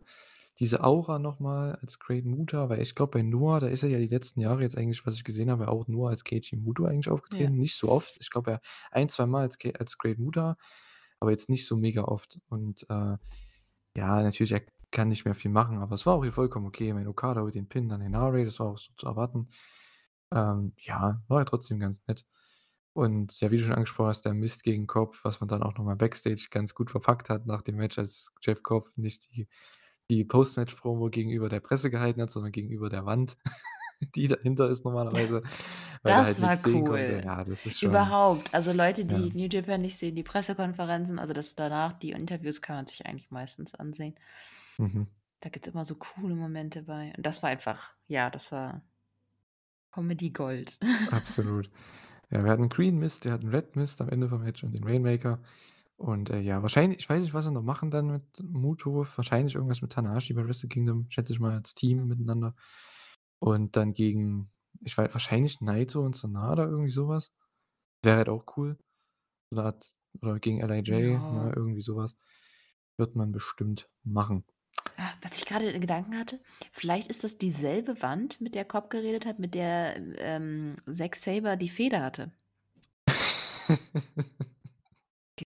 diese 0.60 0.84
Aura 0.84 1.20
noch 1.20 1.40
mal 1.40 1.76
als 1.82 2.00
Great 2.00 2.26
Muta, 2.26 2.70
weil 2.70 2.82
ich 2.82 2.96
glaube, 2.96 3.20
bei 3.20 3.22
Noah, 3.24 3.60
da 3.60 3.68
ist 3.68 3.84
er 3.84 3.90
ja 3.90 4.00
die 4.00 4.08
letzten 4.08 4.42
Jahre 4.42 4.62
jetzt 4.62 4.78
eigentlich, 4.78 5.06
was 5.06 5.16
ich 5.16 5.24
gesehen 5.24 5.50
habe, 5.52 5.70
auch 5.70 5.88
nur 5.88 6.10
als 6.10 6.24
Keiji 6.24 6.58
Muto 6.58 6.86
eigentlich 6.86 7.10
Ja. 7.30 7.50
aufgetreten, 7.50 7.58
nicht 7.58 7.76
so 7.76 7.90
oft. 7.90 8.18
Ich 8.20 8.30
glaube, 8.30 8.52
er 8.52 8.62
ein 8.92 9.10
zweimal 9.10 9.44
als 9.44 9.58
Ke 9.58 9.74
als 9.80 9.98
Great 9.98 10.20
Muta, 10.20 10.58
aber 11.20 11.32
jetzt 11.32 11.50
nicht 11.50 11.66
so 11.68 11.78
mega 11.78 12.04
oft. 12.04 12.40
Und, 12.50 12.84
äh, 12.90 13.18
ja, 13.96 14.22
natürlich, 14.24 14.52
er 14.54 14.64
kann 14.92 15.10
nicht 15.10 15.26
mehr 15.26 15.36
viel 15.36 15.52
machen, 15.52 15.78
aber 15.80 15.96
es 15.96 16.06
war 16.06 16.16
auch 16.16 16.24
hier 16.24 16.34
vollkommen 16.34 16.68
okay. 16.68 16.90
Ich 16.90 16.94
meine, 16.94 17.10
Okada 17.10 17.42
holt 17.42 17.56
den 17.56 17.70
Pin 17.70 17.92
an 17.92 18.02
Henare, 18.02 18.46
das 18.46 18.60
war 18.60 18.68
auch 18.68 18.78
so 18.78 18.92
zu 18.98 19.08
erwarten. 19.08 19.50
Ähm, 20.34 20.74
ja, 20.80 21.24
war 21.28 21.40
ja 21.40 21.46
trotzdem 21.46 21.80
ganz 21.80 22.06
nett. 22.08 22.26
Und 22.94 23.40
ja, 23.42 23.52
wie 23.52 23.58
du 23.58 23.64
schon 23.64 23.74
angesprochen 23.74 24.10
hast, 24.10 24.24
der 24.26 24.34
Mist 24.34 24.64
gegen 24.64 24.88
Cobb, 24.88 25.18
was 25.24 25.40
man 25.40 25.48
dann 25.48 25.64
auch 25.64 25.78
noch 25.78 25.86
mal 25.86 25.96
Backstage 25.96 26.48
ganz 26.52 26.74
gut 26.76 26.92
verpackt 26.92 27.30
hat 27.30 27.46
nach 27.46 27.62
dem 27.62 27.78
Match, 27.78 27.98
als 28.00 28.34
Jeff 28.42 28.64
Cobb 28.64 28.90
nicht 28.98 29.32
die 29.36 29.48
die 30.10 30.24
Post-Match-Promo 30.24 31.10
gegenüber 31.10 31.50
der 31.50 31.60
Presse 31.60 31.90
gehalten 31.90 32.22
hat, 32.22 32.32
sondern 32.32 32.52
gegenüber 32.52 32.90
der 32.90 33.06
Wand, 33.06 33.38
die 34.16 34.28
dahinter 34.28 34.70
ist 34.70 34.86
normalerweise, 34.86 35.44
er 36.04 36.18
halt 36.18 36.40
Das 36.40 36.42
war 36.42 36.72
cool. 36.72 37.22
Ja, 37.24 37.44
das 37.44 37.66
ist 37.66 37.80
schon 37.80 37.90
Überhaupt. 37.90 38.54
Also, 38.54 38.72
Leute, 38.72 39.06
die 39.06 39.28
ja. 39.28 39.34
New 39.34 39.48
Japan 39.50 39.82
nicht 39.82 39.98
sehen, 39.98 40.16
die 40.16 40.24
Pressekonferenzen, 40.24 41.20
also 41.20 41.34
das 41.34 41.56
danach 41.56 41.94
die 41.94 42.12
Interviews 42.12 42.62
kann 42.62 42.78
man 42.78 42.88
sich 42.88 43.06
eigentlich 43.06 43.32
meistens 43.32 43.76
ansehen. 43.76 44.16
Mhm. 44.78 45.08
Da 45.42 45.50
gibt's 45.50 45.68
immer 45.68 45.86
so 45.86 45.96
coole 45.96 46.36
Momente 46.36 46.84
bei. 46.84 47.14
Und 47.16 47.26
das 47.26 47.44
war 47.44 47.50
einfach 47.50 47.94
ja, 48.08 48.30
das 48.30 48.52
war 48.52 48.82
Comedy 49.92 50.32
Gold. 50.32 50.80
Absolut. 51.12 51.70
Ja, 52.30 52.44
wir 52.44 52.52
hatten 52.52 52.70
Green 52.70 52.98
Mist, 52.98 53.26
wir 53.26 53.32
hatten 53.32 53.50
Red 53.50 53.76
Mist 53.76 54.02
am 54.02 54.10
Ende 54.10 54.28
vom 54.28 54.42
Match 54.42 54.64
und 54.64 54.74
den 54.74 54.84
Rainmaker. 54.84 55.40
Und, 56.00 56.30
äh, 56.30 56.40
ja, 56.40 56.62
wahrscheinlich 56.62 57.00
ich 57.00 57.10
weiß 57.10 57.22
nicht, 57.24 57.34
was 57.34 57.44
sie 57.46 57.52
noch 57.52 57.62
machen 57.62 57.92
dann 57.92 58.08
mit 58.08 58.24
Muto, 58.42 59.06
wahrscheinlich 59.18 59.56
irgendwas 59.56 59.82
mit 59.82 59.92
Tanahashi 59.92 60.34
bei 60.34 60.48
Wrestle 60.48 60.70
Kingdom, 60.70 61.08
schätze 61.10 61.34
ich 61.34 61.42
mal 61.42 61.52
als 61.54 61.74
Team 61.76 62.08
miteinander. 62.08 62.56
Und 63.40 63.76
dann 63.76 63.94
gegen, 63.94 64.50
ich 64.82 64.98
weiß 64.98 65.14
wahrscheinlich 65.14 65.60
Naito 65.62 66.02
und 66.06 66.16
Sanada, 66.16 66.64
irgendwie 66.66 66.92
sowas. 66.92 67.34
Wäre 68.04 68.18
halt 68.18 68.30
auch 68.30 68.46
cool. 68.58 68.78
Oder 69.52 69.78
oder 70.22 70.40
gegen 70.40 70.62
LIJ, 70.62 70.92
ne, 71.30 71.52
Ja. 71.52 71.54
irgendwie 71.56 71.82
sowas 71.82 72.16
Wird 72.98 73.16
man 73.16 73.32
bestimmt 73.34 73.90
machen. 74.04 74.46
Ah, 74.98 75.14
was 75.22 75.38
ich 75.38 75.46
gerade 75.46 75.70
in 75.70 75.82
Gedanken 75.82 76.18
hatte, 76.18 76.40
vielleicht 76.72 77.08
ist 77.10 77.24
das 77.24 77.38
dieselbe 77.38 78.02
Wand, 78.02 78.40
mit 78.42 78.56
der 78.56 78.66
Cobb 78.66 78.90
geredet 78.90 79.26
hat, 79.26 79.40
mit 79.40 79.56
der, 79.56 79.98
ähm, 80.20 80.78
Zack 80.92 81.16
Sabre 81.16 81.58
die 81.58 81.70
Fehde 81.70 82.02
hatte. 82.02 82.32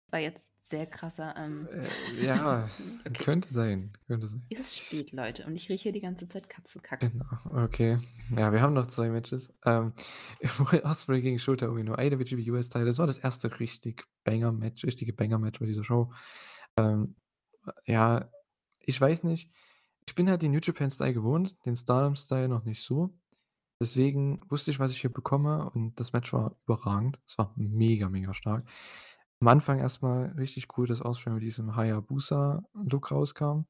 Das 0.05 0.13
war 0.13 0.19
jetzt 0.19 0.53
sehr 0.61 0.85
krasser, 0.85 1.35
ähm 1.37 1.67
Äh, 1.71 2.25
ja, 2.25 2.69
okay. 3.07 3.23
könnte 3.23 3.51
sein, 3.51 3.93
könnte 4.07 4.27
sein. 4.27 4.45
Es 4.49 4.59
ist 4.59 4.77
spät, 4.77 5.11
Leute, 5.11 5.45
und 5.45 5.55
ich 5.55 5.69
rieche 5.69 5.83
hier 5.83 5.91
die 5.91 6.01
ganze 6.01 6.27
Zeit 6.27 6.47
Katzenkacke. 6.49 7.09
Genau, 7.09 7.63
okay. 7.63 7.97
Ja, 8.35 8.51
wir 8.51 8.61
haben 8.61 8.73
noch 8.73 8.87
2 8.87 9.09
Matches. 9.09 9.51
Ähm, 9.65 9.93
Ospreay 10.83 11.21
gegen 11.21 11.39
Shota 11.39 11.67
Umino, 11.67 11.95
IWGP 11.97 12.51
US 12.51 12.69
Title. 12.69 12.85
Das 12.85 12.99
war 12.99 13.07
das 13.07 13.17
erste 13.17 13.59
richtig 13.59 14.05
Banger-Match 14.23 14.85
richtige 14.85 15.13
Banger-Match 15.13 15.59
bei 15.59 15.65
dieser 15.65 15.83
Show. 15.83 16.11
Ähm, 16.77 17.15
ja, 17.85 18.29
ich 18.79 18.99
weiß 18.99 19.23
nicht. 19.23 19.51
Ich 20.07 20.13
bin 20.13 20.29
halt 20.29 20.43
den 20.43 20.51
New 20.51 20.59
Japan-Style 20.61 21.13
gewohnt, 21.13 21.57
den 21.65 21.75
Stardom-Style 21.75 22.47
noch 22.47 22.63
nicht 22.63 22.81
so. 22.81 23.17
Deswegen 23.79 24.39
wusste 24.49 24.71
ich, 24.71 24.79
was 24.79 24.91
ich 24.91 25.01
hier 25.01 25.11
bekomme 25.11 25.69
und 25.71 25.99
das 25.99 26.13
Match 26.13 26.31
war 26.31 26.55
überragend. 26.65 27.19
Es 27.27 27.37
war 27.37 27.53
mega, 27.57 28.07
mega 28.07 28.33
stark. 28.33 28.65
Am 29.45 29.49
Anfang 29.49 29.77
erstmal 29.77 30.31
richtig 30.39 30.75
cool, 30.75 30.87
dass 30.87 31.05
Ospreay 31.05 31.35
mit 31.35 31.43
diesem 31.43 31.75
Hayabusa-Look 31.75 33.11
rauskam. 33.11 33.65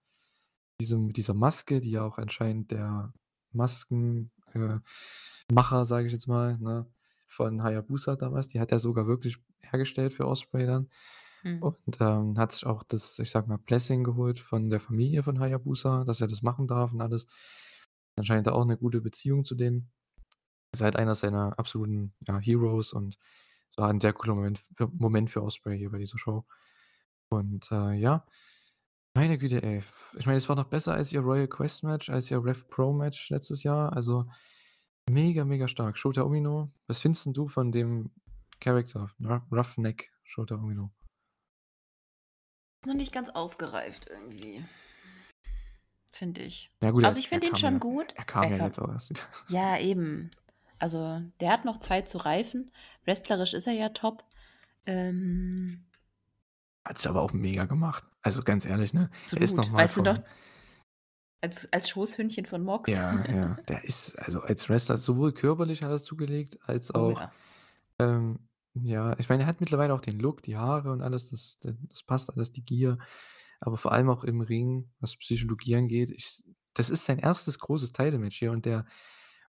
Diesem 0.79 1.07
mit 1.07 1.17
dieser 1.17 1.33
Maske, 1.33 1.81
die 1.81 1.91
ja 1.91 2.03
auch 2.03 2.17
anscheinend 2.17 2.71
der 2.71 3.11
Masken 3.51 4.31
äh, 4.53 4.79
sage 5.83 6.07
ich 6.07 6.13
jetzt 6.13 6.27
mal, 6.27 6.57
ne, 6.59 6.85
von 7.27 7.61
Hayabusa 7.61 8.15
damals, 8.15 8.47
die 8.47 8.61
hat 8.61 8.71
er 8.71 8.79
sogar 8.79 9.05
wirklich 9.05 9.37
hergestellt 9.59 10.13
für 10.13 10.27
Ospreay 10.29 10.65
dann. 10.65 10.87
Mhm. 11.43 11.61
Und, 11.61 11.97
ähm, 11.99 12.39
hat 12.39 12.53
sich 12.53 12.65
auch 12.65 12.83
das, 12.83 13.19
ich 13.19 13.29
sage 13.31 13.49
mal, 13.49 13.57
Blessing 13.57 14.05
geholt 14.05 14.39
von 14.39 14.69
der 14.69 14.79
Familie 14.79 15.23
von 15.23 15.41
Hayabusa, 15.41 16.05
dass 16.05 16.21
er 16.21 16.27
das 16.29 16.41
machen 16.41 16.67
darf 16.67 16.93
und 16.93 17.01
alles. 17.01 17.27
Anscheinend 18.15 18.47
auch 18.47 18.63
'ne 18.63 18.77
gute 18.77 19.01
Beziehung 19.01 19.43
zu 19.43 19.55
denen. 19.55 19.91
Ist 20.73 20.81
halt 20.83 20.95
einer 20.97 21.15
seiner 21.15 21.59
absoluten, 21.59 22.13
ja, 22.27 22.39
Heroes 22.39 22.93
und 22.93 23.17
war 23.77 23.89
'n 23.89 23.99
sehr 23.99 24.13
cooler 24.13 24.35
Moment 24.35 24.59
für 24.75 24.87
Moment 24.87 25.29
für 25.29 25.43
Ospreay 25.43 25.77
hier 25.77 25.91
bei 25.91 25.97
dieser 25.99 26.17
Show. 26.17 26.45
Und, 27.29 27.71
äh, 27.71 27.93
ja, 27.93 28.25
meine 29.15 29.37
Güte, 29.37 29.63
ey. 29.63 29.83
Ich 30.17 30.25
meine, 30.25 30.37
es 30.37 30.47
war 30.49 30.55
noch 30.55 30.65
besser 30.69 30.93
als 30.93 31.11
ihr 31.13 31.21
Royal 31.21 31.47
Quest 31.47 31.83
Match, 31.83 32.09
als 32.09 32.29
ihr 32.31 32.43
Rev 32.43 32.65
Pro 32.69 32.93
Match 32.93 33.29
letztes 33.29 33.63
Jahr. 33.63 33.93
Also, 33.93 34.25
mega, 35.09 35.45
mega 35.45 35.67
stark. 35.67 35.97
Shota 35.97 36.21
Umino, 36.23 36.71
was 36.87 36.99
findest 36.99 37.27
du 37.35 37.47
von 37.47 37.71
dem 37.71 38.11
Character, 38.59 39.09
ne? 39.17 39.41
Roughneck 39.51 40.11
Shota 40.23 40.55
Umino? 40.55 40.91
Noch 42.85 42.93
nicht 42.93 43.11
ganz 43.11 43.29
ausgereift 43.29 44.07
irgendwie. 44.09 44.63
Finde 46.11 46.43
ich. 46.43 46.71
Ja 46.81 46.91
gut, 46.91 47.03
Also, 47.03 47.19
ich 47.19 47.27
finde 47.27 47.47
ihn 47.47 47.55
schon 47.55 47.73
ja 47.73 47.79
gut. 47.79 48.13
er 48.15 48.23
kam 48.25 48.43
Er 48.43 48.57
ja 48.57 48.65
jetzt 48.65 48.79
auch 48.79 48.89
erst 48.89 49.09
wieder. 49.09 49.21
Ja, 49.49 49.77
eben. 49.79 50.29
Also, 50.79 51.21
der 51.39 51.51
hat 51.51 51.65
noch 51.65 51.79
Zeit 51.79 52.07
zu 52.07 52.17
reifen. 52.17 52.71
Wrestlerisch 53.05 53.53
ist 53.53 53.67
er 53.67 53.73
ja 53.73 53.89
top. 53.89 54.23
Ähm 54.85 55.85
Hat 56.83 56.97
sich 56.97 57.09
aber 57.09 57.21
auch 57.21 57.33
mega 57.33 57.65
gemacht. 57.65 58.03
Also, 58.21 58.41
ganz 58.41 58.65
ehrlich, 58.65 58.93
ne? 58.93 59.09
Er 59.31 59.41
ist 59.41 59.55
noch 59.55 59.69
mal 59.69 59.83
Weißt 59.83 59.97
du 59.97 60.01
noch 60.01 60.15
von 60.15 60.25
als 61.45 61.71
als 61.71 61.89
Schoßhündchen 61.89 62.45
von 62.45 62.63
Mox. 62.63 62.89
Ja, 62.89 63.23
ja. 63.31 63.57
Der 63.67 63.83
ist 63.83 64.17
also, 64.17 64.41
als 64.41 64.67
Wrestler 64.67 64.97
sowohl 64.97 65.33
körperlich 65.33 65.83
hat 65.83 65.91
er's 65.91 66.03
zugelegt, 66.03 66.57
als 66.67 66.93
Oh 66.93 66.97
auch, 66.97 67.19
ja. 67.19 67.31
ähm, 67.99 68.39
ja 68.73 69.17
ich 69.19 69.29
meine, 69.29 69.43
er 69.43 69.47
hat 69.47 69.59
mittlerweile 69.61 69.93
auch 69.93 70.01
den 70.01 70.19
Look, 70.19 70.41
die 70.41 70.57
Haare 70.57 70.91
und 70.91 71.01
alles, 71.01 71.29
das 71.29 71.59
das 71.59 72.03
passt 72.03 72.33
alles, 72.33 72.51
die 72.51 72.65
Gier. 72.65 72.97
Aber 73.59 73.77
vor 73.77 73.91
allem 73.91 74.09
auch 74.09 74.23
im 74.23 74.41
Ring, 74.41 74.89
was 74.99 75.15
Psychologie 75.15 75.75
angeht. 75.75 76.09
Ich 76.11 76.43
das 76.73 76.89
ist 76.89 77.05
sein 77.05 77.19
erstes 77.19 77.59
großes 77.59 77.93
Title-Match 77.93 78.37
hier 78.37 78.51
und 78.51 78.65
der 78.65 78.85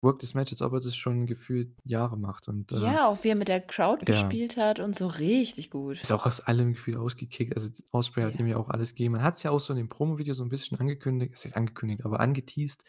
workt 0.02 0.23
das 0.23 0.35
Match, 0.35 0.52
als 0.52 0.62
ob 0.62 0.73
er 0.74 0.81
das 0.81 0.97
schon 0.97 1.27
gefühlt 1.27 1.77
Jahre 1.85 2.16
macht 2.18 2.48
und, 2.48 2.73
äh 2.73 2.77
Ja, 2.78 3.06
auch 3.06 3.23
wie 3.24 3.28
er 3.28 3.35
mit 3.36 3.48
der 3.48 3.60
Crowd 3.60 4.05
Ja. 4.06 4.06
gespielt 4.06 4.56
hat 4.56 4.81
und 4.81 4.94
so 4.97 5.06
richtig 5.06 5.70
gut. 5.70 5.98
Ist 6.02 6.12
auch 6.12 6.27
aus 6.27 6.40
allem 6.40 6.73
gefühlt 6.74 6.97
ausgekickt. 6.98 7.55
Also, 7.56 7.70
Ospreay 7.90 8.24
hat 8.24 8.35
Ja. 8.35 8.39
ihm 8.39 8.47
ja 8.47 8.56
auch 8.56 8.68
alles 8.68 8.90
gegeben. 8.90 9.12
Man 9.14 9.23
hat's 9.23 9.43
ja 9.43 9.51
auch 9.51 9.60
so 9.60 9.73
in 9.73 9.78
dem 9.78 9.89
Promovideo 9.89 10.35
so 10.35 10.43
'n 10.44 10.48
bisschen 10.51 10.78
angekündigt 10.78 11.32
was 11.35 11.44
heißt 11.44 11.56
angekündigt, 11.56 12.05
aber 12.05 12.20
angeteased. 12.20 12.85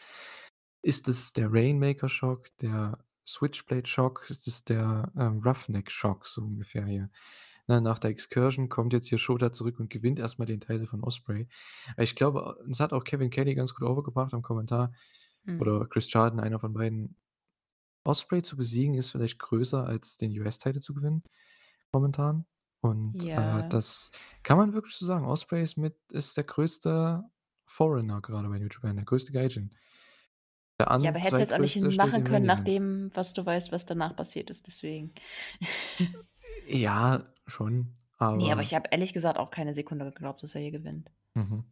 Ist 0.82 1.08
es 1.08 1.32
der 1.32 1.52
Rainmaker-Shock, 1.52 2.56
der 2.58 2.98
Switchblade-Shock? 3.26 4.26
Ist 4.30 4.46
es 4.48 4.64
der, 4.64 5.12
ähm, 5.18 5.40
Roughneck-Shock 5.44 6.26
so 6.26 6.42
ungefähr 6.42 6.86
hier? 6.86 7.10
Ne, 7.68 7.80
nach 7.82 7.98
der 7.98 8.10
Excursion 8.10 8.68
kommt 8.70 8.92
jetzt 8.94 9.08
hier 9.08 9.18
Shota 9.18 9.52
zurück 9.52 9.80
und 9.80 9.90
gewinnt 9.90 10.18
erst 10.18 10.38
mal 10.38 10.46
den 10.46 10.60
Title 10.60 10.86
von 10.86 11.02
Ospreay. 11.04 11.48
Weil 11.96 12.04
ich 12.04 12.16
glaube, 12.16 12.58
das 12.68 12.80
hat 12.80 12.92
auch 12.94 13.04
Kevin 13.04 13.30
Kelly 13.30 13.54
ganz 13.54 13.74
gut 13.74 13.88
overgebracht 13.88 14.34
am 14.34 14.42
Kommentar 14.42 14.92
Mhm. 15.48 15.60
oder 15.60 15.86
Chris 15.86 16.08
Charlton, 16.08 16.40
einer 16.40 16.58
von 16.60 16.72
beiden. 16.74 17.16
Ospreay 18.04 18.42
zu 18.42 18.56
besiegen 18.56 18.94
ist 18.94 19.10
vielleicht 19.10 19.38
größer 19.38 19.84
als 19.84 20.16
den 20.16 20.32
US-Title 20.38 20.80
zu 20.80 20.94
gewinnen 20.94 21.22
momentan. 21.92 22.46
Und, 22.80 23.22
äh, 23.22 23.26
Ja. 23.28 23.62
das 23.62 24.12
kann 24.42 24.56
man 24.56 24.72
wirklich 24.72 24.94
so 24.94 25.04
sagen. 25.04 25.26
Ospreay 25.26 25.62
ist 25.62 25.76
mit 25.76 25.96
ist 26.12 26.36
der 26.36 26.44
größte 26.44 27.24
Foreigner 27.66 28.20
grade 28.20 28.48
bei 28.48 28.58
New 28.58 28.68
Japan, 28.70 28.96
der 28.96 29.04
größte 29.04 29.32
Gaijin. 29.32 29.74
Der 30.80 30.86
Ja, 30.86 31.10
aber 31.10 31.18
hättest 31.18 31.32
du 31.32 31.38
jetzt 31.38 31.52
auch 31.52 31.58
nicht 31.58 31.96
machen 31.98 32.24
können, 32.24 32.46
nach 32.46 32.60
dem, 32.60 33.10
was 33.14 33.32
du 33.34 33.44
weißt, 33.44 33.72
was 33.72 33.84
danach 33.84 34.14
passiert 34.16 34.48
ist, 34.48 34.68
deswegen. 34.68 35.12
Ja, 36.68 37.24
schon, 37.46 37.96
aber 38.18 38.52
aber 38.52 38.62
ich 38.62 38.74
habe 38.74 38.88
ehrlich 38.92 39.12
gesagt 39.12 39.38
auch 39.38 39.50
keine 39.50 39.74
Sekunde 39.74 40.04
geglaubt, 40.04 40.42
dass 40.42 40.54
er 40.54 40.60
hier 40.60 40.70
gewinnt. 40.70 41.10
Mhm. 41.34 41.64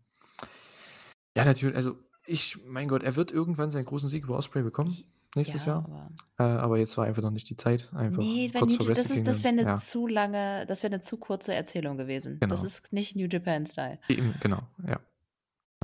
Ja, 1.36 1.44
natür 1.44 1.74
also, 1.74 1.98
ich 2.26 2.58
mein 2.64 2.88
Gott, 2.88 3.02
er 3.02 3.16
wird 3.16 3.32
irgendwann 3.32 3.70
seinen 3.70 3.84
großen 3.86 4.08
Sieg 4.08 4.24
über 4.24 4.36
Ospreay 4.38 4.62
bekommen, 4.62 5.04
nächstes 5.34 5.64
Ja, 5.64 5.66
Jahr. 5.66 5.84
aber 5.84 6.10
Äh, 6.38 6.44
aber 6.44 6.78
jetzt 6.78 6.96
war 6.98 7.06
einfach 7.06 7.22
noch 7.22 7.30
nicht 7.30 7.48
die 7.50 7.56
Zeit, 7.56 7.92
einfach 7.94 8.28
Ne, 8.28 8.50
weil 8.54 8.62
kurz 8.62 8.66
New 8.66 8.76
vor 8.76 8.86
das 8.92 9.10
ist 9.10 9.26
das 9.26 9.42
wäre 9.42 9.52
'ne 9.54 9.66
ja. 9.66 9.72
zu 9.72 10.06
lange 10.06 10.64
das 10.66 10.82
wäre 10.84 10.92
'ne 10.92 11.00
zu 11.00 11.16
kurze 11.16 11.52
Erzählung 11.54 11.96
gewesen. 11.96 12.44
Das 12.46 12.62
Genau. 12.62 12.62
ist 12.62 12.92
nicht 12.92 13.16
New 13.16 13.26
Japan 13.26 13.66
Style. 13.66 13.98
Eben, 14.08 14.38
genau, 14.40 14.62
ja. 14.86 15.00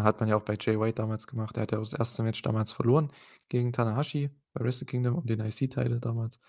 Hat 0.00 0.20
man 0.20 0.28
ja 0.28 0.36
auch 0.36 0.42
bei 0.44 0.56
Jay 0.60 0.78
White 0.80 0.96
damals 0.96 1.26
gemacht. 1.26 1.56
Der 1.56 1.64
hat 1.64 1.72
ja 1.72 1.78
auch 1.78 1.82
das 1.84 1.94
erste 1.94 2.22
Match 2.24 2.42
damals 2.42 2.72
verloren 2.72 3.12
gegen 3.48 3.72
Tanahashi 3.72 4.30
bei 4.54 4.64
Wrestle 4.64 4.86
Kingdom 4.86 5.16
um 5.16 5.26
den 5.26 5.40
IC-Title 5.40 6.00
damals. 6.00 6.40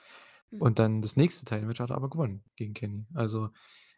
Mhm. 0.51 0.59
Und 0.59 0.79
dann 0.79 1.01
das 1.01 1.17
nächste 1.17 1.45
Title-Match 1.45 1.79
hat 1.81 1.91
er 1.91 1.97
aber 1.97 2.09
gewonnen 2.09 2.45
gegen 2.57 2.73
Kenny. 2.75 3.07
Also, 3.15 3.51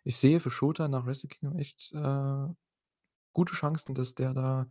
ich 0.04 0.18
sehe 0.18 0.40
für 0.42 0.52
Shota 0.52 0.88
nach 0.90 1.06
Wrestle 1.06 1.30
Kingdom 1.30 1.60
echt, 1.60 1.92
äh, 1.94 2.48
gute 3.34 3.54
Chancen, 3.56 3.96
dass 3.96 4.16
der 4.16 4.34
da, 4.34 4.70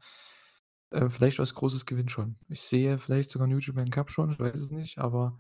äh, 0.95 1.11
vielleicht 1.11 1.39
was 1.39 1.55
Großes 1.55 1.87
gewinnt 1.87 2.11
schon. 2.11 2.37
Ich 2.49 2.63
sehe 2.63 2.99
vielleicht 2.99 3.31
sogar 3.31 3.47
New 3.49 3.59
Japan 3.59 3.91
Cup 3.91 4.11
schon, 4.11 4.31
ich 4.33 4.41
weiß 4.41 4.57
es 4.61 4.71
nicht, 4.71 4.99
aber 4.99 5.39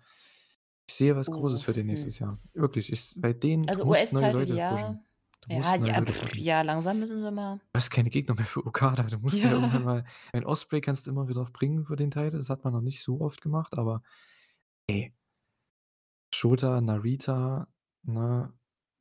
ich 0.89 0.95
sehe 0.95 1.17
was 1.17 1.31
Großes 1.31 1.63
Oh, 1.63 1.65
für 1.65 1.73
den 1.73 1.87
nächstes 1.87 2.19
Jahr. 2.19 2.39
Wirklich, 2.55 2.93
ich 2.93 3.15
bei 3.21 3.33
denen 3.33 3.69
Also, 3.69 3.85
Leute 3.85 4.55
ja. 4.55 4.99
Ja, 5.47 5.77
ja, 5.77 6.03
pff, 6.05 6.37
ja, 6.37 6.63
langsam 6.63 7.01
müssen 7.01 7.23
sie 7.23 7.31
mal 7.31 7.61
Du 7.73 7.79
hast 7.79 7.91
keine 7.91 8.09
Gegner 8.11 8.35
mehr 8.35 8.47
für 8.47 8.65
Okada. 8.65 9.03
Du 9.05 9.19
musst 9.19 9.43
ja 9.43 9.51
irgendwann 9.51 9.83
Ja. 9.83 9.85
mal 9.85 10.05
ein 10.33 10.45
Ospreay 10.47 10.81
kannst 10.81 11.07
du 11.07 11.11
immer 11.11 11.29
wieder 11.29 11.45
bringen 11.53 11.85
für 11.85 11.97
den 11.97 12.11
Title. 12.11 12.33
Das 12.39 12.49
hat 12.49 12.65
man 12.65 12.73
noch 12.73 12.81
nicht 12.81 13.03
so 13.03 13.21
oft 13.21 13.43
gemacht, 13.43 13.77
aber 13.77 14.03
ey 14.89 15.15
Shota, 16.35 16.81
Narita, 16.81 17.67
ne, 18.03 18.53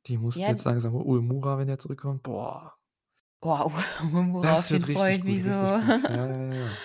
die 0.06 0.18
musst 0.18 0.38
du 0.38 0.42
Ja. 0.42 0.48
jetzt 0.50 0.64
langsam 0.64 0.94
Uemura, 0.94 1.58
wenn 1.58 1.66
der 1.68 1.78
zurückkommt, 1.78 2.22
boah. 2.22 2.76
Wow, 3.44 3.72
wird 4.70 4.84
freue 4.84 5.16
ich 5.16 5.24
mich 5.24 5.42
so. 5.42 5.50
Ja, 5.50 5.78
ja, 5.78 6.26
ja, 6.26 6.54
ja. 6.54 6.70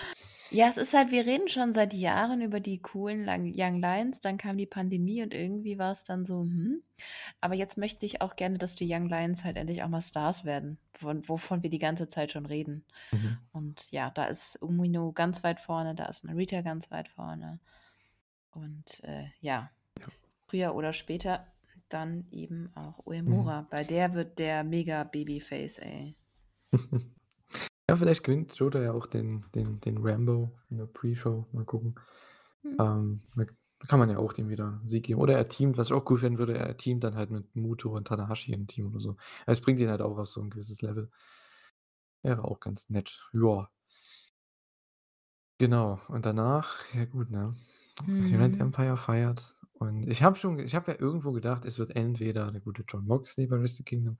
Ja, 0.52 0.66
es 0.66 0.78
ist 0.78 0.94
halt 0.94 1.12
wir 1.12 1.26
reden 1.26 1.46
schon 1.46 1.72
seit 1.72 1.94
Jahren 1.94 2.42
über 2.42 2.58
die 2.58 2.82
coolen 2.82 3.28
Young 3.28 3.80
Lions, 3.80 4.18
dann 4.18 4.36
kam 4.36 4.58
die 4.58 4.66
Pandemie 4.66 5.22
und 5.22 5.32
irgendwie 5.32 5.78
war's 5.78 6.02
dann 6.02 6.26
so, 6.26 6.40
hm. 6.40 6.82
Aber 7.40 7.54
jetzt 7.54 7.78
möchte 7.78 8.04
ich 8.04 8.20
auch 8.20 8.34
gerne, 8.34 8.58
dass 8.58 8.74
die 8.74 8.92
Young 8.92 9.08
Lions 9.08 9.44
halt 9.44 9.56
endlich 9.56 9.84
auch 9.84 9.88
mal 9.88 10.00
Stars 10.00 10.44
werden, 10.44 10.76
von 10.92 11.26
wovon 11.28 11.62
wir 11.62 11.70
die 11.70 11.78
ganze 11.78 12.08
Zeit 12.08 12.32
schon 12.32 12.46
reden. 12.46 12.84
Mhm. 13.12 13.38
Und 13.52 13.92
ja, 13.92 14.10
da 14.10 14.24
ist 14.24 14.60
Umino 14.60 15.12
ganz 15.12 15.44
weit 15.44 15.60
vorne, 15.60 15.94
da 15.94 16.06
ist 16.06 16.24
Narita 16.24 16.62
ganz 16.62 16.90
weit 16.90 17.08
vorne. 17.08 17.60
Und, 18.50 19.04
äh, 19.04 19.26
ja, 19.40 19.70
früher 20.48 20.74
oder 20.74 20.92
später 20.92 21.46
dann 21.88 22.26
eben 22.32 22.72
auch 22.74 22.98
Mhm. 23.06 23.28
Uemura. 23.28 23.68
Bei 23.70 23.84
der 23.84 24.14
wird 24.14 24.40
der 24.40 24.64
mega 24.64 25.04
Babyface, 25.04 25.78
ey. 25.78 26.16
Ja, 27.90 27.96
vielleicht 27.96 28.24
gewinnt 28.24 28.54
Shota 28.56 28.80
ja 28.82 28.92
auch 28.92 29.06
den 29.06 29.44
den 29.54 29.80
den 29.80 29.98
Rambo 29.98 30.52
in 30.70 30.78
der 30.78 30.86
Pre-Show. 30.86 31.46
Mal 31.52 31.64
gucken. 31.66 31.96
Mhm. 32.64 32.80
Ähm, 32.80 33.22
kann 33.88 33.98
man 34.00 34.10
ja 34.10 34.18
auch 34.18 34.32
dem 34.34 34.48
wieder 34.50 34.80
Sieg 34.84 35.04
geben. 35.06 35.20
Oder 35.20 35.36
er 35.36 35.48
teamt, 35.48 35.78
was 35.78 35.88
ich 35.88 35.94
auch 35.94 36.10
cool 36.10 36.18
finden 36.18 36.38
würde, 36.38 36.56
er 36.58 36.76
teamt 36.76 37.04
dann 37.04 37.16
halt 37.16 37.30
mit 37.30 37.56
Muto 37.56 37.90
und 37.96 38.08
Tanahashi 38.08 38.52
im 38.52 38.66
Team 38.68 38.88
oder 38.88 39.00
so. 39.00 39.16
Es 39.46 39.60
bringt 39.62 39.80
ihn 39.80 39.90
halt 39.90 40.02
auch 40.02 40.18
auf 40.18 40.28
so 40.28 40.40
'n 40.42 40.50
gewisses 40.50 40.82
Level. 40.82 41.10
Wäre 42.24 42.44
auch 42.44 42.60
ganz 42.60 42.88
nett, 42.90 43.18
ja. 43.32 43.70
Genau, 45.60 46.00
und 46.08 46.24
danach, 46.24 46.76
ja 46.94 47.04
gut, 47.04 47.30
ne? 47.30 47.54
Mhm. 48.06 48.60
Empire 48.60 48.96
feiert 48.96 49.56
und 49.74 50.08
ich 50.08 50.22
habe 50.22 50.36
schon 50.36 50.58
ich 50.58 50.74
habe 50.74 50.92
ja 50.92 50.98
irgendwo 51.00 51.32
gedacht, 51.32 51.64
es 51.66 51.78
wird 51.78 51.96
entweder 51.96 52.50
der 52.52 52.62
gute 52.62 52.84
Jon 52.88 53.06
Moxley 53.06 53.46
bei 53.46 53.60
Wrestle 53.60 53.84
Kingdom 53.84 54.18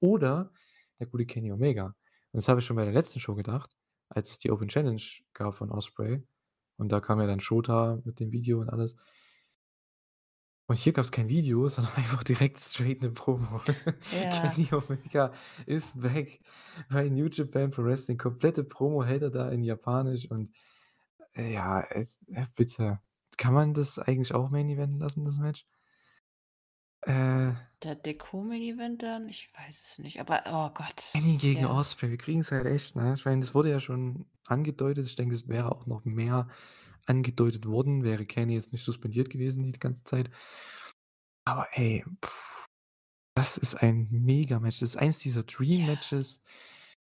oder 0.00 0.52
der 1.00 1.06
gute 1.08 1.26
Kenny 1.26 1.52
Omega. 1.52 1.86
Und 1.86 1.94
das 2.32 2.48
habe 2.48 2.60
ich 2.60 2.66
schon 2.66 2.76
bei 2.76 2.84
der 2.84 2.94
letzten 2.94 3.20
Show 3.20 3.34
gedacht, 3.34 3.76
als 4.08 4.30
es 4.30 4.38
die 4.38 4.50
Open 4.50 4.68
Challenge 4.68 5.02
gab 5.34 5.54
von 5.54 5.70
Ospreay. 5.70 6.22
Und 6.76 6.90
da 6.92 7.00
kam 7.00 7.20
ja 7.20 7.26
dann 7.26 7.40
Shota 7.40 8.00
mit 8.04 8.20
dem 8.20 8.32
Video 8.32 8.60
und 8.60 8.68
alles. 8.70 8.96
Und 10.68 10.76
hier 10.76 10.92
gab's 10.92 11.10
kein 11.10 11.28
Video, 11.28 11.68
sondern 11.68 11.92
einfach 11.94 12.22
direkt 12.24 12.60
straight 12.60 13.02
'ne 13.02 13.10
Promo. 13.10 13.60
Ja. 14.12 14.48
Kenny 14.50 14.68
Omega 14.72 15.32
ist 15.66 16.00
back 16.00 16.40
bei 16.90 17.08
New 17.08 17.26
Japan 17.28 17.70
Pro 17.70 17.84
Wrestling. 17.84 18.18
Komplette 18.18 18.64
Promo 18.64 19.04
hält 19.04 19.22
er 19.22 19.30
da 19.30 19.48
in 19.50 19.62
Japanisch 19.62 20.30
und, 20.30 20.54
äh, 21.34 21.52
ja, 21.52 21.80
es 21.90 22.20
äh, 22.28 22.46
bitte. 22.56 23.00
Kann 23.38 23.54
man 23.54 23.74
das 23.74 23.98
eigentlich 23.98 24.34
auch 24.34 24.50
Main 24.50 24.68
Eventen 24.68 24.98
lassen, 24.98 25.24
das 25.24 25.38
Match? 25.38 25.66
Äh. 27.02 27.52
Der 27.82 27.96
der 27.96 28.16
Co-Main 28.16 28.62
Event 28.62 29.02
dann? 29.02 29.28
Ich 29.28 29.50
weiß 29.56 29.76
es 29.82 29.98
nicht, 29.98 30.20
aber 30.20 30.42
oh 30.46 30.70
Gott, 30.72 31.02
Kenny 31.12 31.36
gegen 31.36 31.62
ja. 31.62 31.70
Ospreay, 31.70 32.10
wir 32.10 32.18
kriegen's 32.18 32.52
halt 32.52 32.66
echt, 32.66 32.94
ne? 32.94 33.14
Ich 33.14 33.24
meine, 33.24 33.40
das 33.40 33.54
wurde 33.54 33.70
ja 33.70 33.80
schon 33.80 34.26
angedeutet. 34.46 35.06
Ich 35.06 35.16
denke, 35.16 35.34
es 35.34 35.48
wäre 35.48 35.72
auch 35.72 35.86
noch 35.86 36.04
mehr 36.04 36.48
angedeutet 37.06 37.66
worden, 37.66 38.04
wäre 38.04 38.24
Kenny 38.24 38.54
jetzt 38.54 38.72
nicht 38.72 38.84
suspendiert 38.84 39.30
gewesen 39.30 39.72
die 39.72 39.80
ganze 39.80 40.04
Zeit. 40.04 40.30
Aber 41.44 41.66
ey, 41.72 42.04
das 43.34 43.58
ist 43.58 43.74
ein 43.74 44.08
Mega-Match. 44.10 44.78
Das 44.80 44.90
ist 44.90 44.96
eins 44.96 45.18
dieser 45.18 45.40
Ja. 45.40 45.46
Dream-Matches. 45.46 46.42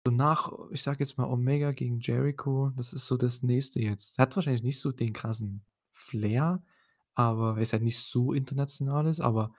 So 0.07 0.13
nach, 0.13 0.53
ich 0.71 0.83
sage 0.83 0.99
jetzt 1.01 1.17
mal, 1.19 1.27
Omega 1.27 1.73
gegen 1.73 2.01
Jericho, 2.01 2.71
das 2.77 2.93
ist 2.93 3.07
so 3.07 3.17
das 3.17 3.43
Nächste 3.43 3.81
jetzt. 3.81 4.19
Hat 4.19 4.35
wahrscheinlich 4.37 4.63
nicht 4.63 4.81
so 4.81 4.93
den 4.93 5.13
krassen 5.13 5.65
Flair, 5.93 6.63
aber 7.15 7.57
weil's 7.57 7.73
halt 7.73 7.83
nicht 7.83 7.99
so 7.99 8.33
international 8.33 9.07
ist, 9.07 9.21
aber 9.21 9.53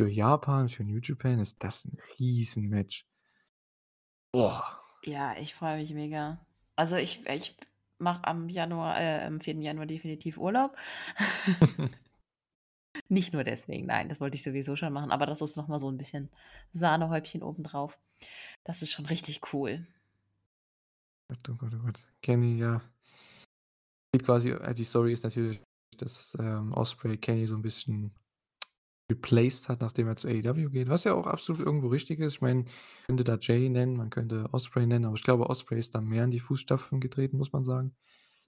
für 0.00 0.08
Japan, 0.08 0.68
für 0.70 0.82
New 0.84 0.98
Japan 1.02 1.40
ist 1.40 1.62
das 1.62 1.84
'n 1.84 1.98
Riesenmatch. 2.18 3.04
Boah. 4.34 4.80
Ja, 5.04 5.34
ich 5.36 5.54
freue 5.54 5.78
mich 5.78 5.92
mega. 5.94 6.38
Also, 6.76 6.96
ich 6.96 7.26
ich 7.26 7.56
mache 7.98 8.26
am 8.26 8.48
Januar 8.48 8.98
äh, 9.00 9.24
am 9.24 9.40
4. 9.40 9.62
Januar 9.62 9.86
definitiv 9.86 10.36
Urlaub. 10.38 10.76
Nicht 13.10 13.32
nur 13.32 13.42
deswegen, 13.44 13.86
nein, 13.86 14.08
das 14.08 14.20
wollte 14.20 14.36
ich 14.36 14.44
sowieso 14.44 14.76
schon 14.76 14.92
machen, 14.92 15.10
aber 15.10 15.26
das 15.26 15.40
ist 15.40 15.56
noch 15.56 15.66
mal 15.66 15.80
so 15.80 15.88
'n 15.88 15.98
bisschen 15.98 16.30
Sahnehäubchen 16.72 17.42
obendrauf. 17.42 17.98
Das 18.64 18.82
ist 18.82 18.92
schon 18.92 19.06
richtig 19.06 19.40
cool. 19.52 19.86
Gott, 21.30 21.48
oh 21.48 21.54
Gott, 21.54 21.72
oh 21.74 21.78
Gott. 21.84 22.00
Kenny, 22.22 22.58
ja. 22.58 22.80
Quasi 24.24 24.50
äh, 24.50 24.74
die 24.74 24.84
Story 24.84 25.12
ist 25.12 25.22
natürlich, 25.22 25.62
dass, 25.96 26.36
ähm, 26.40 26.72
Ospreay 26.72 27.16
Kenny 27.16 27.46
so 27.46 27.54
'n 27.54 27.62
bisschen 27.62 28.12
replaced 29.10 29.68
hat, 29.68 29.80
nachdem 29.82 30.08
er 30.08 30.16
zu 30.16 30.28
AEW 30.28 30.70
geht, 30.70 30.88
was 30.88 31.04
ja 31.04 31.14
auch 31.14 31.26
absolut 31.26 31.60
irgendwo 31.66 31.88
richtig 31.88 32.20
ist. 32.20 32.34
Ich 32.34 32.40
meine, 32.40 32.64
könnte 33.06 33.24
da 33.24 33.36
Jay 33.40 33.68
nennen, 33.68 33.96
man 33.96 34.10
könnte 34.10 34.48
Ospreay 34.52 34.86
nennen, 34.86 35.06
aber 35.06 35.16
ich 35.16 35.24
glaube, 35.24 35.50
Ospreay 35.50 35.78
ist 35.80 35.94
da 35.94 36.00
mehr 36.00 36.24
in 36.24 36.30
die 36.30 36.40
Fußstapfen 36.40 37.00
getreten, 37.00 37.38
muss 37.38 37.52
man 37.52 37.64
sagen, 37.64 37.96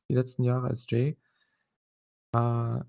die 0.08 0.14
letzten 0.14 0.44
Jahre 0.44 0.68
als 0.68 0.86
Jay. 0.90 1.18
Äh, 2.34 2.80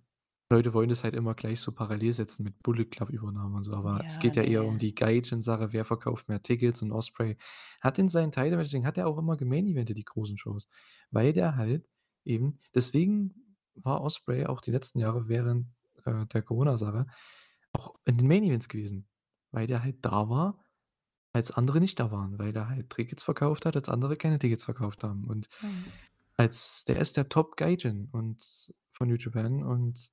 Leute 0.50 0.74
wollen 0.74 0.90
das 0.90 1.04
halt 1.04 1.16
immer 1.16 1.34
gleich 1.34 1.62
so 1.62 1.72
parallel 1.72 2.14
setzen 2.14 2.44
mit 2.44 2.62
Bullet 2.64 2.86
Club-Übernahmen 2.86 3.56
und 3.56 3.64
so, 3.64 3.74
aber 3.76 4.06
es 4.08 4.20
Ja, 4.20 4.20
geht 4.20 4.36
ja 4.36 4.44
eher 4.44 4.66
ne. 4.66 4.68
um 4.68 4.78
die 4.78 4.94
Gaijin-Sache, 4.96 5.74
wer 5.74 5.86
verkauft 5.86 6.30
mehr 6.30 6.44
Tickets 6.44 6.82
und 6.84 6.92
Ospreay 6.92 7.38
hat 7.82 7.98
in 8.00 8.10
seinen 8.10 8.30
Matches 8.36 8.70
deswegen 8.70 8.86
hat 8.86 8.98
er 9.00 9.08
auch 9.08 9.18
immer 9.18 9.38
gemain-eventet, 9.38 9.98
die 9.98 10.06
großen 10.06 10.38
Shows, 10.38 10.68
weil 11.12 11.34
der 11.34 11.56
halt 11.56 11.88
eben 12.26 12.60
deswegen 12.76 13.58
war 13.76 14.02
Ospreay 14.02 14.46
auch 14.46 14.62
die 14.62 14.72
letzten 14.72 15.00
Jahre 15.00 15.28
während, 15.28 15.68
äh, 16.06 16.28
der 16.28 16.44
Corona-Sache 16.44 17.08
auch 17.74 17.96
in 18.06 18.18
den 18.18 18.28
Main 18.28 18.44
Events 18.44 18.70
gewesen, 18.70 19.08
weil 19.52 19.68
der 19.68 19.84
halt 19.84 19.98
da 20.02 20.30
war, 20.30 20.60
als 21.34 21.52
andere 21.52 21.80
nicht 21.82 22.00
da 22.00 22.12
waren, 22.12 22.40
weil 22.40 22.54
der 22.54 22.70
halt 22.70 22.90
Tickets 22.92 23.24
verkauft 23.24 23.66
hat, 23.66 23.76
als 23.76 23.90
andere 23.90 24.18
keine 24.18 24.40
Tickets 24.40 24.66
verkauft 24.66 25.04
haben. 25.04 25.26
Und 25.26 25.50
Mhm. 25.62 26.04
als 26.38 26.84
der 26.86 27.00
ist 27.00 27.18
der 27.18 27.30
Top 27.30 27.58
Gaijin 27.58 28.10
und 28.12 28.74
von 28.92 29.08
New 29.10 29.16
Japan 29.18 29.64
und 29.64 30.12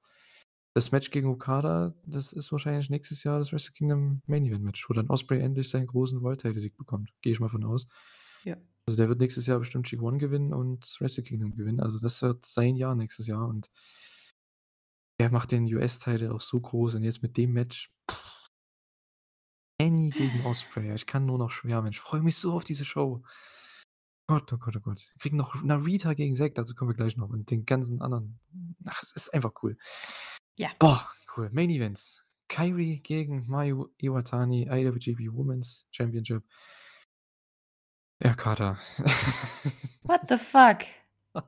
das 0.75 0.93
Match 0.93 1.11
gegen 1.11 1.29
Okada, 1.29 1.95
das 2.07 2.33
ist 2.33 2.53
wahrscheinlich 2.53 2.91
nächstes 2.91 3.25
Jahr 3.25 3.39
das 3.39 3.53
Wrestle 3.53 3.73
Kingdom 3.75 4.23
Main 4.27 4.47
Event 4.47 4.65
Match, 4.65 4.89
wo 4.89 4.95
dann 4.95 5.11
Ospreay 5.11 5.41
endlich 5.41 5.69
seinen 5.71 5.89
großen 5.89 6.23
World 6.23 6.41
Title 6.43 6.61
Sieg 6.61 6.77
bekommt, 6.77 7.13
gehe 7.23 7.33
ich 7.33 7.41
mal 7.41 7.49
von 7.49 7.65
aus. 7.65 7.87
Ja. 8.43 8.61
Also, 8.87 8.97
der 8.99 9.09
wird 9.09 9.21
nächstes 9.21 9.47
Jahr 9.47 9.59
bestimmt 9.59 9.87
G1 9.87 10.19
gewinnen 10.19 10.53
und 10.53 10.97
Wrestle 11.01 11.23
Kingdom 11.23 11.55
gewinnen. 11.57 11.81
Also, 11.81 11.99
das 11.99 12.23
wird 12.23 12.45
sein 12.45 12.77
Jahr 12.77 12.95
nächstes 12.95 13.27
Jahr 13.27 13.47
und 13.49 13.71
er 15.21 15.31
macht 15.31 15.53
den 15.53 15.65
US-Title 15.65 16.33
auch 16.35 16.41
so 16.41 16.59
groß 16.59 16.95
und 16.95 17.05
jetzt 17.05 17.23
mit 17.23 17.37
dem 17.37 17.53
Match 17.53 17.93
Kenny 19.79 20.09
gegen 20.09 20.47
Ospreay. 20.47 20.95
Ich 20.95 21.07
kann 21.07 21.27
nur 21.27 21.37
noch 21.37 21.51
schwärmen. 21.51 21.91
Ich 21.91 22.01
freue 22.01 22.23
mich 22.23 22.37
so 22.37 22.55
auf 22.55 22.65
diese 22.65 22.87
Show. 22.87 23.23
Gott, 24.27 24.51
oh 24.53 24.57
Gott, 24.57 24.77
oh 24.77 24.81
Gott. 24.81 25.11
Wir 25.13 25.21
kriegen 25.21 25.37
noch 25.37 25.63
Narita 25.63 26.15
gegen 26.15 26.37
Zack, 26.37 26.55
dazu 26.55 26.75
kommen 26.75 26.91
wir 26.91 26.97
gleich 26.97 27.19
noch 27.19 27.29
und 27.29 27.51
den 27.51 27.67
ganzen 27.67 28.01
anderen. 28.01 28.41
Ach, 28.87 29.03
es 29.03 29.13
ist 29.13 29.35
einfach 29.35 29.53
cool. 29.63 29.77
Ja. 30.57 30.71
Boah, 30.79 31.11
cool. 31.37 31.51
Main 31.53 31.69
Events. 31.69 32.25
Kairi 32.49 33.01
gegen 33.01 33.47
Mayu 33.47 33.89
Iwatani, 34.01 34.69
IWGP 34.71 35.33
Women's 35.33 35.87
Championship. 35.91 36.45
Ja, 38.23 38.35
Carter. 38.35 38.79
What 40.05 40.27
the 40.27 40.39
fuck? 40.39 40.79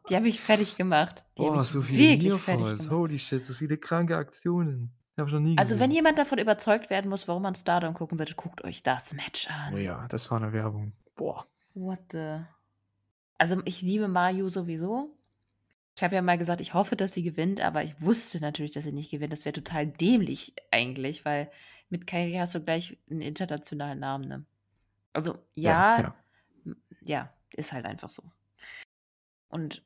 Die 0.09 0.17
haben 0.17 0.25
mich 0.25 0.41
fertig 0.41 0.77
gemacht. 0.77 1.25
Die 1.39 1.53
Boah, 1.53 1.65
so 1.65 1.81
viele 1.81 2.19
wirklich 2.19 2.41
fertig 2.41 2.77
gemacht. 2.77 3.03
Holy 3.09 3.19
shit, 3.19 3.43
so 3.43 3.55
viele 3.55 3.79
kranke 3.79 4.17
Aktionen. 4.19 4.95
Habe 5.17 5.29
ich 5.29 5.35
noch 5.35 5.41
nie 5.41 5.57
Also, 5.57 5.79
wenn 5.79 5.91
gesehen. 5.91 5.93
jemand 5.93 6.19
davon 6.19 6.39
überzeugt 6.39 6.89
werden 6.89 7.11
muss, 7.11 7.29
warum 7.29 7.43
man 7.43 7.55
Stardom 7.55 7.93
gucken 7.95 8.17
sollte, 8.17 8.35
guckt 8.35 8.65
euch 8.65 8.83
das 8.83 9.13
Match 9.13 9.49
Oh 9.67 9.77
an. 9.77 9.79
ja, 9.79 10.07
das 10.09 10.31
war 10.31 10.39
'ne 10.41 10.53
Werbung. 10.53 10.93
Boah. 11.17 11.47
What 11.75 12.01
the 12.13 12.45
also, 13.39 13.63
ich 13.67 13.83
liebe 13.83 14.09
Mayu 14.09 14.49
sowieso. 14.51 15.19
Ich 15.97 16.03
habe 16.05 16.17
ja 16.17 16.23
mal 16.23 16.39
gesagt, 16.39 16.61
ich 16.63 16.75
hoffe, 16.75 16.97
dass 16.97 17.15
sie 17.15 17.23
gewinnt, 17.25 17.61
aber 17.63 17.85
ich 17.85 18.01
wusste 18.01 18.41
natürlich, 18.41 18.73
dass 18.73 18.85
sie 18.85 18.93
nicht 18.93 19.11
gewinnt. 19.13 19.33
Das 19.33 19.45
wäre 19.47 19.55
total 19.55 19.87
dämlich 19.89 20.55
eigentlich, 20.73 21.25
weil 21.27 21.51
mit 21.91 22.07
Kairi 22.07 22.35
hast 22.35 22.55
du 22.57 22.61
gleich 22.65 22.99
'n 23.11 23.21
internationalen 23.23 24.01
Namen, 24.01 24.29
ne? 24.29 24.47
Also, 25.15 25.39
Ja, 25.63 25.87
ja, 25.97 25.97
ja. 25.97 26.23
ja, 27.03 27.35
ist 27.53 27.73
halt 27.73 27.87
einfach 27.87 28.11
so. 28.11 28.23
Und 29.53 29.85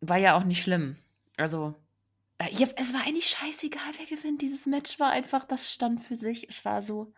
war 0.00 0.16
ja 0.16 0.36
auch 0.36 0.42
nicht 0.42 0.62
schlimm. 0.62 0.96
Also, 1.36 1.76
äh, 2.38 2.52
ja, 2.52 2.66
es 2.76 2.92
war 2.92 3.02
eigentlich 3.02 3.26
scheißegal, 3.26 3.92
wer 3.96 4.06
gewinnt. 4.16 4.42
Dieses 4.42 4.66
Match 4.66 4.98
war 4.98 5.10
einfach 5.10 5.44
das 5.44 5.72
stand 5.72 6.02
für 6.02 6.16
sich. 6.16 6.48
Es 6.48 6.64
war 6.64 6.82
so 6.82 7.12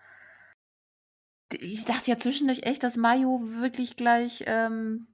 ich 1.52 1.84
dachte 1.84 2.10
ja 2.10 2.18
zwischendurch 2.18 2.64
echt, 2.64 2.82
dass 2.82 2.96
Mayu 2.96 3.40
wirklich 3.60 3.96
gleich, 3.96 4.44
ähm, 4.46 5.06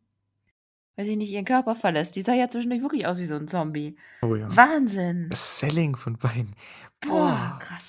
weiß 0.97 1.09
ich 1.09 1.17
nicht, 1.17 1.31
ihren 1.31 1.45
Körper 1.45 1.75
verlässt. 1.75 2.17
Die 2.17 2.23
sah 2.23 2.35
ja 2.35 2.49
zwischendurch 2.49 2.83
wirklich 2.83 3.07
aus 3.07 3.19
wie 3.19 3.27
so 3.27 3.35
'n 3.35 3.49
Zombie. 3.49 3.97
Oh 4.23 4.35
ja. 4.35 4.55
Wahnsinn. 4.55 5.29
Das 5.31 5.59
Selling 5.59 5.97
von 5.97 6.17
beiden. 6.17 6.55
Boah, 7.01 7.11
Boah. 7.11 7.59
krass. 7.61 7.85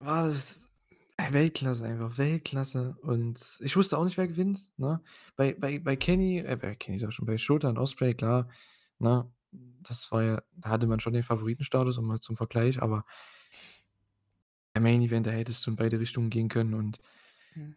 War 0.00 0.26
das 0.26 0.63
Weltklasse 1.30 1.84
einfach, 1.84 2.18
Weltklasse. 2.18 2.96
Und 3.02 3.40
ich 3.60 3.76
wusste 3.76 3.98
auch 3.98 4.04
nicht, 4.04 4.16
wer 4.18 4.28
gewinnt, 4.28 4.70
ne? 4.78 5.00
Bei 5.36 5.54
bei 5.54 5.78
bei 5.78 5.96
Kenny 5.96 6.38
äh, 6.40 6.56
bei 6.60 6.74
Kenny 6.74 6.96
ich 7.02 7.14
schon, 7.14 7.26
bei 7.26 7.38
Shota 7.38 7.68
und 7.68 7.78
Ospreay, 7.78 8.14
klar, 8.14 8.48
ne? 8.98 9.30
Das 9.52 10.10
war 10.12 10.22
ja 10.24 10.42
da 10.56 10.70
hatte 10.70 10.86
man 10.88 11.00
schon 11.00 11.12
den 11.12 11.22
Favoritenstatus 11.22 11.98
und 11.98 12.06
mal 12.06 12.20
zum 12.20 12.36
Vergleich, 12.36 12.82
aber 12.82 13.04
der 14.74 14.82
Main 14.82 15.02
Event, 15.02 15.26
da 15.26 15.30
hättest 15.32 15.66
du 15.66 15.70
in 15.70 15.76
beide 15.76 15.98
Richtungen 15.98 16.30
gehen 16.30 16.48
können 16.48 16.74
und 16.74 17.00
Mhm. 17.56 17.74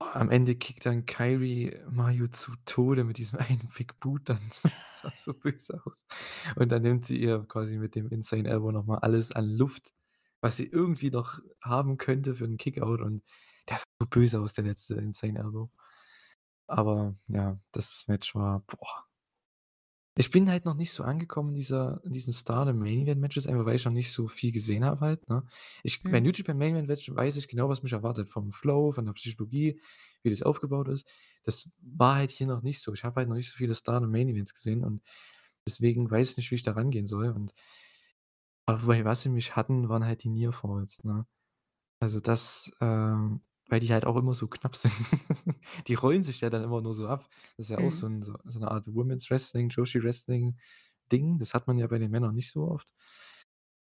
am 0.00 0.30
Ende 0.30 0.56
kickt 0.56 0.86
dann 0.86 1.04
Kairi 1.06 1.76
Mayu 1.90 2.26
zu 2.28 2.52
Tode 2.64 3.04
mit 3.04 3.18
diesem 3.18 3.38
einen 3.38 3.68
Big 3.76 3.98
Boot 4.00 4.28
dann. 4.28 4.38
Das 5.02 5.24
sah 5.24 5.32
so 5.32 5.38
böse 5.38 5.80
aus. 5.86 6.04
Und 6.56 6.70
dann 6.72 6.82
nimmt 6.82 7.06
sie 7.06 7.16
ihr 7.18 7.44
quasi 7.48 7.78
mit 7.78 7.94
dem 7.94 8.08
Insane 8.08 8.46
Elbow 8.48 8.70
noch 8.70 8.84
mal 8.84 8.98
alles 8.98 9.32
an 9.32 9.46
Luft, 9.46 9.94
was 10.40 10.56
sie 10.56 10.66
irgendwie 10.66 11.10
noch 11.10 11.40
haben 11.62 11.96
könnte 11.98 12.34
für 12.36 12.44
'n 12.46 12.56
Kickout 12.58 13.00
und 13.02 13.22
der 13.68 13.78
sah 13.78 13.84
so 14.02 14.08
böse 14.08 14.40
aus, 14.40 14.54
der 14.54 14.64
letzte 14.64 14.94
Insane 14.96 15.38
Elbow. 15.40 15.70
Aber 16.68 17.16
ja, 17.28 17.58
das 17.72 18.06
Match 18.08 18.34
war 18.34 18.60
boah. 18.62 19.06
Ich 20.16 20.30
bin 20.30 20.50
halt 20.50 20.64
noch 20.64 20.74
nicht 20.74 20.92
so 20.92 21.04
angekommen 21.04 21.50
in 21.50 21.54
dieser 21.54 22.00
in 22.04 22.12
diesen 22.12 22.32
Stardom 22.32 22.78
Main 22.80 22.98
Event 23.02 23.20
Matches, 23.20 23.46
einfach 23.46 23.64
weil 23.64 23.76
ich 23.76 23.84
noch 23.84 23.92
nicht 23.92 24.12
so 24.12 24.26
viel 24.28 24.50
gesehen 24.52 24.84
habe 24.84 25.00
halt, 25.00 25.28
ne? 25.28 25.44
Ich 25.84 26.08
bei 26.10 26.18
Mhm. 26.18 26.20
New 26.20 26.30
Japan 26.32 26.58
Main 26.58 26.74
Event 26.74 26.88
Match 26.88 27.10
weiß 27.14 27.36
ich 27.36 27.46
genau, 27.48 27.68
was 27.68 27.82
mich 27.82 27.92
erwartet, 27.92 28.28
vom 28.28 28.50
Flow, 28.52 28.90
von 28.92 29.06
der 29.06 29.12
Psychologie, 29.12 29.80
wie 30.22 30.30
das 30.30 30.42
aufgebaut 30.42 30.88
ist. 30.88 31.08
Das 31.44 31.70
war 31.82 32.16
halt 32.16 32.30
hier 32.32 32.48
noch 32.48 32.62
nicht 32.62 32.82
so. 32.82 32.92
Ich 32.92 33.04
habe 33.04 33.16
halt 33.16 33.28
noch 33.28 33.36
nicht 33.36 33.48
so 33.50 33.56
viele 33.56 33.74
Stardom 33.74 34.10
Main 34.10 34.28
Events 34.28 34.52
gesehen 34.52 34.84
und 34.84 35.00
deswegen 35.66 36.10
weiß 36.10 36.32
ich 36.32 36.36
nicht, 36.38 36.50
wie 36.50 36.56
ich 36.56 36.62
da 36.64 36.72
rangehen 36.72 37.06
soll 37.06 37.30
und 37.30 37.52
Aber 38.70 38.82
wobei, 38.84 39.04
was 39.04 39.22
sie 39.22 39.28
mich 39.30 39.56
hatten, 39.56 39.88
waren 39.88 40.04
halt 40.04 40.22
die 40.24 40.28
Near 40.28 40.52
Falls, 40.52 41.02
ne? 41.04 41.26
Also 42.00 42.20
das, 42.20 42.72
ähm 42.80 43.42
weil 43.70 43.80
die 43.80 43.92
halt 43.92 44.04
auch 44.06 44.16
immer 44.16 44.34
so 44.34 44.48
knapp 44.48 44.76
sind. 44.76 44.92
Die 45.88 45.94
rollen 45.94 46.22
sich 46.22 46.40
ja 46.42 46.50
dann 46.50 46.64
immer 46.64 46.82
nur 46.82 46.94
so 46.94 47.08
ab. 47.08 47.28
Das 47.56 47.66
ist 47.66 47.70
ja 47.70 47.80
auch 47.80 47.92
so 47.92 48.06
Mhm. 48.06 48.08
'n 48.08 48.22
so 48.22 48.36
so 48.44 48.58
'ne 48.60 48.70
Art 48.70 48.86
Women's 48.94 49.30
Wrestling, 49.30 49.70
Joshi 49.70 50.02
Wrestling 50.04 50.58
Ding. 51.12 51.38
Das 51.38 51.54
hat 51.54 51.66
man 51.68 51.78
ja 51.78 51.86
bei 51.88 51.98
den 51.98 52.10
Männern 52.10 52.34
nicht 52.34 52.50
so 52.50 52.68
oft, 52.68 52.92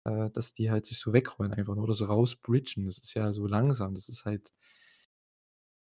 äh, 0.05 0.31
dass 0.31 0.53
die 0.55 0.71
halt 0.71 0.87
sich 0.87 0.99
so 1.01 1.13
wegrollen 1.13 1.53
einfach 1.55 1.75
nur 1.75 1.85
oder 1.85 1.95
so 1.95 2.07
rausbridgen. 2.07 2.87
Das 2.87 2.99
ist 2.99 3.15
ja 3.15 3.33
so 3.33 3.47
langsam. 3.47 3.95
Das 3.95 4.09
ist 4.09 4.25
halt 4.25 4.53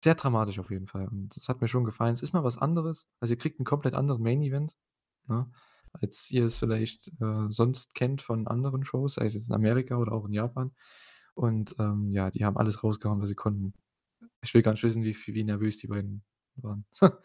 sehr 0.03 0.15
dramatisch 0.15 0.59
auf 0.59 0.69
jeden 0.69 0.87
Fall 0.87 1.07
und 1.07 1.35
das 1.37 1.47
hat 1.49 1.61
mir 1.61 1.67
schon 1.67 1.85
gefallen. 1.85 2.13
Es 2.13 2.21
ist 2.23 2.33
mal 2.33 2.43
was 2.43 2.57
anderes. 2.57 3.07
Also, 3.19 3.33
ihr 3.33 3.37
kriegt 3.37 3.59
'n 3.59 3.63
komplett 3.65 3.93
anderen 3.95 4.21
Main 4.21 4.41
Event, 4.41 4.75
ne, 5.27 5.51
als 5.93 6.31
ihr 6.31 6.45
es 6.45 6.57
vielleicht, 6.57 7.09
äh, 7.21 7.47
sonst 7.49 7.95
kennt 7.95 8.21
von 8.21 8.47
anderen 8.47 8.85
Shows, 8.85 9.15
sei 9.15 9.25
es 9.27 9.35
jetzt 9.35 9.49
in 9.49 9.55
Amerika 9.55 9.97
oder 9.97 10.13
auch 10.13 10.25
in 10.27 10.33
Japan. 10.33 10.71
Und, 11.35 11.75
ähm, 11.79 12.11
ja, 12.11 12.31
die 12.31 12.45
haben 12.45 12.57
alles 12.57 12.83
rausgehauen, 12.83 13.21
was 13.21 13.29
sie 13.29 13.35
konnten. 13.35 13.73
Ich 14.43 14.53
will 14.55 14.63
gar 14.63 14.73
nicht 14.73 14.83
wissen, 14.83 15.03
wie 15.05 15.15
wie 15.27 15.43
nervös 15.45 15.77
die 15.79 15.87
beiden 15.87 16.23
waren. 16.57 16.85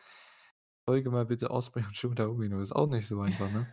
Folge 0.87 1.11
mal 1.11 1.27
bitte 1.27 1.51
Osprey 1.53 1.85
und 1.85 1.97
Shota 1.97 2.27
Umino, 2.27 2.61
ist 2.63 2.73
auch 2.77 2.89
nicht 2.91 3.09
so 3.09 3.21
einfach, 3.23 3.51
ne? 3.51 3.69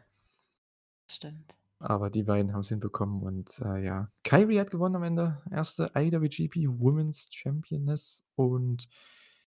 Stimmt. 1.10 1.56
Aber 1.82 2.10
die 2.10 2.24
beiden 2.24 2.54
haben's 2.54 2.70
hinbekommen 2.70 3.22
und, 3.22 3.60
äh, 3.60 3.84
ja. 3.84 4.10
Kairi 4.24 4.56
hat 4.56 4.72
gewonnen 4.72 4.96
am 4.96 5.04
Ende, 5.04 5.42
1. 5.52 5.90
IWGP 5.94 6.68
Women's 6.80 7.28
Championess 7.32 8.24
und 8.36 8.88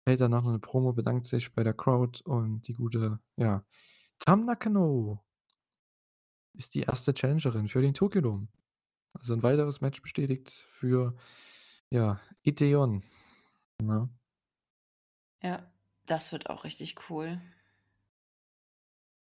hält 0.05 0.21
danach 0.21 0.43
noch 0.43 0.51
'ne 0.51 0.59
Promo, 0.59 0.93
bedankt 0.93 1.25
sich 1.25 1.53
bei 1.53 1.63
der 1.63 1.73
Crowd 1.73 2.21
und 2.25 2.67
die 2.67 2.73
gute, 2.73 3.19
ja, 3.37 3.63
Tam 4.19 4.45
Nakano 4.45 5.23
ist 6.53 6.75
die 6.75 6.81
1. 6.83 7.13
Challengerin 7.13 7.67
für 7.67 7.81
den 7.81 7.93
Tokyo 7.93 8.21
Dome. 8.21 8.47
Also 9.13 9.33
'n 9.35 9.43
weiteres 9.43 9.81
Match 9.81 10.01
bestätigt 10.01 10.51
für, 10.69 11.15
ja, 11.91 12.21
Ideon, 12.43 13.03
ne? 13.81 14.09
Ja, 15.43 15.71
das 16.07 16.31
wird 16.31 16.49
auch 16.49 16.63
richtig 16.63 17.09
cool. 17.09 17.41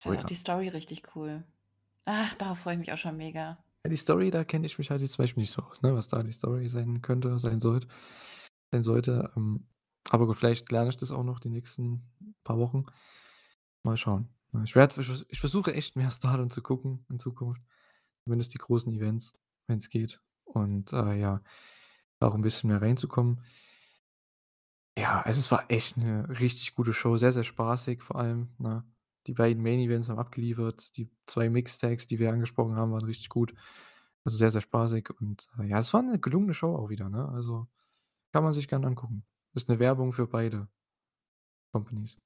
Oh 0.06 0.14
Ja, 0.14 0.16
ja. 0.16 0.30
die 0.30 0.36
Story 0.36 0.68
richtig 0.70 1.16
cool. 1.16 1.44
Ach, 2.06 2.36
darauf 2.36 2.60
freue 2.60 2.74
ich 2.76 2.80
mich 2.80 2.94
auch 2.94 2.98
schon 2.98 3.18
mega. 3.18 3.64
Ja, 3.86 3.90
die 3.90 3.96
Story, 3.96 4.32
da 4.32 4.44
kenne 4.44 4.66
ich 4.66 4.78
mich 4.78 4.90
halt 4.90 5.02
jetzt 5.02 5.14
zum 5.14 5.24
Beispiel 5.24 5.42
nicht 5.42 5.52
so 5.52 5.62
aus, 5.62 5.82
ne, 5.82 5.94
was 5.94 6.08
da 6.08 6.24
die 6.24 6.32
Story 6.34 6.68
sein 6.70 7.02
könnte 7.02 7.40
sein 7.40 7.60
sollt 7.60 7.88
sein 8.72 8.84
sollte. 8.84 9.32
Ähm, 9.38 9.68
aber 10.10 10.28
gut, 10.28 10.38
vielleicht 10.38 10.72
lerne 10.72 10.90
ich 10.90 10.98
das 10.98 11.12
auch 11.12 11.24
noch 11.24 11.40
die 11.40 11.50
nächsten 11.50 12.12
paar 12.44 12.58
Wochen. 12.60 12.84
Mal 13.84 13.98
schauen. 13.98 14.37
Ich 14.64 14.76
werde 14.76 15.00
ich 15.02 15.26
ich 15.30 15.40
versuche 15.40 15.74
echt 15.74 15.96
mehr 15.96 16.12
Stardom 16.12 16.50
zu 16.50 16.62
gucken 16.62 17.06
in 17.10 17.20
Zukunft, 17.20 17.62
zumindest 18.24 18.54
die 18.54 18.58
großen 18.60 18.94
Events, 18.94 19.34
wenn's 19.68 19.90
geht 19.90 20.22
und, 20.46 20.94
äh, 20.94 21.16
ja, 21.20 21.42
auch 22.20 22.36
'n 22.36 22.42
bisschen 22.42 22.70
mehr 22.70 22.82
reinzukommen. 22.82 23.44
Ja, 24.98 25.22
also 25.22 25.40
es 25.40 25.52
war 25.52 25.70
echt 25.70 25.96
'ne 25.98 26.28
richtig 26.40 26.74
gute 26.74 26.92
Show, 26.92 27.18
sehr, 27.18 27.32
sehr 27.32 27.44
spaßig 27.44 28.02
vor 28.02 28.16
allem, 28.16 28.48
ne? 28.58 28.84
Die 29.28 29.34
beiden 29.34 29.62
Main 29.62 29.80
Events 29.80 30.10
haben 30.10 30.18
abgeliefert. 30.18 30.98
Die 30.98 31.12
2 31.28 31.50
Mixed 31.50 31.82
Tags, 31.82 32.08
die 32.08 32.18
wir 32.18 32.32
angesprochen 32.32 32.76
haben, 32.76 32.92
waren 32.94 33.04
richtig 33.06 33.30
gut. 33.30 33.54
Also 34.24 34.38
sehr, 34.38 34.50
sehr 34.50 34.62
spaßig 34.62 35.10
und, 35.22 35.48
äh, 35.60 35.66
ja, 35.68 35.78
es 35.78 35.94
war 35.94 36.02
'ne 36.02 36.18
gelungene 36.20 36.54
Show 36.56 36.76
auch 36.76 36.90
wieder, 36.90 37.10
ne? 37.10 37.30
Also, 37.30 37.68
kann 38.34 38.44
man 38.44 38.54
sich 38.54 38.68
gerne 38.68 38.88
angucken. 38.88 39.26
Ist 39.56 39.70
'ne 39.70 39.80
Werbung 39.80 40.14
für 40.14 40.28
beide 40.28 40.68
Companies. 41.74 42.18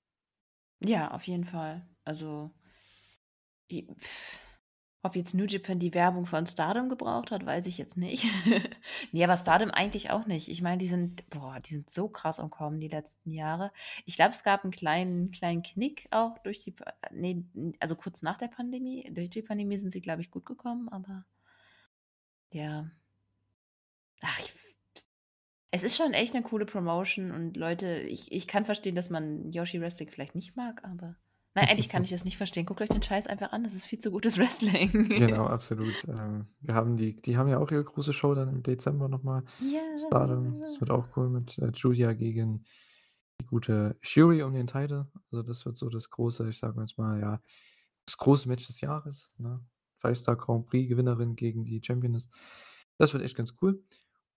Ja, 0.83 1.11
auf 1.11 1.23
jeden 1.27 1.45
Fall. 1.45 1.87
Also 2.03 2.51
i 3.69 3.85
ob 5.03 5.15
jetzt 5.15 5.33
New 5.33 5.45
Japan 5.45 5.79
die 5.79 5.93
Werbung 5.95 6.25
von 6.27 6.45
Stardom 6.45 6.87
gebraucht 6.87 7.31
hat, 7.31 7.43
weiß 7.45 7.65
ich 7.65 7.77
jetzt 7.77 7.97
nicht. 7.97 8.25
Ne, 9.13 9.23
aber 9.23 9.35
Stardom 9.35 9.71
eigentlich 9.71 10.11
auch 10.11 10.25
nicht. 10.27 10.47
Ich 10.47 10.61
meine, 10.61 10.77
die 10.77 10.87
sind 10.87 11.27
boah, 11.29 11.57
die 11.59 11.73
sind 11.75 11.89
so 11.89 12.07
krass 12.07 12.39
am 12.39 12.49
Kommen 12.49 12.79
die 12.79 12.87
letzten 12.87 13.31
Jahre. 13.31 13.71
Ich 14.05 14.15
glaube, 14.15 14.31
es 14.31 14.43
gab 14.43 14.63
'n 14.63 14.71
kleinen 14.71 15.31
kleinen 15.31 15.61
Knick 15.63 16.07
auch 16.11 16.37
durch 16.39 16.59
die 16.59 16.71
Pa 16.71 16.93
ne, 17.11 17.43
n 17.55 17.73
also 17.79 17.95
kurz 17.95 18.21
nach 18.21 18.37
der 18.37 18.47
Pandemie. 18.47 19.09
Durch 19.13 19.29
die 19.31 19.41
Pandemie 19.41 19.77
sind 19.77 19.91
sie, 19.91 20.01
glaube 20.01 20.21
ich, 20.21 20.29
gut 20.31 20.45
gekommen, 20.45 20.87
aber 20.89 21.25
ja. 22.51 22.91
Ach, 24.23 24.39
ich 24.39 24.50
es 25.71 25.83
ist 25.83 25.95
schon 25.97 26.13
echt 26.13 26.33
'ne 26.33 26.43
coole 26.43 26.65
Promotion 26.65 27.31
und 27.31 27.57
Leute, 27.57 28.01
ich 28.01 28.31
ich 28.31 28.47
kann 28.47 28.65
verstehen, 28.65 28.95
dass 28.95 29.09
man 29.09 29.51
Joshi 29.51 29.79
Wrestling 29.81 30.09
vielleicht 30.09 30.35
nicht 30.35 30.55
mag, 30.55 30.83
aber 30.83 31.17
nein, 31.55 31.67
eigentlich 31.69 31.89
kann 31.89 32.03
ich 32.03 32.09
das 32.11 32.25
nicht 32.25 32.37
verstehen. 32.37 32.65
Guckt 32.65 32.81
euch 32.81 32.89
den 32.89 33.01
Scheiß 33.03 33.27
einfach 33.27 33.51
an, 33.51 33.63
das 33.63 33.73
ist 33.73 33.85
viel 33.85 33.99
zu 33.99 34.11
gutes 34.11 34.37
Wrestling. 34.37 34.91
Genau, 35.17 35.45
absolut. 35.47 36.03
Ähm, 36.07 36.47
wir 36.61 36.73
haben 36.73 36.95
die 36.97 37.21
die 37.21 37.37
haben 37.37 37.49
ja 37.49 37.57
auch 37.59 37.69
ihre 37.71 37.83
große 37.83 38.13
Show 38.13 38.33
dann 38.33 38.49
im 38.49 38.63
Dezember 38.63 39.09
noch 39.09 39.23
mal, 39.23 39.43
Stardom. 39.95 40.61
Das 40.65 40.79
wird 40.79 40.89
auch 40.91 41.15
cool 41.17 41.29
mit, 41.29 41.57
äh, 41.59 41.71
Giulia 41.71 42.13
gegen 42.13 42.65
die 43.41 43.45
gute 43.45 43.97
Syuri 44.03 44.43
um 44.43 44.53
den 44.53 44.67
Title. 44.67 45.11
Also, 45.31 45.43
das 45.43 45.65
wird 45.65 45.77
so 45.77 45.89
das 45.89 46.09
große, 46.09 46.49
ich 46.49 46.59
sage 46.59 46.79
jetzt 46.81 46.97
mal, 46.97 47.19
ja, 47.19 47.41
das 48.05 48.17
große 48.17 48.47
Match 48.49 48.67
des 48.67 48.81
Jahres, 48.81 49.31
ne? 49.37 49.65
Five-Star 49.99 50.35
Grand 50.37 50.67
Prix 50.67 50.89
Gewinnerin 50.89 51.35
gegen 51.35 51.65
die 51.65 51.81
Championess. 51.85 52.29
Das 52.97 53.13
wird 53.13 53.23
echt 53.23 53.35
ganz 53.35 53.55
cool. 53.61 53.83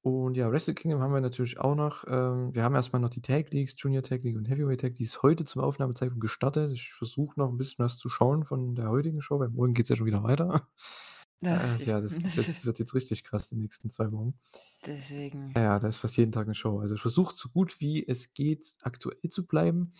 Und 0.06 0.36
ja, 0.36 0.52
Wrestle 0.52 0.74
Kingdom 0.74 1.00
haben 1.00 1.14
wir 1.14 1.22
natürlich 1.22 1.58
auch 1.58 1.74
noch. 1.74 2.04
Ähm, 2.06 2.54
wir 2.54 2.62
haben 2.62 2.74
erst 2.74 2.92
mal 2.92 2.98
noch 2.98 3.08
die 3.08 3.22
Tag 3.22 3.50
Leagues, 3.54 3.74
Junior 3.78 4.02
Tag 4.02 4.22
League 4.22 4.36
und 4.36 4.46
Heavyweight 4.50 4.82
Tag, 4.82 4.94
die 4.96 5.02
ist 5.04 5.22
heute 5.22 5.46
zum 5.46 5.62
Aufnahmezeitpunkt 5.62 6.20
gestartet. 6.20 6.72
Ich 6.72 6.92
versuche 6.92 7.40
noch 7.40 7.48
'n 7.50 7.56
bisschen 7.56 7.82
was 7.82 7.96
zu 7.96 8.10
schauen 8.10 8.44
von 8.44 8.74
der 8.74 8.90
heutigen 8.90 9.22
Show, 9.22 9.38
weil 9.40 9.48
morgen 9.48 9.72
geht's 9.72 9.88
ja 9.88 9.96
schon 9.96 10.04
wieder 10.06 10.22
weiter. 10.22 10.68
Äh, 11.50 11.78
ja, 11.86 12.00
das 12.02 12.20
das 12.34 12.66
wird 12.66 12.78
jetzt 12.80 12.94
richtig 12.94 13.24
krass 13.24 13.48
die 13.48 13.56
nächsten 13.56 13.90
2 13.90 14.12
Wochen. 14.12 14.34
Deswegen. 14.86 15.56
Ja, 15.56 15.78
da 15.78 15.86
ist 15.88 15.98
fast 15.98 16.16
jeden 16.16 16.32
Tag 16.32 16.46
'ne 16.48 16.54
Show. 16.54 16.80
Also, 16.80 16.96
ich 16.96 17.00
versuche 17.00 17.34
so 17.36 17.48
gut 17.48 17.80
wie 17.80 18.04
es 18.06 18.32
geht, 18.34 18.74
aktuell 18.82 19.30
zu 19.30 19.46
bleiben. 19.46 19.92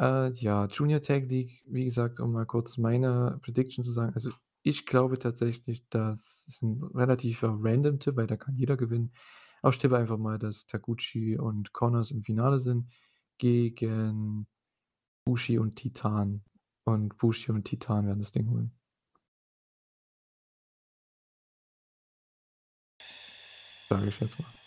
Äh, 0.00 0.32
ja, 0.32 0.66
Junior 0.66 1.00
Tag 1.00 1.28
League, 1.28 1.62
wie 1.66 1.84
gesagt, 1.84 2.20
um 2.20 2.32
mal 2.32 2.46
kurz 2.46 2.78
meine 2.78 3.38
Prediction 3.42 3.84
zu 3.84 3.92
sagen. 3.92 4.12
Also, 4.14 4.32
ich 4.62 4.86
glaube 4.86 5.18
tatsächlich, 5.18 5.88
das 5.90 6.46
ist 6.48 6.62
'n 6.62 6.82
relativer 6.94 7.56
Random-Tipp, 7.60 8.16
weil 8.16 8.26
da 8.26 8.36
kann 8.36 8.56
jeder 8.56 8.76
gewinnen. 8.76 9.12
Aber 9.62 9.72
ich 9.72 9.78
tippe 9.78 9.96
einfach 9.98 10.18
mal, 10.18 10.38
dass 10.38 10.66
Taguchi 10.66 11.38
und 11.38 11.72
Connors 11.72 12.10
im 12.10 12.22
Finale 12.24 12.58
sind 12.60 12.92
gegen 13.38 14.46
Bushi 15.26 15.58
und 15.58 15.76
Titan. 15.76 16.44
Und 16.84 17.18
Bushi 17.18 17.52
und 17.52 17.64
Titan 17.64 18.06
werden 18.06 18.20
das 18.20 18.32
Ding 18.32 18.48
holen. 18.50 18.72
Sage 23.90 24.08
ich 24.08 24.20
jetzt 24.20 24.38
mal. 24.38 24.61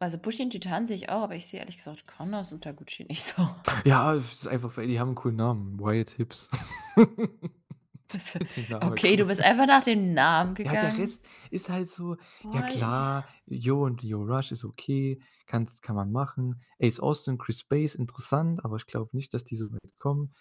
Also, 0.00 0.16
Bushi 0.18 0.42
und 0.42 0.50
Titan 0.50 0.86
sehe 0.86 0.96
ich 0.96 1.10
auch, 1.10 1.22
aber 1.22 1.36
ich 1.36 1.46
sehe 1.46 1.60
ehrlich 1.60 1.76
gesagt 1.76 2.06
Connors 2.06 2.52
und 2.52 2.64
Taguchi 2.64 3.04
nicht 3.04 3.22
so. 3.22 3.46
Ja, 3.84 4.14
es 4.14 4.32
ist 4.32 4.46
einfach, 4.48 4.76
weil 4.76 4.86
die 4.88 4.98
haben 5.00 5.10
'n 5.10 5.14
coolen 5.14 5.36
Namen, 5.36 5.78
Wyatt. 5.80 6.16
Also, 8.12 8.40
Namen 8.68 8.92
okay, 8.92 9.16
du 9.16 9.24
bist 9.26 9.40
einfach 9.40 9.66
nach 9.66 9.84
dem 9.84 10.12
Namen 10.14 10.54
Ja, 10.64 10.76
der 10.76 10.96
gegangen. 10.96 10.98
Rest 10.98 11.26
ist 11.50 11.70
halt 11.70 11.88
so 11.88 12.16
ja 12.52 12.62
Boah, 12.62 12.68
ich 12.70 12.84
klar, 12.84 13.26
Yo 13.46 13.82
und 13.84 14.02
Lio 14.02 14.22
Rush 14.22 14.52
ist 14.52 14.64
okay, 14.64 15.22
kannst 15.46 15.82
kann 15.82 15.96
man 15.96 16.12
machen. 16.12 16.60
Ace 16.78 17.00
Austin, 17.00 17.38
Chris 17.38 17.64
Base, 17.64 17.96
interessant, 17.96 18.62
aber 18.64 18.76
ich 18.76 18.86
glaube 18.86 19.16
nicht, 19.16 19.32
dass 19.34 19.44
die 19.44 19.56
so 19.56 19.72
weit 19.72 19.98
kommen. 19.98 20.34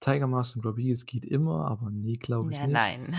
Tiger 0.00 0.26
Mask 0.28 0.56
und 0.56 0.64
Rodriguez 0.66 1.06
geht 1.06 1.24
immer, 1.24 1.66
aber 1.68 1.90
ne, 1.90 2.14
glaube 2.18 2.52
ich 2.52 2.60
Ja, 2.60 2.66
nicht. 2.66 2.92
nein. 2.92 3.16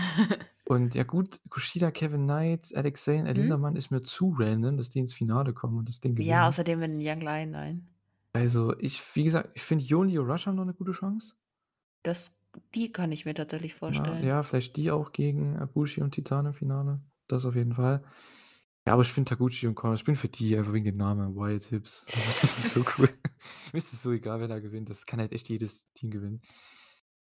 Und 0.68 0.96
ja 0.96 1.04
gut, 1.04 1.40
Kushida, 1.48 1.92
Kevin 1.92 2.24
Knight, 2.24 2.74
Alex 2.74 3.04
Zane, 3.04 3.32
Mhm. 3.34 3.52
Lindamann 3.52 3.76
ist 3.76 3.92
mir 3.92 4.02
zu 4.02 4.34
random, 4.36 4.76
dass 4.76 4.90
die 4.90 4.98
ins 4.98 5.14
Finale 5.14 5.54
kommen 5.54 5.78
und 5.78 5.88
das 5.88 6.00
Ding 6.00 6.16
Ja, 6.18 6.46
gewinnen. 6.46 6.48
außerdem 6.48 6.80
wenn 6.80 6.98
Young 7.00 7.20
Lion 7.22 7.50
nein. 7.52 7.88
Also, 8.34 8.76
ich 8.78 9.02
wie 9.16 9.24
gesagt, 9.24 9.50
ich 9.54 9.62
finde 9.62 9.84
Yo 9.84 10.00
und 10.00 10.16
Rush 10.16 10.46
haben 10.46 10.54
noch 10.56 10.64
'ne 10.64 10.74
gute 10.74 10.92
Chance. 10.92 11.34
Das 12.02 12.34
die 12.74 12.90
kann 12.90 13.12
ich 13.12 13.26
mir 13.26 13.34
tatsächlich 13.34 13.74
Ja, 13.88 14.18
vorstellen. 14.18 14.18
ja, 14.20 14.42
vielleicht 14.42 14.76
die 14.76 14.90
auch 14.90 15.12
gegen, 15.12 15.54
äh, 15.56 15.66
Bushi 15.66 16.02
und 16.02 16.10
Titan 16.12 16.46
im 16.46 16.54
Finale. 16.54 17.00
Das 17.28 17.44
auf 17.44 17.54
jeden 17.54 17.74
Fall. 17.74 18.04
Ja, 18.86 18.94
aber 18.94 19.02
ich 19.02 19.12
finde 19.12 19.30
Taguchi 19.30 19.66
und 19.68 19.74
Connors 19.76 20.00
ich 20.00 20.04
bin 20.06 20.16
für 20.16 20.28
die 20.28 20.56
einfach 20.56 20.72
wegen 20.72 20.84
dem 20.86 20.96
Namen 20.96 21.36
Wyatt 21.36 21.64
Hibbs. 21.64 22.06
Das 22.42 22.58
ist 22.58 22.72
so 22.74 22.84
cool. 22.98 23.08
Mir 23.72 23.78
ist 23.78 23.92
es 23.92 24.02
so 24.02 24.12
egal, 24.12 24.40
wer 24.40 24.48
da 24.48 24.60
gewinnt. 24.60 24.90
Das 24.90 25.06
kann 25.06 25.20
halt 25.20 25.32
echt 25.32 25.48
jedes 25.48 25.90
Team 25.94 26.10
gewinnen. 26.10 26.42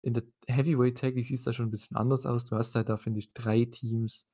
In 0.04 0.14
der 0.14 0.24
Heavyweight 0.48 0.98
Tag 0.98 1.16
League 1.16 1.26
sieht's 1.26 1.44
da 1.44 1.54
schon 1.54 1.68
'n 1.68 1.72
bisschen 1.72 1.96
anders 1.96 2.26
aus. 2.26 2.44
Du 2.46 2.58
hast 2.58 2.76
halt 2.76 2.90
da, 2.90 2.98
finde 2.98 3.20
ich, 3.20 3.34
3 3.34 3.64
Teams, 3.66 4.28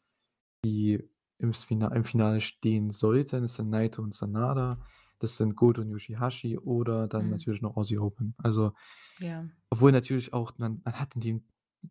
die 0.65 0.99
ims 1.39 1.65
Fina 1.65 1.89
im 1.95 2.03
Finale 2.06 2.41
stehen 2.41 2.91
sollten. 2.91 3.41
Das 3.43 3.56
sind 3.56 3.69
Naito 3.69 4.01
und 4.03 4.14
Sanada. 4.15 4.81
Das 5.19 5.38
sind 5.38 5.56
Goto 5.56 5.81
und 5.81 5.89
Yoshihashi 5.91 6.57
oder 6.59 7.07
dann 7.07 7.30
Mhm. 7.30 7.30
natürlich 7.30 7.61
noch 7.61 7.77
Aussie 7.77 7.99
Open. 7.99 8.35
Also 8.39 8.73
Ja. 9.19 9.49
obwohl 9.72 9.91
natürlich 9.93 10.33
auch 10.33 10.53
man 10.59 10.81
man 10.85 10.99
hat 10.99 11.15
in 11.15 11.22
dem 11.22 11.45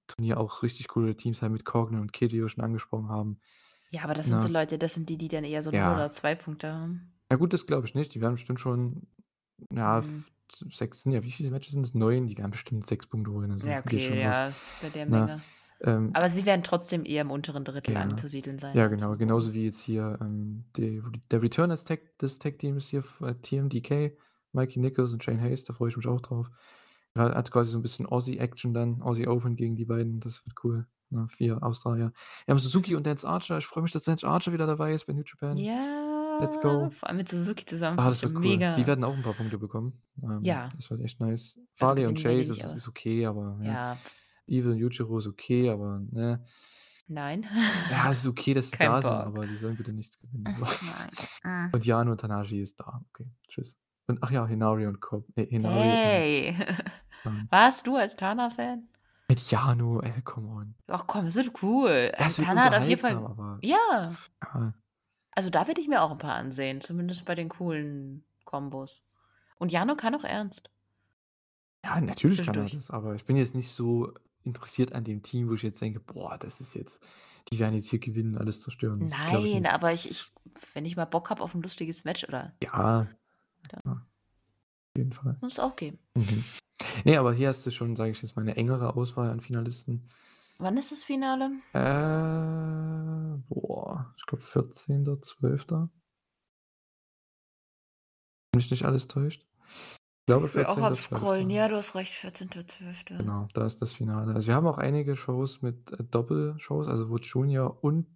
Turnier 0.08 0.39
auch 0.40 0.62
richtig 0.65 0.89
coole 0.89 1.16
Teams 1.16 1.42
halt 1.42 1.52
mit 1.52 1.65
Cogner 1.66 2.00
und 2.02 2.12
wir 2.20 2.48
schon 2.50 2.65
angesprochen 2.65 3.08
haben, 3.10 3.40
Ja, 3.92 4.02
aber 4.05 4.12
das 4.15 4.28
sind 4.28 4.40
so? 4.42 4.48
Leute, 4.48 4.76
das 4.78 4.94
sind 4.94 5.08
die, 5.08 5.16
die 5.16 5.28
dann 5.28 5.44
eher 5.44 5.62
so 5.62 5.70
0 5.70 5.94
Ja. 5.94 5.98
oder 5.98 6.10
2 6.10 6.34
Punkte 6.34 6.73
haben. 6.73 7.18
Ja 7.31 7.36
gut, 7.36 7.52
das 7.52 7.66
glaube 7.66 7.86
ich 7.86 7.94
nicht. 7.94 8.15
Die 8.15 8.20
werden 8.23 8.34
bestimmt 8.34 8.60
schon, 8.60 9.07
ja, 9.73 10.02
Mhm. 10.02 10.24
F 10.52 10.73
s 10.73 10.78
6 10.78 11.02
sind 11.02 11.12
ja 11.12 11.23
wie 11.23 11.31
viele 11.33 11.51
Matches 11.51 11.73
sind 11.73 11.83
das? 11.83 11.94
9, 11.94 12.27
die 12.27 12.36
werden 12.39 12.51
bestimmt 12.51 12.86
6 12.86 13.07
Punkte 13.07 13.33
holen, 13.33 13.51
also 13.52 13.68
Ja, 13.68 13.78
okay, 13.81 14.20
ja, 14.20 14.52
bei 14.81 14.91
der 14.91 15.07
ne? 15.07 15.10
Menge. 15.27 15.41
Ähm, 15.81 16.10
Aber 16.15 16.28
sie 16.28 16.44
werden 16.44 16.62
trotzdem 16.65 17.05
eher 17.05 17.23
im 17.23 17.31
unteren 17.31 17.65
Drittel 17.65 17.94
Ja. 17.94 18.01
anzusiedeln 18.01 18.59
sein. 18.59 18.77
ja, 18.77 18.85
als 18.85 19.01
genau. 19.02 19.17
Genauso 19.17 19.52
wie 19.55 19.65
jetzt 19.65 19.81
hier 19.81 20.18
ähm, 20.20 20.65
die, 20.77 21.02
der 21.31 21.41
Return 21.43 21.70
des 21.70 21.85
Tag, 21.85 22.18
des 22.18 22.39
Tag 22.39 22.59
Teams 22.59 22.89
hier, 22.89 23.05
äh, 23.20 23.35
TMDK, 23.35 24.17
Mikey 24.52 24.81
Nichols 24.81 25.12
und 25.12 25.23
Shane 25.23 25.41
Hayes, 25.41 25.65
da 25.65 25.75
freue 25.75 25.91
ich 25.91 25.97
mich 25.97 26.07
auch 26.07 26.20
drauf. 26.20 26.51
Hat 27.15 27.51
quasi 27.51 27.73
so 27.73 27.78
ein 27.78 27.83
bisschen 27.83 28.07
Aussie-Action 28.07 28.75
dann, 28.75 29.02
Aussie 29.02 29.27
Open 29.27 29.57
gegen 29.57 29.77
die 29.77 29.85
beiden, 29.85 30.20
das 30.20 30.44
wird 30.47 30.57
cool. 30.65 30.86
Na, 31.10 31.27
vier 31.27 31.62
Australier. 31.62 32.12
Wir 32.44 32.52
haben 32.52 32.59
Suzuki 32.59 32.94
und 32.94 33.07
Dance 33.07 33.27
Archer. 33.27 33.59
Ich 33.59 33.67
freue 33.67 33.83
mich, 33.83 33.93
dass 33.93 34.02
Dance 34.05 34.27
Archer 34.28 34.52
wieder 34.52 34.67
dabei 34.67 34.93
ist 34.93 35.07
bei 35.07 35.15
New 35.15 35.23
Japan. 35.25 35.57
Ja. 35.57 36.07
Let's 36.41 36.60
go. 36.60 36.91
Vor 36.91 37.08
allem 37.08 37.17
mit 37.18 37.28
Suzuki 37.28 37.65
zusammen. 37.67 37.99
Ah, 37.99 38.08
das 38.10 38.23
wird 38.23 38.34
cool. 38.34 38.41
mega. 38.41 38.75
Die 38.76 38.86
werden 38.86 39.05
auch 39.05 39.15
ein 39.15 39.23
paar 39.23 39.34
Punkte 39.34 39.58
bekommen. 39.58 40.00
Ähm, 40.23 40.41
Ja. 40.42 40.68
Das 40.76 40.91
wird 40.91 41.00
echt 41.02 41.20
nice. 41.20 41.57
Also 41.58 41.68
Farley 41.75 42.07
und 42.07 42.23
werden 42.23 42.39
die 42.41 42.47
Chase 42.49 42.52
ist, 42.68 42.76
ist 42.76 42.89
okay, 42.89 43.26
aber 43.26 43.58
ja. 43.62 43.73
Ja. 43.73 43.97
Evil 44.47 44.73
und 44.73 44.78
Yujiro 44.78 45.18
ist 45.18 45.26
okay, 45.26 45.68
aber 45.70 46.00
ne. 46.10 46.44
Nein. 47.10 47.47
Ja, 47.91 48.10
es 48.10 48.18
ist 48.18 48.26
okay, 48.26 48.52
dass 48.55 48.70
sie 48.70 48.76
Kein 48.76 48.91
da 48.91 49.00
sind, 49.02 49.10
Bock. 49.10 49.20
aber 49.26 49.47
die 49.47 49.57
sollen 49.57 49.76
bitte 49.76 49.92
nichts 49.92 50.18
gewinnen. 50.20 50.44
So. 50.58 50.67
Nein. 51.44 51.70
Und 51.73 51.84
Jano 51.86 52.10
und 52.12 52.20
Tanashi 52.20 52.60
ist 52.60 52.78
da. 52.81 53.02
Okay, 53.12 53.26
tschüss. 53.49 53.78
Und 54.07 54.23
ach 54.23 54.31
ja, 54.31 54.47
Hinari 54.47 54.86
und 54.86 55.00
Cobb. 55.00 55.26
Nee, 55.36 55.47
Hinari. 55.47 55.81
Hey. 55.81 56.57
Ähm, 57.26 57.49
Warst 57.50 57.84
du 57.84 57.97
als 57.97 58.15
Tana-Fan? 58.15 58.86
mit 59.28 59.41
Jano, 59.50 60.00
ey, 60.02 60.23
come 60.23 60.49
on. 60.49 60.75
Ach 60.86 61.05
komm, 61.08 61.26
es 61.26 61.34
wird 61.34 61.50
cool. 61.62 62.12
Ja, 62.17 62.26
es 62.26 62.39
wird 62.39 62.47
Tana 62.47 62.65
hat 62.67 62.75
auf 62.76 62.86
jeden 62.86 63.00
Fall. 63.00 63.17
aber 63.17 63.58
Ja. 63.60 63.76
ja, 64.55 64.73
Also 65.39 65.50
da 65.50 65.68
werde 65.68 65.81
ich 65.81 65.86
mir 65.86 66.02
auch 66.02 66.10
ein 66.10 66.18
paar 66.18 66.34
ansehen. 66.34 66.81
Zumindest 66.81 67.25
bei 67.25 67.36
den 67.36 67.49
coolen 67.49 68.25
Kombos. 68.44 69.05
Und 69.57 69.70
Jano 69.70 69.94
kann 69.94 70.17
auch 70.17 70.25
ernst. 70.25 70.68
ja, 71.84 72.00
natürlich 72.00 72.44
kann 72.44 72.57
er 72.57 72.68
das, 72.68 72.91
aber 72.91 73.15
ich 73.15 73.25
bin 73.25 73.36
jetzt 73.36 73.55
nicht 73.55 73.70
so 73.70 74.12
interessiert 74.42 74.94
an 74.94 75.05
dem 75.05 75.23
Team, 75.23 75.49
wo 75.49 75.55
ich 75.55 75.62
jetzt 75.62 75.81
denke, 75.81 76.00
boah, 76.00 76.36
das 76.39 76.60
ist 76.60 76.75
jetzt, 76.75 77.00
die 77.52 77.60
werden 77.60 77.76
jetzt 77.76 77.89
hier 77.89 78.00
gewinnen, 78.00 78.36
alles 78.36 78.62
zerstören. 78.62 78.99
Das 78.99 79.17
ich 79.17 79.33
Nein, 79.33 79.42
nicht. 79.62 79.73
aber 79.73 79.92
ich, 79.92 80.10
ich, 80.10 80.33
wenn 80.75 80.84
ich 80.84 80.97
mal 80.97 81.05
Bock 81.05 81.31
habe 81.31 81.41
auf 81.41 81.55
ein 81.55 81.62
lustiges 81.62 82.02
Match, 82.02 82.25
oder 82.26 82.52
Ja. 82.60 83.07
Ja. 83.70 83.81
ja. 83.84 83.92
Auf 83.92 84.97
jeden 84.97 85.12
Fall. 85.12 85.36
muss 85.41 85.52
es 85.52 85.60
auch 85.60 85.76
geben. 85.76 86.00
Mhm. 86.17 86.42
Nee, 87.05 87.17
aber 87.17 87.33
hier 87.33 87.47
hast 87.47 87.65
du 87.65 87.70
schon, 87.70 87.94
sage 87.94 88.10
ich 88.10 88.20
jetzt 88.23 88.34
mal, 88.34 88.42
eine 88.42 88.57
engere 88.57 88.97
Auswahl 88.97 89.31
an 89.31 89.41
Finalisten. 89.41 90.08
Wann 90.58 90.76
ist 90.76 90.90
das 90.90 91.04
Finale? 91.04 91.52
Äh, 91.72 93.38
boah, 93.48 94.12
ich 94.16 94.26
glaube 94.26 94.42
14., 94.42 95.22
12. 95.22 95.66
Wenn 95.70 95.88
mich 98.56 98.70
nicht 98.70 98.84
alles 98.84 99.06
täuscht. 99.06 99.46
Ich 99.68 100.26
glaube 100.26 100.48
Ich 100.48 100.54
will 100.54 100.64
auch 100.66 100.74
14. 100.74 100.84
am 100.84 100.96
Scrollen. 100.96 101.46
12.. 101.46 101.56
Ja, 101.56 101.68
du 101.68 101.76
hast 101.76 101.94
recht, 101.94 102.12
14.12. 102.12 103.18
Genau, 103.18 103.46
da 103.54 103.66
ist 103.66 103.80
das 103.80 103.92
Finale. 103.92 104.34
Also 104.34 104.48
wir 104.48 104.56
haben 104.56 104.66
auch 104.66 104.78
einige 104.78 105.14
Shows 105.14 105.62
mit 105.62 105.92
äh, 105.92 106.02
Doppelshows, 106.02 106.88
also 106.88 107.08
wo 107.08 107.18
Junior 107.18 107.82
und 107.84 108.06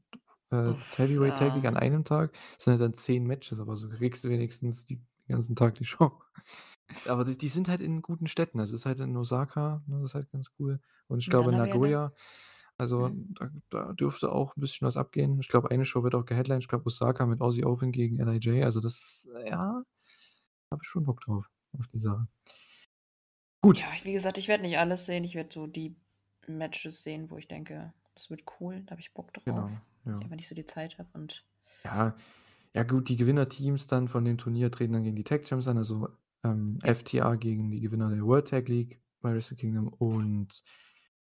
äh, 0.51 0.71
Uff, 0.71 0.99
Heavyweight 0.99 1.39
Tag 1.39 1.55
League 1.55 1.65
ja. 1.65 1.71
an 1.71 1.77
einem 1.77 2.05
Tag. 2.05 2.33
Das 2.57 2.65
sind 2.65 2.73
halt 2.73 2.83
dann 2.83 2.95
zehn 2.95 3.25
Matches, 3.25 3.61
aber 3.61 3.77
so 3.77 3.89
kriegst 3.89 4.25
du 4.25 4.29
wenigstens 4.29 4.85
die, 4.85 4.97
den 4.97 5.35
ganzen 5.35 5.55
Tag 5.55 5.75
die 5.75 5.85
Show. 5.85 6.13
Aber 7.09 7.25
die, 7.25 7.37
die 7.39 7.49
sind 7.49 7.69
halt 7.69 7.81
in 7.81 8.03
guten 8.03 8.27
Städten. 8.27 8.59
Das 8.59 8.73
ist 8.73 8.87
halt 8.87 9.01
in 9.01 9.17
Osaka, 9.17 9.83
ne, 9.87 9.97
das 10.01 10.11
ist 10.11 10.15
halt 10.15 10.31
ganz 10.31 10.51
cool. 10.59 10.81
Und 11.09 11.19
ich 11.21 11.27
Und 11.27 11.31
glaube 11.31 11.51
eine- 11.51 11.59
Nagoya, 11.67 12.13
also 12.79 13.09
Mhm. 13.09 13.35
da, 13.39 13.51
da 13.71 13.93
dürfte 13.93 14.33
auch 14.33 14.57
ein 14.57 14.61
bisschen 14.61 14.87
was 14.87 14.97
abgehen. 14.97 15.39
Ich 15.41 15.49
glaube, 15.49 15.71
eine 15.71 15.85
Show 15.85 16.03
wird 16.03 16.15
auch 16.15 16.25
geheadlined. 16.25 16.63
Ich 16.65 16.69
glaube, 16.69 16.87
Osaka 16.87 17.27
mit 17.27 17.41
Aussie 17.41 17.65
Open 17.65 17.93
gegen 17.93 18.17
LIJ. 18.19 18.63
Also 18.65 18.81
das, 18.81 19.29
ja, 19.47 19.83
habe 20.71 20.81
ich 20.83 20.89
schon 20.89 21.05
Bock 21.05 21.21
drauf, 21.21 21.51
auf 21.79 21.87
die 21.89 21.99
Sache. 21.99 22.27
Gut. 23.63 23.79
Ja, 23.79 23.87
wie 24.03 24.13
gesagt, 24.13 24.39
ich 24.39 24.49
werde 24.49 24.63
nicht 24.65 24.79
alles 24.79 25.07
sehen. 25.07 25.23
Ich 25.25 25.35
werde 25.35 25.51
so 25.53 25.67
die 25.67 25.95
Matches 26.49 27.03
sehen, 27.03 27.31
wo 27.31 27.37
ich 27.37 27.47
denke, 27.47 27.93
das 28.15 28.29
wird 28.31 28.43
cool. 28.61 28.83
Da 28.87 28.93
habe 28.93 29.01
ich 29.01 29.13
Bock 29.15 29.33
drauf. 29.33 29.45
Genau. 29.45 29.71
Ja. 30.05 30.19
Ich 30.21 30.31
nicht 30.31 30.49
so 30.49 30.55
die 30.57 30.67
Zeit 30.67 30.99
habe. 30.99 31.09
Und 31.13 31.45
Ja, 31.85 32.17
ja 32.75 32.83
gut, 32.83 33.09
die 33.09 33.17
Gewinnerteams 33.17 33.87
dann 33.87 34.09
von 34.09 34.25
dem 34.25 34.39
Turnier 34.39 34.71
treten 34.73 34.95
dann 34.95 35.05
gegen 35.05 35.15
die 35.15 35.23
Tag 35.25 35.45
Champs 35.45 35.69
an, 35.69 35.77
also 35.79 36.09
ähm, 36.45 36.79
FTA 36.83 37.37
gegen 37.37 37.71
die 37.71 37.81
Gewinner 37.81 38.11
der 38.11 38.25
World 38.25 38.49
Tag 38.49 38.69
League 38.69 39.01
bei 39.21 39.35
Wrestle 39.35 39.57
Kingdom 39.57 39.89
und 39.89 40.63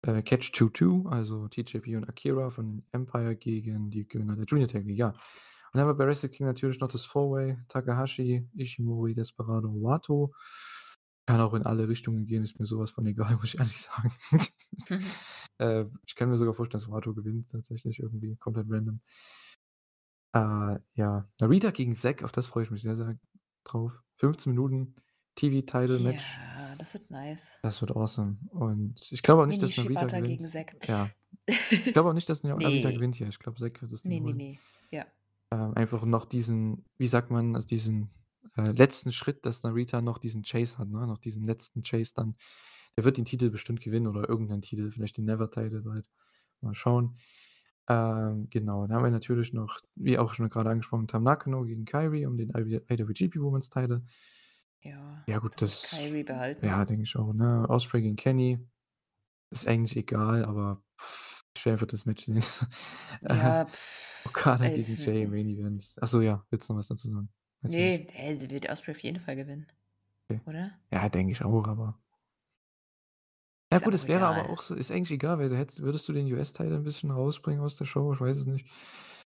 äh, 0.03 0.21
Catch 0.21 0.51
2-2, 0.53 1.09
also 1.09 1.47
TJP 1.47 1.95
und 1.97 2.09
Akira 2.09 2.49
von 2.49 2.83
Empire 2.91 3.35
gegen 3.35 3.89
die 3.89 4.07
Gewinner 4.07 4.35
der 4.35 4.45
Junior 4.45 4.67
Tag 4.67 4.85
League, 4.85 4.97
ja. 4.97 5.09
Und 5.09 5.15
dann 5.73 5.81
haben 5.81 5.89
wir 5.89 5.95
bei 5.95 6.07
Wrestle 6.07 6.29
Kingdom 6.29 6.53
natürlich 6.53 6.79
noch 6.79 6.89
das 6.89 7.05
Four-Way, 7.05 7.57
Takahashi, 7.69 8.47
Ishimori, 8.55 9.13
Desperado, 9.13 9.69
Wato. 9.81 10.33
Kann 11.25 11.41
auch 11.41 11.53
in 11.55 11.63
alle 11.63 11.89
Richtungen 11.89 12.25
gehen, 12.25 12.43
ist 12.43 12.57
mir 12.57 12.65
sowas 12.65 12.91
von 12.91 13.05
egal, 13.05 13.35
muss 13.41 13.53
ich 13.53 13.59
ehrlich 13.59 13.77
sagen. 13.77 14.11
äh, 15.59 15.85
ich 16.05 16.15
kann 16.15 16.29
mir 16.29 16.37
sogar 16.37 16.53
vorstellen, 16.53 16.81
dass 16.81 16.91
Wato 16.91 17.13
gewinnt, 17.13 17.49
tatsächlich 17.51 17.99
irgendwie 17.99 18.35
komplett 18.37 18.67
random. 18.69 19.01
Äh, 20.33 20.79
ja, 20.95 21.27
Narita 21.39 21.71
gegen 21.71 21.95
Zack, 21.95 22.23
auf 22.23 22.31
das 22.31 22.47
freue 22.47 22.63
ich 22.65 22.71
mich 22.71 22.81
sehr, 22.81 22.95
sehr 22.95 23.17
drauf. 23.73 23.91
15 24.17 24.51
Minuten 24.53 24.95
TV-Title-Match, 25.35 26.37
ja, 26.37 26.75
das 26.77 26.93
wird 26.95 27.11
nice. 27.11 27.59
das 27.61 27.79
wird 27.81 27.91
awesome. 27.95 28.37
Und 28.49 28.95
ich 29.11 29.21
glaube 29.21 29.43
auch 29.43 29.45
nicht, 29.45 29.61
Mini 29.61 29.71
dass 29.73 29.77
Narita 29.77 29.99
Shibata 30.01 30.19
gewinnt. 30.19 30.37
gegen 30.39 30.49
Zack. 30.49 30.87
Ja, 30.87 31.09
ich 31.45 31.93
glaube 31.93 32.09
auch 32.09 32.13
nicht, 32.13 32.27
dass 32.29 32.43
Narita 32.43 32.67
Nee. 32.89 32.93
gewinnt 32.95 33.15
hier. 33.15 33.27
Ich 33.27 33.37
glaube, 33.39 33.59
Zack 33.59 33.81
wird 33.81 33.91
das 33.91 34.01
Ding 34.01 34.09
nee, 34.11 34.19
nee, 34.19 34.25
holen. 34.25 34.37
nee. 34.37 34.59
Ja. 34.91 35.05
Ähm, 35.51 35.73
einfach 35.75 36.03
noch 36.05 36.25
diesen, 36.25 36.85
wie 36.97 37.07
sagt 37.07 37.29
man, 37.29 37.55
also 37.55 37.67
diesen 37.67 38.09
äh, 38.57 38.71
letzten 38.71 39.11
Schritt, 39.11 39.45
dass 39.45 39.61
Narita 39.63 40.01
noch 40.01 40.17
diesen 40.17 40.41
Chase 40.43 40.77
hat, 40.79 40.89
ne? 40.89 41.05
noch 41.05 41.19
diesen 41.19 41.45
letzten 41.45 41.83
Chase 41.83 42.13
dann. 42.15 42.35
Der 42.97 43.05
wird 43.05 43.17
den 43.17 43.25
Titel 43.25 43.51
bestimmt 43.51 43.81
gewinnen 43.81 44.07
oder 44.07 44.27
irgendeinen 44.27 44.63
Titel, 44.63 44.89
vielleicht 44.89 45.17
den 45.17 45.25
Never-Title 45.25 45.81
bald. 45.83 46.09
Mal 46.61 46.73
schauen. 46.73 47.15
Ähm, 47.89 48.47
genau, 48.49 48.85
dann 48.85 48.97
haben 48.97 49.03
wir 49.03 49.11
natürlich 49.11 49.53
noch, 49.53 49.79
wie 49.95 50.17
auch 50.17 50.33
schon 50.33 50.49
gerade 50.49 50.69
angesprochen, 50.69 51.07
Tam 51.07 51.23
Nakano 51.23 51.63
gegen 51.63 51.85
Kyrie 51.85 52.25
um 52.25 52.37
den 52.37 52.49
IWGP 52.49 53.39
Women's 53.39 53.69
Title. 53.69 54.03
Ja. 54.81 55.23
Ja, 55.27 55.39
gut, 55.39 55.61
das. 55.61 55.89
Kyrie 55.89 56.23
behalten. 56.23 56.65
Ja, 56.65 56.83
denke 56.85 57.03
ich 57.03 57.15
auch. 57.15 57.33
Ne? 57.33 57.65
Osprey 57.69 58.01
gegen 58.01 58.15
Kenny. 58.15 58.59
Ist 59.51 59.67
eigentlich 59.67 59.95
egal, 59.95 60.43
aber 60.43 60.83
pff, 60.99 61.43
ich 61.55 61.65
will 61.65 61.73
einfach 61.73 61.87
das 61.87 62.05
Match 62.05 62.25
sehen. 62.25 62.43
Ja, 63.29 63.65
pff, 63.65 64.25
Okada 64.25 64.65
ey, 64.65 64.83
gegen 64.83 64.95
Jay 65.01 65.23
im 65.23 65.31
Main 65.31 65.47
Event. 65.47 65.93
Achso, 66.01 66.19
ja, 66.21 66.45
willst 66.49 66.67
du 66.67 66.73
noch 66.73 66.79
was 66.79 66.87
dazu 66.87 67.09
sagen? 67.09 67.29
Weiß. 67.61 67.71
Nee, 67.71 68.37
sie 68.37 68.49
wird 68.49 68.69
Osprey 68.69 68.91
auf 68.91 68.99
jeden 68.99 69.21
Fall 69.21 69.37
gewinnen. 69.37 69.67
Okay. 70.29 70.41
Oder? 70.45 70.71
Ja, 70.91 71.07
denke 71.07 71.31
ich 71.31 71.41
auch, 71.43 71.67
aber. 71.67 71.97
Ja, 73.71 73.77
Ist 73.77 73.83
gut, 73.83 73.93
auch 73.93 73.95
es 73.95 74.07
wäre 74.07 74.25
aber 74.27 74.39
egal. 74.43 74.51
auch 74.51 74.61
so, 74.61 74.75
ist 74.75 74.91
eigentlich 74.91 75.11
egal, 75.11 75.39
weil 75.39 75.49
du 75.49 75.57
hättest, 75.57 75.81
würdest 75.81 76.07
du 76.07 76.13
den 76.13 76.31
US-Teil 76.31 76.73
ein 76.73 76.83
bisschen 76.83 77.11
rausbringen 77.11 77.61
aus 77.61 77.75
der 77.75 77.85
Show? 77.85 78.13
Ich 78.13 78.21
weiß 78.21 78.37
es 78.37 78.45
nicht. 78.45 78.67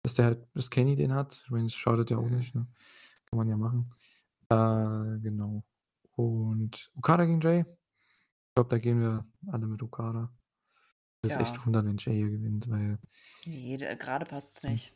Dass 0.03 0.15
der 0.15 0.25
halt, 0.27 0.47
dass 0.55 0.71
Kenny 0.71 0.95
den 0.97 1.13
hat. 1.13 1.43
Ich 1.45 1.51
meine, 1.51 1.67
es 1.67 1.75
schadet 1.75 2.11
ja 2.11 2.17
auch 2.19 2.29
nicht, 2.31 2.55
ne? 2.55 2.67
Kann 3.27 3.37
man 3.39 3.49
ja 3.49 3.57
machen. 3.57 3.93
Äh, 4.49 5.21
genau. 5.21 5.65
Und 6.17 6.91
Okada 6.97 7.25
gegen 7.25 7.41
Jay. 7.41 7.61
Ich 7.61 8.55
glaube, 8.55 8.71
da 8.71 8.79
gehen 8.79 9.01
wir 9.01 9.27
alle 9.49 9.67
mit 9.67 9.83
Okada. 9.83 10.33
Das 11.23 11.33
ist 11.33 11.37
Ja. 11.37 11.43
echt 11.43 11.67
wundern, 11.67 11.87
wenn 11.87 11.97
Jay 11.99 12.15
hier 12.17 12.31
gewinnt, 12.31 12.71
weil 12.71 12.99
Nee, 13.45 13.77
da- 13.77 13.95
gerade 13.95 14.25
passt 14.27 14.57
es 14.59 14.63
Hm. 14.63 14.71
nicht. 14.73 14.95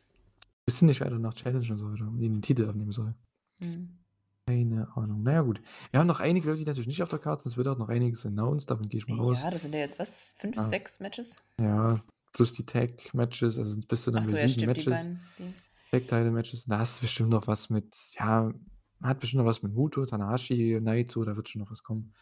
wissen 0.67 0.87
nicht, 0.87 1.01
wer 1.01 1.11
danach 1.11 1.35
challengen 1.35 1.77
soll 1.77 1.93
oder 1.93 2.07
den 2.07 2.41
Titel 2.41 2.67
abnehmen 2.69 2.93
soll. 2.93 3.15
Hm. 3.59 3.99
Keine 4.47 4.89
Ahnung. 4.95 5.23
Naja, 5.23 5.41
gut. 5.41 5.61
Wir 5.91 6.01
haben 6.01 6.07
noch 6.07 6.21
einige 6.21 6.47
Leute, 6.49 6.59
die 6.59 6.65
natürlich 6.67 6.87
nicht 6.87 7.03
auf 7.03 7.09
der 7.09 7.19
Karte 7.19 7.43
sind. 7.45 7.53
Es 7.53 7.57
wird 7.57 7.67
auch 7.67 7.79
noch 7.79 7.89
einiges 7.89 8.27
announced, 8.27 8.71
davon 8.71 8.89
gehe 8.89 8.99
ich 8.99 9.09
mal 9.09 9.19
aus. 9.19 9.43
Ja, 9.43 9.51
das 9.51 9.63
sind 9.63 9.73
ja 9.73 9.81
jetzt 9.81 9.99
was? 9.99 10.35
Fünf, 10.37 10.59
Ah. 10.59 10.65
sechs 10.65 11.01
Matches? 11.01 11.37
Ja, 11.59 12.03
plus 12.33 12.53
die 12.53 12.67
Tag-Matches, 12.67 13.59
also 13.59 13.81
bist 13.89 14.07
du 14.07 14.11
dann 14.11 14.21
Achso, 14.21 14.33
bei 14.33 14.43
ja, 14.43 14.49
sieben 14.49 14.61
stimmt, 14.61 14.77
die 14.77 14.89
Matches, 14.91 15.05
beiden. 15.09 15.21
Die. 15.39 15.55
Tag-Title-Matches. 15.93 16.65
Da 16.67 16.79
hast 16.79 16.99
du 16.99 17.03
bestimmt 17.03 17.31
noch 17.31 17.47
was 17.47 17.71
mit, 17.71 17.97
ja, 18.19 18.53
hat 19.03 19.21
bestimmt 19.21 19.43
noch 19.45 19.49
was 19.49 19.63
mit 19.63 19.73
Muto, 19.73 20.05
Tanahashi, 20.05 20.79
Naito, 20.83 21.25
da 21.25 21.37
wird 21.37 21.49
schon 21.49 21.63
noch 21.63 21.71
was 21.71 21.83
kommen. 21.83 22.13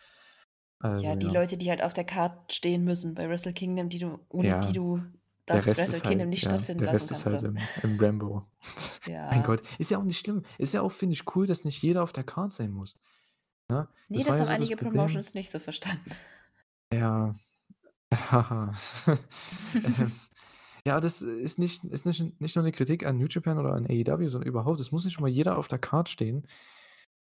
Also, 0.79 1.05
Ja, 1.05 1.17
die 1.17 1.27
Leute, 1.27 1.57
die 1.57 1.71
halt 1.71 1.83
auf 1.83 1.95
der 1.95 2.05
Karte 2.05 2.55
stehen 2.55 2.85
müssen 2.85 3.15
bei 3.15 3.29
Wrestle 3.29 3.53
Kingdom, 3.53 3.89
die 3.89 3.99
du, 3.99 4.19
ohne 4.29 4.49
Ja, 4.49 4.61
die 4.61 4.73
du 4.73 5.01
das 5.47 5.67
Rest 5.67 5.81
Wrestle 5.81 5.97
ist 5.97 6.03
Kingdom 6.03 6.21
halt, 6.21 6.29
nicht 6.31 6.45
ja, 6.45 6.51
stattfinden 6.51 6.85
der 6.85 6.93
lassen 6.93 7.09
Rest 7.09 7.11
ist 7.13 7.25
kannst. 7.25 7.45
halt 7.45 7.57
im, 7.85 7.91
im 7.91 8.01
Rambo. 8.01 8.47
Ja. 9.07 9.27
Mein 9.31 9.43
Gott, 9.43 9.63
ist 9.79 9.91
ja 9.91 9.99
auch 9.99 10.05
nicht 10.05 10.19
schlimm. 10.19 10.43
Ist 10.59 10.75
ja 10.75 10.83
auch, 10.83 10.93
finde 10.93 11.15
ich, 11.15 11.35
cool, 11.35 11.47
dass 11.47 11.65
nicht 11.65 11.83
jeder 11.83 12.03
auf 12.05 12.13
der 12.13 12.23
Karte 12.25 12.55
sein 12.55 12.71
muss. 12.71 12.95
Ja, 13.69 13.89
Nee, 14.09 14.19
das 14.19 14.27
das, 14.27 14.29
war 14.29 14.37
ja 14.37 14.41
haben 14.41 14.65
so 14.65 14.73
einige. 14.73 14.77
Promotions 14.77 15.35
nicht 15.35 15.51
so 15.51 15.59
verstanden. 15.59 16.11
Ja. 16.93 17.35
Haha. 18.13 18.73
Ähm, 19.75 20.13
ja, 20.85 21.01
das 21.01 21.23
ist 21.23 21.59
nicht, 21.59 21.85
ist 21.85 22.07
nicht, 22.07 22.41
nicht 22.41 22.57
nur 22.57 22.65
eine 22.65 22.73
Kritik 22.73 23.07
an 23.07 23.17
New 23.17 23.27
Japan 23.29 23.59
oder 23.59 23.73
an 23.75 23.87
AEW, 23.87 24.29
sondern 24.29 24.49
überhaupt. 24.49 24.81
Es 24.81 24.91
muss 24.91 25.05
nicht 25.05 25.21
mal 25.21 25.29
jeder 25.31 25.57
auf 25.57 25.69
der 25.69 25.79
Card 25.79 26.09
stehen. 26.09 26.45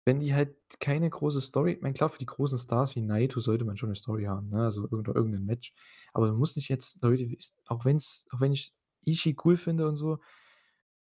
Wenn 0.07 0.21
die 0.21 0.33
halt 0.33 0.55
keine 0.79 1.09
große 1.09 1.41
Story, 1.41 1.73
ich 1.73 1.81
meine, 1.81 1.93
klar, 1.93 2.07
für 2.07 2.17
die 2.17 2.25
großen 2.25 2.57
Stars 2.57 2.95
wie 2.95 3.01
Naito 3.01 3.41
sollte 3.41 3.65
man 3.65 3.75
schon 3.75 3.89
eine 3.89 3.95
Story 3.95 4.23
haben, 4.23 4.47
ne? 4.49 4.63
Also 4.63 4.83
irgend, 4.83 5.09
irgendein 5.09 5.45
Match. 5.45 5.73
Aber 6.13 6.27
man 6.29 6.37
muss 6.37 6.55
nicht 6.55 6.69
jetzt 6.69 7.01
Leute, 7.03 7.27
auch 7.67 7.83
wenn's, 7.83 8.25
auch 8.31 8.39
wenn 8.39 8.53
ich 8.53 8.73
Ishii 9.05 9.35
cool 9.43 9.57
finde 9.57 9.85
und 9.85 9.97
so, 9.97 10.19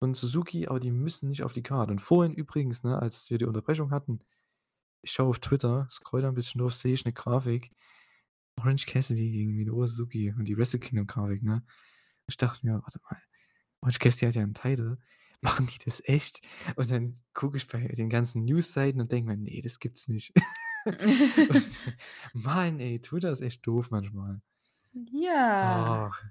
und 0.01 0.17
Suzuki, 0.17 0.67
aber 0.67 0.81
die 0.81 0.91
müssen 0.91 1.29
nicht 1.29 1.45
auf 1.45 1.53
die 1.53 1.63
Card. 1.63 1.91
Und 1.91 2.01
vorhin 2.01 2.35
übrigens, 2.35 2.83
ne, 2.83 3.01
als 3.01 3.31
wir 3.31 3.39
die 3.39 3.45
Unterbrechung 3.45 3.93
hatten, 3.93 4.21
ich 5.03 5.13
schaue 5.13 5.29
auf 5.29 5.39
Twitter, 5.39 5.89
scroll 5.91 6.23
da 6.23 6.29
ein 6.29 6.35
bisschen 6.35 6.61
drauf, 6.61 6.75
sehe 6.75 6.95
ich 6.95 7.07
eine 7.07 7.13
Grafik. 7.15 7.71
Orange 8.57 8.87
Cassidy 8.87 9.31
gegen 9.31 9.55
Minoru 9.55 9.87
Suzuki 9.87 10.35
und 10.37 10.47
die 10.47 10.59
Wrestle 10.59 10.81
Kingdom 10.81 11.07
Grafik, 11.07 11.45
ne? 11.45 11.65
Ich 12.29 12.37
dachte 12.39 12.67
mir, 12.67 12.83
warte 12.83 13.01
mal, 13.09 13.23
Orange 13.83 14.01
Cassidy 14.01 14.27
hat 14.27 14.35
ja 14.37 14.43
einen 14.43 14.55
Titel. 14.55 14.99
Machen 15.41 15.67
die 15.67 15.79
das 15.85 16.03
echt? 16.05 16.41
Und 16.77 16.91
dann 16.91 17.15
gucke 17.35 17.57
ich 17.57 17.67
bei 17.67 17.87
den 17.89 18.09
ganzen 18.09 18.43
Newsseiten 18.43 19.01
und 19.01 19.13
denke 19.13 19.31
mir, 19.31 19.37
nee, 19.37 19.61
das 19.61 19.79
gibt's 19.79 20.09
nicht. 20.09 20.33
Mann, 22.33 22.81
ey, 22.81 23.01
Twitter 23.01 23.31
ist 23.31 23.41
echt 23.41 23.67
doof 23.67 23.91
manchmal. 23.91 24.41
Ja. 25.11 26.11
Ach, 26.11 26.23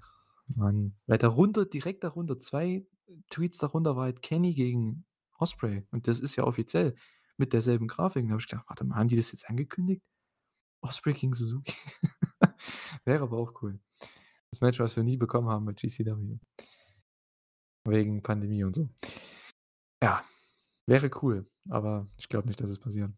Mann. 0.48 0.94
Weil 1.06 1.18
darunter, 1.18 1.66
direkt 1.66 2.04
darunter, 2.04 2.38
zwei 2.38 2.86
Tweets 3.30 3.58
darunter 3.58 3.96
war 3.96 4.04
halt 4.04 4.22
Kenny 4.22 4.54
gegen 4.54 5.04
Osprey. 5.38 5.86
Und 5.90 6.08
das 6.08 6.20
ist 6.20 6.36
ja 6.36 6.44
offiziell 6.44 6.94
mit 7.36 7.52
derselben 7.52 7.86
Grafik. 7.86 8.24
Da 8.24 8.30
habe 8.30 8.40
ich 8.40 8.48
gedacht, 8.48 8.68
warte 8.68 8.84
mal, 8.84 8.96
haben 8.96 9.08
die 9.08 9.16
das 9.16 9.32
jetzt 9.32 9.48
angekündigt? 9.48 10.02
Osprey 10.80 11.14
gegen 11.14 11.34
Suzuki. 11.34 11.74
Wäre 13.04 13.24
aber 13.24 13.36
auch 13.36 13.62
cool. 13.62 13.78
Das 14.50 14.60
Match, 14.60 14.78
was 14.78 14.96
wir 14.96 15.02
nie 15.02 15.16
bekommen 15.16 15.48
haben 15.48 15.66
bei 15.66 15.72
GCW. 15.72 16.38
Wegen 17.86 18.22
Pandemie 18.22 18.64
und 18.64 18.74
so. 18.74 18.88
Ja, 20.02 20.22
wäre 20.86 21.10
cool, 21.22 21.46
aber 21.68 22.06
ich 22.18 22.28
glaube 22.28 22.48
nicht, 22.48 22.60
dass 22.60 22.70
es 22.70 22.78
passiert. 22.78 23.10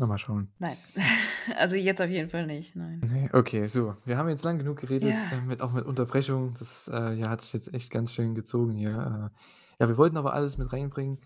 Na, 0.00 0.06
mal 0.06 0.18
schauen. 0.18 0.52
Nein. 0.58 0.76
Also 1.56 1.76
jetzt 1.76 2.00
auf 2.00 2.08
jeden 2.08 2.30
Fall 2.30 2.46
nicht, 2.46 2.74
nein. 2.74 3.00
Nee, 3.04 3.28
okay, 3.34 3.66
so. 3.66 3.98
Wir 4.06 4.16
haben 4.16 4.30
jetzt 4.30 4.44
lang 4.44 4.56
genug 4.56 4.78
geredet, 4.78 5.10
Ja. 5.10 5.30
äh, 5.36 5.42
mit, 5.42 5.60
auch 5.60 5.72
mit 5.72 5.84
Unterbrechung. 5.84 6.54
Das 6.58 6.88
äh, 6.88 7.12
ja, 7.12 7.28
hat 7.28 7.42
sich 7.42 7.52
jetzt 7.52 7.74
echt 7.74 7.90
ganz 7.90 8.14
schön 8.14 8.34
gezogen 8.34 8.72
hier. 8.72 8.92
Äh, 9.30 9.82
ja, 9.82 9.86
wir 9.88 9.98
wollten 9.98 10.16
aber 10.16 10.32
alles 10.32 10.56
mit 10.56 10.72
reinbringen. 10.72 11.20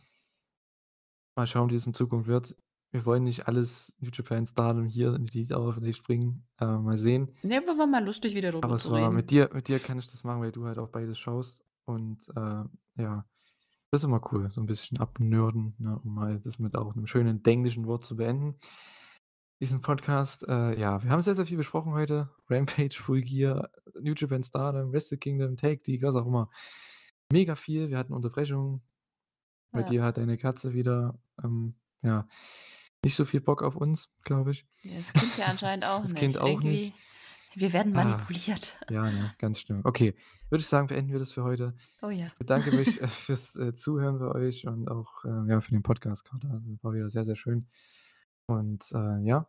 Mal 1.36 1.46
schauen, 1.46 1.70
wie 1.70 1.76
es 1.76 1.86
in 1.86 1.92
Zukunft 1.94 2.26
wird. 2.26 2.56
Wir 2.90 3.04
wollen 3.04 3.24
nicht 3.24 3.46
alles 3.48 3.94
New 4.00 4.08
Japan 4.12 4.46
Stardom 4.46 4.86
hier 4.86 5.14
in 5.14 5.24
die 5.24 5.46
Dauer 5.46 5.74
vielleicht 5.74 6.02
bringen. 6.04 6.46
Äh, 6.58 6.64
mal 6.78 6.96
sehen. 6.96 7.34
Ne, 7.42 7.58
aber 7.58 7.76
war 7.78 7.86
mal 7.86 8.04
lustig, 8.04 8.34
wieder 8.34 8.48
Aber 8.48 8.60
drüber 8.60 8.74
es 8.76 8.82
zu 8.84 8.90
war 8.92 9.02
reden. 9.02 9.14
mit 9.14 9.30
dir, 9.30 9.50
mit 9.52 9.68
dir 9.68 9.78
kann 9.78 9.98
ich 9.98 10.10
das 10.10 10.24
machen, 10.24 10.40
weil 10.40 10.52
du 10.52 10.64
halt 10.66 10.78
auch 10.78 10.88
beides 10.88 11.18
schaust. 11.18 11.64
Und 11.84 12.28
äh, 12.34 12.64
ja, 13.02 13.26
das 13.90 14.00
ist 14.00 14.04
immer 14.04 14.20
cool, 14.32 14.50
so 14.50 14.60
ein 14.60 14.66
bisschen 14.66 14.98
abnörden, 14.98 15.74
ne, 15.78 15.98
um 16.02 16.14
mal 16.14 16.38
das 16.40 16.58
mit 16.58 16.76
auch 16.76 16.94
einem 16.94 17.06
schönen 17.06 17.44
englischen 17.44 17.86
Wort 17.86 18.04
zu 18.04 18.16
beenden. 18.16 18.56
Diesen 19.60 19.80
Podcast, 19.80 20.46
äh, 20.46 20.78
ja, 20.78 21.02
wir 21.02 21.10
haben 21.10 21.20
sehr, 21.20 21.34
sehr 21.34 21.46
viel 21.46 21.56
besprochen 21.56 21.92
heute. 21.92 22.30
Rampage, 22.48 22.94
Full 22.96 23.22
Gear, 23.22 23.70
New 24.00 24.14
Japan 24.16 24.42
Stardom, 24.42 24.92
Wrestle 24.92 25.18
Kingdom, 25.18 25.56
Take 25.56 25.82
League, 25.90 26.02
was 26.02 26.14
auch 26.14 26.26
immer. 26.26 26.48
Mega 27.32 27.54
viel. 27.56 27.90
Wir 27.90 27.98
hatten 27.98 28.12
Unterbrechungen. 28.12 28.82
Bei 29.72 29.80
Ja. 29.80 29.86
dir 29.86 30.02
hat 30.04 30.16
deine 30.16 30.38
Katze 30.38 30.72
wieder, 30.74 31.18
ähm, 31.42 31.74
ja, 32.02 32.26
nicht 33.04 33.16
so 33.16 33.24
viel 33.24 33.40
Bock 33.40 33.62
auf 33.62 33.76
uns, 33.76 34.10
glaube 34.24 34.50
ich. 34.52 34.66
Ja, 34.82 34.96
das 34.98 35.12
Kind 35.12 35.36
ja 35.38 35.46
anscheinend 35.46 35.84
auch 35.84 36.00
Das 36.02 36.12
nicht. 36.12 36.20
Kind 36.20 36.38
auch 36.38 36.46
Irgendwie, 36.48 36.68
nicht. 36.70 36.94
wir 37.54 37.72
werden 37.72 37.96
Ah. 37.96 38.04
manipuliert. 38.04 38.78
Ja, 38.90 39.02
ne, 39.10 39.34
ganz 39.38 39.60
schlimm. 39.60 39.80
Okay, 39.84 40.14
würde 40.50 40.60
ich 40.60 40.66
sagen, 40.66 40.88
beenden 40.88 41.12
wir 41.12 41.18
das 41.18 41.32
für 41.32 41.44
heute. 41.44 41.74
Oh 42.02 42.10
ja. 42.10 42.26
Ich 42.26 42.34
bedanke 42.34 42.72
mich 42.72 43.00
äh, 43.02 43.08
fürs 43.08 43.54
äh, 43.56 43.72
Zuhören 43.74 44.18
bei 44.18 44.26
euch 44.32 44.66
und 44.66 44.88
auch 44.88 45.24
äh, 45.24 45.48
ja, 45.50 45.60
für 45.60 45.70
den 45.70 45.82
Podcast 45.82 46.24
gerade. 46.24 46.48
Also, 46.50 46.78
war 46.82 46.92
wieder 46.92 47.08
sehr, 47.08 47.24
sehr 47.24 47.36
schön. 47.36 47.68
Und 48.46 48.90
äh, 48.92 49.20
ja, 49.24 49.46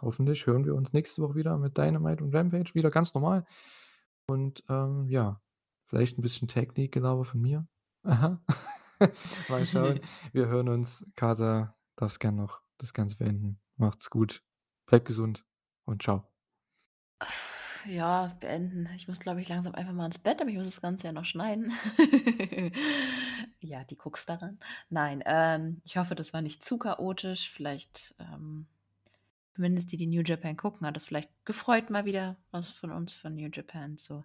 hoffentlich 0.00 0.46
hören 0.46 0.64
wir 0.64 0.74
uns 0.74 0.92
nächste 0.92 1.22
Woche 1.22 1.36
wieder 1.36 1.56
mit 1.58 1.78
Dynamite 1.78 2.22
und 2.22 2.34
Rampage 2.34 2.74
wieder 2.74 2.90
ganz 2.90 3.14
normal. 3.14 3.46
Und 4.26 4.62
ähm, 4.68 5.08
ja, 5.08 5.40
vielleicht 5.86 6.18
ein 6.18 6.22
bisschen 6.22 6.48
Technik-Gelaber 6.48 7.24
von 7.24 7.40
mir. 7.40 7.66
Aha. 8.04 8.40
Mal 9.48 9.66
schauen. 9.66 10.00
Wir 10.32 10.46
hören 10.48 10.68
uns. 10.68 11.06
Kater, 11.16 11.76
darfst 11.96 12.20
gern 12.20 12.36
noch 12.36 12.60
das 12.82 12.94
Ganze 12.94 13.16
beenden. 13.16 13.58
Macht's 13.76 14.10
gut. 14.10 14.42
Bleibt 14.86 15.06
gesund 15.06 15.44
und 15.84 16.02
ciao. 16.02 16.26
Ja, 17.86 18.36
beenden. 18.40 18.88
Ich 18.94 19.08
muss, 19.08 19.20
glaube 19.20 19.40
ich, 19.40 19.48
langsam 19.48 19.74
einfach 19.74 19.92
mal 19.92 20.06
ins 20.06 20.18
Bett, 20.18 20.40
aber 20.40 20.50
ich 20.50 20.56
muss 20.56 20.66
das 20.66 20.82
Ganze 20.82 21.06
ja 21.06 21.12
noch 21.12 21.24
schneiden. 21.24 21.72
ja, 23.60 23.84
die 23.84 23.96
guckst 23.96 24.28
daran. 24.28 24.58
Nein, 24.90 25.22
ähm, 25.24 25.80
ich 25.84 25.96
hoffe, 25.96 26.14
das 26.14 26.34
war 26.34 26.42
nicht 26.42 26.62
zu 26.62 26.76
chaotisch. 26.76 27.50
Vielleicht, 27.50 28.14
ähm, 28.18 28.66
zumindest 29.54 29.92
die, 29.92 29.96
die 29.96 30.06
New 30.06 30.22
Japan 30.22 30.56
gucken, 30.56 30.86
hat 30.86 30.96
es 30.96 31.06
vielleicht 31.06 31.30
gefreut, 31.44 31.88
mal 31.88 32.04
wieder 32.04 32.36
was 32.50 32.68
von 32.68 32.90
uns 32.90 33.14
von 33.14 33.34
New 33.34 33.48
Japan 33.50 33.96
zu 33.96 34.24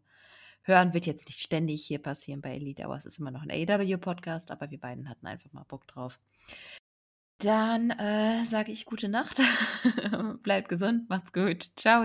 hören. 0.64 0.94
Wird 0.94 1.06
jetzt 1.06 1.28
nicht 1.28 1.42
ständig 1.42 1.86
hier 1.86 2.00
passieren 2.00 2.42
bei 2.42 2.56
Elite 2.56 2.86
Hour. 2.86 2.98
Es 2.98 3.06
ist 3.06 3.20
immer 3.20 3.32
noch 3.32 3.44
ein 3.44 3.52
AEW-Podcast, 3.52 4.52
aber 4.52 4.70
wir 4.70 4.80
beiden 4.80 5.08
hatten 5.08 5.28
einfach 5.28 5.54
mal 5.54 5.64
Bock 5.64 5.88
drauf. 5.88 6.20
Dann 7.40 7.92
äh, 7.92 8.46
sage 8.46 8.72
ich 8.72 8.86
gute 8.86 9.10
Nacht. 9.10 9.42
Bleibt 10.44 10.70
gesund, 10.70 11.10
macht's 11.10 11.34
gut. 11.34 11.70
Ciao. 11.76 12.04